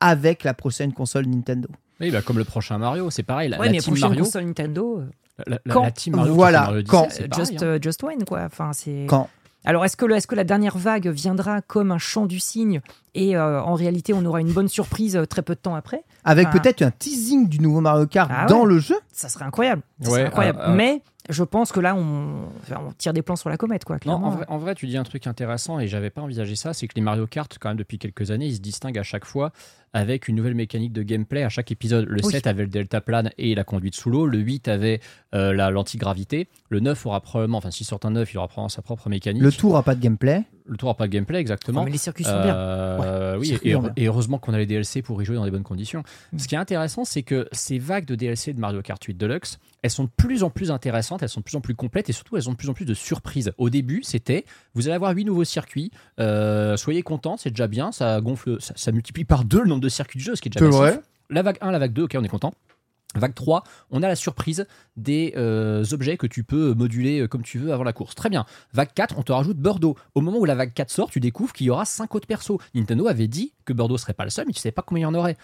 avec 0.00 0.44
la 0.44 0.54
prochaine 0.54 0.92
console 0.92 1.26
Nintendo. 1.26 1.68
Oui, 2.00 2.10
bah, 2.10 2.22
comme 2.22 2.38
le 2.38 2.44
prochain 2.44 2.78
Mario, 2.78 3.10
c'est 3.10 3.22
pareil. 3.22 3.48
La, 3.48 3.58
ouais 3.58 3.66
la 3.66 3.72
mais 3.72 3.78
team 3.78 3.92
prochaine 3.94 4.08
Mario, 4.10 4.24
console 4.24 4.44
Nintendo 4.44 4.98
euh, 5.00 5.42
la, 5.46 5.58
la- 5.64 5.72
Quand 5.72 5.82
la 5.82 5.90
team 5.90 6.16
Mario 6.16 6.34
Voilà, 6.34 6.60
Mario 6.62 6.82
quand- 6.88 7.02
17, 7.08 7.12
c'est 7.22 7.28
pareil, 7.28 7.46
just 7.46 7.62
hein. 7.62 7.66
euh, 7.66 7.78
just 7.82 8.02
Wayne 8.02 8.24
quoi 8.24 8.42
enfin 8.44 8.70
c'est 8.72 9.06
Quand 9.08 9.28
Alors, 9.64 9.84
est-ce 9.84 9.96
que, 9.96 10.04
le- 10.06 10.14
est-ce 10.16 10.26
que 10.26 10.34
la 10.34 10.44
dernière 10.44 10.76
vague 10.78 11.08
viendra 11.08 11.60
comme 11.62 11.90
un 11.90 11.98
chant 11.98 12.26
du 12.26 12.38
cygne 12.40 12.80
et 13.14 13.36
euh, 13.36 13.60
en 13.62 13.74
réalité, 13.74 14.12
on 14.14 14.24
aura 14.24 14.40
une 14.40 14.52
bonne 14.52 14.68
surprise 14.68 15.18
très 15.30 15.42
peu 15.42 15.54
de 15.54 15.60
temps 15.60 15.74
après? 15.74 16.04
Avec 16.24 16.50
peut-être 16.50 16.82
un 16.82 16.90
teasing 16.90 17.48
du 17.48 17.60
nouveau 17.60 17.80
Mario 17.80 18.06
Kart 18.06 18.30
Ah 18.34 18.46
dans 18.46 18.60
ouais. 18.62 18.66
le 18.68 18.78
jeu? 18.78 18.96
Ça 19.12 19.28
serait 19.28 19.44
incroyable. 19.44 19.82
Ça 20.02 20.08
Ouais, 20.10 20.16
serait 20.18 20.26
incroyable. 20.28 20.58
euh, 20.60 20.68
euh, 20.70 20.74
Mais 20.74 21.02
je 21.28 21.42
pense 21.44 21.72
que 21.72 21.80
là, 21.80 21.94
on, 21.96 22.46
enfin, 22.62 22.80
on 22.86 22.92
tire 22.92 23.12
des 23.12 23.22
plans 23.22 23.36
sur 23.36 23.48
la 23.48 23.56
comète, 23.56 23.84
quoi. 23.84 23.96
Non, 23.96 24.00
Clairement. 24.00 24.26
en 24.26 24.30
vrai, 24.30 24.44
en 24.48 24.58
vrai, 24.58 24.74
tu 24.74 24.86
dis 24.86 24.96
un 24.96 25.02
truc 25.02 25.26
intéressant 25.26 25.78
et 25.80 25.88
j'avais 25.88 26.10
pas 26.10 26.22
envisagé 26.22 26.56
ça, 26.56 26.72
c'est 26.72 26.86
que 26.88 26.94
les 26.94 27.00
Mario 27.02 27.26
Kart, 27.26 27.56
quand 27.58 27.68
même 27.70 27.76
depuis 27.78 27.98
quelques 27.98 28.30
années, 28.30 28.46
ils 28.46 28.56
se 28.56 28.60
distinguent 28.60 28.98
à 28.98 29.02
chaque 29.02 29.24
fois 29.24 29.52
avec 29.92 30.28
une 30.28 30.36
nouvelle 30.36 30.54
mécanique 30.54 30.92
de 30.92 31.02
gameplay 31.02 31.42
à 31.42 31.48
chaque 31.48 31.70
épisode. 31.72 32.06
Le 32.08 32.20
Oui. 32.24 32.32
7 32.32 32.46
avait 32.46 32.64
le 32.64 32.68
delta 32.70 33.00
plane 33.00 33.30
et 33.38 33.54
la 33.54 33.64
conduite 33.64 33.94
sous 33.94 34.10
l'eau, 34.10 34.26
le 34.26 34.38
8 34.38 34.68
avait 34.68 35.00
euh, 35.34 35.52
la 35.54 35.70
l'antigravité, 35.70 36.48
le 36.68 36.80
9 36.80 37.06
aura 37.06 37.20
probablement, 37.20 37.58
enfin 37.58 37.70
s'il 37.70 37.86
sort 37.86 38.00
un 38.04 38.10
9, 38.10 38.32
il 38.32 38.36
aura 38.38 38.48
probablement 38.48 38.68
sa 38.68 38.82
propre 38.82 39.08
mécanique. 39.08 39.42
Le 39.42 39.52
tour 39.52 39.76
a 39.76 39.82
pas 39.82 39.94
de 39.94 40.00
gameplay. 40.00 40.42
Le 40.68 40.76
tour 40.76 40.94
pas 40.96 41.06
de 41.06 41.12
gameplay 41.12 41.38
exactement. 41.38 41.82
Oh, 41.82 41.84
mais 41.84 41.90
les 41.90 41.98
circuits 41.98 42.24
sont 42.24 42.42
bien. 42.42 42.56
Euh, 42.56 43.36
oui, 43.38 43.58
et, 43.62 43.70
bien. 43.70 43.92
heureusement 43.98 44.38
qu'on 44.38 44.52
a 44.54 44.58
les 44.58 44.66
DLC 44.66 45.02
pour 45.02 45.20
y 45.22 45.24
jouer 45.24 45.36
dans 45.36 45.44
des 45.44 45.50
bonnes 45.50 45.62
conditions. 45.62 46.02
Mm. 46.32 46.38
Ce 46.38 46.48
qui 46.48 46.54
est 46.54 46.58
intéressant, 46.58 47.04
c'est 47.04 47.22
que 47.22 47.48
ces 47.52 47.78
vagues 47.78 48.04
de 48.04 48.14
DLC 48.14 48.52
de 48.52 48.60
Mario 48.60 48.82
Kart 48.82 49.02
8 49.02 49.14
Deluxe, 49.14 49.58
elles 49.82 49.90
sont 49.90 50.04
de 50.04 50.10
plus 50.16 50.42
en 50.42 50.50
plus 50.50 50.70
intéressantes, 50.70 51.22
elles 51.22 51.28
sont 51.28 51.40
de 51.40 51.44
plus 51.44 51.56
en 51.56 51.60
plus 51.60 51.74
complètes 51.74 52.08
et 52.10 52.12
surtout 52.12 52.36
elles 52.36 52.48
ont 52.48 52.52
de 52.52 52.56
plus 52.56 52.68
en 52.68 52.74
plus 52.74 52.84
de 52.84 52.94
surprises. 52.94 53.52
Au 53.58 53.70
début, 53.70 54.02
c'était 54.02 54.44
vous 54.74 54.88
allez 54.88 54.96
avoir 54.96 55.14
8 55.14 55.24
nouveaux 55.24 55.44
circuits, 55.44 55.90
euh, 56.18 56.76
soyez 56.76 57.02
contents, 57.02 57.36
c'est 57.36 57.50
déjà 57.50 57.68
bien, 57.68 57.92
ça 57.92 58.20
gonfle, 58.20 58.60
ça, 58.60 58.74
ça 58.76 58.92
multiplie 58.92 59.24
par 59.24 59.44
deux 59.44 59.62
le 59.62 59.68
nombre 59.68 59.82
de 59.82 59.88
circuits 59.88 60.18
de 60.18 60.24
jeu, 60.24 60.34
ce 60.34 60.42
qui 60.42 60.48
est 60.48 60.58
déjà 60.58 60.68
vrai. 60.68 61.00
La 61.30 61.42
vague 61.42 61.58
1, 61.60 61.70
la 61.70 61.78
vague 61.78 61.92
2, 61.92 62.02
ok, 62.02 62.16
on 62.18 62.24
est 62.24 62.28
content. 62.28 62.54
Vague 63.16 63.34
3, 63.34 63.64
on 63.90 64.02
a 64.02 64.08
la 64.08 64.16
surprise 64.16 64.66
des 64.96 65.34
euh, 65.36 65.84
objets 65.92 66.16
que 66.16 66.26
tu 66.26 66.44
peux 66.44 66.74
moduler 66.74 67.20
euh, 67.20 67.28
comme 67.28 67.42
tu 67.42 67.58
veux 67.58 67.72
avant 67.72 67.84
la 67.84 67.92
course. 67.92 68.14
Très 68.14 68.30
bien. 68.30 68.46
Vague 68.72 68.90
4, 68.94 69.16
on 69.18 69.22
te 69.22 69.32
rajoute 69.32 69.58
Bordeaux. 69.58 69.96
Au 70.14 70.20
moment 70.20 70.38
où 70.38 70.44
la 70.44 70.54
vague 70.54 70.72
4 70.72 70.90
sort, 70.90 71.10
tu 71.10 71.20
découvres 71.20 71.52
qu'il 71.52 71.66
y 71.66 71.70
aura 71.70 71.84
5 71.84 72.14
autres 72.14 72.26
persos. 72.26 72.58
Nintendo 72.74 73.08
avait 73.08 73.28
dit 73.28 73.52
que 73.64 73.72
Bordeaux 73.72 73.98
serait 73.98 74.14
pas 74.14 74.24
le 74.24 74.30
seul, 74.30 74.46
mais 74.46 74.52
tu 74.52 74.60
savais 74.60 74.72
pas 74.72 74.82
combien 74.82 75.02
il 75.08 75.10
y 75.10 75.14
en 75.14 75.14
aurait. 75.14 75.36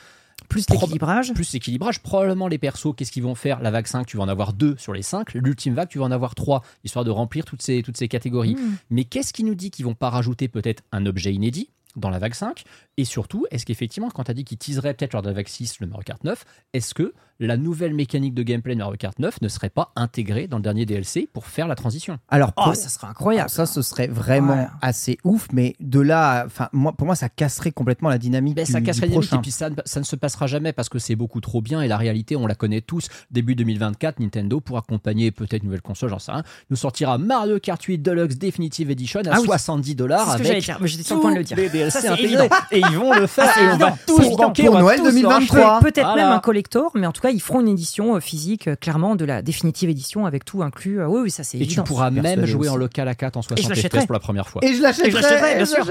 Plus 0.48 0.68
l'équilibrage. 0.68 1.32
Plus 1.34 1.52
l'équilibrage, 1.52 2.00
probablement 2.00 2.48
les 2.48 2.58
persos, 2.58 2.94
qu'est-ce 2.96 3.12
qu'ils 3.12 3.22
vont 3.22 3.34
faire? 3.34 3.60
La 3.60 3.70
vague 3.70 3.86
5, 3.86 4.06
tu 4.06 4.16
vas 4.16 4.24
en 4.24 4.28
avoir 4.28 4.52
2 4.52 4.76
sur 4.76 4.92
les 4.92 5.02
5. 5.02 5.34
L'ultime 5.34 5.74
vague, 5.74 5.88
tu 5.88 5.98
vas 5.98 6.04
en 6.04 6.10
avoir 6.10 6.34
3, 6.34 6.62
histoire 6.84 7.04
de 7.04 7.10
remplir 7.10 7.44
toutes 7.44 7.62
ces, 7.62 7.82
toutes 7.82 7.96
ces 7.96 8.08
catégories. 8.08 8.54
Mmh. 8.54 8.76
Mais 8.90 9.04
qu'est-ce 9.04 9.32
qui 9.32 9.44
nous 9.44 9.54
dit 9.54 9.70
qu'ils 9.70 9.84
vont 9.84 9.94
pas 9.94 10.10
rajouter 10.10 10.48
peut-être 10.48 10.82
un 10.92 11.06
objet 11.06 11.32
inédit 11.32 11.70
dans 11.96 12.10
la 12.10 12.18
vague 12.18 12.34
5 12.34 12.64
Et 12.96 13.04
surtout, 13.04 13.46
est-ce 13.50 13.66
qu'effectivement, 13.66 14.10
quand 14.10 14.24
tu 14.24 14.30
as 14.30 14.34
dit 14.34 14.44
qu'ils 14.44 14.58
teaseraient 14.58 14.94
peut-être 14.94 15.12
lors 15.12 15.22
de 15.22 15.28
la 15.28 15.34
vague 15.34 15.48
6 15.48 15.80
le 15.80 15.86
Mario 15.86 16.02
Kart 16.04 16.22
9, 16.24 16.44
est-ce 16.72 16.94
que 16.94 17.14
la 17.46 17.56
nouvelle 17.56 17.94
mécanique 17.94 18.34
de 18.34 18.42
gameplay 18.42 18.74
de 18.74 18.78
Mario 18.80 18.96
Kart 18.96 19.18
9 19.18 19.40
ne 19.42 19.48
serait 19.48 19.70
pas 19.70 19.92
intégrée 19.96 20.46
dans 20.46 20.56
le 20.58 20.62
dernier 20.62 20.86
DLC 20.86 21.28
pour 21.32 21.46
faire 21.46 21.66
la 21.68 21.74
transition 21.74 22.18
Alors, 22.28 22.52
Oh, 22.56 22.62
pour- 22.64 22.76
ça 22.76 22.88
serait 22.88 23.06
incroyable. 23.08 23.50
ça, 23.50 23.66
ce 23.66 23.82
serait 23.82 24.06
vraiment 24.08 24.54
Ouais. 24.54 24.66
assez 24.80 25.18
ouf, 25.24 25.48
mais 25.52 25.74
de 25.80 26.00
là, 26.00 26.44
enfin, 26.46 26.68
moi, 26.72 26.92
pour 26.92 27.06
moi, 27.06 27.14
ça 27.16 27.28
casserait 27.28 27.72
complètement 27.72 28.08
la 28.08 28.18
dynamique 28.18 28.54
Ben, 28.56 28.64
du, 28.64 28.72
ça 28.72 28.80
du 28.80 28.86
casserait 28.86 29.06
limites, 29.06 29.20
prochain. 29.28 29.38
et 29.38 29.42
puis 29.42 29.50
ça, 29.50 29.70
ne- 29.70 29.76
ça 29.84 30.00
ne 30.00 30.04
se 30.04 30.16
passera 30.16 30.46
jamais 30.46 30.72
parce 30.72 30.88
que 30.88 30.98
c'est 30.98 31.16
beaucoup 31.16 31.40
trop 31.40 31.60
bien 31.60 31.80
et 31.82 31.88
la 31.88 31.96
réalité 31.96 32.36
on 32.36 32.46
la 32.46 32.54
connaît 32.54 32.80
tous. 32.80 33.08
Début 33.30 33.54
2024, 33.54 34.20
Nintendo 34.20 34.60
pour 34.60 34.76
accompagner 34.78 35.30
peut-être 35.30 35.62
une 35.62 35.66
nouvelle 35.68 35.82
console, 35.82 36.10
j'en 36.10 36.18
sais 36.18 36.32
rien, 36.32 36.42
nous 36.70 36.76
sortira 36.76 37.18
Mario 37.18 37.58
Kart 37.58 37.82
8 37.82 37.98
Deluxe 37.98 38.36
Definitive 38.36 38.90
Edition 38.90 39.20
à 39.20 39.30
Ah 39.32 39.38
oui. 39.40 39.46
70 39.46 39.94
dollars 39.94 40.24
C'est 40.26 40.32
ce 40.32 40.36
que 40.38 40.42
j'allais 40.44 40.50
avec 40.56 40.64
dire, 40.64 40.78
mais 40.80 40.88
j'étais 40.88 41.02
sur 41.02 41.16
le 41.16 41.20
point 41.22 41.32
de 41.32 41.38
le 41.38 41.44
dire. 41.44 41.56
tous 41.56 41.62
les 41.62 41.68
DLC 41.68 41.90
Ça, 41.90 42.00
c'est 42.00 42.08
intégrés. 42.08 42.28
évident. 42.44 42.48
Et 42.70 42.78
ils 42.80 42.98
vont 42.98 43.12
le 43.12 43.26
faire 43.26 43.50
Ah, 43.56 43.60
et 43.62 43.66
on 43.72 43.76
va 43.76 43.94
tous 44.06 44.20
évident. 44.20 44.36
banquer, 44.36 44.64
Pour 44.66 44.78
Noël 44.78 44.98
tous 44.98 45.04
le 45.06 45.10
2023. 45.12 45.64
racheter. 45.78 45.84
Peut-être 45.92 46.06
Voilà. 46.06 46.22
même 46.24 46.32
un 46.32 46.38
collector, 46.40 46.90
mais 46.94 47.06
en 47.06 47.12
tout 47.12 47.20
cas, 47.22 47.30
ils 47.32 47.40
feront 47.40 47.60
une 47.60 47.68
édition 47.68 48.14
euh, 48.16 48.20
physique, 48.20 48.68
euh, 48.68 48.76
clairement, 48.76 49.16
de 49.16 49.24
la 49.24 49.42
définitive 49.42 49.90
édition 49.90 50.26
avec 50.26 50.44
tout 50.44 50.62
inclus. 50.62 51.00
Euh, 51.00 51.06
oui, 51.08 51.20
oui, 51.24 51.30
ça 51.30 51.42
c'est 51.44 51.58
Et 51.58 51.66
tu 51.66 51.80
pourras 51.82 52.10
même 52.10 52.44
jouer 52.46 52.68
en 52.68 52.76
local 52.76 53.08
à 53.08 53.14
4 53.14 53.36
en 53.36 53.42
60 53.42 53.68
l'achèterai. 53.68 54.00
FPS 54.02 54.06
pour 54.06 54.12
la 54.14 54.20
première 54.20 54.48
fois. 54.48 54.62
Et 54.64 54.68
je 54.68 54.74
et 54.74 55.10
bien 55.10 55.58
je 55.58 55.64
sûr. 55.64 55.86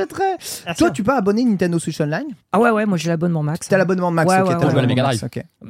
Toi, 0.77 0.91
tu 0.91 1.03
peux 1.03 1.11
abonner 1.11 1.43
Nintendo 1.43 1.79
Switch 1.79 1.99
Online? 1.99 2.27
Ah 2.51 2.59
ouais, 2.59 2.69
ouais, 2.69 2.85
moi 2.85 2.97
j'ai 2.97 3.09
l'abonnement 3.09 3.43
max. 3.43 3.67
T'as 3.67 3.77
l'abonnement 3.77 4.11
Max, 4.11 4.29
Ouais, 4.29 4.39
ok, 4.41 4.47
ouais, 4.47 4.53
t'as 4.59 4.65
ouais. 4.67 4.71
Pour 4.71 4.81
la 4.81 4.87
Mega. 4.87 5.11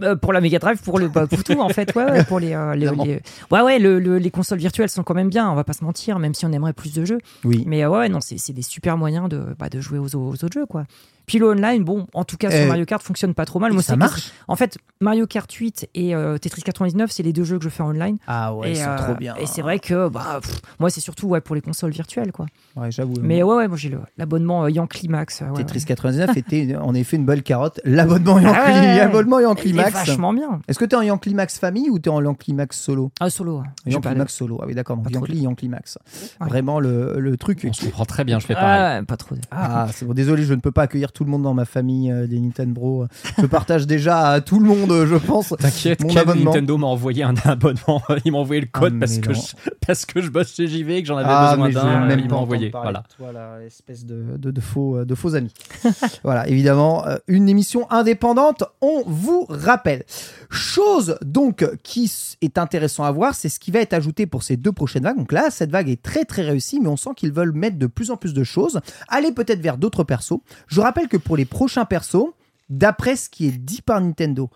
Euh, 0.03 0.15
pour 0.15 0.33
la 0.33 0.41
Mega 0.41 0.59
Drive, 0.59 0.81
pour 0.81 0.99
le 0.99 1.07
bah, 1.07 1.27
pour 1.27 1.43
tout 1.43 1.59
en 1.59 1.69
fait, 1.69 1.93
ouais, 1.95 2.05
ouais, 2.05 2.23
pour 2.23 2.39
les, 2.39 2.53
euh, 2.53 2.73
les, 2.75 2.85
Évidemment. 2.87 3.03
les- 3.05 3.21
ouais 3.51 3.61
ouais, 3.61 3.79
le- 3.79 3.99
le- 3.99 4.17
les 4.17 4.31
consoles 4.31 4.59
virtuelles 4.59 4.89
sont 4.89 5.03
quand 5.03 5.13
même 5.13 5.29
bien, 5.29 5.49
on 5.49 5.55
va 5.55 5.63
pas 5.63 5.73
se 5.73 5.83
mentir, 5.83 6.19
même 6.19 6.33
si 6.33 6.45
on 6.45 6.51
aimerait 6.51 6.73
plus 6.73 6.93
de 6.93 7.05
jeux. 7.05 7.19
Oui. 7.43 7.63
Mais 7.67 7.85
ouais, 7.85 8.09
non, 8.09 8.19
c'est 8.21 8.37
c'est 8.37 8.53
des 8.53 8.61
super 8.61 8.97
moyens 8.97 9.29
de, 9.29 9.43
bah, 9.59 9.69
de 9.69 9.79
jouer 9.79 9.99
aux, 9.99 10.15
aux 10.15 10.33
autres 10.33 10.49
jeux 10.53 10.65
quoi. 10.65 10.85
Puis 11.25 11.39
le 11.39 11.49
online, 11.49 11.83
bon, 11.83 12.07
en 12.13 12.23
tout 12.23 12.37
cas 12.37 12.49
sur 12.49 12.59
Eh, 12.59 12.65
Mario 12.67 12.85
Kart 12.85 13.01
fonctionne 13.01 13.33
pas 13.33 13.45
trop 13.45 13.59
mal. 13.59 13.71
Moi, 13.73 13.81
ça 13.81 13.95
marche 13.95 14.31
En 14.47 14.55
fait, 14.55 14.77
Mario 14.99 15.27
Kart 15.27 15.51
8 15.51 15.89
et 15.95 16.13
euh, 16.15 16.37
Tetris 16.37 16.61
99, 16.61 17.09
c'est 17.11 17.23
les 17.23 17.31
deux 17.33 17.43
jeux 17.43 17.57
que 17.57 17.63
je 17.63 17.69
fais 17.69 17.83
en 17.83 17.89
online. 17.91 18.17
Ah 18.27 18.53
ouais, 18.53 18.71
et, 18.71 18.75
c'est 18.75 18.87
euh, 18.87 18.97
trop 18.97 19.15
bien. 19.15 19.35
Et 19.39 19.45
c'est 19.45 19.61
vrai 19.61 19.79
que 19.79 20.09
bah, 20.09 20.39
pff, 20.41 20.61
moi, 20.79 20.89
c'est 20.89 20.99
surtout 21.01 21.27
ouais, 21.27 21.41
pour 21.41 21.55
les 21.55 21.61
consoles 21.61 21.91
virtuelles 21.91 22.31
quoi. 22.31 22.45
Ouais, 22.75 22.91
j'avoue. 22.91 23.13
Mais 23.21 23.43
ouais, 23.43 23.55
ouais, 23.55 23.67
moi 23.67 23.77
j'ai 23.77 23.89
le- 23.89 23.99
l'abonnement 24.17 24.63
euh, 24.65 24.69
Yankee 24.71 25.07
Max. 25.07 25.41
euh, 25.41 25.45
ouais, 25.49 25.63
Tetris 25.63 25.79
ouais. 25.79 25.85
99 25.85 26.35
était 26.37 26.75
en 26.75 26.93
effet 26.93 27.17
une 27.17 27.25
bonne 27.25 27.41
carotte. 27.41 27.79
L'abonnement 27.85 28.39
Yankee, 28.39 28.57
Ah 28.59 28.65
ouais, 28.65 28.73
ouais, 28.73 28.79
ouais. 28.87 28.97
l'abonnement 28.97 29.39
Yankee 29.39 29.69
Il 29.69 29.79
est 29.79 29.83
Max. 29.83 29.93
vachement 29.93 30.33
bien. 30.33 30.59
Est-ce 30.67 30.79
que 30.79 30.85
t'es 30.85 30.95
en 30.95 31.01
Yankee 31.01 31.33
Max 31.33 31.59
famille 31.59 31.89
ou 31.89 31.99
t'es 31.99 32.09
en 32.09 32.21
Yankee 32.21 32.53
Max 32.53 32.79
solo? 32.79 33.11
Ah, 33.19 33.29
solo. 33.29 33.59
ouais. 33.59 33.65
J'ai 33.85 33.93
Yankee 33.93 34.03
pas 34.07 34.13
de- 34.13 34.19
Max 34.19 34.33
solo. 34.33 34.59
Ah 34.61 34.65
oui, 34.67 34.75
d'accord. 34.75 34.97
donc 34.97 35.05
Pas 35.05 35.11
trop 35.11 35.25
Yankee, 35.27 35.41
Yankee 35.43 35.69
Max. 35.69 35.97
Ouais. 36.41 36.47
Vraiment 36.47 36.79
le, 36.79 37.19
le 37.19 37.37
truc. 37.37 37.65
On 37.67 37.73
se 37.73 37.85
comprend 37.85 38.05
très 38.05 38.23
bien, 38.23 38.39
je 38.39 38.45
fais 38.45 38.53
pareil. 38.53 38.99
Ah, 39.01 39.03
pas 39.05 39.17
trop. 39.17 39.35
Ah, 39.51 39.87
c'est 39.93 40.05
bon. 40.05 40.13
Désolé, 40.13 40.43
je 40.43 40.53
ne 40.53 40.59
peux 40.59 40.71
pas 40.71 40.83
accueillir 40.83 41.10
tout 41.11 41.23
le 41.23 41.31
monde 41.31 41.43
dans 41.43 41.53
ma 41.53 41.65
famille 41.65 42.11
euh, 42.11 42.27
des 42.27 42.39
Nintendo. 42.39 43.05
Je 43.39 43.45
partage 43.45 43.87
déjà 43.87 44.29
à 44.29 44.41
tout 44.41 44.59
le 44.59 44.65
monde, 44.65 44.91
euh, 44.91 45.05
je 45.07 45.15
pense. 45.15 45.53
T'inquiète, 45.59 46.03
Mon 46.03 46.15
abonnement. 46.15 46.51
Nintendo 46.51 46.77
m'a 46.77 46.87
envoyé 46.87 47.23
un 47.23 47.33
abonnement. 47.45 48.01
Il 48.25 48.31
m'a 48.31 48.37
envoyé 48.39 48.61
le 48.61 48.67
code 48.67 48.93
Ah, 48.95 48.99
parce, 49.01 49.17
que 49.19 49.33
je, 49.33 49.41
parce 49.85 50.05
que 50.05 50.21
je 50.21 50.29
bosse 50.29 50.53
chez 50.55 50.67
JV 50.67 50.97
et 50.97 51.01
que 51.01 51.07
j'en 51.07 51.17
avais 51.17 51.27
Ah, 51.29 51.55
besoin 51.57 51.69
d'un. 51.69 52.05
même 52.05 52.19
Il 52.19 52.29
m'a 52.29 52.35
envoyé. 52.37 52.69
Voilà. 52.69 53.03
toi, 53.17 53.31
là, 53.31 53.57
espèce 53.65 54.05
de, 54.05 54.37
de, 54.37 54.51
de 54.51 54.61
faux, 54.61 54.97
euh, 54.97 55.05
de 55.05 55.15
faux 55.15 55.35
amis. 55.35 55.53
voilà, 56.23 56.47
évidemment, 56.47 57.05
euh, 57.07 57.17
une 57.27 57.49
émission 57.49 57.89
indépendante, 57.91 58.63
on 58.81 59.03
vous 59.05 59.45
rappelle. 59.49 60.03
Chose 60.53 61.17
donc 61.21 61.65
qui 61.81 62.11
est 62.41 62.57
intéressant 62.57 63.05
à 63.05 63.11
voir, 63.11 63.35
c'est 63.35 63.47
ce 63.47 63.57
qui 63.57 63.71
va 63.71 63.79
être 63.79 63.93
ajouté 63.93 64.25
pour 64.25 64.43
ces 64.43 64.57
deux 64.57 64.73
prochaines 64.73 65.03
vagues. 65.03 65.17
Donc 65.17 65.31
là, 65.31 65.49
cette 65.49 65.71
vague 65.71 65.89
est 65.89 66.01
très 66.01 66.25
très 66.25 66.41
réussie, 66.41 66.81
mais 66.81 66.89
on 66.89 66.97
sent 66.97 67.11
qu'ils 67.15 67.31
veulent 67.31 67.53
mettre 67.53 67.77
de 67.77 67.87
plus 67.87 68.11
en 68.11 68.17
plus 68.17 68.33
de 68.33 68.43
choses, 68.43 68.81
aller 69.07 69.31
peut-être 69.31 69.61
vers 69.61 69.77
d'autres 69.77 70.03
persos. 70.03 70.41
Je 70.67 70.81
rappelle 70.81 71.07
que 71.07 71.15
pour 71.15 71.37
les 71.37 71.45
prochains 71.45 71.85
persos, 71.85 72.33
d'après 72.69 73.15
ce 73.15 73.29
qui 73.29 73.47
est 73.47 73.57
dit 73.57 73.81
par 73.81 74.01
Nintendo, 74.01 74.49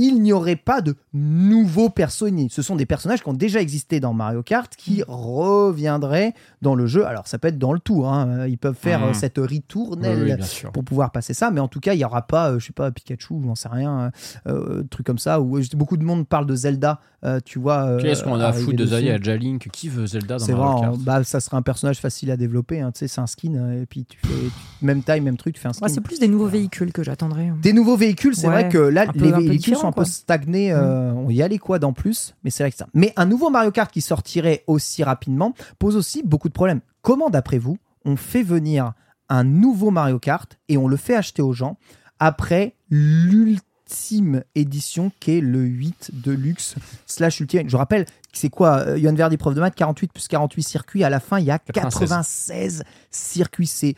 il 0.00 0.22
n'y 0.22 0.32
aurait 0.32 0.56
pas 0.56 0.80
de 0.80 0.94
nouveaux 1.12 1.90
persos 1.90 2.28
inédits. 2.28 2.54
Ce 2.54 2.62
sont 2.62 2.76
des 2.76 2.86
personnages 2.86 3.22
qui 3.22 3.28
ont 3.28 3.32
déjà 3.34 3.60
existé 3.60 3.98
dans 4.00 4.14
Mario 4.14 4.42
Kart 4.42 4.74
qui 4.76 5.02
reviendraient 5.06 6.34
dans 6.62 6.74
le 6.74 6.86
jeu. 6.86 7.04
Alors, 7.06 7.26
ça 7.26 7.38
peut 7.38 7.48
être 7.48 7.58
dans 7.58 7.72
le 7.72 7.80
tour. 7.80 8.08
hein. 8.12 8.46
Ils 8.46 8.58
peuvent 8.58 8.76
faire 8.76 9.04
euh, 9.04 9.12
cette 9.12 9.38
ritournelle 9.38 10.22
Oui, 10.22 10.32
oui, 10.32 10.70
pour 10.72 10.84
pouvoir 10.84 11.10
passer 11.10 11.34
ça. 11.34 11.50
Mais 11.50 11.60
en 11.60 11.68
tout 11.68 11.80
cas, 11.80 11.94
il 11.94 11.98
n'y 11.98 12.04
aura 12.04 12.22
pas, 12.22 12.50
euh, 12.52 12.58
je 12.58 12.66
sais 12.66 12.72
pas, 12.72 12.90
Pikachu, 12.90 13.34
j'en 13.44 13.54
sais 13.54 13.68
rien, 13.68 14.10
euh, 14.46 14.52
euh, 14.52 14.82
truc 14.88 15.06
comme 15.06 15.18
ça. 15.18 15.40
Où 15.40 15.58
euh, 15.58 15.62
beaucoup 15.74 15.96
de 15.96 16.04
monde 16.04 16.26
parle 16.26 16.46
de 16.46 16.54
Zelda, 16.54 17.00
euh, 17.24 17.40
tu 17.44 17.58
vois. 17.58 17.84
euh, 17.86 18.00
Qu'est-ce 18.00 18.22
qu'on 18.22 18.38
a 18.40 18.46
à 18.48 18.52
foutre 18.52 18.76
de. 18.76 18.86
Zelda 18.86 19.18
déjà 19.18 19.36
Link 19.36 19.68
Qui 19.72 19.88
veut 19.88 20.06
Zelda 20.06 20.38
dans 20.38 20.44
C'est 20.44 20.52
vrai, 20.52 20.64
Mario 20.64 20.78
en- 20.78 20.80
Kart 20.92 20.98
bah, 21.00 21.24
ça 21.24 21.40
serait 21.40 21.56
un 21.56 21.62
personnage 21.62 21.98
facile 21.98 22.30
à 22.30 22.36
développer. 22.36 22.80
hein. 22.80 22.92
Tu 22.92 23.00
sais, 23.00 23.08
c'est 23.08 23.20
un 23.20 23.26
skin. 23.26 23.72
Et 23.82 23.86
puis, 23.86 24.04
tu 24.04 24.18
fais 24.22 24.28
tu- 24.28 24.84
même 24.86 25.02
taille, 25.02 25.20
même 25.20 25.36
truc, 25.36 25.54
tu 25.56 25.60
fais 25.60 25.68
un 25.68 25.72
skin. 25.72 25.86
Ouais, 25.86 25.92
c'est 25.92 26.00
plus 26.00 26.20
des 26.20 26.28
nouveaux 26.28 26.46
véhicules 26.46 26.92
que 26.92 27.02
j'attendrais. 27.02 27.52
Des 27.62 27.72
nouveaux 27.72 27.96
véhicules, 27.96 28.34
c'est 28.36 28.46
Ouais, 28.46 28.62
vrai 28.62 28.68
que 28.68 28.78
là, 28.78 29.06
peu- 29.06 29.18
les 29.24 29.32
véhicules 29.32 29.76
sont 29.76 29.87
un 29.88 29.92
peu 29.92 30.02
quoi. 30.02 30.04
stagnés. 30.04 30.72
euh, 30.72 31.12
On 31.12 31.28
y 31.30 31.42
allait 31.42 31.58
quoi 31.58 31.78
d'en 31.78 31.92
plus, 31.92 32.34
mais 32.44 32.50
c'est 32.50 32.62
vrai 32.62 32.70
que 32.70 32.76
ça. 32.76 32.86
Mais 32.94 33.12
un 33.16 33.26
nouveau 33.26 33.50
Mario 33.50 33.70
Kart 33.70 33.90
qui 33.92 34.00
sortirait 34.00 34.64
aussi 34.66 35.02
rapidement 35.02 35.54
pose 35.78 35.96
aussi 35.96 36.22
beaucoup 36.22 36.48
de 36.48 36.52
problèmes. 36.54 36.80
Comment, 37.02 37.30
d'après 37.30 37.58
vous, 37.58 37.78
on 38.04 38.16
fait 38.16 38.42
venir 38.42 38.92
un 39.28 39.44
nouveau 39.44 39.90
Mario 39.90 40.18
Kart 40.18 40.58
et 40.68 40.76
on 40.78 40.88
le 40.88 40.96
fait 40.96 41.14
acheter 41.14 41.42
aux 41.42 41.52
gens 41.52 41.76
après 42.18 42.74
l'ultime 42.90 44.42
édition 44.54 45.10
qui 45.20 45.38
est 45.38 45.40
le 45.40 45.60
8 45.60 46.10
Deluxe 46.14 46.74
slash 47.06 47.40
Ultimate? 47.40 47.68
Je 47.68 47.76
rappelle, 47.76 48.06
c'est 48.32 48.50
quoi 48.50 48.78
euh, 48.80 48.98
Yohan 48.98 49.14
Verdi, 49.14 49.36
prof 49.36 49.54
de 49.54 49.60
maths, 49.60 49.74
48 49.74 50.12
plus 50.12 50.28
48 50.28 50.62
circuits. 50.62 51.04
À 51.04 51.10
la 51.10 51.20
fin, 51.20 51.38
il 51.38 51.46
y 51.46 51.50
a 51.50 51.58
96. 51.58 52.00
96 52.08 52.84
circuits. 53.10 53.66
C'est 53.66 53.94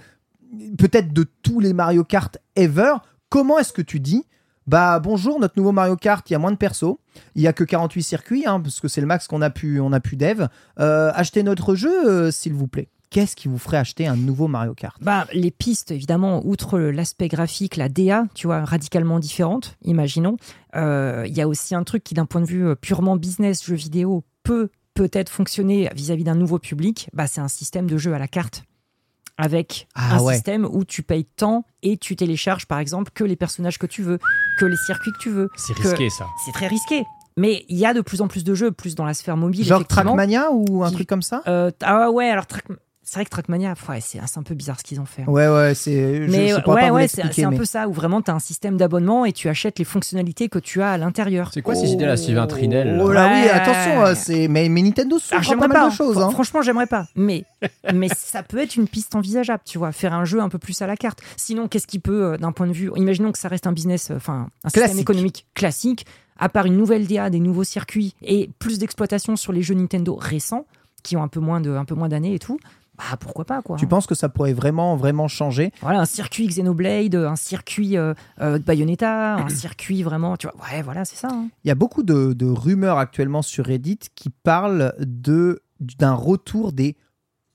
peut-être 0.78 1.12
de 1.12 1.24
tous 1.42 1.60
les 1.60 1.72
Mario 1.72 2.04
Kart 2.04 2.38
ever. 2.56 2.94
Comment 3.28 3.58
est-ce 3.58 3.72
que 3.72 3.82
tu 3.82 4.00
dis 4.00 4.24
bah 4.66 5.00
bonjour, 5.00 5.40
notre 5.40 5.54
nouveau 5.56 5.72
Mario 5.72 5.96
Kart, 5.96 6.28
il 6.30 6.32
y 6.34 6.36
a 6.36 6.38
moins 6.38 6.52
de 6.52 6.56
persos, 6.56 6.96
il 7.34 7.42
y 7.42 7.46
a 7.48 7.52
que 7.52 7.64
48 7.64 8.02
circuits, 8.02 8.44
hein, 8.46 8.60
parce 8.60 8.80
que 8.80 8.88
c'est 8.88 9.00
le 9.00 9.06
max 9.06 9.26
qu'on 9.26 9.42
a 9.42 9.50
pu, 9.50 9.80
on 9.80 9.92
a 9.92 10.00
pu 10.00 10.16
dev. 10.16 10.46
Euh, 10.78 11.10
achetez 11.14 11.42
notre 11.42 11.74
jeu, 11.74 12.08
euh, 12.08 12.30
s'il 12.30 12.52
vous 12.54 12.68
plaît. 12.68 12.88
Qu'est-ce 13.10 13.34
qui 13.34 13.48
vous 13.48 13.58
ferait 13.58 13.78
acheter 13.78 14.06
un 14.06 14.14
nouveau 14.14 14.46
Mario 14.46 14.72
Kart? 14.74 14.96
Bah, 15.02 15.26
les 15.32 15.50
pistes, 15.50 15.90
évidemment, 15.90 16.42
outre 16.46 16.78
l'aspect 16.78 17.26
graphique, 17.26 17.74
la 17.76 17.88
DA, 17.88 18.26
tu 18.34 18.46
vois, 18.46 18.64
radicalement 18.64 19.18
différente, 19.18 19.76
imaginons. 19.82 20.36
Euh, 20.76 21.24
Il 21.26 21.36
y 21.36 21.40
a 21.40 21.48
aussi 21.48 21.74
un 21.74 21.82
truc 21.82 22.04
qui, 22.04 22.14
d'un 22.14 22.26
point 22.26 22.40
de 22.40 22.46
vue 22.46 22.76
purement 22.76 23.16
business, 23.16 23.64
jeu 23.64 23.74
vidéo, 23.74 24.22
peut 24.44 24.68
peut-être 24.94 25.28
fonctionner 25.28 25.90
vis-à-vis 25.92 26.22
d'un 26.22 26.36
nouveau 26.36 26.60
public. 26.60 27.10
Bah, 27.12 27.26
c'est 27.26 27.40
un 27.40 27.48
système 27.48 27.90
de 27.90 27.98
jeu 27.98 28.14
à 28.14 28.18
la 28.20 28.28
carte. 28.28 28.62
Avec 29.36 29.88
Ah 29.94 30.16
un 30.16 30.20
ouais. 30.20 30.34
système 30.34 30.66
où 30.70 30.84
tu 30.84 31.02
payes 31.02 31.24
tant 31.24 31.64
et 31.82 31.96
tu 31.96 32.14
télécharges, 32.14 32.66
par 32.66 32.78
exemple, 32.78 33.10
que 33.14 33.24
les 33.24 33.36
personnages 33.36 33.78
que 33.78 33.86
tu 33.86 34.02
veux, 34.02 34.18
que 34.60 34.66
les 34.66 34.76
circuits 34.76 35.12
que 35.12 35.18
tu 35.18 35.30
veux. 35.30 35.48
C'est 35.56 35.74
que- 35.74 35.82
risqué 35.88 36.10
ça. 36.10 36.26
C'est 36.44 36.52
très 36.52 36.66
risqué. 36.68 37.04
Mais 37.36 37.64
il 37.68 37.78
y 37.78 37.86
a 37.86 37.94
de 37.94 38.00
plus 38.02 38.20
en 38.20 38.28
plus 38.28 38.44
de 38.44 38.54
jeux, 38.54 38.70
plus 38.70 38.94
dans 38.94 39.04
la 39.06 39.14
sphère 39.14 39.36
mobile. 39.36 39.64
Genre. 39.64 39.86
Trackmania 39.86 40.50
ou 40.52 40.84
un 40.84 40.88
Qui- 40.88 40.94
truc 40.96 41.08
comme 41.08 41.22
ça? 41.22 41.42
Euh, 41.46 41.70
ah 41.82 42.10
ouais, 42.10 42.28
alors 42.28 42.46
Track- 42.46 42.66
c'est 43.10 43.16
vrai 43.16 43.24
que 43.24 43.30
Trackmania, 43.30 43.74
ouais, 43.88 44.00
c'est 44.00 44.20
un 44.20 44.42
peu 44.44 44.54
bizarre 44.54 44.78
ce 44.78 44.84
qu'ils 44.84 45.00
ont 45.00 45.04
fait. 45.04 45.24
Ouais, 45.26 45.48
ouais, 45.48 45.74
c'est. 45.74 46.26
Mais 46.28 46.54
ouais, 46.54 46.62
pas 46.62 46.90
vous 46.90 46.94
ouais, 46.94 47.08
c'est 47.08 47.42
un 47.42 47.52
peu 47.52 47.64
ça, 47.64 47.88
où 47.88 47.92
vraiment 47.92 48.22
tu 48.22 48.30
as 48.30 48.34
un 48.34 48.38
système 48.38 48.76
d'abonnement 48.76 49.24
et 49.24 49.32
tu 49.32 49.48
achètes 49.48 49.80
les 49.80 49.84
fonctionnalités 49.84 50.48
que 50.48 50.60
tu 50.60 50.80
as 50.80 50.92
à 50.92 50.96
l'intérieur. 50.96 51.50
C'est 51.52 51.60
quoi 51.60 51.74
ces 51.74 51.90
idées 51.90 52.06
là, 52.06 52.16
Sylvain 52.16 52.46
Trinel 52.46 52.98
là 52.98 53.04
Oh 53.04 53.10
là 53.10 53.32
oui, 53.32 53.40
Ouais. 53.40 53.50
attention, 53.50 54.02
euh, 54.02 54.14
c'est 54.14 54.46
mais, 54.46 54.68
mais 54.68 54.82
Nintendo 54.82 55.18
à 55.32 55.42
j'aimerais 55.42 55.66
pas 55.66 55.74
pas, 55.74 55.80
mal 55.80 55.90
de 55.90 55.96
choses. 55.96 56.18
Hein. 56.18 56.30
franchement, 56.30 56.62
j'aimerais 56.62 56.86
pas. 56.86 57.08
Mais, 57.16 57.46
mais 57.92 58.06
ça 58.14 58.44
peut 58.44 58.58
être 58.58 58.76
une 58.76 58.86
piste 58.86 59.16
envisageable, 59.16 59.62
tu 59.66 59.78
vois, 59.78 59.90
faire 59.90 60.14
un 60.14 60.24
jeu 60.24 60.40
un 60.40 60.48
peu 60.48 60.58
plus 60.58 60.80
à 60.80 60.86
la 60.86 60.96
carte. 60.96 61.20
Sinon, 61.36 61.66
qu'est-ce 61.66 61.88
qui 61.88 61.98
peut, 61.98 62.34
euh, 62.34 62.36
d'un 62.36 62.52
point 62.52 62.68
de 62.68 62.72
vue, 62.72 62.92
imaginons 62.94 63.32
que 63.32 63.40
ça 63.40 63.48
reste 63.48 63.66
un 63.66 63.72
business, 63.72 64.12
euh, 64.12 64.18
enfin, 64.18 64.50
un 64.62 64.68
système 64.68 65.00
économique 65.00 65.46
classique, 65.54 66.06
à 66.38 66.48
part 66.48 66.66
une 66.66 66.76
nouvelle 66.76 67.08
DA, 67.08 67.28
des 67.28 67.40
nouveaux 67.40 67.64
circuits 67.64 68.14
et 68.22 68.50
plus 68.60 68.78
d'exploitation 68.78 69.34
sur 69.34 69.52
les 69.52 69.62
jeux 69.62 69.74
Nintendo 69.74 70.14
récents, 70.14 70.64
qui 71.02 71.16
ont 71.16 71.22
un 71.22 71.28
peu 71.28 71.40
moins 71.40 71.60
de, 71.60 71.70
un 71.70 71.84
peu 71.84 71.94
moins 71.94 72.08
d'années 72.08 72.34
et 72.34 72.38
tout. 72.38 72.58
Bah 73.00 73.16
pourquoi 73.18 73.46
pas 73.46 73.62
quoi. 73.62 73.76
Tu 73.78 73.86
penses 73.86 74.06
que 74.06 74.14
ça 74.14 74.28
pourrait 74.28 74.52
vraiment, 74.52 74.94
vraiment 74.94 75.26
changer? 75.26 75.72
Voilà, 75.80 76.00
un 76.00 76.04
circuit 76.04 76.46
Xenoblade, 76.46 77.14
un 77.14 77.34
circuit 77.36 77.96
euh, 77.96 78.12
euh, 78.42 78.58
Bayonetta, 78.58 79.36
un 79.36 79.48
circuit 79.64 80.02
vraiment, 80.02 80.36
tu 80.36 80.46
vois. 80.46 80.56
Ouais, 80.70 80.82
voilà, 80.82 81.06
c'est 81.06 81.16
ça. 81.16 81.28
hein. 81.32 81.48
Il 81.64 81.68
y 81.68 81.70
a 81.70 81.74
beaucoup 81.74 82.02
de, 82.02 82.34
de 82.34 82.46
rumeurs 82.46 82.98
actuellement 82.98 83.40
sur 83.42 83.64
Reddit 83.64 83.98
qui 84.14 84.28
parlent 84.28 84.94
de 85.00 85.62
d'un 85.80 86.12
retour 86.12 86.72
des 86.72 86.96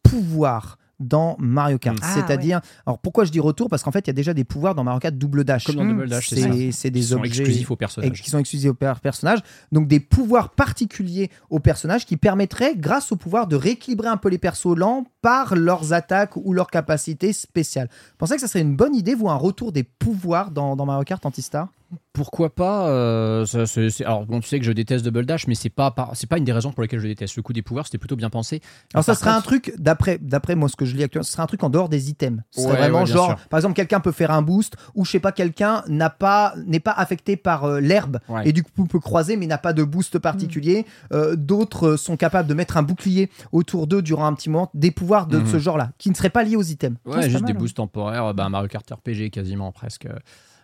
pouvoirs 0.04 0.78
dans 1.00 1.36
Mario 1.40 1.78
Kart. 1.78 1.98
Mm. 1.98 2.02
Ah, 2.04 2.14
C'est-à-dire, 2.14 2.62
alors 2.86 3.00
pourquoi 3.00 3.26
je 3.26 3.32
dis 3.32 3.40
retour? 3.40 3.70
Parce 3.70 3.84
qu'en 3.84 3.92
fait, 3.92 4.00
il 4.06 4.08
y 4.08 4.10
a 4.12 4.14
déjà 4.14 4.34
des 4.34 4.44
pouvoirs 4.44 4.76
dans 4.76 4.84
Mario 4.84 5.00
Kart 5.00 5.16
double 5.16 5.44
dash. 5.44 5.66
Comme 5.66 5.76
dans 5.76 5.84
Mm. 5.84 5.90
Double 5.90 6.10
Dash, 6.10 6.30
c'est 6.30 6.36
ça. 6.42 6.50
C'est 6.72 6.90
des 6.92 7.00
Qui 7.02 7.06
sont 7.08 7.16
objets 7.18 7.30
exclusifs 7.30 7.72
aux 7.72 7.76
personnages. 7.76 8.22
qui 8.22 8.30
sont 8.30 8.40
exclusifs 8.40 8.70
aux 8.70 8.74
per- 8.74 8.94
personnages. 9.02 9.40
Donc 9.72 9.88
des 9.88 10.00
pouvoirs 10.00 10.50
particuliers 10.50 11.30
aux 11.50 11.60
personnages 11.60 12.06
qui 12.06 12.18
permettraient, 12.18 12.76
grâce 12.76 13.12
au 13.12 13.16
pouvoir, 13.16 13.48
de 13.48 13.56
rééquilibrer 13.56 14.08
un 14.08 14.18
peu 14.18 14.30
les 14.30 14.38
persos 14.38 14.76
lents 14.76 15.06
par 15.22 15.56
leurs 15.56 15.94
attaques 15.94 16.36
ou 16.38 16.54
leurs 16.54 16.70
capacités 16.70 17.34
spéciales. 17.34 17.90
Vous 17.92 18.18
pensez 18.20 18.36
que 18.36 18.42
ça 18.42 18.48
serait 18.48 18.62
une 18.62 18.76
bonne 18.76 18.96
idée, 18.96 19.16
vous, 19.16 19.30
un 19.30 19.36
retour 19.36 19.72
des 19.72 19.84
pouvoirs 19.84 20.52
dans, 20.52 20.76
dans 20.76 20.86
Mario 20.86 21.04
Kart 21.04 21.26
Antistar? 21.26 21.70
Pourquoi 22.14 22.54
pas 22.56 22.88
euh, 22.88 23.46
ça, 23.46 23.66
c'est- 23.66 23.90
c'est- 23.90 24.06
Alors 24.06 24.26
bon, 24.26 24.40
tu 24.40 24.48
sais 24.48 24.58
que 24.60 24.66
je 24.66 24.72
déteste 24.72 25.04
Double 25.04 25.26
Dash, 25.26 25.48
mais 25.48 25.56
c'est 25.56 25.70
pas 25.70 25.92
par- 25.92 26.16
c'est 26.16 26.28
pas 26.28 26.38
une 26.38 26.46
des 26.46 26.54
raisons 26.54 26.72
pour 26.72 26.82
lesquelles 26.82 27.02
je 27.02 27.08
déteste. 27.08 27.36
Le 27.36 27.42
coup 27.42 27.52
des 27.52 27.62
pouvoirs, 27.62 27.86
c'était 27.86 27.98
plutôt 27.98 28.16
bien 28.16 28.30
pensé. 28.30 28.62
Alors 28.94 29.04
ça 29.04 29.16
serait 29.16 29.32
un 29.32 29.42
truc, 29.42 29.74
d'après 29.78 30.18
d'après 30.22 30.56
moi 30.56 30.70
ce 30.70 30.76
que 30.78 30.86
je 30.86 30.96
lis 30.96 31.04
actuellement, 31.04 31.24
ce 31.26 31.34
serait 31.34 31.44
un 31.44 31.48
truc 31.48 31.62
en 31.64 31.70
dehors 31.70 31.90
des 31.90 32.10
items. 32.10 32.42
Ce 32.52 32.62
serait 32.62 32.72
Ouais, 32.72 32.78
vraiment 32.78 33.00
ouais, 33.02 33.06
genre, 33.06 33.38
sûr. 33.38 33.48
par 33.50 33.58
exemple, 33.60 33.76
quelqu'un 33.76 34.00
peut 34.00 34.14
faire 34.14 34.32
un 34.32 34.42
boost 34.42 34.76
ou 34.96 35.04
je 35.04 35.12
sais 35.12 35.20
pas, 35.20 35.34
quelqu'un 35.34 35.84
n'a 35.90 36.10
pas 36.10 36.54
n'est 36.66 36.80
pas 36.80 36.92
affecté 36.94 37.36
par 37.36 37.66
euh, 37.66 37.80
l'herbe 37.82 38.20
Ouais. 38.30 38.48
et 38.48 38.54
du 38.54 38.64
coup 38.64 38.86
peut 38.86 39.00
croiser 39.02 39.36
mais 39.36 39.46
n'a 39.46 39.58
pas 39.58 39.74
de 39.74 39.84
boost 39.84 40.18
particulier. 40.20 40.86
Euh, 41.12 41.36
D'autres 41.36 41.88
euh, 41.90 41.98
sont 41.98 42.16
capables 42.18 42.48
de 42.48 42.54
mettre 42.54 42.78
un 42.78 42.84
bouclier 42.84 43.30
autour 43.52 43.88
d'eux 43.88 44.02
durant 44.02 44.26
un 44.26 44.34
petit 44.34 44.50
moment, 44.50 44.70
des 44.74 44.92
pouvoirs 44.92 45.28
de 45.28 45.40
Mhm. 45.40 45.48
ce 45.48 45.60
genre-là 45.60 45.92
qui 45.98 46.10
ne 46.10 46.16
seraient 46.16 46.30
pas 46.30 46.44
liés 46.44 46.56
aux 46.56 46.64
items. 46.64 46.98
Ouais, 47.06 47.24
c'est 47.24 47.30
juste 47.30 47.44
des 47.46 47.52
mal, 47.54 47.62
boosts 47.62 47.76
temporaires, 47.78 48.34
bah, 48.34 48.48
Mario 48.48 48.70
Kart 48.70 48.90
RPG 48.90 49.30
quasiment 49.32 49.72
presque. 49.74 50.08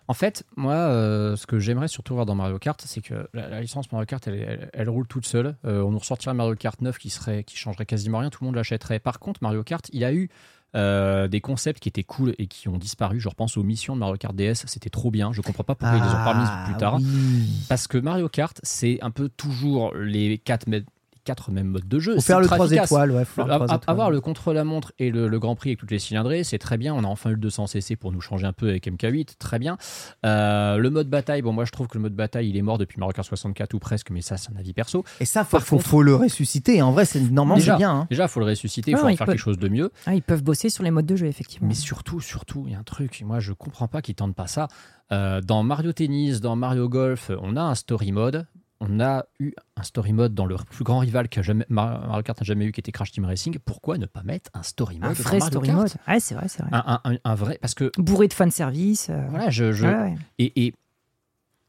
En 0.07 0.13
fait, 0.13 0.43
moi, 0.57 0.73
euh, 0.73 1.35
ce 1.35 1.45
que 1.47 1.59
j'aimerais 1.59 1.87
surtout 1.87 2.13
voir 2.15 2.25
dans 2.25 2.35
Mario 2.35 2.59
Kart, 2.59 2.81
c'est 2.85 3.01
que 3.01 3.27
la, 3.33 3.47
la 3.47 3.61
licence 3.61 3.91
Mario 3.91 4.05
Kart, 4.05 4.25
elle, 4.27 4.35
elle- 4.35 4.69
elle 4.73 4.89
roule 4.89 5.07
toute 5.07 5.25
seule. 5.25 5.55
Euh, 5.65 5.81
on 5.83 5.91
nous 5.91 5.99
ressortirait 5.99 6.33
Mario 6.33 6.55
Kart 6.55 6.81
9 6.81 6.97
qui 6.97 7.09
serait, 7.09 7.43
qui 7.43 7.55
changerait 7.55 7.85
quasiment 7.85 8.17
rien, 8.19 8.29
tout 8.29 8.43
le 8.43 8.47
monde 8.47 8.55
l'achèterait. 8.55 8.99
Par 8.99 9.19
contre, 9.19 9.41
Mario 9.41 9.63
Kart, 9.63 9.87
il 9.93 10.03
a 10.03 10.11
eu 10.13 10.29
euh, 10.75 11.27
des 11.27 11.41
concepts 11.41 11.79
qui 11.81 11.89
étaient 11.89 12.03
cool 12.03 12.33
et 12.37 12.47
qui 12.47 12.69
ont 12.69 12.77
disparu. 12.77 13.19
Je 13.19 13.27
repense 13.29 13.57
aux 13.57 13.63
missions 13.63 13.93
de 13.95 13.99
Mario 13.99 14.15
Kart 14.17 14.33
DS, 14.35 14.53
c'était 14.67 14.89
trop 14.89 15.11
bien. 15.11 15.33
Je 15.33 15.41
comprends 15.41 15.63
pas 15.65 15.75
pourquoi 15.75 15.97
ils 15.97 16.03
les 16.03 16.09
ont 16.09 16.23
pas 16.23 16.33
mises 16.33 16.49
plus 16.65 16.77
tard. 16.77 16.95
Ah 16.95 17.01
oui. 17.01 17.49
Parce 17.69 17.87
que 17.87 17.97
Mario 17.97 18.29
Kart, 18.29 18.57
c'est 18.63 18.97
un 19.01 19.11
peu 19.11 19.27
toujours 19.29 19.93
les 19.95 20.37
quatre, 20.37 20.67
mê- 20.67 20.77
les 20.79 20.85
quatre 21.23 21.51
mêmes 21.51 21.67
modes 21.67 21.87
de 21.87 21.99
jeu. 21.99 22.15
Faut 22.15 22.21
faire 22.21 22.39
le 22.39 22.43
ultra 22.45 22.55
3 22.57 22.67
efficace. 22.67 22.85
étoiles, 22.91 23.11
ouais. 23.11 23.25
faut 23.25 23.35
faire 23.35 23.47
le 23.47 23.53
A- 23.53 23.55
trois 23.57 23.71
a- 23.71 23.75
étoiles. 23.77 23.83
avoir 23.93 24.11
le 24.11 24.21
contre-la-montre 24.21 24.91
et 24.99 25.09
le, 25.11 25.27
le 25.27 25.39
Grand 25.39 25.55
Prix 25.55 25.69
avec 25.71 25.79
toutes 25.79 25.91
les 25.91 25.99
cylindrées, 25.99 26.43
c'est 26.43 26.57
très 26.57 26.77
bien. 26.77 26.93
On 26.93 27.03
a 27.03 27.07
enfin 27.07 27.29
eu 27.29 27.35
le 27.35 27.39
200cc 27.49 27.95
pour 27.97 28.11
nous 28.11 28.21
changer 28.21 28.45
un 28.47 28.53
peu 28.53 28.69
avec 28.69 28.87
MK8, 28.87 29.37
très 29.39 29.59
bien. 29.59 29.77
Euh, 30.25 30.77
le 30.77 30.89
mode 30.89 31.09
bataille, 31.09 31.41
bon, 31.41 31.53
moi 31.53 31.65
je 31.65 31.71
trouve 31.71 31.87
que 31.87 31.97
le 31.97 32.01
mode 32.01 32.13
bataille 32.15 32.49
il 32.49 32.57
est 32.57 32.61
mort 32.61 32.77
depuis 32.77 32.99
Mario 32.99 33.13
Kart 33.13 33.27
64 33.27 33.73
ou 33.73 33.79
presque, 33.79 34.09
mais 34.11 34.21
ça 34.21 34.37
c'est 34.37 34.51
un 34.51 34.55
avis 34.57 34.73
perso. 34.73 35.03
Et 35.19 35.25
ça, 35.25 35.43
faut, 35.43 35.57
Par 35.57 35.65
faut, 35.65 35.77
contre- 35.77 35.87
faut 35.89 36.03
le 36.03 36.15
ressusciter. 36.15 36.81
En 36.81 36.91
vrai, 36.91 37.05
c'est 37.05 37.19
normalement 37.21 37.55
Déjà. 37.59 37.77
bien. 37.77 37.91
hein. 37.91 38.07
Déjà, 38.09 38.23
il 38.23 38.29
faut 38.29 38.39
le 38.39 38.45
ressusciter, 38.47 38.91
il 38.91 38.95
Ah, 38.95 38.97
faut 38.97 39.07
en 39.07 39.15
faire 39.15 39.25
peut- 39.25 39.33
quelque 39.33 39.41
chose 39.41 39.59
de 39.59 39.69
mieux. 39.69 39.91
Ah, 40.05 40.13
ils 40.15 40.21
peuvent 40.21 40.43
bosser 40.43 40.69
sur 40.69 40.83
les 40.83 40.91
modes 40.91 41.05
de 41.05 41.15
jeu, 41.15 41.27
effectivement. 41.27 41.67
Mais 41.67 41.73
surtout, 41.73 42.19
surtout, 42.21 42.63
il 42.67 42.73
y 42.73 42.75
a 42.75 42.79
un 42.79 42.83
truc, 42.83 43.21
moi 43.25 43.39
je 43.39 43.53
comprends 43.53 43.87
pas 43.87 44.01
qu'ils 44.01 44.15
tentent 44.15 44.35
pas 44.35 44.47
ça. 44.47 44.67
Euh, 45.11 45.41
dans 45.41 45.61
Mario 45.63 45.91
Tennis, 45.91 46.39
dans 46.39 46.55
Mario 46.55 46.87
Golf, 46.87 47.31
on 47.41 47.57
a 47.57 47.61
un 47.61 47.75
story 47.75 48.13
mode. 48.13 48.45
On 48.83 48.99
a 48.99 49.25
eu 49.39 49.51
un 49.77 49.83
story 49.83 50.11
mode 50.11 50.33
dans 50.33 50.47
le 50.47 50.55
plus 50.55 50.83
grand 50.83 50.97
rival 50.99 51.29
que 51.29 51.43
jamais, 51.43 51.65
Mar- 51.69 52.07
Mario 52.07 52.23
Kart 52.23 52.39
n'a 52.41 52.43
jamais 52.45 52.65
eu, 52.65 52.71
qui 52.71 52.79
était 52.79 52.91
Crash 52.91 53.11
Team 53.11 53.25
Racing. 53.25 53.57
Pourquoi 53.63 53.99
ne 53.99 54.07
pas 54.07 54.23
mettre 54.23 54.49
un 54.55 54.63
story 54.63 54.95
mode 54.99 55.11
un 55.11 55.13
dans 55.13 55.21
vrai 55.21 55.37
Mario 55.37 55.51
story 55.51 55.67
Kart 55.67 55.79
mode. 55.79 55.91
Ouais, 56.07 56.19
c'est 56.19 56.33
vrai, 56.35 56.47
c'est 56.47 56.63
vrai. 56.63 56.71
un, 56.73 56.99
un- 57.03 57.11
un- 57.13 57.17
un 57.23 57.35
vrai, 57.35 57.59
parce 57.61 57.75
que 57.75 57.91
Bourré 57.97 58.27
de 58.27 58.33
fanservice. 58.33 59.09
euh, 59.11 59.27
voilà, 59.29 59.51
je, 59.51 59.71
je- 59.71 59.85
ouais, 59.85 59.93
ouais. 59.95 60.15
et, 60.39 60.65
et 60.65 60.73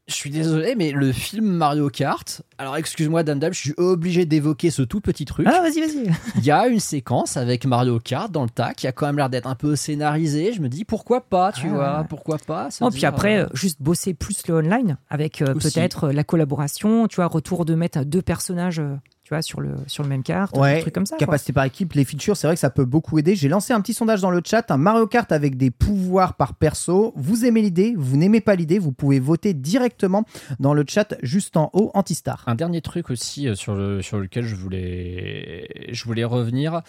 je 0.07 0.13
suis 0.13 0.29
désolé, 0.29 0.75
mais 0.75 0.91
le 0.91 1.11
film 1.13 1.45
Mario 1.45 1.89
Kart. 1.89 2.41
Alors 2.57 2.75
excuse-moi, 2.75 3.23
Dame 3.23 3.39
Dame, 3.39 3.53
je 3.53 3.59
suis 3.59 3.73
obligé 3.77 4.25
d'évoquer 4.25 4.69
ce 4.69 4.81
tout 4.81 4.99
petit 4.99 5.23
truc. 5.25 5.47
Ah, 5.49 5.61
vas-y, 5.61 5.79
vas-y. 5.79 6.11
Il 6.37 6.43
y 6.45 6.51
a 6.51 6.67
une 6.67 6.79
séquence 6.81 7.37
avec 7.37 7.65
Mario 7.65 7.99
Kart 7.99 8.29
dans 8.31 8.43
le 8.43 8.49
tas 8.49 8.73
qui 8.73 8.85
a 8.87 8.91
quand 8.91 9.05
même 9.05 9.17
l'air 9.17 9.29
d'être 9.29 9.47
un 9.47 9.55
peu 9.55 9.75
scénarisé. 9.77 10.51
Je 10.53 10.61
me 10.61 10.67
dis 10.67 10.83
pourquoi 10.83 11.21
pas, 11.21 11.51
tu 11.53 11.67
Ah, 11.67 11.73
vois, 11.73 11.99
ouais. 12.01 12.05
pourquoi 12.09 12.37
pas. 12.37 12.69
se 12.69 12.83
Oh, 12.83 12.89
puis 12.89 12.99
dire, 12.99 13.09
après, 13.09 13.37
euh, 13.37 13.47
juste 13.53 13.81
bosser 13.81 14.13
plus 14.13 14.45
le 14.47 14.55
online 14.55 14.97
avec 15.09 15.41
euh, 15.41 15.53
peut-être 15.53 16.05
euh, 16.09 16.11
la 16.11 16.23
collaboration, 16.25 17.07
tu 17.07 17.15
vois, 17.17 17.27
retour 17.27 17.63
de 17.63 17.73
mettre 17.73 18.03
deux 18.03 18.21
personnages, 18.21 18.81
tu 19.23 19.29
vois, 19.29 19.41
sur 19.41 19.61
le, 19.61 19.75
sur 19.87 20.03
le 20.03 20.09
même 20.09 20.21
carte, 20.21 20.57
Ouais, 20.57 20.77
un 20.77 20.81
truc 20.81 20.93
comme 20.93 21.05
ça. 21.05 21.15
quoi. 21.15 21.25
Capacité 21.25 21.53
par 21.53 21.63
équipe, 21.63 21.93
les 21.93 22.03
features, 22.03 22.35
c'est 22.35 22.45
vrai 22.47 22.55
que 22.55 22.59
ça 22.59 22.69
peut 22.69 22.83
beaucoup 22.83 23.17
aider. 23.19 23.35
J'ai 23.35 23.47
lancé 23.47 23.71
un 23.71 23.79
petit 23.79 23.93
sondage 23.93 24.19
dans 24.21 24.31
le 24.31 24.41
chat, 24.43 24.69
un 24.69 24.77
Mario 24.77 25.07
Kart 25.07 25.31
avec 25.31 25.55
des 25.55 25.71
pouvoirs 25.71 26.33
par 26.33 26.55
perso. 26.55 27.13
Vous 27.15 27.45
aimez 27.45 27.61
l'idée, 27.61 27.93
vous 27.97 28.17
n'aimez 28.17 28.41
pas 28.41 28.55
l'idée, 28.55 28.79
vous 28.79 28.91
pouvez 28.91 29.19
voter 29.19 29.53
directement 29.53 30.25
dans 30.59 30.73
le 30.73 30.83
chat 30.87 31.15
juste 31.23 31.55
en 31.55 31.69
haut, 31.73 31.89
Antistar. 31.93 32.43
Un 32.47 32.55
dernier 32.55 32.81
truc 32.81 33.09
aussi 33.09 33.47
euh, 33.47 33.55
sur, 33.55 33.75
le, 33.75 34.01
sur 34.01 34.17
lequel 34.19 34.45
je 34.45 34.55
voulais, 34.55 35.67
je 35.91 36.03
voulais 36.03 36.25
revenir. 36.25 36.81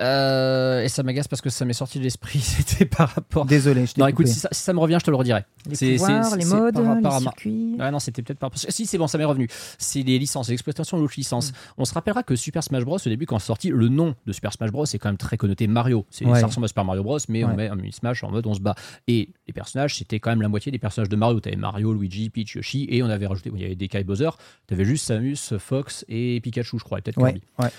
Euh, 0.00 0.82
et 0.82 0.88
ça 0.88 1.02
m'agace 1.02 1.26
parce 1.26 1.42
que 1.42 1.50
ça 1.50 1.64
m'est 1.64 1.72
sorti 1.72 1.98
de 1.98 2.04
l'esprit. 2.04 2.38
C'était 2.42 2.84
par 2.84 3.08
rapport. 3.10 3.44
Désolé, 3.46 3.86
je 3.86 3.94
t'ai 3.94 4.00
Non, 4.00 4.06
coupé. 4.06 4.22
écoute, 4.22 4.26
si 4.28 4.38
ça, 4.38 4.48
si 4.52 4.62
ça 4.62 4.72
me 4.72 4.78
revient, 4.78 4.98
je 5.00 5.04
te 5.04 5.10
le 5.10 5.16
redirai. 5.16 5.44
Les 5.66 5.96
pouvoirs, 5.96 6.36
les 6.36 6.44
modes, 6.44 6.74
par 6.74 6.84
rapport 6.84 7.14
les 7.16 7.20
circuits. 7.22 7.76
Ah 7.80 7.90
non, 7.90 7.98
c'était 7.98 8.22
peut-être 8.22 8.38
pas. 8.38 8.50
Si, 8.54 8.86
c'est 8.86 8.98
bon, 8.98 9.06
ça 9.06 9.18
m'est 9.18 9.24
revenu. 9.24 9.48
C'est 9.78 10.02
les 10.02 10.18
licences, 10.18 10.48
l'exploitation 10.48 10.96
de 10.96 11.02
l'autre 11.02 11.14
licence. 11.16 11.52
On 11.78 11.84
se 11.84 11.92
rappellera 11.94 12.22
que 12.22 12.36
Super 12.36 12.62
Smash 12.62 12.84
Bros, 12.84 12.96
au 13.04 13.08
début, 13.08 13.26
quand 13.26 13.38
c'est 13.38 13.46
sorti, 13.46 13.70
le 13.70 13.88
nom 13.88 14.14
de 14.26 14.32
Super 14.32 14.52
Smash 14.52 14.70
Bros, 14.70 14.86
c'est 14.86 14.98
quand 14.98 15.08
même 15.08 15.16
très 15.18 15.36
connoté 15.36 15.66
Mario. 15.66 16.04
C'est, 16.10 16.24
Ouais. 16.24 16.40
Ça 16.40 16.46
ressemble 16.46 16.66
à 16.66 16.68
Super 16.68 16.84
Mario 16.84 17.02
Bros, 17.02 17.18
mais 17.28 17.42
on 17.44 17.54
met 17.54 17.68
un 17.68 17.76
Smash 17.90 18.22
en 18.22 18.30
mode 18.30 18.46
on 18.46 18.54
se 18.54 18.60
bat. 18.60 18.74
Et 19.08 19.30
les 19.46 19.52
personnages, 19.52 19.96
c'était 19.96 20.20
quand 20.20 20.30
même 20.30 20.42
la 20.42 20.48
moitié 20.48 20.70
des 20.70 20.78
personnages 20.78 21.08
de 21.08 21.16
Mario. 21.16 21.40
T'avais 21.40 21.56
Mario, 21.56 21.92
Luigi, 21.94 22.28
Peach, 22.30 22.54
Yoshi, 22.54 22.86
et 22.90 23.02
on 23.02 23.08
avait 23.08 23.26
rajouté, 23.26 23.50
il 23.54 23.60
y 23.60 23.64
avait 23.64 23.74
des 23.76 23.88
Kai 23.88 24.04
Bowser, 24.04 24.30
t'avais 24.66 24.84
juste 24.84 25.06
Samus, 25.06 25.36
Fox 25.58 26.04
et 26.08 26.40
Pikachu, 26.40 26.78
je 26.78 26.84
crois, 26.84 26.98
et 26.98 27.02
peut-être 27.02 27.18
Ouais, 27.18 27.40
Kirby. 27.58 27.72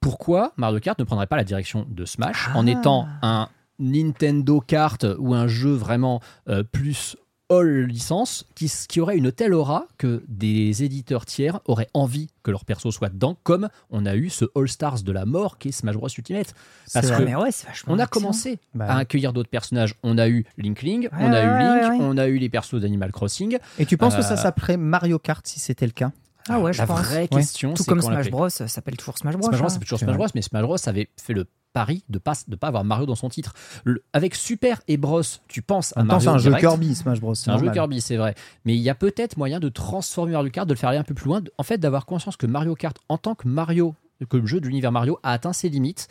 Pourquoi 0.00 0.52
Mario 0.56 0.80
Kart 0.80 0.98
ne 0.98 1.04
prendrait 1.04 1.26
pas 1.26 1.36
la 1.36 1.44
direction 1.44 1.86
de 1.88 2.04
Smash 2.04 2.48
en 2.54 2.66
Ah. 2.66 2.70
étant 2.70 3.08
un 3.22 3.48
Nintendo 3.78 4.60
Kart 4.60 5.04
ou 5.18 5.34
un 5.34 5.46
jeu 5.48 5.72
vraiment 5.72 6.20
euh, 6.48 6.62
plus 6.62 7.16
all 7.50 7.84
licence 7.86 8.44
qui, 8.54 8.70
qui 8.88 9.00
aurait 9.00 9.16
une 9.16 9.32
telle 9.32 9.54
aura 9.54 9.86
que 9.96 10.22
des 10.28 10.82
éditeurs 10.84 11.24
tiers 11.24 11.60
auraient 11.64 11.88
envie 11.94 12.28
que 12.42 12.50
leur 12.50 12.66
perso 12.66 12.90
soit 12.90 13.08
dedans, 13.08 13.38
comme 13.42 13.70
on 13.88 14.04
a 14.04 14.16
eu 14.16 14.28
ce 14.28 14.44
All 14.54 14.68
Stars 14.68 15.02
de 15.02 15.12
la 15.12 15.24
mort 15.24 15.56
qui 15.56 15.68
est 15.68 15.72
Smash 15.72 15.94
Bros 15.96 16.08
Ultimate. 16.08 16.52
Parce 16.92 17.10
que 17.10 17.22
ouais, 17.22 17.50
c'est 17.50 17.66
vachement 17.66 17.94
on 17.94 17.98
a 17.98 18.06
commencé 18.06 18.58
Bah 18.74 18.84
à 18.88 18.98
accueillir 18.98 19.32
d'autres 19.32 19.48
personnages. 19.48 19.94
On 20.02 20.18
a 20.18 20.28
eu 20.28 20.44
Linkling, 20.58 21.08
on 21.12 21.30
Ouais, 21.30 21.36
a 21.36 21.42
eu 21.44 21.58
Link, 21.58 21.82
ouais, 21.92 21.98
ouais. 21.98 22.04
on 22.06 22.18
a 22.18 22.26
eu 22.26 22.36
les 22.36 22.50
persos 22.50 22.80
d'Animal 22.82 23.12
Crossing. 23.12 23.58
Et 23.78 23.86
tu 23.86 23.96
penses 23.96 24.14
que 24.14 24.20
Euh, 24.20 24.22
ça 24.24 24.36
s'appellerait 24.36 24.76
Mario 24.76 25.18
Kart 25.18 25.46
si 25.46 25.58
c'était 25.58 25.86
le 25.86 25.92
cas? 25.92 26.12
Ah 26.48 26.60
ouais, 26.60 26.72
je 26.72 26.78
la 26.78 26.86
pense. 26.86 27.00
vraie 27.00 27.20
Ouais. 27.22 27.28
question, 27.28 27.74
Tout 27.74 27.82
c'est 27.82 27.88
comme 27.88 28.02
Smash. 28.02 28.30
Bros, 28.30 28.48
ça 28.48 28.68
s'appelle 28.68 28.96
toujours 28.96 29.18
Smash 29.18 29.34
Bros. 29.36 29.48
Smash 29.48 29.58
Bros, 29.58 29.66
hein. 29.66 29.70
c'est 29.70 29.78
toujours 29.80 29.98
Smash. 29.98 30.16
Bros, 30.16 30.26
mais 30.34 30.42
Smash 30.42 30.62
Bros 30.62 30.76
avait 30.86 31.08
fait 31.16 31.32
le 31.34 31.46
pari 31.74 32.02
de 32.08 32.18
pas 32.18 32.32
de 32.48 32.56
pas 32.56 32.68
avoir 32.68 32.82
Mario 32.84 33.04
dans 33.06 33.14
son 33.14 33.28
titre. 33.28 33.52
Le- 33.84 34.02
avec 34.12 34.34
Super 34.34 34.80
et 34.88 34.96
Bros, 34.96 35.22
tu 35.48 35.60
penses 35.62 35.92
à 35.96 36.02
Mario 36.04 36.20
c'est 36.22 36.28
un 36.28 36.38
jeu. 36.38 36.54
Kirby 36.56 36.94
Smash 36.94 37.20
Bros. 37.20 37.34
C'est 37.34 37.50
un 37.50 37.58
jeu. 37.58 37.70
Kirby, 37.70 38.00
c'est 38.00 38.16
vrai. 38.16 38.34
Mais 38.64 38.74
il 38.74 38.80
y 38.80 38.88
a 38.90 38.94
peut-être 38.94 39.36
moyen 39.36 39.60
de 39.60 39.68
transformer 39.68 40.32
Mario 40.32 40.50
Kart, 40.50 40.66
de 40.66 40.72
le 40.74 40.78
faire 40.78 40.88
aller 40.88 40.98
un 40.98 41.02
peu 41.04 41.14
plus 41.14 41.26
loin. 41.26 41.42
En 41.58 41.62
fait, 41.62 41.78
d'avoir 41.78 42.06
conscience 42.06 42.36
que 42.36 42.46
Mario 42.46 42.74
Kart, 42.74 42.96
en 43.08 43.18
tant 43.18 43.34
que 43.34 43.46
Mario, 43.46 43.94
que 44.28 44.36
le 44.36 44.46
jeu 44.46 44.60
de 44.60 44.66
l'univers 44.66 44.90
Mario, 44.92 45.18
a 45.22 45.32
atteint 45.32 45.52
ses 45.52 45.68
limites 45.68 46.08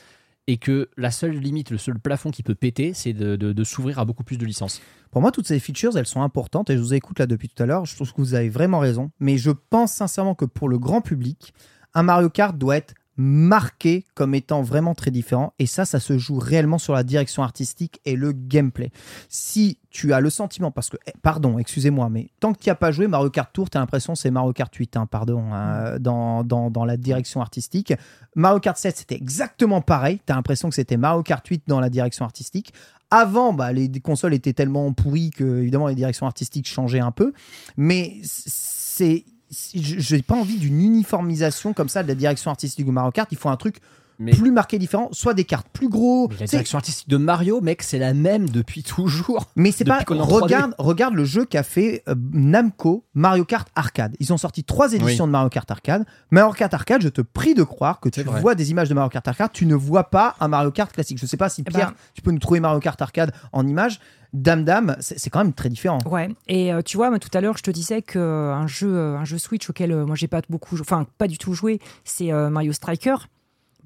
et 0.47 0.57
que 0.57 0.89
la 0.95 1.11
seule 1.11 1.37
limite, 1.37 1.71
le 1.71 1.77
seul 1.77 1.99
plafond 1.99 2.31
qui 2.31 2.41
peut 2.41 2.55
péter, 2.55 2.93
c'est 2.93 3.13
de, 3.13 3.63
s'ouvrir 3.63 3.99
à 3.99 4.05
beaucoup 4.05 4.23
plus 4.23 4.37
de 4.37 4.45
licences. 4.45 4.81
Pour 5.11 5.21
moi, 5.21 5.31
toutes 5.31 5.47
ces 5.47 5.59
features, 5.59 5.97
elles 5.97 6.05
sont 6.05 6.21
importantes 6.21 6.69
et 6.69 6.77
je 6.77 6.81
vous 6.81 6.93
écoute 6.93 7.19
là 7.19 7.27
depuis 7.27 7.49
tout 7.49 7.61
à 7.61 7.65
l'heure. 7.65 7.85
Je 7.85 7.95
trouve 7.95 8.11
que 8.13 8.21
vous 8.21 8.33
avez 8.33 8.49
vraiment 8.49 8.79
raison. 8.79 9.11
Mais 9.19 9.37
je 9.37 9.51
pense 9.51 9.91
sincèrement 9.91 10.35
que 10.35 10.45
pour 10.45 10.69
le 10.69 10.79
grand 10.79 11.01
public, 11.01 11.53
un 11.93 12.03
Mario 12.03 12.29
Kart 12.29 12.57
doit 12.57 12.77
être 12.77 12.93
marqué 13.17 14.05
comme 14.13 14.35
étant 14.35 14.61
vraiment 14.61 14.93
très 14.93 15.11
différent. 15.11 15.53
Et 15.59 15.65
ça, 15.65 15.85
ça 15.85 15.99
se 15.99 16.17
joue 16.17 16.37
réellement 16.37 16.77
sur 16.77 16.93
la 16.93 17.03
direction 17.03 17.43
artistique 17.43 17.99
et 18.05 18.15
le 18.15 18.31
gameplay. 18.31 18.91
Si 19.27 19.79
tu 19.89 20.13
as 20.13 20.19
le 20.19 20.29
sentiment, 20.29 20.69
parce 20.69 20.89
que, 20.89 20.97
eh, 21.07 21.13
pardon, 21.23 21.57
excusez-moi, 21.57 22.09
mais 22.09 22.29
tant 22.39 22.53
que 22.53 22.59
tu 22.59 22.69
n'y 22.69 22.71
as 22.71 22.75
pas 22.75 22.91
joué 22.91 23.07
Mario 23.07 23.31
Kart 23.31 23.51
Tour, 23.51 23.69
tu 23.69 23.77
as 23.77 23.81
l'impression 23.81 24.13
que 24.13 24.19
c'est 24.19 24.29
Mario 24.29 24.53
Kart 24.53 24.73
8, 24.73 24.97
hein, 24.97 25.07
pardon, 25.07 25.43
hein, 25.51 25.97
dans, 25.99 26.43
dans, 26.43 26.69
dans 26.69 26.85
la 26.85 26.97
direction 26.97 27.41
artistique. 27.41 27.93
Mario 28.35 28.59
Kart 28.59 28.77
7, 28.77 28.97
c'était 28.97 29.15
exactement 29.15 29.81
pareil. 29.81 30.19
Tu 30.25 30.31
as 30.31 30.35
l'impression 30.35 30.69
que 30.69 30.75
c'était 30.75 30.97
Mario 30.97 31.23
Kart 31.23 31.45
8 31.45 31.63
dans 31.67 31.79
la 31.79 31.89
direction 31.89 32.25
artistique. 32.25 32.73
Avant, 33.09 33.53
bah, 33.53 33.71
les 33.71 33.89
consoles 34.01 34.33
étaient 34.33 34.53
tellement 34.53 34.91
pourries 34.91 35.31
que, 35.31 35.61
évidemment, 35.61 35.87
les 35.87 35.95
directions 35.95 36.25
artistiques 36.25 36.67
changeaient 36.67 36.99
un 36.99 37.11
peu. 37.11 37.33
Mais 37.77 38.17
c'est. 38.23 39.25
N'ai 39.73 40.21
pas 40.21 40.35
envie 40.35 40.57
d'une 40.57 40.81
uniformisation 40.81 41.73
comme 41.73 41.89
ça 41.89 42.03
de 42.03 42.07
la 42.07 42.15
direction 42.15 42.51
artistique 42.51 42.85
de 42.85 42.91
Mario 42.91 43.11
Kart. 43.11 43.31
Il 43.31 43.37
faut 43.37 43.49
un 43.49 43.57
truc 43.57 43.77
Mais, 44.19 44.31
plus 44.31 44.51
marqué, 44.51 44.79
différent, 44.79 45.09
soit 45.11 45.33
des 45.33 45.43
cartes 45.43 45.67
plus 45.71 45.89
gros. 45.89 46.27
mais 46.29 46.37
la 46.39 46.45
direction 46.47 46.77
artistique 46.77 47.07
de 47.07 47.17
Mario, 47.17 47.61
mec, 47.61 47.83
c'est 47.83 47.99
la 47.99 48.13
même 48.13 48.49
depuis 48.49 48.83
toujours. 48.83 49.45
mais 49.55 49.71
c'est 49.71 49.85
pas. 49.85 49.99
Depuis 49.99 50.05
qu'on 50.05 50.15
est 50.15 50.21
en 50.21 50.27
3D. 50.27 50.41
Regarde, 50.43 50.75
regarde 50.79 51.13
le 51.13 51.25
jeu 51.25 51.45
qu'a 51.45 51.63
fait 51.63 52.03
euh, 52.09 52.15
Namco, 52.33 53.05
Mario 53.13 53.45
Kart 53.45 53.67
Arcade. 53.75 54.15
Ils 54.19 54.33
ont 54.33 54.37
sorti 54.37 54.63
trois 54.63 54.93
éditions 54.93 55.27
de 55.27 55.31
Mario 55.31 55.49
Kart 55.49 55.69
Arcade. 55.69 56.05
Mario 56.31 56.53
Kart 56.53 56.73
Arcade, 56.73 57.01
je 57.01 57.09
te 57.09 57.21
prie 57.21 57.53
de 57.53 57.63
croire 57.63 57.99
que 57.99 58.09
tu 58.09 58.23
vrai. 58.23 58.41
vois 58.41 58.55
des 58.55 58.71
images 58.71 58.89
de 58.89 58.93
Mario 58.93 59.09
Kart 59.09 59.27
Arcade, 59.27 59.51
tu 59.53 59.65
ne 59.65 59.75
vois 59.75 60.05
pas 60.09 60.35
un 60.39 60.47
Mario 60.47 60.71
Kart 60.71 60.91
classique. 60.91 61.19
Je 61.19 61.25
sais 61.25 61.37
pas 61.37 61.49
si 61.49 61.61
Eh 61.65 61.69
Pierre, 61.69 61.91
ben- 61.91 61.97
tu 62.13 62.21
peux 62.21 62.31
nous 62.31 62.39
trouver 62.39 62.59
Mario 62.59 62.79
Kart 62.79 63.01
Arcade 63.01 63.31
en 63.51 63.67
images. 63.67 63.99
Dame 64.33 64.65
Dame, 64.65 64.95
c'est 64.99 65.29
quand 65.29 65.39
même 65.39 65.53
très 65.53 65.69
différent. 65.69 65.99
Ouais, 66.05 66.29
et 66.47 66.73
euh, 66.73 66.81
tu 66.81 66.97
vois, 66.97 67.09
moi, 67.09 67.17
tout 67.17 67.29
à 67.33 67.39
l'heure, 67.39 67.57
je 67.57 67.63
te 67.63 67.71
disais 67.71 68.01
qu'un 68.01 68.67
jeu, 68.67 68.93
euh, 68.93 69.17
un 69.17 69.23
jeu 69.25 69.37
Switch 69.37 69.69
auquel 69.69 69.91
euh, 69.91 70.05
moi 70.05 70.15
j'ai 70.15 70.27
pas 70.27 70.41
beaucoup, 70.49 70.77
enfin 70.79 71.05
pas 71.17 71.27
du 71.27 71.37
tout 71.37 71.53
joué, 71.53 71.79
c'est 72.03 72.31
euh, 72.33 72.49
Mario 72.49 72.73
Striker. 72.73 73.15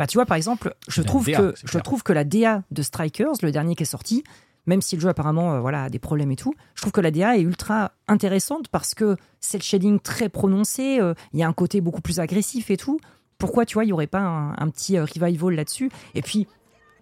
Bah, 0.01 0.07
tu 0.07 0.17
vois, 0.17 0.25
par 0.25 0.35
exemple, 0.35 0.73
je 0.87 1.03
trouve 1.03 1.27
DA, 1.27 1.37
que 1.37 1.53
je 1.63 1.67
clair. 1.67 1.83
trouve 1.83 2.01
que 2.01 2.11
la 2.11 2.23
DA 2.23 2.63
de 2.71 2.81
Strikers, 2.81 3.33
le 3.43 3.51
dernier 3.51 3.75
qui 3.75 3.83
est 3.83 3.85
sorti, 3.85 4.23
même 4.65 4.81
si 4.81 4.95
le 4.95 5.01
jeu 5.03 5.09
apparemment 5.09 5.53
euh, 5.53 5.59
voilà 5.59 5.83
a 5.83 5.89
des 5.89 5.99
problèmes 5.99 6.31
et 6.31 6.35
tout, 6.35 6.55
je 6.73 6.81
trouve 6.81 6.91
que 6.91 7.01
la 7.01 7.11
DA 7.11 7.37
est 7.37 7.41
ultra 7.41 7.91
intéressante 8.07 8.67
parce 8.69 8.95
que 8.95 9.15
c'est 9.39 9.59
le 9.59 9.63
shading 9.63 9.99
très 9.99 10.27
prononcé, 10.27 10.99
euh, 10.99 11.13
il 11.33 11.39
y 11.39 11.43
a 11.43 11.47
un 11.47 11.53
côté 11.53 11.81
beaucoup 11.81 12.01
plus 12.01 12.19
agressif 12.19 12.71
et 12.71 12.77
tout. 12.77 12.99
Pourquoi 13.37 13.67
tu 13.67 13.75
vois, 13.75 13.85
il 13.85 13.89
y 13.89 13.93
aurait 13.93 14.07
pas 14.07 14.21
un, 14.21 14.53
un 14.57 14.69
petit 14.69 14.97
euh, 14.97 15.05
revival 15.05 15.53
là-dessus? 15.53 15.91
Et 16.15 16.23
puis 16.23 16.47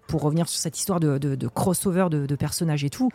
pour 0.10 0.22
revenir 0.22 0.50
sur 0.50 0.60
cette 0.60 0.78
histoire 0.78 1.00
de, 1.00 1.18
de- 1.20 1.36
de 1.36 1.48
crossover 1.48 2.08
de, 2.12 2.26
de 2.26 2.36
personnages 2.36 2.84
et 2.84 2.90
tout, 2.90 3.12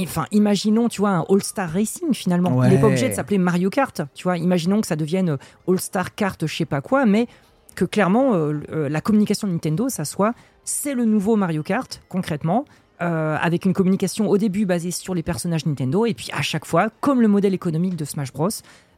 enfin, 0.00 0.26
imaginons, 0.32 0.88
tu 0.88 1.02
vois, 1.02 1.10
un 1.10 1.24
All-Star 1.28 1.70
Racing 1.70 2.14
finalement. 2.14 2.64
Il 2.64 2.70
n'est 2.70 2.76
pas 2.78 2.86
Ouais. 2.86 2.92
obligé 2.94 3.08
de 3.08 3.14
s'appeler 3.14 3.38
Mario 3.38 3.70
Kart, 3.70 4.02
tu 4.14 4.24
vois. 4.24 4.38
Imaginons 4.38 4.80
que 4.80 4.88
ça 4.88 4.96
devienne 4.96 5.36
All-Star 5.68 6.16
Kart, 6.16 6.44
je 6.44 6.52
sais 6.56 6.64
pas 6.64 6.80
quoi, 6.80 7.06
mais 7.06 7.28
que 7.74 7.84
clairement, 7.84 8.34
euh, 8.34 8.60
euh, 8.72 8.88
la 8.88 9.00
communication 9.00 9.46
de 9.48 9.52
Nintendo, 9.52 9.88
ça 9.88 10.04
soit, 10.04 10.34
c'est 10.64 10.94
le 10.94 11.04
nouveau 11.04 11.36
Mario 11.36 11.62
Kart, 11.62 12.00
concrètement. 12.08 12.64
euh, 13.02 13.38
avec 13.40 13.64
une 13.64 13.72
communication 13.72 14.28
au 14.28 14.36
début 14.36 14.66
basée 14.66 14.90
sur 14.90 15.14
les 15.14 15.22
personnages 15.22 15.64
Nintendo 15.64 16.04
et 16.04 16.12
puis 16.12 16.28
à 16.34 16.42
chaque 16.42 16.66
fois 16.66 16.90
comme 17.00 17.22
le 17.22 17.28
modèle 17.28 17.54
économique 17.54 17.96
de 17.96 18.04
Smash 18.04 18.30
Bros 18.30 18.48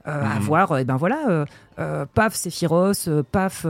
euh, 0.09 0.25
Mhm. 0.25 0.31
avoir 0.39 0.73
euh, 0.73 0.83
ben 0.83 0.97
voilà 0.97 1.21
euh, 1.29 1.45
euh, 1.79 2.05
paf 2.13 2.35
Sephiroth 2.35 3.05
euh, 3.07 3.23
paf 3.23 3.65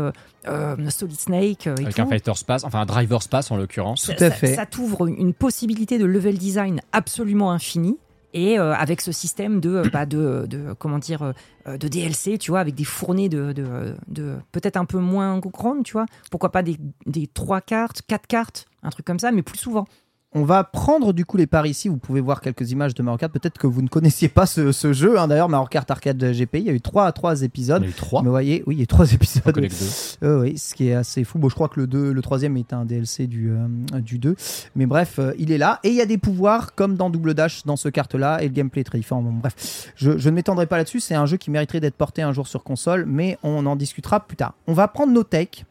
Solid 0.89 1.19
Snake 1.21 1.67
euh, 1.67 1.75
et 1.77 1.83
Avec 1.83 1.97
tout 1.97 2.01
un 2.03 2.07
Fighter 2.07 2.33
Space, 2.35 2.65
enfin 2.65 2.81
un 2.81 2.87
Driver 2.87 3.23
Space 3.23 3.51
en 3.51 3.57
l'occurrence. 3.59 4.05
Tout 4.07 4.13
à 4.25 4.31
ça- 4.31 4.31
fait. 4.31 4.55
ça 4.55 4.65
t'ouvre 4.65 5.07
une 5.07 5.35
possibilité 5.35 5.99
de 5.99 6.07
level 6.07 6.39
design 6.39 6.81
absolument 6.93 7.51
infinie. 7.53 7.99
Et 8.35 8.59
euh, 8.59 8.73
avec 8.75 9.01
ce 9.03 9.13
système 9.13 9.61
de, 9.61 9.71
euh, 9.77 9.83
bah, 9.93 10.07
de, 10.07 10.47
de 10.49 10.73
comment 10.79 10.99
dire 10.99 11.23
euh, 11.67 11.77
de 11.77 11.89
DLC, 11.89 12.39
tu 12.39 12.51
vois, 12.51 12.61
avec 12.61 12.75
des 12.75 12.85
fournées 12.85 13.29
de, 13.29 13.53
de, 13.53 13.95
de- 14.09 14.37
peut-être 14.53 14.77
un 14.77 14.85
peu 14.87 14.99
moins 14.99 15.39
grandes, 15.39 15.85
tu 15.85 15.93
vois. 15.93 16.07
Pourquoi 16.31 16.51
pas 16.51 16.63
des, 16.63 16.77
des 17.07 17.27
3 17.27 17.61
cartes, 17.61 18.03
4 18.07 18.27
cartes, 18.27 18.67
un 18.83 18.91
truc 18.91 19.05
comme 19.07 19.19
ça, 19.19 19.33
mais 19.33 19.43
plus 19.43 19.59
souvent. 19.59 19.87
On 20.35 20.45
va 20.45 20.65
prendre 20.65 21.13
du 21.13 21.27
coup 21.27 21.37
les 21.37 21.47
paris 21.47 21.71
ici. 21.71 21.89
Vous 21.91 21.99
pouvez 21.99 22.23
voir 22.23 22.41
quelques 22.41 22.71
images 22.71 22.95
de 22.95 23.03
Mario 23.03 23.19
Kart. 23.19 23.31
Peut-être 23.31 23.59
que 23.59 23.67
vous 23.67 23.83
ne 23.83 23.89
connaissiez 23.89 24.29
pas 24.29 24.47
ce, 24.47 24.73
ce 24.73 24.95
jeu. 24.95 25.19
hein. 25.19 25.29
D'ailleurs, 25.29 25.51
Mario 25.51 25.67
Kart 25.67 25.91
Arcade 25.91 26.17
GPI, 26.33 26.61
il 26.61 26.67
y 26.67 26.71
a 26.71 26.73
eu 26.73 26.81
trois, 26.81 27.13
trois 27.13 27.43
épisodes. 27.43 27.83
On 27.83 27.85
a 27.85 27.89
eu 27.89 27.93
trois. 27.93 28.23
Mais 28.23 28.27
vous 28.27 28.33
voyez, 28.33 28.63
oui, 28.67 28.77
il 28.77 28.79
y 28.79 28.81
a 28.81 28.85
eu 28.85 28.87
trois 28.87 29.13
épisodes. 29.13 29.43
On 29.47 29.61
deux. 29.61 29.69
Euh, 30.23 30.41
oui, 30.43 30.57
ce 30.57 30.75
qui 30.75 30.89
est 30.89 30.95
assez 30.95 31.25
fou. 31.25 31.39
Bon, 31.39 31.49
je 31.49 31.55
crois 31.55 31.69
que 31.69 31.81
le, 31.81 31.87
2, 31.87 32.13
le 32.13 32.23
troisième 32.23 32.57
est 32.57 32.73
un 32.73 32.85
DLC 32.85 33.27
du, 33.27 33.51
euh, 33.51 33.67
du 34.01 34.19
2. 34.19 34.37
Mais 34.77 34.87
bref, 34.87 35.19
euh, 35.19 35.33
il 35.39 35.51
est 35.53 35.59
là. 35.59 35.81
Et 35.85 35.89
il 35.89 35.95
y 35.97 36.01
a 36.01 36.07
des 36.07 36.17
pouvoirs 36.19 36.75
comme 36.75 36.97
dans 36.97 37.11
Double 37.11 37.35
Dash 37.35 37.65
dans 37.67 37.77
ce 37.77 37.89
carte-là. 37.89 38.43
Et 38.43 38.49
le 38.49 38.55
gameplay 38.55 38.81
est 38.81 38.85
très 38.85 38.99
différent. 38.99 39.21
Bon, 39.21 39.33
bref, 39.33 39.93
je, 39.97 40.17
je 40.17 40.29
ne 40.31 40.35
m'étendrai 40.35 40.67
pas 40.67 40.77
là-dessus. 40.79 41.01
C'est 41.01 41.15
un 41.15 41.27
jeu 41.27 41.37
qui 41.37 41.51
mériterait 41.51 41.81
d'être 41.81 41.97
porté 41.97 42.23
un 42.23 42.33
jour 42.33 42.47
sur 42.47 42.63
console. 42.65 43.05
Mais 43.07 43.37
on 43.43 43.67
en 43.67 43.77
discutera 43.77 44.21
plus 44.21 44.37
tard. 44.37 44.55
On 44.67 44.73
va 44.73 44.89
prendre 44.89 45.13
nos 45.13 45.25
techs. 45.25 45.67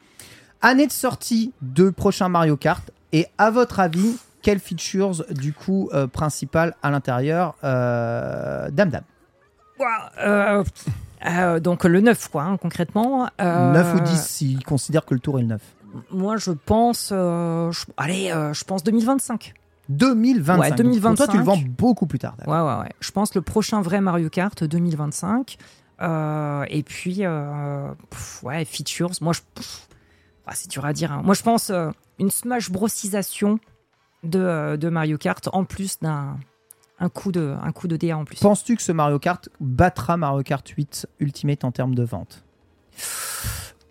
Année 0.61 0.85
de 0.85 0.91
sortie 0.91 1.51
de 1.63 1.89
prochain 1.89 2.29
Mario 2.29 2.57
Kart. 2.57 2.91
Et 3.13 3.25
à 3.37 3.49
votre 3.51 3.79
avis, 3.79 4.17
quelles 4.41 4.59
features 4.59 5.23
du 5.31 5.53
coup 5.53 5.89
euh, 5.93 6.07
principales 6.07 6.75
à 6.83 6.89
l'intérieur 6.91 7.55
euh, 7.63 8.69
Dame 8.71 8.89
Dame. 8.89 9.03
Euh, 10.23 10.63
euh, 11.25 11.59
donc 11.59 11.83
le 11.83 12.01
9, 12.01 12.27
quoi, 12.29 12.43
hein, 12.43 12.57
concrètement. 12.57 13.27
Euh, 13.39 13.71
9 13.73 13.95
ou 13.95 13.99
10 14.01 14.21
s'ils 14.23 14.63
considèrent 14.63 15.05
que 15.05 15.13
le 15.13 15.19
tour 15.19 15.39
est 15.39 15.41
le 15.41 15.47
9. 15.47 15.61
Moi, 16.11 16.37
je 16.37 16.51
pense. 16.51 17.09
euh, 17.11 17.71
je- 17.71 17.85
allez, 17.97 18.31
euh, 18.31 18.53
je 18.53 18.63
pense 18.63 18.83
2025. 18.83 19.53
2025. 19.89 20.61
Ouais, 20.61 20.69
Donc, 20.83 21.01
Pour 21.01 21.15
toi, 21.15 21.27
tu 21.27 21.37
le 21.37 21.43
2025. 21.43 21.43
vends 21.43 21.61
beaucoup 21.77 22.05
plus 22.05 22.19
tard. 22.19 22.35
Ouais, 22.47 22.53
ouais, 22.53 22.79
ouais. 22.83 22.91
Je 22.99 23.11
pense 23.11 23.33
le 23.35 23.41
prochain 23.41 23.81
vrai 23.81 23.99
Mario 24.01 24.29
Kart 24.29 24.63
2025. 24.63 25.57
Euh, 26.01 26.63
et 26.69 26.83
puis, 26.83 27.17
euh, 27.25 27.91
pff, 28.09 28.43
ouais, 28.43 28.63
features. 28.65 29.11
Moi, 29.21 29.33
je. 29.33 29.41
pff, 29.55 29.87
ah, 30.47 30.51
c'est 30.55 30.69
dur 30.69 30.85
à 30.85 30.93
dire. 30.93 31.11
hein. 31.11 31.21
Moi, 31.23 31.33
je 31.35 31.41
pense 31.43 31.69
euh, 31.71 31.89
une 32.19 32.31
Smash 32.31 32.71
Brosisation 32.71 33.59
de, 34.23 34.39
euh, 34.39 34.77
de 34.77 34.89
Mario 34.89 35.17
Kart 35.17 35.47
en 35.51 35.63
plus 35.63 35.99
d'un 36.01 36.37
un 36.99 37.09
coup 37.09 37.31
de 37.31 37.55
un 37.61 37.71
coup 37.71 37.87
de 37.87 37.97
DA 37.97 38.17
en 38.17 38.25
plus. 38.25 38.39
Penses-tu 38.39 38.75
que 38.75 38.81
ce 38.81 38.91
Mario 38.91 39.17
Kart 39.19 39.49
battra 39.59 40.17
Mario 40.17 40.43
Kart 40.43 40.67
8 40.67 41.07
Ultimate 41.19 41.63
en 41.63 41.71
termes 41.71 41.95
de 41.95 42.03
vente? 42.03 42.43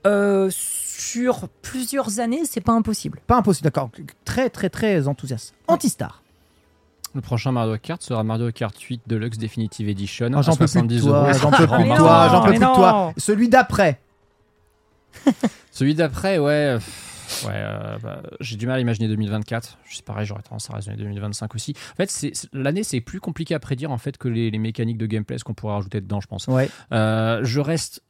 Euh, 0.07 0.49
sur 0.51 1.49
plusieurs 1.61 2.21
années, 2.21 2.43
c'est 2.45 2.61
pas 2.61 2.73
impossible. 2.73 3.21
Pas 3.27 3.37
impossible, 3.37 3.65
d'accord. 3.65 3.91
Très, 4.25 4.49
très, 4.49 4.71
très 4.71 5.09
enthousiaste. 5.09 5.55
Antistar. 5.67 6.23
Le 7.15 7.21
prochain 7.21 7.51
Mario 7.51 7.77
Kart 7.77 8.01
sera 8.01 8.23
Mario 8.23 8.53
Kart 8.53 8.79
8 8.79 9.03
Deluxe 9.09 9.37
Definitive 9.37 9.89
Edition. 9.89 10.31
Oh, 10.37 10.43
j'en 10.43 10.55
peux 10.55 10.67
plus 10.67 10.87
de 10.87 10.99
70 10.99 11.03
toi, 11.03 11.33
j'en 11.33 11.51
peux 11.51 11.67
plus 11.67 11.89
de 11.91 11.97
toi, 11.97 12.29
j'en 12.31 12.43
peux 12.43 12.51
plus 12.51 12.59
de 12.59 12.65
toi. 12.65 13.13
Celui 13.17 13.49
d'après. 13.49 14.01
Celui 15.73 15.97
d'après, 15.97 16.39
ouais. 16.39 16.79
Ouais, 17.47 17.53
euh, 17.55 17.99
bah, 18.03 18.23
j'ai 18.41 18.57
du 18.57 18.67
mal 18.67 18.77
à 18.79 18.81
imaginer 18.81 19.09
2024. 19.09 19.79
Je 19.89 19.97
sais 19.97 20.03
pareil, 20.03 20.27
j'aurais 20.27 20.43
tendance 20.43 20.69
à 20.71 20.75
raisonner 20.75 20.97
2025 20.97 21.55
aussi. 21.55 21.75
En 21.93 21.97
fait, 21.97 22.11
c'est- 22.11 22.35
c'est- 22.35 22.49
l'année, 22.53 22.83
c'est 22.83 23.01
plus 23.01 23.21
compliqué 23.21 23.55
à 23.55 23.59
prédire 23.61 23.91
en 23.91 23.99
fait 23.99 24.19
que 24.19 24.29
les, 24.29 24.51
les 24.51 24.59
mécaniques 24.59 24.99
de 24.99 25.07
gameplay, 25.07 25.39
ce 25.39 25.45
qu'on 25.45 25.55
pourrait 25.55 25.75
rajouter 25.75 26.01
dedans, 26.01 26.21
je 26.21 26.27
pense. 26.27 26.47
Ouais. 26.49 26.69
Euh, 26.93 27.41
je 27.45 27.61
reste 27.61 28.03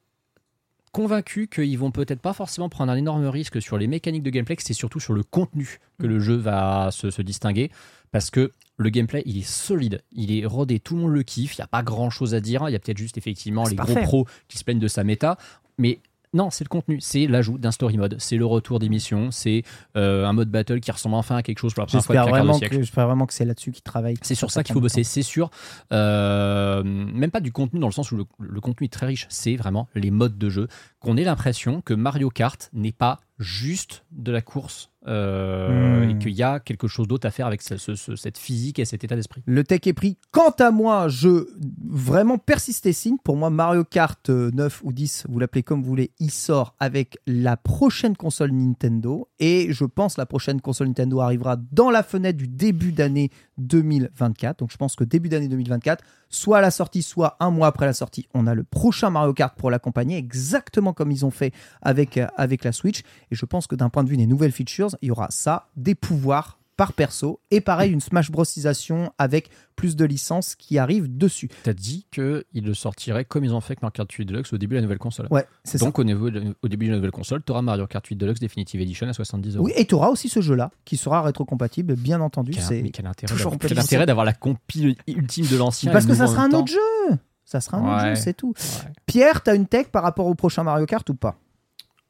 convaincu 0.92 1.46
qu'ils 1.48 1.78
vont 1.78 1.92
peut-être 1.92 2.20
pas 2.20 2.32
forcément 2.32 2.68
prendre 2.68 2.90
un 2.90 2.96
énorme 2.96 3.24
risque 3.26 3.62
sur 3.62 3.78
les 3.78 3.86
mécaniques 3.86 4.24
de 4.24 4.30
gameplay, 4.30 4.56
que 4.56 4.62
c'est 4.62 4.72
surtout 4.74 4.98
sur 4.98 5.12
le 5.12 5.22
contenu 5.22 5.78
que 6.00 6.06
le 6.06 6.18
jeu 6.18 6.34
va 6.34 6.88
se, 6.90 7.10
se 7.10 7.22
distinguer. 7.22 7.70
Parce 8.10 8.30
que 8.30 8.50
le 8.76 8.90
gameplay, 8.90 9.22
il 9.24 9.38
est 9.38 9.46
solide, 9.48 10.02
il 10.10 10.36
est 10.36 10.44
rodé, 10.44 10.80
tout 10.80 10.96
le 10.96 11.02
monde 11.02 11.12
le 11.12 11.22
kiffe, 11.22 11.56
il 11.56 11.60
n'y 11.60 11.64
a 11.64 11.68
pas 11.68 11.84
grand 11.84 12.10
chose 12.10 12.34
à 12.34 12.40
dire. 12.40 12.68
Il 12.68 12.72
y 12.72 12.74
a 12.74 12.80
peut-être 12.80 12.98
juste 12.98 13.16
effectivement 13.18 13.64
C'est 13.66 13.70
les 13.72 13.76
gros 13.76 13.94
pros 14.02 14.26
qui 14.48 14.58
se 14.58 14.64
plaignent 14.64 14.80
de 14.80 14.88
sa 14.88 15.04
méta. 15.04 15.38
Mais 15.78 16.00
Non, 16.32 16.50
c'est 16.50 16.62
le 16.62 16.68
contenu, 16.68 17.00
c'est 17.00 17.26
l'ajout 17.26 17.58
d'un 17.58 17.72
story 17.72 17.96
mode, 17.98 18.16
c'est 18.18 18.36
le 18.36 18.46
retour 18.46 18.78
d'émission, 18.78 19.32
c'est 19.32 19.64
euh, 19.96 20.24
un 20.24 20.32
mode 20.32 20.48
battle 20.48 20.78
qui 20.78 20.92
ressemble 20.92 21.16
enfin 21.16 21.36
à 21.36 21.42
quelque 21.42 21.58
chose 21.58 21.74
pour 21.74 21.82
la 21.82 21.86
première 21.86 22.04
fois 22.04 22.14
un 22.14 22.18
quart 22.18 22.26
de 22.26 22.30
vraiment, 22.30 22.52
siècle. 22.54 22.76
que, 22.76 22.82
j'espère 22.82 23.06
vraiment 23.06 23.26
que 23.26 23.34
c'est 23.34 23.44
là-dessus 23.44 23.72
qu'ils 23.72 23.82
travaillent. 23.82 24.16
C'est 24.22 24.36
sur 24.36 24.50
ça 24.50 24.62
qu'il 24.62 24.72
faut 24.72 24.80
bosser, 24.80 25.02
c'est 25.02 25.22
sûr. 25.22 25.50
euh, 25.92 26.84
même 26.84 27.32
pas 27.32 27.40
du 27.40 27.50
contenu 27.50 27.80
dans 27.80 27.88
le 27.88 27.92
sens 27.92 28.12
où 28.12 28.16
le, 28.16 28.24
le 28.38 28.60
contenu 28.60 28.84
est 28.84 28.92
très 28.92 29.06
riche, 29.06 29.26
c'est 29.28 29.56
vraiment 29.56 29.88
les 29.96 30.12
modes 30.12 30.38
de 30.38 30.50
jeu. 30.50 30.68
Qu'on 31.00 31.16
ait 31.16 31.24
l'impression 31.24 31.80
que 31.80 31.94
Mario 31.94 32.30
Kart 32.30 32.70
n'est 32.72 32.92
pas 32.92 33.20
juste 33.40 34.04
de 34.12 34.30
la 34.32 34.42
course 34.42 34.90
euh, 35.06 36.04
Hmm. 36.04 36.10
et 36.10 36.18
qu'il 36.18 36.32
y 36.32 36.42
a 36.42 36.60
quelque 36.60 36.86
chose 36.86 37.08
d'autre 37.08 37.26
à 37.26 37.30
faire 37.30 37.46
avec 37.46 37.62
ce- 37.62 37.78
ce- 37.78 37.94
ce- 37.94 38.16
cette 38.16 38.36
physique 38.36 38.78
et 38.78 38.84
cet 38.84 39.02
état 39.02 39.16
d'esprit. 39.16 39.42
Le 39.46 39.64
tech 39.64 39.80
est 39.86 39.94
pris. 39.94 40.18
Quant 40.30 40.50
à 40.58 40.70
moi, 40.70 41.08
je 41.08 41.46
vraiment 41.88 42.36
persiste 42.36 42.84
et 42.84 42.92
signe. 42.92 43.16
Pour 43.24 43.36
moi, 43.38 43.48
Mario 43.48 43.82
Kart 43.84 44.28
euh, 44.28 44.50
9 44.52 44.82
ou 44.84 44.92
10, 44.92 45.24
vous 45.30 45.38
l'appelez 45.38 45.62
comme 45.62 45.80
vous 45.82 45.88
voulez, 45.88 46.10
il 46.20 46.30
sort 46.30 46.74
avec 46.80 47.16
la 47.26 47.56
prochaine 47.56 48.14
console 48.14 48.52
Nintendo. 48.52 49.26
Et 49.38 49.68
je 49.72 49.86
pense 49.86 50.18
la 50.18 50.26
prochaine 50.26 50.60
console 50.60 50.88
Nintendo 50.88 51.20
arrivera 51.20 51.56
dans 51.72 51.88
la 51.90 52.02
fenêtre 52.02 52.36
du 52.36 52.46
début 52.48 52.92
d'année 52.92 53.30
2024. 53.56 54.58
Donc 54.58 54.70
je 54.70 54.76
pense 54.76 54.96
que 54.96 55.04
début 55.04 55.30
d'année 55.30 55.48
2024, 55.48 56.04
soit 56.28 56.58
à 56.58 56.60
la 56.60 56.70
sortie, 56.70 57.02
soit 57.02 57.36
un 57.40 57.50
mois 57.50 57.68
après 57.68 57.86
la 57.86 57.92
sortie, 57.94 58.26
on 58.34 58.46
a 58.46 58.54
le 58.54 58.64
prochain 58.64 59.10
Mario 59.10 59.32
Kart 59.32 59.56
pour 59.56 59.70
l'accompagner, 59.70 60.16
exactement 60.18 60.92
comme 60.92 61.10
ils 61.10 61.24
ont 61.24 61.30
fait 61.30 61.52
avec, 61.82 62.18
euh, 62.18 62.26
avec 62.36 62.64
la 62.64 62.72
Switch. 62.72 63.00
Et 63.30 63.34
je 63.36 63.44
pense 63.44 63.66
que 63.66 63.74
d'un 63.76 63.88
point 63.88 64.04
de 64.04 64.08
vue 64.08 64.16
des 64.16 64.26
nouvelles 64.26 64.52
features, 64.52 64.90
il 65.02 65.08
y 65.08 65.10
aura 65.10 65.28
ça, 65.30 65.68
des 65.76 65.94
pouvoirs 65.94 66.58
par 66.76 66.94
perso, 66.94 67.40
et 67.50 67.60
pareil, 67.60 67.92
une 67.92 68.00
Smash 68.00 68.30
Brosisation 68.30 69.12
avec 69.18 69.50
plus 69.76 69.96
de 69.96 70.04
licences 70.06 70.54
qui 70.54 70.78
arrivent 70.78 71.14
dessus. 71.14 71.50
T'as 71.62 71.74
dit 71.74 72.06
qu'ils 72.10 72.42
le 72.54 72.72
sortiraient 72.72 73.26
comme 73.26 73.44
ils 73.44 73.52
ont 73.52 73.60
fait 73.60 73.72
avec 73.72 73.82
Mario 73.82 73.92
Kart 73.92 74.10
8 74.10 74.24
Deluxe 74.24 74.52
au 74.54 74.56
début 74.56 74.76
de 74.76 74.78
la 74.78 74.82
nouvelle 74.84 74.98
console. 74.98 75.26
Ouais, 75.30 75.44
c'est 75.62 75.76
ça. 75.76 75.84
Donc 75.84 75.98
au, 75.98 76.04
niveau 76.04 76.30
de- 76.30 76.54
au 76.62 76.68
début 76.68 76.86
de 76.86 76.92
la 76.92 76.96
nouvelle 76.96 77.10
console, 77.10 77.42
tu 77.44 77.52
auras 77.52 77.60
Mario 77.60 77.86
Kart 77.86 78.06
8 78.06 78.16
Deluxe 78.16 78.40
Definitive 78.40 78.80
Edition 78.80 79.06
à 79.06 79.12
70 79.12 79.56
euros. 79.56 79.66
Oui, 79.66 79.72
et 79.76 79.84
tu 79.84 79.94
auras 79.94 80.08
aussi 80.08 80.30
ce 80.30 80.40
jeu-là 80.40 80.70
qui 80.86 80.96
sera 80.96 81.20
rétrocompatible, 81.20 81.96
bien 81.96 82.22
entendu. 82.22 82.54
C'est 82.54 82.80
mais 82.80 82.88
quel 82.88 83.06
intérêt 83.06 83.30
toujours 83.36 83.58
quel 83.58 83.78
intérêt 83.78 84.06
d'avoir 84.06 84.24
la 84.24 84.32
compile 84.32 84.96
ultime 85.06 85.46
de 85.48 85.56
l'ancien 85.58 85.92
parce 85.92 86.06
que 86.06 86.14
ça 86.14 86.26
sera 86.28 86.44
un 86.44 86.52
autre 86.52 86.68
jeu. 86.72 87.16
Ça 87.44 87.60
sera 87.60 87.76
un 87.76 87.82
autre 87.96 88.06
jeu, 88.06 88.14
c'est 88.14 88.32
tout. 88.34 88.54
Ouais. 88.56 88.92
Pierre, 89.04 89.42
t'as 89.42 89.54
une 89.54 89.66
tech 89.66 89.88
par 89.88 90.02
rapport 90.02 90.26
au 90.28 90.34
prochain 90.34 90.62
Mario 90.62 90.86
Kart 90.86 91.06
ou 91.10 91.14
pas? 91.14 91.36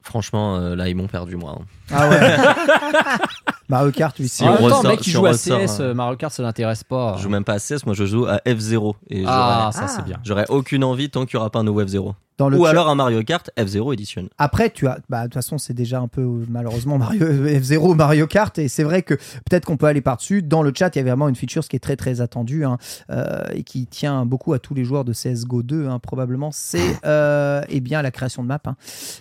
Franchement, 0.03 0.57
euh, 0.57 0.75
là, 0.77 0.89
ils 0.89 0.95
m'ont 0.97 1.07
perdu, 1.09 1.37
moi. 1.37 1.59
hein. 1.61 1.65
Ah 1.93 2.09
ouais. 2.09 2.21
Mario 3.71 3.93
Kart, 3.93 4.15
oui. 4.19 4.29
Si 4.29 4.37
c'est- 4.39 4.45
en 4.45 4.49
on 4.49 4.51
même 4.53 4.59
temps, 4.61 4.67
ressort- 4.67 4.83
le 4.83 4.89
mec 4.91 4.99
qui 4.99 5.05
si 5.05 5.11
joue 5.13 5.27
à 5.27 5.31
ressort, 5.31 5.61
CS, 5.61 5.81
hein. 5.81 5.95
Mario 5.95 6.17
Kart, 6.17 6.33
ça 6.33 6.43
l'intéresse 6.43 6.85
pas. 6.85 7.15
Je 7.17 7.23
joue 7.23 7.29
même 7.31 7.45
pas 7.45 7.55
à 7.55 7.59
CS, 7.59 7.87
moi 7.87 7.95
je 7.95 8.05
joue 8.05 8.27
à 8.27 8.39
F0. 8.47 8.95
Et 9.09 9.25
Ah, 9.27 9.71
ça 9.73 9.89
c'est 9.89 10.05
bien. 10.05 10.19
j'aurais 10.25 10.47
aucune 10.51 10.85
envie 10.85 11.09
tant 11.11 11.25
qu'il 11.25 11.37
n'y 11.39 11.41
aura 11.41 11.51
pas 11.51 11.61
un 11.61 11.65
nouveau 11.65 11.83
F0. 11.83 12.15
Dans 12.39 12.49
le 12.49 12.57
Ou 12.59 12.65
chat- 12.65 12.71
alors 12.71 12.89
un 12.89 12.95
Mario 12.95 13.23
Kart 13.23 13.51
F0 13.59 13.93
Edition. 13.93 14.27
Après, 14.39 14.71
tu 14.71 14.87
as, 14.89 14.97
bah, 15.11 15.19
de 15.19 15.25
toute 15.25 15.35
façon, 15.35 15.59
c'est 15.59 15.75
déjà 15.75 16.01
un 16.01 16.09
peu 16.09 16.27
malheureusement 16.49 16.97
Mario 16.97 17.21
F0, 17.61 17.95
Mario 17.95 18.27
Kart, 18.27 18.59
et 18.59 18.69
c'est 18.69 18.83
vrai 18.83 19.03
que 19.03 19.13
peut-être 19.15 19.67
qu'on 19.67 19.77
peut 19.77 19.85
aller 19.85 20.01
par-dessus. 20.01 20.41
Dans 20.41 20.63
le 20.63 20.73
chat, 20.75 20.97
il 20.97 21.01
y 21.01 21.03
a 21.03 21.05
vraiment 21.05 21.29
une 21.29 21.37
feature 21.37 21.69
qui 21.69 21.77
est 21.77 21.81
très 21.81 21.97
très 21.97 22.23
attendue 22.23 22.65
hein, 22.65 22.79
euh, 23.11 23.43
et 23.53 23.63
qui 23.63 23.87
tient 23.87 24.25
beaucoup 24.25 24.55
à 24.55 24.59
tous 24.59 24.73
les 24.73 24.85
joueurs 24.85 25.05
de 25.05 25.13
CS:GO 25.13 25.63
2, 25.63 25.87
hein, 25.89 25.99
probablement. 25.99 26.49
C'est 26.51 26.81
euh, 27.05 27.61
eh 27.69 27.81
bien 27.81 28.01
la 28.01 28.11
création 28.11 28.43
de 28.43 28.49
map, 28.49 28.59
hein, 28.65 28.75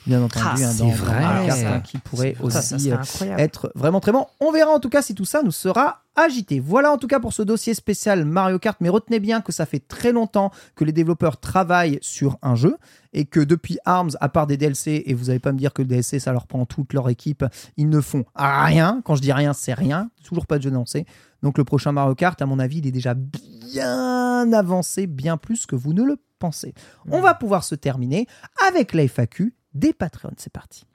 bien 0.08 0.22
entendu, 0.24 0.46
Ah, 0.64 0.68
hein, 0.70 0.74
dans, 0.80 0.88
vrai. 0.88 1.20
Mario 1.20 1.48
Kart, 1.48 1.60
hein, 1.66 1.80
qui 1.82 1.98
pourrait 1.98 2.36
Ça, 2.48 2.62
ça 2.62 2.76
aussi 2.78 2.90
euh, 2.90 2.96
être 3.38 3.70
vraiment 3.76 4.00
très 4.00 4.14
bon. 4.14 4.28
On 4.42 4.52
verra 4.54 4.72
en 4.72 4.80
tout 4.80 4.90
cas 4.90 5.02
si 5.02 5.16
tout 5.16 5.26
ça 5.26 5.44
nous 5.44 5.52
sera 5.52 6.04
agité. 6.16 6.62
Voilà 6.62 6.94
en 6.94 6.98
tout 6.98 7.08
cas 7.08 7.20
pour 7.20 7.34
ce 7.34 7.42
dossier 7.42 7.74
spécial 7.74 8.24
Mario 8.24 8.58
Kart. 8.58 8.78
Mais 8.80 8.88
retenez 8.88 9.20
bien 9.20 9.42
que 9.42 9.52
ça 9.52 9.66
fait 9.66 9.86
très 9.86 10.14
longtemps 10.14 10.52
que 10.76 10.86
les 10.86 10.94
développeurs 10.94 11.42
travaillent 11.42 12.00
sur 12.02 12.38
un 12.42 12.56
jeu 12.56 12.78
et 13.12 13.26
que 13.26 13.42
depuis 13.42 13.80
ARMS, 13.84 14.12
à 14.22 14.30
part 14.30 14.48
des 14.48 14.56
DLC, 14.56 15.04
et 15.06 15.14
vous 15.14 15.26
n'allez 15.26 15.40
pas 15.40 15.52
me 15.52 15.58
dire 15.58 15.74
que 15.74 15.82
le 15.82 15.90
DLC 15.90 16.20
ça 16.20 16.32
leur 16.32 16.48
prend 16.48 16.66
toute 16.66 16.94
leur 16.94 17.10
équipe, 17.10 17.44
ils 17.76 17.90
ne 17.90 18.00
font 18.00 18.24
rien. 18.36 19.02
Quand 19.04 19.16
je 19.16 19.22
dis 19.22 19.34
rien, 19.34 19.52
c'est 19.52 19.74
rien. 19.74 20.10
Toujours 20.24 20.48
pas 20.48 20.58
de 20.58 20.64
jeu 20.64 20.70
annoncé. 20.70 21.06
Donc 21.44 21.58
le 21.58 21.66
prochain 21.66 21.92
Mario 21.92 22.16
Kart, 22.16 22.42
à 22.42 22.46
mon 22.46 22.60
avis, 22.60 22.78
il 22.78 22.88
est 22.88 22.92
déjà 22.92 23.14
bien 23.14 24.54
avancé, 24.54 25.06
bien 25.06 25.36
plus 25.36 25.66
que 25.66 25.76
vous 25.76 25.94
ne 25.94 26.04
le 26.04 26.18
pensez. 26.40 26.74
On 27.12 27.20
va 27.20 27.34
pouvoir 27.34 27.66
se 27.66 27.76
terminer 27.76 28.26
avec 28.66 28.94
la 28.94 29.04
FAQ 29.04 29.54
des 29.74 29.92
Patreons. 29.92 30.36
C'est 30.38 30.54
parti. 30.54 30.86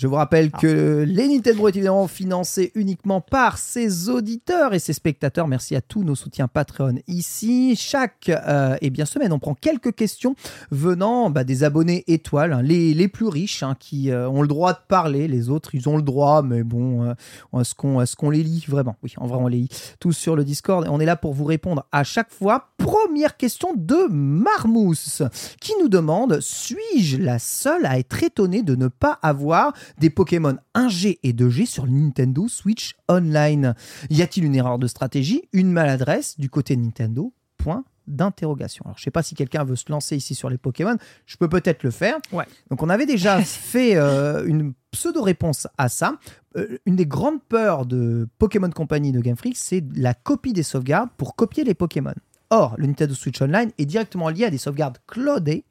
Je 0.00 0.06
vous 0.06 0.14
rappelle 0.14 0.50
que 0.50 1.04
les 1.06 1.28
Nintendo 1.28 1.68
est 1.68 1.76
évidemment 1.76 2.08
financé 2.08 2.72
uniquement 2.74 3.20
par 3.20 3.58
ses 3.58 4.08
auditeurs 4.08 4.72
et 4.72 4.78
ses 4.78 4.94
spectateurs. 4.94 5.46
Merci 5.46 5.76
à 5.76 5.82
tous 5.82 6.04
nos 6.04 6.14
soutiens 6.14 6.48
Patreon 6.48 6.94
ici. 7.06 7.76
Chaque 7.76 8.30
euh, 8.30 8.78
eh 8.80 8.88
bien, 8.88 9.04
semaine, 9.04 9.30
on 9.30 9.38
prend 9.38 9.52
quelques 9.52 9.94
questions 9.94 10.36
venant 10.70 11.28
bah, 11.28 11.44
des 11.44 11.64
abonnés 11.64 12.04
étoiles, 12.06 12.54
hein, 12.54 12.62
les, 12.62 12.94
les 12.94 13.08
plus 13.08 13.28
riches, 13.28 13.62
hein, 13.62 13.76
qui 13.78 14.10
euh, 14.10 14.26
ont 14.26 14.40
le 14.40 14.48
droit 14.48 14.72
de 14.72 14.78
parler. 14.88 15.28
Les 15.28 15.50
autres, 15.50 15.74
ils 15.74 15.86
ont 15.86 15.98
le 15.98 16.02
droit, 16.02 16.40
mais 16.40 16.62
bon, 16.62 17.04
euh, 17.04 17.60
est-ce 17.60 17.74
qu'on 17.74 18.00
est 18.00 18.14
qu'on 18.14 18.30
les 18.30 18.42
lit 18.42 18.64
vraiment? 18.66 18.96
Oui, 19.02 19.12
en 19.18 19.26
vrai, 19.26 19.36
on 19.38 19.48
les 19.48 19.58
lit 19.58 19.68
tous 19.98 20.14
sur 20.14 20.34
le 20.34 20.44
Discord. 20.44 20.86
Et 20.86 20.88
on 20.88 20.98
est 20.98 21.04
là 21.04 21.16
pour 21.16 21.34
vous 21.34 21.44
répondre 21.44 21.84
à 21.92 22.04
chaque 22.04 22.32
fois. 22.32 22.70
Première 22.78 23.36
question 23.36 23.74
de 23.76 24.08
Marmousse 24.10 25.22
qui 25.60 25.74
nous 25.78 25.90
demande 25.90 26.40
Suis-je 26.40 27.18
la 27.18 27.38
seule 27.38 27.84
à 27.84 27.98
être 27.98 28.22
étonnée 28.24 28.62
de 28.62 28.74
ne 28.74 28.88
pas 28.88 29.18
avoir 29.20 29.74
des 29.98 30.10
Pokémon 30.10 30.56
1G 30.74 31.18
et 31.22 31.32
2G 31.32 31.66
sur 31.66 31.86
le 31.86 31.92
Nintendo 31.92 32.48
Switch 32.48 32.94
Online 33.08 33.74
Y 34.10 34.22
a-t-il 34.22 34.44
une 34.44 34.54
erreur 34.54 34.78
de 34.78 34.86
stratégie 34.86 35.42
Une 35.52 35.72
maladresse 35.72 36.38
du 36.38 36.50
côté 36.50 36.76
Nintendo? 36.76 37.32
Point 37.58 37.84
d'interrogation. 38.06 38.84
Alors, 38.84 38.98
je 38.98 39.04
sais 39.04 39.10
pas 39.10 39.22
si 39.22 39.34
quelqu'un 39.34 39.64
veut 39.64 39.76
se 39.76 39.90
lancer 39.90 40.16
ici 40.16 40.34
sur 40.34 40.50
les 40.50 40.58
Pokémon. 40.58 40.96
Je 41.26 41.36
peux 41.36 41.48
peut-être 41.48 41.82
le 41.82 41.90
faire. 41.90 42.18
Ouais. 42.32 42.44
Donc, 42.70 42.82
on 42.82 42.88
avait 42.88 43.06
déjà 43.06 43.40
fait 43.42 43.96
euh, 43.96 44.44
une 44.46 44.74
pseudo-réponse 44.90 45.68
à 45.78 45.88
ça. 45.88 46.16
Euh, 46.56 46.78
une 46.86 46.96
des 46.96 47.06
grandes 47.06 47.42
peurs 47.42 47.86
de 47.86 48.28
Pokémon 48.38 48.70
Company 48.70 49.12
de 49.12 49.20
Game 49.20 49.36
Freak, 49.36 49.56
c'est 49.56 49.84
la 49.94 50.14
copie 50.14 50.52
des 50.52 50.62
sauvegardes 50.62 51.10
pour 51.16 51.36
copier 51.36 51.64
les 51.64 51.74
Pokémon. 51.74 52.14
Or, 52.50 52.74
le 52.78 52.86
Nintendo 52.86 53.14
Switch 53.14 53.40
Online 53.40 53.70
est 53.78 53.86
directement 53.86 54.28
lié 54.28 54.44
à 54.46 54.50
des 54.50 54.58
sauvegardes 54.58 54.98
cloudées 55.06 55.64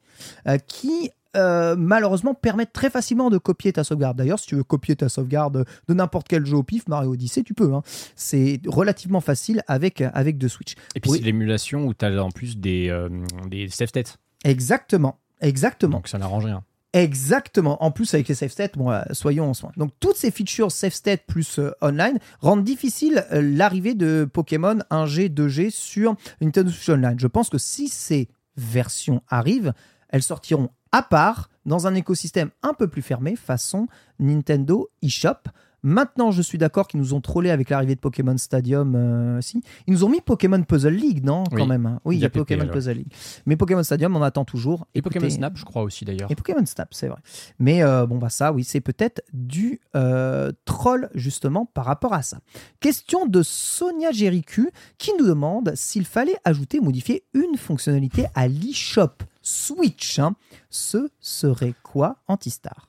euh, 0.48 0.56
qui 0.56 1.10
euh, 1.36 1.76
malheureusement 1.76 2.34
permettent 2.34 2.72
très 2.72 2.90
facilement 2.90 3.30
de 3.30 3.38
copier 3.38 3.72
ta 3.72 3.84
sauvegarde. 3.84 4.16
D'ailleurs, 4.16 4.38
si 4.38 4.46
tu 4.46 4.56
veux 4.56 4.64
copier 4.64 4.96
ta 4.96 5.08
sauvegarde 5.08 5.64
de 5.88 5.94
n'importe 5.94 6.28
quel 6.28 6.44
jeu 6.46 6.56
au 6.56 6.62
pif, 6.62 6.88
Mario 6.88 7.12
Odyssey, 7.12 7.42
tu 7.42 7.54
peux. 7.54 7.72
hein. 7.74 7.82
C'est 8.16 8.60
relativement 8.66 9.20
facile 9.20 9.62
avec, 9.68 10.00
avec 10.00 10.38
deux 10.38 10.48
Switch. 10.48 10.74
Et 10.94 11.00
puis 11.00 11.10
Oui. 11.10 11.18
c'est 11.18 11.24
l'émulation 11.24 11.86
où 11.86 11.94
tu 11.94 12.04
as 12.04 12.22
en 12.24 12.30
plus 12.30 12.58
des, 12.58 12.88
euh, 12.90 13.08
des 13.48 13.68
states. 13.68 14.18
Exactement. 14.44 15.18
Exactement. 15.40 15.96
Donc 15.98 16.08
ça 16.08 16.18
n'arrange 16.18 16.44
rien. 16.46 16.64
Exactement. 16.92 17.82
En 17.84 17.92
plus, 17.92 18.12
avec 18.14 18.26
les 18.26 18.34
save 18.34 18.50
states, 18.50 18.76
bon, 18.76 18.90
euh, 18.90 19.02
soyons 19.12 19.48
en 19.48 19.54
soin. 19.54 19.70
Donc, 19.76 19.92
toutes 20.00 20.16
ces 20.16 20.32
features 20.32 20.72
save 20.72 20.92
state 20.92 21.22
plus 21.26 21.60
euh, 21.60 21.70
online 21.80 22.18
rendent 22.40 22.64
difficile 22.64 23.24
euh, 23.32 23.40
l'arrivée 23.40 23.94
de 23.94 24.28
Pokémon 24.30 24.76
1G, 24.90 25.32
2G 25.32 25.70
sur 25.70 26.16
Nintendo 26.40 26.68
Switch 26.70 26.88
Online. 26.88 27.14
Je 27.18 27.28
pense 27.28 27.48
que 27.48 27.58
si 27.58 27.86
ces 27.88 28.28
versions 28.56 29.22
arrivent, 29.28 29.72
elles 30.08 30.22
sortiront 30.24 30.70
à 30.92 31.02
part 31.02 31.48
dans 31.66 31.86
un 31.86 31.94
écosystème 31.94 32.50
un 32.62 32.74
peu 32.74 32.88
plus 32.88 33.02
fermé, 33.02 33.36
façon 33.36 33.86
Nintendo 34.18 34.88
eShop. 35.02 35.50
Maintenant, 35.82 36.30
je 36.30 36.42
suis 36.42 36.58
d'accord 36.58 36.86
qu'ils 36.86 37.00
nous 37.00 37.14
ont 37.14 37.22
trollé 37.22 37.48
avec 37.48 37.70
l'arrivée 37.70 37.94
de 37.94 38.00
Pokémon 38.00 38.36
Stadium. 38.36 38.94
euh, 38.96 39.40
si. 39.40 39.62
Ils 39.86 39.94
nous 39.94 40.04
ont 40.04 40.10
mis 40.10 40.20
Pokémon 40.20 40.62
Puzzle 40.62 40.92
League, 40.92 41.24
non 41.24 41.44
Quand 41.44 41.56
Oui. 41.62 41.66
même. 41.66 41.86
hein. 41.86 42.00
Oui, 42.04 42.16
il 42.16 42.20
y 42.20 42.26
a 42.26 42.28
Pokémon. 42.28 42.66
Puzzle 42.68 42.92
League. 42.98 43.12
Mais 43.46 43.56
Pokémon 43.56 43.82
Stadium, 43.82 44.14
on 44.14 44.20
attend 44.20 44.44
toujours. 44.44 44.86
Et 44.94 45.00
Pokémon 45.00 45.30
Snap, 45.30 45.56
je 45.56 45.64
crois 45.64 45.82
aussi 45.82 46.04
d'ailleurs. 46.04 46.30
et 46.30 46.34
Pokémon 46.34 46.66
Snap, 46.66 46.92
c'est 46.92 47.08
vrai. 47.08 47.20
Mais 47.58 47.82
euh, 47.82 48.04
bon, 48.04 48.18
bah 48.18 48.28
ça, 48.28 48.52
oui, 48.52 48.62
c'est 48.62 48.82
peut-être 48.82 49.22
du 49.32 49.80
euh, 49.96 50.52
troll, 50.66 51.08
justement, 51.14 51.64
par 51.64 51.86
rapport 51.86 52.12
à 52.12 52.20
ça. 52.20 52.40
Question 52.80 53.24
de 53.24 53.42
Sonia 53.42 54.12
Jericu, 54.12 54.70
qui 54.98 55.12
nous 55.18 55.26
demande 55.26 55.72
s'il 55.76 56.04
fallait 56.04 56.36
ajouter 56.44 56.78
ou 56.78 56.84
modifier 56.84 57.24
une 57.32 57.56
fonctionnalité 57.56 58.26
à 58.34 58.48
l'eShop 58.48 59.22
Switch. 59.42 60.18
hein. 60.18 60.34
Ce 60.68 61.10
serait 61.20 61.74
quoi, 61.82 62.16
Antistar? 62.28 62.88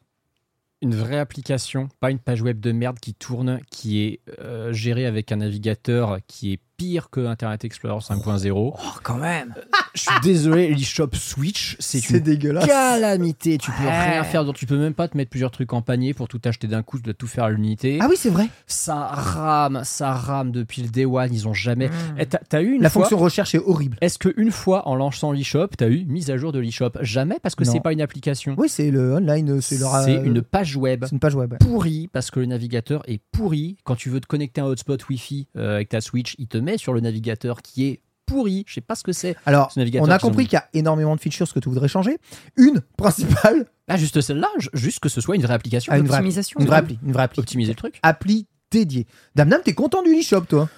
Une 0.82 0.96
vraie 0.96 1.20
application, 1.20 1.90
pas 2.00 2.10
une 2.10 2.18
page 2.20 2.42
web 2.42 2.60
de 2.60 2.72
merde 2.72 3.00
qui 3.00 3.14
tourne, 3.14 3.60
qui 3.70 4.02
est 4.02 4.20
euh, 4.40 4.74
gérée 4.74 5.06
avec 5.06 5.32
un 5.32 5.36
navigateur 5.38 6.20
qui 6.26 6.54
est 6.54 6.60
pire 6.82 7.10
que 7.12 7.26
Internet 7.28 7.64
Explorer 7.64 8.00
5.0. 8.00 8.52
Oh, 8.56 8.74
quand 9.04 9.18
même. 9.18 9.54
Je 9.94 10.02
suis 10.02 10.20
désolé, 10.24 10.74
l'eShop 10.74 11.10
Switch, 11.14 11.76
c'est 11.80 12.10
une 12.10 12.20
dégueulasse. 12.20 12.66
calamité. 12.66 13.58
Tu 13.60 13.72
peux 13.72 13.84
Ouais. 13.84 14.12
rien 14.12 14.24
faire, 14.24 14.46
donc 14.46 14.56
tu 14.56 14.66
peux 14.66 14.78
même 14.78 14.94
pas 14.96 15.08
te 15.08 15.16
mettre 15.16 15.30
plusieurs 15.30 15.52
trucs 15.52 15.74
en 15.74 15.82
panier 15.82 16.14
pour 16.14 16.28
tout 16.28 16.40
acheter 16.46 16.68
d'un 16.68 16.82
coup, 16.82 16.98
tu 16.98 17.04
dois 17.04 17.14
tout 17.14 17.28
faire 17.28 17.44
à 17.46 17.50
l'unité. 17.52 18.00
Ah 18.02 18.08
oui, 18.10 18.16
c'est 18.18 18.30
vrai. 18.30 18.48
Ça 18.66 18.96
rame, 18.96 19.82
ça 19.84 20.12
rame 20.14 20.52
depuis 20.52 20.82
le 20.82 20.90
day 20.90 21.06
one, 21.06 21.30
ils 21.32 21.48
ont 21.48 21.54
jamais. 21.54 21.90
Mm. 21.90 21.92
Eh, 22.20 22.26
T'as 22.26 22.40
t'as 22.50 22.62
eu 22.62 22.72
une 22.74 22.82
La 22.82 22.90
fois- 22.90 23.04
fonction 23.04 23.18
recherche 23.18 23.54
est 23.54 23.60
horrible. 23.60 23.98
Est-ce 24.02 24.18
qu'une 24.18 24.52
fois 24.52 24.88
en 24.88 24.96
lançant 24.96 25.32
l'eShop, 25.32 25.68
t'as 25.78 25.88
eu 25.90 26.06
mise 26.06 26.32
à 26.32 26.38
jour 26.38 26.52
de 26.52 26.60
l'eShop? 26.60 26.92
Jamais 27.02 27.38
parce 27.44 27.54
que 27.56 27.64
c'est 27.66 27.80
pas 27.82 27.94
une 27.94 28.02
application. 28.02 28.56
Oui, 28.58 28.70
c'est 28.70 28.90
le 28.92 29.16
online, 29.16 29.62
c'est 29.62 29.78
leur. 29.78 29.92
C'est 30.04 30.18
euh, 30.18 30.24
une 30.24 30.42
page 30.42 30.76
web 30.78 31.04
c'est 31.06 31.12
une 31.12 31.20
page 31.20 31.36
web. 31.36 31.52
ouais. 31.52 31.58
pourrie 31.60 32.08
parce 32.12 32.32
que 32.32 32.40
le 32.40 32.46
navigateur 32.48 33.04
est 33.08 33.22
pourri. 33.32 33.78
Quand 33.84 33.96
tu 33.96 34.10
veux 34.10 34.20
te 34.20 34.28
connecter 34.28 34.62
à 34.62 34.64
un 34.64 34.68
hotspot 34.68 35.08
Wi-Fi 35.10 35.48
euh, 35.58 35.76
avec 35.76 35.90
ta 35.90 36.02
Switch, 36.02 36.36
il 36.40 36.48
te 36.48 36.58
met 36.58 36.71
sur 36.78 36.94
le 36.94 37.00
navigateur 37.02 37.62
qui 37.62 37.88
est 37.88 38.02
pourri. 38.26 38.64
Je 38.68 38.76
sais 38.76 38.82
pas 38.82 38.96
ce 38.96 39.04
que 39.04 39.12
c'est. 39.12 39.36
Alors, 39.46 39.72
Ce 39.72 39.80
navigateur 39.80 40.08
on 40.08 40.12
a 40.12 40.18
compris 40.20 40.46
qu'il 40.46 40.54
y 40.54 40.58
a 40.58 40.68
énormément 40.74 41.16
de 41.16 41.22
features 41.22 41.52
que 41.54 41.60
tu 41.60 41.68
voudrais 41.70 41.88
changer. 41.88 42.18
Une 42.58 42.82
principale, 42.98 43.66
Ah, 43.88 43.98
juste 43.98 44.22
celle-là, 44.22 44.48
ju- 44.58 44.70
juste 44.74 45.00
que 45.00 45.10
ce 45.10 45.20
soit 45.20 45.36
une 45.36 45.42
vraie 45.42 45.54
application. 45.54 45.92
Ah, 45.94 45.98
une 45.98 46.06
vraie. 46.08 46.18
Optimisation. 46.18 46.60
Une 46.60 46.66
vraie 46.68 46.78
appli. 46.78 47.00
Une 47.06 47.12
vraie 47.12 47.24
appli. 47.24 47.40
Optimiser 47.40 47.72
le 47.72 47.76
truc. 47.76 48.00
Appli 48.04 48.48
dédiée. 48.72 49.06
Damnam, 49.36 49.62
t'es 49.66 49.74
content 49.74 50.02
du 50.02 50.12
eShop, 50.12 50.42
toi? 50.48 50.70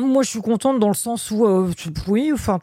Moi, 0.00 0.22
je 0.22 0.28
suis 0.28 0.40
contente 0.42 0.80
dans 0.80 0.88
le 0.88 0.94
sens 0.94 1.30
où, 1.30 1.46
euh, 1.46 1.70
oui, 2.06 2.30
enfin, 2.34 2.58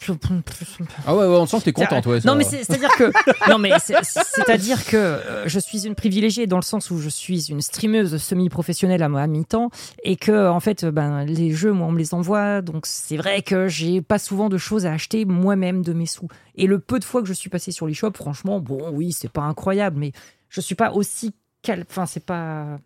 Ah 1.08 1.16
ouais, 1.16 1.22
ouais, 1.26 1.36
on 1.38 1.48
sent 1.48 1.58
que 1.60 1.64
t'es 1.64 1.72
contente, 1.74 2.06
ouais. 2.06 2.22
ça 2.22 2.30
non, 2.30 2.36
mais 2.36 2.44
c'est-à-dire 2.44 2.90
que, 2.96 3.12
non, 3.50 3.58
mais 3.58 3.72
c'est- 3.80 3.96
c'est-à-dire 4.04 4.86
que 4.86 4.96
euh, 4.98 5.48
je 5.48 5.60
suis 5.60 5.88
une 5.88 5.96
privilégiée 5.96 6.46
dans 6.46 6.58
le 6.58 6.62
sens 6.64 6.92
où 6.92 7.00
je 7.00 7.10
suis 7.10 7.50
une 7.50 7.62
streameuse 7.62 8.18
semi-professionnelle 8.18 9.02
à, 9.02 9.06
à 9.08 9.28
mi-temps 9.28 9.72
et 10.04 10.18
que, 10.18 10.50
en 10.50 10.60
fait, 10.60 10.86
ben, 10.86 11.24
les 11.26 11.52
jeux, 11.52 11.72
moi, 11.72 11.88
on 11.88 11.92
me 11.92 11.98
les 12.00 12.14
envoie. 12.14 12.62
Donc, 12.62 12.86
c'est 12.86 13.18
vrai 13.18 13.42
que 13.42 13.68
j'ai 13.68 14.02
pas 14.02 14.20
souvent 14.20 14.50
de 14.50 14.58
choses 14.60 14.86
à 14.86 14.92
acheter 14.94 15.26
moi-même 15.26 15.82
de 15.84 15.94
mes 15.94 16.06
sous. 16.06 16.28
Et 16.56 16.68
le 16.68 16.78
peu 16.80 17.00
de 17.00 17.06
fois 17.06 17.22
que 17.22 17.28
je 17.28 17.34
suis 17.34 17.50
passée 17.50 17.72
sur 17.72 17.88
l'eShop, 17.88 18.12
franchement, 18.14 18.60
bon, 18.60 18.92
oui, 18.92 19.14
c'est 19.14 19.32
pas 19.32 19.42
incroyable, 19.44 19.98
mais 20.00 20.12
je 20.50 20.62
suis 20.62 20.76
pas 20.76 20.92
aussi 20.92 21.34
cal... 21.64 21.86
Enfin, 21.90 22.06
c'est 22.06 22.24
pas. 22.26 22.78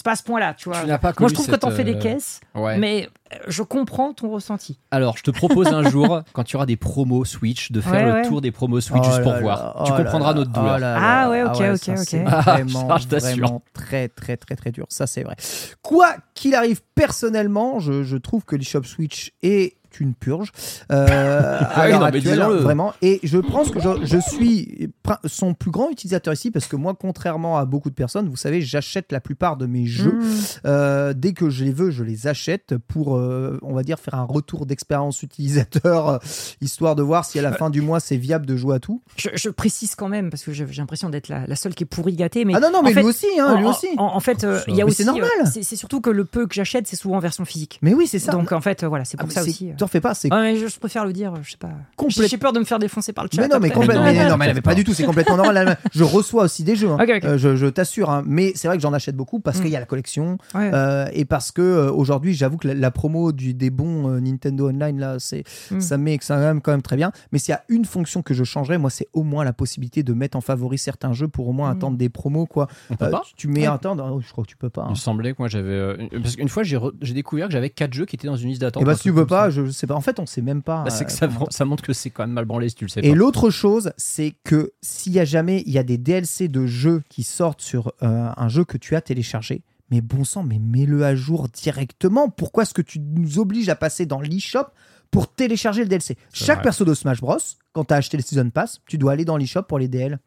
C'est 0.00 0.04
pas 0.04 0.12
à 0.12 0.16
ce 0.16 0.22
point-là, 0.22 0.54
tu 0.54 0.70
vois. 0.70 0.80
Tu 0.80 0.86
n'as 0.86 0.96
pas 0.96 1.12
Moi, 1.20 1.28
je 1.28 1.34
trouve 1.34 1.46
que 1.46 1.56
t'en 1.56 1.70
fais 1.70 1.84
des 1.84 1.94
euh, 1.94 1.98
caisses, 1.98 2.40
Ouais. 2.54 2.78
mais 2.78 3.06
euh, 3.34 3.36
je 3.48 3.62
comprends 3.62 4.14
ton 4.14 4.30
ressenti. 4.30 4.78
Alors, 4.90 5.18
je 5.18 5.22
te 5.22 5.30
propose 5.30 5.66
un 5.66 5.82
jour, 5.90 6.22
quand 6.32 6.42
tu 6.42 6.56
auras 6.56 6.64
des 6.64 6.78
promos 6.78 7.26
Switch, 7.26 7.70
de 7.70 7.82
faire 7.82 8.14
Ouais, 8.14 8.22
le 8.22 8.26
tour 8.26 8.40
des 8.40 8.50
promos 8.50 8.80
Switch 8.80 9.04
juste 9.04 9.22
pour 9.22 9.32
là 9.32 9.40
voir. 9.42 9.58
là, 9.58 9.84
tu 9.84 9.92
oh 9.92 9.96
comprendras 9.98 10.28
là 10.30 10.34
notre 10.38 10.52
douleur. 10.52 10.76
oh 10.76 10.80
là 10.80 10.96
Ah 10.96 11.22
là, 11.24 11.30
ouais, 11.30 11.42
ok, 11.42 11.56
ça, 11.56 11.72
ok, 11.74 11.98
c'est 12.08 12.22
ok. 12.24 12.28
Vraiment, 12.44 12.88
Ah, 12.90 12.96
je 12.98 13.06
t'assure. 13.08 13.30
vraiment 13.46 13.62
très, 13.74 14.08
très, 14.08 14.38
très, 14.38 14.56
très 14.56 14.70
dur. 14.72 14.86
Ça, 14.88 15.06
c'est 15.06 15.22
vrai. 15.22 15.36
Quoi 15.82 16.14
qu'il 16.32 16.54
arrive, 16.54 16.80
personnellement, 16.94 17.78
je, 17.78 18.02
je 18.02 18.16
trouve 18.16 18.46
que 18.46 18.56
l'eShop 18.56 18.84
Switch 18.84 19.32
est 19.42 19.76
une 19.98 20.14
purge 20.14 20.52
euh, 20.92 21.58
à 21.74 21.86
oui, 21.86 21.92
non, 21.92 22.02
actuelle, 22.02 22.38
vraiment 22.40 22.92
et 23.02 23.18
je 23.24 23.38
pense 23.38 23.70
que 23.70 23.80
je, 23.80 23.88
je 24.04 24.18
suis 24.18 24.90
son 25.24 25.54
plus 25.54 25.70
grand 25.70 25.90
utilisateur 25.90 26.32
ici 26.34 26.50
parce 26.50 26.66
que 26.66 26.76
moi 26.76 26.94
contrairement 26.98 27.58
à 27.58 27.64
beaucoup 27.64 27.90
de 27.90 27.94
personnes 27.94 28.28
vous 28.28 28.36
savez 28.36 28.60
j'achète 28.60 29.10
la 29.10 29.20
plupart 29.20 29.56
de 29.56 29.66
mes 29.66 29.86
jeux 29.86 30.10
Mmh. 30.10 30.34
Euh, 30.66 31.12
dès 31.16 31.32
que 31.32 31.50
je 31.50 31.64
les 31.64 31.72
veux, 31.72 31.90
je 31.90 32.02
les 32.04 32.26
achète 32.26 32.76
pour, 32.76 33.16
euh, 33.16 33.58
on 33.62 33.72
va 33.74 33.82
dire, 33.82 33.98
faire 33.98 34.14
un 34.14 34.24
retour 34.24 34.66
d'expérience 34.66 35.22
utilisateur, 35.22 36.08
euh, 36.08 36.18
histoire 36.60 36.94
de 36.96 37.02
voir 37.02 37.24
si 37.24 37.38
à 37.38 37.42
la 37.42 37.52
fin 37.52 37.70
du 37.70 37.80
mois 37.80 38.00
c'est 38.00 38.16
viable 38.16 38.44
de 38.46 38.56
jouer 38.56 38.76
à 38.76 38.78
tout. 38.80 39.02
Je, 39.16 39.28
je 39.34 39.48
précise 39.48 39.94
quand 39.94 40.08
même 40.08 40.30
parce 40.30 40.42
que 40.42 40.52
j'ai 40.52 40.66
l'impression 40.66 41.08
d'être 41.10 41.28
la, 41.28 41.46
la 41.46 41.56
seule 41.56 41.74
qui 41.74 41.84
est 41.84 41.86
pourri 41.86 42.14
gâtée. 42.14 42.44
Mais 42.44 42.54
ah 42.56 42.60
non, 42.60 42.70
non, 42.72 42.82
mais 42.82 42.92
fait- 42.92 43.00
lui 43.00 43.08
aussi, 43.08 43.26
hein, 43.38 43.54
en, 43.54 43.58
lui 43.60 43.66
aussi. 43.66 43.86
En, 43.96 44.04
en 44.16 44.20
fait, 44.20 44.44
euh, 44.44 44.60
il 44.68 44.74
y 44.74 44.80
a 44.80 44.84
Mais 44.84 44.90
aussi. 44.90 44.98
c'est 44.98 45.04
normal. 45.04 45.28
euh, 45.44 45.48
c'est 45.50 45.76
surtout 45.76 46.00
que 46.00 46.10
le 46.10 46.24
peu 46.24 46.46
que 46.46 46.54
j'achète, 46.54 46.86
c'est 46.86 46.96
souvent 46.96 47.16
en 47.16 47.20
version 47.20 47.44
physique. 47.44 47.78
Mais 47.82 47.94
oui, 47.94 48.06
c'est 48.06 48.18
ça. 48.18 48.32
Donc 48.32 48.52
en 48.52 48.60
fait, 48.60 48.82
euh, 48.82 48.88
voilà, 48.88 49.04
c'est 49.04 49.16
Ah, 49.20 49.24
pour 49.24 49.32
ça 49.32 49.42
aussi. 49.42 49.70
T'en 49.80 49.86
fais 49.86 50.00
pas, 50.00 50.14
c'est. 50.14 50.32
Ouais, 50.32 50.40
mais 50.52 50.56
je, 50.56 50.66
je 50.68 50.78
préfère 50.78 51.04
le 51.04 51.12
dire, 51.12 51.32
je 51.42 51.50
sais 51.52 51.56
pas. 51.56 51.70
Complète- 51.96 52.28
J'ai 52.30 52.38
peur 52.38 52.52
de 52.52 52.58
me 52.60 52.64
faire 52.64 52.78
défoncer 52.78 53.12
par 53.12 53.24
le 53.24 53.30
chat. 53.34 53.40
Mais 53.42 53.48
non, 53.48 53.58
mais 53.60 53.68
après. 53.68 53.80
complètement. 53.80 54.04
Mais 54.04 54.12
non, 54.28 54.36
mais, 54.36 54.48
non, 54.48 54.54
mais 54.54 54.60
pas 54.60 54.74
du 54.74 54.84
tout, 54.84 54.92
c'est 54.94 55.04
complètement 55.04 55.36
normal. 55.36 55.78
Je 55.92 56.04
reçois 56.04 56.44
aussi 56.44 56.64
des 56.64 56.76
jeux, 56.76 56.90
hein. 56.90 56.98
Ok, 57.00 57.10
ok. 57.16 57.24
Euh, 57.24 57.38
je, 57.38 57.56
je 57.56 57.66
t'assure. 57.66 58.10
hein. 58.10 58.22
Mais 58.26 58.52
c'est 58.54 58.68
vrai 58.68 58.76
que 58.76 58.82
j'en 58.82 58.92
achète 58.92 59.16
beaucoup 59.16 59.40
parce 59.40 59.58
Mm. 59.58 59.62
qu'il 59.62 59.70
y 59.70 59.76
a 59.76 59.80
la 59.80 59.86
collection 59.86 60.38
Ouais. 60.54 60.70
euh, 60.72 61.06
et 61.12 61.24
parce 61.24 61.50
que 61.52 61.62
euh, 61.62 61.90
aujourd'hui, 61.92 62.34
j'avoue 62.34 62.56
que 62.58 62.68
la, 62.68 62.74
la 62.74 62.90
promo 62.90 63.32
du, 63.32 63.54
des 63.54 63.70
bons 63.70 64.08
euh, 64.10 64.20
Nintendo 64.20 64.68
Online, 64.68 64.98
là, 64.98 65.16
c'est 65.18 65.44
Mm. 65.70 65.80
ça 65.80 65.96
met 65.98 66.18
que 66.18 66.24
ça 66.24 66.36
même 66.36 66.60
quand 66.60 66.70
même 66.72 66.82
très 66.82 66.96
bien. 66.96 67.10
Mais 67.32 67.38
s'il 67.38 67.52
y 67.52 67.54
a 67.54 67.62
une 67.68 67.84
fonction 67.84 68.22
que 68.22 68.34
je 68.34 68.44
changerais, 68.44 68.78
moi, 68.78 68.90
c'est 68.90 69.08
au 69.12 69.22
moins 69.22 69.44
la 69.44 69.52
possibilité 69.52 70.02
de 70.02 70.12
mettre 70.12 70.36
en 70.36 70.40
favori 70.40 70.76
certains 70.78 71.12
jeux 71.12 71.28
pour 71.28 71.48
au 71.48 71.52
moins 71.52 71.68
Mm. 71.72 71.76
attendre 71.76 71.96
des 71.96 72.08
promos, 72.10 72.46
quoi. 72.46 72.68
On 72.90 72.96
peut 72.96 73.06
Euh, 73.06 73.10
pas 73.10 73.22
tu- 73.24 73.34
tu 73.34 73.48
mets 73.48 73.60
Ouais. 73.62 73.66
un 73.66 73.78
temps, 73.78 73.96
oh, 73.98 74.20
je 74.20 74.30
crois 74.30 74.44
que 74.44 74.50
tu 74.50 74.56
peux 74.56 74.70
pas. 74.70 74.82
Il 74.82 74.88
hein. 74.88 74.90
me 74.90 74.94
semblait 74.96 75.32
que 75.32 75.36
moi 75.38 75.48
j'avais. 75.48 75.68
euh, 75.72 75.96
une- 76.12 76.22
Parce 76.22 76.36
qu'une 76.36 76.48
fois 76.48 76.62
j'ai 76.62 76.76
re- 76.76 76.92
j'ai 77.00 77.14
découvert 77.14 77.46
que 77.46 77.52
j'avais 77.52 77.70
4 77.70 77.94
jeux 77.94 78.04
qui 78.06 78.16
étaient 78.16 78.26
dans 78.28 78.36
une 78.36 78.48
liste 78.48 78.60
d'attente. 78.60 78.82
Et 78.82 78.86
bah, 78.86 78.92
un 78.92 78.94
si 78.94 79.02
tu 79.04 79.08
truc 79.08 79.16
peux 79.16 79.26
comme 79.26 79.36
ça. 79.38 79.44
pas, 79.44 79.50
je, 79.50 79.69
je 79.70 79.76
sais 79.76 79.86
pas. 79.86 79.94
En 79.94 80.00
fait, 80.00 80.18
on 80.18 80.26
sait 80.26 80.42
même 80.42 80.62
pas. 80.62 80.84
Bah, 80.84 80.90
c'est 80.90 81.04
que 81.04 81.24
euh, 81.24 81.46
ça, 81.50 81.64
montre 81.64 81.82
que 81.82 81.92
c'est 81.92 82.10
quand 82.10 82.22
même 82.24 82.32
mal 82.32 82.44
branlé 82.44 82.68
si 82.68 82.74
tu 82.74 82.84
le 82.84 82.90
sais 82.90 83.00
Et 83.04 83.14
l'autre 83.14 83.50
chose, 83.50 83.92
c'est 83.96 84.34
que 84.44 84.72
s'il 84.82 85.12
y 85.12 85.20
a 85.20 85.24
jamais 85.24 85.62
il 85.66 85.72
y 85.72 85.78
a 85.78 85.82
des 85.82 85.98
DLC 85.98 86.48
de 86.48 86.66
jeux 86.66 87.02
qui 87.08 87.22
sortent 87.22 87.60
sur 87.60 87.92
euh, 88.02 88.30
un 88.36 88.48
jeu 88.48 88.64
que 88.64 88.76
tu 88.76 88.96
as 88.96 89.00
téléchargé, 89.00 89.62
mais 89.90 90.00
bon 90.00 90.24
sang, 90.24 90.42
mais 90.42 90.58
mets-le 90.58 91.04
à 91.04 91.14
jour 91.14 91.48
directement. 91.48 92.28
Pourquoi 92.28 92.64
est-ce 92.64 92.74
que 92.74 92.82
tu 92.82 93.00
nous 93.00 93.38
obliges 93.38 93.68
à 93.68 93.76
passer 93.76 94.06
dans 94.06 94.20
l'eShop 94.20 94.66
pour 95.10 95.32
télécharger 95.32 95.82
le 95.82 95.88
DLC 95.88 96.16
Chaque 96.32 96.58
vrai. 96.58 96.64
perso 96.64 96.84
de 96.84 96.94
Smash 96.94 97.20
Bros, 97.20 97.38
quand 97.72 97.84
tu 97.84 97.94
as 97.94 97.96
acheté 97.96 98.16
le 98.16 98.22
Season 98.22 98.50
Pass, 98.50 98.80
tu 98.86 98.98
dois 98.98 99.12
aller 99.12 99.24
dans 99.24 99.36
l'eShop 99.36 99.62
pour 99.62 99.78
les 99.78 99.88
DL. 99.88 100.18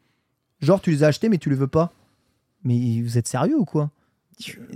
Genre, 0.60 0.80
tu 0.80 0.90
les 0.90 1.04
as 1.04 1.08
achetés, 1.08 1.28
mais 1.28 1.38
tu 1.38 1.50
les 1.50 1.56
veux 1.56 1.68
pas. 1.68 1.92
Mais 2.64 3.02
vous 3.02 3.18
êtes 3.18 3.28
sérieux 3.28 3.58
ou 3.58 3.64
quoi? 3.64 3.90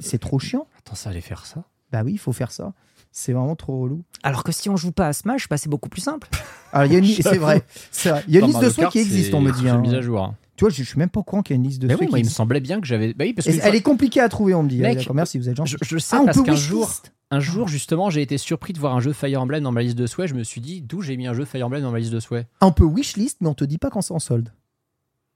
C'est 0.01 0.19
trop 0.19 0.39
chiant. 0.39 0.67
Attends, 0.79 0.95
ça 0.95 1.11
allait 1.11 1.21
faire 1.21 1.47
ça? 1.47 1.65
Bah 1.91 2.03
oui, 2.05 2.13
il 2.13 2.19
faut 2.19 2.33
faire 2.33 2.53
ça. 2.53 2.75
C'est 3.13 3.33
vraiment 3.33 3.57
trop 3.57 3.81
relou. 3.81 4.03
Alors 4.23 4.45
que 4.45 4.53
si 4.53 4.69
on 4.69 4.77
joue 4.77 4.93
pas 4.93 5.09
à 5.09 5.13
Smash, 5.13 5.49
bah, 5.49 5.57
c'est 5.57 5.69
beaucoup 5.69 5.89
plus 5.89 6.01
simple. 6.03 6.29
Alors, 6.73 6.87
il 6.91 6.93
y 6.93 6.97
a 6.97 6.99
une 6.99 7.05
li- 7.05 7.21
c'est 7.23 7.39
vrai. 7.39 7.65
C'est 7.91 8.11
vrai. 8.11 8.25
Il 8.29 8.35
y 8.35 8.37
a 8.37 8.41
une 8.41 8.47
liste 8.47 8.61
de 8.63 8.71
Kart, 8.71 8.93
qui 8.93 8.99
existe, 8.99 9.35
on 9.35 9.41
me 9.41 9.51
dit. 9.53 9.69
hein. 9.69 9.79
mise 9.81 9.95
à 9.95 10.01
jour. 10.03 10.23
hein. 10.23 10.35
Tu 10.57 10.65
vois, 10.65 10.71
je, 10.71 10.83
je 10.83 10.89
suis 10.89 10.99
même 10.99 11.09
pas 11.09 11.21
au 11.21 11.23
courant 11.23 11.43
qu'il 11.43 11.55
y 11.55 11.59
a 11.59 11.61
une 11.63 11.67
liste 11.69 11.81
de 11.81 11.87
Mais 11.87 11.93
souhaits 11.95 12.01
oui, 12.01 12.07
qui 12.07 12.11
moi, 12.13 12.19
il 12.19 12.25
me 12.25 12.31
semblait 12.31 12.61
bien 12.61 12.81
que 12.81 12.87
j'avais. 12.87 13.15
Bah 13.15 13.25
oui, 13.25 13.33
parce 13.33 13.47
Et 13.47 13.57
que 13.59 13.63
elle 13.63 13.75
est 13.77 13.81
compliquée 13.83 14.21
à 14.21 14.29
trouver, 14.29 14.55
on 14.55 14.63
me 14.65 14.69
dit. 14.69 14.79
Mec, 14.79 14.93
Ah, 14.93 14.95
D'accord, 15.01 15.15
merci, 15.15 15.39
vous 15.39 15.49
êtes 15.49 15.57
gentil. 15.57 15.77
je, 15.81 15.87
je 15.87 15.99
sais 15.99 16.17
Ah, 16.17 16.21
on 16.23 16.25
parce 16.27 16.37
peut 16.37 16.43
qu'un 16.45 16.53
wishlist. 16.53 16.69
jour, 16.69 16.93
un 17.31 17.41
jour 17.41 17.69
justement, 17.69 18.11
j'ai 18.11 18.23
été 18.23 18.39
surpris 18.39 18.73
de 18.73 18.79
voir 18.81 18.95
un 18.97 19.01
jeu 19.01 19.13
Fire 19.13 19.41
Emblem 19.41 19.63
dans 19.63 19.71
ma 19.73 19.83
liste 19.83 19.97
de 19.97 20.07
souhaits. 20.07 20.29
Je 20.29 20.35
me 20.35 20.43
suis 20.43 20.61
dit 20.61 20.83
d'où 20.83 21.01
j'ai 21.01 21.17
mis 21.17 21.27
un 21.29 21.35
jeu 21.35 21.45
Fire 21.45 21.65
Emblem 21.67 21.83
dans 21.83 21.93
ma 21.93 22.01
liste 22.01 22.13
de 22.13 22.21
souhaits? 22.21 22.47
On 22.61 22.73
peut 22.73 22.85
wishlist, 22.85 23.39
mais 23.41 23.49
on 23.49 23.55
te 23.55 23.65
dit 23.65 23.79
pas 23.79 23.89
quand 23.91 24.01
c'est 24.03 24.15
en 24.15 24.19
solde. 24.19 24.53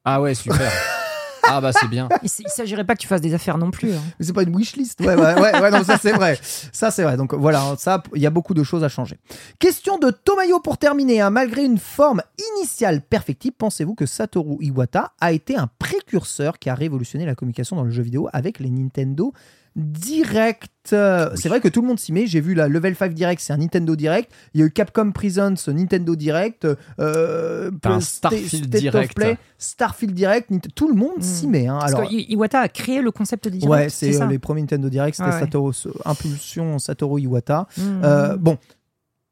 Ah 0.04 0.20
ouais, 0.20 0.34
super. 0.34 0.58
ah 1.44 1.60
bah 1.60 1.72
c'est 1.72 1.88
bien. 1.88 2.08
Il, 2.22 2.26
s- 2.26 2.40
il 2.44 2.48
s'agirait 2.50 2.84
pas 2.84 2.94
que 2.94 3.00
tu 3.00 3.06
fasses 3.08 3.20
des 3.20 3.34
affaires 3.34 3.58
non 3.58 3.70
plus. 3.70 3.92
hein. 3.92 4.00
Mais 4.18 4.26
c'est 4.26 4.32
pas 4.32 4.42
une 4.42 4.54
wishlist. 4.54 5.00
Ouais, 5.00 5.14
ouais, 5.14 5.34
ouais, 5.40 5.60
ouais, 5.60 5.70
non, 5.70 5.82
ça 5.84 5.98
c'est 6.00 6.12
vrai. 6.12 6.38
Ça 6.72 6.90
c'est 6.90 7.02
vrai. 7.02 7.16
Donc 7.16 7.34
voilà, 7.34 7.74
ça, 7.78 8.02
il 8.14 8.22
y 8.22 8.26
a 8.26 8.30
beaucoup 8.30 8.54
de 8.54 8.62
choses 8.62 8.84
à 8.84 8.88
changer. 8.88 9.18
Question 9.58 9.98
de 9.98 10.10
Tomayo 10.10 10.60
pour 10.60 10.78
terminer. 10.78 11.20
hein. 11.20 11.30
Malgré 11.30 11.64
une 11.64 11.78
forme 11.78 12.22
initiale 12.56 13.02
perfectible, 13.02 13.56
pensez-vous 13.58 13.94
que 13.94 14.06
Satoru 14.06 14.56
Iwata 14.60 15.12
a 15.20 15.32
été 15.32 15.56
un 15.56 15.68
précurseur 15.78 16.58
qui 16.58 16.70
a 16.70 16.74
révolutionné 16.74 17.26
la 17.26 17.34
communication 17.34 17.76
dans 17.76 17.84
le 17.84 17.90
jeu 17.90 18.02
vidéo 18.02 18.28
avec 18.32 18.58
les 18.60 18.70
Nintendo 18.70 19.32
Direct 19.76 20.68
Euh, 20.92 21.30
C'est 21.36 21.48
vrai 21.48 21.60
que 21.60 21.68
tout 21.68 21.80
le 21.80 21.86
monde 21.86 21.98
s'y 22.00 22.12
met. 22.12 22.26
J'ai 22.26 22.40
vu 22.40 22.54
la 22.54 22.66
Level 22.68 22.96
5 22.96 23.14
Direct, 23.14 23.40
c'est 23.40 23.52
un 23.52 23.58
Nintendo 23.58 23.94
Direct. 23.94 24.30
Il 24.52 24.60
y 24.60 24.64
a 24.64 24.66
eu 24.66 24.70
Capcom 24.70 25.12
Prisons, 25.12 25.54
Nintendo 25.68 26.16
Direct. 26.16 26.66
Euh, 26.98 27.70
un 27.84 28.00
Starfield 28.00 28.48
State 28.48 28.74
of 28.74 28.80
Direct. 28.80 29.14
Play, 29.14 29.38
Starfield 29.58 30.12
Direct. 30.14 30.50
Tout 30.74 30.88
le 30.88 30.94
monde 30.94 31.22
s'y 31.22 31.46
met. 31.46 31.68
hein. 31.68 31.78
Parce 31.80 31.94
Alors, 31.94 32.08
que 32.08 32.14
Iwata 32.14 32.60
a 32.60 32.68
créé 32.68 33.00
le 33.00 33.12
concept 33.12 33.44
de 33.44 33.50
direct. 33.50 33.70
Ouais, 33.70 33.88
c'est 33.88 34.20
euh, 34.20 34.26
les 34.26 34.38
premiers 34.40 34.62
Nintendo 34.62 34.88
Direct, 34.90 35.16
c'était 35.16 35.30
ouais. 35.30 35.38
Satoru, 35.40 35.72
Impulsion 36.04 36.78
Satoru 36.80 37.20
Iwata. 37.20 37.68
Euh, 37.78 38.36
bon, 38.36 38.58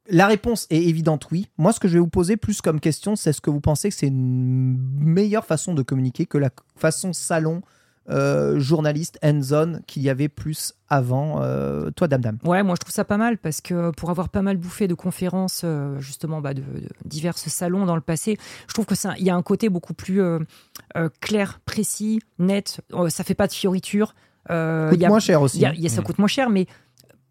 la 0.09 0.27
réponse 0.29 0.67
est 0.71 0.83
évidente, 0.85 1.27
oui. 1.33 1.49
Moi, 1.59 1.73
ce 1.73 1.81
que 1.81 1.89
je 1.89 1.95
vais 1.95 2.01
vous 2.01 2.07
poser 2.09 2.37
plus 2.37 2.61
comme 2.61 2.79
question, 2.81 3.17
c'est 3.17 3.31
est-ce 3.31 3.41
que 3.41 3.51
vous 3.51 3.61
pensez 3.61 3.89
que 3.89 3.95
c'est 3.97 4.07
une 4.07 4.79
meilleure 5.01 5.45
façon 5.45 5.75
de 5.75 5.83
communiquer 5.83 6.27
que 6.27 6.39
la 6.39 6.51
façon 6.77 7.13
salon 7.13 7.63
euh, 8.09 8.59
journaliste 8.59 9.19
hands-on 9.23 9.81
qu'il 9.87 10.03
y 10.03 10.11
avait 10.11 10.29
plus 10.29 10.75
avant 10.89 11.43
euh, 11.43 11.91
Toi, 11.91 12.09
Dame 12.09 12.21
Dame. 12.23 12.39
Ouais, 12.45 12.63
moi 12.63 12.75
je 12.75 12.81
trouve 12.81 12.93
ça 12.93 13.05
pas 13.05 13.17
mal 13.19 13.39
parce 13.39 13.61
que 13.61 13.91
pour 13.93 14.11
avoir 14.11 14.29
pas 14.31 14.43
mal 14.43 14.57
bouffé 14.57 14.89
de 14.89 14.95
conférences, 14.95 15.63
euh, 15.65 15.99
justement, 16.01 16.41
bah, 16.41 16.55
de, 16.55 16.63
de 16.63 16.89
divers 17.05 17.37
salons 17.39 17.87
dans 17.87 17.95
le 17.95 18.01
passé, 18.01 18.39
je 18.69 18.73
trouve 18.75 18.87
que 18.87 18.95
ça, 18.97 19.15
il 19.19 19.25
y 19.25 19.31
a 19.31 19.37
un 19.37 19.43
côté 19.43 19.69
beaucoup 19.69 19.95
plus 19.95 20.21
euh, 20.23 20.39
euh, 20.97 21.09
clair, 21.21 21.61
précis, 21.65 22.21
net. 22.39 22.81
Euh, 22.95 23.09
ça 23.11 23.23
fait 23.25 23.35
pas 23.35 23.47
de 23.47 23.53
fioritures. 23.53 24.15
Euh, 24.51 24.91
Coûte 24.91 25.03
a- 25.05 25.09
moins 25.09 25.21
cher 25.21 25.43
aussi. 25.43 25.59
il 25.59 25.63
y 25.63 25.67
a- 25.67 25.75
il 25.75 25.81
y 25.81 25.87
a- 25.87 25.91
ça 25.91 26.03
coûte 26.03 26.19
moins 26.19 26.27
cher, 26.27 26.49
mais 26.51 26.67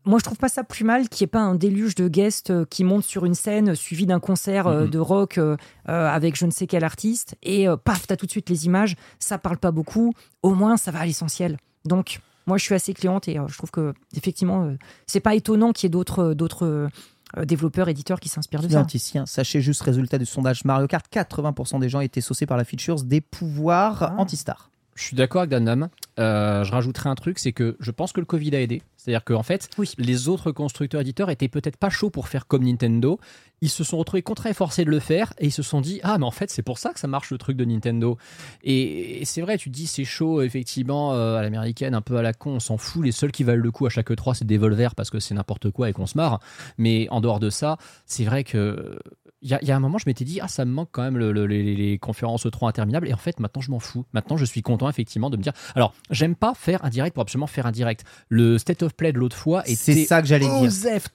moi 0.05 0.19
je 0.19 0.23
trouve 0.23 0.37
pas 0.37 0.49
ça 0.49 0.63
plus 0.63 0.83
mal 0.85 1.09
qu'il 1.09 1.23
n'y 1.25 1.29
ait 1.29 1.31
pas 1.31 1.41
un 1.41 1.55
déluge 1.55 1.95
de 1.95 2.07
guests 2.07 2.49
euh, 2.51 2.65
qui 2.69 2.83
montent 2.83 3.03
sur 3.03 3.25
une 3.25 3.35
scène 3.35 3.75
suivi 3.75 4.05
d'un 4.05 4.19
concert 4.19 4.67
euh, 4.67 4.85
Mhm. 4.85 4.89
de 4.89 4.99
rock 4.99 5.37
euh, 5.37 5.57
euh, 5.89 6.07
avec 6.09 6.35
je 6.37 6.45
ne 6.45 6.51
sais 6.51 6.67
quel 6.67 6.83
artiste 6.83 7.35
et 7.43 7.67
euh, 7.67 7.75
paf, 7.77 8.07
t'as 8.07 8.15
tout 8.15 8.25
de 8.25 8.31
suite 8.31 8.49
les 8.49 8.65
images. 8.65 8.95
Ça 9.19 9.37
parle 9.37 9.57
pas 9.57 9.71
beaucoup. 9.71 10.13
Au 10.43 10.53
moins, 10.55 10.77
ça 10.77 10.91
va 10.91 10.99
à 10.99 11.05
l'essentiel. 11.05 11.57
Donc, 11.85 12.19
moi 12.47 12.57
je 12.57 12.63
suis 12.63 12.75
assez 12.75 12.93
cliente 12.93 13.27
et 13.27 13.37
euh, 13.39 13.47
je 13.47 13.57
trouve 13.57 13.71
que 13.71 13.93
effectivement, 14.15 14.63
euh, 14.65 14.77
c'est 15.05 15.19
pas 15.19 15.35
étonnant 15.35 15.71
qu'il 15.73 15.85
y 15.85 15.87
ait 15.87 15.91
d'autres 15.91 16.33
d'autres 16.33 16.65
euh, 16.65 17.45
développeurs, 17.45 17.89
éditeurs 17.89 18.19
qui 18.19 18.27
s'inspirent 18.29 18.61
de 18.61 18.67
ça. 18.69 18.71
Scientificien. 18.79 19.25
Sachez 19.27 19.61
juste 19.61 19.81
résultat 19.83 20.17
du 20.17 20.25
sondage 20.25 20.65
Mario 20.65 20.87
Kart 20.87 21.05
80% 21.13 21.79
des 21.79 21.87
gens 21.89 21.99
étaient 21.99 22.21
saucés 22.21 22.47
par 22.47 22.57
la 22.57 22.63
features 22.63 23.03
des 23.03 23.21
pouvoirs 23.21 24.01
Ah. 24.01 24.15
anti-star. 24.17 24.68
Je 24.99 25.05
suis 25.05 25.15
d'accord 25.15 25.39
avec 25.43 25.49
Danam. 25.51 25.87
Euh, 26.19 26.65
je 26.65 26.71
rajouterai 26.73 27.07
un 27.07 27.15
truc, 27.15 27.39
c'est 27.39 27.53
que 27.53 27.77
je 27.79 27.89
pense 27.89 28.11
que 28.11 28.19
le 28.19 28.25
Covid 28.25 28.53
a 28.53 28.59
aidé. 28.61 28.81
C'est-à-dire 28.97 29.23
qu'en 29.23 29.43
fait, 29.43 29.69
Oui. 29.77 29.93
les 29.97 30.27
autres 30.27 30.51
constructeurs 30.51 30.99
éditeurs 30.99 31.29
étaient 31.29 31.47
peut-être 31.47 31.77
pas 31.77 31.89
chauds 31.89 32.09
pour 32.09 32.27
faire 32.27 32.47
comme 32.47 32.65
Nintendo. 32.65 33.17
Ils 33.61 33.69
se 33.69 33.85
sont 33.85 33.97
retrouvés 33.97 34.23
contraints 34.23 34.49
et 34.49 34.53
forcés 34.53 34.83
de 34.83 34.89
le 34.89 34.99
faire 34.99 35.31
et 35.37 35.45
ils 35.45 35.51
se 35.53 35.63
sont 35.63 35.79
dit 35.79 36.01
ah 36.03 36.17
mais 36.17 36.25
en 36.25 36.31
fait 36.31 36.49
c'est 36.49 36.61
pour 36.63 36.77
ça 36.79 36.91
que 36.93 36.99
ça 36.99 37.07
marche 37.07 37.31
le 37.31 37.37
truc 37.37 37.55
de 37.55 37.63
Nintendo. 37.63 38.17
Et, 38.61 39.21
et 39.21 39.25
c'est 39.25 39.39
vrai, 39.41 39.57
tu 39.57 39.69
dis 39.69 39.87
c'est 39.87 40.03
chaud 40.03 40.41
effectivement 40.41 41.13
euh, 41.13 41.37
à 41.37 41.43
l'américaine, 41.43 41.93
un 41.95 42.01
peu 42.01 42.17
à 42.17 42.21
la 42.21 42.33
con, 42.33 42.55
on 42.55 42.59
s'en 42.59 42.77
fout. 42.77 43.03
Les 43.05 43.13
seuls 43.13 43.31
qui 43.31 43.43
valent 43.45 43.63
le 43.63 43.71
coup 43.71 43.85
à 43.85 43.89
chaque 43.89 44.11
E3 44.11 44.33
c'est 44.33 44.45
Devolver 44.45 44.95
parce 44.95 45.09
que 45.09 45.19
c'est 45.21 45.33
n'importe 45.33 45.71
quoi 45.71 45.89
et 45.89 45.93
qu'on 45.93 46.07
se 46.07 46.17
marre. 46.17 46.41
Mais 46.77 47.07
en 47.09 47.21
dehors 47.21 47.39
de 47.39 47.49
ça, 47.49 47.77
c'est 48.05 48.25
vrai 48.25 48.43
que 48.43 48.99
il 49.41 49.49
y, 49.49 49.53
a- 49.53 49.59
il 49.61 49.67
y 49.67 49.71
a 49.71 49.75
un 49.75 49.79
moment, 49.79 49.97
je 49.97 50.03
m'étais 50.07 50.25
dit, 50.25 50.39
ah, 50.41 50.47
ça 50.47 50.65
me 50.65 50.71
manque 50.71 50.89
quand 50.91 51.01
même 51.01 51.17
le- 51.17 51.31
le- 51.31 51.45
les, 51.47 51.75
les 51.75 51.97
conférences 51.97 52.45
E3 52.45 52.67
interminables. 52.69 53.07
Et 53.07 53.13
en 53.13 53.17
fait, 53.17 53.39
maintenant, 53.39 53.61
je 53.61 53.71
m'en 53.71 53.79
fous. 53.79 54.05
Maintenant, 54.13 54.35
je 54.37 54.45
suis 54.45 54.61
content, 54.61 54.89
effectivement, 54.89 55.29
de 55.29 55.37
me 55.37 55.41
dire. 55.41 55.53
Alors, 55.75 55.93
j'aime 56.09 56.35
pas 56.35 56.53
faire 56.53 56.83
un 56.83 56.89
direct 56.89 57.13
pour 57.13 57.21
absolument 57.21 57.47
faire 57.47 57.65
un 57.65 57.71
direct. 57.71 58.03
Le 58.27 58.57
State 58.57 58.83
of 58.83 58.93
Play 58.95 59.13
de 59.13 59.17
l'autre 59.19 59.35
fois 59.37 59.61
était. 59.65 59.75
C'est 59.75 60.05
ça 60.05 60.21
que 60.21 60.27
j'allais 60.27 60.45
dire. 60.61 60.71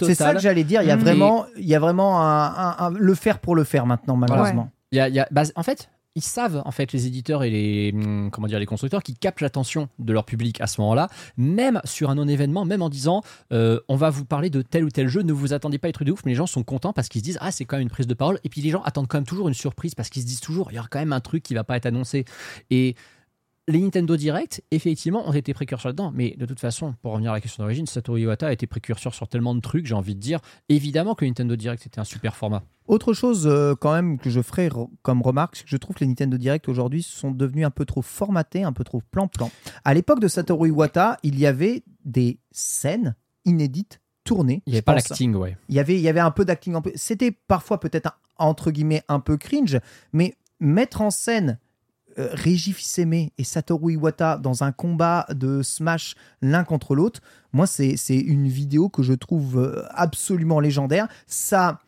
C'est 0.06 0.14
ça 0.14 0.24
que 0.34 0.40
j'allais 0.40 0.64
dire. 0.64 0.80
Il 0.82 0.88
y 0.88 0.90
a 0.90 0.96
vraiment, 0.96 1.46
il 1.58 1.66
y 1.66 1.74
a 1.74 1.78
vraiment 1.78 2.22
un, 2.22 2.46
un- 2.46 2.76
un- 2.78 2.90
le 2.90 3.14
faire 3.14 3.38
pour 3.40 3.54
le 3.56 3.64
faire 3.64 3.84
maintenant, 3.86 4.16
malheureusement. 4.16 4.70
Il 4.92 4.98
y 4.98 5.00
a- 5.00 5.08
il 5.08 5.14
y 5.14 5.20
a- 5.20 5.28
bah, 5.30 5.42
en 5.56 5.62
fait, 5.62 5.90
ils 6.16 6.22
savent, 6.22 6.62
en 6.64 6.70
fait, 6.70 6.92
les 6.92 7.06
éditeurs 7.06 7.42
et 7.42 7.50
les, 7.50 7.92
hum, 7.92 8.30
comment 8.30 8.46
dire, 8.46 8.58
les 8.58 8.66
constructeurs 8.66 9.02
qui 9.02 9.14
captent 9.14 9.40
l'attention 9.40 9.88
de 9.98 10.12
leur 10.12 10.24
public 10.24 10.60
à 10.60 10.66
ce 10.66 10.80
moment-là, 10.80 11.08
même 11.36 11.80
sur 11.84 12.10
un 12.10 12.14
non-événement, 12.14 12.64
même 12.64 12.82
en 12.82 12.88
disant 12.88 13.22
euh, 13.52 13.80
on 13.88 13.96
va 13.96 14.10
vous 14.10 14.24
parler 14.24 14.50
de 14.50 14.62
tel 14.62 14.84
ou 14.84 14.90
tel 14.90 15.08
jeu, 15.08 15.22
ne 15.22 15.32
vous 15.32 15.52
attendez 15.52 15.78
pas 15.78 15.88
à 15.88 15.92
trucs 15.92 16.06
de 16.06 16.12
ouf, 16.12 16.24
mais 16.24 16.32
les 16.32 16.36
gens 16.36 16.46
sont 16.46 16.62
contents 16.62 16.92
parce 16.92 17.08
qu'ils 17.08 17.20
se 17.20 17.24
disent 17.24 17.38
ah, 17.40 17.50
c'est 17.50 17.64
quand 17.64 17.76
même 17.76 17.82
une 17.82 17.90
prise 17.90 18.06
de 18.06 18.14
parole. 18.14 18.38
Et 18.44 18.48
puis 18.48 18.60
les 18.60 18.70
gens 18.70 18.82
attendent 18.82 19.08
quand 19.08 19.18
même 19.18 19.26
toujours 19.26 19.48
une 19.48 19.54
surprise 19.54 19.94
parce 19.94 20.08
qu'ils 20.08 20.22
se 20.22 20.26
disent 20.26 20.40
toujours 20.40 20.70
il 20.70 20.76
y 20.76 20.78
aura 20.78 20.88
quand 20.88 20.98
même 20.98 21.12
un 21.12 21.20
truc 21.20 21.42
qui 21.42 21.54
va 21.54 21.64
pas 21.64 21.76
être 21.76 21.86
annoncé. 21.86 22.24
Et 22.70 22.94
les 23.66 23.80
Nintendo 23.80 24.16
Direct, 24.16 24.62
effectivement, 24.70 25.26
ont 25.28 25.32
été 25.32 25.54
précurseurs 25.54 25.90
là-dedans. 25.90 26.12
Mais 26.14 26.34
de 26.36 26.46
toute 26.46 26.60
façon, 26.60 26.94
pour 27.02 27.12
revenir 27.12 27.30
à 27.30 27.34
la 27.34 27.40
question 27.40 27.62
d'origine, 27.62 27.86
Satoru 27.86 28.20
Iwata 28.20 28.48
a 28.48 28.52
été 28.52 28.66
précurseur 28.66 29.14
sur 29.14 29.26
tellement 29.26 29.54
de 29.54 29.60
trucs, 29.60 29.86
j'ai 29.86 29.94
envie 29.94 30.14
de 30.14 30.20
dire. 30.20 30.40
Évidemment 30.68 31.14
que 31.14 31.24
Nintendo 31.24 31.56
Direct 31.56 31.86
était 31.86 31.98
un 31.98 32.04
super 32.04 32.36
format. 32.36 32.62
Autre 32.86 33.14
chose 33.14 33.46
euh, 33.46 33.74
quand 33.74 33.92
même 33.94 34.18
que 34.18 34.28
je 34.30 34.42
ferai 34.42 34.68
re- 34.68 34.88
comme 35.02 35.22
remarque, 35.22 35.56
c'est 35.56 35.64
que 35.64 35.70
je 35.70 35.76
trouve 35.76 35.96
que 35.96 36.00
les 36.00 36.06
Nintendo 36.08 36.36
Direct 36.36 36.68
aujourd'hui 36.68 37.02
sont 37.02 37.30
devenus 37.30 37.64
un 37.64 37.70
peu 37.70 37.84
trop 37.86 38.02
formatés, 38.02 38.62
un 38.62 38.72
peu 38.72 38.84
trop 38.84 39.00
plan-plan. 39.10 39.50
À 39.84 39.94
l'époque 39.94 40.20
de 40.20 40.28
Satoru 40.28 40.68
Iwata, 40.68 41.16
il 41.22 41.38
y 41.38 41.46
avait 41.46 41.82
des 42.04 42.38
scènes 42.52 43.14
inédites 43.46 44.00
tournées. 44.24 44.62
Il 44.66 44.70
n'y 44.70 44.76
avait 44.76 44.82
pas 44.82 44.92
l'acting, 45.10 45.34
ouais. 45.34 45.56
Il 45.68 45.74
y 45.74 45.80
avait, 45.80 45.96
il 45.96 46.00
y 46.02 46.08
avait 46.08 46.20
un 46.20 46.30
peu 46.30 46.44
d'acting. 46.44 46.80
peu- 46.82 46.92
C'était 46.94 47.30
parfois 47.30 47.80
peut-être 47.80 48.18
entre 48.36 48.70
guillemets 48.70 49.02
un 49.08 49.20
peu 49.20 49.36
cringe, 49.36 49.78
mais 50.12 50.34
mettre 50.60 51.00
en 51.00 51.10
scène 51.10 51.58
euh, 52.18 52.28
Reggie 52.32 52.72
Fils-Aimé 52.72 53.32
et 53.38 53.44
Satoru 53.44 53.94
Iwata 53.94 54.38
dans 54.38 54.62
un 54.62 54.72
combat 54.72 55.26
de 55.30 55.62
Smash 55.62 56.14
l'un 56.42 56.64
contre 56.64 56.94
l'autre, 56.94 57.20
moi 57.52 57.66
c'est 57.66 57.96
c'est 57.96 58.16
une 58.18 58.46
vidéo 58.46 58.88
que 58.88 59.02
je 59.02 59.14
trouve 59.14 59.58
euh, 59.58 59.82
absolument 59.90 60.60
légendaire. 60.60 61.08
Ça 61.26 61.80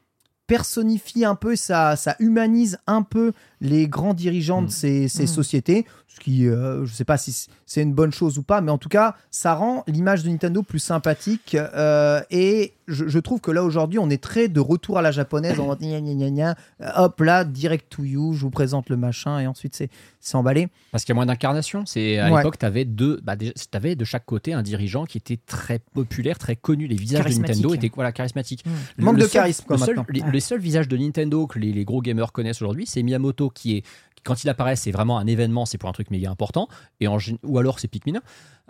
personnifie 0.47 1.25
un 1.25 1.35
peu, 1.35 1.57
ça, 1.57 1.97
ça 1.97 2.17
humanise 2.21 2.79
un 2.87 3.03
peu 3.03 3.33
les 3.61 3.89
grands 3.89 4.15
dirigeants 4.15 4.63
de 4.63 4.67
Mm. 4.67 4.71
ces, 4.71 5.09
ces 5.09 5.25
Mm. 5.25 5.27
sociétés, 5.27 5.87
ce 6.17 6.21
qui, 6.25 6.49
euh, 6.49 6.87
je 6.87 6.91
ne 6.93 6.97
sais 6.97 7.05
pas 7.05 7.19
si 7.19 7.47
c'est 7.67 7.83
une 7.83 7.93
bonne 7.93 8.13
chose 8.13 8.39
ou 8.39 8.43
pas, 8.43 8.63
mais 8.63 8.71
en 8.71 8.79
tout 8.79 8.89
cas, 8.89 9.15
ça 9.31 9.55
rend 9.55 9.85
l'image 9.87 10.23
de 10.25 10.31
Nintendo 10.31 10.63
plus 10.63 10.79
sympathique. 10.79 11.55
euh, 11.55 12.23
et 12.31 12.73
je, 12.89 13.07
je 13.09 13.19
trouve 13.19 13.41
que 13.41 13.51
là, 13.51 13.63
aujourd'hui, 13.65 13.99
on 13.99 14.09
est 14.09 14.23
très 14.23 14.49
de 14.49 14.61
retour 14.61 14.97
à 14.97 15.03
la 15.03 15.11
japonaise. 15.11 15.59
On 15.61 15.67
va 15.67 15.77
gna 15.77 16.01
gna 16.01 16.55
euh, 16.81 16.89
hop 16.97 17.21
là, 17.21 17.45
direct 17.45 17.87
to 17.91 18.03
you, 18.05 18.33
je 18.33 18.41
vous 18.41 18.51
présente 18.51 18.89
le 18.89 18.97
machin, 18.97 19.41
et 19.41 19.47
ensuite 19.47 19.75
c'est 19.75 19.91
c'est 20.21 20.37
emballé. 20.37 20.69
Parce 20.91 21.05
qu'il 21.05 21.13
y 21.13 21.15
a 21.15 21.17
moins 21.17 21.27
d'incarnation. 21.27 21.85
C'est 21.87 22.19
à 22.19 22.31
Ouais. 22.31 22.39
l'époque, 22.39 22.59
tu 22.59 22.67
avais 22.67 22.85
deux, 22.85 23.21
bah, 23.23 23.37
de 23.37 24.05
chaque 24.05 24.25
côté 24.25 24.55
un 24.55 24.63
dirigeant 24.63 25.05
qui 25.05 25.19
était 25.19 25.39
très 25.47 25.79
populaire, 25.95 26.39
très 26.39 26.57
connu. 26.57 26.87
Les 26.87 26.97
visages 26.97 27.25
de. 27.27 27.41
Nintendo 27.41 27.75
étaient 27.75 27.91
voilà 27.95 28.11
charismatiques. 28.13 28.65
Mm. 28.65 28.71
Le- 28.99 29.05
Manque 29.05 29.15
le 29.17 29.23
de 29.23 29.27
seul- 29.27 29.33
charisme, 29.33 29.65
quoi, 29.67 29.77
le 29.77 29.83
seul- 29.85 29.97
maintenant. 29.97 30.07
les, 30.15 30.23
Ouais. 30.23 30.33
les 30.33 30.41
seuls 30.41 30.61
visages 30.61 30.89
de 30.89 30.97
Nintendo 30.97 31.47
que 31.47 31.59
les, 31.59 31.73
les 31.73 31.85
gros 31.85 32.01
gamers 32.01 32.33
connaissent 32.33 32.63
aujourd'hui, 32.63 32.87
c'est 32.87 33.03
Miyamoto 33.03 33.51
qui 33.51 33.77
est 33.77 33.83
quand 34.27 34.45
il 34.45 34.49
apparaît, 34.51 34.77
c'est 34.77 34.91
vraiment 34.91 35.19
un 35.19 35.27
événement, 35.27 35.65
c'est 35.67 35.79
pour 35.79 35.89
un 35.89 35.93
truc 35.93 36.11
méga 36.11 36.31
important, 36.31 36.69
et 37.01 37.09
en, 37.09 37.19
ou 37.45 37.59
alors 37.59 37.79
c'est 37.79 37.89
Pikmin. 37.89 38.21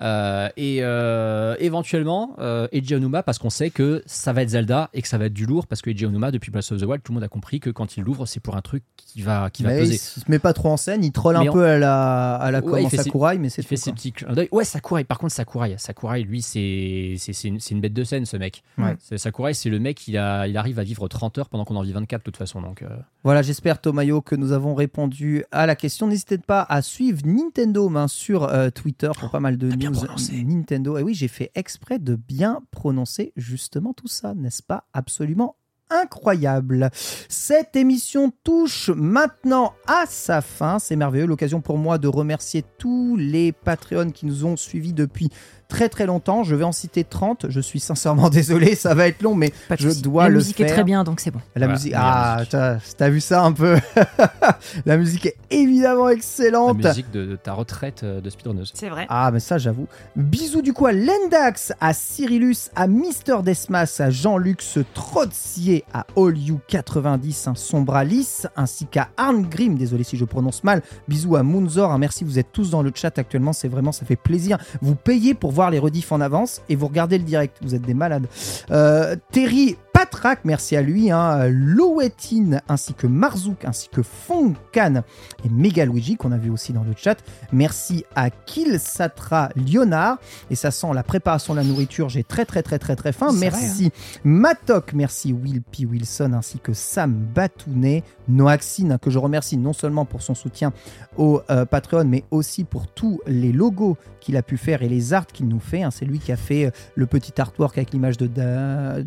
Euh, 0.03 0.51
et 0.59 0.81
euh, 0.83 1.57
éventuellement 1.59 2.37
euh, 2.39 2.69
Eiji 2.71 2.95
Onuma 2.95 3.23
parce 3.23 3.39
qu'on 3.39 3.49
sait 3.49 3.71
que 3.71 4.03
ça 4.05 4.35
va 4.35 4.43
être 4.43 4.51
Zelda 4.51 4.91
et 4.93 5.01
que 5.01 5.09
ça 5.09 5.17
va 5.17 5.25
être 5.25 5.33
du 5.33 5.47
lourd 5.47 5.67
parce 5.67 5.81
que 5.81 5.89
Eiji 5.89 6.05
Onuma 6.05 6.31
depuis 6.31 6.51
Breath 6.51 6.71
of 6.71 6.79
the 6.79 6.85
Wild 6.85 7.03
tout 7.03 7.13
le 7.13 7.15
monde 7.15 7.25
a 7.25 7.29
compris 7.29 7.61
que 7.61 7.71
quand 7.71 7.97
il 7.97 8.03
l'ouvre 8.05 8.27
c'est 8.27 8.41
pour 8.41 8.57
un 8.59 8.61
truc 8.61 8.83
qui 8.99 9.23
va 9.23 9.49
qui 9.49 9.63
va 9.63 9.71
Mais 9.71 9.77
il 9.79 9.89
peser 9.89 9.97
se 9.97 10.21
met 10.29 10.39
pas 10.39 10.53
trop 10.53 10.69
en 10.69 10.77
scène, 10.77 11.03
il 11.03 11.13
troll 11.13 11.39
Mais 11.39 11.49
un 11.49 11.53
peu 11.53 11.65
à 11.65 11.79
la, 11.79 12.35
à 12.35 12.51
la 12.51 12.61
Ouais, 12.63 12.83
fait 12.85 12.99
ses- 12.99 13.05
Sakurai, 13.05 13.39
mais 13.39 13.49
c'est 13.49 13.63
il 13.63 13.67
fait 13.67 13.77
ses 13.77 13.93
petits. 13.93 14.13
Ouais, 14.53 14.65
Sakurai. 14.65 15.05
Par 15.05 15.19
contre, 15.19 15.33
Sakurai, 15.33 15.77
Sakurai, 15.79 16.23
lui, 16.25 16.43
c'est 16.43 17.15
c'est 17.17 17.33
c'est 17.33 17.49
une, 17.49 17.61
c'est 17.61 17.75
une 17.75 17.81
bête 17.81 17.95
de 17.95 18.05
scène, 18.05 18.27
ce 18.27 18.37
mec. 18.37 18.63
Ouais. 18.77 18.97
Sakurai, 19.17 19.55
c'est 19.55 19.71
le 19.71 19.79
mec, 19.79 20.07
il, 20.09 20.19
a, 20.19 20.47
il 20.47 20.59
arrive 20.59 20.79
à 20.79 20.83
vivre 20.85 21.09
30 21.09 21.39
heures 21.39 21.49
pendant 21.49 21.65
qu'on 21.65 21.77
en 21.77 21.83
vit 21.83 21.93
24 21.93 22.21
de 22.21 22.25
toute 22.25 22.37
façon. 22.37 22.61
Donc, 22.61 22.83
euh, 22.83 22.89
Voilà, 23.25 23.41
j'espère 23.41 23.81
Tomayo 23.81 24.21
que 24.21 24.35
nous 24.35 24.53
avons 24.53 24.75
répondu 24.75 25.45
à 25.53 25.67
la 25.67 25.77
question. 25.77 26.07
N'hésitez 26.07 26.39
pas 26.39 26.67
à 26.69 26.83
suivre 26.83 27.21
Nintendo 27.25 27.91
hein, 27.95 28.09
sur 28.09 28.45
euh, 28.45 28.71
Twitter 28.71 29.11
pour 29.19 29.31
pas 29.31 29.41
mal 29.41 29.57
de 29.59 29.69
bien 29.69 29.91
news. 29.91 30.07
Nintendo. 30.45 30.99
Et 30.99 31.03
oui, 31.03 31.15
j'ai 31.15 31.29
fait 31.29 31.51
exprès 31.55 31.99
de 31.99 32.17
bien 32.17 32.63
prononcer 32.71 33.33
justement 33.37 33.93
tout 33.93 34.09
ça, 34.09 34.35
n'est-ce 34.35 34.63
pas? 34.63 34.85
Absolument 34.93 35.57
incroyable. 35.91 36.91
Cette 37.29 37.77
émission 37.77 38.33
touche 38.45 38.91
maintenant 38.91 39.75
à 39.87 40.05
sa 40.07 40.41
fin. 40.41 40.79
C'est 40.79 40.97
merveilleux, 40.97 41.27
l'occasion 41.27 41.61
pour 41.61 41.79
moi 41.79 41.99
de 41.99 42.09
remercier 42.09 42.65
tous 42.79 43.17
les 43.17 43.53
Patreons 43.53 44.11
qui 44.11 44.27
nous 44.27 44.45
ont 44.45 44.57
suivis 44.57 44.93
depuis 44.93 45.31
très 45.69 45.89
très 45.89 46.07
longtemps. 46.07 46.43
Je 46.45 46.55
vais 46.55 46.65
en 46.65 46.73
citer 46.73 47.05
30. 47.05 47.47
Je 47.49 47.61
suis 47.61 47.81
sincèrement 47.81 48.31
désolé, 48.31 48.75
ça 48.75 48.95
va 48.95 49.09
être 49.09 49.23
long, 49.23 49.35
mais 49.35 49.53
je 49.79 49.91
dois 50.03 50.25
La 50.25 50.29
le 50.31 50.37
musique 50.37 50.61
est 50.61 50.65
faire. 50.67 50.75
très 50.75 50.85
bien, 50.85 51.05
donc 51.05 51.21
c'est 51.21 51.31
bon. 51.31 51.41
La 51.55 51.67
Voilà, 51.67 51.73
musique, 51.73 51.93
ah, 51.97 52.43
t'as 52.49 52.77
t'as 52.97 53.09
vu 53.09 53.21
ça 53.21 53.43
un 53.45 53.53
peu? 53.53 53.77
La 54.87 54.97
musique 54.97 55.27
est 55.27 55.37
évidemment 55.51 56.07
la 56.07 56.13
excellente. 56.15 56.83
musique 56.85 57.11
de, 57.11 57.25
de 57.25 57.37
ta 57.37 57.53
retraite 57.53 58.03
euh, 58.03 58.21
de 58.21 58.31
speedrunneuse. 58.31 58.73
C'est 58.75 58.89
vrai. 58.89 59.07
Ah, 59.09 59.31
mais 59.33 59.41
ça, 59.41 59.59
j'avoue. 59.59 59.87
Bisous 60.17 60.63
du 60.63 60.73
coup 60.73 60.87
à 60.87 60.93
Lendax, 60.93 61.73
à 61.81 61.93
Cyrillus, 61.93 62.71
à 62.75 62.87
Mister 62.87 63.37
Desmas, 63.45 63.97
à 64.01 64.11
Jean-Luc 64.11 64.63
Trotzier, 64.95 65.85
à 65.93 66.07
All 66.17 66.37
You 66.37 66.61
90, 66.69 67.49
un 67.49 67.55
Sombralis, 67.55 68.43
ainsi 68.57 68.87
qu'à 68.87 69.09
Arngrim. 69.17 69.77
Désolé 69.77 70.05
si 70.05 70.17
je 70.17 70.25
prononce 70.25 70.65
mal. 70.65 70.83
Bisous 71.09 71.37
à 71.37 71.43
Moonzor. 71.43 71.93
hein, 71.93 71.99
merci, 71.99 72.25
vous 72.25 72.39
êtes 72.39 72.53
tous 72.53 72.71
dans 72.71 72.83
le 72.83 72.91
chat 72.95 73.19
actuellement. 73.19 73.53
C'est 73.53 73.69
vraiment, 73.69 73.93
ça 73.93 74.05
fait 74.05 74.17
plaisir. 74.17 74.59
Vous 74.83 74.95
payez 74.95 75.35
pour 75.35 75.53
les 75.71 75.79
rediffs 75.79 76.13
en 76.13 76.21
avance 76.21 76.63
et 76.69 76.77
vous 76.77 76.87
regardez 76.87 77.19
le 77.19 77.25
direct. 77.25 77.57
Vous 77.63 77.75
êtes 77.75 77.83
des 77.83 77.95
malades. 77.95 78.27
Euh, 78.71 79.17
Terry 79.33 79.77
Patrak, 79.97 80.41
merci 80.45 80.77
à 80.77 80.83
lui. 80.83 81.11
Hein, 81.11 81.47
Lowetin, 81.49 82.61
ainsi 82.69 82.93
que 82.93 83.07
Marzouk, 83.07 83.65
ainsi 83.65 83.89
que 83.89 84.03
Fonkan 84.03 85.03
et 85.43 85.49
Megaluigi, 85.49 86.17
qu'on 86.17 86.33
a 86.33 86.37
vu 86.37 86.51
aussi 86.51 86.75
dans 86.75 86.85
le 86.85 86.93
chat. 86.95 87.17
Merci 87.51 88.05
à 88.15 88.29
Kill 88.29 88.79
Satra 88.79 89.49
Lionard. 89.57 90.19
Et 90.51 90.55
ça 90.55 90.71
sent 90.71 90.89
la 90.93 91.03
préparation 91.03 91.55
de 91.55 91.61
la 91.61 91.65
nourriture. 91.65 92.11
J'ai 92.11 92.25
très, 92.25 92.45
très, 92.45 92.63
très, 92.63 92.79
très, 92.79 92.95
très 92.95 93.13
faim. 93.13 93.33
Merci 93.33 93.91
Matok. 94.23 94.93
Merci 94.93 95.33
Will 95.33 95.63
P. 95.63 95.87
Wilson, 95.87 96.35
ainsi 96.35 96.59
que 96.59 96.75
Sam 96.75 97.15
Batounet. 97.35 98.05
Noaxine, 98.29 98.99
que 99.01 99.09
je 99.09 99.19
remercie 99.19 99.57
non 99.57 99.73
seulement 99.73 100.05
pour 100.05 100.21
son 100.21 100.35
soutien 100.35 100.73
au 101.17 101.41
euh, 101.49 101.65
Patreon, 101.65 102.05
mais 102.05 102.25
aussi 102.31 102.65
pour 102.65 102.89
tous 102.89 103.21
les 103.27 103.53
logos 103.53 103.97
qu'il 104.21 104.37
a 104.37 104.43
pu 104.43 104.57
faire 104.57 104.83
et 104.83 104.89
les 104.89 105.13
arts 105.13 105.29
qu'il 105.29 105.47
nous 105.47 105.61
fait. 105.61 105.85
hein. 105.85 105.93
C'est 105.93 106.05
lui 106.05 106.19
qui 106.19 106.33
a 106.33 106.37
fait 106.37 106.67
euh, 106.67 106.71
le 106.97 107.07
petit 107.07 107.41
artwork 107.41 107.79
avec 107.79 107.93
l'image 107.93 108.17
de, 108.17 108.27
de, 108.27 109.05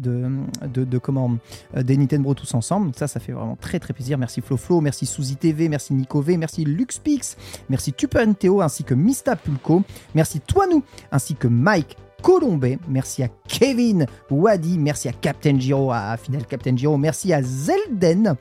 de, 0.66 0.79
de- 0.80 0.86
de 0.86 0.98
comment, 0.98 1.38
euh, 1.78 1.84
des 1.84 1.98
Nintendo 1.98 2.34
tous 2.34 2.54
ensemble. 2.54 2.92
Ça, 2.96 3.08
ça 3.08 3.20
fait 3.20 3.32
vraiment 3.32 3.56
très 3.56 3.80
très 3.80 3.94
plaisir. 3.94 4.18
Merci 4.18 4.42
FloFlo, 4.42 4.82
merci 4.82 5.06
Suzy 5.06 5.36
TV, 5.36 5.70
merci 5.70 5.94
Nico 5.94 6.22
V, 6.22 6.38
merci 6.38 6.66
LuxPix, 6.66 7.36
merci 7.70 7.94
Tupen 7.94 8.36
Théo 8.36 8.62
ainsi 8.62 8.84
que 8.84 8.94
Mista 8.94 9.36
Pulco, 9.36 9.84
merci 10.16 10.40
Toinou 10.40 10.84
ainsi 11.12 11.36
que 11.36 11.48
Mike. 11.48 11.98
Colombet, 12.22 12.78
merci 12.90 13.24
à 13.24 13.30
Kevin 13.48 14.06
Wadi, 14.30 14.78
merci 14.78 15.08
à 15.08 15.14
Captain 15.14 15.58
Giro, 15.58 15.90
à 15.94 16.18
Fidel 16.18 16.46
Captain 16.46 16.76
Giro, 16.76 16.98
merci 16.98 17.32
à 17.32 17.42
Zelden 17.42 18.36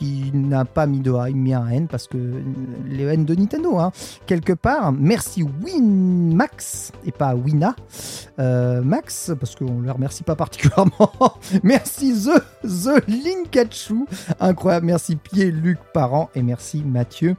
qui 0.00 0.30
n'a 0.32 0.64
pas 0.64 0.86
mis 0.86 1.00
de 1.00 1.12
A, 1.12 1.28
il 1.28 1.34
a 1.34 1.36
mis 1.36 1.52
un 1.52 1.68
N 1.68 1.86
parce 1.86 2.06
que 2.06 2.16
les 2.86 3.04
N 3.04 3.26
de 3.26 3.34
Nintendo, 3.34 3.78
hein, 3.78 3.92
quelque 4.24 4.54
part. 4.54 4.92
Merci 4.92 5.42
Winmax 5.42 6.92
et 7.04 7.12
pas 7.12 7.34
Wina 7.34 7.76
euh, 8.38 8.80
Max, 8.80 9.30
parce 9.38 9.54
qu'on 9.54 9.80
ne 9.80 9.84
le 9.84 9.92
remercie 9.92 10.22
pas 10.22 10.36
particulièrement. 10.36 11.12
merci 11.62 12.14
The, 12.14 12.40
The 12.62 13.06
Linkachu, 13.08 14.06
incroyable. 14.40 14.86
Merci 14.86 15.16
Pierre 15.16 15.52
Luc 15.52 15.78
Parent 15.92 16.30
et 16.34 16.42
merci 16.42 16.82
Mathieu. 16.82 17.36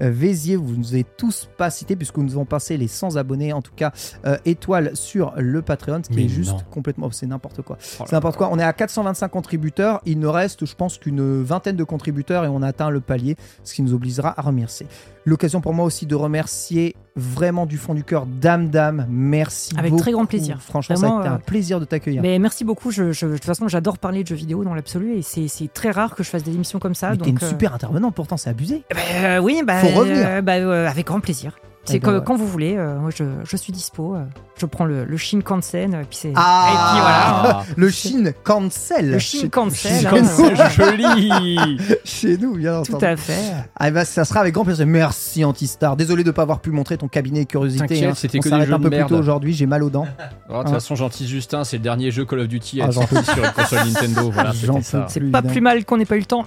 Vézier, 0.00 0.56
vous 0.56 0.76
nous 0.76 0.94
avez 0.94 1.04
tous 1.04 1.48
pas 1.56 1.70
cités 1.70 1.96
puisque 1.96 2.16
nous 2.18 2.32
avons 2.32 2.44
passé 2.44 2.76
les 2.76 2.88
100 2.88 3.16
abonnés, 3.16 3.52
en 3.52 3.62
tout 3.62 3.74
cas 3.74 3.92
euh, 4.24 4.36
étoiles 4.44 4.92
sur 4.94 5.32
le 5.36 5.62
Patreon, 5.62 6.02
ce 6.04 6.08
qui 6.10 6.16
Mais 6.16 6.24
est 6.24 6.28
juste 6.28 6.52
non. 6.52 6.58
complètement, 6.70 7.06
oh, 7.06 7.12
c'est 7.12 7.26
n'importe 7.26 7.62
quoi. 7.62 7.76
Oh 8.00 8.04
C'est 8.06 8.12
n'importe 8.12 8.36
quoi. 8.36 8.48
On 8.52 8.58
est 8.58 8.64
à 8.64 8.72
425 8.72 9.28
contributeurs. 9.28 10.00
Il 10.06 10.18
nous 10.18 10.32
reste, 10.32 10.64
je 10.64 10.74
pense, 10.74 10.98
qu'une 10.98 11.42
vingtaine 11.42 11.76
de 11.76 11.84
contributeurs 11.84 12.44
et 12.44 12.48
on 12.48 12.62
a 12.62 12.68
atteint 12.68 12.90
le 12.90 13.00
palier, 13.00 13.36
ce 13.64 13.74
qui 13.74 13.82
nous 13.82 13.94
obligera 13.94 14.34
à 14.38 14.42
remercier. 14.42 14.86
L'occasion 15.24 15.60
pour 15.60 15.74
moi 15.74 15.84
aussi 15.84 16.06
de 16.06 16.14
remercier 16.14 16.96
vraiment 17.16 17.66
du 17.66 17.76
fond 17.76 17.94
du 17.94 18.04
cœur 18.04 18.26
Dame 18.26 18.68
Dame. 18.68 19.06
Merci 19.08 19.74
Avec 19.76 19.90
beaucoup. 19.90 20.02
très 20.02 20.12
grand 20.12 20.26
plaisir. 20.26 20.58
Franchement, 20.60 20.96
ça 20.96 21.00
Vraiment, 21.02 21.18
a 21.18 21.22
été 21.22 21.28
un 21.30 21.34
euh, 21.36 21.38
plaisir 21.38 21.80
de 21.80 21.84
t'accueillir. 21.84 22.22
Mais 22.22 22.38
merci 22.38 22.64
beaucoup. 22.64 22.90
Je, 22.90 23.12
je- 23.12 23.26
de 23.26 23.32
toute 23.34 23.44
façon, 23.44 23.68
j'adore 23.68 23.98
parler 23.98 24.22
de 24.22 24.28
jeux 24.28 24.34
vidéo 24.36 24.64
dans 24.64 24.74
l'absolu 24.74 25.14
et 25.16 25.22
c'est 25.22 25.72
très 25.72 25.90
rare 25.90 26.14
que 26.14 26.22
je 26.22 26.28
fasse 26.30 26.42
des 26.44 26.54
émissions 26.54 26.78
comme 26.78 26.94
ça. 26.94 27.10
Mais 27.10 27.16
donc, 27.16 27.24
t'es 27.24 27.30
une 27.30 27.38
euh, 27.42 27.48
super 27.48 27.74
intervenante, 27.74 28.14
pourtant 28.14 28.36
c'est 28.36 28.50
abusé. 28.50 28.84
bah, 28.90 28.96
euh, 29.24 29.38
oui, 29.38 29.62
bah, 29.66 29.78
Faut 29.80 29.88
revenir. 29.98 30.42
bah, 30.42 30.88
avec 30.88 31.06
grand 31.06 31.20
plaisir. 31.20 31.58
C'est 31.84 31.96
Eh 31.96 31.98
ben 31.98 32.18
ouais. 32.18 32.20
quand 32.24 32.36
vous 32.36 32.46
voulez, 32.46 32.76
euh, 32.76 32.98
moi 32.98 33.10
je, 33.14 33.24
je 33.42 33.56
suis 33.56 33.72
dispo. 33.72 34.14
euh, 34.14 34.20
je 34.58 34.66
prends 34.66 34.84
le, 34.84 35.04
le 35.06 35.16
Shinkansen, 35.16 35.94
euh, 35.94 35.98
puis 36.08 36.18
c'est. 36.20 36.32
Ah, 36.36 36.66
et 36.68 36.76
puis 36.76 37.00
voilà. 37.00 37.64
Le 37.76 37.88
Shin 37.90 38.32
Cancel. 38.44 39.10
Le 39.12 39.18
Shinkansen. 39.18 40.06
nous. 40.12 40.44
euh, 40.44 40.68
joli 40.70 41.58
Chez 42.04 42.36
nous, 42.36 42.56
bien 42.56 42.82
Tout 42.82 42.90
entendu. 42.94 43.06
à 43.06 43.16
fait. 43.16 43.40
Ah 43.76 43.90
bah, 43.90 44.04
ça 44.04 44.26
sera 44.26 44.40
avec 44.40 44.52
grand 44.52 44.64
plaisir. 44.66 44.86
Merci 44.86 45.42
Antistar. 45.44 45.96
Désolé 45.96 46.22
de 46.22 46.28
ne 46.28 46.32
pas 46.32 46.42
avoir 46.42 46.60
pu 46.60 46.70
montrer 46.70 46.98
ton 46.98 47.08
cabinet 47.08 47.46
curiosité. 47.46 47.86
T'inquiète, 47.86 48.10
hein. 48.10 48.14
c'était 48.14 48.38
On 48.38 48.42
que 48.42 48.44
des 48.44 48.50
s'arrête 48.50 48.68
jeux 48.68 48.74
un 48.74 48.78
de 48.78 48.82
peu 48.82 48.90
plus 48.90 48.96
merde. 48.98 49.08
tôt 49.08 49.16
aujourd'hui. 49.18 49.54
J'ai 49.54 49.66
mal 49.66 49.82
aux 49.82 49.90
dents. 49.90 50.06
Oh, 50.50 50.58
De 50.58 50.62
toute 50.64 50.72
façon, 50.74 50.94
gentil 50.96 51.26
Justin, 51.26 51.64
c'est 51.64 51.78
le 51.78 51.82
dernier 51.82 52.10
jeu 52.10 52.26
Call 52.26 52.40
of 52.40 52.48
Duty 52.48 52.82
à 52.82 52.88
Ah, 52.88 52.92
sur 52.92 53.02
une 53.02 53.08
console 53.08 53.78
Nintendo. 53.86 54.30
Voilà, 54.30 54.52
C'est 54.52 55.20
Plus 55.20 55.30
pas 55.30 55.42
plus 55.42 55.60
mal 55.62 55.84
qu'on 55.86 55.96
n'ait 55.96 56.04
pas 56.04 56.16
eu 56.16 56.20
le 56.20 56.26
temps. 56.26 56.44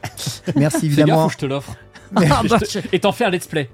Merci 0.56 0.86
évidemment. 0.86 1.28
je 1.30 1.38
te 1.38 1.46
l'offre. 1.48 1.74
Ah, 2.16 2.42
bah, 2.48 2.58
Et 2.92 2.96
Et 2.98 3.00
t'en 3.00 3.12
fais 3.12 3.26
un 3.26 3.32
let's 3.32 3.48
play. 3.48 3.72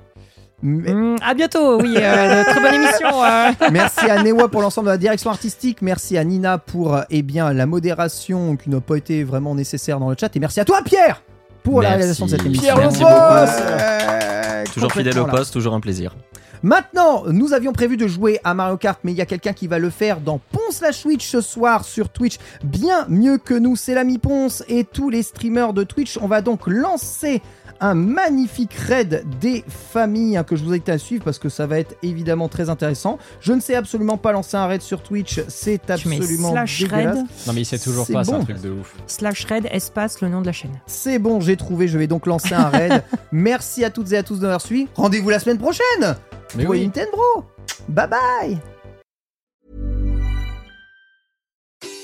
M- 0.62 0.84
hum, 0.88 1.16
à 1.26 1.34
bientôt, 1.34 1.80
oui. 1.82 1.94
euh, 1.98 2.44
très 2.50 2.60
bonne 2.60 2.74
émission. 2.74 3.24
euh. 3.24 3.52
Merci 3.72 4.10
à 4.10 4.22
Newa 4.24 4.50
pour 4.50 4.62
l'ensemble 4.62 4.88
de 4.88 4.92
la 4.92 4.98
direction 4.98 5.30
artistique. 5.30 5.82
Merci 5.82 6.18
à 6.18 6.24
Nina 6.24 6.58
pour 6.58 6.96
euh, 6.96 7.02
eh 7.10 7.22
bien, 7.22 7.54
la 7.54 7.66
modération 7.66 8.58
qui 8.58 8.70
n'a 8.70 8.82
pas 8.82 8.96
été 8.98 9.24
vraiment 9.24 9.56
nécessaire 9.56 10.00
dans 10.00 10.10
le 10.10 10.16
chat. 10.20 10.36
Et 10.36 10.40
merci 10.40 10.60
à 10.60 10.66
toi, 10.66 10.82
Pierre, 10.84 11.22
pour 11.64 11.82
la 11.82 11.90
réalisation 11.90 12.26
de 12.26 12.32
cette 12.32 12.46
émission. 12.46 12.64
Pierre 12.64 12.78
Merci 12.78 13.00
beaucoup. 13.04 14.74
Toujours 14.74 14.92
fidèle 14.92 15.18
au 15.20 15.26
poste, 15.26 15.54
toujours 15.54 15.74
un 15.74 15.80
plaisir. 15.80 16.16
Maintenant, 16.62 17.24
nous 17.28 17.54
avions 17.54 17.72
prévu 17.72 17.96
de 17.96 18.06
jouer 18.06 18.42
à 18.44 18.54
Mario 18.54 18.76
Kart, 18.76 19.00
mais 19.06 19.14
il 19.14 19.18
y 19.18 19.22
a 19.22 19.26
quelqu'un 19.26 19.54
qui 19.54 19.68
va 19.68 19.80
le 19.80 19.90
faire 19.90 20.20
dans 20.20 20.40
Ponce 20.52 20.82
la 20.82 20.92
Switch 20.92 21.26
ce 21.26 21.40
soir 21.40 21.86
sur 21.86 22.10
Twitch, 22.10 22.36
bien 22.66 23.06
mieux 23.08 23.38
que 23.38 23.54
nous. 23.54 23.78
C'est 23.78 23.94
l'ami 23.94 24.18
Ponce 24.18 24.62
et 24.68 24.84
tous 24.84 25.10
les 25.10 25.24
streamers 25.24 25.72
de 25.72 25.84
Twitch. 25.86 26.20
On 26.22 26.28
va 26.28 26.42
donc 26.42 26.68
lancer 26.68 27.42
un 27.82 27.94
magnifique 27.94 28.74
raid 28.74 29.24
des 29.40 29.64
familles 29.68 30.38
hein, 30.38 30.44
que 30.44 30.56
je 30.56 30.64
vous 30.64 30.72
invite 30.72 30.90
à 30.90 30.98
suivre 30.98 31.24
parce 31.24 31.40
que 31.40 31.50
ça 31.50 31.66
va 31.68 31.80
être 31.80 31.96
évidemment 32.04 32.48
très 32.50 32.70
intéressant. 32.70 33.18
Je 33.42 33.54
ne 33.54 33.60
sais 33.62 33.76
absolument 33.76 34.18
pas 34.18 34.32
lancer 34.32 34.58
un 34.58 34.68
raid 34.68 34.82
sur 34.82 35.02
Twitch, 35.02 35.42
c'est 35.48 35.80
Tu 35.96 36.08
mets 36.10 36.18
absolument 36.18 36.52
slash 36.52 36.80
dégueulasse. 36.82 37.16
raid, 37.18 37.26
Non, 37.48 37.54
mais 37.54 37.62
il 37.62 37.66
sait 37.66 37.80
toujours 37.80 38.08
pas, 38.08 38.24
c'est 38.24 38.34
un 38.34 38.44
truc 38.44 38.62
de 38.62 38.72
ouf. 38.72 38.96
slash 39.08 39.46
raid, 39.46 39.68
espace, 39.72 40.22
le 40.22 40.30
nom 40.30 40.42
de 40.42 40.46
la 40.46 40.52
chaîne. 40.54 40.80
C'est 40.88 41.20
bon, 41.20 41.40
j'ai 41.40 41.58
trouvé, 41.58 41.88
je 41.88 41.98
vais 41.98 42.08
donc 42.08 42.26
lancer 42.26 42.54
un 42.54 42.70
raid. 42.70 43.04
Merci 43.32 43.84
à 43.86 43.90
toutes 43.90 44.12
et 44.12 44.18
à 44.18 44.24
tous 44.24 44.38
de 44.38 44.44
m'avoir 44.44 44.62
suivi. 44.62 44.88
Rendez-vous 44.96 45.30
la 45.30 45.40
semaine 45.40 45.58
prochaine 45.58 46.16
Mais 46.56 46.64
pour 46.64 46.72
oui. 46.72 46.84
Nintendo. 46.86 47.18
Bye 47.88 48.08
bye 48.08 48.79